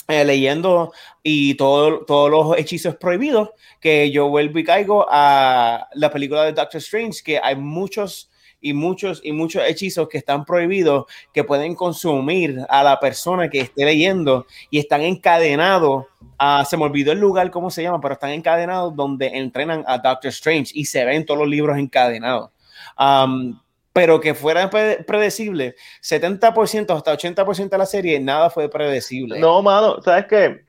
leyendo 0.07 0.93
y 1.21 1.55
todo, 1.55 2.05
todos 2.05 2.31
los 2.31 2.57
hechizos 2.57 2.95
prohibidos 2.95 3.49
que 3.81 4.09
yo 4.09 4.29
vuelvo 4.29 4.59
y 4.59 4.63
caigo 4.63 5.05
a 5.09 5.89
la 5.95 6.11
película 6.11 6.45
de 6.45 6.53
Doctor 6.53 6.77
Strange 6.77 7.21
que 7.25 7.41
hay 7.43 7.57
muchos 7.57 8.31
y 8.61 8.73
muchos 8.73 9.19
y 9.21 9.33
muchos 9.33 9.63
hechizos 9.67 10.07
que 10.07 10.17
están 10.17 10.45
prohibidos 10.45 11.05
que 11.33 11.43
pueden 11.43 11.75
consumir 11.75 12.65
a 12.69 12.83
la 12.83 12.99
persona 13.01 13.49
que 13.49 13.59
esté 13.59 13.83
leyendo 13.83 14.47
y 14.69 14.79
están 14.79 15.01
encadenados 15.01 16.05
a, 16.37 16.65
se 16.65 16.77
me 16.77 16.83
olvidó 16.83 17.11
el 17.11 17.19
lugar 17.19 17.49
cómo 17.51 17.69
se 17.69 17.83
llama, 17.83 18.01
pero 18.01 18.13
están 18.13 18.31
encadenados 18.31 18.95
donde 18.95 19.27
entrenan 19.27 19.83
a 19.87 19.97
Doctor 19.97 20.29
Strange 20.29 20.71
y 20.73 20.85
se 20.85 21.05
ven 21.05 21.25
todos 21.25 21.39
los 21.39 21.49
libros 21.49 21.77
encadenados. 21.77 22.51
Um, 22.99 23.59
pero 23.93 24.19
que 24.19 24.33
fuera 24.33 24.69
predecible, 24.69 25.75
70% 26.01 26.95
hasta 26.95 27.17
80% 27.17 27.69
de 27.69 27.77
la 27.77 27.85
serie, 27.85 28.19
nada 28.19 28.49
fue 28.49 28.69
predecible. 28.69 29.39
No, 29.39 29.61
mano, 29.61 30.01
¿sabes 30.01 30.25
qué? 30.25 30.65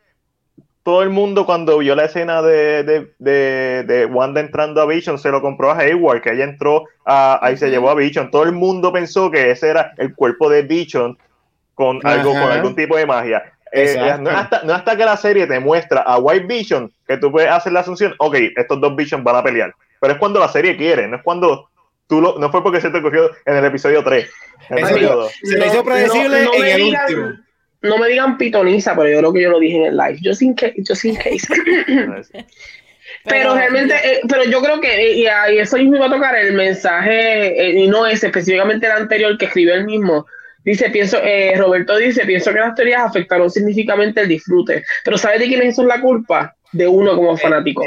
todo 0.86 1.02
el 1.02 1.10
mundo 1.10 1.44
cuando 1.46 1.78
vio 1.78 1.96
la 1.96 2.04
escena 2.04 2.40
de, 2.42 2.84
de, 3.18 3.82
de, 3.82 4.06
Wanda 4.06 4.40
entrando 4.40 4.80
a 4.80 4.86
Vision 4.86 5.18
se 5.18 5.32
lo 5.32 5.42
compró 5.42 5.72
a 5.72 5.78
Hayward, 5.80 6.22
que 6.22 6.32
ella 6.32 6.44
entró 6.44 6.84
a, 7.04 7.44
ahí 7.44 7.56
se 7.56 7.70
llevó 7.70 7.90
a 7.90 7.96
Vision. 7.96 8.30
Todo 8.30 8.44
el 8.44 8.52
mundo 8.52 8.92
pensó 8.92 9.28
que 9.28 9.50
ese 9.50 9.68
era 9.68 9.94
el 9.96 10.14
cuerpo 10.14 10.48
de 10.48 10.62
Vision 10.62 11.18
con 11.74 11.98
algo, 12.06 12.30
con 12.34 12.52
algún 12.52 12.76
tipo 12.76 12.96
de 12.96 13.04
magia. 13.04 13.42
Eh, 13.76 13.94
eh, 13.94 14.16
no, 14.18 14.30
hasta, 14.30 14.62
no, 14.62 14.74
hasta, 14.74 14.96
que 14.96 15.04
la 15.04 15.16
serie 15.16 15.46
te 15.46 15.60
muestra 15.60 16.00
a 16.00 16.18
White 16.18 16.46
Vision 16.46 16.92
que 17.06 17.16
tú 17.18 17.30
puedes 17.30 17.50
hacer 17.50 17.72
la 17.72 17.80
asunción, 17.80 18.14
ok, 18.18 18.36
estos 18.56 18.80
dos 18.80 18.96
Vision 18.96 19.22
van 19.22 19.36
a 19.36 19.42
pelear. 19.42 19.74
Pero 20.00 20.12
es 20.14 20.18
cuando 20.18 20.40
la 20.40 20.48
serie 20.48 20.76
quiere, 20.76 21.06
no 21.08 21.16
es 21.16 21.22
cuando 21.22 21.68
tú 22.06 22.20
lo, 22.20 22.38
no 22.38 22.50
fue 22.50 22.62
porque 22.62 22.80
se 22.80 22.90
te 22.90 23.02
cogió 23.02 23.30
en 23.44 23.56
el 23.56 23.64
episodio 23.64 24.02
3. 24.02 24.30
En 24.70 24.78
el 24.78 24.84
episodio 24.84 25.16
2. 25.16 25.32
Se 25.42 25.58
le 25.58 25.66
hizo 25.66 25.84
predecible 25.84 26.42
en 26.42 26.64
el 26.64 26.82
último 26.82 27.46
no 27.86 27.98
me 27.98 28.08
digan 28.08 28.36
pitoniza, 28.36 28.94
pero 28.94 29.08
yo 29.08 29.18
creo 29.18 29.32
que 29.32 29.42
yo 29.42 29.50
lo 29.50 29.60
dije 29.60 29.76
en 29.76 29.86
el 29.86 29.96
live. 29.96 30.18
Yo 30.20 30.34
sin 30.34 30.54
que, 30.54 30.74
yo 30.76 30.94
sin 30.94 31.16
case. 31.16 31.46
pero, 33.24 33.54
realmente, 33.54 33.94
eh, 33.94 34.20
pero 34.28 34.44
yo 34.44 34.60
creo 34.60 34.80
que, 34.80 35.12
y, 35.12 35.22
y 35.24 35.58
eso 35.58 35.76
mismo 35.76 35.96
iba 35.96 36.06
a 36.06 36.10
tocar 36.10 36.36
el 36.36 36.52
mensaje, 36.54 37.60
eh, 37.60 37.80
y 37.80 37.88
no 37.88 38.06
es 38.06 38.22
específicamente 38.22 38.86
el 38.86 38.92
anterior 38.92 39.36
que 39.38 39.46
escribió 39.46 39.74
él 39.74 39.84
mismo. 39.84 40.26
Dice, 40.66 40.90
pienso, 40.90 41.18
eh, 41.22 41.54
Roberto 41.56 41.96
dice, 41.96 42.26
pienso 42.26 42.52
que 42.52 42.58
las 42.58 42.74
teorías 42.74 43.04
afectaron 43.04 43.48
significativamente 43.48 44.22
el 44.22 44.28
disfrute. 44.28 44.82
Pero 45.04 45.16
¿sabes 45.16 45.38
de 45.38 45.46
quién 45.46 45.62
es 45.62 45.74
eso 45.74 45.84
la 45.84 46.00
culpa? 46.00 46.56
De 46.72 46.88
uno 46.88 47.14
como 47.14 47.36
fanático. 47.36 47.84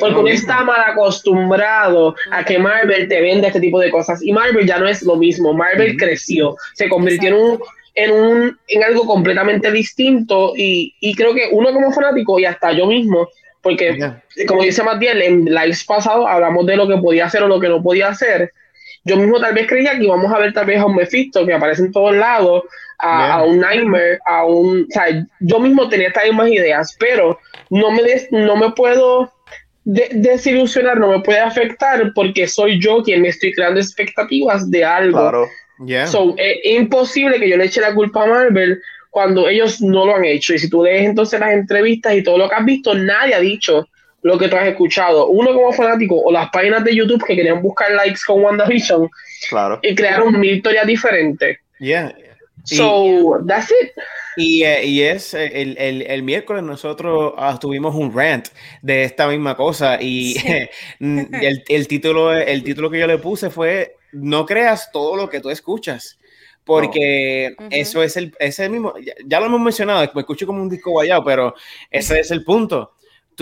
Porque 0.00 0.18
uno 0.18 0.28
está 0.28 0.64
mal 0.64 0.80
acostumbrado 0.86 2.16
a 2.30 2.42
que 2.42 2.58
Marvel 2.58 3.06
te 3.06 3.20
venda 3.20 3.48
este 3.48 3.60
tipo 3.60 3.78
de 3.78 3.90
cosas. 3.90 4.22
Y 4.22 4.32
Marvel 4.32 4.66
ya 4.66 4.78
no 4.78 4.88
es 4.88 5.02
lo 5.02 5.16
mismo. 5.16 5.52
Marvel 5.52 5.94
creció, 5.98 6.56
se 6.72 6.88
convirtió 6.88 7.28
en 7.28 7.34
un 7.34 7.60
en, 7.94 8.10
un, 8.10 8.58
en 8.68 8.82
algo 8.82 9.04
completamente 9.04 9.70
distinto 9.70 10.54
y, 10.56 10.94
y, 11.00 11.14
creo 11.14 11.34
que 11.34 11.50
uno 11.52 11.74
como 11.74 11.92
fanático 11.92 12.38
y 12.38 12.46
hasta 12.46 12.72
yo 12.72 12.86
mismo, 12.86 13.28
porque 13.60 13.98
como 14.48 14.62
dice 14.62 14.82
Matías, 14.82 15.16
en 15.16 15.44
lives 15.44 15.84
pasados 15.84 16.24
hablamos 16.26 16.64
de 16.64 16.76
lo 16.76 16.88
que 16.88 16.96
podía 16.96 17.26
hacer 17.26 17.42
o 17.42 17.48
lo 17.48 17.60
que 17.60 17.68
no 17.68 17.82
podía 17.82 18.08
hacer, 18.08 18.50
yo 19.04 19.16
mismo 19.16 19.40
tal 19.40 19.54
vez 19.54 19.66
creía 19.66 19.98
que 19.98 20.04
íbamos 20.04 20.32
a 20.32 20.38
ver 20.38 20.52
tal 20.52 20.66
vez 20.66 20.78
a 20.78 20.86
un 20.86 20.96
Mephisto 20.96 21.44
que 21.44 21.54
aparece 21.54 21.82
en 21.82 21.92
todos 21.92 22.14
lados, 22.14 22.64
a, 22.98 23.42
un 23.42 23.58
Nightmare, 23.58 24.20
a 24.26 24.44
un... 24.44 24.82
O 24.82 24.92
sea, 24.92 25.26
yo 25.40 25.58
mismo 25.58 25.88
tenía 25.88 26.08
estas 26.08 26.24
mismas 26.24 26.48
ideas, 26.48 26.96
pero 27.00 27.38
no 27.70 27.90
me, 27.90 28.02
no 28.30 28.56
me 28.56 28.70
puedo 28.70 29.32
desilusionar, 29.84 31.00
no 31.00 31.08
me 31.08 31.20
puede 31.20 31.40
afectar 31.40 32.12
porque 32.14 32.46
soy 32.46 32.80
yo 32.80 33.02
quien 33.02 33.22
me 33.22 33.28
estoy 33.28 33.52
creando 33.52 33.80
expectativas 33.80 34.70
de 34.70 34.84
algo. 34.84 35.18
Claro 35.18 35.48
es 35.88 36.60
imposible 36.64 37.38
que 37.38 37.48
yo 37.48 37.56
le 37.56 37.64
eche 37.64 37.80
la 37.80 37.94
culpa 37.94 38.24
a 38.24 38.26
Marvel 38.26 38.80
cuando 39.10 39.48
ellos 39.48 39.80
no 39.80 40.06
lo 40.06 40.16
han 40.16 40.24
hecho. 40.24 40.54
Y 40.54 40.58
si 40.58 40.70
tú 40.70 40.82
lees 40.82 41.08
entonces 41.08 41.38
las 41.40 41.52
entrevistas 41.52 42.14
y 42.14 42.22
todo 42.22 42.38
lo 42.38 42.48
que 42.48 42.54
has 42.54 42.64
visto, 42.64 42.94
nadie 42.94 43.34
ha 43.34 43.40
dicho 43.40 43.88
lo 44.22 44.38
que 44.38 44.48
tú 44.48 44.56
has 44.56 44.68
escuchado. 44.68 45.28
Uno 45.28 45.52
como 45.52 45.72
fanático 45.72 46.18
o 46.20 46.32
las 46.32 46.48
páginas 46.50 46.84
de 46.84 46.94
YouTube 46.94 47.24
que 47.24 47.36
querían 47.36 47.60
buscar 47.60 47.90
likes 47.92 48.20
con 48.26 48.42
WandaVision 48.42 49.08
claro. 49.48 49.80
y 49.82 49.94
crearon 49.94 50.38
mil 50.38 50.56
historias 50.56 50.86
diferentes. 50.86 51.58
Yeah. 51.78 52.14
So, 52.64 53.40
that's 53.46 53.70
it. 53.70 53.90
Y, 54.36 54.62
eh, 54.62 54.84
y 54.84 55.02
es 55.02 55.34
el, 55.34 55.76
el, 55.76 56.02
el, 56.02 56.22
miércoles 56.22 56.62
nosotros 56.62 57.34
uh, 57.36 57.58
tuvimos 57.58 57.94
un 57.94 58.14
rant 58.14 58.48
de 58.80 59.04
esta 59.04 59.28
misma 59.28 59.56
cosa 59.56 59.98
y 60.00 60.36
el, 61.00 61.62
el, 61.68 61.88
título, 61.88 62.32
el 62.32 62.62
título 62.62 62.88
que 62.88 63.00
yo 63.00 63.06
le 63.06 63.18
puse 63.18 63.50
fue 63.50 63.96
no 64.12 64.46
creas 64.46 64.90
todo 64.92 65.16
lo 65.16 65.28
que 65.28 65.40
tú 65.40 65.50
escuchas, 65.50 66.18
porque 66.64 67.54
eso 67.70 68.02
es 68.02 68.16
el, 68.16 68.34
ese 68.38 68.68
mismo, 68.68 68.94
ya, 69.26 69.40
lo 69.40 69.46
hemos 69.46 69.60
mencionado, 69.60 70.08
me 70.14 70.20
escucho 70.20 70.46
como 70.46 70.62
un 70.62 70.68
disco 70.68 70.90
guayado, 70.92 71.24
pero 71.24 71.54
ese 71.90 72.20
es 72.20 72.30
el 72.30 72.44
punto. 72.44 72.92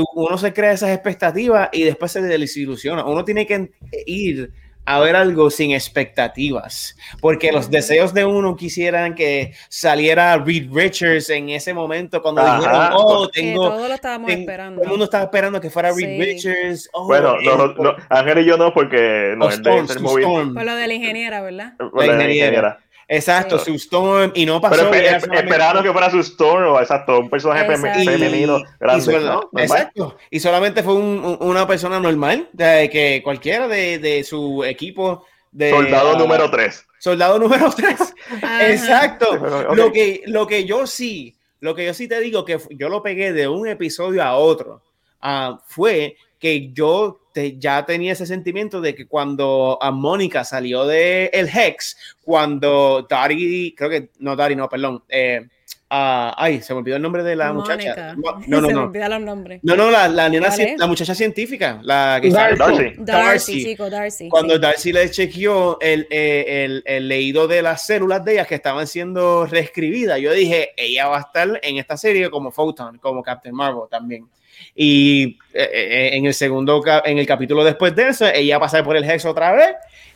Tú, 0.01 0.07
uno 0.15 0.39
se 0.39 0.53
crea 0.53 0.73
esas 0.73 0.91
expectativas 0.91 1.69
y 1.73 1.83
después 1.83 2.13
se 2.13 2.23
desilusiona. 2.23 3.05
Uno 3.05 3.25
tiene 3.25 3.47
que 3.47 3.73
ir 4.07 4.51
a 4.87 4.99
ver 4.99 5.15
algo 5.15 5.51
sin 5.51 5.73
expectativas, 5.73 6.97
porque 7.21 7.53
los 7.53 7.71
deseos 7.71 8.15
de 8.15 8.25
uno 8.25 8.57
quisieran 8.57 9.15
que 9.15 9.53
saliera 9.69 10.37
Reed 10.39 10.69
Richards 10.73 11.31
en 11.31 11.51
ese 11.51 11.75
momento 11.75 12.23
cuando 12.23 12.43
dijeron, 12.43 12.91
oh, 12.95 13.29
tengo... 13.29 13.71
todo 13.71 13.89
lo 13.89 13.95
estábamos 13.95 14.31
esperando. 14.31 14.77
Todo 14.77 14.85
el 14.85 14.91
mundo 14.91 15.05
estaba 15.05 15.25
esperando 15.25 15.61
que 15.61 15.71
fuera 15.71 15.93
Reed 15.93 16.19
Richards. 16.19 16.89
Oh, 16.93 17.07
bueno, 17.07 17.37
no, 17.41 17.75
no, 17.75 17.97
Ángel 18.09 18.39
y 18.39 18.45
yo 18.47 18.57
no, 18.57 18.73
porque 18.73 19.35
no, 19.37 19.49
es 19.49 19.63
de 19.63 19.71
Por 19.71 20.65
lo 20.65 20.75
de 20.75 20.89
la 20.89 20.95
ingeniera, 20.95 21.43
¿verdad? 21.43 21.75
Por 21.77 22.07
la, 22.07 22.15
ingeniera. 22.15 22.81
Exacto, 23.13 23.59
su 23.59 23.75
Storm, 23.75 24.31
y 24.37 24.47
no 24.47 24.61
pasó. 24.61 24.89
Pero 24.89 25.17
esperaron 25.17 25.83
que 25.83 25.91
fuera 25.91 26.09
su 26.11 26.21
Storm, 26.21 26.75
o 26.75 26.81
exacto, 26.81 27.19
un 27.19 27.29
personaje 27.29 27.67
femenino 27.77 28.63
grande. 28.79 29.21
Y 29.53 29.61
exacto, 29.63 30.17
y 30.31 30.39
solamente 30.39 30.85
fue 30.85 30.95
un, 30.95 31.37
una 31.41 31.67
persona 31.67 31.99
normal, 31.99 32.49
de 32.53 32.89
que 32.89 33.21
cualquiera 33.25 33.67
de, 33.67 33.99
de 33.99 34.23
su 34.23 34.63
equipo. 34.65 35.27
De, 35.51 35.71
soldado 35.71 36.17
número 36.17 36.49
3. 36.53 36.87
Soldado 37.01 37.41
número 37.41 37.73
3. 37.73 38.15
exacto. 38.69 39.37
Lo, 39.75 39.91
que, 39.91 40.23
lo 40.27 40.47
que 40.47 40.65
yo 40.65 40.87
sí, 40.87 41.35
lo 41.59 41.75
que 41.75 41.87
yo 41.87 41.95
sí 41.95 42.07
te 42.07 42.21
digo, 42.21 42.45
que 42.45 42.61
yo 42.71 42.89
lo 42.89 43.03
pegué 43.03 43.33
de 43.33 43.49
un 43.49 43.67
episodio 43.67 44.23
a 44.23 44.37
otro, 44.37 44.83
uh, 45.25 45.57
fue 45.67 46.17
que 46.39 46.71
yo 46.73 47.20
ya 47.59 47.85
tenía 47.87 48.13
ese 48.13 48.27
sentimiento 48.27 48.81
de 48.81 48.95
que 48.95 49.07
cuando 49.07 49.79
a 49.81 49.91
Mónica 49.91 50.45
salió 50.45 50.87
de 50.87 51.27
el 51.33 51.49
Hex, 51.49 51.97
cuando 52.23 53.07
Dari, 53.09 53.75
creo 53.77 53.91
que 53.91 54.11
no 54.19 54.37
Dari, 54.37 54.57
no, 54.57 54.69
perdón, 54.69 55.03
eh, 55.09 55.47
uh, 55.91 56.33
ay, 56.37 56.61
se 56.63 56.73
me 56.73 56.81
olvidó 56.81 56.97
el 56.97 57.03
nombre 57.03 57.23
de 57.23 57.37
la 57.37 57.53
muchacha. 57.53 58.15
No, 58.15 58.41
no, 58.47 58.61
no. 58.61 58.69
Se 58.93 58.99
me 58.99 59.09
los 59.09 59.21
nombres. 59.21 59.61
No, 59.63 59.77
no, 59.77 59.91
la, 59.91 60.09
la, 60.09 60.29
nena, 60.29 60.49
la 60.77 60.87
muchacha 60.87 61.15
científica, 61.15 61.81
la 61.83 62.19
que 62.23 62.31
Darcy. 62.31 62.59
Darcy. 62.59 62.95
Darcy, 62.99 63.65
chico, 63.65 63.91
Darcy. 63.91 64.29
Cuando 64.29 64.59
Darcy 64.59 64.93
le 64.93 65.11
chequeó 65.11 65.79
el, 65.81 66.07
eh, 66.11 66.65
el, 66.65 66.83
el, 66.87 67.09
leído 67.09 67.49
de 67.49 67.63
las 67.63 67.87
células 67.87 68.25
de 68.25 68.35
ellas 68.35 68.47
que 68.47 68.55
estaban 68.55 68.87
siendo 68.87 69.47
reescribidas, 69.47 70.21
yo 70.21 70.33
dije, 70.33 70.71
ella 70.77 71.09
va 71.09 71.19
a 71.19 71.21
estar 71.21 71.61
en 71.63 71.79
esta 71.79 71.97
serie 71.97 72.31
como 72.31 72.51
Photon, 72.51 72.99
como 72.99 73.23
Captain 73.23 73.55
Marvel 73.55 73.89
también. 73.91 74.29
Y 74.75 75.39
en 75.53 76.27
el 76.27 76.35
segundo, 76.35 76.83
en 77.05 77.19
el 77.19 77.27
capítulo 77.27 77.65
después 77.65 77.95
de 77.95 78.09
eso, 78.09 78.27
ella 78.27 78.59
pasa 78.61 78.83
por 78.83 78.97
el 78.97 79.09
Hex 79.09 79.25
otra 79.25 79.53
vez. 79.53 79.75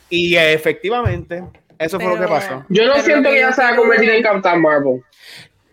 Y 0.09 0.35
efectivamente, 0.35 1.43
eso 1.79 1.99
fue 1.99 2.13
lo 2.13 2.19
que 2.19 2.27
pasó. 2.27 2.65
Yo 2.69 2.85
no 2.85 2.99
siento 2.99 3.29
que 3.29 3.37
ella 3.37 3.51
se 3.51 3.61
va 3.61 3.69
a 3.69 3.75
convertir 3.75 4.09
en 4.09 4.23
Captain 4.23 4.61
Marvel. 4.61 5.01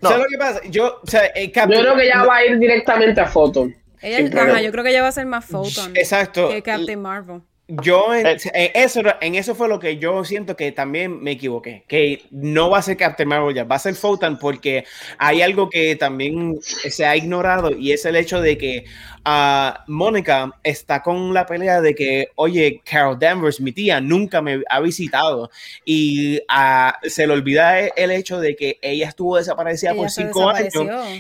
No. 0.01 0.09
¿Sabes 0.09 0.25
lo 0.25 0.29
que 0.31 0.39
pasa? 0.39 0.61
Yo, 0.69 1.01
o 1.03 1.07
sea, 1.07 1.33
yo 1.35 1.53
creo 1.53 1.97
que 1.97 2.05
ella 2.05 2.25
va 2.25 2.37
a 2.37 2.45
ir 2.45 2.59
directamente 2.59 3.21
a 3.21 3.27
Photon. 3.27 3.75
Ella, 4.03 4.43
ajá, 4.43 4.61
yo 4.61 4.73
creo 4.73 4.83
que 4.83 4.91
ella 4.91 5.03
va 5.03 5.09
a 5.09 5.13
ser 5.13 5.27
más 5.27 5.45
Photon 5.45 5.97
Exacto. 5.97 6.49
que 6.49 6.61
Captain 6.61 7.01
Marvel 7.01 7.41
Yo 7.69 8.13
en, 8.13 8.27
eso, 8.27 9.01
en 9.21 9.35
eso 9.37 9.55
fue 9.55 9.69
lo 9.69 9.79
que 9.79 9.97
yo 9.99 10.25
siento 10.25 10.57
que 10.57 10.73
también 10.73 11.23
me 11.23 11.31
equivoqué, 11.31 11.85
que 11.87 12.25
no 12.33 12.69
va 12.69 12.79
a 12.79 12.83
ser 12.83 12.97
Captain 12.97 13.29
Marvel 13.29 13.55
ya, 13.55 13.63
va 13.63 13.77
a 13.77 13.79
ser 13.79 13.95
Photon 13.95 14.39
porque 14.41 14.85
hay 15.19 15.41
algo 15.41 15.71
que 15.71 15.95
también 15.95 16.59
se 16.61 17.07
ha 17.07 17.17
ignorado 17.17 17.71
y 17.71 17.93
es 17.93 18.05
el 18.05 18.17
hecho 18.17 18.41
de 18.41 18.59
que 18.59 18.85
uh, 19.26 19.91
Mónica 19.91 20.51
está 20.62 21.02
con 21.02 21.33
la 21.33 21.47
pelea 21.47 21.81
de 21.81 21.94
que, 21.94 22.28
oye, 22.36 22.83
Carol 22.84 23.18
Danvers, 23.18 23.60
mi 23.60 23.73
tía, 23.73 24.01
nunca 24.01 24.42
me 24.42 24.62
ha 24.68 24.81
visitado 24.81 25.51
y 25.84 26.41
se 27.05 27.26
le 27.26 27.33
olvida 27.33 27.78
el 27.78 28.10
hecho 28.10 28.39
de 28.39 28.55
que 28.55 28.78
ella 28.83 29.09
estuvo 29.09 29.36
desaparecida 29.36 29.94
por 29.94 30.10
cinco 30.10 30.51
años 30.51 30.73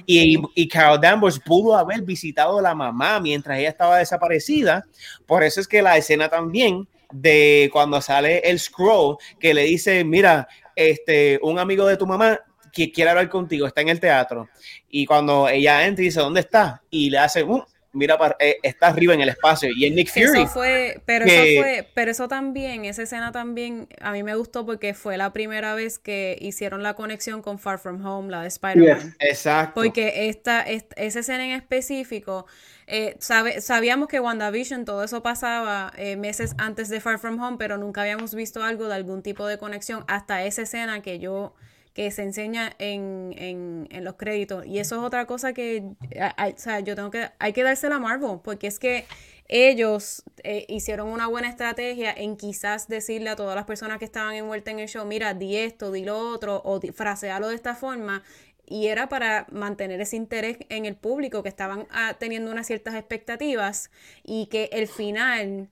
y, 0.06 0.38
y 0.54 0.68
Carol 0.68 1.00
Danvers 1.00 1.40
pudo 1.40 1.76
haber 1.76 2.02
visitado 2.02 2.58
a 2.58 2.62
la 2.62 2.74
mamá 2.74 3.20
mientras 3.20 3.58
ella 3.58 3.70
estaba 3.70 3.98
desaparecida, 3.98 4.84
por 5.26 5.42
eso 5.42 5.60
es 5.60 5.66
que 5.66 5.82
la 5.82 5.96
escena 5.96 6.28
también 6.28 6.42
también 6.42 6.88
de 7.12 7.70
cuando 7.72 8.00
sale 8.00 8.38
el 8.38 8.58
scroll 8.58 9.16
que 9.38 9.54
le 9.54 9.62
dice, 9.62 10.04
mira, 10.04 10.48
este, 10.74 11.38
un 11.42 11.58
amigo 11.58 11.86
de 11.86 11.96
tu 11.96 12.06
mamá 12.06 12.40
que 12.72 12.90
quiere 12.90 13.10
hablar 13.10 13.28
contigo, 13.28 13.66
está 13.66 13.82
en 13.82 13.90
el 13.90 14.00
teatro. 14.00 14.48
Y 14.88 15.06
cuando 15.06 15.48
ella 15.48 15.86
entra 15.86 16.02
y 16.02 16.06
dice, 16.06 16.20
¿dónde 16.20 16.40
está? 16.40 16.82
Y 16.90 17.10
le 17.10 17.18
hace, 17.18 17.44
uh, 17.44 17.62
mira, 17.92 18.18
eh, 18.38 18.58
está 18.62 18.88
arriba 18.88 19.14
en 19.14 19.20
el 19.20 19.28
espacio. 19.28 19.70
Y 19.76 19.86
en 19.86 19.94
Nick 19.94 20.10
Fury. 20.10 20.42
Eso 20.42 20.46
fue, 20.46 21.00
pero 21.04 21.24
eso 21.24 21.62
fue, 21.62 21.88
pero 21.94 22.10
eso 22.10 22.28
también, 22.28 22.84
esa 22.84 23.02
escena 23.02 23.32
también, 23.32 23.88
a 24.00 24.12
mí 24.12 24.22
me 24.22 24.34
gustó 24.34 24.66
porque 24.66 24.94
fue 24.94 25.16
la 25.16 25.32
primera 25.32 25.74
vez 25.74 25.98
que 25.98 26.36
hicieron 26.40 26.82
la 26.82 26.94
conexión 26.94 27.42
con 27.42 27.58
Far 27.58 27.78
From 27.78 28.04
Home, 28.04 28.30
la 28.30 28.42
de 28.42 28.48
Spider-Man. 28.48 29.16
Exacto. 29.20 29.80
Porque 29.80 30.28
esta, 30.28 30.62
esa 30.62 31.20
escena 31.20 31.44
en 31.44 31.52
específico 31.52 32.46
eh, 32.86 33.16
sabíamos 33.18 34.08
que 34.08 34.20
WandaVision, 34.20 34.84
todo 34.84 35.04
eso 35.04 35.22
pasaba 35.22 35.92
eh, 35.96 36.16
meses 36.16 36.54
antes 36.58 36.88
de 36.88 37.00
Far 37.00 37.18
From 37.18 37.40
Home, 37.40 37.56
pero 37.58 37.78
nunca 37.78 38.02
habíamos 38.02 38.34
visto 38.34 38.62
algo 38.62 38.88
de 38.88 38.94
algún 38.94 39.22
tipo 39.22 39.46
de 39.46 39.58
conexión 39.58 40.04
hasta 40.08 40.44
esa 40.44 40.62
escena 40.62 41.00
que 41.02 41.18
yo 41.18 41.54
que 41.94 42.10
se 42.10 42.22
enseña 42.22 42.74
en, 42.78 43.34
en, 43.36 43.88
en 43.90 44.04
los 44.04 44.14
créditos. 44.14 44.66
Y 44.66 44.78
eso 44.78 44.96
es 44.96 45.02
otra 45.02 45.26
cosa 45.26 45.52
que 45.52 45.84
o 45.84 46.58
sea, 46.58 46.80
yo 46.80 46.94
tengo 46.96 47.10
que, 47.10 47.28
hay 47.38 47.52
que 47.52 47.62
dársela 47.62 47.96
a 47.96 47.98
Marvel, 47.98 48.40
porque 48.42 48.66
es 48.66 48.78
que 48.78 49.04
ellos 49.48 50.22
eh, 50.44 50.64
hicieron 50.68 51.08
una 51.08 51.26
buena 51.26 51.48
estrategia 51.48 52.12
en 52.12 52.36
quizás 52.36 52.88
decirle 52.88 53.30
a 53.30 53.36
todas 53.36 53.54
las 53.54 53.66
personas 53.66 53.98
que 53.98 54.04
estaban 54.04 54.34
envueltas 54.34 54.72
en 54.72 54.80
el 54.80 54.88
show, 54.88 55.04
mira, 55.04 55.34
di 55.34 55.56
esto, 55.56 55.92
di 55.92 56.04
lo 56.04 56.18
otro, 56.18 56.62
o 56.64 56.80
frasealo 56.92 57.48
de 57.48 57.54
esta 57.54 57.74
forma, 57.74 58.22
y 58.64 58.86
era 58.86 59.08
para 59.08 59.46
mantener 59.50 60.00
ese 60.00 60.16
interés 60.16 60.56
en 60.70 60.86
el 60.86 60.96
público 60.96 61.42
que 61.42 61.50
estaban 61.50 61.86
ah, 61.90 62.16
teniendo 62.18 62.50
unas 62.50 62.66
ciertas 62.66 62.94
expectativas 62.94 63.90
y 64.22 64.46
que 64.46 64.70
el 64.72 64.88
final 64.88 65.68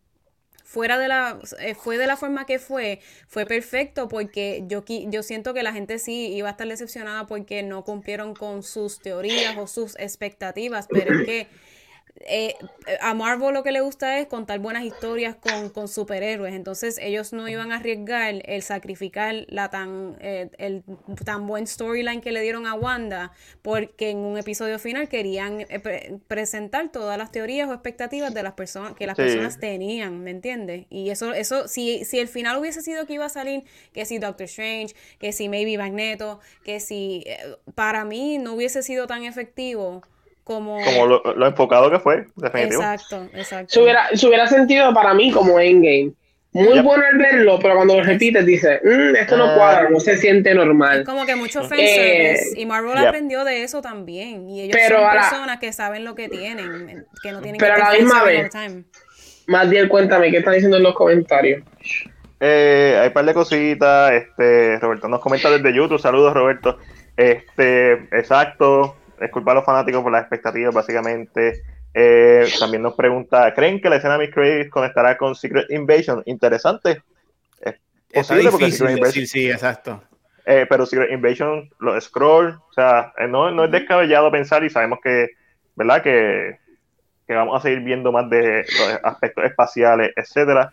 fuera 0.71 1.01
de 1.01 1.09
la 1.09 1.41
eh, 1.59 1.75
fue 1.75 1.99
de 1.99 2.07
la 2.07 2.17
forma 2.17 2.47
que 2.47 2.61
fue 2.61 3.01
fue 3.27 3.45
perfecto 3.45 4.07
porque 4.07 4.63
yo 4.69 4.85
yo 4.87 5.25
siento 5.25 5.53
que 5.53 5.65
la 5.65 5.73
gente 5.73 5.99
sí 5.99 6.29
iba 6.29 6.47
a 6.47 6.53
estar 6.53 6.69
decepcionada 6.69 7.27
porque 7.27 7.65
no 7.65 7.83
cumplieron 7.83 8.37
con 8.37 8.63
sus 8.63 9.01
teorías 9.01 9.57
o 9.59 9.67
sus 9.67 9.99
expectativas 9.99 10.87
pero 10.89 11.13
es 11.13 11.27
que 11.27 11.49
eh, 12.27 12.55
a 13.01 13.15
Marvel 13.15 13.55
lo 13.55 13.63
que 13.63 13.73
le 13.73 13.81
gusta 13.81 14.19
es 14.19 14.27
contar 14.27 14.59
buenas 14.59 14.85
historias 14.85 15.37
con, 15.37 15.89
superhéroes, 15.89 16.55
entonces 16.55 16.99
ellos 17.01 17.33
no 17.33 17.49
iban 17.49 17.73
a 17.73 17.77
arriesgar 17.77 18.35
el 18.45 18.63
sacrificar 18.63 19.47
la 19.49 19.71
tan, 19.71 20.17
eh, 20.21 20.51
el 20.59 20.83
tan 21.25 21.47
buen 21.47 21.67
storyline 21.67 22.21
que 22.21 22.33
le 22.33 22.43
dieron 22.43 22.67
a 22.67 22.75
Wanda, 22.75 23.33
porque 23.63 24.11
en 24.11 24.19
un 24.19 24.39
episodio 24.39 24.79
final 24.79 25.09
querían 25.09 25.63
eh, 25.63 26.19
presentar 26.29 26.93
todas 26.93 27.17
las 27.17 27.33
teorías 27.33 27.69
o 27.69 27.73
expectativas 27.73 28.35
de 28.35 28.43
las 28.43 28.53
personas 28.53 28.95
que 28.95 29.07
las 29.07 29.17
personas 29.17 29.59
tenían, 29.59 30.23
¿me 30.23 30.31
entiendes? 30.31 30.87
Y 30.91 31.11
eso, 31.11 31.33
eso, 31.33 31.69
si, 31.69 32.05
si 32.05 32.19
el 32.19 32.29
final 32.29 32.59
hubiese 32.59 32.83
sido 32.83 33.07
que 33.07 33.15
iba 33.15 33.27
a 33.27 33.31
salir, 33.31 33.65
que 33.93 34.05
si 34.05 34.19
Doctor 34.19 34.45
Strange, 34.45 34.95
que 35.19 35.33
si 35.33 35.49
Maybe 35.49 35.79
Magneto, 35.79 36.41
que 36.65 36.81
si 36.81 37.25
para 37.75 38.05
mí 38.05 38.39
no 38.39 38.55
hubiese 38.55 38.83
sido 38.83 39.07
tan 39.07 39.25
efectivo 39.25 40.03
como, 40.51 41.07
lo, 41.07 41.47
enfocado 41.47 41.89
que 41.93 42.01
fue, 42.01 42.27
definitivamente. 42.35 43.05
Exacto, 43.05 43.39
exacto. 43.39 43.73
Se 43.73 43.81
hubiera, 43.81 44.09
se 44.13 44.27
hubiera 44.27 44.49
sentido 44.49 44.93
para 44.93 45.15
mí 45.15 45.31
como 45.31 45.61
Endgame. 45.61 46.11
Muy 46.53 46.81
bueno 46.81 47.05
al 47.09 47.17
verlo, 47.17 47.61
pero 47.63 47.77
cuando 47.77 47.97
lo 47.97 48.03
repites 48.03 48.45
dices, 48.45 48.81
mm, 48.83 49.15
esto 49.15 49.37
no 49.37 49.45
ah. 49.45 49.55
cuadra, 49.55 49.89
no 49.89 50.01
se 50.01 50.17
siente 50.17 50.53
normal. 50.53 51.01
Es 51.01 51.07
como 51.07 51.25
que 51.25 51.37
mucho 51.37 51.61
fanservice. 51.61 52.55
Eh, 52.57 52.63
y 52.63 52.67
Marvel 52.67 52.99
aprendió 52.99 53.45
de 53.45 53.63
eso 53.63 53.81
también. 53.81 54.51
Y 54.51 54.63
ellos 54.63 54.77
son 54.89 55.09
personas 55.09 55.61
que 55.61 55.73
saben 55.73 56.05
lo 56.05 56.17
que 56.17 56.29
tienen, 56.29 57.07
que 57.23 57.31
no 57.31 57.41
tienen 57.41 57.61
pero 57.61 57.77
que 57.77 57.83
a 57.83 57.93
la 57.93 57.93
misma 57.93 58.25
vez, 58.25 58.51
más 59.47 59.71
bien 59.71 59.87
cuéntame, 59.87 60.33
¿qué 60.33 60.39
están 60.39 60.55
diciendo 60.55 60.79
en 60.79 60.83
los 60.83 60.95
comentarios? 60.95 61.63
Eh, 62.41 62.99
hay 63.01 63.07
un 63.07 63.13
par 63.13 63.25
de 63.25 63.35
cositas. 63.35 64.13
Este, 64.13 64.81
Roberto 64.81 65.07
nos 65.07 65.21
comenta 65.21 65.49
desde 65.49 65.73
YouTube. 65.73 66.01
Saludos, 66.01 66.35
Roberto. 66.35 66.79
Este, 67.17 67.93
exacto 68.11 68.97
es 69.21 69.31
culpa 69.31 69.53
a 69.53 69.57
los 69.57 69.65
fanáticos 69.65 70.03
por 70.03 70.13
las 70.13 70.23
expectativas, 70.23 70.75
básicamente. 70.75 71.63
Eh, 71.93 72.49
también 72.59 72.83
nos 72.83 72.95
pregunta, 72.95 73.53
¿creen 73.55 73.81
que 73.81 73.91
la 73.91 73.97
escena 73.97 74.17
de 74.17 74.27
Miss 74.27 74.35
Craig 74.35 74.69
conectará 74.71 75.17
con 75.17 75.35
Secret 75.35 75.71
Invasion? 75.71 76.23
Interesante. 76.27 77.03
Es 78.11 78.27
posible 78.27 78.51
porque 78.51 78.71
Secret 78.71 78.97
Invasion... 78.97 79.27
Sí, 79.27 79.51
exacto. 79.51 80.03
Eh, 80.47 80.67
pero 80.69 80.87
Secret 80.87 81.13
Invasion, 81.13 81.69
los 81.81 82.05
scroll, 82.05 82.49
o 82.49 82.73
sea, 82.73 83.13
eh, 83.19 83.29
no, 83.29 83.51
no 83.51 83.65
es 83.65 83.71
descabellado 83.71 84.31
pensar 84.31 84.65
y 84.65 84.71
sabemos 84.71 84.99
que, 85.03 85.29
¿verdad? 85.77 86.03
Que, 86.03 86.59
que 87.27 87.35
vamos 87.35 87.59
a 87.59 87.63
seguir 87.63 87.81
viendo 87.81 88.11
más 88.11 88.29
de 88.31 88.65
los 88.79 89.01
aspectos 89.05 89.45
espaciales, 89.45 90.13
etcétera. 90.17 90.73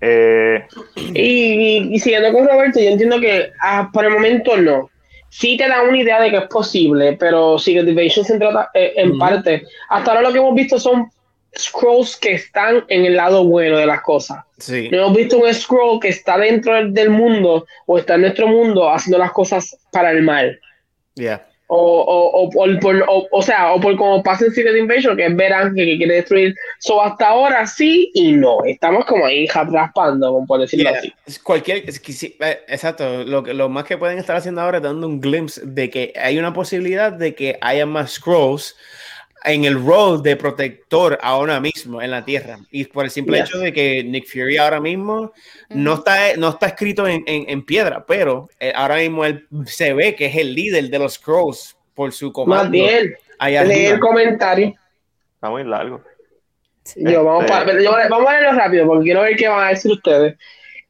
y, 0.00 1.94
y, 1.94 1.98
siguiendo 1.98 2.32
con 2.32 2.46
Roberto, 2.46 2.78
yo 2.78 2.90
entiendo 2.90 3.20
que 3.20 3.50
ah, 3.60 3.90
por 3.92 4.04
el 4.04 4.12
momento 4.12 4.56
no 4.56 4.88
sí 5.28 5.56
te 5.56 5.68
da 5.68 5.82
una 5.82 5.98
idea 5.98 6.20
de 6.20 6.30
que 6.30 6.36
es 6.38 6.48
posible, 6.48 7.14
pero 7.14 7.58
Secret 7.58 7.88
Invasion 7.88 8.24
se 8.24 8.38
trata 8.38 8.70
eh, 8.74 8.92
en 8.96 9.18
parte. 9.18 9.64
Hasta 9.88 10.10
ahora 10.10 10.22
lo 10.22 10.32
que 10.32 10.38
hemos 10.38 10.54
visto 10.54 10.78
son 10.78 11.10
scrolls 11.56 12.16
que 12.16 12.34
están 12.34 12.84
en 12.88 13.04
el 13.04 13.16
lado 13.16 13.44
bueno 13.44 13.78
de 13.78 13.86
las 13.86 14.02
cosas. 14.02 14.44
Sí. 14.58 14.88
No 14.90 14.98
hemos 14.98 15.16
visto 15.16 15.38
un 15.38 15.52
scroll 15.52 16.00
que 16.00 16.08
está 16.08 16.38
dentro 16.38 16.90
del 16.90 17.10
mundo 17.10 17.66
o 17.86 17.98
está 17.98 18.14
en 18.14 18.22
nuestro 18.22 18.48
mundo 18.48 18.90
haciendo 18.90 19.18
las 19.18 19.32
cosas 19.32 19.76
para 19.92 20.10
el 20.10 20.22
mal. 20.22 20.60
Yeah. 21.14 21.47
O, 21.70 21.76
o, 21.76 22.48
o, 22.48 22.80
por, 22.80 23.04
o, 23.30 23.42
sea, 23.42 23.72
o 23.74 23.80
por 23.80 23.94
como 23.96 24.22
pasa 24.22 24.46
en 24.46 24.52
Secret 24.52 24.74
Invasion, 24.74 25.16
que 25.16 25.26
es 25.26 25.36
Verán 25.36 25.74
que, 25.74 25.98
quiere 25.98 26.14
destruir. 26.14 26.54
So, 26.78 27.02
hasta 27.02 27.28
ahora 27.28 27.66
sí 27.66 28.10
y 28.14 28.32
no. 28.32 28.64
Estamos 28.64 29.04
como 29.04 29.26
ahí 29.26 29.46
raspando, 29.46 30.44
por 30.48 30.60
decirlo 30.60 30.88
así. 30.88 31.12
Cualquier, 31.42 31.84
eh, 31.86 32.60
exacto. 32.68 33.24
Lo, 33.24 33.42
lo 33.42 33.68
más 33.68 33.84
que 33.84 33.98
pueden 33.98 34.18
estar 34.18 34.36
haciendo 34.36 34.62
ahora 34.62 34.78
es 34.78 34.82
dando 34.82 35.06
un 35.06 35.20
glimpse 35.20 35.60
de 35.64 35.90
que 35.90 36.14
hay 36.16 36.38
una 36.38 36.54
posibilidad 36.54 37.12
de 37.12 37.34
que 37.34 37.58
haya 37.60 37.84
más 37.84 38.12
scrolls 38.12 38.74
en 39.44 39.64
el 39.64 39.82
rol 39.84 40.22
de 40.22 40.36
protector 40.36 41.18
ahora 41.22 41.60
mismo 41.60 42.02
en 42.02 42.10
la 42.10 42.24
Tierra. 42.24 42.58
Y 42.70 42.84
por 42.84 43.04
el 43.04 43.10
simple 43.10 43.40
hecho 43.40 43.58
de 43.58 43.72
que 43.72 44.02
Nick 44.04 44.26
Fury 44.26 44.56
ahora 44.56 44.80
mismo 44.80 45.32
no, 45.70 45.94
está, 45.94 46.36
no 46.36 46.50
está 46.50 46.66
escrito 46.66 47.06
en, 47.06 47.24
en, 47.26 47.64
piedra, 47.64 48.04
pero 48.06 48.48
eh, 48.58 48.72
ahora 48.74 48.96
mismo 48.96 49.24
él 49.24 49.46
se 49.66 49.94
ve 49.94 50.14
que 50.14 50.26
es 50.26 50.36
el 50.36 50.54
líder 50.54 50.88
de 50.88 50.98
los 50.98 51.18
Crows 51.18 51.76
por 51.94 52.12
su 52.12 52.32
comando. 52.32 52.64
Más 52.64 52.70
bien, 52.70 53.14
lee 53.68 53.86
el 53.86 54.00
comentario. 54.00 54.74
Está 55.34 55.50
muy 55.50 55.64
largo. 55.64 56.02
Yo, 56.96 57.22
vamos, 57.22 57.44
este 57.44 58.08
vamos 58.08 58.28
a 58.28 58.32
leerlo 58.32 58.58
rápido 58.58 58.86
porque 58.86 59.04
quiero 59.04 59.20
ver 59.20 59.36
qué 59.36 59.48
van 59.48 59.66
a 59.66 59.70
decir 59.70 59.92
ustedes. 59.92 60.36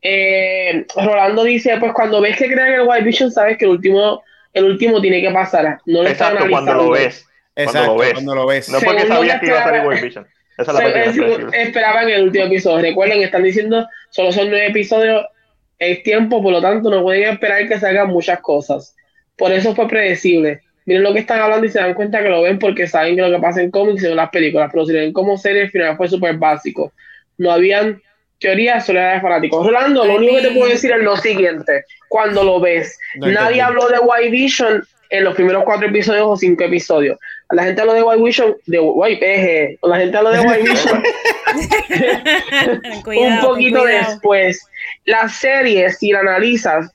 Eh, 0.00 0.86
Rolando 0.94 1.42
dice, 1.42 1.76
pues 1.80 1.92
cuando 1.92 2.20
ves 2.20 2.36
que 2.36 2.46
crean 2.46 2.72
el 2.72 2.86
White 2.86 3.04
Vision, 3.04 3.32
sabes 3.32 3.58
que 3.58 3.64
el 3.64 3.72
último, 3.72 4.22
el 4.52 4.64
último 4.64 5.00
tiene 5.00 5.20
que 5.20 5.30
pasar. 5.32 5.80
No 5.86 6.04
lo 6.04 6.08
Exacto, 6.08 6.46
cuando 6.48 6.74
lo 6.74 6.90
ves 6.90 7.27
Exacto, 7.58 7.96
cuando 7.96 8.34
lo 8.34 8.46
ves. 8.46 8.68
No 8.68 8.80
porque 8.80 9.06
sabías 9.06 9.40
que 9.40 9.46
iba 9.46 9.60
a 9.60 9.64
salir 9.64 9.82
World 9.82 10.00
Vision. 10.00 10.26
Esa 10.56 10.72
es 10.72 10.78
la 10.78 10.88
Esperaban 10.88 11.54
Esperaba 11.54 12.02
en 12.02 12.08
el 12.10 12.22
último 12.24 12.44
episodio. 12.46 12.82
Recuerden, 12.82 13.22
están 13.22 13.42
diciendo, 13.42 13.86
solo 14.10 14.32
son 14.32 14.48
nueve 14.50 14.68
episodios, 14.68 15.24
es 15.78 16.02
tiempo, 16.02 16.42
por 16.42 16.52
lo 16.52 16.60
tanto, 16.60 16.90
no 16.90 17.02
pueden 17.02 17.24
esperar 17.24 17.68
que 17.68 17.78
salgan 17.78 18.08
muchas 18.08 18.40
cosas. 18.40 18.94
Por 19.36 19.52
eso 19.52 19.74
fue 19.74 19.86
predecible. 19.88 20.62
Miren 20.84 21.02
lo 21.02 21.12
que 21.12 21.20
están 21.20 21.40
hablando 21.40 21.66
y 21.66 21.68
se 21.68 21.78
dan 21.78 21.94
cuenta 21.94 22.22
que 22.22 22.28
lo 22.28 22.42
ven 22.42 22.58
porque 22.58 22.86
saben 22.86 23.14
que 23.14 23.22
lo 23.22 23.36
que 23.36 23.42
pasa 23.42 23.60
en 23.60 23.70
cómics 23.70 24.02
y 24.02 24.06
en 24.06 24.16
las 24.16 24.30
películas, 24.30 24.70
pero 24.72 24.86
si 24.86 24.92
lo 24.92 25.00
ven 25.00 25.12
como 25.12 25.36
serie, 25.36 25.62
el 25.62 25.70
final 25.70 25.96
fue 25.96 26.08
súper 26.08 26.36
básico. 26.36 26.92
No 27.36 27.52
habían 27.52 28.00
teorías, 28.40 28.86
solo 28.86 28.98
era 28.98 29.14
de 29.14 29.20
fanáticos. 29.20 29.66
Rolando, 29.66 30.04
lo 30.04 30.16
único 30.16 30.36
que 30.36 30.42
te 30.42 30.50
puedo 30.50 30.70
decir 30.70 30.90
es 30.92 31.02
lo 31.02 31.16
siguiente: 31.16 31.84
cuando 32.08 32.42
lo 32.42 32.58
ves, 32.58 32.98
nadie 33.16 33.60
habló 33.60 33.88
de 33.88 33.98
White 33.98 34.30
Vision 34.30 34.82
en 35.10 35.24
los 35.24 35.34
primeros 35.34 35.64
cuatro 35.64 35.86
episodios 35.86 36.26
o 36.26 36.36
cinco 36.36 36.64
episodios. 36.64 37.18
La 37.50 37.64
gente 37.64 37.80
habla 37.80 37.94
de 37.94 38.02
White 38.02 38.22
Vision, 38.22 38.56
de 38.66 38.78
White 38.78 39.20
Peje, 39.20 39.78
la 39.82 39.96
gente 39.96 40.16
habla 40.16 40.30
de 40.32 40.40
White 40.40 40.68
Vision 40.68 41.02
un 43.06 43.40
poquito 43.40 43.84
después. 43.84 44.60
La 45.06 45.28
serie, 45.28 45.90
si 45.90 46.12
la 46.12 46.20
analizas, 46.20 46.92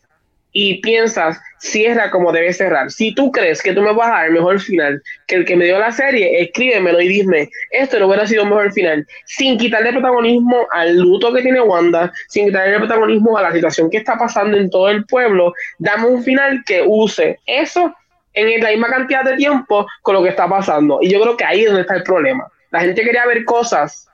y 0.54 0.76
piensas, 0.76 1.42
cierra 1.58 2.12
como 2.12 2.32
debe 2.32 2.54
cerrar. 2.54 2.92
Si 2.92 3.14
tú 3.14 3.32
crees 3.32 3.62
que 3.62 3.74
tú 3.74 3.82
me 3.82 3.92
vas 3.92 4.08
a 4.08 4.12
dar 4.12 4.26
el 4.28 4.34
mejor 4.34 4.60
final 4.60 5.02
que 5.28 5.36
el 5.36 5.46
que 5.46 5.56
me 5.56 5.66
dio 5.66 5.80
la 5.80 5.92
serie, 5.92 6.42
escríbemelo 6.42 7.02
y 7.02 7.08
dime, 7.08 7.50
esto 7.72 8.00
no 8.00 8.08
hubiera 8.08 8.28
sido 8.28 8.44
un 8.44 8.50
mejor 8.50 8.72
final, 8.72 9.06
sin 9.26 9.58
quitarle 9.58 9.92
protagonismo 9.92 10.68
al 10.72 10.96
luto 10.98 11.34
que 11.34 11.42
tiene 11.42 11.60
Wanda, 11.60 12.14
sin 12.30 12.46
quitarle 12.46 12.78
protagonismo 12.78 13.36
a 13.36 13.42
la 13.42 13.52
situación 13.52 13.90
que 13.90 13.98
está 13.98 14.18
pasando 14.18 14.56
en 14.56 14.70
todo 14.70 14.90
el 14.90 15.04
pueblo, 15.06 15.54
dame 15.80 16.06
un 16.06 16.24
final 16.24 16.64
que 16.66 16.84
use 16.86 17.40
eso 17.48 17.94
en 18.34 18.64
la 18.64 18.70
misma 18.70 18.88
cantidad 18.88 19.24
de 19.24 19.36
tiempo 19.36 19.88
con 20.02 20.16
lo 20.16 20.24
que 20.24 20.30
está 20.30 20.48
pasando. 20.48 21.00
Y 21.02 21.10
yo 21.10 21.22
creo 21.22 21.38
que 21.38 21.46
ahí 21.46 21.62
es 21.62 21.68
donde 21.68 21.82
está 21.82 21.96
el 21.96 22.04
problema. 22.04 22.48
La 22.72 22.82
gente 22.82 23.04
quería 23.04 23.26
ver 23.26 23.46
cosas 23.46 24.08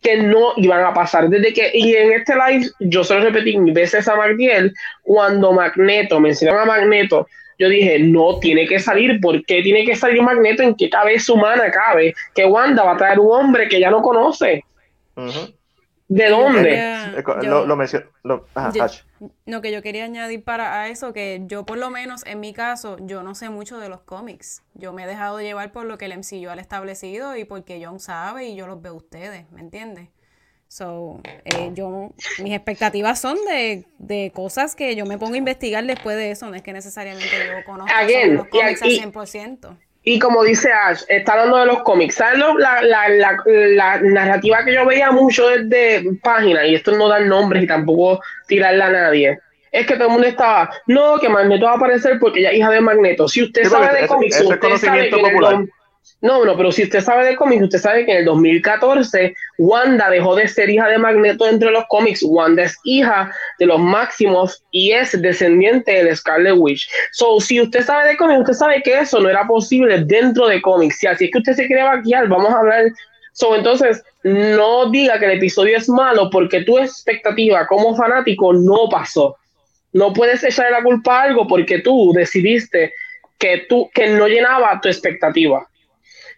que 0.00 0.16
no 0.22 0.52
iban 0.56 0.84
a 0.84 0.94
pasar. 0.94 1.28
Desde 1.28 1.52
que, 1.52 1.70
y 1.74 1.94
en 1.94 2.12
este 2.12 2.34
live, 2.34 2.68
yo 2.80 3.02
se 3.02 3.14
lo 3.14 3.20
repetí 3.20 3.58
mil 3.58 3.74
veces 3.74 4.06
a 4.08 4.16
Magdiel, 4.16 4.72
cuando 5.02 5.52
Magneto, 5.52 6.20
mencionaron 6.20 6.62
a 6.62 6.66
Magneto, 6.66 7.26
yo 7.58 7.68
dije, 7.68 7.98
no 7.98 8.38
tiene 8.38 8.66
que 8.66 8.78
salir, 8.78 9.20
¿por 9.20 9.44
qué 9.44 9.62
tiene 9.62 9.84
que 9.84 9.96
salir 9.96 10.22
Magneto? 10.22 10.62
¿En 10.62 10.76
qué 10.76 10.88
cabeza 10.88 11.32
humana 11.32 11.70
cabe? 11.72 12.14
Que 12.32 12.44
Wanda 12.44 12.84
va 12.84 12.92
a 12.92 12.96
traer 12.96 13.18
un 13.18 13.32
hombre 13.32 13.68
que 13.68 13.80
ya 13.80 13.90
no 13.90 14.00
conoce. 14.00 14.64
¿De 16.06 16.28
dónde? 16.28 17.24
lo, 17.42 17.66
lo, 17.66 18.46
no, 19.46 19.60
que 19.60 19.72
yo 19.72 19.82
quería 19.82 20.04
añadir 20.04 20.44
para 20.44 20.88
eso 20.88 21.12
que 21.12 21.42
yo 21.46 21.64
por 21.64 21.78
lo 21.78 21.90
menos 21.90 22.24
en 22.26 22.40
mi 22.40 22.52
caso, 22.52 22.96
yo 23.00 23.22
no 23.22 23.34
sé 23.34 23.50
mucho 23.50 23.78
de 23.78 23.88
los 23.88 24.00
cómics. 24.02 24.62
Yo 24.74 24.92
me 24.92 25.04
he 25.04 25.06
dejado 25.06 25.40
llevar 25.40 25.72
por 25.72 25.86
lo 25.86 25.98
que 25.98 26.06
el 26.06 26.16
MCU 26.16 26.48
ha 26.48 26.54
establecido 26.54 27.36
y 27.36 27.44
porque 27.44 27.82
John 27.84 28.00
sabe 28.00 28.46
y 28.46 28.56
yo 28.56 28.66
los 28.66 28.80
veo 28.80 28.94
ustedes, 28.94 29.50
¿me 29.50 29.60
entiendes? 29.60 30.08
So, 30.68 31.22
eh, 31.24 31.70
yo, 31.72 32.12
mis 32.42 32.52
expectativas 32.52 33.18
son 33.18 33.38
de, 33.48 33.86
de, 33.98 34.30
cosas 34.34 34.76
que 34.76 34.94
yo 34.94 35.06
me 35.06 35.16
pongo 35.16 35.32
a 35.32 35.38
investigar 35.38 35.84
después 35.86 36.14
de 36.18 36.30
eso, 36.30 36.50
no 36.50 36.56
es 36.56 36.62
que 36.62 36.74
necesariamente 36.74 37.30
yo 37.46 37.64
conozca 37.64 38.04
los 38.26 38.48
cómics 38.48 38.82
al 38.82 38.90
100%. 38.90 39.78
Y 40.08 40.18
como 40.18 40.42
dice 40.42 40.72
Ash, 40.72 41.02
está 41.08 41.32
hablando 41.32 41.58
de 41.58 41.66
los 41.66 41.82
cómics. 41.82 42.14
¿Sabes 42.14 42.38
la, 42.38 42.80
la, 42.80 43.08
la, 43.10 43.36
la, 43.44 44.00
narrativa 44.00 44.64
que 44.64 44.72
yo 44.72 44.86
veía 44.86 45.10
mucho 45.10 45.48
desde 45.48 46.02
páginas? 46.22 46.64
Y 46.64 46.76
esto 46.76 46.92
no 46.92 47.08
dan 47.08 47.28
nombres 47.28 47.64
y 47.64 47.66
tampoco 47.66 48.18
tirarla 48.46 48.86
a 48.86 48.90
nadie. 48.90 49.38
Es 49.70 49.86
que 49.86 49.96
todo 49.96 50.06
el 50.06 50.12
mundo 50.12 50.26
estaba, 50.26 50.70
no, 50.86 51.18
que 51.18 51.28
Magneto 51.28 51.66
va 51.66 51.72
a 51.72 51.76
aparecer 51.76 52.18
porque 52.18 52.40
ella 52.40 52.52
es 52.52 52.56
hija 52.56 52.70
de 52.70 52.80
Magneto. 52.80 53.28
Si 53.28 53.42
usted 53.42 53.64
sabe 53.64 54.00
de 54.00 54.06
cómics, 54.06 54.40
usted 54.40 54.76
sabe 54.78 55.10
que 55.10 55.16
no, 56.20 56.44
no, 56.44 56.56
pero 56.56 56.72
si 56.72 56.82
usted 56.82 57.00
sabe 57.00 57.26
de 57.26 57.36
cómics, 57.36 57.62
usted 57.62 57.78
sabe 57.78 58.04
que 58.04 58.10
en 58.10 58.18
el 58.18 58.24
2014 58.24 59.34
Wanda 59.56 60.10
dejó 60.10 60.34
de 60.34 60.48
ser 60.48 60.68
hija 60.68 60.88
de 60.88 60.98
Magneto 60.98 61.44
dentro 61.44 61.68
de 61.68 61.74
los 61.74 61.84
cómics. 61.88 62.24
Wanda 62.24 62.64
es 62.64 62.76
hija 62.82 63.32
de 63.60 63.66
los 63.66 63.78
máximos 63.78 64.64
y 64.72 64.90
es 64.90 65.20
descendiente 65.22 66.02
de 66.02 66.16
Scarlet 66.16 66.54
Witch. 66.56 66.90
So, 67.12 67.40
si 67.40 67.60
usted 67.60 67.84
sabe 67.84 68.08
de 68.08 68.16
cómics, 68.16 68.40
usted 68.40 68.54
sabe 68.54 68.82
que 68.82 68.98
eso 68.98 69.20
no 69.20 69.28
era 69.28 69.46
posible 69.46 70.02
dentro 70.04 70.48
de 70.48 70.60
cómics. 70.60 70.98
Si 70.98 71.06
así 71.06 71.26
es 71.26 71.30
que 71.30 71.38
usted 71.38 71.54
se 71.54 71.66
quiere 71.68 71.84
vaquear, 71.84 72.26
vamos 72.26 72.52
a 72.52 72.58
hablar. 72.58 72.86
So, 73.32 73.54
entonces, 73.54 74.02
no 74.24 74.90
diga 74.90 75.20
que 75.20 75.26
el 75.26 75.38
episodio 75.38 75.76
es 75.76 75.88
malo 75.88 76.30
porque 76.30 76.62
tu 76.62 76.78
expectativa 76.78 77.64
como 77.68 77.94
fanático 77.94 78.52
no 78.52 78.88
pasó. 78.90 79.36
No 79.92 80.12
puedes 80.12 80.42
echarle 80.42 80.72
la 80.72 80.82
culpa 80.82 81.20
a 81.20 81.22
algo 81.24 81.46
porque 81.46 81.78
tú 81.78 82.12
decidiste 82.12 82.92
que, 83.38 83.66
tú, 83.68 83.88
que 83.94 84.08
no 84.08 84.26
llenaba 84.26 84.80
tu 84.80 84.88
expectativa 84.88 85.64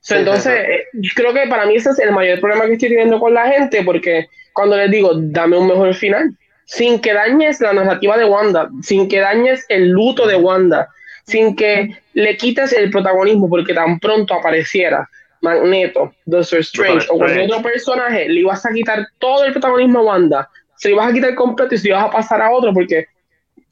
entonces, 0.08 0.52
eh, 0.52 0.84
creo 1.14 1.32
que 1.34 1.46
para 1.48 1.66
mí 1.66 1.76
ese 1.76 1.90
es 1.90 1.98
el 1.98 2.12
mayor 2.12 2.40
problema 2.40 2.66
que 2.66 2.72
estoy 2.74 2.88
teniendo 2.88 3.20
con 3.20 3.34
la 3.34 3.48
gente, 3.48 3.82
porque 3.84 4.26
cuando 4.52 4.76
les 4.76 4.90
digo, 4.90 5.12
dame 5.14 5.58
un 5.58 5.68
mejor 5.68 5.94
final, 5.94 6.34
sin 6.64 7.00
que 7.00 7.12
dañes 7.12 7.60
la 7.60 7.72
narrativa 7.72 8.16
de 8.16 8.24
Wanda, 8.24 8.68
sin 8.82 9.08
que 9.08 9.20
dañes 9.20 9.66
el 9.68 9.88
luto 9.88 10.26
de 10.26 10.36
Wanda, 10.36 10.88
sin 11.26 11.54
que 11.54 11.96
le 12.14 12.36
quites 12.36 12.72
el 12.72 12.90
protagonismo, 12.90 13.48
porque 13.48 13.74
tan 13.74 13.98
pronto 13.98 14.34
apareciera 14.34 15.08
Magneto, 15.42 16.14
Doctor 16.24 16.60
Strange 16.60 17.06
o 17.10 17.18
cualquier 17.18 17.50
otro 17.50 17.62
personaje, 17.62 18.28
le 18.28 18.40
ibas 18.40 18.64
a 18.66 18.72
quitar 18.72 19.06
todo 19.18 19.44
el 19.44 19.52
protagonismo 19.52 20.00
a 20.00 20.02
Wanda, 20.02 20.50
se 20.76 20.88
lo 20.88 20.94
ibas 20.94 21.10
a 21.10 21.12
quitar 21.12 21.34
completo 21.34 21.74
y 21.74 21.78
se 21.78 21.88
lo 21.88 21.96
ibas 21.96 22.08
a 22.08 22.10
pasar 22.10 22.40
a 22.42 22.50
otro, 22.50 22.72
porque 22.72 23.06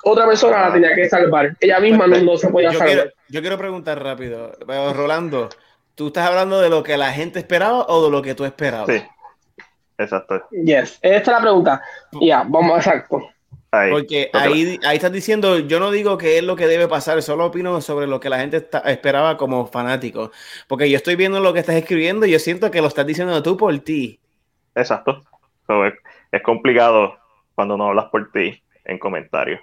otra 0.04 0.26
persona 0.26 0.60
la 0.60 0.72
tenía 0.72 0.94
que 0.94 1.08
salvar. 1.08 1.56
Ella 1.60 1.80
misma 1.80 2.06
no, 2.06 2.36
se 2.36 2.48
podía 2.48 2.72
salvar. 2.72 3.12
yo 3.28 3.40
quiero 3.40 3.58
preguntar 3.58 4.02
rápido, 4.02 4.52
Rolando. 4.94 5.48
¿Tú 5.98 6.06
estás 6.06 6.28
hablando 6.28 6.60
de 6.60 6.70
lo 6.70 6.84
que 6.84 6.96
la 6.96 7.10
gente 7.10 7.40
esperaba 7.40 7.84
o 7.88 8.04
de 8.04 8.10
lo 8.12 8.22
que 8.22 8.36
tú 8.36 8.44
esperabas? 8.44 8.86
Sí, 8.86 9.02
exacto. 9.98 10.46
Yes, 10.52 11.00
esta 11.02 11.18
es 11.18 11.26
la 11.26 11.40
pregunta. 11.40 11.82
Ya, 12.20 12.44
vamos, 12.46 12.76
exacto. 12.76 13.20
Porque 13.68 14.30
ahí, 14.32 14.78
ahí 14.86 14.96
estás 14.96 15.10
diciendo, 15.10 15.58
yo 15.58 15.80
no 15.80 15.90
digo 15.90 16.16
que 16.16 16.38
es 16.38 16.44
lo 16.44 16.54
que 16.54 16.68
debe 16.68 16.86
pasar, 16.86 17.20
solo 17.20 17.46
opino 17.46 17.80
sobre 17.80 18.06
lo 18.06 18.20
que 18.20 18.28
la 18.28 18.38
gente 18.38 18.68
esperaba 18.84 19.36
como 19.36 19.66
fanático. 19.66 20.30
Porque 20.68 20.88
yo 20.88 20.96
estoy 20.96 21.16
viendo 21.16 21.40
lo 21.40 21.52
que 21.52 21.58
estás 21.58 21.74
escribiendo 21.74 22.26
y 22.26 22.30
yo 22.30 22.38
siento 22.38 22.70
que 22.70 22.80
lo 22.80 22.86
estás 22.86 23.04
diciendo 23.04 23.42
tú 23.42 23.56
por 23.56 23.76
ti. 23.80 24.20
Exacto. 24.76 25.20
es, 25.84 25.94
es, 26.30 26.42
complicado 26.44 27.18
cuando 27.56 27.76
no 27.76 27.88
hablas 27.88 28.04
por 28.12 28.30
ti 28.30 28.62
en 28.84 29.00
comentarios. 29.00 29.60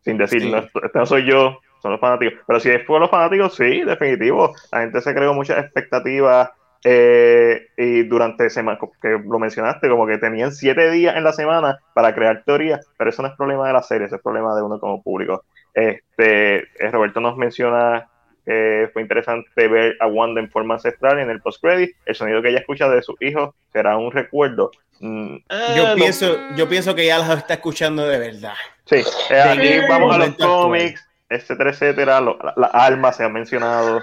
Sin 0.00 0.16
decir, 0.16 0.46
no, 0.46 0.60
este 0.60 0.98
no 0.98 1.04
soy 1.04 1.28
yo, 1.28 1.58
son 1.84 1.92
los 1.92 2.00
fanáticos. 2.00 2.40
Pero 2.46 2.60
si 2.60 2.70
es 2.70 2.82
por 2.86 2.98
los 2.98 3.10
fanáticos, 3.10 3.56
sí, 3.56 3.82
definitivo. 3.82 4.54
La 4.72 4.80
gente 4.80 5.02
se 5.02 5.14
creó 5.14 5.34
muchas 5.34 5.62
expectativas 5.62 6.50
eh, 6.82 7.66
y 7.76 8.04
durante 8.04 8.48
semana, 8.48 8.78
que 9.02 9.20
lo 9.22 9.38
mencionaste, 9.38 9.90
como 9.90 10.06
que 10.06 10.16
tenían 10.16 10.52
siete 10.52 10.90
días 10.90 11.14
en 11.14 11.24
la 11.24 11.34
semana 11.34 11.78
para 11.92 12.14
crear 12.14 12.42
teorías, 12.42 12.88
pero 12.96 13.10
eso 13.10 13.20
no 13.20 13.28
es 13.28 13.34
problema 13.36 13.66
de 13.66 13.74
la 13.74 13.82
serie, 13.82 14.06
eso 14.06 14.16
es 14.16 14.22
problema 14.22 14.56
de 14.56 14.62
uno 14.62 14.80
como 14.80 15.02
público. 15.02 15.44
Este, 15.74 16.56
eh, 16.56 16.90
Roberto 16.90 17.20
nos 17.20 17.36
menciona 17.36 18.08
que 18.46 18.88
fue 18.94 19.02
interesante 19.02 19.68
ver 19.68 19.96
a 20.00 20.06
Wanda 20.06 20.40
en 20.40 20.50
forma 20.50 20.74
ancestral 20.74 21.18
en 21.18 21.28
el 21.28 21.42
post-credit. 21.42 21.96
El 22.06 22.14
sonido 22.14 22.40
que 22.40 22.48
ella 22.48 22.60
escucha 22.60 22.88
de 22.88 23.02
sus 23.02 23.20
hijos 23.20 23.54
será 23.74 23.98
un 23.98 24.10
recuerdo. 24.10 24.70
Mm, 25.00 25.36
yo, 25.76 25.86
ah, 25.86 25.94
pienso, 25.96 26.38
yo 26.56 26.66
pienso 26.66 26.94
que 26.94 27.04
ya 27.04 27.18
los 27.18 27.28
está 27.28 27.54
escuchando 27.54 28.06
de 28.06 28.18
verdad. 28.18 28.54
Sí, 28.86 29.02
eh, 29.30 29.40
aquí 29.40 29.88
vamos 29.88 30.14
a 30.14 30.18
los 30.18 30.34
cómics 30.36 31.06
etcétera, 31.28 31.70
etcétera, 31.70 32.20
las 32.20 32.70
almas 32.72 33.16
se 33.16 33.24
han 33.24 33.32
mencionado. 33.32 34.00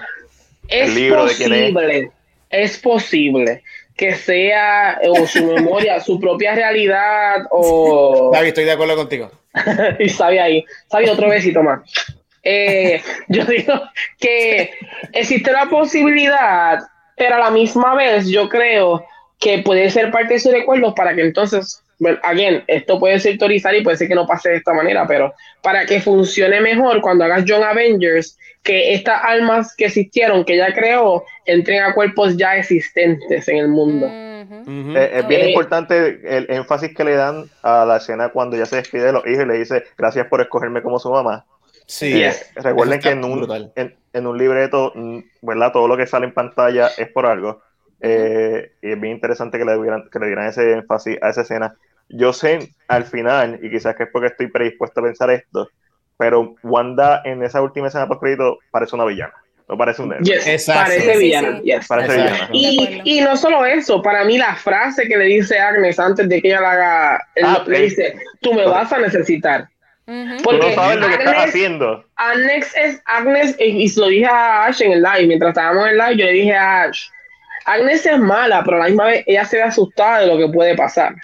Es 0.68 0.88
el 0.88 0.94
libro 0.94 1.22
posible, 1.22 2.10
es 2.50 2.78
posible 2.78 3.62
que 3.96 4.14
sea 4.14 5.00
o 5.06 5.26
su 5.26 5.44
memoria, 5.54 6.00
su 6.00 6.18
propia 6.20 6.54
realidad 6.54 7.46
o... 7.50 8.30
David, 8.34 8.48
estoy 8.48 8.64
de 8.64 8.72
acuerdo 8.72 8.96
contigo. 8.96 9.30
y 9.98 10.08
sabe 10.08 10.40
ahí, 10.40 10.64
sabe 10.88 11.10
otro 11.10 11.28
besito 11.28 11.62
más. 11.62 11.80
Eh, 12.42 13.00
yo 13.28 13.44
digo 13.44 13.80
que 14.18 14.72
existe 15.12 15.52
la 15.52 15.66
posibilidad, 15.66 16.80
pero 17.16 17.36
a 17.36 17.38
la 17.38 17.50
misma 17.50 17.94
vez 17.94 18.28
yo 18.28 18.48
creo 18.48 19.04
que 19.38 19.58
puede 19.58 19.90
ser 19.90 20.10
parte 20.10 20.34
de 20.34 20.40
su 20.40 20.50
recuerdo 20.50 20.94
para 20.94 21.14
que 21.14 21.22
entonces 21.22 21.82
bueno, 22.02 22.18
again, 22.24 22.64
esto 22.66 22.98
puede 22.98 23.20
ser 23.20 23.38
teorizar 23.38 23.72
y 23.76 23.82
puede 23.82 23.96
ser 23.96 24.08
que 24.08 24.16
no 24.16 24.26
pase 24.26 24.50
de 24.50 24.56
esta 24.56 24.74
manera, 24.74 25.06
pero 25.06 25.32
para 25.62 25.86
que 25.86 26.00
funcione 26.00 26.60
mejor 26.60 27.00
cuando 27.00 27.24
hagas 27.24 27.44
John 27.46 27.62
Avengers, 27.62 28.36
que 28.64 28.92
estas 28.92 29.22
almas 29.22 29.76
que 29.76 29.84
existieron, 29.84 30.44
que 30.44 30.56
ya 30.56 30.74
creó, 30.74 31.24
entren 31.44 31.80
a 31.80 31.94
cuerpos 31.94 32.36
ya 32.36 32.56
existentes 32.56 33.46
en 33.46 33.56
el 33.58 33.68
mundo. 33.68 34.08
Eh, 34.08 35.10
es 35.14 35.28
bien 35.28 35.42
eh, 35.42 35.50
importante 35.50 36.20
el 36.24 36.46
énfasis 36.50 36.92
que 36.92 37.04
le 37.04 37.14
dan 37.14 37.44
a 37.62 37.84
la 37.84 37.98
escena 37.98 38.30
cuando 38.30 38.56
ya 38.56 38.66
se 38.66 38.76
despide 38.76 39.04
de 39.04 39.12
los 39.12 39.24
hijos 39.24 39.44
y 39.44 39.46
le 39.46 39.58
dice 39.58 39.84
gracias 39.96 40.26
por 40.26 40.40
escogerme 40.40 40.82
como 40.82 40.98
su 40.98 41.08
mamá. 41.08 41.46
Sí, 41.86 42.20
eh, 42.20 42.32
recuerden 42.56 42.98
que 42.98 43.10
en 43.10 43.24
un, 43.24 43.70
en, 43.76 44.26
un, 44.26 44.38
libreto, 44.38 44.90
mm, 44.96 45.18
¿verdad? 45.42 45.70
Todo 45.72 45.86
lo 45.86 45.96
que 45.96 46.08
sale 46.08 46.26
en 46.26 46.34
pantalla 46.34 46.88
es 46.98 47.06
por 47.10 47.26
algo. 47.26 47.62
y 48.02 48.06
es 48.06 49.00
bien 49.00 49.14
interesante 49.14 49.56
que 49.56 49.64
le, 49.64 49.80
dieran, 49.80 50.08
que 50.10 50.18
le 50.18 50.26
dieran 50.26 50.48
ese 50.48 50.72
énfasis 50.72 51.16
a 51.22 51.30
esa 51.30 51.42
escena 51.42 51.76
yo 52.12 52.32
sé 52.32 52.70
al 52.88 53.04
final, 53.04 53.58
y 53.62 53.70
quizás 53.70 53.96
que 53.96 54.04
es 54.04 54.08
porque 54.12 54.28
estoy 54.28 54.48
predispuesto 54.48 55.00
a 55.00 55.04
pensar 55.04 55.30
esto, 55.30 55.68
pero 56.18 56.54
Wanda 56.62 57.22
en 57.24 57.42
esa 57.42 57.62
última 57.62 57.88
escena 57.88 58.06
post 58.06 58.20
crédito 58.20 58.58
parece 58.70 58.94
una 58.94 59.04
villana. 59.04 59.32
No 59.68 59.78
parece 59.78 60.02
un 60.02 60.12
yes, 60.22 60.66
Parece 60.66 61.16
villana. 61.16 61.60
Parece 61.88 62.12
villana. 62.12 62.48
Y, 62.52 63.00
y, 63.04 63.20
no 63.22 63.36
solo 63.36 63.64
eso, 63.64 64.02
para 64.02 64.22
mí 64.24 64.36
la 64.36 64.54
frase 64.54 65.08
que 65.08 65.16
le 65.16 65.24
dice 65.24 65.58
Agnes 65.58 65.98
antes 65.98 66.28
de 66.28 66.42
que 66.42 66.48
ella 66.48 66.60
la 66.60 66.70
haga, 66.72 67.28
ah, 67.42 67.64
le 67.66 67.82
dice, 67.82 68.14
tú 68.40 68.52
me 68.52 68.66
vas 68.66 68.92
a 68.92 68.98
necesitar. 68.98 69.68
Porque 70.44 70.68
no 70.68 70.74
sabes 70.74 70.98
lo 70.98 71.06
que 71.06 71.14
estás 71.14 71.44
haciendo. 71.46 72.04
Agnes 72.16 72.72
es 72.76 73.00
Agnes, 73.06 73.56
y, 73.58 73.84
y 73.84 73.92
lo 73.96 74.08
dije 74.08 74.26
a 74.26 74.66
Ash 74.66 74.82
en 74.82 74.92
el 74.92 75.02
live, 75.02 75.26
mientras 75.26 75.50
estábamos 75.50 75.86
en 75.86 75.92
el 75.92 75.98
live, 75.98 76.16
yo 76.16 76.26
le 76.26 76.32
dije 76.32 76.54
a 76.54 76.82
Ash, 76.82 77.06
Agnes 77.64 78.04
es 78.04 78.18
mala, 78.18 78.62
pero 78.64 78.76
a 78.76 78.80
la 78.80 78.86
misma 78.86 79.06
vez 79.06 79.24
ella 79.26 79.44
se 79.44 79.56
ve 79.56 79.62
asustada 79.62 80.20
de 80.20 80.26
lo 80.26 80.36
que 80.36 80.52
puede 80.52 80.76
pasar. 80.76 81.14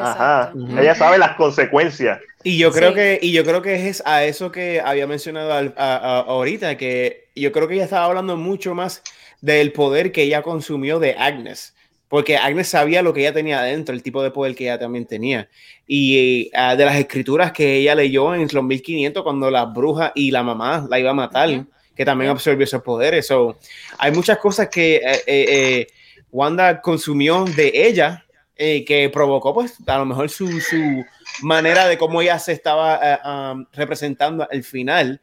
Ajá. 0.00 0.52
Ella 0.78 0.94
sabe 0.94 1.18
las 1.18 1.36
consecuencias. 1.36 2.20
Y 2.44 2.58
yo 2.58 2.72
creo 2.72 2.94
que, 2.94 3.18
y 3.22 3.32
yo 3.32 3.44
creo 3.44 3.62
que 3.62 3.88
es 3.88 4.02
a 4.04 4.24
eso 4.24 4.50
que 4.50 4.80
había 4.80 5.06
mencionado 5.06 5.72
ahorita, 5.76 6.76
que 6.76 7.28
yo 7.36 7.52
creo 7.52 7.68
que 7.68 7.74
ella 7.74 7.84
estaba 7.84 8.06
hablando 8.06 8.36
mucho 8.36 8.74
más 8.74 9.02
del 9.40 9.72
poder 9.72 10.12
que 10.12 10.22
ella 10.22 10.42
consumió 10.42 10.98
de 10.98 11.14
Agnes. 11.14 11.74
porque 12.08 12.36
Agnes 12.36 12.68
sabía 12.68 13.00
lo 13.00 13.14
que 13.14 13.20
ella 13.20 13.32
tenía 13.32 13.60
adentro, 13.60 13.94
el 13.94 14.02
tipo 14.02 14.22
de 14.22 14.30
poder 14.30 14.54
que 14.54 14.64
ella 14.64 14.78
también 14.78 15.06
tenía. 15.06 15.48
Y 15.86 16.50
uh, 16.54 16.76
de 16.76 16.84
las 16.84 16.96
escrituras 16.96 17.52
que 17.52 17.76
ella 17.76 17.94
leyó 17.94 18.34
en 18.34 18.48
los 18.52 18.64
1500 18.64 19.22
cuando 19.22 19.50
la 19.50 19.64
bruja 19.64 20.12
y 20.14 20.30
la 20.30 20.42
mamá 20.42 20.86
la 20.90 20.98
iba 20.98 21.10
a 21.10 21.14
matar, 21.14 21.64
que 21.94 22.04
también 22.04 22.30
absorbió 22.30 22.64
esos 22.64 22.82
poderes. 22.82 23.26
So, 23.26 23.58
hay 23.98 24.12
muchas 24.12 24.38
cosas 24.38 24.68
que 24.68 24.96
eh, 24.96 25.22
eh, 25.26 25.46
eh, 25.48 25.86
Wanda 26.30 26.80
consumió 26.80 27.44
de 27.44 27.72
ella 27.74 28.24
que 28.56 29.10
provocó 29.12 29.52
pues 29.54 29.76
a 29.86 29.98
lo 29.98 30.04
mejor 30.04 30.30
su, 30.30 30.60
su 30.60 31.04
manera 31.42 31.88
de 31.88 31.98
cómo 31.98 32.22
ella 32.22 32.38
se 32.38 32.52
estaba 32.52 33.52
um, 33.54 33.66
representando 33.72 34.46
al 34.50 34.62
final. 34.62 35.20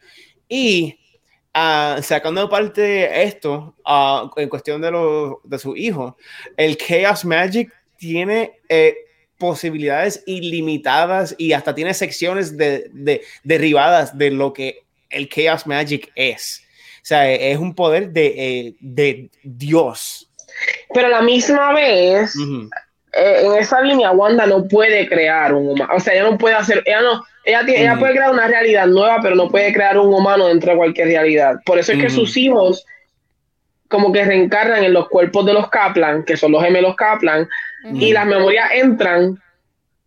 Y 0.47 0.99
Uh, 1.55 2.01
sacando 2.03 2.41
aparte 2.41 3.23
esto, 3.23 3.75
uh, 3.83 4.29
en 4.39 4.49
cuestión 4.49 4.81
de, 4.81 4.91
lo, 4.91 5.41
de 5.43 5.57
su 5.57 5.75
hijo, 5.75 6.15
el 6.55 6.77
Chaos 6.77 7.25
Magic 7.25 7.73
tiene 7.97 8.59
eh, 8.69 8.95
posibilidades 9.37 10.23
ilimitadas 10.27 11.33
y 11.39 11.53
hasta 11.53 11.73
tiene 11.73 11.95
secciones 11.95 12.55
de, 12.55 12.89
de, 12.93 13.23
derribadas 13.43 14.15
de 14.15 14.29
lo 14.29 14.53
que 14.53 14.83
el 15.09 15.27
Chaos 15.27 15.65
Magic 15.65 16.11
es. 16.13 16.61
O 17.01 17.05
sea, 17.09 17.31
es 17.31 17.57
un 17.57 17.73
poder 17.73 18.11
de, 18.11 18.27
eh, 18.37 18.75
de 18.79 19.31
Dios. 19.41 20.29
Pero 20.93 21.07
a 21.07 21.09
la 21.09 21.21
misma 21.21 21.73
vez, 21.73 22.35
-huh. 22.35 22.69
Eh, 23.13 23.41
en 23.43 23.53
esa 23.53 23.81
línea, 23.81 24.11
Wanda 24.11 24.45
no 24.45 24.67
puede 24.67 25.07
crear 25.07 25.53
un 25.53 25.69
humano. 25.69 25.93
O 25.95 25.99
sea, 25.99 26.13
ella 26.13 26.23
no 26.23 26.37
puede 26.37 26.55
hacer, 26.55 26.83
ella 26.85 27.01
no, 27.01 27.23
ella, 27.43 27.65
tiene, 27.65 27.81
ella, 27.81 27.97
puede 27.97 28.13
crear 28.13 28.31
una 28.31 28.47
realidad 28.47 28.87
nueva, 28.87 29.19
pero 29.21 29.35
no 29.35 29.49
puede 29.49 29.73
crear 29.73 29.97
un 29.97 30.13
humano 30.13 30.47
dentro 30.47 30.71
de 30.71 30.77
cualquier 30.77 31.07
realidad. 31.07 31.55
Por 31.65 31.79
eso 31.79 31.91
es 31.91 31.99
que 31.99 32.05
uh 32.05 32.09
-huh. 32.09 32.15
sus 32.15 32.37
hijos 32.37 32.85
como 33.87 34.11
que 34.11 34.23
reencarnan 34.23 34.83
en 34.83 34.93
los 34.93 35.09
cuerpos 35.09 35.45
de 35.45 35.53
los 35.53 35.69
Kaplan, 35.69 36.23
que 36.23 36.37
son 36.37 36.51
los 36.51 36.63
gemelos 36.63 36.95
Kaplan, 36.95 37.41
uh 37.41 37.89
-huh. 37.89 38.01
y 38.01 38.13
las 38.13 38.25
memorias 38.25 38.69
entran 38.73 39.39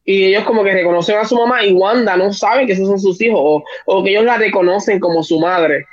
y 0.05 0.27
ellos 0.27 0.45
como 0.45 0.65
que 0.65 0.73
reconocen 0.73 1.17
a 1.19 1.25
su 1.25 1.37
mamá 1.37 1.65
y 1.65 1.73
Wanda 1.73 2.17
no 2.17 2.33
sabe 2.33 2.67
que 2.67 2.73
esos 2.73 2.89
son 2.89 2.99
sus 2.99 3.21
hijos 3.21 3.41
o, 3.41 3.65
o 3.87 4.03
que 4.03 4.11
ellos 4.11 4.25
la 4.25 4.37
reconocen 4.37 4.99
como 4.99 5.23
su 5.23 5.39
madre. 5.39 5.87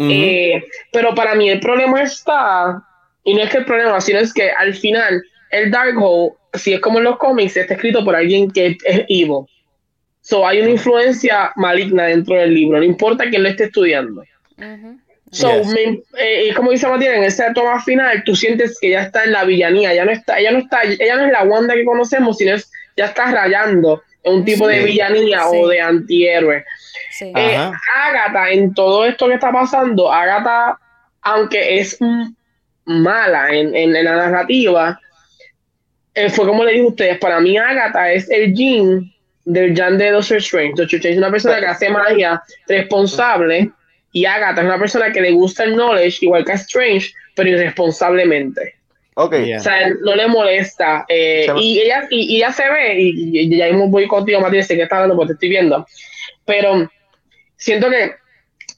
Eh, 0.00 0.62
pero 0.92 1.12
para 1.12 1.34
mí 1.34 1.50
el 1.50 1.58
problema 1.58 2.02
está, 2.02 2.80
y 3.24 3.34
no 3.34 3.42
es 3.42 3.50
que 3.50 3.58
el 3.58 3.64
problema, 3.64 4.00
sino 4.00 4.20
es 4.20 4.32
que 4.32 4.48
al 4.48 4.72
final 4.74 5.24
el 5.50 5.72
Darkhold, 5.72 6.34
si 6.58 6.74
es 6.74 6.80
como 6.80 6.98
en 6.98 7.04
los 7.04 7.18
cómics, 7.18 7.56
está 7.56 7.74
escrito 7.74 8.04
por 8.04 8.14
alguien 8.14 8.50
que 8.50 8.76
es 8.84 9.04
evil. 9.08 9.46
So, 10.20 10.46
hay 10.46 10.60
una 10.60 10.70
influencia 10.70 11.52
maligna 11.56 12.04
dentro 12.04 12.36
del 12.36 12.52
libro, 12.52 12.78
no 12.78 12.84
importa 12.84 13.30
quién 13.30 13.42
lo 13.42 13.48
esté 13.48 13.64
estudiando. 13.64 14.22
Uh 14.58 14.62
-huh. 14.62 15.00
So, 15.30 15.62
yes. 15.62 15.68
me, 15.68 16.02
eh, 16.18 16.54
como 16.54 16.70
dice 16.70 16.86
Matías, 16.88 17.16
en 17.16 17.24
esa 17.24 17.52
toma 17.52 17.82
final, 17.82 18.22
tú 18.24 18.34
sientes 18.34 18.78
que 18.80 18.90
ya 18.90 19.02
está 19.02 19.24
en 19.24 19.32
la 19.32 19.44
villanía, 19.44 19.94
ya 19.94 20.04
no 20.04 20.10
está, 20.10 20.38
ella 20.38 20.52
no 20.52 20.58
está, 20.58 20.82
ella 20.82 21.16
no 21.16 21.26
es 21.26 21.32
la 21.32 21.44
Wanda 21.44 21.74
que 21.74 21.84
conocemos, 21.84 22.38
sino 22.38 22.54
es, 22.54 22.70
ya 22.96 23.06
está 23.06 23.30
rayando 23.30 24.02
en 24.22 24.34
un 24.34 24.44
tipo 24.44 24.68
sí. 24.68 24.74
de 24.74 24.84
villanía 24.84 25.40
sí. 25.50 25.56
o 25.56 25.68
de 25.68 25.80
antihéroe. 25.80 26.64
Sí. 27.10 27.32
Eh, 27.36 27.70
Agatha, 27.94 28.50
en 28.50 28.72
todo 28.74 29.04
esto 29.04 29.28
que 29.28 29.34
está 29.34 29.52
pasando, 29.52 30.10
Agatha, 30.10 30.78
aunque 31.22 31.78
es 31.78 31.98
mala 32.84 33.48
en, 33.50 33.74
en, 33.76 33.94
en 33.94 34.04
la 34.04 34.16
narrativa, 34.16 34.98
eh, 36.14 36.30
fue 36.30 36.46
como 36.46 36.64
le 36.64 36.72
dije 36.72 36.84
a 36.84 36.88
ustedes, 36.88 37.18
para 37.18 37.40
mí 37.40 37.56
Agatha 37.56 38.12
es 38.12 38.30
el 38.30 38.54
Jean 38.54 39.12
del 39.44 39.76
Jan 39.76 39.98
de 39.98 40.10
Doctor 40.10 40.38
Strange. 40.38 40.74
Doctor 40.76 40.96
Strange 40.96 41.12
es 41.12 41.18
una 41.18 41.30
persona 41.30 41.60
que 41.60 41.66
hace 41.66 41.90
magia 41.90 42.42
responsable 42.66 43.70
y 44.12 44.24
Agatha 44.24 44.60
es 44.60 44.66
una 44.66 44.78
persona 44.78 45.12
que 45.12 45.20
le 45.20 45.32
gusta 45.32 45.64
el 45.64 45.74
knowledge, 45.74 46.18
igual 46.22 46.44
que 46.44 46.52
a 46.52 46.56
Strange, 46.56 47.12
pero 47.34 47.50
irresponsablemente. 47.50 48.74
Ok. 49.14 49.34
O 49.56 49.60
sea, 49.60 49.90
no 50.02 50.14
le 50.14 50.28
molesta. 50.28 51.04
Eh, 51.08 51.46
y, 51.56 51.80
ella, 51.80 52.06
y, 52.10 52.34
y, 52.34 52.36
ella 52.36 52.52
se 52.52 52.70
ve, 52.70 53.00
y, 53.00 53.38
y 53.38 53.56
ya 53.56 53.66
mismo 53.66 53.88
voy 53.88 54.06
contigo, 54.06 54.40
Matías, 54.40 54.66
sé 54.66 54.76
que 54.76 54.82
está 54.82 54.96
hablando 54.96 55.16
porque 55.16 55.28
te 55.28 55.34
estoy 55.34 55.48
viendo, 55.48 55.86
pero 56.44 56.88
siento 57.56 57.90
que 57.90 58.12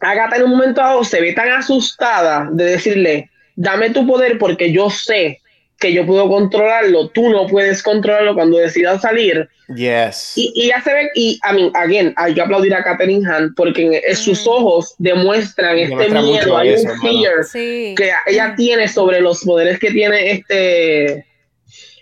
Agatha 0.00 0.36
en 0.36 0.44
un 0.44 0.50
momento 0.50 0.81
dado 0.81 1.05
se 1.05 1.20
ve 1.20 1.34
tan 1.34 1.50
asustada 1.50 2.49
de 2.50 2.65
decirle, 2.65 3.31
dame 3.55 3.91
tu 3.91 4.07
poder 4.07 4.39
porque 4.39 4.73
yo 4.73 4.89
sé 4.89 5.40
que 5.81 5.94
yo 5.94 6.07
puedo 6.07 6.28
controlarlo, 6.28 7.09
tú 7.09 7.31
no 7.31 7.47
puedes 7.47 7.83
controlarlo 7.83 8.34
cuando 8.34 8.59
decidas 8.59 9.00
salir. 9.00 9.49
Yes. 9.75 10.34
Y, 10.36 10.52
y 10.55 10.68
ya 10.68 10.81
se 10.83 10.92
ve, 10.92 11.10
y 11.15 11.41
a 11.42 11.55
mí, 11.55 11.70
again, 11.75 12.12
hay 12.17 12.34
que 12.34 12.42
aplaudir 12.42 12.75
a 12.75 12.84
Katherine 12.84 13.26
Han 13.26 13.55
porque 13.55 14.02
en, 14.07 14.17
sus 14.17 14.47
ojos 14.47 14.94
demuestran 14.99 15.78
este 15.78 15.97
Demuestra 15.97 16.23
miedo, 16.23 16.57
hay 16.59 16.75
un 16.75 17.00
fear 17.00 17.44
sí. 17.44 17.94
que 17.97 18.12
ella 18.26 18.55
tiene 18.57 18.89
sobre 18.89 19.23
los 19.23 19.42
poderes 19.42 19.78
que 19.78 19.91
tiene 19.91 20.33
este 20.33 21.26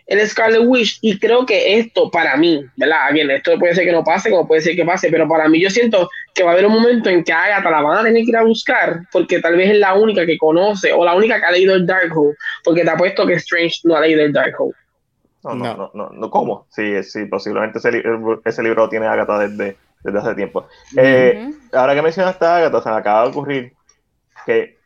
el 0.09 0.27
Scarlet 0.27 0.63
Witch 0.65 0.99
y 1.03 1.19
creo 1.19 1.45
que 1.45 1.79
esto 1.79 2.11
para 2.11 2.35
mí, 2.37 2.65
¿verdad? 2.77 3.13
Bien, 3.13 3.31
esto 3.31 3.59
puede 3.59 3.75
ser 3.75 3.85
que 3.85 3.93
no 3.93 4.03
pase, 4.03 4.31
como 4.31 4.49
puede 4.49 4.63
ser 4.63 4.75
que 4.75 4.85
pase, 4.85 5.11
pero 5.11 5.29
para 5.29 5.49
mí 5.51 5.61
yo 5.61 5.69
siento 5.69 6.09
que 6.35 6.43
va 6.43 6.51
a 6.51 6.53
haber 6.55 6.65
un 6.65 6.73
momento 6.73 7.11
en 7.11 7.23
que 7.23 7.33
Agatha 7.33 7.71
la 7.71 7.83
van 7.83 7.99
a 7.99 8.03
tener 8.05 8.25
que 8.25 8.31
ir 8.31 8.37
a 8.39 8.43
buscar 8.43 9.03
porque 9.13 9.39
tal 9.41 9.57
vez 9.57 9.71
es 9.71 9.79
la 9.79 9.95
única 9.95 10.25
que 10.25 10.39
conoce 10.39 10.95
o 10.95 11.05
la 11.05 11.15
única 11.15 11.39
que 11.39 11.45
ha 11.45 11.51
leído 11.51 11.75
el 11.75 11.87
Darkhold, 11.87 12.35
porque 12.65 12.85
te 12.85 12.91
apuesto 12.91 13.27
que 13.27 13.35
Strange 13.35 13.81
no 13.85 13.97
ha 13.97 14.01
leído 14.01 14.23
el 14.23 14.33
Darkhold. 14.33 14.75
No, 15.45 15.55
no, 15.55 15.77
no, 15.77 15.91
no, 15.93 16.09
no, 16.11 16.31
¿cómo? 16.31 16.67
Sí, 16.71 17.03
sí, 17.03 17.27
posiblemente 17.27 17.79
ese, 17.79 18.03
ese 18.47 18.63
libro 18.63 18.85
lo 18.85 18.89
tiene 18.89 19.07
Agatha 19.07 19.39
desde, 19.39 19.77
desde 20.03 20.19
hace 20.19 20.35
tiempo. 20.35 20.61
Uh 20.61 20.97
-huh. 20.97 21.03
eh, 21.05 21.51
ahora 21.75 21.95
que 21.95 22.03
mencionaste 22.03 22.47
a 22.47 22.57
Agatha, 22.57 22.81
se 22.81 22.91
me 22.91 22.97
acaba 22.97 23.25
de 23.25 23.29
ocurrir 23.29 23.73
que 24.47 24.79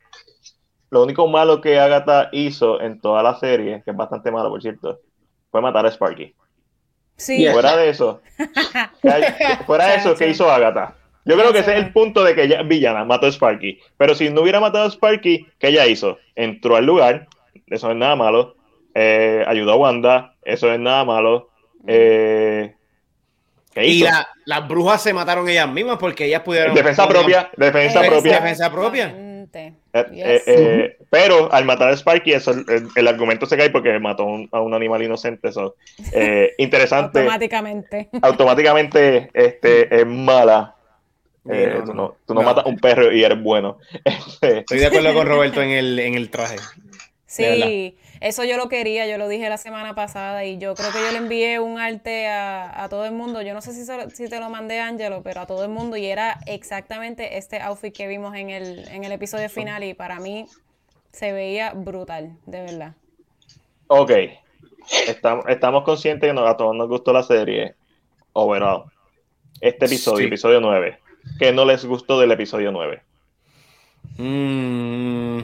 lo 0.91 1.05
único 1.05 1.28
malo 1.28 1.60
que 1.60 1.78
Agatha 1.78 2.28
hizo 2.33 2.81
en 2.81 3.01
toda 3.01 3.23
la 3.23 3.39
serie, 3.39 3.83
que 3.84 3.92
es 3.92 3.97
bastante 3.97 4.33
malo, 4.33 4.51
por 4.51 4.60
cierto, 4.60 4.99
fue 5.53 5.61
matar 5.61 5.87
a 5.87 5.91
Sparky. 5.91 6.35
Sí. 7.17 7.47
Fuera 7.53 7.77
de 7.77 7.91
eso, 7.91 8.21
fuera 9.67 9.87
de 9.87 9.97
eso, 9.97 10.17
¿qué 10.17 10.29
hizo 10.29 10.51
Agatha? 10.51 10.97
Yo 11.25 11.37
creo 11.37 11.53
que 11.53 11.61
ese 11.61 11.73
es 11.75 11.85
el 11.85 11.93
punto 11.93 12.25
de 12.25 12.35
que 12.35 12.45
ella 12.45 12.63
villana, 12.63 13.05
mató 13.05 13.27
a 13.27 13.31
Sparky. 13.31 13.79
Pero 13.97 14.17
si 14.17 14.31
no 14.31 14.41
hubiera 14.41 14.59
matado 14.59 14.87
a 14.87 14.91
Sparky, 14.91 15.47
¿qué 15.61 15.69
ella 15.69 15.87
hizo? 15.87 16.19
Entró 16.35 16.75
al 16.75 16.87
lugar, 16.87 17.29
eso 17.69 17.87
no 17.87 17.93
es 17.93 17.99
nada 17.99 18.17
malo. 18.17 18.57
Eh, 18.95 19.45
ayudó 19.47 19.73
a 19.73 19.77
Wanda, 19.77 20.35
eso 20.43 20.67
no 20.67 20.73
es 20.73 20.81
nada 20.81 21.05
malo. 21.05 21.51
Eh, 21.87 22.75
y 23.77 24.03
la, 24.03 24.29
las 24.45 24.67
brujas 24.67 25.03
se 25.03 25.15
mataron 25.15 25.49
ellas 25.49 25.69
mismas 25.69 25.99
porque 25.99 26.25
ellas 26.25 26.43
pudieron. 26.43 26.75
Defensa 26.75 27.07
propia, 27.07 27.51
defensa 27.57 28.03
propia. 28.03 28.33
Defensa 28.33 28.73
propia. 28.73 29.32
Eh, 29.55 30.05
yes. 30.13 30.43
eh, 30.47 30.97
pero 31.11 31.53
al 31.53 31.65
matar 31.65 31.91
a 31.91 31.97
Sparky, 31.97 32.33
eso, 32.33 32.53
el, 32.53 32.89
el, 32.95 33.09
argumento 33.09 33.47
se 33.47 33.57
cae 33.57 33.71
porque 33.71 33.99
mató 33.99 34.25
un, 34.25 34.49
a 34.53 34.61
un 34.61 34.75
animal 34.75 35.03
inocente. 35.03 35.49
Eso, 35.49 35.77
eh, 36.13 36.53
interesante. 36.59 37.21
automáticamente. 37.21 38.09
Automáticamente 38.23 39.31
este, 39.35 39.95
es 39.95 40.07
mala. 40.07 40.77
Eh, 41.51 41.75
no, 41.79 41.85
tú 41.85 41.95
no, 41.95 42.17
tú 42.25 42.35
no, 42.35 42.41
no, 42.41 42.47
matas 42.47 42.67
un 42.67 42.79
perro 42.79 43.13
y 43.13 43.25
eres 43.25 43.43
bueno. 43.43 43.79
Estoy 44.41 44.79
de 44.79 44.87
acuerdo 44.87 45.13
con 45.13 45.27
Roberto 45.27 45.61
en 45.61 45.71
el, 45.71 45.99
en 45.99 46.15
el 46.15 46.31
traje. 46.31 46.57
Sí, 47.27 47.97
eso 48.23 48.44
yo 48.44 48.57
lo 48.57 48.68
quería, 48.68 49.07
yo 49.07 49.18
lo 49.18 49.26
dije 49.26 49.49
la 49.49 49.59
semana 49.59 49.94
pasada 49.94 50.44
y 50.44 50.57
yo 50.57 50.75
creo 50.75 50.92
que 50.92 51.01
yo 51.01 51.10
le 51.10 51.18
envié 51.18 51.59
un 51.59 51.78
arte 51.78 52.28
a, 52.28 52.84
a 52.84 52.89
todo 52.89 53.05
el 53.05 53.12
mundo. 53.12 53.42
Yo 53.42 53.52
no 53.52 53.60
sé 53.60 53.73
si, 53.73 53.84
si 54.15 54.28
te 54.31 54.39
lo 54.39 54.49
mandé, 54.49 54.78
Ángelo, 54.78 55.23
pero 55.23 55.41
a 55.41 55.47
todo 55.47 55.65
el 55.65 55.70
mundo 55.70 55.97
y 55.97 56.07
era 56.07 56.39
exactamente 56.47 57.36
este 57.36 57.60
outfit 57.60 57.92
que 57.92 58.07
vimos 58.07 58.34
en 58.36 58.51
el, 58.51 58.86
en 58.89 59.02
el 59.02 59.10
episodio 59.10 59.49
final 59.49 59.83
y 59.83 59.94
para 59.94 60.20
mí 60.20 60.47
se 61.10 61.33
veía 61.33 61.73
brutal, 61.73 62.36
de 62.47 62.60
verdad. 62.60 62.94
Ok, 63.89 64.12
estamos, 65.09 65.44
estamos 65.49 65.83
conscientes 65.83 66.33
que 66.33 66.41
a 66.41 66.57
todos 66.57 66.76
nos 66.76 66.89
gustó 66.89 67.12
la 67.12 67.25
serie 67.25 67.75
overall. 68.34 68.84
Este 69.60 69.86
episodio, 69.86 70.18
sí. 70.18 70.25
episodio 70.26 70.60
9. 70.60 70.99
¿Qué 71.41 71.52
no 71.52 71.65
les 71.65 71.84
gustó 71.84 72.20
del 72.20 72.31
episodio 72.31 72.70
9? 72.70 73.02
Mmm... 74.18 75.42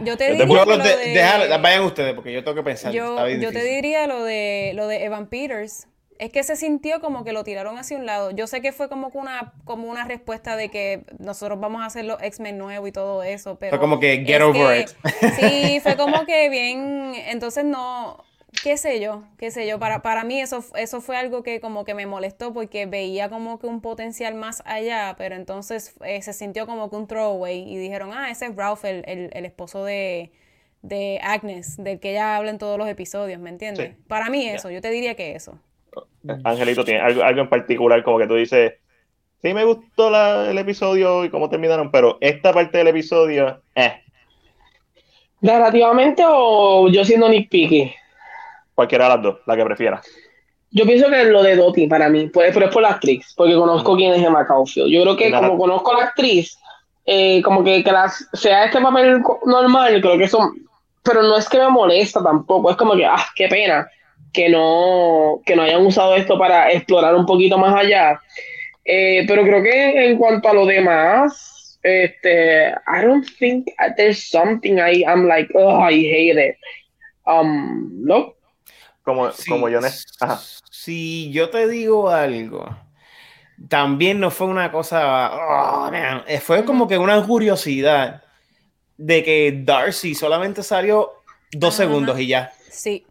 Yo 0.00 0.16
te 0.16 0.32
diría 0.32 0.46
lo 0.64 0.78
de, 0.78 0.96
de, 0.96 1.08
dejar, 1.08 1.60
vayan 1.60 1.82
ustedes 1.82 2.14
porque 2.14 2.32
yo 2.32 2.44
tengo 2.44 2.54
que 2.54 2.62
pensar. 2.62 2.92
Yo, 2.92 3.28
yo 3.28 3.52
te 3.52 3.64
diría 3.64 4.06
lo 4.06 4.24
de 4.24 4.72
lo 4.74 4.86
de 4.86 5.04
Evan 5.04 5.28
Peters. 5.28 5.88
Es 6.18 6.32
que 6.32 6.42
se 6.42 6.56
sintió 6.56 7.00
como 7.00 7.24
que 7.24 7.32
lo 7.32 7.44
tiraron 7.44 7.76
hacia 7.76 7.98
un 7.98 8.06
lado. 8.06 8.30
Yo 8.30 8.46
sé 8.46 8.62
que 8.62 8.72
fue 8.72 8.88
como 8.88 9.10
una 9.12 9.52
como 9.64 9.88
una 9.88 10.04
respuesta 10.04 10.56
de 10.56 10.70
que 10.70 11.04
nosotros 11.18 11.60
vamos 11.60 11.82
a 11.82 11.86
hacer 11.86 12.06
los 12.06 12.22
X-Men 12.22 12.56
nuevos 12.56 12.88
y 12.88 12.92
todo 12.92 13.22
eso, 13.22 13.58
pero 13.58 13.70
fue 13.70 13.78
como 13.78 14.00
que 14.00 14.24
get 14.24 14.40
over 14.40 14.72
que, 14.74 14.80
it. 14.80 15.34
Sí, 15.38 15.80
fue 15.80 15.96
como 15.96 16.24
que 16.24 16.48
bien, 16.48 17.14
entonces 17.26 17.64
no 17.64 18.24
qué 18.62 18.76
sé 18.76 19.00
yo, 19.00 19.24
qué 19.38 19.50
sé 19.50 19.66
yo, 19.66 19.78
para, 19.78 20.02
para 20.02 20.24
mí 20.24 20.40
eso, 20.40 20.64
eso 20.76 21.00
fue 21.00 21.16
algo 21.16 21.42
que 21.42 21.60
como 21.60 21.84
que 21.84 21.94
me 21.94 22.06
molestó 22.06 22.52
porque 22.52 22.86
veía 22.86 23.28
como 23.28 23.58
que 23.58 23.66
un 23.66 23.80
potencial 23.80 24.34
más 24.34 24.62
allá, 24.66 25.14
pero 25.18 25.34
entonces 25.34 25.94
eh, 26.04 26.20
se 26.22 26.32
sintió 26.32 26.66
como 26.66 26.90
que 26.90 26.96
un 26.96 27.06
throwaway 27.06 27.62
y 27.62 27.76
dijeron, 27.76 28.10
ah, 28.12 28.30
ese 28.30 28.46
es 28.46 28.56
Ralph, 28.56 28.84
el, 28.84 29.04
el, 29.06 29.30
el 29.32 29.44
esposo 29.44 29.84
de, 29.84 30.30
de, 30.82 31.18
Agnes, 31.22 31.76
del 31.76 32.00
que 32.00 32.10
ella 32.10 32.36
habla 32.36 32.50
en 32.50 32.58
todos 32.58 32.78
los 32.78 32.88
episodios, 32.88 33.40
¿me 33.40 33.50
entiendes? 33.50 33.90
Sí. 33.90 34.02
Para 34.08 34.30
mí 34.30 34.46
eso, 34.48 34.70
yo 34.70 34.80
te 34.80 34.90
diría 34.90 35.14
que 35.14 35.34
eso. 35.34 35.58
Angelito, 36.44 36.84
tiene 36.84 37.00
algo, 37.00 37.22
algo 37.22 37.40
en 37.40 37.48
particular 37.48 38.02
como 38.02 38.18
que 38.18 38.26
tú 38.26 38.34
dices, 38.34 38.74
sí 39.42 39.54
me 39.54 39.64
gustó 39.64 40.10
la, 40.10 40.50
el 40.50 40.58
episodio 40.58 41.24
y 41.24 41.30
cómo 41.30 41.48
terminaron, 41.48 41.90
pero 41.90 42.18
esta 42.20 42.52
parte 42.52 42.78
del 42.78 42.88
episodio, 42.88 43.62
eh. 43.74 44.02
¿Narrativamente 45.40 46.24
o 46.26 46.88
yo 46.88 47.04
siendo 47.04 47.28
Nick 47.28 47.48
Picky? 47.50 47.94
Cualquiera 48.76 49.06
de 49.06 49.14
las 49.14 49.22
dos, 49.22 49.38
la 49.46 49.56
que 49.56 49.64
prefiera. 49.64 50.00
Yo 50.70 50.84
pienso 50.84 51.10
que 51.10 51.24
lo 51.24 51.42
de 51.42 51.56
Dottie 51.56 51.88
para 51.88 52.08
mí, 52.08 52.28
pues, 52.28 52.52
pero 52.54 52.66
es 52.66 52.72
por 52.72 52.82
la 52.82 52.90
actriz, 52.90 53.32
porque 53.36 53.54
conozco 53.54 53.96
quién 53.96 54.12
es 54.12 54.22
Emma 54.22 54.46
Caulfield. 54.46 54.92
Yo 54.92 55.02
creo 55.02 55.16
que 55.16 55.32
como 55.32 55.58
conozco 55.58 55.92
a 55.92 55.98
la 55.98 56.04
actriz, 56.04 56.56
eh, 57.04 57.42
como 57.42 57.64
que, 57.64 57.82
que 57.82 57.90
las, 57.90 58.28
sea 58.32 58.66
este 58.66 58.80
papel 58.80 59.22
normal, 59.46 60.00
creo 60.00 60.18
que 60.18 60.24
eso, 60.24 60.52
pero 61.02 61.22
no 61.22 61.36
es 61.36 61.48
que 61.48 61.58
me 61.58 61.70
molesta 61.70 62.22
tampoco, 62.22 62.70
es 62.70 62.76
como 62.76 62.94
que, 62.94 63.06
ah, 63.06 63.24
qué 63.34 63.48
pena 63.48 63.88
que 64.36 64.50
no, 64.50 65.40
que 65.46 65.56
no 65.56 65.62
hayan 65.62 65.86
usado 65.86 66.14
esto 66.14 66.38
para 66.38 66.70
explorar 66.70 67.14
un 67.14 67.24
poquito 67.24 67.56
más 67.56 67.74
allá. 67.74 68.20
Eh, 68.84 69.24
pero 69.26 69.42
creo 69.42 69.62
que 69.62 70.06
en 70.06 70.18
cuanto 70.18 70.48
a 70.48 70.52
lo 70.52 70.66
demás, 70.66 71.80
este, 71.82 72.68
I 72.68 73.02
don't 73.02 73.26
think 73.38 73.66
there's 73.96 74.28
something 74.28 74.74
I, 74.74 75.04
I'm 75.04 75.26
like, 75.26 75.50
oh, 75.54 75.80
I 75.80 75.94
hate 75.94 76.38
it. 76.38 76.56
Um, 77.26 77.90
no. 78.04 78.35
Como, 79.06 79.30
como 79.48 79.68
yo, 79.68 79.78
Si 80.68 81.30
yo 81.30 81.48
te 81.48 81.68
digo 81.68 82.10
algo, 82.10 82.68
también 83.68 84.18
no 84.18 84.32
fue 84.32 84.48
una 84.48 84.72
cosa, 84.72 85.30
oh, 85.32 85.90
fue 86.40 86.64
como 86.64 86.88
que 86.88 86.98
una 86.98 87.24
curiosidad 87.24 88.24
de 88.96 89.22
que 89.22 89.62
Darcy 89.64 90.16
solamente 90.16 90.64
salió 90.64 91.12
dos 91.52 91.74
segundos 91.74 92.18
y 92.18 92.26
ya. 92.26 92.52
Sí. 92.68 93.06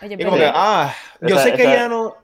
como 0.00 0.36
que, 0.36 0.52
ah, 0.54 0.94
yo 1.20 1.36
sé 1.40 1.52
que 1.54 1.64
ya 1.64 1.88
no. 1.88 2.14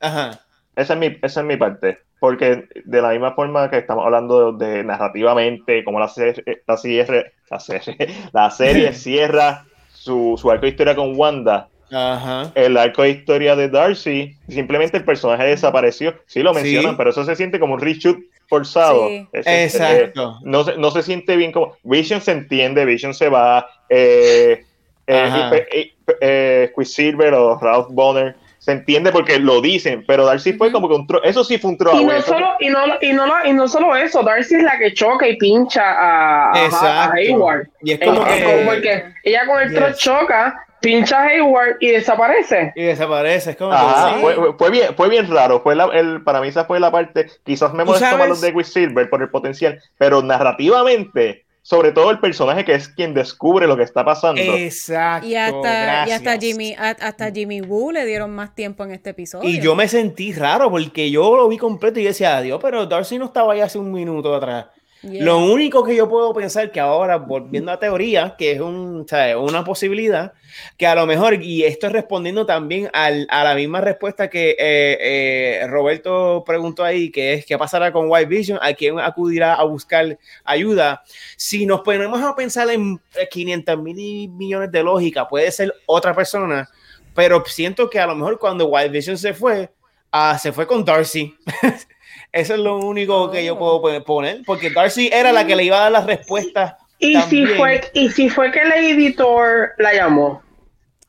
Ajá. 0.00 0.40
Esa 0.74 0.94
es, 0.94 0.98
mi, 0.98 1.18
esa 1.20 1.40
es 1.40 1.46
mi 1.46 1.58
parte. 1.58 1.98
Porque 2.18 2.66
de 2.82 3.02
la 3.02 3.10
misma 3.10 3.34
forma 3.34 3.68
que 3.68 3.76
estamos 3.76 4.06
hablando 4.06 4.52
de, 4.52 4.84
narrativamente, 4.84 5.84
como 5.84 6.00
la 6.00 6.08
serie, 6.08 6.42
la 6.66 6.78
serie, 6.78 7.34
la 7.50 7.60
serie, 7.60 8.08
la 8.32 8.50
serie 8.52 8.94
cierra 8.94 9.66
su, 9.92 10.38
su 10.40 10.50
arco 10.50 10.62
de 10.62 10.70
historia 10.70 10.96
con 10.96 11.14
Wanda, 11.14 11.68
el 11.90 12.76
arco 12.76 13.02
de 13.02 13.10
historia 13.10 13.56
de 13.56 13.68
Darcy, 13.68 14.36
simplemente 14.48 14.96
el 14.96 15.04
personaje 15.04 15.44
desapareció. 15.44 16.14
Sí 16.26 16.42
lo 16.42 16.52
mencionan, 16.54 16.96
pero 16.96 17.10
eso 17.10 17.24
se 17.24 17.36
siente 17.36 17.58
como 17.58 17.74
un 17.74 17.80
reshoot 17.80 18.18
forzado. 18.48 19.08
Exacto. 19.32 20.38
no, 20.42 20.64
se, 20.64 20.76
no 20.76 20.90
se 20.90 21.02
siente 21.02 21.36
bien 21.36 21.52
como. 21.52 21.76
Vision 21.82 22.20
se 22.20 22.32
entiende, 22.32 22.84
Vision 22.84 23.14
se 23.14 23.28
va. 23.28 23.66
Eh, 23.88 24.64
eh, 25.06 25.66
eh, 25.72 25.92
eh 26.20 26.72
Quicksilver 26.76 27.32
o 27.34 27.58
Ralph 27.58 27.88
Bonner 27.90 28.36
se 28.58 28.72
entiende 28.72 29.12
porque 29.12 29.38
lo 29.38 29.60
dicen, 29.60 30.04
pero 30.06 30.26
Darcy 30.26 30.52
fue 30.52 30.72
como 30.72 30.88
que 30.88 30.94
un 30.94 31.06
eso 31.24 31.44
sí 31.44 31.58
fue 31.58 31.70
un. 31.70 31.78
Y 31.94 32.04
no, 32.04 32.20
solo, 32.20 32.48
y, 32.60 32.68
no, 32.68 32.80
y, 33.00 33.12
no, 33.12 33.24
y 33.44 33.52
no 33.52 33.68
solo 33.68 33.96
eso, 33.96 34.22
Darcy 34.22 34.56
es 34.56 34.62
la 34.62 34.78
que 34.78 34.92
choca 34.92 35.26
y 35.28 35.36
pincha 35.38 35.82
a, 35.82 36.52
a, 36.52 37.12
Hayward. 37.12 37.68
Y 37.82 37.92
es 37.92 38.00
como 38.00 38.22
que... 38.24 38.64
porque 38.66 39.04
ella 39.22 39.46
con 39.46 39.62
el 39.62 39.70
yes. 39.70 39.98
choca 39.98 40.66
pincha 40.80 41.24
Hayward 41.24 41.76
y 41.80 41.88
desaparece. 41.88 42.72
Y 42.74 42.82
desaparece, 42.82 43.50
es 43.50 43.56
como 43.56 43.76
fue, 44.20 44.54
fue, 44.58 44.70
bien, 44.70 44.94
fue 44.96 45.08
bien 45.08 45.30
raro. 45.30 45.60
Fue 45.62 45.74
la, 45.74 45.86
el, 45.86 46.22
para 46.22 46.40
mí 46.40 46.48
esa 46.48 46.64
fue 46.64 46.80
la 46.80 46.90
parte, 46.90 47.26
quizás 47.44 47.72
me 47.74 47.84
molestó 47.84 48.16
más 48.16 48.28
los 48.28 48.40
de 48.40 48.52
Quicksilver 48.52 49.08
por 49.10 49.22
el 49.22 49.30
potencial, 49.30 49.80
pero 49.96 50.22
narrativamente, 50.22 51.44
sobre 51.62 51.92
todo 51.92 52.10
el 52.10 52.18
personaje 52.18 52.64
que 52.64 52.74
es 52.74 52.88
quien 52.88 53.14
descubre 53.14 53.66
lo 53.66 53.76
que 53.76 53.82
está 53.82 54.04
pasando. 54.04 54.40
Exacto. 54.40 55.26
Y 55.26 55.34
hasta, 55.36 56.08
y 56.08 56.12
hasta 56.12 56.38
Jimmy, 56.38 56.74
hasta 56.78 57.30
Jimmy 57.30 57.60
Woo 57.60 57.92
le 57.92 58.06
dieron 58.06 58.34
más 58.34 58.54
tiempo 58.54 58.84
en 58.84 58.92
este 58.92 59.10
episodio. 59.10 59.48
Y 59.48 59.60
yo 59.60 59.74
me 59.74 59.88
sentí 59.88 60.32
raro 60.32 60.70
porque 60.70 61.10
yo 61.10 61.36
lo 61.36 61.48
vi 61.48 61.58
completo 61.58 62.00
y 62.00 62.04
decía, 62.04 62.38
adiós, 62.38 62.58
pero 62.62 62.86
Darcy 62.86 63.18
no 63.18 63.26
estaba 63.26 63.52
ahí 63.52 63.60
hace 63.60 63.78
un 63.78 63.92
minuto 63.92 64.34
atrás. 64.34 64.66
Lo 65.02 65.38
único 65.38 65.84
que 65.84 65.94
yo 65.94 66.08
puedo 66.08 66.34
pensar 66.34 66.72
que 66.72 66.80
ahora, 66.80 67.18
volviendo 67.18 67.70
a 67.70 67.78
teoría, 67.78 68.34
que 68.36 68.52
es 68.52 68.60
un, 68.60 69.06
una 69.38 69.64
posibilidad, 69.64 70.32
que 70.76 70.88
a 70.88 70.96
lo 70.96 71.06
mejor, 71.06 71.40
y 71.40 71.62
esto 71.62 71.88
respondiendo 71.88 72.46
también 72.46 72.90
al, 72.92 73.28
a 73.30 73.44
la 73.44 73.54
misma 73.54 73.80
respuesta 73.80 74.28
que 74.28 74.50
eh, 74.58 74.98
eh, 75.00 75.66
Roberto 75.68 76.42
preguntó 76.44 76.82
ahí, 76.82 77.10
que 77.10 77.34
es 77.34 77.46
qué 77.46 77.56
pasará 77.56 77.92
con 77.92 78.10
White 78.10 78.26
Vision, 78.26 78.58
a 78.60 78.74
quién 78.74 78.98
acudirá 78.98 79.54
a 79.54 79.62
buscar 79.64 80.18
ayuda. 80.44 81.04
Si 81.36 81.64
nos 81.64 81.82
ponemos 81.82 82.20
a 82.20 82.34
pensar 82.34 82.68
en 82.70 83.00
500 83.30 83.78
mil 83.78 84.28
millones 84.30 84.72
de 84.72 84.82
lógica, 84.82 85.28
puede 85.28 85.52
ser 85.52 85.72
otra 85.86 86.12
persona, 86.12 86.68
pero 87.14 87.44
siento 87.46 87.88
que 87.88 88.00
a 88.00 88.06
lo 88.06 88.16
mejor 88.16 88.38
cuando 88.38 88.66
White 88.66 88.90
Vision 88.90 89.16
se 89.16 89.32
fue, 89.32 89.70
ah, 90.10 90.36
se 90.38 90.52
fue 90.52 90.66
con 90.66 90.84
Darcy. 90.84 91.36
Eso 92.32 92.54
es 92.54 92.60
lo 92.60 92.78
único 92.78 93.30
que 93.30 93.44
yo 93.44 93.58
puedo 93.58 93.76
oh. 93.76 94.04
poner, 94.04 94.42
porque 94.44 94.70
Darcy 94.70 95.08
era 95.12 95.32
la 95.32 95.46
que 95.46 95.56
le 95.56 95.64
iba 95.64 95.78
a 95.78 95.82
dar 95.82 95.92
las 95.92 96.06
respuestas. 96.06 96.74
¿Y 96.98 97.16
si, 97.22 97.46
fue, 97.46 97.80
y 97.94 98.10
si 98.10 98.28
fue 98.28 98.50
que 98.50 98.60
el 98.60 98.72
editor 98.72 99.70
la 99.78 99.94
llamó. 99.94 100.42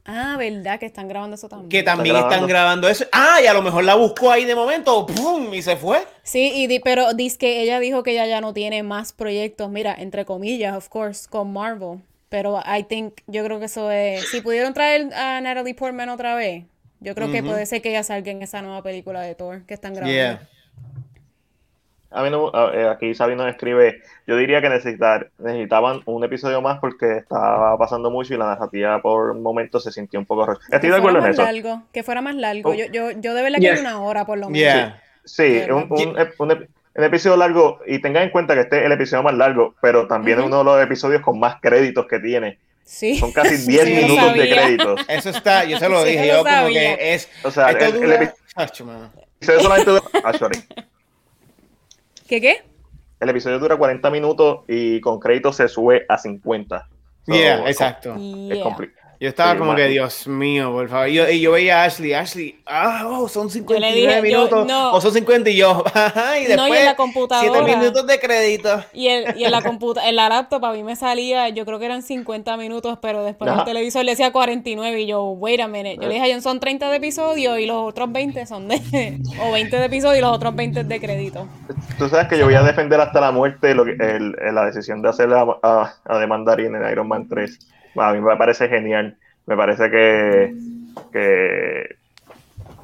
Ah, 0.06 0.38
verdad 0.38 0.80
que 0.80 0.86
están 0.86 1.08
grabando 1.08 1.36
eso 1.36 1.50
también. 1.50 1.70
Que 1.70 1.84
también 1.84 2.16
están 2.16 2.48
grabando, 2.48 2.88
eso. 2.88 3.06
Ah, 3.12 3.40
y 3.44 3.48
a 3.48 3.54
lo 3.54 3.62
mejor 3.62 3.84
la 3.84 3.96
buscó 3.96 4.32
ahí 4.32 4.46
de 4.46 4.56
momento, 4.56 5.06
¡pum! 5.06 5.54
y 5.54 5.62
se 5.62 5.76
fue. 5.76 6.00
Sí, 6.24 6.52
y 6.56 6.80
pero 6.80 7.14
dice 7.14 7.38
que 7.38 7.62
ella 7.62 7.80
dijo 7.80 8.02
que 8.02 8.12
ella 8.12 8.26
ya 8.26 8.42
no 8.42 8.54
tiene 8.54 8.82
más 8.82 9.14
proyectos, 9.14 9.70
mira, 9.70 9.96
entre 9.98 10.26
comillas, 10.26 10.76
of 10.76 10.90
course, 10.90 11.30
con 11.30 11.54
Marvel. 11.54 12.00
Pero 12.30 12.60
I 12.60 12.84
think, 12.84 13.22
yo 13.28 13.44
creo 13.44 13.60
que 13.60 13.66
eso 13.66 13.92
es. 13.92 14.28
Si 14.30 14.42
pudieron 14.42 14.74
traer 14.74 15.14
a 15.14 15.42
Natalie 15.42 15.76
Portman 15.76 16.10
otra 16.10 16.36
vez, 16.36 16.66
yo 17.00 17.16
creo 17.16 17.32
que 17.32 17.44
puede 17.44 17.66
ser 17.66 17.82
que 17.82 17.90
ella 17.90 18.04
salga 18.04 18.32
en 18.32 18.42
esa 18.42 18.62
nueva 18.62 18.82
película 18.84 19.22
de 19.22 19.36
Thor 19.36 19.64
que 19.66 19.74
están 19.74 19.94
grabando. 19.94 20.40
A 22.12 22.24
mí 22.24 22.30
no, 22.32 22.52
eh, 22.74 22.88
aquí 22.88 23.14
Sabino 23.14 23.48
escribe, 23.48 24.02
yo 24.26 24.36
diría 24.36 24.62
que 24.62 24.70
necesitar, 24.70 25.30
necesitaban 25.38 26.02
un 26.06 26.24
episodio 26.24 26.60
más 26.62 26.80
porque 26.80 27.18
estaba 27.18 27.78
pasando 27.78 28.10
mucho 28.10 28.34
y 28.34 28.38
la 28.38 28.48
narrativa 28.48 29.00
por 29.02 29.36
momentos 29.36 29.84
se 29.84 29.92
sintió 29.92 30.20
un 30.20 30.26
poco... 30.26 30.58
Estoy 30.72 30.90
de 30.90 30.96
acuerdo 30.96 31.20
en 31.20 31.32
eso. 31.32 31.44
Largo, 31.44 31.84
que 31.94 32.02
fuera 32.02 32.22
más 32.22 32.36
largo. 32.36 32.72
Oh. 32.72 32.74
Yo, 32.74 32.86
yo, 32.88 33.12
yo 33.12 33.34
de 33.36 33.44
verdad 33.44 33.60
que 33.60 33.80
una 33.80 34.02
hora 34.02 34.26
por 34.26 34.40
lo 34.40 34.50
menos. 34.50 34.94
Sí, 35.24 35.62
un, 35.70 35.88
un, 35.90 36.68
episodio 36.96 37.38
largo 37.38 37.80
y 37.86 38.00
tengan 38.00 38.24
en 38.24 38.30
cuenta 38.32 38.56
que 38.56 38.62
este 38.62 38.80
es 38.80 38.86
el 38.86 38.92
episodio 38.92 39.22
más 39.22 39.36
largo, 39.36 39.76
pero 39.80 40.08
también 40.08 40.40
es 40.40 40.46
uno 40.46 40.58
de 40.60 40.64
los 40.64 40.84
episodios 40.84 41.22
con 41.22 41.40
más 41.40 41.62
créditos 41.62 42.08
que 42.08 42.20
tiene. 42.20 42.58
Sí. 42.84 43.18
Son 43.18 43.32
casi 43.32 43.56
10 43.68 43.86
minutos 43.86 44.34
de 44.34 44.50
créditos. 44.50 45.02
Eso 45.08 45.30
está, 45.30 45.64
yo 45.66 45.78
se 45.78 45.88
lo 45.88 46.04
dije, 46.04 46.28
yo 46.28 46.44
como 46.44 46.68
que 46.70 47.14
es... 47.14 47.30
O 47.44 47.52
sea, 47.52 47.70
el, 47.70 48.04
el, 48.04 48.12
episodio 48.14 49.60
solamente... 49.62 49.92
Ah, 50.24 50.34
sorry. 50.40 50.60
¿Qué 52.30 52.40
qué? 52.40 52.64
El 53.20 53.30
episodio 53.30 53.58
dura 53.58 53.76
40 53.76 54.08
minutos 54.12 54.60
y 54.68 55.02
con 55.02 55.20
crédito 55.20 55.52
se 55.52 55.68
sube 55.68 56.06
a 56.08 56.20
50. 56.20 56.88
yeah, 57.26 57.68
exacto. 57.68 58.14
Es 58.14 58.60
complicado. 58.60 58.99
Yo 59.22 59.28
estaba 59.28 59.58
como 59.58 59.76
que, 59.76 59.86
Dios 59.88 60.30
mío, 60.30 60.72
por 60.72 60.88
favor. 60.88 61.10
Y 61.10 61.16
yo, 61.16 61.30
y 61.30 61.42
yo 61.42 61.52
veía 61.52 61.82
a 61.82 61.84
Ashley, 61.84 62.14
Ashley, 62.14 62.58
ah, 62.66 63.06
oh, 63.06 63.28
son 63.28 63.50
59 63.50 64.22
minutos. 64.22 64.66
O 64.94 65.02
son 65.02 65.12
50 65.12 65.50
y 65.50 65.58
yo, 65.58 65.84
y 66.42 66.46
después 66.46 66.56
no, 66.56 66.68
y 66.70 66.78
en 66.78 66.86
la 66.86 66.96
computadora. 66.96 67.66
7 67.66 67.78
minutos 67.78 68.08
de 68.08 68.18
crédito. 68.18 68.82
Y, 68.94 69.08
el, 69.08 69.38
y 69.38 69.44
en 69.44 69.52
la 69.52 69.62
computa 69.62 70.08
en 70.08 70.16
la 70.16 70.30
laptop 70.30 70.64
a 70.64 70.72
mí 70.72 70.84
me 70.84 70.96
salía, 70.96 71.50
yo 71.50 71.66
creo 71.66 71.80
que 71.80 71.86
eran 71.86 72.02
50 72.02 72.56
minutos, 72.56 72.98
pero 73.02 73.26
después 73.26 73.52
en 73.52 73.60
el 73.60 73.66
televisor 73.66 74.06
le 74.06 74.12
decía 74.12 74.32
49 74.32 75.02
y 75.02 75.08
yo, 75.08 75.26
wait 75.32 75.60
a 75.60 75.68
minute. 75.68 75.98
Yo 75.98 76.08
le 76.08 76.14
dije 76.14 76.34
a 76.34 76.40
son 76.40 76.62
30 76.62 76.90
de 76.90 76.96
episodios 76.96 77.60
y 77.60 77.66
los 77.66 77.76
otros 77.76 78.10
20 78.10 78.46
son 78.46 78.70
de, 78.70 78.78
o 79.44 79.52
20 79.52 79.76
de 79.76 79.86
episodios 79.86 80.20
y 80.20 80.22
los 80.22 80.32
otros 80.32 80.56
20 80.56 80.86
de 80.86 81.00
crédito. 81.02 81.46
Tú 81.98 82.08
sabes 82.08 82.30
que 82.30 82.38
yo 82.38 82.46
voy 82.46 82.56
a 82.56 82.64
defender 82.64 83.02
hasta 83.02 83.20
la 83.20 83.34
muerte 83.34 83.76
lo 83.76 83.84
que, 83.84 83.98
el, 84.00 84.34
la 84.54 84.66
decisión 84.66 85.02
de 85.02 85.10
hacer 85.10 85.30
a, 85.34 85.46
a, 85.62 85.94
a 86.06 86.28
Mandarin 86.28 86.74
en 86.74 86.90
Iron 86.90 87.10
Man 87.10 87.28
3 87.28 87.60
a 88.00 88.14
mí 88.14 88.22
me 88.22 88.36
parece 88.38 88.68
genial. 88.68 89.18
Me 89.46 89.56
parece 89.56 89.90
que, 89.90 90.54
que, 91.12 91.96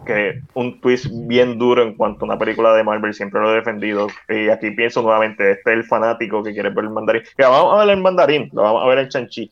que, 0.06 0.42
un 0.56 0.82
twist 0.82 1.08
bien 1.12 1.60
duro 1.60 1.84
en 1.84 1.96
cuanto 1.96 2.26
a 2.26 2.30
una 2.30 2.40
película 2.40 2.74
de 2.74 2.84
Marvel 2.84 3.14
siempre 3.14 3.40
lo 3.40 3.52
he 3.52 3.56
defendido. 3.56 4.08
Y 4.30 4.50
aquí 4.50 4.72
pienso 4.72 5.02
nuevamente, 5.02 5.52
este 5.52 5.72
es 5.72 5.78
el 5.78 5.84
fanático 5.84 6.44
que 6.44 6.54
quiere 6.54 6.70
ver 6.70 6.86
el 6.86 6.90
mandarín. 6.90 7.22
Que 7.38 7.44
vamos 7.44 7.74
a 7.74 7.86
ver 7.86 7.96
el 7.96 8.02
mandarín, 8.02 8.50
lo 8.54 8.64
vamos 8.64 8.84
a 8.84 8.88
ver 8.88 9.00
en 9.00 9.10
Chanchi. 9.10 9.52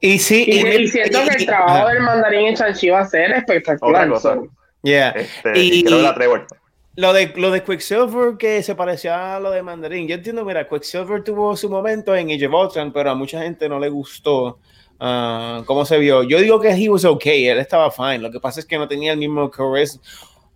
y 0.00 0.18
sí, 0.18 0.44
y, 0.48 0.88
siento 0.88 1.18
que 1.28 1.36
el 1.36 1.46
trabajo 1.46 1.88
del 1.88 2.00
mandarín 2.00 2.48
en 2.48 2.54
Chanchi 2.56 2.90
va 2.90 3.00
a 3.00 3.06
ser 3.06 3.30
espectacular. 3.32 4.10
Yeah. 4.82 5.10
Este, 5.10 5.58
y, 5.58 5.84
creo 5.84 5.98
que 5.98 6.02
la 6.02 6.14
Trevor. 6.14 6.46
Lo 6.96 7.12
de, 7.12 7.30
lo 7.36 7.50
de 7.50 7.62
Quicksilver 7.62 8.38
que 8.38 8.62
se 8.62 8.74
parecía 8.74 9.36
a 9.36 9.40
lo 9.40 9.50
de 9.50 9.62
Mandarín. 9.62 10.08
Yo 10.08 10.14
entiendo, 10.14 10.46
mira, 10.46 10.66
Quicksilver 10.66 11.22
tuvo 11.22 11.54
su 11.54 11.68
momento 11.68 12.16
en 12.16 12.30
Age 12.30 12.46
of 12.46 12.74
pero 12.94 13.10
a 13.10 13.14
mucha 13.14 13.42
gente 13.42 13.68
no 13.68 13.78
le 13.78 13.90
gustó 13.90 14.58
uh, 14.98 15.62
cómo 15.66 15.84
se 15.84 15.98
vio. 15.98 16.22
Yo 16.22 16.40
digo 16.40 16.58
que 16.58 16.70
he 16.70 16.88
was 16.88 17.04
okay, 17.04 17.48
él 17.48 17.58
estaba 17.58 17.90
fine. 17.90 18.20
Lo 18.20 18.30
que 18.30 18.40
pasa 18.40 18.60
es 18.60 18.66
que 18.66 18.78
no 18.78 18.88
tenía 18.88 19.12
el 19.12 19.18
mismo 19.18 19.50
carisma, 19.50 20.00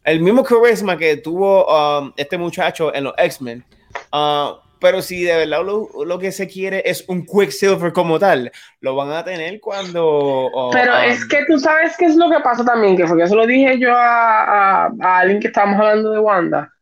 el 0.02 0.20
mismo 0.20 0.42
carisma 0.42 0.96
que 0.96 1.18
tuvo 1.18 1.66
um, 1.66 2.10
este 2.16 2.38
muchacho 2.38 2.94
en 2.94 3.04
los 3.04 3.14
X-Men. 3.18 3.62
Uh, 4.10 4.54
pero 4.80 5.02
si 5.02 5.22
de 5.22 5.36
verdad 5.36 5.64
lo, 5.64 5.88
lo, 6.04 6.18
que 6.18 6.32
se 6.32 6.48
quiere 6.48 6.82
es 6.84 7.04
un 7.08 7.26
Quicksilver 7.26 7.92
como 7.92 8.18
tal, 8.18 8.50
lo 8.80 8.96
van 8.96 9.12
a 9.12 9.24
tener 9.24 9.60
cuando... 9.60 10.50
Pero 10.72 10.96
es 10.96 11.24
que 11.26 11.44
tú 11.46 11.58
sabes 11.58 11.96
qué 11.96 12.06
es 12.06 12.16
lo 12.16 12.30
que 12.30 12.40
pasa 12.40 12.64
también, 12.64 12.96
que 12.96 13.04
porque 13.04 13.24
eso 13.24 13.36
lo 13.36 13.46
dije 13.46 13.78
yo 13.78 13.92
a, 13.92 14.86
a, 14.86 15.18
alguien 15.18 15.40
que 15.40 15.48
estábamos 15.48 15.80
hablando 15.80 16.10
de 16.12 16.18
Wanda. 16.18 16.72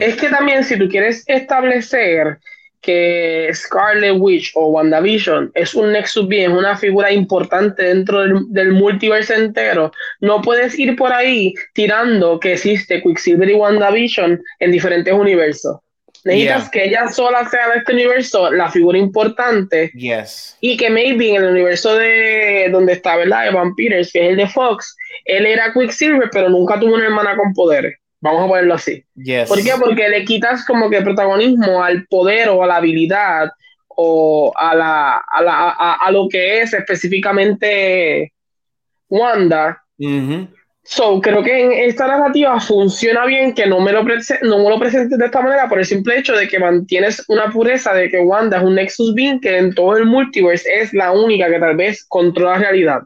Es 0.00 0.16
que 0.16 0.28
también 0.30 0.64
si 0.64 0.78
tú 0.78 0.88
quieres 0.88 1.24
establecer 1.26 2.38
que 2.80 3.50
Scarlet 3.52 4.16
Witch 4.18 4.52
o 4.54 4.68
WandaVision 4.68 5.50
es 5.54 5.74
un 5.74 5.92
Nexus 5.92 6.26
bien, 6.26 6.52
es 6.52 6.58
una 6.58 6.76
figura 6.76 7.12
importante 7.12 7.82
dentro 7.82 8.20
del, 8.20 8.44
del 8.48 8.72
multiverso 8.72 9.34
entero, 9.34 9.92
no 10.20 10.40
puedes 10.40 10.78
ir 10.78 10.96
por 10.96 11.12
ahí 11.12 11.52
tirando 11.74 12.38
que 12.40 12.54
existe 12.54 13.02
Quicksilver 13.02 13.50
y 13.50 13.54
WandaVision 13.54 14.40
en 14.60 14.70
diferentes 14.70 15.12
universos. 15.12 15.78
Necesitas 16.24 16.70
que 16.70 16.84
ella 16.84 17.08
sola 17.08 17.48
sea 17.48 17.68
de 17.70 17.78
este 17.78 17.92
universo 17.92 18.50
la 18.50 18.70
figura 18.70 18.98
importante. 18.98 19.90
Yes. 19.94 20.56
Y 20.60 20.76
que 20.76 20.90
maybe 20.90 21.34
en 21.34 21.44
el 21.44 21.50
universo 21.50 21.94
de 21.96 22.68
donde 22.70 22.94
está, 22.94 23.16
¿verdad? 23.16 23.44
De 23.44 23.50
Vampires, 23.50 24.12
que 24.12 24.24
es 24.24 24.30
el 24.30 24.36
de 24.36 24.46
Fox, 24.48 24.96
él 25.24 25.46
era 25.46 25.72
Quicksilver, 25.72 26.28
pero 26.30 26.48
nunca 26.48 26.78
tuvo 26.78 26.94
una 26.94 27.06
hermana 27.06 27.36
con 27.36 27.52
poderes. 27.52 27.98
Vamos 28.20 28.44
a 28.44 28.48
ponerlo 28.48 28.74
así. 28.74 29.04
Yes. 29.14 29.48
¿Por 29.48 29.62
qué? 29.62 29.72
Porque 29.78 30.08
le 30.08 30.24
quitas 30.24 30.64
como 30.64 30.90
que 30.90 31.02
protagonismo 31.02 31.82
al 31.82 32.06
poder 32.06 32.48
o 32.48 32.64
a 32.64 32.66
la 32.66 32.76
habilidad 32.76 33.50
o 33.88 34.52
a, 34.56 34.74
la, 34.74 35.18
a, 35.18 35.42
la, 35.42 35.70
a, 35.94 36.10
lo 36.10 36.28
que 36.28 36.60
es 36.60 36.72
específicamente 36.72 38.32
Wanda. 39.08 39.82
So, 40.90 41.20
creo 41.20 41.42
que 41.42 41.64
en 41.64 41.72
esta 41.90 42.06
narrativa 42.06 42.58
funciona 42.60 43.26
bien 43.26 43.52
que 43.52 43.66
no 43.66 43.78
me, 43.78 43.92
lo 43.92 44.02
no 44.02 44.58
me 44.58 44.70
lo 44.70 44.78
presentes 44.78 45.18
de 45.18 45.26
esta 45.26 45.42
manera 45.42 45.68
por 45.68 45.78
el 45.78 45.84
simple 45.84 46.18
hecho 46.18 46.32
de 46.32 46.48
que 46.48 46.58
mantienes 46.58 47.22
una 47.28 47.50
pureza 47.50 47.92
de 47.92 48.08
que 48.08 48.20
Wanda 48.20 48.56
es 48.56 48.62
un 48.62 48.74
Nexus 48.74 49.12
Being 49.14 49.38
que 49.38 49.58
en 49.58 49.74
todo 49.74 49.98
el 49.98 50.06
multiverse 50.06 50.80
es 50.80 50.94
la 50.94 51.12
única 51.12 51.50
que 51.50 51.60
tal 51.60 51.76
vez 51.76 52.06
controla 52.08 52.52
la 52.52 52.58
realidad, 52.60 53.00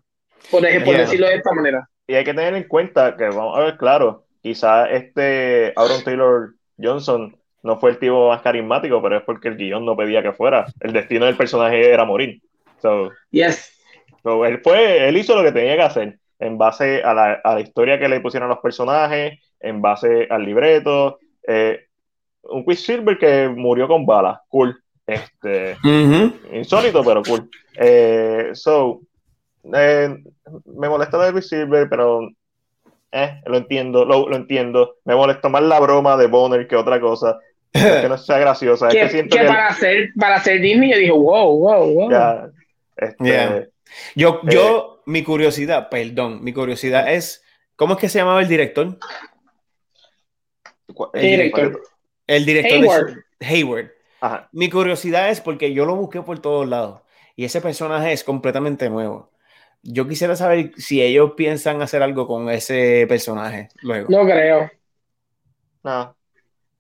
por, 0.48 0.64
ejemplo, 0.64 0.92
decirlo 0.92 1.26
de 1.26 1.34
esta 1.34 1.52
manera. 1.52 1.88
Y 2.06 2.14
hay 2.14 2.22
que 2.22 2.32
tener 2.32 2.54
en 2.54 2.68
cuenta 2.68 3.16
que, 3.16 3.24
vamos 3.24 3.58
a 3.58 3.62
ver, 3.62 3.76
claro, 3.76 4.26
quizá 4.40 4.88
este 4.88 5.72
Aaron 5.74 6.04
Taylor 6.04 6.54
Johnson 6.80 7.36
no 7.64 7.80
fue 7.80 7.90
el 7.90 7.98
tipo 7.98 8.28
más 8.28 8.42
carismático, 8.42 9.02
pero 9.02 9.16
es 9.16 9.24
porque 9.24 9.48
el 9.48 9.56
guion 9.56 9.84
no 9.84 9.96
pedía 9.96 10.22
que 10.22 10.32
fuera. 10.32 10.66
El 10.78 10.92
destino 10.92 11.26
del 11.26 11.36
personaje 11.36 11.92
era 11.92 12.04
morir. 12.04 12.40
So, 12.80 13.10
yes. 13.32 13.76
él, 14.24 14.60
fue, 14.62 15.08
él 15.08 15.16
hizo 15.16 15.34
lo 15.34 15.42
que 15.42 15.50
tenía 15.50 15.74
que 15.74 15.82
hacer 15.82 16.21
en 16.42 16.58
base 16.58 17.02
a 17.02 17.14
la, 17.14 17.40
a 17.42 17.54
la 17.54 17.60
historia 17.60 17.98
que 17.98 18.08
le 18.08 18.20
pusieron 18.20 18.48
los 18.48 18.58
personajes, 18.58 19.38
en 19.60 19.80
base 19.80 20.26
al 20.28 20.44
libreto. 20.44 21.18
Eh, 21.46 21.86
un 22.42 22.64
Quicksilver 22.64 23.16
que 23.18 23.48
murió 23.48 23.86
con 23.88 24.04
balas, 24.04 24.40
cool. 24.48 24.76
Este, 25.06 25.76
Insólito, 26.52 27.04
pero 27.04 27.22
cool. 27.22 27.48
Eh, 27.76 28.50
so, 28.54 29.00
eh, 29.72 30.16
me 30.64 30.88
molesta 30.88 31.16
lo 31.16 31.24
de 31.24 31.32
Quicksilver, 31.34 31.88
pero 31.88 32.28
eh, 33.12 33.40
lo 33.46 33.56
entiendo, 33.56 34.04
lo, 34.04 34.28
lo, 34.28 34.36
entiendo. 34.36 34.96
Me 35.04 35.14
molesta 35.14 35.48
más 35.48 35.62
la 35.62 35.80
broma 35.80 36.16
de 36.16 36.26
Bonner 36.26 36.66
que 36.66 36.76
otra 36.76 37.00
cosa. 37.00 37.38
que 37.72 38.08
no 38.08 38.18
sea 38.18 38.38
graciosa. 38.38 38.88
que, 38.90 39.00
es 39.00 39.06
que, 39.06 39.12
siento 39.12 39.36
que, 39.36 39.44
para, 39.44 39.68
hacer, 39.68 40.10
para 40.18 40.36
hacer 40.36 40.60
Disney 40.60 40.90
yo 40.90 40.98
dije, 40.98 41.12
wow, 41.12 41.58
wow, 41.58 41.94
wow. 41.94 42.10
Ya, 42.10 42.48
este, 42.96 43.71
yo 44.14 44.40
eh, 44.48 44.82
mi 45.06 45.22
curiosidad, 45.22 45.88
perdón, 45.88 46.42
mi 46.42 46.52
curiosidad 46.52 47.12
es, 47.12 47.44
¿cómo 47.76 47.94
es 47.94 48.00
que 48.00 48.08
se 48.08 48.18
llamaba 48.18 48.40
el 48.40 48.48
director? 48.48 48.98
El 51.14 51.22
director. 51.22 51.82
El 52.26 52.46
director 52.46 52.78
Hayward. 52.78 53.14
de 53.40 53.46
Hayward. 53.46 53.90
Ajá. 54.20 54.48
Mi 54.52 54.70
curiosidad 54.70 55.30
es 55.30 55.40
porque 55.40 55.72
yo 55.72 55.84
lo 55.84 55.96
busqué 55.96 56.22
por 56.22 56.38
todos 56.40 56.68
lados 56.68 57.00
y 57.34 57.44
ese 57.44 57.60
personaje 57.60 58.12
es 58.12 58.22
completamente 58.22 58.88
nuevo 58.88 59.32
yo 59.82 60.06
quisiera 60.06 60.36
saber 60.36 60.72
si 60.76 61.02
ellos 61.02 61.32
piensan 61.36 61.82
hacer 61.82 62.02
algo 62.02 62.26
con 62.26 62.48
ese 62.50 63.04
personaje 63.08 63.68
luego. 63.82 64.06
No 64.08 64.24
creo. 64.24 64.70
No. 65.82 66.14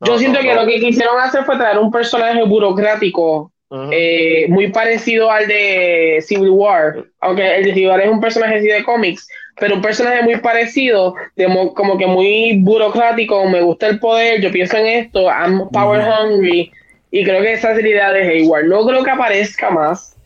yo 0.00 0.18
siento 0.18 0.40
que 0.40 0.54
lo 0.54 0.64
que 0.64 0.78
quisieron 0.78 1.20
hacer 1.20 1.44
fue 1.44 1.56
traer 1.56 1.78
un 1.78 1.90
personaje 1.90 2.44
burocrático 2.44 3.51
eh, 3.90 4.46
muy 4.48 4.68
parecido 4.68 5.30
al 5.30 5.46
de 5.46 6.22
Civil 6.26 6.50
War, 6.50 7.04
aunque 7.20 7.56
el 7.56 7.64
de 7.64 7.72
Civil 7.72 7.88
War 7.88 8.00
es 8.00 8.10
un 8.10 8.20
personaje 8.20 8.56
así 8.56 8.66
de 8.66 8.82
cómics, 8.82 9.26
pero 9.58 9.76
un 9.76 9.82
personaje 9.82 10.22
muy 10.22 10.36
parecido, 10.36 11.14
como 11.74 11.96
que 11.96 12.06
muy 12.06 12.58
burocrático, 12.60 13.46
me 13.46 13.62
gusta 13.62 13.88
el 13.88 13.98
poder, 13.98 14.40
yo 14.40 14.50
pienso 14.50 14.76
en 14.76 14.86
esto, 14.86 15.22
I'm 15.22 15.68
power 15.70 16.02
hungry, 16.02 16.70
y 17.10 17.24
creo 17.24 17.42
que 17.42 17.52
esa 17.52 17.72
es 17.72 17.82
la 17.82 17.88
idea 17.88 18.12
de 18.12 18.28
Hayward. 18.28 18.64
No 18.66 18.86
creo 18.86 19.04
que 19.04 19.10
aparezca 19.10 19.70
más, 19.70 20.16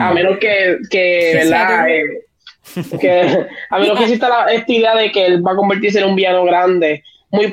a 0.00 0.14
menos 0.14 0.38
que, 0.38 0.78
que 0.90 1.32
¿verdad? 1.34 1.86
que 3.00 3.46
a 3.70 3.78
menos 3.78 3.98
que 3.98 4.04
exista 4.04 4.28
la, 4.28 4.52
esta 4.52 4.72
idea 4.72 4.96
de 4.96 5.12
que 5.12 5.26
él 5.26 5.46
va 5.46 5.52
a 5.52 5.56
convertirse 5.56 6.00
en 6.00 6.06
un 6.06 6.16
villano 6.16 6.44
grande. 6.44 7.02
Muy, 7.30 7.52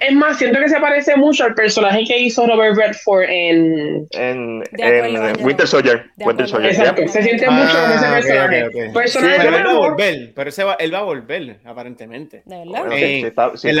es 0.00 0.12
más, 0.14 0.38
siento 0.38 0.58
que 0.60 0.68
se 0.68 0.80
parece 0.80 1.16
mucho 1.16 1.44
al 1.44 1.54
personaje 1.54 2.04
que 2.04 2.18
hizo 2.18 2.46
Robert 2.46 2.76
Redford 2.76 3.24
en, 3.28 4.06
en, 4.12 4.62
en 4.78 5.44
Winter 5.44 5.66
Soldier. 5.66 6.10
Winter 6.18 6.48
Soldier. 6.48 6.72
Exacto, 6.72 7.08
se 7.08 7.22
siente 7.22 7.48
mucho 7.48 7.72
con 7.72 7.92
ese 7.92 8.06
ah, 8.06 8.12
personaje. 8.12 8.64
Okay, 8.64 8.82
okay. 8.82 8.92
Personaje 8.92 9.34
sí, 9.34 9.40
pero 9.42 9.56
él 9.56 9.66
va 9.66 9.70
a 9.70 9.74
volver, 9.74 10.32
pero 10.34 10.50
ese 10.50 10.64
va, 10.64 10.74
él 10.74 10.94
va 10.94 10.98
a 10.98 11.02
volver, 11.02 11.60
aparentemente. 11.64 12.42
¿De 12.44 12.58
verdad? 12.58 12.92
En, 12.92 13.76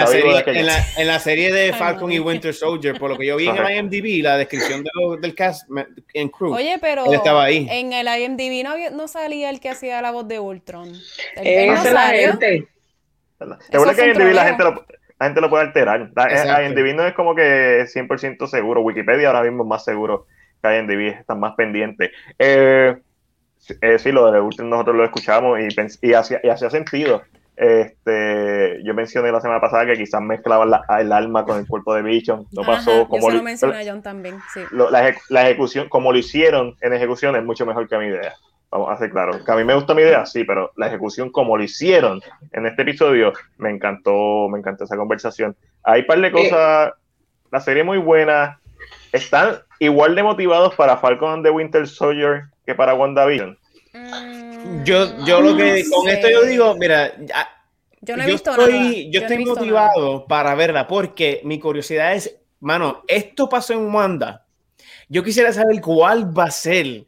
la 1.06 1.18
serie, 1.18 1.52
de 1.52 1.72
Falcon 1.72 2.12
y 2.12 2.18
Winter 2.18 2.54
Soldier, 2.54 2.98
por 2.98 3.10
lo 3.10 3.18
que 3.18 3.26
yo 3.26 3.36
vi 3.36 3.48
en 3.48 3.56
el 3.56 3.76
IMDb, 3.76 4.22
la 4.22 4.36
descripción 4.36 4.82
de 4.82 4.90
lo, 4.94 5.16
del 5.16 5.34
cast 5.34 5.68
en 6.12 6.28
crew. 6.28 6.54
Oye, 6.54 6.78
pero 6.80 7.06
él 7.06 7.14
estaba 7.14 7.44
ahí. 7.44 7.66
en 7.70 7.92
el 7.92 8.06
IMDb 8.06 8.64
no, 8.64 8.90
no 8.90 9.08
salía 9.08 9.50
el 9.50 9.60
que 9.60 9.70
hacía 9.70 10.00
la 10.02 10.10
voz 10.10 10.26
de 10.28 10.38
Ultron. 10.38 10.92
Esa 11.36 11.88
es 11.88 11.92
la 11.92 12.06
gente. 12.08 12.68
Seguro 13.70 13.94
que 13.94 14.02
en 14.02 14.10
IMDb 14.10 14.32
la 14.32 14.44
gente 14.44 14.64
lo 14.64 14.84
la 15.18 15.26
gente 15.26 15.40
lo 15.40 15.50
puede 15.50 15.64
alterar. 15.64 16.10
IMDb 16.64 16.94
no 16.94 17.06
es 17.06 17.14
como 17.14 17.34
que 17.34 17.86
100% 17.86 18.46
seguro. 18.46 18.80
Wikipedia 18.80 19.28
ahora 19.28 19.42
mismo 19.42 19.62
es 19.62 19.68
más 19.68 19.84
seguro 19.84 20.26
que 20.62 20.78
IMDb, 20.78 21.18
están 21.20 21.40
más 21.40 21.54
pendientes. 21.54 22.10
Eh, 22.38 22.96
eh, 23.80 23.98
sí, 23.98 24.12
lo 24.12 24.30
de 24.30 24.40
último 24.40 24.68
nosotros 24.68 24.96
lo 24.96 25.04
escuchamos 25.04 25.58
y, 25.60 25.68
y, 26.02 26.14
hacía, 26.14 26.40
y 26.42 26.48
hacía 26.48 26.70
sentido. 26.70 27.22
Este, 27.56 28.82
yo 28.82 28.94
mencioné 28.94 29.30
la 29.30 29.40
semana 29.40 29.60
pasada 29.60 29.86
que 29.86 29.94
quizás 29.94 30.20
mezclaban 30.20 30.72
el 30.98 31.12
alma 31.12 31.44
con 31.44 31.58
el 31.58 31.66
cuerpo 31.66 31.94
de 31.94 32.02
Vision. 32.02 32.46
No 32.50 32.62
pasó 32.62 33.08
como 33.08 33.30
lo, 33.30 33.42
John 33.86 34.02
también. 34.02 34.38
Sí. 34.52 34.60
la, 34.72 35.14
la, 35.28 35.42
ejecución, 35.42 35.88
como 35.88 36.12
lo 36.12 36.18
hicieron 36.18 36.76
en 36.80 36.92
ejecución, 36.92 37.36
es 37.36 37.44
mucho 37.44 37.64
mejor 37.64 37.88
que 37.88 37.96
mi 37.98 38.06
idea. 38.06 38.34
Vamos 38.74 38.88
a 38.88 38.94
hacer 38.94 39.12
claro. 39.12 39.44
Que 39.44 39.52
a 39.52 39.54
mí 39.54 39.62
me 39.62 39.76
gusta 39.76 39.94
mi 39.94 40.02
idea, 40.02 40.26
sí, 40.26 40.42
pero 40.42 40.72
la 40.76 40.88
ejecución 40.88 41.30
como 41.30 41.56
lo 41.56 41.62
hicieron 41.62 42.20
en 42.50 42.66
este 42.66 42.82
episodio, 42.82 43.32
me 43.56 43.70
encantó, 43.70 44.48
me 44.48 44.58
encantó 44.58 44.82
esa 44.82 44.96
conversación. 44.96 45.56
Hay 45.84 46.00
un 46.00 46.06
par 46.08 46.20
de 46.20 46.32
cosas, 46.32 46.92
la 47.52 47.60
serie 47.60 47.82
es 47.82 47.86
muy 47.86 47.98
buena. 47.98 48.60
Están 49.12 49.60
igual 49.78 50.16
de 50.16 50.24
motivados 50.24 50.74
para 50.74 50.96
Falcon 50.96 51.34
and 51.34 51.44
the 51.44 51.50
Winter 51.50 51.86
Soldier 51.86 52.46
que 52.66 52.74
para 52.74 52.94
WandaVision. 52.94 53.56
Mm, 53.92 54.82
yo, 54.82 55.24
yo 55.24 55.40
lo 55.40 55.56
que 55.56 55.84
con 55.88 56.08
esto 56.08 56.28
yo 56.28 56.42
digo, 56.42 56.74
mira, 56.76 57.12
yo 58.00 58.16
no 58.16 58.24
he 58.24 58.26
visto 58.26 58.50
estoy, 58.50 58.72
nada. 58.72 58.92
Yo, 59.12 59.20
estoy 59.20 59.44
motivado 59.44 60.26
para 60.26 60.56
verla 60.56 60.88
porque 60.88 61.42
mi 61.44 61.60
curiosidad 61.60 62.12
es, 62.12 62.40
mano, 62.58 63.04
esto 63.06 63.48
pasó 63.48 63.72
en 63.72 63.94
Wanda. 63.94 64.48
Yo 65.08 65.22
quisiera 65.22 65.52
saber 65.52 65.80
cuál 65.80 66.36
va 66.36 66.46
a 66.46 66.50
ser 66.50 67.04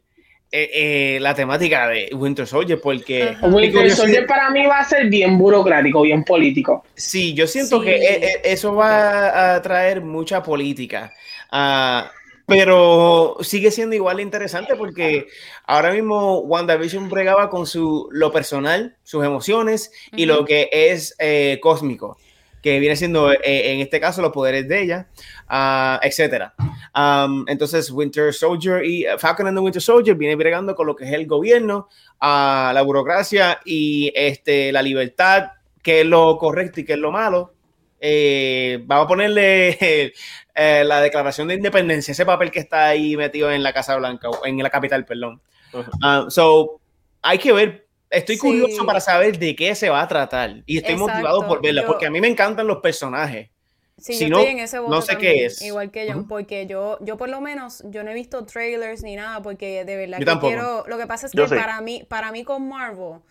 eh, 0.49 0.69
eh, 0.73 1.19
la 1.19 1.35
temática 1.35 1.89
de 1.89 2.09
Winter 2.13 2.47
Soldier, 2.47 2.79
porque 2.79 3.35
Winter 3.41 3.91
Soldier 3.91 4.25
para 4.25 4.49
mí 4.49 4.65
va 4.65 4.79
a 4.79 4.85
ser 4.85 5.07
bien 5.07 5.37
burocrático, 5.37 6.03
bien 6.03 6.23
político. 6.23 6.85
Sí, 6.95 7.33
yo 7.33 7.47
siento 7.47 7.81
que 7.81 7.95
eh, 7.95 8.41
eso 8.45 8.73
va 8.73 9.55
a 9.55 9.61
traer 9.61 10.01
mucha 10.01 10.41
política. 10.41 11.13
Uh, 11.51 12.07
pero 12.45 13.35
sigue 13.41 13.71
siendo 13.71 13.95
igual 13.95 14.21
interesante 14.21 14.77
porque 14.77 15.27
ahora 15.65 15.91
mismo 15.91 16.39
WandaVision 16.39 17.09
bregaba 17.09 17.49
con 17.49 17.67
su, 17.67 18.07
lo 18.11 18.31
personal, 18.31 18.95
sus 19.03 19.25
emociones 19.25 19.91
y 20.13 20.25
lo 20.25 20.45
que 20.45 20.69
es 20.71 21.17
cósmico 21.61 22.17
que 22.61 22.79
viene 22.79 22.95
siendo 22.95 23.31
eh, 23.31 23.37
en 23.43 23.79
este 23.79 23.99
caso 23.99 24.21
los 24.21 24.31
poderes 24.31 24.67
de 24.67 24.81
ella, 24.81 25.07
uh, 25.49 25.99
etcétera. 26.01 26.53
Um, 26.95 27.45
entonces, 27.47 27.91
Winter 27.91 28.33
Soldier 28.33 28.83
y 28.83 29.07
uh, 29.07 29.17
Falcon 29.17 29.47
and 29.47 29.57
the 29.57 29.61
Winter 29.61 29.81
Soldier 29.81 30.15
viene 30.15 30.35
bregando 30.35 30.75
con 30.75 30.87
lo 30.87 30.95
que 30.95 31.05
es 31.05 31.13
el 31.13 31.27
gobierno, 31.27 31.87
uh, 32.21 32.73
la 32.73 32.81
burocracia 32.83 33.59
y 33.65 34.11
este, 34.15 34.71
la 34.71 34.81
libertad, 34.81 35.51
que 35.81 36.01
es 36.01 36.05
lo 36.05 36.37
correcto 36.37 36.81
y 36.81 36.85
que 36.85 36.93
es 36.93 36.99
lo 36.99 37.11
malo. 37.11 37.53
Eh, 37.99 38.79
vamos 38.85 39.05
a 39.05 39.07
ponerle 39.07 39.77
eh, 40.55 40.83
la 40.83 41.01
declaración 41.01 41.47
de 41.47 41.55
independencia, 41.55 42.11
ese 42.11 42.25
papel 42.25 42.51
que 42.51 42.59
está 42.59 42.87
ahí 42.87 43.17
metido 43.17 43.51
en 43.51 43.63
la 43.63 43.73
Casa 43.73 43.95
Blanca, 43.95 44.29
en 44.45 44.61
la 44.61 44.69
capital, 44.69 45.05
perdón. 45.05 45.41
Uh 45.73 46.29
so, 46.29 46.79
hay 47.21 47.37
que 47.37 47.51
ver 47.51 47.87
Estoy 48.09 48.37
curioso 48.37 48.85
para 48.85 49.01
saber 49.01 49.37
de 49.37 49.55
qué 49.55 49.75
se 49.75 49.89
va 49.89 50.01
a 50.01 50.07
tratar 50.07 50.63
y 50.65 50.77
estoy 50.77 50.95
motivado 50.95 51.45
por 51.45 51.61
verla, 51.61 51.85
porque 51.85 52.05
a 52.05 52.09
mí 52.09 52.21
me 52.21 52.27
encantan 52.27 52.65
los 52.65 52.77
personajes. 52.77 53.49
Sí, 53.97 54.13
si 54.13 54.25
yo 54.25 54.29
no, 54.29 54.39
estoy 54.39 54.51
en 54.51 54.59
ese 54.59 54.77
no 54.77 55.01
sé 55.01 55.17
qué 55.17 55.45
es. 55.45 55.61
Igual 55.61 55.89
que 55.89 56.07
yo, 56.07 56.25
porque 56.27 56.67
yo, 56.67 56.99
yo 57.01 57.17
por 57.17 57.29
lo 57.29 57.41
menos, 57.41 57.83
yo 57.85 58.03
no 58.03 58.11
he 58.11 58.13
visto 58.13 58.45
trailers 58.45 59.01
ni 59.01 59.15
nada, 59.15 59.41
porque 59.41 59.85
de 59.85 59.95
verdad 59.95 60.19
que 60.19 60.47
quiero. 60.47 60.85
Lo 60.87 60.97
que 60.97 61.07
pasa 61.07 61.25
es 61.25 61.31
que 61.31 61.43
para 61.47 61.81
mí, 61.81 62.05
para 62.07 62.31
mí 62.31 62.43
con 62.43 62.67
Marvel, 62.67 63.21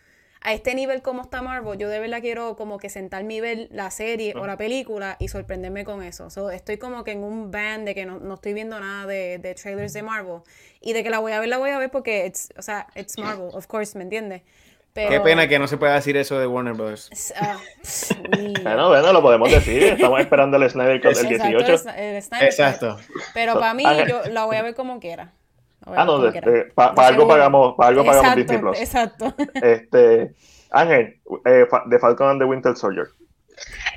a 0.40 0.52
este 0.52 0.74
nivel 0.74 1.02
como 1.02 1.22
está 1.22 1.42
Marvel, 1.42 1.78
yo 1.78 1.88
de 1.88 1.98
verdad 1.98 2.20
quiero 2.20 2.56
como 2.56 2.78
que 2.78 2.88
sentarme 2.88 3.34
y 3.34 3.40
ver 3.40 3.68
la 3.72 3.90
serie 3.90 4.34
o 4.36 4.46
la 4.46 4.56
película 4.56 5.16
y 5.18 5.28
sorprenderme 5.28 5.84
con 5.84 6.02
eso. 6.02 6.28
estoy 6.50 6.78
como 6.78 7.04
que 7.04 7.12
en 7.12 7.24
un 7.24 7.50
band 7.50 7.84
de 7.84 7.94
que 7.94 8.06
no, 8.06 8.18
no 8.18 8.34
estoy 8.34 8.52
viendo 8.52 8.78
nada 8.78 9.06
de, 9.06 9.38
de, 9.38 9.54
trailers 9.54 9.92
de 9.92 10.02
Marvel 10.02 10.42
y 10.80 10.92
de 10.92 11.02
que 11.02 11.10
la 11.10 11.18
voy 11.18 11.32
a 11.32 11.40
ver, 11.40 11.48
la 11.48 11.58
voy 11.58 11.70
a 11.70 11.78
ver 11.78 11.90
porque, 11.90 12.26
it's, 12.26 12.52
o 12.56 12.62
sea, 12.62 12.86
it's 12.94 13.18
Marvel, 13.18 13.50
of 13.52 13.66
course, 13.66 13.96
¿me 13.96 14.04
entiendes? 14.04 14.42
Qué 14.96 15.20
pena 15.20 15.46
que 15.46 15.58
no 15.58 15.68
se 15.68 15.76
pueda 15.76 15.94
decir 15.94 16.16
eso 16.16 16.38
de 16.38 16.46
Warner 16.46 16.74
Bros. 16.74 17.10
Ah, 17.36 17.58
bueno, 18.62 18.88
bueno, 18.88 19.12
lo 19.12 19.22
podemos 19.22 19.50
decir. 19.50 19.82
Estamos 19.82 20.20
esperando 20.20 20.56
el 20.56 20.70
Snyder 20.70 21.00
Cut 21.00 21.16
del 21.16 21.28
18. 21.28 21.72
Exacto. 22.40 22.96
Pero 23.34 23.54
para 23.54 23.74
mí, 23.74 23.84
yo 24.08 24.22
la 24.30 24.44
voy 24.44 24.56
a 24.56 24.62
ver 24.62 24.74
como 24.74 24.98
quiera. 24.98 25.32
Ah, 25.84 26.04
no, 26.04 26.20
para 26.74 27.06
algo 27.06 27.28
pagamos, 27.28 27.74
para 27.76 27.90
algo 27.90 28.04
pagamos 28.04 28.34
Disney 28.34 28.58
Plus. 28.58 28.80
Exacto. 28.80 29.32
Este, 29.62 30.34
Ángel, 30.70 31.20
eh, 31.44 31.66
de 31.86 31.98
Falcon 31.98 32.30
and 32.30 32.40
the 32.40 32.44
Winter 32.44 32.74
Soldier. 32.74 33.06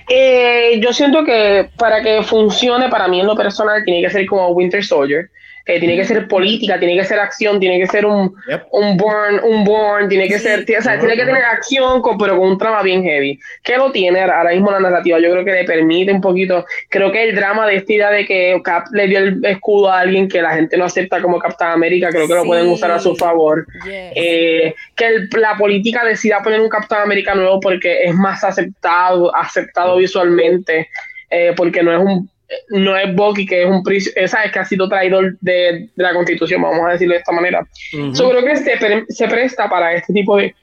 Eh, 0.08 0.80
yo 0.82 0.94
siento 0.94 1.24
que 1.24 1.70
para 1.78 2.02
que 2.02 2.22
funcione, 2.24 2.90
para 2.90 3.08
mí 3.08 3.20
en 3.20 3.28
lo 3.28 3.36
personal, 3.36 3.84
tiene 3.86 4.02
que 4.02 4.10
ser 4.10 4.28
como 4.28 4.50
Winter 4.50 4.84
Soldier 4.84 5.30
tiene 5.78 5.98
que 5.98 6.06
ser 6.06 6.28
política, 6.28 6.80
tiene 6.80 6.96
que 6.96 7.04
ser 7.04 7.20
acción, 7.20 7.60
tiene 7.60 7.80
que 7.80 7.88
ser 7.88 8.06
un, 8.06 8.34
un 8.72 8.98
born, 8.98 9.42
un 9.44 9.64
born, 9.64 10.08
tiene 10.08 10.28
que 10.28 10.40
ser, 10.40 10.62
o 10.62 10.82
sea, 10.82 10.98
tiene 10.98 11.16
que 11.16 11.26
tener 11.26 11.44
acción, 11.44 12.02
pero 12.18 12.38
con 12.38 12.50
un 12.50 12.58
trama 12.58 12.82
bien 12.82 13.04
heavy. 13.04 13.38
¿Qué 13.62 13.78
lo 13.78 13.92
tiene 13.92 14.22
ahora 14.22 14.52
mismo 14.52 14.72
la 14.72 14.80
narrativa? 14.80 15.20
Yo 15.20 15.30
creo 15.32 15.46
que 15.46 15.52
le 15.52 15.66
permite 15.66 16.12
un 16.12 16.22
poquito, 16.22 16.66
creo 16.90 17.12
que 17.12 17.24
el 17.24 17.36
drama 17.36 17.68
de 17.68 17.76
esta 17.76 17.94
idea 17.94 18.10
de 18.10 18.26
que 18.26 18.60
Cap 18.64 18.86
le 18.94 19.08
dio 19.08 19.20
el 19.20 19.46
escudo 19.46 19.92
a 19.92 20.00
alguien 20.00 20.28
que 20.30 20.42
la 20.42 20.56
gente 20.56 20.78
no 20.78 20.86
acepta 20.86 21.22
como 21.22 21.40
Capitán 21.40 21.74
América, 21.74 22.10
creo 22.10 22.28
que 22.28 22.36
lo 22.36 22.46
pueden 22.46 22.68
usar 22.68 22.92
a 22.92 23.00
su 23.00 23.16
favor. 23.16 23.68
Eh, 23.86 24.74
que 24.96 25.28
la 25.38 25.58
política 25.58 26.04
decida 26.06 26.42
poner 26.42 26.62
un 26.62 26.70
Capitán 26.70 27.02
América 27.02 27.36
nuevo 27.36 27.60
porque 27.60 28.04
es 28.04 28.16
más 28.16 28.44
aceptado, 28.44 29.36
aceptado 29.36 29.98
visualmente, 29.98 30.90
eh, 31.30 31.54
porque 31.56 31.84
no 31.84 31.92
es 31.92 32.00
un 32.00 32.30
no 32.70 32.98
es 32.98 33.14
Bucky, 33.16 33.46
que 33.46 33.64
es 33.64 33.70
un 33.70 33.84
esa 34.16 34.44
es 34.44 34.52
que 34.52 34.60
ha 34.60 34.66
sido 34.66 34.90
traidor 34.90 35.38
de, 35.42 35.90
la 35.96 36.14
constitución, 36.14 36.62
vamos 36.62 36.86
a 36.88 36.92
decirlo 36.92 37.14
de 37.14 37.20
esta 37.20 37.32
manera. 37.32 37.66
Yo 37.92 38.30
creo 38.30 38.44
que 38.44 38.56
se, 38.56 39.06
se, 39.08 39.28
presta 39.28 39.70
para 39.70 39.94
este 39.94 40.14
tipo 40.14 40.38
de, 40.38 40.56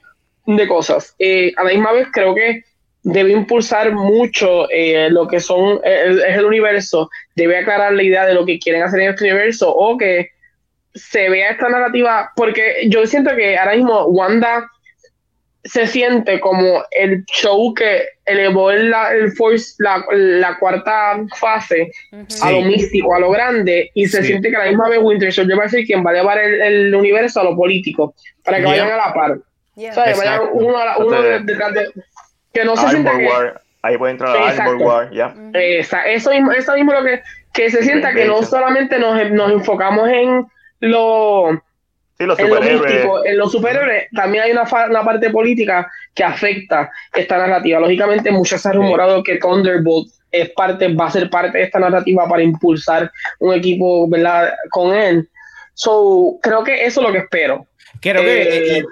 de 0.45 0.67
cosas. 0.67 1.15
Eh, 1.19 1.53
a 1.55 1.63
la 1.63 1.71
misma 1.71 1.93
vez, 1.93 2.07
creo 2.11 2.35
que 2.35 2.63
debe 3.03 3.31
impulsar 3.31 3.93
mucho 3.93 4.69
eh, 4.69 5.09
lo 5.09 5.27
que 5.27 5.39
son 5.39 5.79
es 5.83 6.37
el 6.37 6.45
universo, 6.45 7.09
debe 7.35 7.59
aclarar 7.59 7.93
la 7.93 8.03
idea 8.03 8.25
de 8.25 8.33
lo 8.33 8.45
que 8.45 8.59
quieren 8.59 8.83
hacer 8.83 8.99
en 9.01 9.09
este 9.09 9.23
universo 9.23 9.73
o 9.73 9.97
que 9.97 10.31
se 10.93 11.29
vea 11.29 11.51
esta 11.51 11.69
narrativa, 11.69 12.31
porque 12.35 12.87
yo 12.87 13.05
siento 13.05 13.35
que 13.35 13.57
ahora 13.57 13.75
mismo 13.75 14.05
Wanda 14.07 14.69
se 15.67 15.87
siente 15.87 16.39
como 16.39 16.83
el 16.91 17.25
show 17.25 17.73
que 17.73 18.05
elevó 18.25 18.71
el, 18.71 18.93
el 19.13 19.31
force, 19.33 19.75
la, 19.79 20.03
la, 20.11 20.57
cuarta 20.57 21.19
fase 21.37 21.91
a 22.41 22.51
lo 22.51 22.61
místico, 22.61 23.13
a 23.13 23.19
lo 23.19 23.31
grande, 23.31 23.91
y 23.93 24.07
se 24.07 24.23
siente 24.23 24.49
que 24.49 24.55
a 24.55 24.59
la 24.59 24.69
misma 24.69 24.89
vez 24.89 24.99
Winter 25.01 25.31
Soldier 25.31 25.59
va 25.59 25.65
a 25.65 25.69
ser 25.69 25.85
quien 25.85 26.05
va 26.05 26.11
a 26.11 26.13
llevar 26.13 26.37
el, 26.37 26.61
el 26.61 26.95
universo 26.95 27.41
a 27.41 27.43
lo 27.43 27.55
político, 27.55 28.13
para 28.43 28.57
que 28.59 28.65
vayan 28.65 28.91
a 28.91 28.97
la 28.97 29.13
par. 29.13 29.37
Vayan 29.75 30.41
uno, 30.53 30.79
uno 30.99 31.21
detrás 31.21 31.73
de, 31.73 31.91
Que 32.53 32.65
no 32.65 32.75
se 32.75 32.89
sienta 32.89 33.17
que... 33.17 33.29
Ahí 33.83 33.97
puede 33.97 34.13
entrar 34.13 34.35
Armor 34.35 34.75
War, 34.77 35.11
ya. 35.11 35.33
Eso 35.53 36.31
mismo, 36.31 36.51
eso 36.51 36.73
mismo 36.73 36.93
lo 36.93 37.03
que, 37.03 37.21
que 37.53 37.69
se 37.69 37.83
sienta 37.83 38.13
que 38.13 38.25
no 38.25 38.43
solamente 38.43 38.99
nos, 38.99 39.31
nos 39.31 39.51
enfocamos 39.51 40.09
en 40.09 40.45
lo 40.79 41.61
en, 42.19 43.37
los 43.37 43.51
superhéroes 43.51 44.07
también 44.13 44.43
hay 44.43 44.51
una, 44.51 44.63
una, 44.89 45.03
parte 45.03 45.29
política 45.29 45.89
que 46.15 46.23
afecta 46.23 46.89
esta 47.13 47.37
narrativa. 47.37 47.79
Lógicamente, 47.79 48.31
muchos 48.31 48.61
se 48.61 48.69
ha 48.69 48.71
rumorado 48.71 49.23
que 49.23 49.37
Thunderbolt 49.37 50.09
es 50.31 50.49
parte, 50.51 50.93
va 50.93 51.07
a 51.07 51.11
ser 51.11 51.29
parte 51.29 51.57
de 51.57 51.65
esta 51.65 51.79
narrativa 51.79 52.27
para 52.27 52.41
impulsar 52.41 53.11
un 53.39 53.53
equipo 53.53 54.09
¿verdad? 54.09 54.53
con 54.71 54.95
él. 54.95 55.29
So, 55.73 56.39
creo 56.41 56.63
que 56.63 56.85
eso 56.85 57.01
es 57.01 57.07
lo 57.07 57.13
que 57.13 57.19
espero. 57.19 57.67
Creo 58.01 58.21
que, 58.21 58.41
eh, 58.41 58.77
eh, 58.79 58.83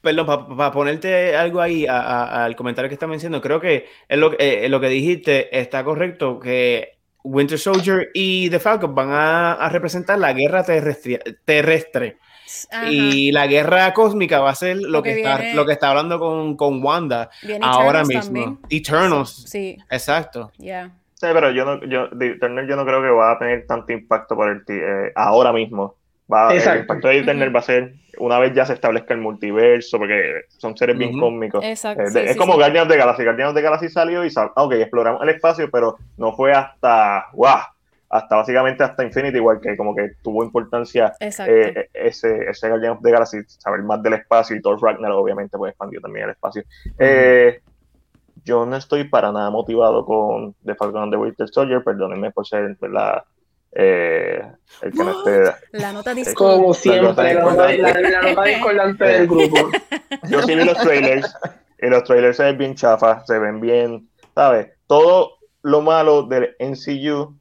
perdón, 0.00 0.56
para 0.56 0.72
ponerte 0.72 1.34
algo 1.34 1.60
ahí 1.60 1.84
al 1.88 2.54
comentario 2.54 2.88
que 2.88 2.94
está 2.94 3.08
mencionando, 3.08 3.42
creo 3.42 3.60
que 3.60 3.86
es 4.08 4.18
lo, 4.18 4.32
eh, 4.38 4.68
lo 4.68 4.80
que 4.80 4.88
dijiste 4.88 5.58
está 5.58 5.82
correcto, 5.82 6.38
que 6.38 6.98
Winter 7.24 7.58
Soldier 7.58 8.10
y 8.14 8.48
The 8.50 8.60
Falcon 8.60 8.94
van 8.94 9.10
a, 9.10 9.52
a 9.54 9.68
representar 9.68 10.18
la 10.18 10.32
guerra 10.32 10.62
terrestre, 10.62 11.20
terrestre 11.44 12.18
y 12.90 13.32
la 13.32 13.46
guerra 13.46 13.92
cósmica 13.94 14.40
va 14.40 14.50
a 14.50 14.54
ser 14.54 14.78
lo, 14.78 15.02
que, 15.02 15.18
está, 15.18 15.54
lo 15.54 15.66
que 15.66 15.72
está 15.72 15.90
hablando 15.90 16.18
con, 16.18 16.56
con 16.56 16.82
Wanda 16.82 17.30
ahora 17.60 18.04
mismo. 18.04 18.58
Eternals. 18.68 19.44
Sí. 19.48 19.76
Exacto. 19.90 20.50
Sí, 20.58 21.26
pero 21.32 21.50
yo 21.50 21.64
no, 21.64 21.84
yo, 21.84 22.08
Eternal 22.20 22.68
yo 22.68 22.76
no 22.76 22.84
creo 22.84 23.02
que 23.02 23.08
va 23.08 23.32
a 23.32 23.38
tener 23.38 23.66
tanto 23.66 23.92
impacto 23.92 24.36
por 24.36 24.50
el 24.50 24.62
eh, 24.68 25.12
ahora 25.16 25.52
mismo. 25.52 25.96
Va, 26.32 26.54
el 26.54 26.80
impacto 26.80 27.08
de 27.08 27.18
Eternal 27.18 27.54
va 27.54 27.60
a 27.60 27.62
ser 27.62 27.94
una 28.18 28.38
vez 28.38 28.54
ya 28.54 28.64
se 28.64 28.74
establezca 28.74 29.14
el 29.14 29.20
multiverso, 29.20 29.98
porque 29.98 30.42
son 30.48 30.76
seres 30.76 30.96
bien 30.96 31.18
cósmicos. 31.18 31.64
Exacto, 31.64 32.02
eh, 32.02 32.30
es 32.30 32.36
como 32.36 32.54
Guardians 32.54 32.86
of 32.86 32.92
the 32.92 32.98
Galaxy. 32.98 33.24
Guardians 33.24 33.54
the 33.54 33.62
Galaxy 33.62 33.88
salió 33.88 34.24
y 34.24 34.30
sal, 34.30 34.50
ok, 34.54 34.72
exploramos 34.74 35.22
el 35.22 35.30
espacio, 35.30 35.70
pero 35.70 35.96
no 36.16 36.34
fue 36.34 36.52
hasta, 36.52 37.26
wow, 37.32 37.58
hasta 38.10 38.36
básicamente 38.36 38.82
hasta 38.82 39.04
Infinity, 39.04 39.36
igual 39.36 39.60
que 39.60 39.76
como 39.76 39.94
que 39.94 40.12
tuvo 40.22 40.42
importancia 40.42 41.12
eh, 41.20 41.88
ese, 41.92 42.48
ese 42.48 42.68
Guardian 42.68 42.92
of 42.92 43.02
the 43.02 43.10
Galaxy, 43.10 43.38
saber 43.46 43.82
más 43.82 44.02
del 44.02 44.14
espacio 44.14 44.56
y 44.56 44.62
Thor 44.62 44.80
Ragnarok 44.80 45.18
obviamente 45.18 45.58
pues 45.58 45.70
expandió 45.70 46.00
también 46.00 46.24
el 46.24 46.30
espacio. 46.30 46.62
Eh, 46.98 47.60
yo 48.44 48.64
no 48.64 48.76
estoy 48.76 49.04
para 49.04 49.30
nada 49.30 49.50
motivado 49.50 50.06
con 50.06 50.54
The 50.64 50.74
Falcon 50.74 51.02
and 51.02 51.12
the 51.12 51.18
Winter 51.18 51.48
Soldier, 51.48 51.84
perdónenme 51.84 52.30
por 52.30 52.46
ser 52.46 52.76
la 52.80 53.24
eh, 53.72 54.40
el 54.80 54.92
que 54.92 55.04
no 55.04 55.10
esté 55.10 55.54
la 55.72 55.92
nota 55.92 56.14
discordante 56.14 56.58
como 56.58 56.72
siempre 56.72 57.34
la, 57.34 58.22
nota 58.22 58.44
discordante 58.44 59.04
del 59.04 59.26
grupo. 59.26 59.56
Yo 60.30 60.40
sí 60.40 60.54
vi 60.54 60.64
los 60.64 60.78
trailers 60.78 61.36
y 61.78 61.86
los 61.88 62.04
trailers 62.04 62.38
se 62.38 62.44
ven 62.44 62.56
bien 62.56 62.74
chafas 62.74 63.26
se 63.26 63.38
ven 63.38 63.60
bien 63.60 64.08
sabes 64.34 64.68
todo 64.86 65.32
lo 65.60 65.82
malo 65.82 66.22
del 66.22 66.56
MCU 66.58 67.38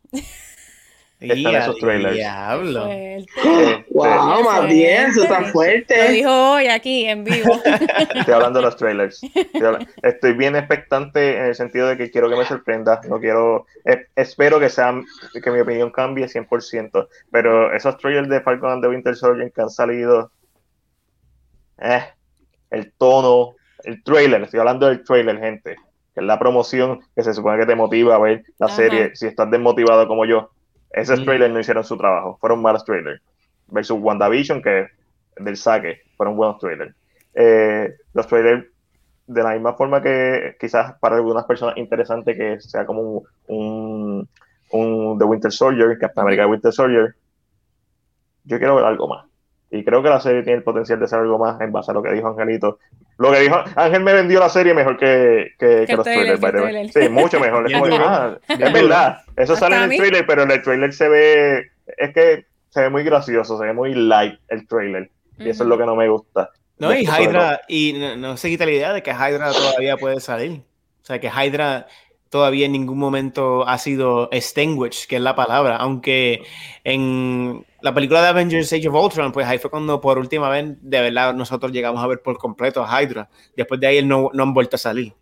están 1.20 1.56
esos 1.56 1.78
trailers. 1.78 2.16
Diablo. 2.16 2.86
wow, 3.92 4.44
más 4.44 4.68
bien, 4.68 5.10
eso 5.10 5.24
está 5.24 5.46
fuerte. 5.46 5.98
Lo 5.98 6.12
dijo 6.12 6.52
hoy 6.52 6.68
aquí 6.68 7.06
en 7.06 7.24
vivo. 7.24 7.60
Estoy 8.16 8.34
hablando 8.34 8.60
de 8.60 8.66
los 8.66 8.76
trailers. 8.76 9.22
Estoy, 10.04 10.34
bien 10.34 10.56
expectante 10.56 11.38
en 11.38 11.46
el 11.46 11.56
sentido 11.56 11.88
de 11.88 11.98
que 11.98 12.12
quiero 12.12 12.30
que 12.30 12.36
me 12.36 12.46
sorprenda. 12.46 13.02
No 13.10 13.20
quiero, 13.20 13.66
espero 14.16 14.60
que 14.60 14.70
sea, 14.70 14.94
que 15.42 15.52
mi 15.52 15.60
opinión 15.60 15.90
cambie 15.92 16.28
100%. 16.28 17.08
Pero 17.32 17.74
esos 17.74 17.98
trailers 17.98 18.30
de 18.30 18.42
Falcon 18.42 18.74
and 18.74 18.84
the 18.84 18.90
Winter 18.90 19.16
Soldier 19.16 19.52
que 19.52 19.62
han 19.62 19.70
salido, 19.72 20.32
eh, 21.80 22.04
el 22.70 22.92
tono, 22.94 23.56
el 23.84 24.04
trailer, 24.04 24.44
estoy 24.44 24.60
hablando 24.60 24.88
del 24.88 25.04
trailer, 25.04 25.40
gente. 25.40 25.78
Que 26.14 26.22
es 26.22 26.26
la 26.26 26.38
promoción 26.38 27.00
que 27.16 27.24
se 27.24 27.34
supone 27.34 27.60
que 27.60 27.66
te 27.66 27.76
motiva 27.76 28.16
a 28.16 28.20
ver 28.20 28.44
la 28.60 28.68
serie. 28.70 29.16
Si 29.16 29.26
estás 29.26 29.50
desmotivado 29.50 30.08
como 30.08 30.26
yo, 30.26 30.52
esos 31.02 31.24
trailers 31.24 31.54
no 31.54 31.60
hicieron 31.60 31.84
su 31.84 31.98
trabajo, 31.98 32.38
fueron 32.40 32.62
malos 32.62 32.84
trailers. 32.84 33.22
Versus 33.68 34.00
WandaVision, 34.00 34.62
que 34.62 34.88
del 35.38 35.58
saque, 35.58 36.02
fueron 36.16 36.36
buenos 36.36 36.60
trailers. 36.60 36.96
Eh, 37.34 37.94
los 38.14 38.28
trailers, 38.28 38.66
de 39.28 39.44
la 39.44 39.54
misma 39.54 39.74
forma 39.74 40.02
que 40.02 40.56
quizás 40.60 40.98
para 41.00 41.18
algunas 41.18 41.46
personas 41.46 41.78
interesante 41.78 42.36
que 42.36 42.60
sea 42.62 42.86
como 42.86 43.24
un, 43.48 44.28
un, 44.72 45.20
The 45.20 45.26
Winter 45.26 45.52
Soldier, 45.52 45.98
Captain 46.00 46.24
America 46.24 46.48
Winter 46.48 46.72
Soldier, 46.72 47.16
yo 48.46 48.58
quiero 48.58 48.76
ver 48.76 48.86
algo 48.86 49.08
más. 49.08 49.26
Y 49.70 49.84
creo 49.84 50.02
que 50.02 50.10
la 50.10 50.22
serie 50.22 50.44
tiene 50.44 50.60
el 50.60 50.64
potencial 50.64 51.00
de 51.00 51.08
ser 51.08 51.20
algo 51.20 51.38
más 51.38 51.60
en 51.60 51.72
base 51.72 51.92
a 51.92 51.94
lo 51.94 52.02
que 52.02 52.14
dijo 52.14 52.28
Angelito. 52.28 52.80
Lo 53.18 53.32
que 53.32 53.42
dijo 53.42 53.58
Ángel 53.76 54.04
me 54.04 54.14
vendió 54.14 54.40
la 54.40 54.50
serie 54.50 54.74
mejor 54.74 54.98
que, 54.98 55.52
que, 55.60 55.86
los 55.94 56.06
trailers. 56.06 56.94
Sí, 56.94 57.10
mucho 57.10 57.40
mejor. 57.40 57.70
es, 57.70 57.78
ah, 58.00 58.38
es 58.48 58.74
verdad. 58.74 59.20
Eso 59.36 59.56
sale 59.56 59.76
en 59.76 59.92
el 59.92 59.98
trailer, 59.98 60.26
pero 60.26 60.44
en 60.44 60.52
el 60.52 60.62
trailer 60.62 60.94
se 60.94 61.10
ve. 61.10 61.72
Es 61.98 62.14
que 62.14 62.46
se 62.70 62.82
ve 62.82 62.90
muy 62.90 63.04
gracioso, 63.04 63.58
se 63.58 63.66
ve 63.66 63.74
muy 63.74 63.94
light 63.94 64.40
el 64.48 64.68
trailer. 64.68 65.10
Y 65.38 65.50
eso 65.50 65.64
es 65.64 65.70
lo 65.70 65.78
que 65.78 65.86
no 65.86 65.96
me 65.96 66.08
gusta. 66.08 66.52
No, 66.80 66.94
y 66.94 67.06
Hydra, 67.06 67.62
y 67.68 67.94
no, 67.94 68.16
no, 68.16 68.38
se 68.38 68.50
quita 68.50 68.66
la 68.66 68.72
idea 68.72 68.94
de 68.94 69.04
que 69.04 69.12
Hydra 69.12 69.52
todavía 69.52 69.98
puede 69.98 70.20
salir. 70.20 70.62
O 71.02 71.06
sea, 71.06 71.20
que 71.20 71.28
Hydra 71.28 71.88
todavía 72.30 72.66
en 72.66 72.72
ningún 72.74 72.98
momento 72.98 73.68
ha 73.68 73.78
sido 73.78 74.30
extinguished, 74.32 75.08
que 75.08 75.18
es 75.18 75.22
la 75.22 75.36
palabra, 75.36 75.78
aunque 75.78 76.44
en 76.84 77.66
la 77.82 77.94
película 77.94 78.22
de 78.22 78.28
Avengers 78.28 78.74
Age 78.74 78.88
of 78.88 78.96
Ultron, 78.96 79.32
pues 79.32 79.48
ahí 79.48 79.60
fue 79.60 79.70
cuando 79.70 80.02
por 80.02 80.18
última 80.18 80.50
vez 80.50 80.78
de 80.82 81.02
verdad 81.02 81.34
nosotros 81.34 81.72
llegamos 81.72 82.04
a 82.04 82.08
ver 82.08 82.22
por 82.22 82.38
completo 82.38 82.84
a 82.84 83.02
Hydra. 83.02 83.30
Después 83.56 83.80
de 83.80 83.88
ahí 83.88 84.06
no, 84.06 84.30
no 84.34 84.44
han 84.44 84.54
vuelto 84.54 84.76
a 84.76 84.80
salir. 84.80 85.14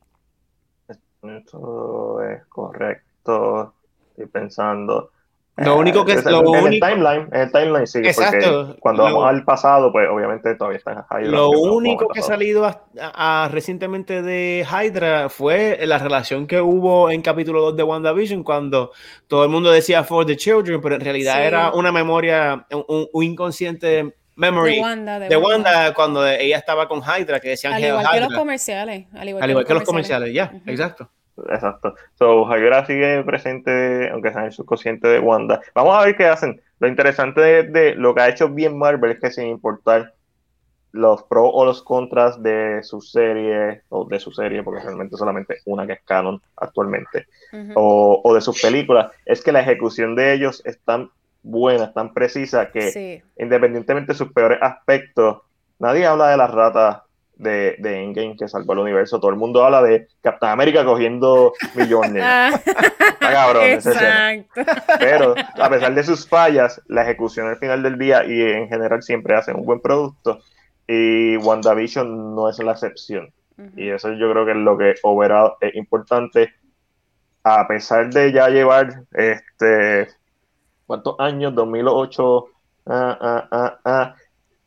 Esto 0.87 2.21
es 2.21 2.45
correcto. 2.45 3.73
Estoy 4.09 4.27
pensando. 4.27 5.11
Lo 5.57 5.77
único 5.77 6.03
que 6.03 6.11
es 6.13 6.25
lo 6.25 6.39
en 6.41 6.47
único, 6.47 6.67
el 6.67 6.79
timeline, 6.81 7.29
en 7.31 7.41
el 7.41 7.51
timeline 7.51 7.87
sí, 7.87 7.99
Exacto. 7.99 8.65
porque 8.67 8.79
cuando 8.81 9.03
Lo- 9.07 9.13
vamos 9.15 9.29
al 9.29 9.43
pasado, 9.45 9.89
pues 9.91 10.05
obviamente 10.09 10.53
todavía 10.55 10.79
está 10.79 11.05
Hydra. 11.09 11.29
lo 11.31 11.49
único 11.49 12.09
que 12.09 12.19
ha 12.19 12.23
salido 12.23 12.65
a- 12.65 12.81
a- 12.99 13.47
recientemente 13.47 14.21
de 14.21 14.65
Hydra 14.69 15.29
fue 15.29 15.79
la 15.85 15.97
relación 15.97 16.45
que 16.45 16.59
hubo 16.59 17.09
en 17.09 17.21
capítulo 17.21 17.61
2 17.61 17.77
de 17.77 17.83
WandaVision 17.83 18.43
cuando 18.43 18.91
todo 19.27 19.43
el 19.45 19.49
mundo 19.49 19.71
decía 19.71 20.03
for 20.03 20.25
the 20.25 20.35
children, 20.35 20.81
pero 20.81 20.95
en 20.95 21.01
realidad 21.01 21.35
Sí. 21.35 21.41
era 21.43 21.71
una 21.71 21.91
memoria, 21.93 22.65
un, 22.71 23.07
un 23.13 23.23
inconsciente 23.23 24.13
memory 24.35 24.75
De 24.75 24.81
Wanda, 24.81 25.19
de 25.19 25.29
de 25.29 25.37
Wanda. 25.37 25.69
Wanda 25.71 25.93
cuando 25.93 26.27
ella 26.27 26.57
estaba 26.57 26.89
con 26.89 26.99
Hydra, 27.01 27.39
que 27.39 27.47
decían 27.49 27.71
Al 27.71 27.81
igual 27.81 28.05
que 28.11 28.19
los 28.19 28.27
Hydra. 28.29 28.37
comerciales. 28.39 29.05
Al 29.13 29.29
igual, 29.29 29.43
Al 29.43 29.49
igual 29.51 29.65
que 29.65 29.73
los 29.73 29.83
comerciales, 29.83 30.33
ya, 30.33 30.51
Ujú. 30.53 30.69
exacto. 30.69 31.09
Exacto. 31.49 31.95
So, 32.15 32.45
Hydra 32.45 32.85
sigue 32.85 33.23
presente, 33.23 34.09
aunque 34.09 34.31
sea 34.31 34.41
en 34.41 34.47
el 34.47 34.53
subconsciente 34.53 35.07
de 35.07 35.19
Wanda. 35.19 35.61
Vamos 35.73 35.95
a 35.95 36.05
ver 36.05 36.15
qué 36.15 36.25
hacen. 36.27 36.61
Lo 36.79 36.87
interesante 36.87 37.41
de, 37.41 37.63
de 37.63 37.95
lo 37.95 38.13
que 38.15 38.21
ha 38.21 38.29
hecho 38.29 38.49
bien 38.49 38.77
Marvel 38.77 39.11
es 39.11 39.19
que 39.19 39.31
sin 39.31 39.47
importar 39.47 40.13
los 40.91 41.23
pros 41.23 41.49
o 41.53 41.65
los 41.65 41.83
contras 41.83 42.41
de 42.41 42.81
su 42.83 43.01
serie, 43.01 43.81
o 43.89 44.05
de 44.05 44.17
su 44.17 44.31
serie, 44.31 44.63
porque 44.63 44.81
realmente 44.81 45.17
solamente 45.17 45.57
una 45.65 45.85
que 45.85 45.93
es 45.93 46.01
canon 46.05 46.41
actualmente, 46.55 47.27
o, 47.73 48.21
o 48.23 48.33
de 48.33 48.39
sus 48.39 48.61
películas, 48.61 49.11
es 49.25 49.43
que 49.43 49.51
la 49.51 49.59
ejecución 49.59 50.15
de 50.15 50.31
ellos 50.33 50.61
es 50.65 50.79
tan 50.85 51.09
buena, 51.43 51.91
tan 51.91 52.13
precisa, 52.13 52.71
que 52.71 52.91
Sí. 52.91 53.21
independientemente 53.37 54.13
de 54.13 54.17
sus 54.17 54.31
peores 54.31 54.57
aspectos, 54.61 55.41
nadie 55.79 56.05
habla 56.05 56.29
de 56.29 56.37
las 56.37 56.49
ratas 56.51 57.01
de, 57.37 57.75
de 57.79 58.03
Endgame 58.03 58.35
que 58.37 58.47
salvó 58.47 58.73
el 58.73 58.79
universo. 58.79 59.19
Todo 59.19 59.31
el 59.31 59.37
mundo 59.37 59.63
habla 59.63 59.81
de 59.81 60.07
Captain 60.21 60.51
América 60.51 60.85
cogiendo 60.85 61.53
millones. 61.75 62.23
Ah, 62.25 62.51
Está 62.65 63.31
cabrón. 63.31 63.63
Exacto. 63.63 64.61
Pero 64.99 65.35
a 65.55 65.69
pesar 65.69 65.93
de 65.93 66.03
sus 66.03 66.27
fallas, 66.27 66.81
la 66.87 67.03
ejecución 67.03 67.47
al 67.47 67.57
final 67.57 67.83
del 67.83 67.97
día 67.97 68.25
y 68.25 68.41
en 68.41 68.67
general 68.67 69.03
siempre 69.03 69.35
hacen 69.35 69.55
un 69.55 69.65
buen 69.65 69.79
producto. 69.79 70.39
Y 70.87 71.37
WandaVision 71.37 72.35
no 72.35 72.49
es 72.49 72.59
la 72.59 72.73
excepción. 72.73 73.33
Y 73.75 73.89
eso 73.89 74.11
yo 74.13 74.31
creo 74.31 74.45
que 74.45 74.51
es 74.51 74.57
lo 74.57 74.77
que 74.77 74.95
overall 75.03 75.53
es 75.61 75.75
importante. 75.75 76.53
A 77.43 77.67
pesar 77.67 78.09
de 78.09 78.31
ya 78.31 78.49
llevar 78.49 79.03
este 79.13 80.07
¿cuántos 80.85 81.15
años? 81.19 81.53
2008 81.55 82.45
ah, 82.87 83.17
ah, 83.21 83.47
ah, 83.51 83.79
ah. 83.85 84.15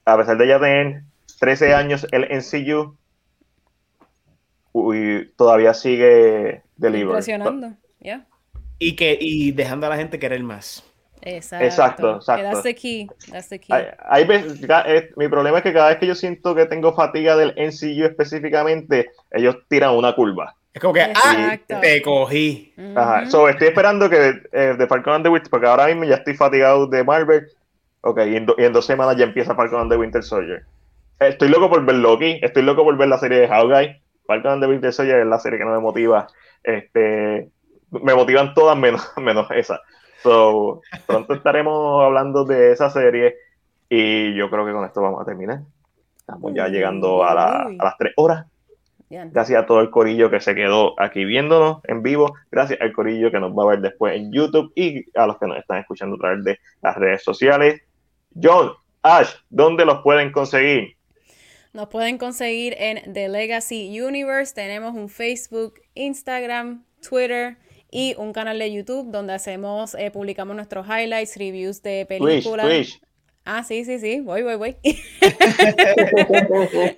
a 0.04 0.16
pesar 0.16 0.38
de 0.38 0.46
ya 0.46 0.60
tener 0.60 1.02
13 1.38 1.74
años 1.74 2.06
el 2.12 2.24
NCU 2.30 2.96
uy, 4.72 5.32
todavía 5.36 5.74
sigue 5.74 6.62
deliver. 6.76 7.08
Impresionando. 7.08 7.72
Ya. 8.00 8.26
Y 8.78 8.94
que 8.96 9.16
y 9.20 9.52
dejando 9.52 9.86
a 9.86 9.90
la 9.90 9.96
gente 9.96 10.18
querer 10.18 10.42
más. 10.42 10.84
Exacto. 11.20 11.64
Exacto, 11.64 12.16
exacto. 12.16 12.44
That's 12.44 12.62
the 12.62 12.74
key. 12.74 13.08
That's 13.30 13.48
the 13.48 13.58
key. 13.58 13.72
Hay- 13.72 14.26
eh, 14.86 15.10
mi 15.16 15.28
problema 15.28 15.58
es 15.58 15.64
que 15.64 15.72
cada 15.72 15.88
vez 15.88 15.98
que 15.98 16.06
yo 16.06 16.14
siento 16.14 16.54
que 16.54 16.66
tengo 16.66 16.94
fatiga 16.94 17.36
del 17.36 17.54
NCU 17.56 18.04
específicamente, 18.04 19.10
ellos 19.32 19.56
tiran 19.68 19.94
una 19.96 20.14
curva. 20.14 20.54
Es 20.72 20.80
como 20.80 20.94
que, 20.94 21.00
ah, 21.02 21.58
te 21.66 22.02
cogí. 22.02 22.72
Ajá, 22.94 23.26
so, 23.28 23.48
estoy 23.48 23.68
esperando 23.68 24.08
que 24.08 24.42
eh, 24.52 24.76
de 24.78 24.86
Falcon 24.86 25.14
and 25.14 25.24
the 25.24 25.28
Winter, 25.30 25.50
porque 25.50 25.66
ahora 25.66 25.86
mismo 25.86 26.04
ya 26.04 26.16
estoy 26.16 26.34
fatigado 26.34 26.86
de 26.86 27.02
Marvel. 27.02 27.48
Ok, 28.02 28.20
y 28.28 28.36
en, 28.36 28.46
do- 28.46 28.54
y 28.56 28.64
en 28.64 28.72
dos 28.72 28.86
semanas 28.86 29.16
ya 29.16 29.24
empieza 29.24 29.56
Falcon 29.56 29.80
and 29.80 29.90
the 29.90 29.96
Winter 29.96 30.22
Soldier. 30.22 30.64
Estoy 31.20 31.48
loco 31.48 31.68
por 31.68 31.84
ver 31.84 31.96
Loki, 31.96 32.38
estoy 32.42 32.62
loco 32.62 32.84
por 32.84 32.96
ver 32.96 33.08
la 33.08 33.18
serie 33.18 33.40
de 33.40 33.48
Hawkeye. 33.48 34.02
Falcon 34.26 34.52
and 34.52 34.62
the 34.62 34.68
Winter 34.68 34.92
Soldier 34.92 35.20
es 35.20 35.26
la 35.26 35.38
serie 35.38 35.58
que 35.58 35.64
no 35.64 35.72
me 35.72 35.80
motiva. 35.80 36.26
Este, 36.62 37.48
me 37.90 38.14
motivan 38.14 38.54
todas 38.54 38.76
menos, 38.76 39.10
menos 39.16 39.48
esa. 39.50 39.80
So, 40.22 40.82
pronto 41.06 41.34
estaremos 41.34 42.04
hablando 42.04 42.44
de 42.44 42.72
esa 42.72 42.90
serie 42.90 43.36
y 43.88 44.34
yo 44.34 44.50
creo 44.50 44.66
que 44.66 44.72
con 44.72 44.84
esto 44.84 45.00
vamos 45.00 45.22
a 45.22 45.24
terminar. 45.24 45.60
Estamos 46.18 46.52
ya 46.54 46.68
llegando 46.68 47.24
a, 47.24 47.34
la- 47.34 47.62
a 47.62 47.84
las 47.84 47.96
tres 47.96 48.12
horas. 48.16 48.46
Ya. 49.10 49.24
Gracias 49.24 49.62
a 49.62 49.66
todo 49.66 49.80
el 49.80 49.88
corillo 49.88 50.28
que 50.30 50.40
se 50.40 50.54
quedó 50.54 50.94
aquí 51.00 51.24
viéndonos 51.24 51.78
en 51.84 52.02
vivo. 52.02 52.34
Gracias 52.50 52.78
al 52.82 52.92
corillo 52.92 53.30
que 53.30 53.40
nos 53.40 53.52
va 53.52 53.62
a 53.62 53.66
ver 53.68 53.80
después 53.80 54.14
en 54.14 54.30
YouTube 54.30 54.70
y 54.74 55.06
a 55.18 55.26
los 55.26 55.38
que 55.38 55.46
nos 55.46 55.56
están 55.56 55.78
escuchando 55.78 56.16
a 56.16 56.18
través 56.18 56.44
de 56.44 56.58
las 56.82 56.94
redes 56.96 57.24
sociales. 57.24 57.80
John, 58.40 58.72
Ash, 59.02 59.30
¿dónde 59.48 59.86
los 59.86 60.02
pueden 60.02 60.30
conseguir? 60.30 60.97
Nos 61.78 61.90
pueden 61.90 62.18
conseguir 62.18 62.74
en 62.76 63.12
The 63.12 63.28
Legacy 63.28 64.00
Universe. 64.00 64.52
Tenemos 64.52 64.96
un 64.96 65.08
Facebook, 65.08 65.74
Instagram, 65.94 66.84
Twitter 67.08 67.56
y 67.88 68.16
un 68.18 68.32
canal 68.32 68.58
de 68.58 68.72
YouTube 68.72 69.12
donde 69.12 69.32
hacemos, 69.32 69.94
eh, 69.94 70.10
publicamos 70.10 70.56
nuestros 70.56 70.84
highlights, 70.88 71.36
reviews 71.36 71.80
de 71.80 72.04
Twitch, 72.04 72.18
películas. 72.18 72.66
Twitch. 72.66 73.00
Ah, 73.50 73.64
sí, 73.64 73.82
sí, 73.86 73.98
sí, 73.98 74.20
voy, 74.20 74.42
voy, 74.42 74.56
voy. 74.56 74.76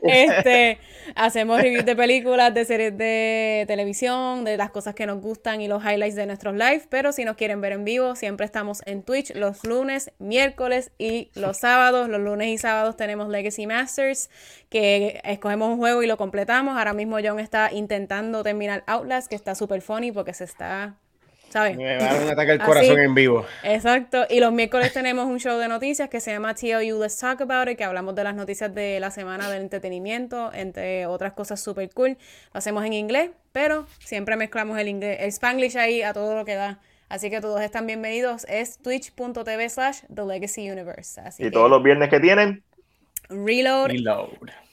este, 0.03 0.79
hacemos 1.15 1.62
reviews 1.62 1.87
de 1.87 1.95
películas, 1.95 2.53
de 2.53 2.65
series 2.65 2.99
de 2.99 3.67
televisión, 3.69 4.43
de 4.43 4.57
las 4.57 4.73
cosas 4.73 4.97
que 4.97 5.07
nos 5.07 5.20
gustan 5.20 5.61
y 5.61 5.69
los 5.69 5.81
highlights 5.85 6.17
de 6.17 6.27
nuestros 6.27 6.55
live. 6.55 6.83
Pero 6.89 7.12
si 7.12 7.25
nos 7.25 7.37
quieren 7.37 7.61
ver 7.61 7.70
en 7.70 7.85
vivo, 7.85 8.17
siempre 8.17 8.47
estamos 8.47 8.83
en 8.87 9.05
Twitch 9.05 9.33
los 9.37 9.65
lunes, 9.65 10.11
miércoles 10.19 10.91
y 10.99 11.31
los 11.37 11.59
sábados. 11.59 12.09
Los 12.09 12.20
lunes 12.20 12.49
y 12.49 12.59
sábados 12.59 12.97
tenemos 12.97 13.29
Legacy 13.29 13.69
Masters, 13.69 14.29
que 14.70 15.20
escogemos 15.23 15.69
un 15.69 15.79
juego 15.79 16.03
y 16.03 16.09
lo 16.09 16.17
completamos. 16.17 16.77
Ahora 16.77 16.95
mismo 16.95 17.19
John 17.23 17.39
está 17.39 17.73
intentando 17.73 18.43
terminar 18.43 18.83
Outlast, 18.89 19.29
que 19.29 19.37
está 19.37 19.55
súper 19.55 19.83
funny 19.83 20.11
porque 20.11 20.35
se 20.35 20.43
está, 20.43 20.97
¿sabes? 21.51 21.77
Me 21.77 21.99
va 21.99 22.11
a 22.11 22.15
dar 22.15 22.23
un 22.25 22.31
ataque 22.31 22.53
al 22.53 22.59
Así. 22.61 22.67
corazón 22.67 22.99
en 23.01 23.15
vivo. 23.15 23.45
Exacto. 23.62 24.25
Y 24.31 24.41
los 24.41 24.53
miércoles 24.53 24.93
tenemos 24.93 25.27
un 25.27 25.39
show 25.39 25.59
de 25.59 25.69
noticias 25.69 26.09
que 26.09 26.20
se 26.20 26.31
llama 26.33 26.55
TLU 26.55 27.01
Let's 27.01 27.19
Talk 27.19 27.41
About 27.43 27.69
It, 27.69 27.77
que 27.77 27.85
hablamos 27.85 28.15
de 28.15 28.25
las 28.25 28.35
noticias 28.35 28.75
de 28.75 28.99
la 29.01 29.11
semana 29.11 29.51
del 29.51 29.62
entretenimiento, 29.62 30.53
entre 30.55 31.07
otras 31.07 31.33
cosas 31.35 31.61
super 31.61 31.91
cool. 31.93 32.17
Lo 32.55 32.59
hacemos 32.59 32.85
en 32.85 32.93
inglés, 32.95 33.31
pero 33.53 33.87
siempre 33.99 34.37
mezclamos 34.37 34.79
el 34.79 34.89
inglés, 34.89 35.19
el 35.20 35.29
spanglish 35.33 35.77
ahí 35.77 36.03
a 36.03 36.12
todo 36.12 36.35
lo 36.37 36.45
que 36.45 36.55
da. 36.55 36.79
Así 37.09 37.29
que 37.29 37.41
todos 37.41 37.61
están 37.61 37.87
bienvenidos. 37.89 38.47
Es 38.49 38.79
twitch.tv 38.79 39.69
slash 39.69 40.03
The 40.15 40.25
Legacy 40.25 40.70
Universe. 40.70 41.20
Así 41.20 41.43
Y 41.43 41.47
que 41.47 41.51
todos 41.51 41.69
los 41.69 41.83
viernes 41.83 42.09
que 42.09 42.20
tienen, 42.20 42.62
reload 43.29 43.89
Reload. 43.89 44.29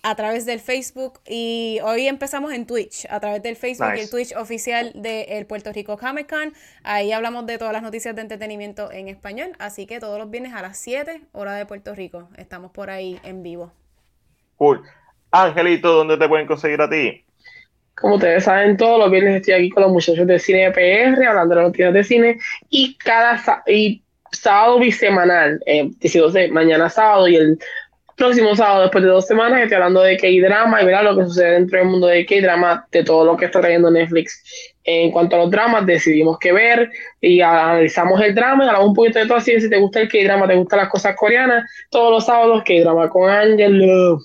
A 0.07 0.15
través 0.15 0.45
del 0.45 0.61
Facebook 0.61 1.19
y 1.27 1.79
hoy 1.83 2.07
empezamos 2.07 2.53
en 2.53 2.65
Twitch, 2.65 3.05
a 3.09 3.19
través 3.19 3.43
del 3.43 3.57
Facebook 3.57 3.91
y 3.97 3.99
el. 3.99 4.09
Twitch 4.09 4.33
oficial 4.37 4.93
del 4.95 5.45
Puerto 5.45 5.73
Rico 5.73 5.97
Comic 5.97 6.29
Con. 6.29 6.53
Ahí 6.83 7.11
hablamos 7.11 7.45
de 7.45 7.57
todas 7.57 7.73
las 7.73 7.83
noticias 7.83 8.15
de 8.15 8.21
entretenimiento 8.21 8.89
en 8.89 9.09
español, 9.09 9.51
así 9.59 9.85
que 9.85 9.99
todos 9.99 10.17
los 10.17 10.31
viernes 10.31 10.53
a 10.53 10.61
las 10.61 10.77
7 10.77 11.23
hora 11.33 11.55
de 11.55 11.65
Puerto 11.65 11.93
Rico. 11.93 12.29
Estamos 12.37 12.71
por 12.71 12.89
ahí 12.89 13.19
en 13.23 13.43
vivo. 13.43 13.73
cool. 14.55 14.81
Angelito, 15.31 15.91
¿dónde 15.91 16.15
te 16.15 16.29
pueden 16.29 16.47
conseguir 16.47 16.81
a 16.81 16.89
ti? 16.89 17.25
Como 17.93 18.15
ustedes 18.15 18.45
saben, 18.45 18.77
todos 18.77 18.99
los 18.99 19.11
viernes 19.11 19.41
estoy 19.41 19.55
aquí 19.55 19.69
con 19.69 19.83
los 19.83 19.91
muchachos 19.91 20.25
de 20.25 20.39
Cine 20.39 20.71
PR, 20.71 21.21
hablando 21.27 21.53
de 21.53 21.61
las 21.61 21.69
noticias 21.69 21.93
de 21.93 22.03
cine, 22.05 22.39
y 22.69 22.95
cada 22.95 23.43
y 23.67 24.01
sábado 24.31 24.79
bisemanal, 24.79 25.61
eh, 25.65 25.89
decidiéndose 25.99 26.47
mañana 26.47 26.89
sábado 26.89 27.27
y 27.27 27.35
el 27.35 27.59
próximo 28.17 28.55
sábado, 28.55 28.81
después 28.81 29.03
de 29.03 29.11
dos 29.11 29.27
semanas, 29.27 29.61
estoy 29.61 29.75
hablando 29.75 30.01
de 30.01 30.17
K-drama 30.17 30.81
y 30.81 30.85
verá 30.85 31.03
lo 31.03 31.15
que 31.15 31.25
sucede 31.25 31.51
dentro 31.51 31.77
del 31.77 31.87
mundo 31.87 32.07
de 32.07 32.25
K-drama, 32.25 32.87
de 32.91 33.03
todo 33.03 33.23
lo 33.23 33.37
que 33.37 33.45
está 33.45 33.61
trayendo 33.61 33.91
Netflix. 33.91 34.73
En 34.83 35.11
cuanto 35.11 35.35
a 35.35 35.39
los 35.39 35.51
dramas, 35.51 35.85
decidimos 35.85 36.37
qué 36.39 36.51
ver 36.51 36.89
y 37.21 37.41
analizamos 37.41 38.19
el 38.21 38.33
drama 38.33 38.65
y 38.65 38.67
hablamos 38.67 38.89
un 38.89 38.95
poquito 38.95 39.19
de 39.19 39.27
todo 39.27 39.37
así. 39.37 39.59
Si 39.61 39.69
te 39.69 39.77
gusta 39.77 40.01
el 40.01 40.09
K-drama, 40.09 40.47
te 40.47 40.55
gustan 40.55 40.79
las 40.79 40.89
cosas 40.89 41.15
coreanas, 41.15 41.63
todos 41.91 42.11
los 42.11 42.25
sábados 42.25 42.63
K-drama 42.65 43.07
con 43.09 43.29
Angelo. 43.29 44.19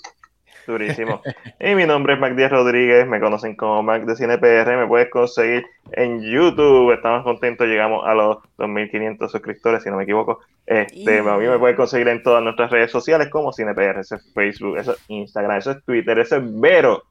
Durísimo. 0.66 1.20
y 1.60 1.74
mi 1.74 1.86
nombre 1.86 2.14
es 2.14 2.20
Mac 2.20 2.34
Díaz 2.34 2.50
Rodríguez, 2.50 3.06
me 3.06 3.20
conocen 3.20 3.56
como 3.56 3.82
Mac 3.82 4.04
de 4.04 4.16
Cine 4.16 4.38
PR, 4.38 4.76
me 4.76 4.86
puedes 4.86 5.10
conseguir 5.10 5.64
en 5.92 6.20
YouTube. 6.22 6.92
Estamos 6.92 7.22
contentos, 7.24 7.66
llegamos 7.66 8.06
a 8.06 8.14
los 8.14 8.38
2.500 8.58 9.28
suscriptores, 9.28 9.82
si 9.82 9.90
no 9.90 9.96
me 9.96 10.04
equivoco. 10.04 10.40
Este, 10.66 11.02
Yeah. 11.02 11.34
A 11.34 11.38
mí 11.38 11.46
me 11.46 11.58
puedes 11.58 11.76
conseguir 11.76 12.08
en 12.08 12.22
todas 12.22 12.42
nuestras 12.42 12.70
redes 12.70 12.90
sociales 12.90 13.28
como 13.28 13.52
Cine 13.52 13.74
PR, 13.74 13.98
eso 14.00 14.16
es 14.16 14.32
Facebook, 14.32 14.78
eso 14.78 14.92
es 14.92 15.04
Instagram, 15.08 15.58
eso 15.58 15.72
es 15.72 15.84
Twitter, 15.84 16.18
eso 16.18 16.36
es 16.36 16.60
Vero. 16.60 17.02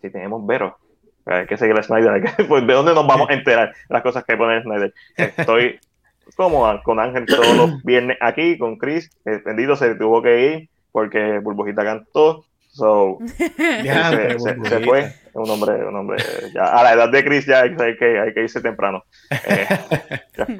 Si 0.00 0.10
tenemos 0.10 0.44
Vero, 0.46 0.78
hay 1.26 1.46
que 1.46 1.56
seguir 1.56 1.78
a 1.78 1.82
Snyder, 1.82 2.22
pues, 2.48 2.66
¿de 2.66 2.72
dónde 2.72 2.94
nos 2.94 3.06
vamos 3.06 3.28
a 3.30 3.34
enterar 3.34 3.72
las 3.88 4.02
cosas 4.02 4.24
que 4.24 4.36
pone 4.36 4.62
Snyder? 4.62 4.94
Estoy 5.16 5.78
como 6.36 6.82
con 6.82 6.98
Ángel 6.98 7.26
todos 7.26 7.56
los 7.56 7.82
viernes 7.82 8.16
aquí, 8.20 8.56
con 8.58 8.78
Chris, 8.78 9.10
eh, 9.24 9.40
bendito 9.44 9.76
se 9.76 9.94
tuvo 9.94 10.22
que 10.22 10.40
ir 10.40 10.68
porque 10.92 11.38
Burbujita 11.38 11.82
cantó. 11.82 12.44
So, 12.72 13.18
Ya, 13.84 14.10
se, 14.10 14.38
se- 14.40 14.64
se 14.64 14.80
fue. 14.80 15.00
Es 15.00 15.34
un 15.34 15.48
hombre, 15.50 15.74
un 15.86 15.94
hombre. 15.96 16.18
Ya, 16.54 16.64
a 16.64 16.82
la 16.82 16.92
edad 16.94 17.08
de 17.10 17.24
Chris 17.24 17.46
ya 17.46 17.60
hay 17.62 17.74
que, 17.96 18.18
hay 18.20 18.32
que 18.34 18.40
irse 18.42 18.60
temprano. 18.60 19.04
Eh. 19.30 19.66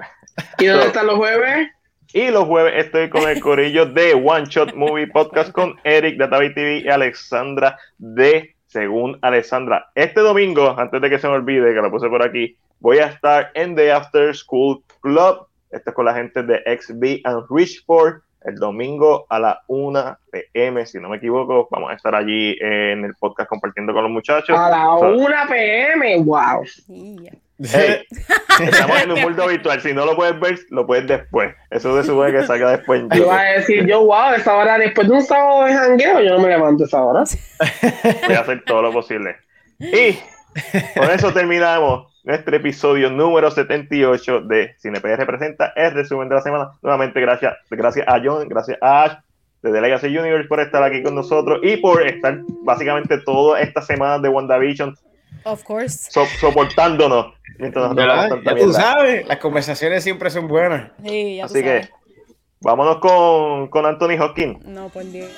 ¿Y 0.59 0.67
dónde 0.67 0.83
So- 0.83 0.89
están 0.89 1.07
los 1.07 1.17
jueves? 1.17 1.69
y 2.15 2.31
los 2.31 2.45
jueves 2.45 2.75
estoy 2.85 3.09
con 3.09 3.27
el 3.27 3.41
corillo 3.41 3.87
de 3.87 4.13
One 4.13 4.45
Shot 4.47 4.75
Movie 4.75 5.07
Podcast 5.07 5.51
con 5.51 5.77
Eric 5.83 6.19
de 6.19 6.29
Tavi 6.29 6.53
TV 6.53 6.79
y 6.81 6.89
Alexandra 6.89 7.79
de 7.97 8.55
Según 8.67 9.19
Alexandra. 9.23 9.87
Este 9.95 10.21
domingo, 10.21 10.79
antes 10.79 11.01
de 11.01 11.09
que 11.09 11.19
se 11.19 11.27
me 11.27 11.35
olvide, 11.35 11.73
que 11.73 11.81
lo 11.81 11.91
puse 11.91 12.09
por 12.11 12.23
aquí, 12.23 12.55
voy 12.81 12.99
a 12.99 13.07
estar 13.07 13.51
en 13.55 13.75
The 13.77 13.93
After 13.93 14.35
School 14.37 14.83
Club 15.01 15.47
Esto 15.71 15.89
es 15.91 15.97
con 15.97 16.05
la 16.05 16.13
gente 16.13 16.43
de 16.43 16.59
XB 16.79 17.21
and 17.25 17.45
Richford 17.49 18.21
el 18.45 18.57
domingo 18.57 19.27
a 19.29 19.39
las 19.39 19.59
1 19.67 20.19
pm, 20.31 20.87
si 20.87 20.99
no 20.99 21.09
me 21.09 21.17
equivoco. 21.19 21.69
Vamos 21.71 21.91
a 21.91 21.95
estar 21.95 22.15
allí 22.15 22.57
en 22.61 23.05
el 23.05 23.15
podcast 23.15 23.49
compartiendo 23.49 23.93
con 23.93 24.03
los 24.03 24.13
muchachos. 24.13 24.59
A 24.59 24.71
las 24.71 25.03
1 25.03 25.29
pm, 25.49 26.23
wow. 26.23 26.63
estamos 27.59 29.03
en 29.03 29.13
un 29.13 29.21
mundo 29.21 29.47
virtual. 29.47 29.81
Si 29.81 29.93
no 29.93 30.05
lo 30.05 30.17
puedes 30.17 30.39
ver, 30.41 30.59
lo 30.71 30.87
puedes 30.87 31.07
después. 31.07 31.55
Eso 31.71 31.97
se 32.01 32.09
supone 32.09 32.33
que 32.33 32.47
salga 32.47 32.71
después. 32.71 33.03
Yo 33.15 33.27
voy 33.27 33.37
a 33.39 33.59
decir 33.59 33.87
yo, 33.87 34.05
wow, 34.05 34.35
esa 34.37 34.57
hora 34.57 34.79
después 34.79 35.09
de 35.09 35.15
un 35.15 35.23
sábado 35.23 35.65
de 35.65 35.75
jangueo, 35.75 36.21
yo 36.21 36.31
no 36.35 36.41
me 36.41 36.49
levanto 36.49 36.85
esa 36.85 37.03
hora. 37.03 37.25
Voy 38.27 38.35
a 38.35 38.41
hacer 38.41 38.65
todo 38.65 38.83
lo 38.83 38.93
posible. 38.93 39.37
Y 39.79 40.19
con 40.95 41.11
eso 41.11 41.33
terminamos 41.33 42.12
nuestro 42.25 42.57
episodio 42.57 43.11
número 43.11 43.51
78 43.51 44.41
de 44.43 44.75
CinePR 44.81 45.27
presenta 45.27 45.73
el 45.77 45.93
resumen 45.93 46.29
de 46.29 46.37
la 46.37 46.41
semana. 46.41 46.71
Nuevamente, 46.83 47.21
gracias, 47.21 47.55
gracias 47.71 48.07
a 48.09 48.21
John, 48.23 48.49
gracias 48.49 48.79
a 48.81 49.05
Ash 49.05 49.19
de 49.63 49.81
Legacy 49.81 50.07
Universe 50.07 50.49
por 50.49 50.61
estar 50.61 50.83
aquí 50.83 51.03
con 51.03 51.15
nosotros 51.15 51.61
y 51.63 51.77
por 51.77 52.07
estar 52.07 52.41
básicamente 52.65 53.19
toda 53.19 53.61
esta 53.61 53.81
semana 53.81 54.19
de 54.19 54.29
WandaVision 54.29 54.97
of 55.45 55.63
course. 55.63 56.11
soportándonos. 56.41 57.35
Mientras 57.59 57.95
ya 57.95 58.57
tú 58.57 58.73
sabes, 58.73 59.27
las 59.27 59.39
conversaciones 59.39 60.03
siempre 60.03 60.31
son 60.31 60.49
buenas. 60.49 60.91
Así 61.45 61.63
que 61.63 61.89
vámonos 62.61 62.99
con, 62.99 63.69
con 63.69 63.87
Anthony 63.87 64.21
Hopkins. 64.21 64.65
No, 64.65 64.89
por 64.89 65.05
Dios. 65.05 65.31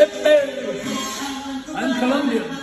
I'm 0.00 1.98
Colombian. 1.98 2.57